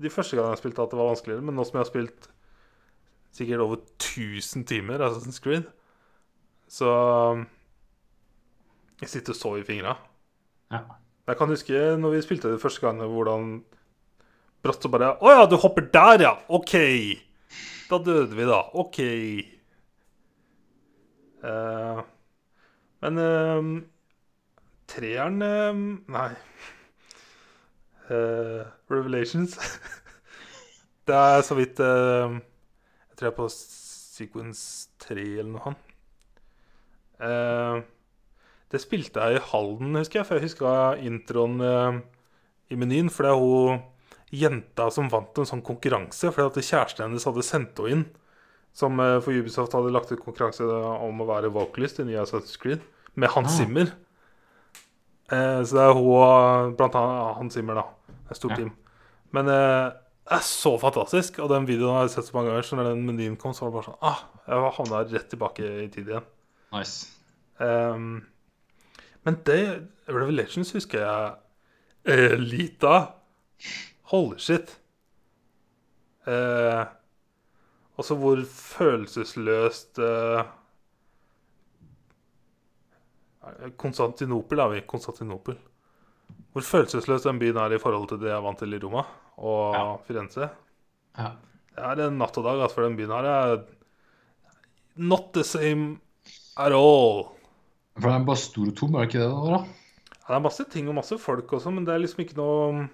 de 0.06 0.11
første 0.14 0.38
gangene 0.38 0.53
jeg 0.53 0.61
spilte, 0.61 0.85
at 0.85 0.93
det 0.93 1.00
var 1.01 1.10
vanskeligere. 1.10 1.43
Men 1.48 1.58
nå 1.58 1.66
som 1.66 1.80
jeg 1.80 1.82
har 1.82 1.90
spilt 1.90 2.30
sikkert 3.35 3.64
over 3.66 3.82
1000 3.98 4.68
timer 4.69 5.01
Assassin's 5.03 5.42
Creed, 5.43 5.66
så 6.72 6.92
Jeg 9.01 9.10
sitter 9.10 9.34
så 9.34 9.56
i 9.58 9.66
fingra. 9.66 9.98
ja. 10.72 10.84
Jeg 11.27 11.38
kan 11.38 11.50
huske 11.50 11.82
når 11.98 12.16
vi 12.16 12.22
spilte 12.26 12.50
det 12.51 12.61
første 12.61 12.82
gangen, 12.85 13.08
hvordan 13.08 13.51
brått 14.64 14.84
så 14.84 14.90
bare 14.90 15.14
Å 15.22 15.30
ja, 15.32 15.45
du 15.50 15.56
hopper 15.58 15.85
der, 15.93 16.22
ja! 16.26 16.32
OK. 16.50 16.74
Da 17.92 17.98
døde 18.00 18.38
vi, 18.38 18.45
da. 18.48 18.61
OK. 18.80 18.98
Uh, 21.44 22.00
men 23.03 23.18
uh, 23.20 23.82
treeren 24.88 25.42
uh, 25.44 25.82
Nei. 26.16 26.30
Revelations 28.92 29.53
Det 31.08 31.16
er 31.16 31.42
så 31.48 31.56
vidt 31.56 31.80
Jeg 31.80 32.42
tror 33.16 33.28
jeg 33.28 33.32
er 33.32 33.38
på 33.38 33.45
sequence 33.52 34.90
3 35.00 35.22
eller 35.22 35.52
noe 35.53 35.61
sånt. 35.64 35.88
Det 38.72 38.82
spilte 38.84 39.24
jeg 39.24 39.40
i 39.40 39.45
Halden, 39.52 39.95
husker 39.95 40.20
jeg, 40.20 40.28
for 40.28 40.36
jeg 40.36 40.50
huska 40.50 40.74
introen 41.00 41.56
i 42.68 42.76
menyen. 42.76 43.10
For 43.10 43.24
det 43.24 43.32
er 43.32 43.40
hun 43.40 43.80
jenta 44.32 44.88
som 44.92 45.10
vant 45.11 45.38
en 45.42 45.48
sånn 45.50 45.64
konkurranse 45.66 46.32
fordi 46.32 46.48
at 46.48 46.68
kjæresten 46.69 47.03
hennes 47.08 47.26
hadde 47.27 47.43
sendt 47.43 47.80
henne 47.82 47.92
inn. 47.98 48.06
Som 48.74 49.00
eh, 49.03 49.18
for 49.19 49.35
Ubisoft 49.35 49.74
hadde 49.76 49.92
lagt 49.92 50.11
ut 50.14 50.22
konkurranse 50.24 50.64
om 50.64 51.19
å 51.24 51.27
være 51.27 51.51
vocalist 51.51 52.00
i 52.00 52.06
nye 52.08 52.22
Assassin's 52.24 52.56
Creed. 52.61 52.80
Med 53.19 53.30
Hans 53.34 53.51
Ah. 53.51 53.58
Zimmer. 53.60 53.92
Eh, 55.32 55.60
så 55.68 55.76
det 55.76 55.84
er 55.84 55.93
hun 55.98 56.76
blant 56.80 56.95
annet 56.95 57.35
Hans 57.38 57.53
Zimmer, 57.58 57.76
da. 57.82 57.84
Et 58.30 58.38
stort 58.40 58.51
Ja. 58.51 58.58
team. 58.61 58.72
Men 59.34 59.48
eh, 59.48 59.92
det 60.27 60.38
er 60.38 60.43
så 60.48 60.77
fantastisk. 60.80 61.40
Og 61.40 61.50
den 61.50 61.66
videoen 61.68 61.95
har 61.95 62.08
jeg 62.08 62.11
sett 62.16 62.26
så 62.32 62.34
mange 62.38 62.51
ganger. 62.51 62.64
Så 62.64 62.76
når 62.80 62.90
den 62.93 63.06
menyen 63.08 63.38
kom, 63.38 63.51
så 63.53 63.68
var 63.68 63.72
det 63.72 63.76
bare 63.80 63.90
sånn 63.92 64.01
ah, 64.01 64.24
Jeg 64.48 64.74
havna 64.77 65.03
rett 65.11 65.30
tilbake 65.30 65.60
i 65.84 65.88
tid 65.92 66.08
igjen. 66.08 66.24
Nice. 66.72 67.08
Ehm, 67.60 68.26
men 69.26 69.38
det 69.45 69.88
Revelations 70.08 70.72
husker 70.74 71.00
jeg 71.03 71.35
eh, 72.08 72.38
lite 72.40 72.88
av. 72.88 73.11
Holy 74.12 74.38
shit. 74.42 74.74
Eh, 76.28 76.82
også 78.02 78.16
hvor 78.20 78.42
følelsesløst 78.46 80.00
eh, 80.04 80.44
Konstantinopel 83.82 84.60
er 84.62 84.74
vi. 84.76 84.82
Konstantinopel. 84.88 85.58
Hvor 86.52 86.66
følelsesløs 86.68 87.24
den 87.26 87.40
byen 87.42 87.58
er 87.58 87.74
i 87.76 87.80
forhold 87.82 88.10
til 88.12 88.20
det 88.22 88.30
jeg 88.30 88.38
er 88.38 88.44
vant 88.46 88.60
til 88.60 88.76
i 88.76 88.80
Roma 88.84 89.06
og 89.42 89.76
Ja. 89.76 89.84
Firenze. 90.08 90.50
Ja. 91.18 91.32
Det 91.72 91.84
er 91.88 92.08
en 92.10 92.18
natt 92.20 92.38
og 92.38 92.44
dag, 92.44 92.60
altså, 92.62 92.76
for 92.76 92.84
den 92.86 92.98
byen 93.00 93.14
her 93.16 93.24
er 93.32 93.62
not 95.00 95.32
the 95.34 95.44
same 95.48 96.00
at 96.60 96.74
all. 96.76 97.30
For 97.96 98.10
den 98.10 98.22
er 98.22 98.26
bare 98.28 98.38
stor 98.38 98.68
og 98.68 98.76
tom, 98.78 98.96
er 98.96 99.06
det 99.06 99.14
ikke 99.14 99.24
det? 99.24 99.30
da? 99.32 99.56
da? 99.56 99.62
Ja, 100.12 100.28
det 100.28 100.36
er 100.36 100.44
masse 100.46 100.66
ting 100.70 100.90
og 100.92 100.96
masse 101.00 101.18
folk 101.18 101.54
også, 101.54 101.72
men 101.72 101.88
det 101.88 101.94
er 101.96 102.04
liksom 102.04 102.22
ikke 102.26 102.38
noe 102.38 102.90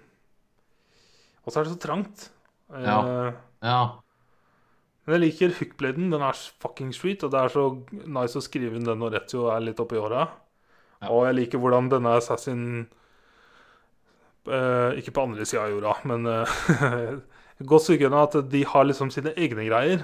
Og 1.47 1.53
så 1.53 1.61
er 1.61 1.67
det 1.67 1.73
så 1.77 1.79
trangt. 1.87 2.27
Ja. 2.75 2.99
Eh, 2.99 3.33
Ja. 3.65 3.79
Men 5.07 5.15
jeg 5.15 5.23
liker 5.23 5.55
hookbladen. 5.55 6.09
Den 6.11 6.21
er 6.21 6.35
fucking 6.59 6.91
sweet, 6.93 7.23
og 7.23 7.31
det 7.31 7.39
er 7.39 7.53
så 7.53 7.63
nice 8.11 8.35
å 8.35 8.43
skrive 8.43 8.75
inn 8.75 8.83
den 8.83 8.99
når 8.99 9.13
Retio 9.15 9.47
er 9.53 9.63
litt 9.63 9.79
oppi 9.79 9.95
åra. 9.95 10.25
Ja. 10.99 11.07
Og 11.13 11.23
jeg 11.29 11.37
liker 11.37 11.61
hvordan 11.63 11.87
denne 11.93 12.17
Assassin 12.19 12.87
eh, 14.49 14.97
Ikke 14.99 15.13
på 15.15 15.23
andre 15.23 15.45
sida 15.47 15.63
av 15.63 15.71
jorda, 15.71 15.93
men 16.09 16.27
uh, 16.27 17.17
godt 17.71 17.85
suggende 17.87 18.19
at 18.27 18.35
de 18.51 18.63
har 18.67 18.87
liksom 18.89 19.11
sine 19.13 19.31
egne 19.37 19.67
greier. 19.69 20.03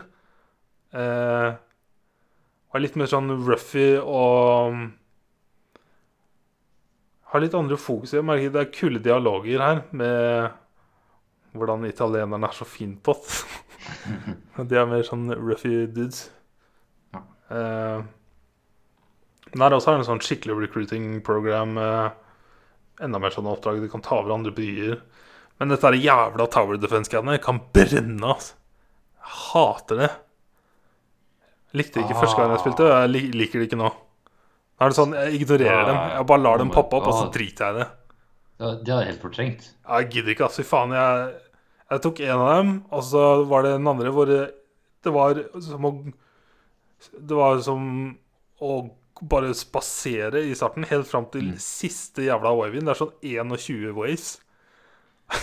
Eh, 0.93 1.49
og 2.69 2.77
er 2.79 2.83
litt 2.85 2.97
mer 2.97 3.09
sånn 3.09 3.31
roughy 3.43 3.97
og 3.99 4.77
Har 7.33 7.41
litt 7.41 7.55
andre 7.57 7.77
fokus. 7.81 8.13
Jeg 8.13 8.25
merker 8.25 8.53
det 8.53 8.61
er 8.61 8.73
kule 8.73 9.01
dialoger 9.01 9.61
her 9.61 9.79
med 9.91 10.53
hvordan 11.53 11.85
italienerne 11.87 12.49
er 12.49 12.57
så 12.57 12.67
finpått. 12.67 13.29
De 14.69 14.77
er 14.79 14.89
mer 14.89 15.05
sånn 15.07 15.29
roughy 15.35 15.85
dudes. 15.93 16.25
Ja. 17.13 17.23
Eh, 17.53 18.03
men 19.53 19.65
her 19.67 19.75
også 19.77 19.91
er 19.91 19.99
det 19.99 20.03
en 20.03 20.09
sånn 20.15 20.23
skikkelig 20.25 20.57
recruiting 20.63 21.07
program. 21.25 21.77
Eh, 21.77 22.09
enda 23.05 23.21
mer 23.21 23.33
sånne 23.35 23.53
oppdrag. 23.53 23.81
De 23.83 23.91
kan 23.91 24.03
ta 24.05 24.17
over 24.21 24.33
andre 24.35 24.53
byer. 24.55 24.99
Men 25.61 25.69
dette 25.69 25.89
er 25.89 25.99
jævla 26.01 26.47
Tower 26.51 26.79
Defense-greiene 26.81 27.37
kan 27.43 27.61
brenne, 27.75 28.33
altså. 28.33 28.55
Jeg 29.23 29.35
hater 29.53 29.99
det. 30.01 30.09
Likte 31.77 31.99
det 31.99 32.07
ikke 32.07 32.19
første 32.19 32.37
gang 32.37 32.51
jeg 32.53 32.61
spilte, 32.61 32.87
jeg 32.89 33.33
liker 33.33 33.61
det 33.61 33.67
ikke 33.69 33.79
nå. 33.79 33.87
Nå 33.93 34.85
er 34.85 34.91
det 34.91 34.97
sånn, 34.97 35.13
Jeg 35.15 35.39
ignorerer 35.39 35.85
dem. 35.87 35.99
Jeg 36.17 36.27
bare 36.29 36.43
lar 36.43 36.59
dem 36.61 36.73
Oh 36.73 36.75
poppe 36.75 36.97
opp, 36.99 37.07
og 37.09 37.15
så 37.17 37.29
driter 37.33 37.65
jeg 37.65 37.73
i 37.73 37.79
det. 37.79 37.87
Det 38.63 38.71
det 38.87 38.93
er 38.93 39.07
helt 39.09 39.23
fortrengt. 39.23 39.69
Jeg 39.87 40.09
gidder 40.11 40.33
ikke, 40.33 40.49
altså. 40.49 40.61
Fy 40.61 40.69
faen. 40.69 40.93
Jeg, 40.97 41.31
jeg 41.93 42.03
tok 42.05 42.19
en 42.25 42.41
av 42.41 42.51
dem, 42.57 42.73
og 42.91 43.03
så 43.05 43.23
var 43.49 43.63
det 43.65 43.75
den 43.77 43.87
andre 43.89 44.11
hvor 44.13 44.29
det, 44.29 44.41
var 45.13 45.39
som 45.61 45.85
å 45.89 45.93
Det 47.03 47.35
var 47.35 47.59
som 47.59 47.87
å 48.63 48.75
bare 49.23 49.53
spasere 49.55 50.41
i 50.47 50.53
starten, 50.55 50.85
helt 50.87 51.07
fram 51.07 51.25
til 51.31 51.51
Mm. 51.51 51.57
siste 51.59 52.23
jævla 52.25 52.53
waven. 52.57 52.85
Det 52.85 52.93
er 52.93 52.99
sånn 53.01 53.13
21 53.21 53.93
waves. 53.95 54.39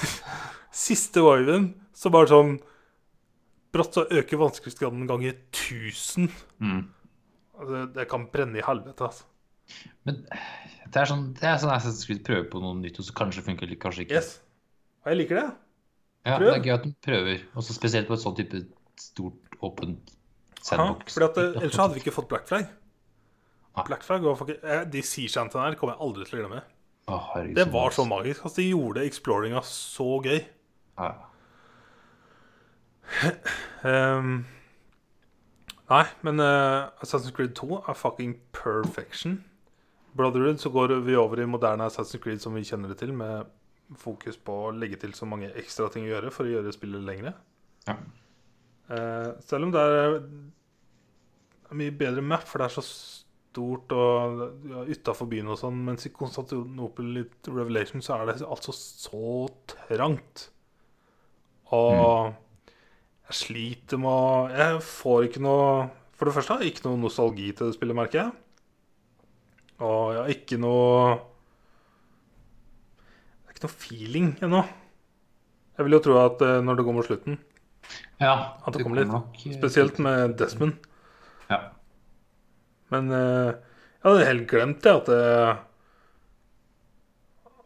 siste 0.73 1.23
waven, 1.25 1.75
så 1.95 2.11
bare 2.12 2.31
sånn 2.31 2.59
Brått 3.70 3.95
så 3.95 4.03
øker 4.11 4.41
vanskelighetsgraden 4.41 5.07
ganger 5.07 5.37
1000. 5.55 6.25
Mm. 6.59 6.89
Altså, 7.55 7.83
det 7.95 8.09
kan 8.11 8.25
brenne 8.33 8.59
i 8.59 8.65
helvete, 8.67 9.07
altså. 9.07 9.25
Men 10.03 10.25
det 10.91 10.99
er 10.99 11.07
sånn 11.07 11.29
det 11.39 11.47
er 11.47 11.61
sånn 11.62 11.70
Assassin's 11.70 12.03
Creed 12.09 12.25
prøver 12.27 12.49
på 12.51 12.59
noe 12.59 12.75
nytt, 12.81 12.99
og 12.99 13.07
så 13.07 13.15
kanskje 13.15 13.45
funker 13.47 13.70
det, 13.70 13.79
kanskje 13.79 14.09
ikke. 14.09 14.19
Yes. 14.19 14.41
Og 15.05 15.12
jeg 15.12 15.20
liker 15.20 15.39
det. 15.39 15.45
Ja, 16.27 16.37
prøv. 16.37 16.51
det 16.51 16.57
er 16.59 16.65
gøy 16.65 16.75
at 16.75 16.85
de 16.85 16.93
prøver. 17.05 17.45
Også 17.57 17.75
spesielt 17.77 18.09
på 18.11 18.17
et 18.17 18.23
sånn 18.23 18.37
type 18.37 18.61
stort, 19.01 19.57
åpent 19.65 20.13
sandbox. 20.61 21.17
Ja, 21.17 21.31
at 21.31 21.41
eh, 21.41 21.57
Ellers 21.63 21.81
hadde 21.81 21.97
vi 21.97 22.03
ikke 22.05 22.15
fått 22.15 22.29
Black 22.29 22.49
Flag. 22.51 22.69
Ah. 23.75 23.87
Black 23.87 24.05
Flag 24.05 24.25
var 24.27 24.37
faktisk, 24.37 24.63
eh, 24.65 24.85
De 24.93 25.03
Sea-chantene 25.07 25.65
her 25.65 25.79
kommer 25.81 25.97
jeg 25.97 26.05
aldri 26.07 26.29
til 26.29 26.41
å 26.41 26.45
glemme. 26.45 26.63
Oh, 27.11 27.33
Det 27.57 27.67
var 27.73 27.91
så 27.97 28.05
magisk. 28.07 28.45
Altså, 28.45 28.61
de 28.61 28.71
gjorde 28.71 29.05
exploringa 29.09 29.63
så 29.67 30.21
gøy. 30.23 30.41
Ja. 31.01 31.13
um, 33.83 34.45
nei, 35.91 36.05
men 36.27 36.43
uh, 36.45 36.93
Assassin's 37.03 37.35
Creed 37.35 37.57
2 37.59 37.81
er 37.81 37.97
fucking 37.99 38.37
perfection. 38.55 39.41
Brotherhood 40.15 40.61
så 40.61 40.71
går 40.71 41.01
vi 41.07 41.17
over 41.17 41.41
i 41.41 41.49
moderne 41.49 41.89
Assassin's 41.89 42.21
Creed 42.23 42.43
som 42.43 42.55
vi 42.55 42.67
kjenner 42.67 42.93
det 42.93 43.01
til, 43.01 43.15
med 43.17 43.49
fokus 43.99 44.39
på 44.39 44.55
å 44.67 44.75
legge 44.75 45.01
til 45.02 45.15
så 45.17 45.27
mange 45.28 45.51
ekstra 45.59 45.89
ting 45.93 46.07
å 46.07 46.12
gjøre 46.12 46.33
for 46.35 46.47
å 46.47 46.55
gjøre 46.55 46.75
spillet 46.75 47.07
lengre. 47.07 47.35
Ja. 47.89 47.97
Uh, 48.91 49.39
selv 49.47 49.69
om 49.69 49.75
det 49.75 49.83
er 49.83 50.17
mye 51.78 51.94
bedre 51.94 52.23
map, 52.27 52.47
for 52.51 52.62
det 52.62 52.70
er 52.70 52.77
så 52.81 52.85
stort 53.51 53.93
og 53.94 54.44
ja, 54.70 54.85
utafor 54.91 55.28
byen 55.31 55.51
og 55.51 55.59
sånn, 55.59 55.78
mens 55.86 56.07
i 56.07 56.12
Konstantinopel 56.15 57.23
i 57.23 57.25
Revelation 57.51 58.02
så 58.02 58.19
er 58.19 58.31
det 58.31 58.47
altså 58.47 58.75
så 58.75 59.49
trangt. 59.70 60.49
Og 61.75 62.31
jeg 63.31 63.39
sliter 63.39 64.01
med 64.02 64.10
å 64.10 64.31
Jeg 64.51 64.78
får 64.83 65.27
ikke 65.28 65.43
noe 65.44 65.67
For 66.19 66.27
det 66.27 66.33
første 66.35 66.57
har 66.57 66.65
jeg 66.65 66.73
ikke 66.73 66.89
noe 66.89 66.99
nostalgi 66.99 67.52
til 67.55 67.69
det 67.69 67.77
spillet, 67.77 67.94
merker 67.94 68.19
jeg. 68.25 68.33
Og 69.86 70.01
jeg 70.12 70.20
har 70.20 70.33
ikke 70.35 70.59
noe 70.60 70.97
ikke 73.61 73.69
noe 73.69 73.77
feeling 73.77 74.29
ennå. 74.41 74.63
Jeg 75.77 75.87
vil 75.87 75.97
jo 75.97 76.05
tro 76.05 76.17
at 76.21 76.43
uh, 76.45 76.59
når 76.65 76.79
det 76.79 76.85
går 76.87 76.97
mot 76.97 77.07
slutten, 77.07 77.39
ja, 78.21 78.35
at 78.65 78.75
det 78.75 78.85
kommer 78.85 79.01
litt. 79.01 79.11
nok, 79.11 79.37
eh, 79.47 79.57
Spesielt 79.57 79.99
med 79.99 80.37
Desmond. 80.39 80.77
Ja. 81.51 81.73
Men 82.93 83.11
uh, 83.13 83.53
jeg 84.01 84.07
hadde 84.07 84.29
helt 84.29 84.47
glemt 84.49 84.85
det, 84.85 84.93
at 84.93 85.11
det, 85.11 85.59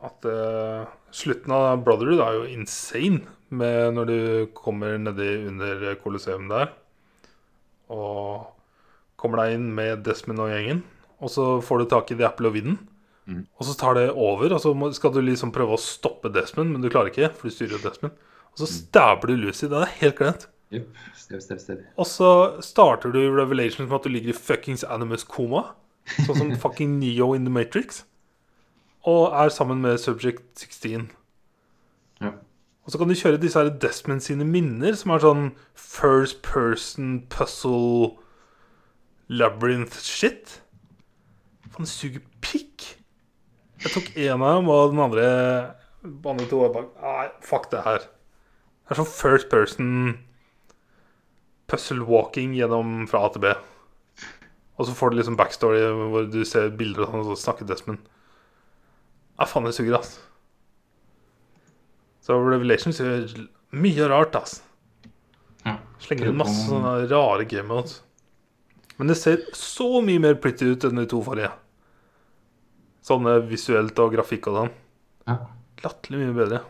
At 0.05 0.27
uh, 0.29 0.87
slutten 1.15 1.53
av 1.55 1.83
Brotherhood 1.85 2.21
er 2.21 2.39
jo 2.39 2.49
insane 2.51 3.23
med 3.55 3.95
når 3.97 4.09
du 4.11 4.19
kommer 4.57 4.99
nedi 4.99 5.47
under 5.49 5.95
Colosseum 6.03 6.49
der. 6.51 6.73
Og 7.89 8.51
kommer 9.17 9.45
deg 9.45 9.57
inn 9.57 9.71
med 9.75 10.03
Desmond 10.05 10.43
og 10.45 10.51
gjengen. 10.53 10.83
Og 11.25 11.31
så 11.33 11.47
får 11.65 11.81
du 11.81 11.89
tak 11.89 12.11
i 12.11 12.19
The 12.19 12.27
Apple 12.29 12.51
og 12.51 12.59
Winden. 12.59 12.83
Mm. 13.27 13.45
Og 13.57 13.67
så 13.69 13.75
tar 13.81 13.97
det 13.97 14.09
over, 14.13 14.53
og 14.53 14.61
så 14.61 14.73
skal 14.97 15.15
du 15.15 15.23
liksom 15.25 15.53
prøve 15.55 15.77
å 15.77 15.81
stoppe 15.81 16.33
Desmond, 16.33 16.75
men 16.75 16.85
du 16.85 16.91
klarer 16.93 17.13
ikke, 17.13 17.31
for 17.33 17.49
du 17.49 17.55
styrer 17.55 17.83
Desmond. 17.83 18.17
Og 18.55 18.63
så 18.63 18.69
stabber 18.71 19.33
du 19.33 19.39
Lucy. 19.41 19.67
Det 19.71 19.81
er 19.81 19.95
helt 20.01 20.19
glemt. 20.21 20.49
Yep. 20.75 20.89
Og 21.97 22.07
så 22.07 22.31
starter 22.65 23.13
du 23.15 23.21
Revelations 23.35 23.89
med 23.89 23.97
at 23.99 24.07
du 24.07 24.13
ligger 24.13 24.33
i 24.33 24.37
fuckings 24.37 24.85
Animus 24.85 25.27
koma. 25.27 25.73
Sånn 26.25 26.39
som 26.39 26.57
fucking 26.65 26.99
Neo 27.01 27.33
in 27.35 27.47
The 27.47 27.53
Matrix. 27.53 28.05
Og 29.09 29.35
er 29.37 29.53
sammen 29.53 29.83
med 29.85 29.99
Subject 30.01 30.45
16. 30.61 31.09
Ja. 32.23 32.35
Og 32.85 32.93
så 32.93 33.01
kan 33.01 33.09
du 33.09 33.17
kjøre 33.17 33.41
disse 33.41 33.61
her 33.61 33.73
Desmond 33.81 34.25
sine 34.25 34.45
minner, 34.49 34.97
som 34.97 35.15
er 35.15 35.25
sånn 35.25 35.47
first 35.75 36.43
person 36.45 37.23
puzzle 37.33 38.15
labyrinth 39.33 39.99
shit. 40.05 40.61
Faen, 41.73 41.89
det 41.89 41.93
suger 41.93 42.25
pikk. 42.45 42.91
Jeg 43.85 43.93
tok 43.93 44.11
en 44.17 44.43
av 44.43 44.59
dem, 44.59 44.71
og 44.73 44.93
den 44.95 45.03
andre 45.05 45.25
de 46.05 46.29
andre 46.29 46.47
to 46.49 46.61
var 46.61 46.73
bare 46.75 46.89
Nei, 47.01 47.29
fuck 47.45 47.71
det 47.73 47.83
her. 47.85 48.05
Det 48.85 48.93
er 48.93 49.01
sånn 49.01 49.09
first 49.09 49.49
person 49.53 49.93
puzzle 51.71 52.05
walking 52.05 52.53
gjennom 52.57 53.07
fra 53.09 53.23
A 53.25 53.31
til 53.33 53.45
B. 53.45 53.55
Og 54.77 54.89
så 54.89 54.97
får 54.97 55.13
du 55.13 55.19
liksom 55.21 55.39
backstory 55.39 55.81
hvor 56.11 56.29
du 56.29 56.43
ser 56.49 56.75
bilder 56.77 57.07
og 57.07 57.11
sånn, 57.11 57.23
og 57.23 57.31
så 57.33 57.47
snakker 57.47 57.69
Desmond. 57.69 58.03
Ja, 59.39 59.47
faen, 59.49 59.65
det 59.67 59.75
suger, 59.77 59.97
ass. 59.97 60.19
Så 62.25 62.37
Revelations 62.41 63.01
gjør 63.01 63.25
mye 63.75 64.09
rart, 64.11 64.37
ass. 64.39 64.59
Ja. 65.65 65.79
Slenger 66.05 66.31
inn 66.31 66.39
masse 66.39 66.69
sånne 66.69 66.97
rare 67.11 67.47
game 67.49 67.71
modes. 67.71 68.03
Men 68.99 69.11
det 69.11 69.17
ser 69.19 69.41
så 69.59 69.89
mye 70.05 70.23
mer 70.23 70.37
pretty 70.43 70.69
ut 70.75 70.85
enn 70.87 71.01
de 71.01 71.07
to 71.11 71.23
forrige. 71.25 71.51
Sånne 73.05 73.37
visuelt 73.51 73.99
og 74.01 74.15
grafikk 74.15 74.49
og 74.49 74.59
sånn. 74.59 74.73
Ja. 75.29 75.37
Latterlig 75.85 76.23
mye 76.23 76.37
bedre. 76.39 76.61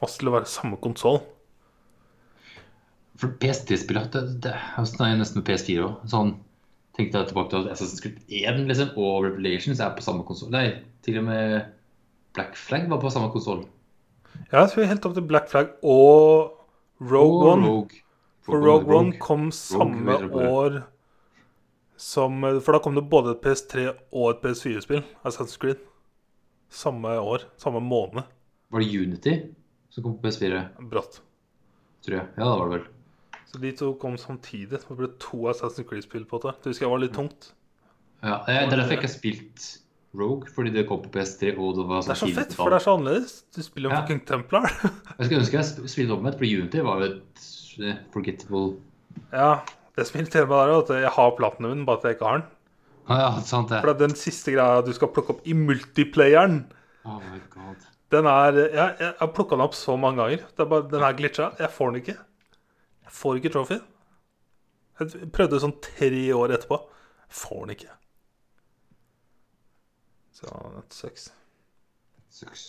Masse 0.00 0.18
til 0.18 0.30
å 0.30 0.34
være 0.34 0.50
samme 0.50 0.78
konsoll. 0.82 1.20
For 3.18 3.34
PS3-spillet 3.42 4.12
det, 4.14 4.22
det 4.46 4.54
er 4.54 4.86
sånn 4.86 5.06
er 5.06 5.14
det 5.14 5.22
nesten 5.22 5.40
med 5.40 5.48
PS4 5.48 5.86
òg. 5.86 6.04
Sånn, 6.10 6.34
tenkte 6.98 7.22
jeg 7.22 7.30
tilbake 7.30 7.52
til 7.52 7.64
at 7.64 7.72
Assassin's 7.74 8.02
Creed 8.02 8.18
1 8.42 8.66
liksom, 8.70 8.92
og 8.98 9.26
Revelations 9.26 9.82
er 9.82 9.94
på 9.94 10.06
samme 10.06 10.26
konsoll. 10.26 10.52
Nei, 10.54 10.66
til 11.06 11.18
og 11.22 11.26
med 11.30 11.72
Black 12.38 12.58
Flag 12.58 12.86
var 12.90 13.02
på 13.02 13.14
samme 13.14 13.30
konsoll. 13.34 13.64
Ja, 14.50 14.64
jeg 14.64 14.70
tror 14.74 14.90
helt 14.90 15.08
opp 15.08 15.16
til 15.16 15.26
Black 15.26 15.50
Flag 15.50 15.72
og 15.82 16.54
Rogue 17.02 17.42
Og 17.42 17.50
One. 17.54 17.66
Rogue. 17.66 18.04
For 18.46 18.62
Rogue 18.62 18.94
One 18.94 19.18
kom 19.22 19.50
samme 19.54 20.18
du 20.22 20.38
år 20.38 20.82
som 21.98 22.40
For 22.62 22.72
da 22.76 22.78
kom 22.84 22.94
det 22.94 23.04
både 23.10 23.32
et 23.34 23.42
PS3 23.44 23.88
og 24.14 24.28
et 24.30 24.42
PS4-spill. 24.44 25.02
Assassin's 25.26 25.58
Creed. 25.58 25.80
Samme 26.70 27.08
år. 27.18 27.46
Samme 27.58 27.80
måned. 27.82 28.22
Var 28.70 28.84
det 28.84 29.00
Unity 29.00 29.34
som 29.90 30.04
kom 30.04 30.18
på 30.18 30.28
PS4, 30.28 30.60
Brått. 30.90 31.20
tror 32.04 32.18
jeg? 32.20 32.26
Ja, 32.36 32.44
det 32.44 32.58
var 32.60 32.68
det 32.68 32.78
vel. 32.78 32.86
Så 33.48 33.60
de 33.62 33.70
to 33.72 33.94
kom 33.98 34.16
samtidig. 34.20 34.76
Det 34.84 34.96
ble 34.98 35.08
to 35.18 35.46
Assassin's 35.50 35.88
Creed-spill 35.88 36.26
på 36.28 36.38
det. 36.44 36.54
Det 36.62 36.70
husker 36.74 36.86
jeg 36.86 36.92
var 36.92 37.02
litt 37.02 37.14
tungt. 37.16 37.52
Ja, 38.22 38.42
eh, 38.46 38.66
Det 38.68 38.72
er 38.72 38.76
derfor 38.82 38.92
jeg 38.92 38.98
ikke 38.98 39.08
har 39.08 39.14
spilt 39.14 39.68
Rogue, 40.18 40.48
fordi 40.54 40.70
det 40.72 40.86
kom 40.88 41.02
på 41.04 41.10
PS3 41.12 41.54
og 41.60 41.76
det 41.76 41.84
var 41.88 42.00
Det 42.02 42.10
er 42.14 42.20
så 42.20 42.28
fett, 42.34 42.54
for 42.56 42.70
det 42.72 42.78
er 42.80 42.84
så 42.84 42.94
annerledes. 42.98 43.34
Du 43.54 43.62
spiller 43.62 43.90
jo 43.90 43.94
Ja. 43.96 44.00
fucking 44.02 44.20
Templar. 44.26 44.68
Jeg 45.18 45.26
skulle 45.26 45.40
ønske 45.40 45.58
jeg 45.58 45.64
sp- 45.68 45.88
spilte 45.88 46.12
omvendt, 46.16 46.38
for 46.38 46.44
Unity 46.44 46.80
var 46.84 47.00
jo 47.00 47.04
et 47.12 47.42
eh, 47.84 47.96
forgettable 48.12 48.76
ja, 49.32 49.60
det 49.98 50.06
som 50.08 50.20
irriterer 50.20 50.48
meg 50.50 50.62
er 50.62 50.72
at 50.78 50.94
jeg 51.02 51.12
har 51.18 51.34
platinumen, 51.38 51.84
bare 51.88 52.00
at 52.00 52.08
jeg 52.08 52.16
ikke 52.18 52.30
har 52.30 52.40
den. 52.40 52.48
ah, 53.08 53.20
Ja, 53.24 53.28
sant 53.48 53.72
det. 53.74 53.82
For 53.84 53.98
den 53.98 54.14
siste 54.18 54.54
greia 54.54 54.80
du 54.86 54.92
skal 54.96 55.10
plukke 55.14 55.34
opp 55.36 55.44
i 55.48 55.56
multiplayeren, 55.58 56.60
Oh 57.08 57.18
my 57.24 57.38
god. 57.52 57.84
den 58.12 58.26
er 58.30 58.58
Jeg, 58.62 58.96
jeg 59.00 59.12
har 59.20 59.30
plukka 59.34 59.56
den 59.56 59.64
opp 59.64 59.76
så 59.78 59.96
mange 60.00 60.20
ganger. 60.22 60.42
Det 60.56 60.64
er 60.64 60.70
bare, 60.72 60.88
den 60.90 61.04
er 61.06 61.16
glitcha. 61.18 61.50
Jeg 61.58 61.70
får 61.74 61.92
den 61.92 62.02
ikke. 62.02 62.16
Jeg 63.08 63.14
får 63.16 63.38
ikke 63.40 63.52
trophy. 63.54 63.78
Jeg 65.00 65.30
prøvde 65.32 65.60
sånn 65.62 65.76
tre 65.84 66.24
år 66.34 66.52
etterpå. 66.58 66.78
Jeg 67.28 67.36
får 67.42 67.60
den 67.64 67.74
ikke. 67.76 67.94
Så 70.38 70.46
that 70.74 70.92
sucks. 70.94 71.30
Sucks. 72.30 72.66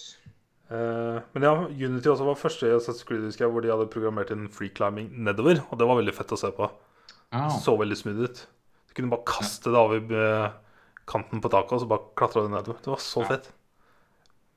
Uh, 0.69 1.17
men 1.33 1.45
ja, 1.45 1.53
Unity 1.65 2.09
også 2.11 2.25
var 2.27 2.37
første 2.37 2.69
Creed 3.07 3.23
husker 3.25 3.45
jeg, 3.47 3.51
hvor 3.53 3.65
de 3.65 3.71
hadde 3.73 3.89
programmert 3.89 4.29
inn 4.33 4.47
free 4.53 4.69
climbing 4.69 5.09
nedover. 5.25 5.63
Og 5.69 5.79
det 5.81 5.87
var 5.89 5.97
veldig 5.99 6.13
fett 6.17 6.33
å 6.35 6.39
se 6.39 6.51
på. 6.55 6.69
Ah, 7.31 7.49
Så 7.61 7.75
veldig 7.77 7.97
smooth 7.99 8.23
ut. 8.25 8.47
Du 8.89 8.93
kunne 8.97 9.11
bare 9.13 9.25
kaste 9.29 9.69
det 9.69 9.77
over 9.77 10.13
eh, 10.17 10.51
kanten 11.09 11.41
på 11.43 11.49
taket, 11.53 11.75
og 11.77 11.81
så 11.83 11.89
bare 11.89 12.07
klatra 12.17 12.43
du 12.45 12.49
nedover. 12.53 12.79
Det 12.81 12.87
var 12.93 13.01
så 13.03 13.21
Ja. 13.21 13.27
fett. 13.35 13.51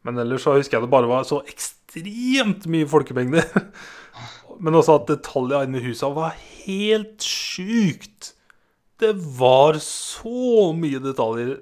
Men 0.05 0.19
ellers 0.19 0.43
så 0.43 0.57
husker 0.57 0.79
jeg 0.79 0.83
det 0.87 0.91
bare 0.91 1.07
var 1.07 1.23
så 1.29 1.43
ekstremt 1.47 2.65
mye 2.67 2.89
folkemengder. 2.91 3.45
Men 4.61 4.75
også 4.75 4.97
at 5.01 5.07
detaljene 5.13 5.69
inni 5.69 5.83
husa 5.85 6.09
var 6.13 6.35
helt 6.65 7.23
sjukt. 7.23 8.33
Det 8.99 9.13
var 9.39 9.79
så 9.83 10.73
mye 10.75 10.99
detaljer. 11.03 11.61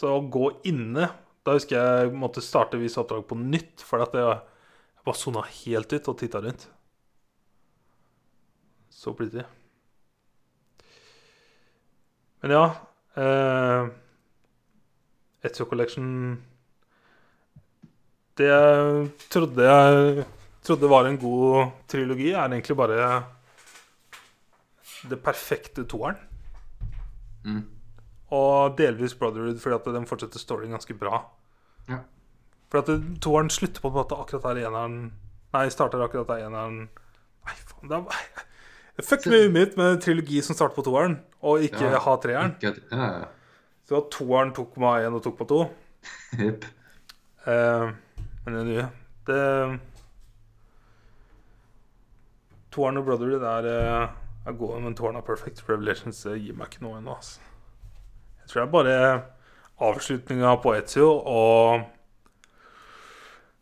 Så 0.00 0.08
å 0.16 0.20
gå 0.32 0.50
inne 0.64 1.10
Da 1.44 1.52
husker 1.56 1.76
jeg 1.76 2.04
jeg 2.10 2.18
måtte 2.20 2.42
starte 2.44 2.78
visse 2.80 3.00
oppdrag 3.00 3.24
på 3.28 3.36
nytt, 3.38 3.80
for 3.80 4.02
at 4.04 4.12
jeg, 4.12 4.22
jeg 4.96 5.04
bare 5.08 5.16
sona 5.16 5.42
helt 5.42 5.92
ut 5.96 6.08
og 6.12 6.18
titta 6.20 6.40
rundt. 6.44 6.66
Så 8.92 9.14
pretty. 9.16 9.40
Men 12.40 12.54
ja 12.54 12.64
eh, 13.20 13.90
Ezio 15.44 15.66
Collection 15.68 16.06
Det 18.38 18.48
jeg 18.48 19.10
trodde 19.32 19.66
jeg 19.66 20.24
trodde 20.64 20.90
var 20.92 21.08
en 21.08 21.18
god 21.18 21.70
trilogi, 21.88 22.32
er 22.32 22.52
egentlig 22.52 22.76
bare 22.76 23.24
det 25.08 25.16
perfekte 25.24 25.86
toeren. 25.88 26.18
Mm. 27.44 27.62
Og 28.36 28.76
delvis 28.78 29.14
Brotherhood, 29.16 29.58
fordi 29.58 29.78
at 29.78 29.88
den 29.96 30.06
fortsetter 30.06 30.38
storyen 30.38 30.76
ganske 30.76 30.94
bra. 30.94 31.22
Ja. 31.88 32.02
For 32.70 32.84
at 32.84 32.92
toeren 33.22 33.50
slutter 33.50 33.82
på 33.82 33.88
en 33.88 33.96
måte 33.96 34.18
akkurat 34.20 34.44
der 34.50 34.66
eneren 34.68 34.98
Nei, 35.50 35.64
starter 35.72 36.04
akkurat 36.04 36.28
der 36.28 36.44
eneren 36.46 36.84
Nei, 36.86 37.56
faen, 37.56 37.88
det 37.90 37.96
er 37.96 38.39
Fucker 39.06 39.30
med 39.30 39.52
mitt 39.54 39.76
med 39.76 39.94
en 39.94 40.00
trilogi 40.02 40.40
som 40.42 40.56
starter 40.56 40.76
på 40.76 40.84
toeren, 40.86 41.18
og 41.42 41.62
ikke 41.66 41.90
Ja. 41.90 41.98
ha 42.04 42.16
treeren. 42.22 42.56
Ja, 42.62 42.72
ja. 42.90 43.24
Så 43.88 44.00
toeren 44.10 44.52
tok 44.54 44.76
meg 44.78 45.06
én 45.06 45.14
og 45.14 45.22
tok 45.24 45.38
på 45.38 45.46
to. 45.50 45.60
Jepp. 46.38 46.64
Uh, 47.46 47.90
men 48.44 48.54
det 48.54 48.64
nye 48.66 48.86
Det 49.26 49.80
Toeren 52.70 53.00
og 53.00 53.04
Brotherhood 53.04 53.42
er, 53.42 53.66
eh, 53.66 54.08
er 54.46 54.52
gode, 54.58 54.80
men 54.80 54.94
toeren 54.94 55.16
er 55.18 55.24
perfect. 55.26 55.64
Revelations 55.68 56.20
eh, 56.26 56.36
gir 56.38 56.54
meg 56.54 56.70
ikke 56.70 56.84
noe 56.84 57.00
ennå. 57.00 57.16
Altså. 57.16 57.40
Jeg 58.42 58.48
tror 58.52 58.60
det 58.60 58.66
er 58.68 58.74
bare 58.76 59.22
avslutninga 59.90 60.52
på 60.62 60.74
Etzio 60.78 61.08
og 61.26 61.82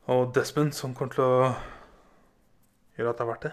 Og 0.08 0.34
Desmond 0.34 0.73
som 0.73 0.94
kommer 0.97 1.12
til 1.15 1.25
å 1.25 1.55
gjøre 2.97 3.10
at 3.10 3.18
det 3.18 3.25
er 3.25 3.28
verdt 3.28 3.42
det. 3.44 3.52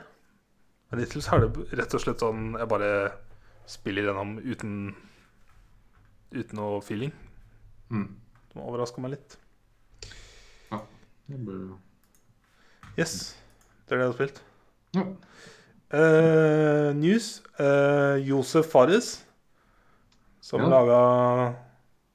Men 0.96 1.04
hittil 1.04 1.22
så 1.26 1.36
er 1.36 1.46
det 1.50 1.66
rett 1.80 1.94
og 1.98 2.02
slett 2.04 2.22
sånn 2.24 2.54
jeg 2.56 2.70
bare 2.72 2.90
spiller 3.68 4.08
gjennom 4.08 4.38
uten 4.46 4.76
Uten 6.36 6.58
noe 6.60 6.82
feeling. 6.84 7.12
Mm. 7.92 8.08
Som 8.52 8.64
overrasker 8.66 9.00
meg 9.04 9.14
litt. 9.14 9.36
Ja. 10.72 10.80
Det 11.30 11.38
blir- 11.46 11.78
Yes, 12.98 13.36
det 13.88 13.96
er 13.96 13.98
det 13.98 14.04
jeg 14.04 14.12
har 14.12 14.18
spilt. 14.18 14.42
Ja. 14.96 15.06
Uh, 15.96 16.94
news. 16.98 17.42
Uh, 17.60 18.18
Josef 18.26 18.66
Fares, 18.72 19.24
som 20.42 20.62
Ja. 20.62 20.68
laga 20.68 21.56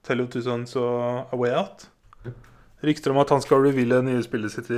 Tell 0.03 0.21
of 0.21 0.29
Two 0.31 0.43
Sons 0.43 0.75
og 0.77 1.29
A 1.33 1.37
Way 1.37 1.53
Out. 1.55 1.87
Ja. 2.25 2.33
Rykter 2.83 3.11
om 3.13 3.19
at 3.19 3.29
han 3.31 3.41
skal 3.41 3.63
reveale 3.63 4.03
nye 4.03 4.23
spillet 4.23 4.51
sitt 4.53 4.69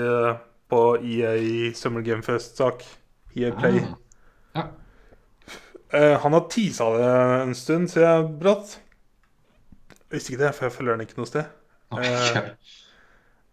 på 0.71 0.81
EA 1.03 1.73
Summer 1.75 2.03
Game 2.03 2.23
Fest-sak. 2.23 2.85
EA 3.35 3.53
Play. 3.57 3.83
Ah. 3.83 3.97
Ja. 4.53 4.69
Uh, 5.95 6.19
han 6.21 6.33
har 6.33 6.49
tisa 6.49 6.89
det 6.97 7.09
en 7.43 7.55
stund, 7.55 7.91
ser 7.93 8.07
jeg 8.07 8.29
brått. 8.41 8.79
Jeg 9.93 10.17
visste 10.17 10.33
ikke 10.33 10.45
det, 10.45 10.53
for 10.57 10.67
jeg 10.67 10.75
følger 10.77 10.97
den 10.97 11.05
ikke 11.07 11.19
noe 11.21 11.29
sted. 11.29 11.51
Eh, 11.93 12.39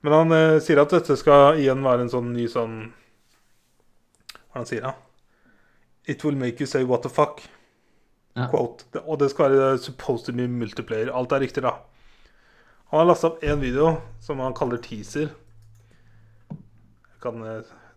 Men 0.08 0.16
han 0.16 0.32
uh, 0.32 0.62
sier 0.64 0.80
at 0.80 0.94
dette 0.96 1.18
skal 1.20 1.60
igjen 1.60 1.84
være 1.84 2.06
en 2.06 2.12
sånn 2.14 2.30
ny 2.32 2.46
sånn 2.48 2.76
Hva 4.32 4.38
er 4.38 4.54
det 4.54 4.62
han 4.62 4.70
sier, 4.70 4.86
da? 4.86 4.94
It 6.10 6.24
will 6.24 6.40
make 6.40 6.64
you 6.64 6.68
say 6.70 6.86
what 6.88 7.04
the 7.04 7.12
fuck. 7.12 7.44
Ja. 8.40 8.48
Quote. 8.50 8.88
Og 9.04 9.20
det 9.20 9.30
skal 9.34 9.52
være 9.52 9.82
supposed 9.84 10.26
to 10.30 10.34
be 10.36 10.48
multiplayer. 10.48 11.12
Alt 11.12 11.36
er 11.36 11.44
riktig, 11.44 11.66
da. 11.68 11.76
Han 12.90 13.04
har 13.04 13.10
lasta 13.12 13.30
opp 13.30 13.44
én 13.46 13.60
video 13.62 13.98
som 14.24 14.40
han 14.42 14.56
kaller 14.58 14.80
teaser. 14.82 15.30
Kan, 17.22 17.44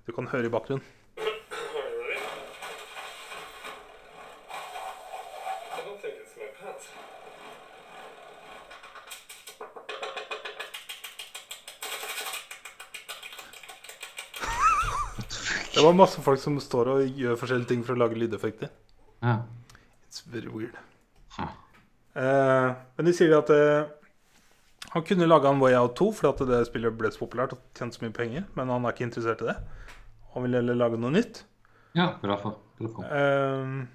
du 0.05 0.13
kan 0.13 0.29
høre 0.29 0.51
i 0.51 0.53
bakgrunnen. 0.53 0.85
Det 15.75 15.83
var 15.83 15.95
masse 15.97 16.21
folk 16.21 16.41
som 16.41 16.59
står 16.61 16.91
og 16.93 17.19
gjør 17.19 17.39
forskjellige 17.41 17.71
ting 17.71 17.83
for 17.87 17.97
å 17.97 18.03
lage 18.03 18.19
lydeffekter. 18.21 18.69
Ja. 19.25 19.39
It's 20.05 20.21
very 20.29 20.51
weird. 20.53 20.77
Ja. 21.39 21.49
Eh, 22.21 22.75
men 22.99 23.09
de 23.09 23.15
sier 23.17 23.33
at 23.39 23.49
eh, 23.55 23.87
han 24.93 25.07
kunne 25.09 25.29
laga 25.31 25.49
en 25.49 25.63
Way 25.63 25.79
Out 25.79 25.97
2 25.97 26.11
fordi 26.19 26.49
det 26.51 26.67
spillet 26.69 26.99
ble 26.99 27.09
så 27.15 27.23
populært 27.23 27.55
og 27.57 27.63
tjente 27.79 27.97
så 27.97 28.05
mye 28.05 28.13
penger, 28.13 28.45
men 28.59 28.69
han 28.69 28.85
er 28.85 28.93
ikke 28.93 29.07
interessert 29.09 29.41
i 29.41 29.49
det. 29.49 29.57
Han 30.35 30.45
vil 30.45 30.59
heller 30.61 30.77
lage 30.77 31.01
noe 31.01 31.15
nytt. 31.15 31.45
ja, 31.97 32.13
bra 32.21 32.37
for. 32.41 32.61
Bra 32.81 32.93
for. 32.99 33.09
Eh, 33.09 33.89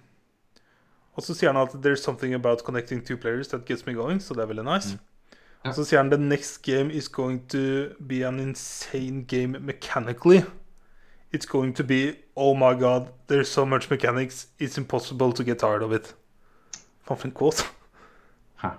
og 1.18 1.26
så 1.26 1.34
sier 1.34 1.54
han 1.54 1.62
at 1.62 1.74
there's 1.82 2.02
something 2.02 2.34
about 2.34 2.64
connecting 2.66 3.04
two 3.06 3.18
players 3.18 3.50
that 3.50 3.66
gets 3.66 3.86
me 3.86 3.94
going, 3.94 4.20
så 4.22 4.34
det 4.34 4.44
er 4.46 4.50
veldig 4.54 4.66
nice. 4.66 4.98
Mm. 4.98 5.38
Ja. 5.66 5.72
Så 5.74 5.86
sier 5.86 6.02
han 6.02 6.10
the 6.10 6.18
next 6.18 6.62
game 6.66 6.94
is 6.94 7.10
going 7.10 7.42
to 7.50 7.94
be 8.00 8.24
an 8.26 8.40
insane 8.40 9.26
game 9.30 9.60
mechanically. 9.60 10.44
It's 11.32 11.46
going 11.46 11.74
to 11.74 11.84
be 11.84 12.16
oh 12.38 12.54
my 12.54 12.76
god, 12.76 13.12
there's 13.28 13.50
so 13.50 13.66
much 13.66 13.90
mechanics, 13.90 14.48
it's 14.60 14.78
impossible 14.78 15.34
to 15.34 15.44
get 15.44 15.60
tired 15.60 15.82
of 15.82 15.92
it. 15.92 16.14
Faen 17.06 17.18
for 17.18 17.28
en 17.28 17.32
quote. 17.32 17.64
Hæ. 18.62 18.72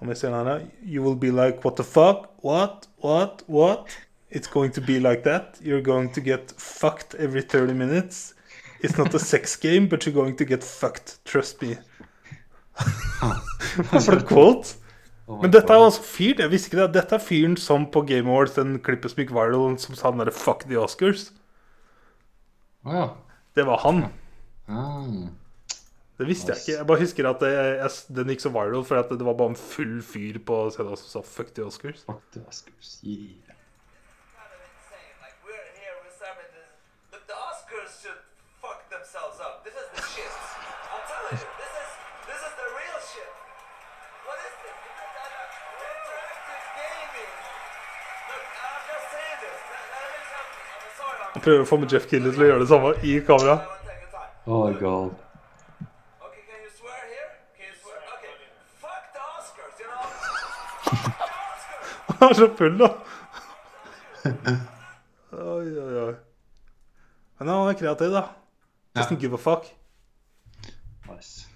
Hva 0.00 0.06
mer 0.08 0.16
sier 0.16 0.32
han? 0.32 0.70
You 0.82 1.02
will 1.02 1.16
be 1.16 1.30
like 1.30 1.64
what 1.64 1.76
the 1.76 1.84
fuck? 1.84 2.30
What? 2.42 2.88
What? 2.96 3.42
What? 3.46 3.88
It's 4.30 4.46
going 4.48 4.72
to 4.72 4.80
be 4.80 5.00
like 5.00 5.24
that. 5.24 5.58
You're 5.60 5.82
going 5.82 6.10
to 6.12 6.20
get 6.20 6.52
fucked 6.52 7.14
every 7.16 7.42
30 7.42 7.74
minutes. 7.74 8.34
It's 8.80 8.96
not 8.96 9.12
a 9.14 9.18
sex 9.32 9.56
game, 9.56 9.88
but 9.88 10.06
you're 10.06 10.14
going 10.14 10.36
to 10.36 10.44
get 10.44 10.64
fucked. 10.64 11.22
Trust 11.24 11.60
me. 11.60 11.76
Hva 12.76 14.00
for 14.04 14.20
quote? 14.22 14.74
Men 15.38 15.52
dette 15.52 15.70
er 15.70 15.78
jo 15.78 15.88
altså 15.88 16.02
fyren. 16.02 16.44
Jeg 16.44 16.50
visste 16.50 16.70
ikke 16.70 16.80
det. 16.80 16.94
Dette 16.96 17.14
er 17.16 17.22
fyren 17.22 17.56
som 17.60 17.84
på 17.92 18.02
Game 18.08 18.30
Awards, 18.30 18.56
den 18.56 18.78
klippet 18.82 19.12
som 19.12 19.20
gikk 19.22 19.34
viral, 19.36 19.76
som 19.78 19.98
sa 19.98 20.10
den 20.10 20.22
derre 20.22 20.34
'fuck 20.34 20.64
the 20.66 20.78
Oscars'. 20.80 21.30
Oh, 22.84 22.94
ja. 22.94 23.08
Det 23.54 23.66
var 23.66 23.78
han. 23.84 24.06
Mm. 24.66 25.28
Det 26.18 26.26
visste 26.26 26.52
jeg 26.52 26.58
ikke. 26.60 26.78
Jeg 26.78 26.86
bare 26.86 27.00
husker 27.00 27.28
at 27.28 27.40
det, 27.40 27.52
jeg, 27.52 27.90
den 28.16 28.28
gikk 28.28 28.40
så 28.40 28.52
viral 28.52 28.84
for 28.84 28.96
at 28.96 29.08
det 29.08 29.26
var 29.26 29.34
bare 29.34 29.54
en 29.54 29.56
full 29.56 30.02
fyr 30.02 30.38
på 30.46 30.70
scenen 30.70 30.96
som 30.96 31.08
sa 31.08 31.20
'fuck 31.20 31.54
the 31.54 31.62
Oscars'. 31.62 32.04
Fuck 32.06 32.22
the 32.32 32.40
Oscars. 32.48 33.00
Yeah. 33.02 33.50
fuck 38.60 38.88
themselves 38.90 39.40
up. 39.40 39.64
This 39.64 39.74
is 39.74 39.88
the 39.94 40.02
shit. 40.02 40.49
Prøver 51.44 51.64
å 51.64 51.68
få 51.68 51.78
med 51.80 51.92
Jeff 51.92 52.06
Keighley 52.10 52.32
til 52.34 52.44
å 52.44 52.48
gjøre 52.50 52.62
det 52.64 52.70
samme 52.70 52.94
i 53.06 53.16
kamera. 53.26 53.58
Oh 54.46 54.66
my 54.66 54.74
god. 54.80 55.10
Han 62.20 62.28
er 62.30 62.34
så 62.36 62.48
full, 62.56 62.74
da. 62.80 62.88
Oi, 65.32 65.68
oi, 65.80 65.94
oi. 66.02 66.14
Men 67.38 67.48
han 67.48 67.70
er 67.70 67.78
kreativ, 67.80 68.12
da. 68.12 68.26
Doesn't 68.98 69.22
give 69.22 69.34
a 69.34 69.40
fuck. 69.40 69.70
Nice. 71.08 71.46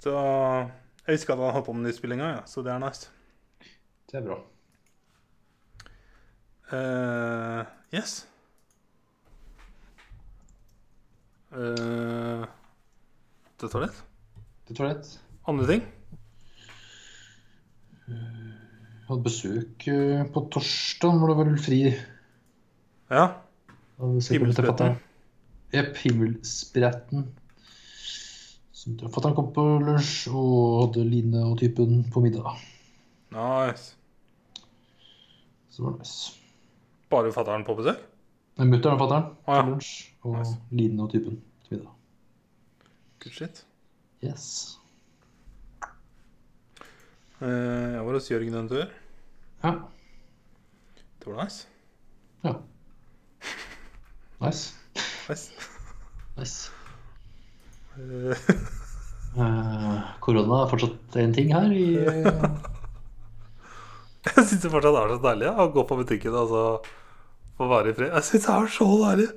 Så 0.00 0.14
Jeg 1.06 1.18
husker 1.18 1.34
at 1.34 1.40
han 1.44 1.52
holdt 1.52 1.66
på 1.66 1.72
med 1.76 1.84
nyspillinga, 1.84 2.30
ja, 2.38 2.40
så 2.48 2.62
det 2.64 2.72
er 2.72 2.80
nice. 2.80 3.10
Det 4.08 4.22
er 4.22 4.24
bra. 4.24 4.38
Eh, 6.72 7.66
yes. 7.92 8.26
Uh, 11.54 12.46
det 13.60 13.68
tar 13.70 13.84
litt. 13.84 14.00
Det 14.66 14.76
tar 14.78 14.88
litt. 14.88 15.10
Andre 15.46 15.68
ting? 15.68 15.84
Jeg 18.04 19.08
hadde 19.10 19.24
besøk 19.26 19.86
eh, 19.92 20.22
på 20.32 20.42
torsdag, 20.52 21.18
hvor 21.20 21.30
det 21.30 21.36
var 21.38 21.50
fri. 21.60 21.80
Ja. 23.12 23.24
Himmelspretten. 24.00 24.96
Jepp, 25.74 25.98
himmelspretten. 26.00 27.26
Fatter'n 28.84 29.36
kom 29.36 29.52
på 29.56 29.64
lunsj 29.84 30.30
og 30.32 30.56
hadde 30.82 31.04
Line 31.08 31.44
og 31.46 31.58
typen 31.60 32.02
på 32.12 32.24
middag. 32.24 32.56
Nice. 33.32 33.94
Så 35.72 35.84
var 35.84 35.94
det 35.94 36.04
nice. 36.04 36.43
Bare 37.10 37.32
fatter'n 37.34 37.64
på 37.66 37.74
besøk? 37.78 38.00
Mutter'n 38.58 38.94
og 38.96 39.00
fatter'n 39.02 39.26
Ah, 39.46 39.56
ja. 39.58 39.62
lunsj, 39.66 39.90
og 40.22 40.38
Nice. 40.38 40.54
Line 40.70 41.02
og 41.02 41.10
typen 41.12 41.40
til 41.66 41.78
middag. 41.78 41.92
Good 43.24 43.32
shit. 43.34 43.64
Yes. 44.24 44.78
Eh, 47.42 47.48
jeg 47.96 48.04
var 48.06 48.12
hos 48.16 48.30
Jørgen 48.30 48.54
en 48.60 48.68
tur. 48.70 48.86
Ja. 49.64 49.72
Det 51.20 51.26
var 51.32 51.44
nice. 51.44 51.66
ja. 52.44 52.52
Nice. 54.40 54.74
nice. 55.28 55.52
nice. 56.38 56.70
Eh, 57.98 58.36
Eh, 59.34 60.02
korona 60.22 60.60
er 60.62 60.68
fortsatt 60.70 61.16
en 61.18 61.32
ting 61.34 61.48
her 61.50 61.72
i 61.74 61.86
jeg 64.24 64.44
syns 64.48 64.62
det 64.62 64.72
fortsatt 64.72 64.98
er 65.00 65.14
så 65.14 65.18
deilig 65.24 65.50
å 65.52 65.66
gå 65.74 65.84
på 65.88 65.98
butikken 66.00 66.36
og 66.40 66.52
så 66.52 66.62
få 67.58 67.68
være 67.70 67.92
i 67.92 67.96
fred. 67.96 68.14
Jeg 68.14 68.28
syns 68.28 68.46
det 68.46 68.54
er 68.54 68.70
så 68.76 68.88
deilig. 69.02 69.28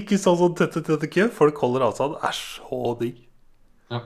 Ikke 0.00 0.18
sånn 0.22 0.38
sånn 0.38 0.56
tette, 0.58 0.82
tette 0.86 1.10
kø. 1.10 1.26
Folk 1.34 1.60
holder 1.64 1.84
avstand. 1.88 2.16
Det 2.16 2.30
er 2.30 2.38
så 2.38 2.80
digg. 3.00 3.20
Ja. 3.90 4.00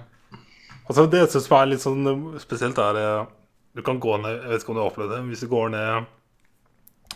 Altså 0.85 1.07
Det 1.13 1.23
som 1.33 1.57
er 1.59 1.71
litt 1.71 1.85
sånn 1.85 2.11
eh, 2.11 2.39
spesielt, 2.43 2.79
er 2.81 2.99
eh, 3.01 3.27
Du 3.77 3.81
kan 3.85 3.99
gå 4.01 4.17
ned 4.21 4.35
Jeg 4.37 4.51
vet 4.51 4.63
ikke 4.63 4.73
om 4.73 4.79
du 4.79 4.83
har 4.83 4.91
opplevd 4.91 5.13
det. 5.15 5.21
Hvis 5.31 5.45
du 5.45 5.51
går 5.53 5.73
ned 5.75 6.11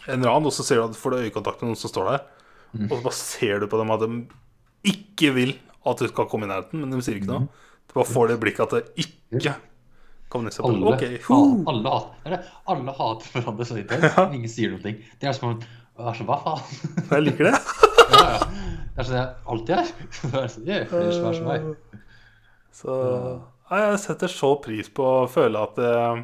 en 0.08 0.24
rad, 0.24 0.46
og 0.46 0.54
så 0.54 0.64
ser 0.64 0.78
du 0.78 0.86
at 0.86 0.96
får 0.96 1.12
du 1.12 1.22
øyekontakt 1.26 1.62
med 1.62 1.72
noen 1.72 1.80
som 1.80 1.90
står 1.90 2.06
der, 2.12 2.20
og 2.86 2.92
så 2.92 3.00
bare 3.02 3.16
ser 3.18 3.60
du 3.60 3.66
på 3.68 3.80
dem 3.80 3.90
at 3.92 4.04
de 4.04 4.20
ikke 4.88 5.32
vil 5.36 5.56
at 5.88 6.00
du 6.00 6.08
skal 6.08 6.28
komme 6.30 6.46
i 6.46 6.50
nærheten, 6.52 6.80
men 6.80 6.92
de 6.92 7.00
sier 7.04 7.18
ikke 7.18 7.28
noe. 7.28 7.48
Du 7.88 7.96
bare 7.96 8.08
får 8.08 8.30
det 8.30 8.38
blikket 8.40 8.64
at 8.68 8.76
det 8.76 9.04
ikke 9.04 9.56
kommer 10.28 10.48
ned 10.50 10.56
på. 10.58 10.68
alle, 10.68 10.94
okay. 10.94 11.18
ha, 11.24 11.38
alle, 11.72 11.92
hat, 11.94 12.08
det 12.24 12.32
er 12.36 12.48
alle 12.74 12.94
hater 12.98 13.34
hverandre 13.34 13.66
så 13.68 13.76
intenst. 13.80 14.18
Ingen 14.38 14.52
sier 14.52 14.72
noe. 14.74 14.94
Det 15.20 15.28
er 15.30 15.36
som 15.36 15.50
om 15.54 15.60
Hva 15.98 16.12
så- 16.14 16.24
hva 16.28 16.36
faen? 16.44 16.64
Jeg 17.10 17.22
liker 17.26 17.48
det. 17.50 17.58
Ja, 18.08 18.20
ja. 18.32 18.38
Det 18.94 19.02
er 19.02 19.06
sånn 19.08 19.16
jeg 19.18 19.28
alltid 19.52 19.72
er. 19.76 19.88
Er 20.42 20.46
sånn, 20.52 20.66
«Yeah, 20.68 20.84
flere 20.88 21.12
som 21.12 21.26
er 21.28 21.34
som 21.36 21.48
meg. 21.50 21.66
Så 22.78 22.94
ja, 23.68 23.80
jeg 23.82 23.98
setter 24.00 24.32
så 24.32 24.50
pris 24.64 24.88
på 24.96 25.04
å 25.04 25.26
føle 25.28 25.60
at 25.60 25.76
uh, 25.82 26.22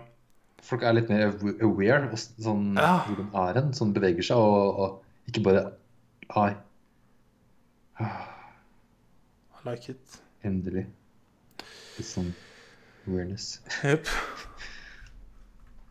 Folk 0.65 0.83
er 0.89 0.95
litt 0.97 1.11
mer 1.13 1.27
aware 1.61 2.07
og 2.09 2.17
sånn, 2.17 2.71
Ja. 2.81 2.95
hvor 3.05 3.19
de 3.21 3.27
er 3.43 3.59
hen. 3.61 3.75
Sånn 3.77 3.93
beveger 3.93 4.25
seg 4.31 4.41
og, 4.41 4.79
og 4.81 5.29
ikke 5.29 5.43
bare 5.45 5.67
I 6.41 6.55
like 9.67 9.89
it. 9.93 10.17
endelig. 10.45 10.87
Litt 11.99 12.09
sånn 12.09 12.33
awareness. 13.09 13.61
Jepp. 13.83 14.11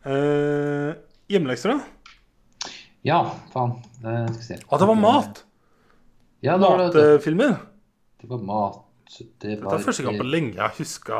Uh, 0.03 0.93
hjemmelekser, 1.31 1.75
da? 1.75 2.71
Ja, 3.07 3.19
faen. 3.53 3.77
Det 3.99 4.15
skal 4.29 4.39
vi 4.39 4.47
se. 4.47 4.59
Å, 4.67 4.79
det 4.79 4.87
var 4.89 4.99
mat! 4.99 5.43
Ja, 6.43 6.57
det 6.57 6.67
var 6.67 6.81
det. 6.81 7.03
Matfilmer. 7.17 7.55
det 8.21 8.29
var 8.31 8.41
mat. 8.43 8.81
Det 9.13 9.27
Dette 9.43 9.61
var 9.63 9.77
er 9.77 9.85
første 9.85 10.03
gang 10.03 10.17
på 10.17 10.25
lenge 10.25 10.57
jeg 10.57 10.75
huska 10.79 11.17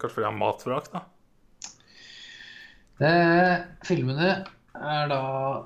Kanskje 0.00 0.14
fordi 0.14 0.24
jeg 0.24 0.30
har 0.30 0.38
matvrak, 0.38 0.88
da. 0.92 1.02
Det, 2.96 3.12
filmene 3.84 4.30
er 4.76 5.08
da 5.10 5.22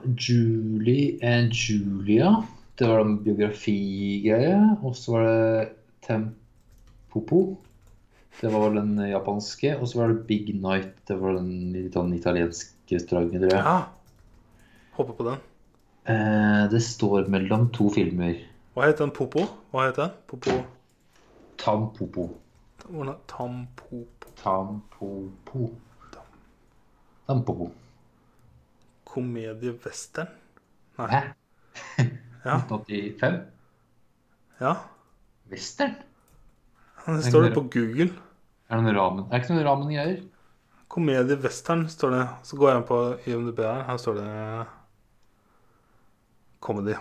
Julie 0.06 1.18
and 1.26 1.54
Julia. 1.54 2.34
Det 2.78 2.88
var 2.88 3.02
en 3.04 3.18
biografigreie. 3.24 4.54
Og 4.82 4.94
så 4.98 5.16
var 5.16 5.26
det 5.26 5.68
Tempopo. 6.06 7.42
Det 8.40 8.50
var 8.52 8.72
den 8.74 8.96
japanske. 9.10 9.74
Og 9.76 9.88
så 9.90 10.00
var 10.00 10.12
det 10.12 10.26
Big 10.28 10.54
Night. 10.56 10.94
Det 11.08 11.16
var 11.20 11.36
den 11.36 11.72
litt 11.74 11.96
sånn 11.96 12.14
italienske 12.16 12.96
restauranten, 12.96 13.42
tror 13.42 13.52
jeg. 13.52 13.64
Ja. 13.64 13.78
Håper 14.96 15.16
på 15.18 15.26
den. 15.28 15.40
Eh, 16.10 16.62
det 16.72 16.80
står 16.82 17.28
mellom 17.32 17.68
to 17.76 17.90
filmer. 17.92 18.38
Hva 18.74 18.88
heter 18.88 19.04
den? 19.04 19.12
Popo? 19.14 19.44
Hva 19.72 19.88
heter 19.88 20.06
den? 20.06 20.14
Popo 20.30 20.60
Tampopo. 21.60 22.30
Tampopo 23.28 24.06
Tampopo. 24.40 25.68
Tampopo. 27.26 27.70
Komedie 29.04 29.74
western? 29.84 30.32
Nei. 30.98 31.10
Hæ? 31.12 31.22
Ja. 32.40 32.54
1985? 32.56 33.34
ja. 34.60 34.70
Western? 35.50 35.94
Det 37.06 37.24
står 37.24 37.42
det 37.42 37.54
på 37.54 37.60
Google. 37.60 38.08
Er 38.70 38.78
det 38.78 38.84
noen 38.86 38.96
ramen? 38.96 39.24
Er 39.26 39.32
det 39.34 39.42
ikke 39.44 39.54
noen 39.56 39.66
ramen-greier? 39.66 40.20
Komedie 40.90 41.36
western 41.42 41.84
står 41.90 42.14
det. 42.14 42.22
Så 42.46 42.58
går 42.58 42.70
jeg 42.70 42.80
inn 42.80 42.86
på 42.88 42.98
IMDb 43.30 43.60
her. 43.66 43.82
Her 43.88 43.98
står 44.02 44.18
det 44.20 44.28
comedy. 46.62 46.94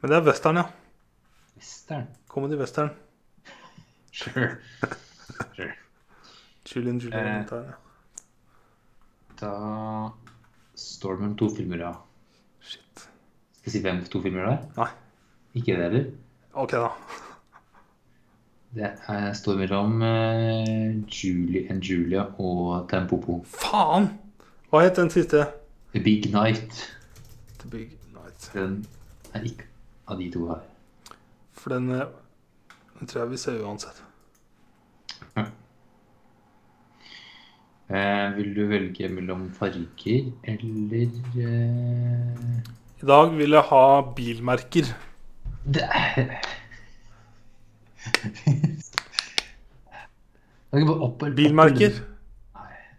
Men 0.00 0.12
det 0.12 0.18
er 0.20 0.26
western, 0.28 0.60
ja. 0.60 0.66
Western? 1.58 2.06
Comedy 2.30 2.58
western. 2.60 2.90
Sure. 4.14 4.48
sure. 5.56 5.72
Julian 6.68 6.98
Julian 6.98 7.20
Eh. 7.20 7.28
Valentine, 7.28 7.64
ja. 7.66 7.76
Da 9.38 9.52
står 10.78 11.14
det 11.14 11.20
mellom 11.22 11.36
to 11.38 11.48
filmer, 11.54 11.78
ja. 11.82 11.92
Shit. 12.60 13.06
Skal 13.58 13.70
jeg 13.70 13.72
si 13.76 13.82
hvem 13.84 14.02
to 14.10 14.22
filmer 14.24 14.46
det 14.46 14.52
er? 14.56 14.66
Nei. 14.78 14.90
Ikke 15.58 15.78
det 15.78 15.84
heller? 15.88 16.10
Ok, 16.58 16.74
da. 16.74 16.90
Det 18.74 18.90
er, 19.08 19.32
står 19.32 19.56
mellom 19.56 20.02
uh, 20.02 21.08
Julie 21.08 21.70
and 21.70 21.82
Julia 21.82 22.26
og 22.38 22.88
Tempopo. 22.90 23.40
Faen! 23.48 24.10
Hva 24.68 24.82
het 24.84 24.98
den 25.00 25.08
siste? 25.10 25.46
The 25.94 26.02
Big 26.04 26.28
Night. 26.32 26.82
The 27.62 27.70
Big 27.70 27.94
Night. 28.12 28.50
Den 28.52 28.82
er 29.32 29.46
ikke 29.48 29.64
av 30.08 30.20
de 30.20 30.28
to 30.32 30.44
her. 30.50 30.60
For 31.56 31.72
den, 31.72 31.88
eh, 31.90 32.04
den 32.98 33.08
tror 33.08 33.22
jeg 33.22 33.30
vi 33.30 33.40
ser 33.46 33.64
uansett. 33.64 34.02
Eh, 37.88 38.34
vil 38.36 38.50
du 38.52 38.66
velge 38.68 39.08
mellom 39.08 39.46
farger 39.56 40.26
eller 40.44 41.06
eh... 41.40 42.58
I 43.00 43.06
dag 43.08 43.30
vil 43.32 43.56
jeg 43.56 43.64
ha 43.70 43.84
bilmerker. 44.12 44.90
Det 45.64 45.86
er 45.88 46.34
opp, 50.72 51.02
opp 51.08 51.24
Bilmerker. 51.36 51.98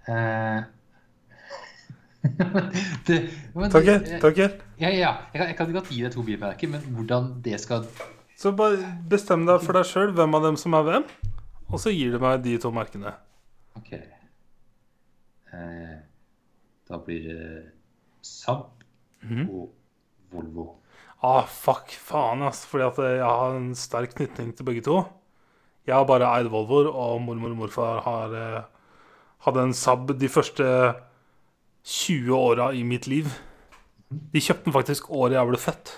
Eh... 0.09 0.63
det, 3.07 3.17
men, 3.55 3.71
eh, 3.71 4.19
takk. 4.19 4.39
Ja, 4.79 4.89
ja. 4.91 5.11
Jeg 5.31 5.39
kan, 5.39 5.47
jeg 5.47 5.55
kan 5.57 5.71
godt 5.73 5.91
gi 5.93 6.01
deg 6.03 6.13
to 6.13 6.23
bilmerker, 6.27 6.71
men 6.71 6.81
hvordan 6.95 7.31
det 7.45 7.59
skal 7.63 7.85
Så 8.39 8.51
bare 8.55 8.91
bestem 9.09 9.45
deg 9.47 9.63
for 9.63 9.77
deg 9.79 9.87
sjøl 9.87 10.11
hvem 10.17 10.35
av 10.35 10.43
dem 10.49 10.59
som 10.59 10.75
er 10.75 10.83
hvem, 10.87 11.07
og 11.69 11.79
så 11.79 11.93
gir 11.95 12.11
du 12.15 12.19
meg 12.23 12.43
de 12.43 12.57
to 12.59 12.71
merkene. 12.75 13.13
Ok. 13.79 13.93
Eh, 15.53 15.95
da 16.89 16.99
blir 17.05 17.23
det 17.29 17.63
Saab 18.25 18.67
Mhm. 19.21 19.49
og 19.49 19.73
Volvo. 20.31 20.78
Ah, 21.21 21.43
fuck, 21.43 21.91
faen, 21.91 22.43
ass. 22.47 22.63
Fordi 22.69 22.85
at 22.87 22.99
jeg 23.03 23.23
har 23.25 23.55
en 23.57 23.71
sterk 23.75 24.15
knytning 24.15 24.53
til 24.55 24.67
begge 24.67 24.83
to. 24.85 25.01
Jeg 25.87 25.97
har 25.97 26.07
bare 26.07 26.29
eid 26.37 26.47
Volvoer, 26.51 26.87
og 26.87 27.19
mormor 27.25 27.51
og 27.51 27.59
morfar 27.63 28.01
har 28.05 28.35
eh, 28.37 28.67
hadde 29.45 29.63
en 29.67 29.75
Saab 29.75 30.11
de 30.19 30.29
første 30.31 30.65
20 31.89 32.35
åra 32.35 32.69
i 32.77 32.83
mitt 32.87 33.07
liv. 33.09 33.31
De 34.09 34.41
kjøpte 34.41 34.69
den 34.69 34.75
faktisk 34.75 35.09
året 35.11 35.37
jeg 35.37 35.49
ble 35.49 35.59
født. 35.59 35.93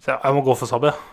Så 0.00 0.12
jeg, 0.12 0.18
jeg 0.24 0.36
må 0.36 0.44
gå 0.46 0.56
for 0.58 0.70
Saab, 0.70 0.88
jeg. 0.90 1.10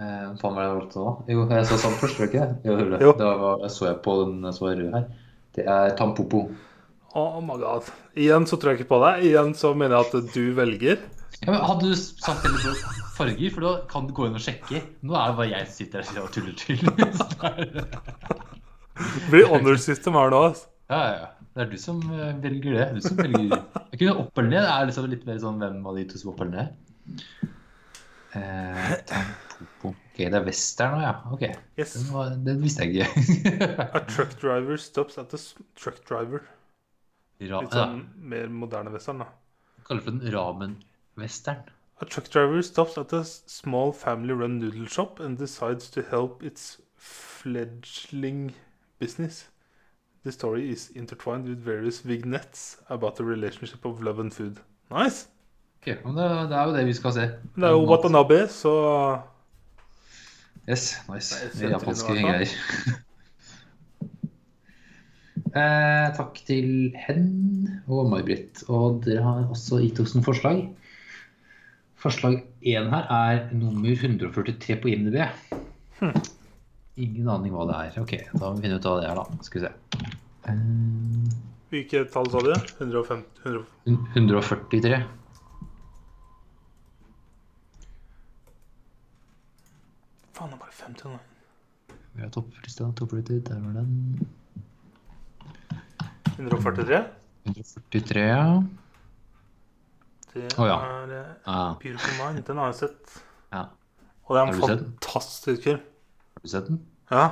Eh, 0.00 0.26
faen 0.40 0.54
var 0.54 0.62
det 0.62 0.68
jeg 0.68 0.76
valgte 0.78 1.02
da? 1.06 1.14
Jo, 1.34 1.46
jeg 1.50 1.68
sa 1.70 1.78
Saab 1.82 1.96
først, 2.00 2.20
var 2.20 2.26
det 2.26 2.30
ikke 2.30 2.44
det? 2.46 2.58
Jo, 2.68 2.76
det 2.78 2.88
var 2.90 3.24
det. 3.24 3.62
Da 3.64 3.72
så 3.74 3.88
jeg 3.90 4.02
på 4.04 4.18
den 4.22 4.52
som 4.54 4.68
var 4.68 4.78
rød 4.78 4.98
her. 4.98 5.08
Det 5.56 5.64
er 5.66 5.96
Tampopo. 5.98 6.44
Oh 7.18 7.40
my 7.42 7.56
god. 7.58 7.88
Igjen 8.14 8.46
så 8.46 8.54
tror 8.60 8.72
jeg 8.74 8.84
ikke 8.84 8.92
på 8.92 9.00
deg. 9.02 9.24
Igjen 9.26 9.56
så 9.58 9.72
mener 9.74 9.98
jeg 9.98 10.12
at 10.20 10.34
du 10.36 10.44
velger. 10.54 11.00
Ja, 11.46 11.56
Hadde 11.64 11.88
du 11.88 11.96
sagt 11.96 12.44
det 12.44 12.72
farger, 13.16 13.50
for 13.54 13.64
da 13.64 13.72
kan 13.88 14.08
du 14.08 14.12
gå 14.16 14.26
inn 14.28 14.36
og 14.36 14.42
sjekke. 14.44 14.82
Nå 15.06 15.16
er 15.16 15.30
det 15.30 15.38
bare 15.38 15.50
jeg 15.54 15.68
som 15.68 15.76
sitter 15.78 16.04
her 16.04 16.22
og 16.24 16.32
tuller 16.34 16.56
til. 16.60 16.80
Det 19.00 19.30
blir 19.32 19.46
honor 19.48 19.78
system 19.80 20.12
her 20.18 20.28
nå. 20.32 20.40
altså. 20.50 20.66
ja, 20.92 20.98
ja. 21.22 21.28
Det 21.54 21.62
er 21.64 21.70
du 21.70 21.78
som 21.80 22.02
eh, 22.12 22.34
velger 22.42 22.74
det. 22.76 22.84
Du 22.98 23.00
som 23.08 23.16
velger 23.16 23.48
Jeg 23.48 23.98
kunne 24.02 24.12
opp 24.20 24.38
eller 24.38 24.50
ned. 24.52 24.60
Det 24.66 24.74
er 24.74 24.90
liksom 24.90 25.06
litt 25.10 25.24
mer 25.26 25.38
sånn 25.42 25.62
hvem 25.62 25.78
av 25.88 25.96
de 25.96 26.04
to 26.10 26.20
som 26.20 26.30
opp 26.34 26.42
eller 26.44 26.52
ned. 26.58 26.68
Eh, 28.36 28.92
Ok, 29.84 29.94
det 30.16 30.36
er 30.36 30.44
western 30.46 30.94
nå, 30.94 31.00
ja. 31.04 31.14
Ok. 31.34 31.42
Yes. 31.80 31.94
Den, 31.96 32.06
var, 32.14 32.30
den 32.46 32.60
visste 32.62 32.86
jeg 32.86 33.08
ikke. 33.08 33.66
A 33.96 34.02
truck 34.08 34.36
driver 34.40 34.80
stops 34.80 35.18
at 35.20 35.34
a 35.36 35.40
truck 35.80 35.98
driver. 36.08 36.44
Litt 37.40 37.50
ja, 37.52 37.60
sånn 37.72 38.04
mer 38.30 38.48
moderne 38.52 38.92
western, 38.92 39.24
da. 39.24 39.28
kaller 39.88 40.04
for 40.04 40.16
den 40.16 40.76
ramen-western. 41.16 41.56
A 42.00 42.04
truck 42.04 42.30
driver 42.30 42.62
stops 42.62 42.96
at 42.96 43.12
a 43.12 43.24
small 43.24 43.92
family-run 43.92 44.58
noodle 44.58 44.86
shop 44.86 45.20
and 45.20 45.36
decides 45.36 45.90
to 45.90 46.02
help 46.02 46.42
its 46.42 46.78
fledgling 46.96 48.54
business. 48.98 49.48
The 50.24 50.32
story 50.32 50.70
is 50.70 50.90
intertwined 50.94 51.48
with 51.48 51.58
various 51.58 52.00
vignettes 52.00 52.76
about 52.88 53.16
the 53.16 53.24
relationship 53.24 53.84
of 53.84 54.02
love 54.02 54.18
and 54.18 54.32
food. 54.32 54.60
Nice! 54.90 55.28
Ok, 55.80 56.04
men 56.04 56.14
det, 56.14 56.48
det 56.48 56.56
er 56.56 56.64
jo 56.64 56.74
det 56.76 56.86
vi 56.86 56.92
skal 56.92 57.12
se. 57.12 57.20
Det 57.56 57.64
er 57.64 57.70
jo 57.70 57.86
Watanabe, 57.88 58.48
så 58.48 59.20
Yes, 60.68 61.00
nice. 61.08 61.34
Det 61.56 61.70
japanske 61.70 62.12
greier. 62.12 62.48
eh, 65.56 66.10
takk 66.16 66.36
til 66.46 66.92
Hen 67.06 67.80
og 67.88 68.10
May-Britt. 68.12 68.60
Og 68.68 69.00
dere 69.06 69.24
har 69.24 69.48
også 69.48 69.80
gitt 69.80 70.00
oss 70.04 70.12
noen 70.14 70.26
forslag. 70.26 70.60
Forslag 72.00 72.38
én 72.64 72.88
her 72.88 73.10
er 73.12 73.50
nummer 73.52 73.92
143 73.92 74.76
på 74.80 74.88
IMDb. 74.88 75.18
Hm. 75.98 76.14
Ingen 76.96 77.28
aning 77.28 77.52
hva 77.52 77.66
det 77.68 77.76
er. 77.76 77.98
Ok, 78.00 78.14
da 78.32 78.40
må 78.46 78.56
vi 78.56 78.64
finne 78.64 78.78
ut 78.80 78.88
hva 78.88 78.96
det 79.02 79.10
er, 79.10 79.20
da. 79.20 79.44
Skal 79.44 79.60
vi 79.60 79.66
se. 79.66 79.72
Um, 80.48 81.28
Hvilket 81.70 82.08
tall 82.10 82.26
sa 82.32 82.40
du? 82.42 82.50
150, 82.80 83.26
100, 83.44 84.00
143. 84.16 85.02
Faen, 90.34 90.48
det 90.48 90.56
er 90.56 90.62
bare 90.64 90.76
50 90.80 91.12
nå. 91.12 91.20
Vi 92.16 92.24
har 92.24 92.32
topplista. 92.34 92.88
Topplista, 92.96 93.36
der 93.52 93.60
var 93.60 93.76
den. 93.76 94.28
143? 96.40 97.04
143, 97.44 98.24
ja. 98.24 98.44
Det 100.30 100.46
oh, 100.58 100.66
ja. 100.68 100.76
er 100.78 101.12
uh, 101.12 101.30
Ah, 101.50 101.74
Beautiful 101.80 102.14
Mind. 102.20 102.44
Den 102.46 102.56
har 102.60 102.70
jeg 102.70 102.74
sett. 102.84 103.22
ja. 103.52 103.64
Og 104.24 104.36
det 104.36 104.42
er 104.42 104.52
en 104.52 104.60
fantastisk 104.62 105.64
film. 105.66 105.80
Har 106.36 106.42
du 106.44 106.48
sett 106.48 106.68
den? 106.68 106.76
Ja. 107.10 107.24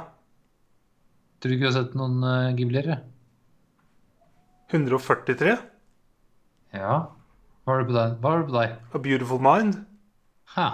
Tror 1.39 1.52
du 1.52 1.55
ikke 1.55 1.68
du 1.68 1.70
har 1.70 1.77
sett 1.77 1.94
noen 1.94 2.17
uh, 2.27 2.49
Ghibli-ere? 2.59 2.97
143. 4.73 5.55
Ja. 6.75 6.97
Hva 7.65 7.77
er 7.77 7.85
det 7.85 7.89
på 7.93 7.94
deg? 7.94 8.17
Hva 8.18 8.33
har 8.33 8.43
det 8.43 8.49
på 8.51 8.57
deg? 8.57 8.75
A 8.94 9.02
Beautiful 9.05 9.41
Mind. 9.44 9.78
Hæ? 10.57 10.67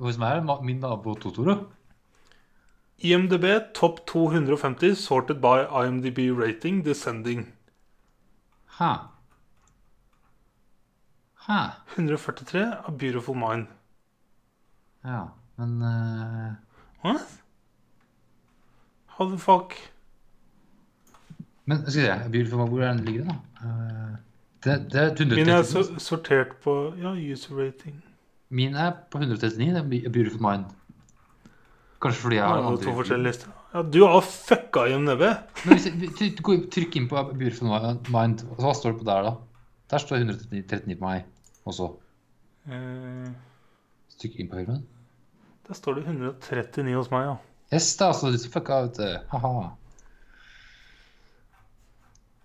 Hos 0.00 0.18
meg 0.18 0.36
er 0.36 0.46
det 0.46 0.56
min 0.66 0.78
nabo 0.82 1.14
Totoro. 1.18 1.58
IMDb 2.98 3.44
topp 3.76 4.00
250 4.08 4.94
sorted 4.96 5.42
by 5.42 5.66
IMDb 5.82 6.30
rating 6.38 6.84
descending. 6.86 7.46
Hæ? 8.78 8.92
Hæ? 11.46 11.58
143 11.94 12.62
av 12.84 12.98
Beautiful 12.98 13.36
Mind. 13.38 13.66
Ja, 15.04 15.28
men 15.56 15.82
uh... 15.82 16.54
What? 17.04 17.26
How 19.06 19.30
the 19.30 19.38
fuck? 19.38 19.76
Men 21.64 21.78
skal 21.78 22.02
vi 22.02 22.06
se, 22.06 22.30
Beautiful 22.30 22.58
Mind, 22.58 22.68
hvor 22.72 22.82
er 22.82 22.92
den 22.92 23.04
ligger 23.04 23.28
da? 23.28 23.36
Uh, 23.62 24.16
det, 24.64 24.74
det 24.92 25.00
er 25.00 25.12
139. 25.12 25.36
Min 25.38 25.52
er 25.54 25.62
så, 25.62 25.84
sortert 26.02 26.56
på 26.64 26.74
ja, 26.98 27.14
user 27.14 27.54
rating. 27.54 28.02
Min 28.48 28.74
er 28.74 28.90
på 29.10 29.18
139, 29.22 29.70
det 29.70 29.84
er 29.84 29.88
Be- 29.94 30.10
Beautiful 30.10 30.42
Mind. 30.42 30.66
Kanskje 32.02 32.22
fordi 32.22 32.36
jeg 32.40 32.44
har 32.44 32.58
var 32.58 32.72
andre 32.72 32.82
to 32.82 32.96
forskjellige 32.98 33.28
lister. 33.28 33.54
Ja, 33.74 33.82
du 33.82 34.00
har 34.02 34.20
fucka 34.20 34.88
IMDb. 34.90 35.22
nebbet. 35.22 36.68
Trykk 36.74 36.96
inn 36.98 37.08
på 37.08 37.22
Beautiful 37.38 37.70
Mind. 38.10 38.42
Hva 38.58 38.74
står 38.74 38.96
det 38.96 38.98
på 39.04 39.08
der, 39.12 39.30
da? 39.30 39.34
Der 39.90 40.02
står 40.02 40.16
139 40.26 40.98
på 40.98 41.06
meg 41.06 41.24
også. 41.72 41.88
Eh, 42.70 43.30
Stykk 44.16 44.38
inn 44.40 44.48
på 44.50 44.58
filmen. 44.60 44.84
der 45.66 45.74
står 45.74 45.98
det 45.98 46.04
139 46.06 46.94
hos 46.96 47.10
meg, 47.10 47.26
ja. 47.26 47.36
Yes, 47.74 47.88
det 47.98 48.04
er 48.06 48.12
altså 48.12 48.30
du 48.30 48.38
som 48.38 48.52
fucka, 48.54 48.76
vet 48.86 49.00
du. 49.00 49.08
Haha. 49.32 49.64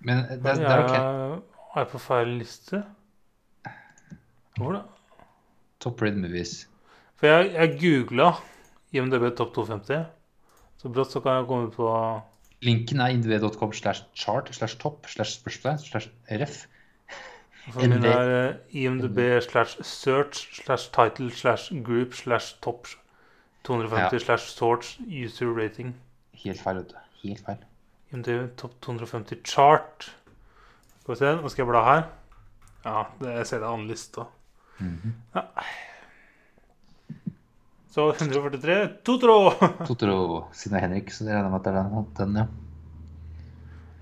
Men 0.01 0.23
det, 0.31 0.39
det 0.43 0.65
er 0.65 0.81
ok. 0.85 0.95
Jeg 1.75 1.83
er 1.83 1.89
på 1.91 1.99
feil 2.01 2.31
liste. 2.39 2.81
Hvor 4.57 4.73
da? 4.75 4.81
Top 5.81 6.01
Red 6.01 6.17
Movies. 6.21 6.55
For 7.21 7.29
jeg, 7.29 7.51
jeg 7.53 7.77
googla 7.81 8.31
IMDb 8.97 9.29
topp 9.37 9.53
250. 9.55 10.01
Så 10.81 10.89
brått 10.89 11.13
så 11.13 11.21
kan 11.21 11.37
jeg 11.39 11.47
komme 11.51 11.69
på 11.73 11.87
Linken 12.65 12.99
er 13.01 13.13
indv.com 13.15 13.71
slash 13.73 14.03
chart 14.17 14.49
slash 14.53 14.77
top 14.81 15.07
slash 15.09 15.37
spørsmål 15.39 15.79
slash 15.85 16.09
ref. 16.41 16.63
Min 17.77 17.91
er 18.03 18.31
eh, 18.49 18.55
IMDb 18.83 19.19
slash 19.45 19.77
search 19.85 20.47
slash 20.63 20.89
title 20.95 21.29
slash 21.31 21.71
group 21.85 22.13
slash 22.17 22.55
top 22.61 22.87
250 23.63 24.15
Ja. 24.15 24.19
slash 24.19 24.47
sorts 24.55 24.95
user 25.05 25.51
rating. 25.53 25.93
Helt 26.43 26.59
feil, 26.61 26.75
vet 26.81 26.89
du. 26.89 26.95
Helt 27.27 27.43
feil. 27.45 27.57
IMDb 28.11 28.49
topp 28.57 28.73
250 28.81 29.43
chart. 29.45 30.09
Skal 31.03 31.13
vi 31.13 31.19
se, 31.19 31.35
nå 31.41 31.49
skal 31.53 31.63
jeg 31.65 31.69
bla 31.69 31.83
her. 31.85 32.03
Ja, 32.85 33.03
det, 33.21 33.35
jeg 33.37 33.47
ser 33.51 33.59
det 33.61 33.69
an 33.69 33.87
lista. 33.87 34.25
ja. 35.35 35.45
Så 37.91 38.07
143 38.15 38.75
Totoro! 39.03 39.51
Totoro, 39.87 40.45
siden 40.55 40.77
det 40.77 40.79
er 40.79 40.87
Henrik, 40.87 41.09
så 41.11 41.25
det 41.27 41.33
regner 41.35 41.49
jeg 41.49 41.51
med 41.51 41.59
at 41.59 41.65
det 41.65 41.71
er 41.73 41.89
den, 41.89 42.05
den 42.17 42.37
ja. 42.39 42.45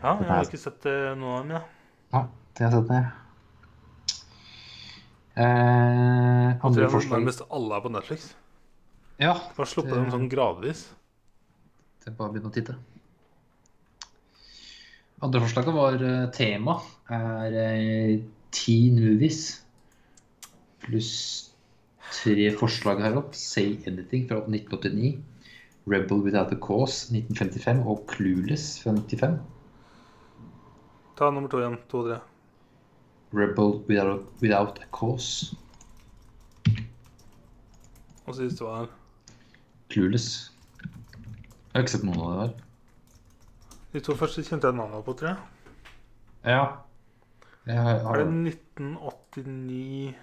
Ja, 0.03 0.11
jeg 0.21 0.29
har 0.29 0.45
ikke 0.45 0.59
sett 0.61 0.85
eh, 0.87 1.07
noe 1.17 1.39
av 1.39 1.41
dem, 1.43 1.55
ja. 1.57 1.61
Ja, 2.13 2.21
det 2.55 2.63
har 2.67 2.69
jeg 2.69 2.83
sett 2.83 2.91
ned. 2.93 3.09
Eh, 5.39 6.47
andre 6.59 6.83
tror 6.83 6.97
forslag 6.97 7.21
Nærmest 7.21 7.45
alle 7.47 7.75
er 7.77 7.83
på 7.85 7.91
Netflix. 7.93 8.29
Ja, 9.19 9.35
Bare 9.55 9.67
sluppe 9.67 9.95
dem 9.95 10.09
sånn 10.11 10.29
gradvis. 10.31 10.87
det 11.99 12.11
er 12.11 12.15
bare 12.17 12.31
å 12.31 12.33
begynne 12.33 12.51
å 12.51 12.55
titte. 12.55 12.75
Andre 15.23 15.41
forslaget 15.43 15.75
var 15.75 15.99
eh, 15.99 16.29
tema 16.35 16.77
er 17.11 17.55
eh, 17.63 18.19
teen 18.55 18.99
movies. 18.99 19.61
Pluss 20.83 21.11
tre 22.09 22.49
forslag 22.59 23.03
her 23.03 23.19
opp. 23.19 23.35
Say 23.35 23.77
Anything 23.87 24.27
fra 24.27 24.41
1989. 24.47 25.19
Rebel 25.89 26.23
Without 26.23 26.51
a 26.51 26.59
Cause 26.59 27.11
1955 27.15 27.83
og 27.87 28.03
Clueless 28.11 28.73
fra 28.83 28.95
1995. 28.95 29.39
Ta 31.19 31.31
nummer 31.31 31.51
to 31.51 31.63
igjen. 31.63 31.79
To 31.91 32.03
og 32.03 32.11
tre. 32.11 32.19
Rebel 33.33 33.83
Without, 33.87 34.25
without 34.41 34.79
a 34.81 34.87
Cause. 34.91 35.55
Hva 38.25 38.33
synes 38.33 38.57
du 38.59 38.63
var 38.65 38.87
Clueless. 39.89 40.51
Jeg 40.79 41.75
har 41.75 41.85
ikke 41.85 41.91
sett 41.95 42.05
noen 42.05 42.19
av 42.21 42.29
det 42.31 42.39
der. 42.41 42.65
De 43.93 44.01
to 44.05 44.15
første 44.17 44.43
kjente 44.45 44.69
jeg 44.69 44.77
navnet 44.77 45.05
på, 45.05 45.13
tror 45.17 45.29
jeg. 45.31 45.37
Ja. 46.45 46.65
Jeg 47.69 47.77
har, 47.85 48.01
Er 48.05 48.23
det 48.23 48.53
1989 48.53 50.15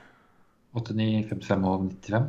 89, 0.77 1.29
55 1.31 1.65
og 1.65 1.87
95. 1.87 2.27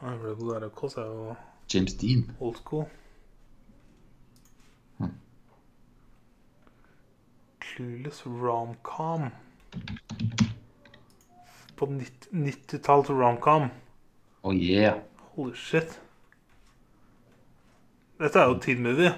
Nei, 0.00 0.14
Rebel 0.16 0.46
Without 0.48 0.64
a 0.64 0.70
Cause 0.80 1.00
er 1.00 1.06
jo 1.12 1.34
James 1.74 1.94
Dean. 1.94 2.24
old 2.40 2.56
school. 2.56 2.86
Clueless 7.80 8.26
romcom. 8.26 9.30
På 11.76 11.86
nitt- 11.86 12.28
90-tall 12.30 13.04
til 13.04 13.14
romcom. 13.14 13.70
Oh 14.42 14.54
yeah. 14.54 14.98
Holy 15.16 15.54
shit. 15.54 16.00
Dette 18.18 18.38
er 18.38 18.50
jo 18.50 18.58
teen 18.60 18.82
movie. 18.82 19.14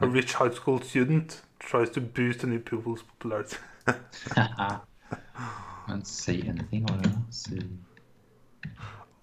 A 0.00 0.06
rich 0.06 0.38
high 0.38 0.54
school 0.54 0.82
student 0.82 1.44
tries 1.60 1.90
to 1.90 2.00
boost 2.00 2.44
a 2.44 2.46
new 2.46 2.58
pupil's 2.58 3.02
popularity. 3.02 3.56
Men 5.88 6.04
Say 6.04 6.40
Anything, 6.48 6.88
var 6.88 6.96
det 6.96 7.04
det? 7.04 7.18
Say... 7.30 7.60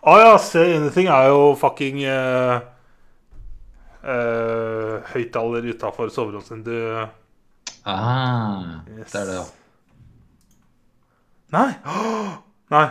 Å 0.05 0.17
ja, 0.21 0.37
Say 0.37 0.77
Anything 0.77 1.07
er 1.07 1.33
jo 1.33 1.55
fucking 1.57 2.03
uh, 2.05 2.61
uh, 4.05 5.01
høyttaler 5.15 5.73
utafor 5.73 6.13
soveromsvinduet. 6.13 7.24
Ah, 7.85 8.81
Yes. 8.89 9.11
det 9.11 9.19
er 9.21 9.25
det, 9.29 9.35
ja. 9.37 9.45
Nei! 11.53 11.71
Nei. 12.73 12.87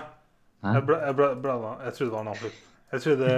Hæ? 0.64 0.68
Jeg, 0.76 0.82
ble, 0.89 0.97
jeg, 1.02 1.14
ble, 1.18 1.26
ble, 1.42 1.52
jeg 1.84 1.92
trodde 1.97 2.08
det 2.08 2.14
var 2.14 2.23
en 2.23 2.28
annen 2.31 2.40
film. 2.40 2.56
Jeg 2.94 3.00
trodde 3.05 3.28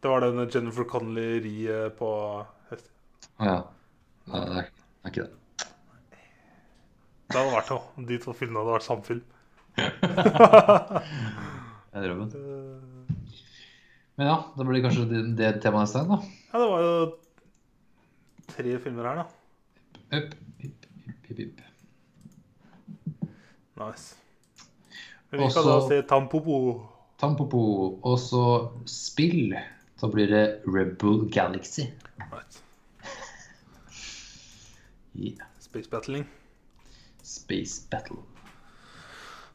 det 0.00 0.08
var 0.14 0.18
den 0.24 0.46
Jennifer 0.54 0.86
Connelly 0.88 1.26
ri 1.44 1.56
eh, 1.68 1.90
på 1.98 2.08
hest. 2.70 2.86
Å 3.36 3.38
ja. 3.50 3.58
Nei, 4.30 4.40
det 4.46 4.54
er, 4.62 4.66
det 4.70 5.02
er 5.02 5.08
ikke 5.12 5.26
det. 5.26 5.34
Det 7.30 7.36
hadde 7.36 7.56
vært 7.56 7.70
noe. 7.74 7.84
De 8.08 8.16
to 8.22 8.30
filmene 8.38 8.60
hadde 8.62 8.76
vært 8.78 8.86
samme 8.86 9.04
film. 9.06 9.24
Jeg 11.90 12.00
drømmen. 12.06 12.30
Men 14.20 14.24
ja, 14.30 14.36
da 14.54 14.60
blir 14.66 14.76
det 14.78 14.84
kanskje 14.86 15.08
det, 15.10 15.20
det 15.38 15.48
temaet 15.64 15.82
neste 15.84 15.98
gang, 16.00 16.10
da. 16.14 16.18
Ja, 16.52 16.56
det 16.62 16.68
var 16.70 16.80
jo 16.86 16.94
tre 18.54 18.70
filmer 18.86 19.04
her, 19.10 19.16
da. 19.20 19.26
Upp, 20.12 20.34
hipp, 20.58 20.86
hipp, 21.06 21.26
hipp, 21.26 21.38
upp. 21.38 21.60
Nice. 23.80 24.16
Men 25.30 25.40
vi 25.40 25.50
kan 25.54 25.64
da 25.64 25.88
se 25.88 26.02
Tampopo. 26.02 26.86
Tampopo. 27.20 27.60
Og 28.02 28.18
så 28.18 28.72
spill. 28.86 29.54
Da 30.00 30.08
blir 30.08 30.26
det 30.26 30.62
Rebel 30.66 31.30
Galaxy. 31.32 31.82
Right. 32.32 32.62
Yeah. 35.14 35.46
Space 35.58 35.90
Battling. 35.90 36.26
Space 37.22 37.88
Battle. 37.90 38.16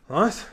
Nice. 0.09 0.45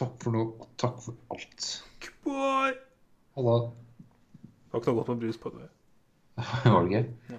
Takk 0.00 0.16
for 0.22 0.34
nå. 0.34 0.46
og 0.58 0.70
Takk 0.80 0.96
for 1.04 1.14
alt. 1.36 1.68
Goodbye. 2.02 2.72
Ha 3.36 3.44
det. 3.46 3.58
Det 4.40 4.72
var 4.72 4.80
ikke 4.80 4.90
noe 4.94 4.98
godt 5.02 5.12
med 5.12 5.22
brus 5.26 5.38
på 5.42 5.52
det. 5.54 5.68
Var 6.64 6.88
det 6.88 6.96
gøy? 6.96 7.04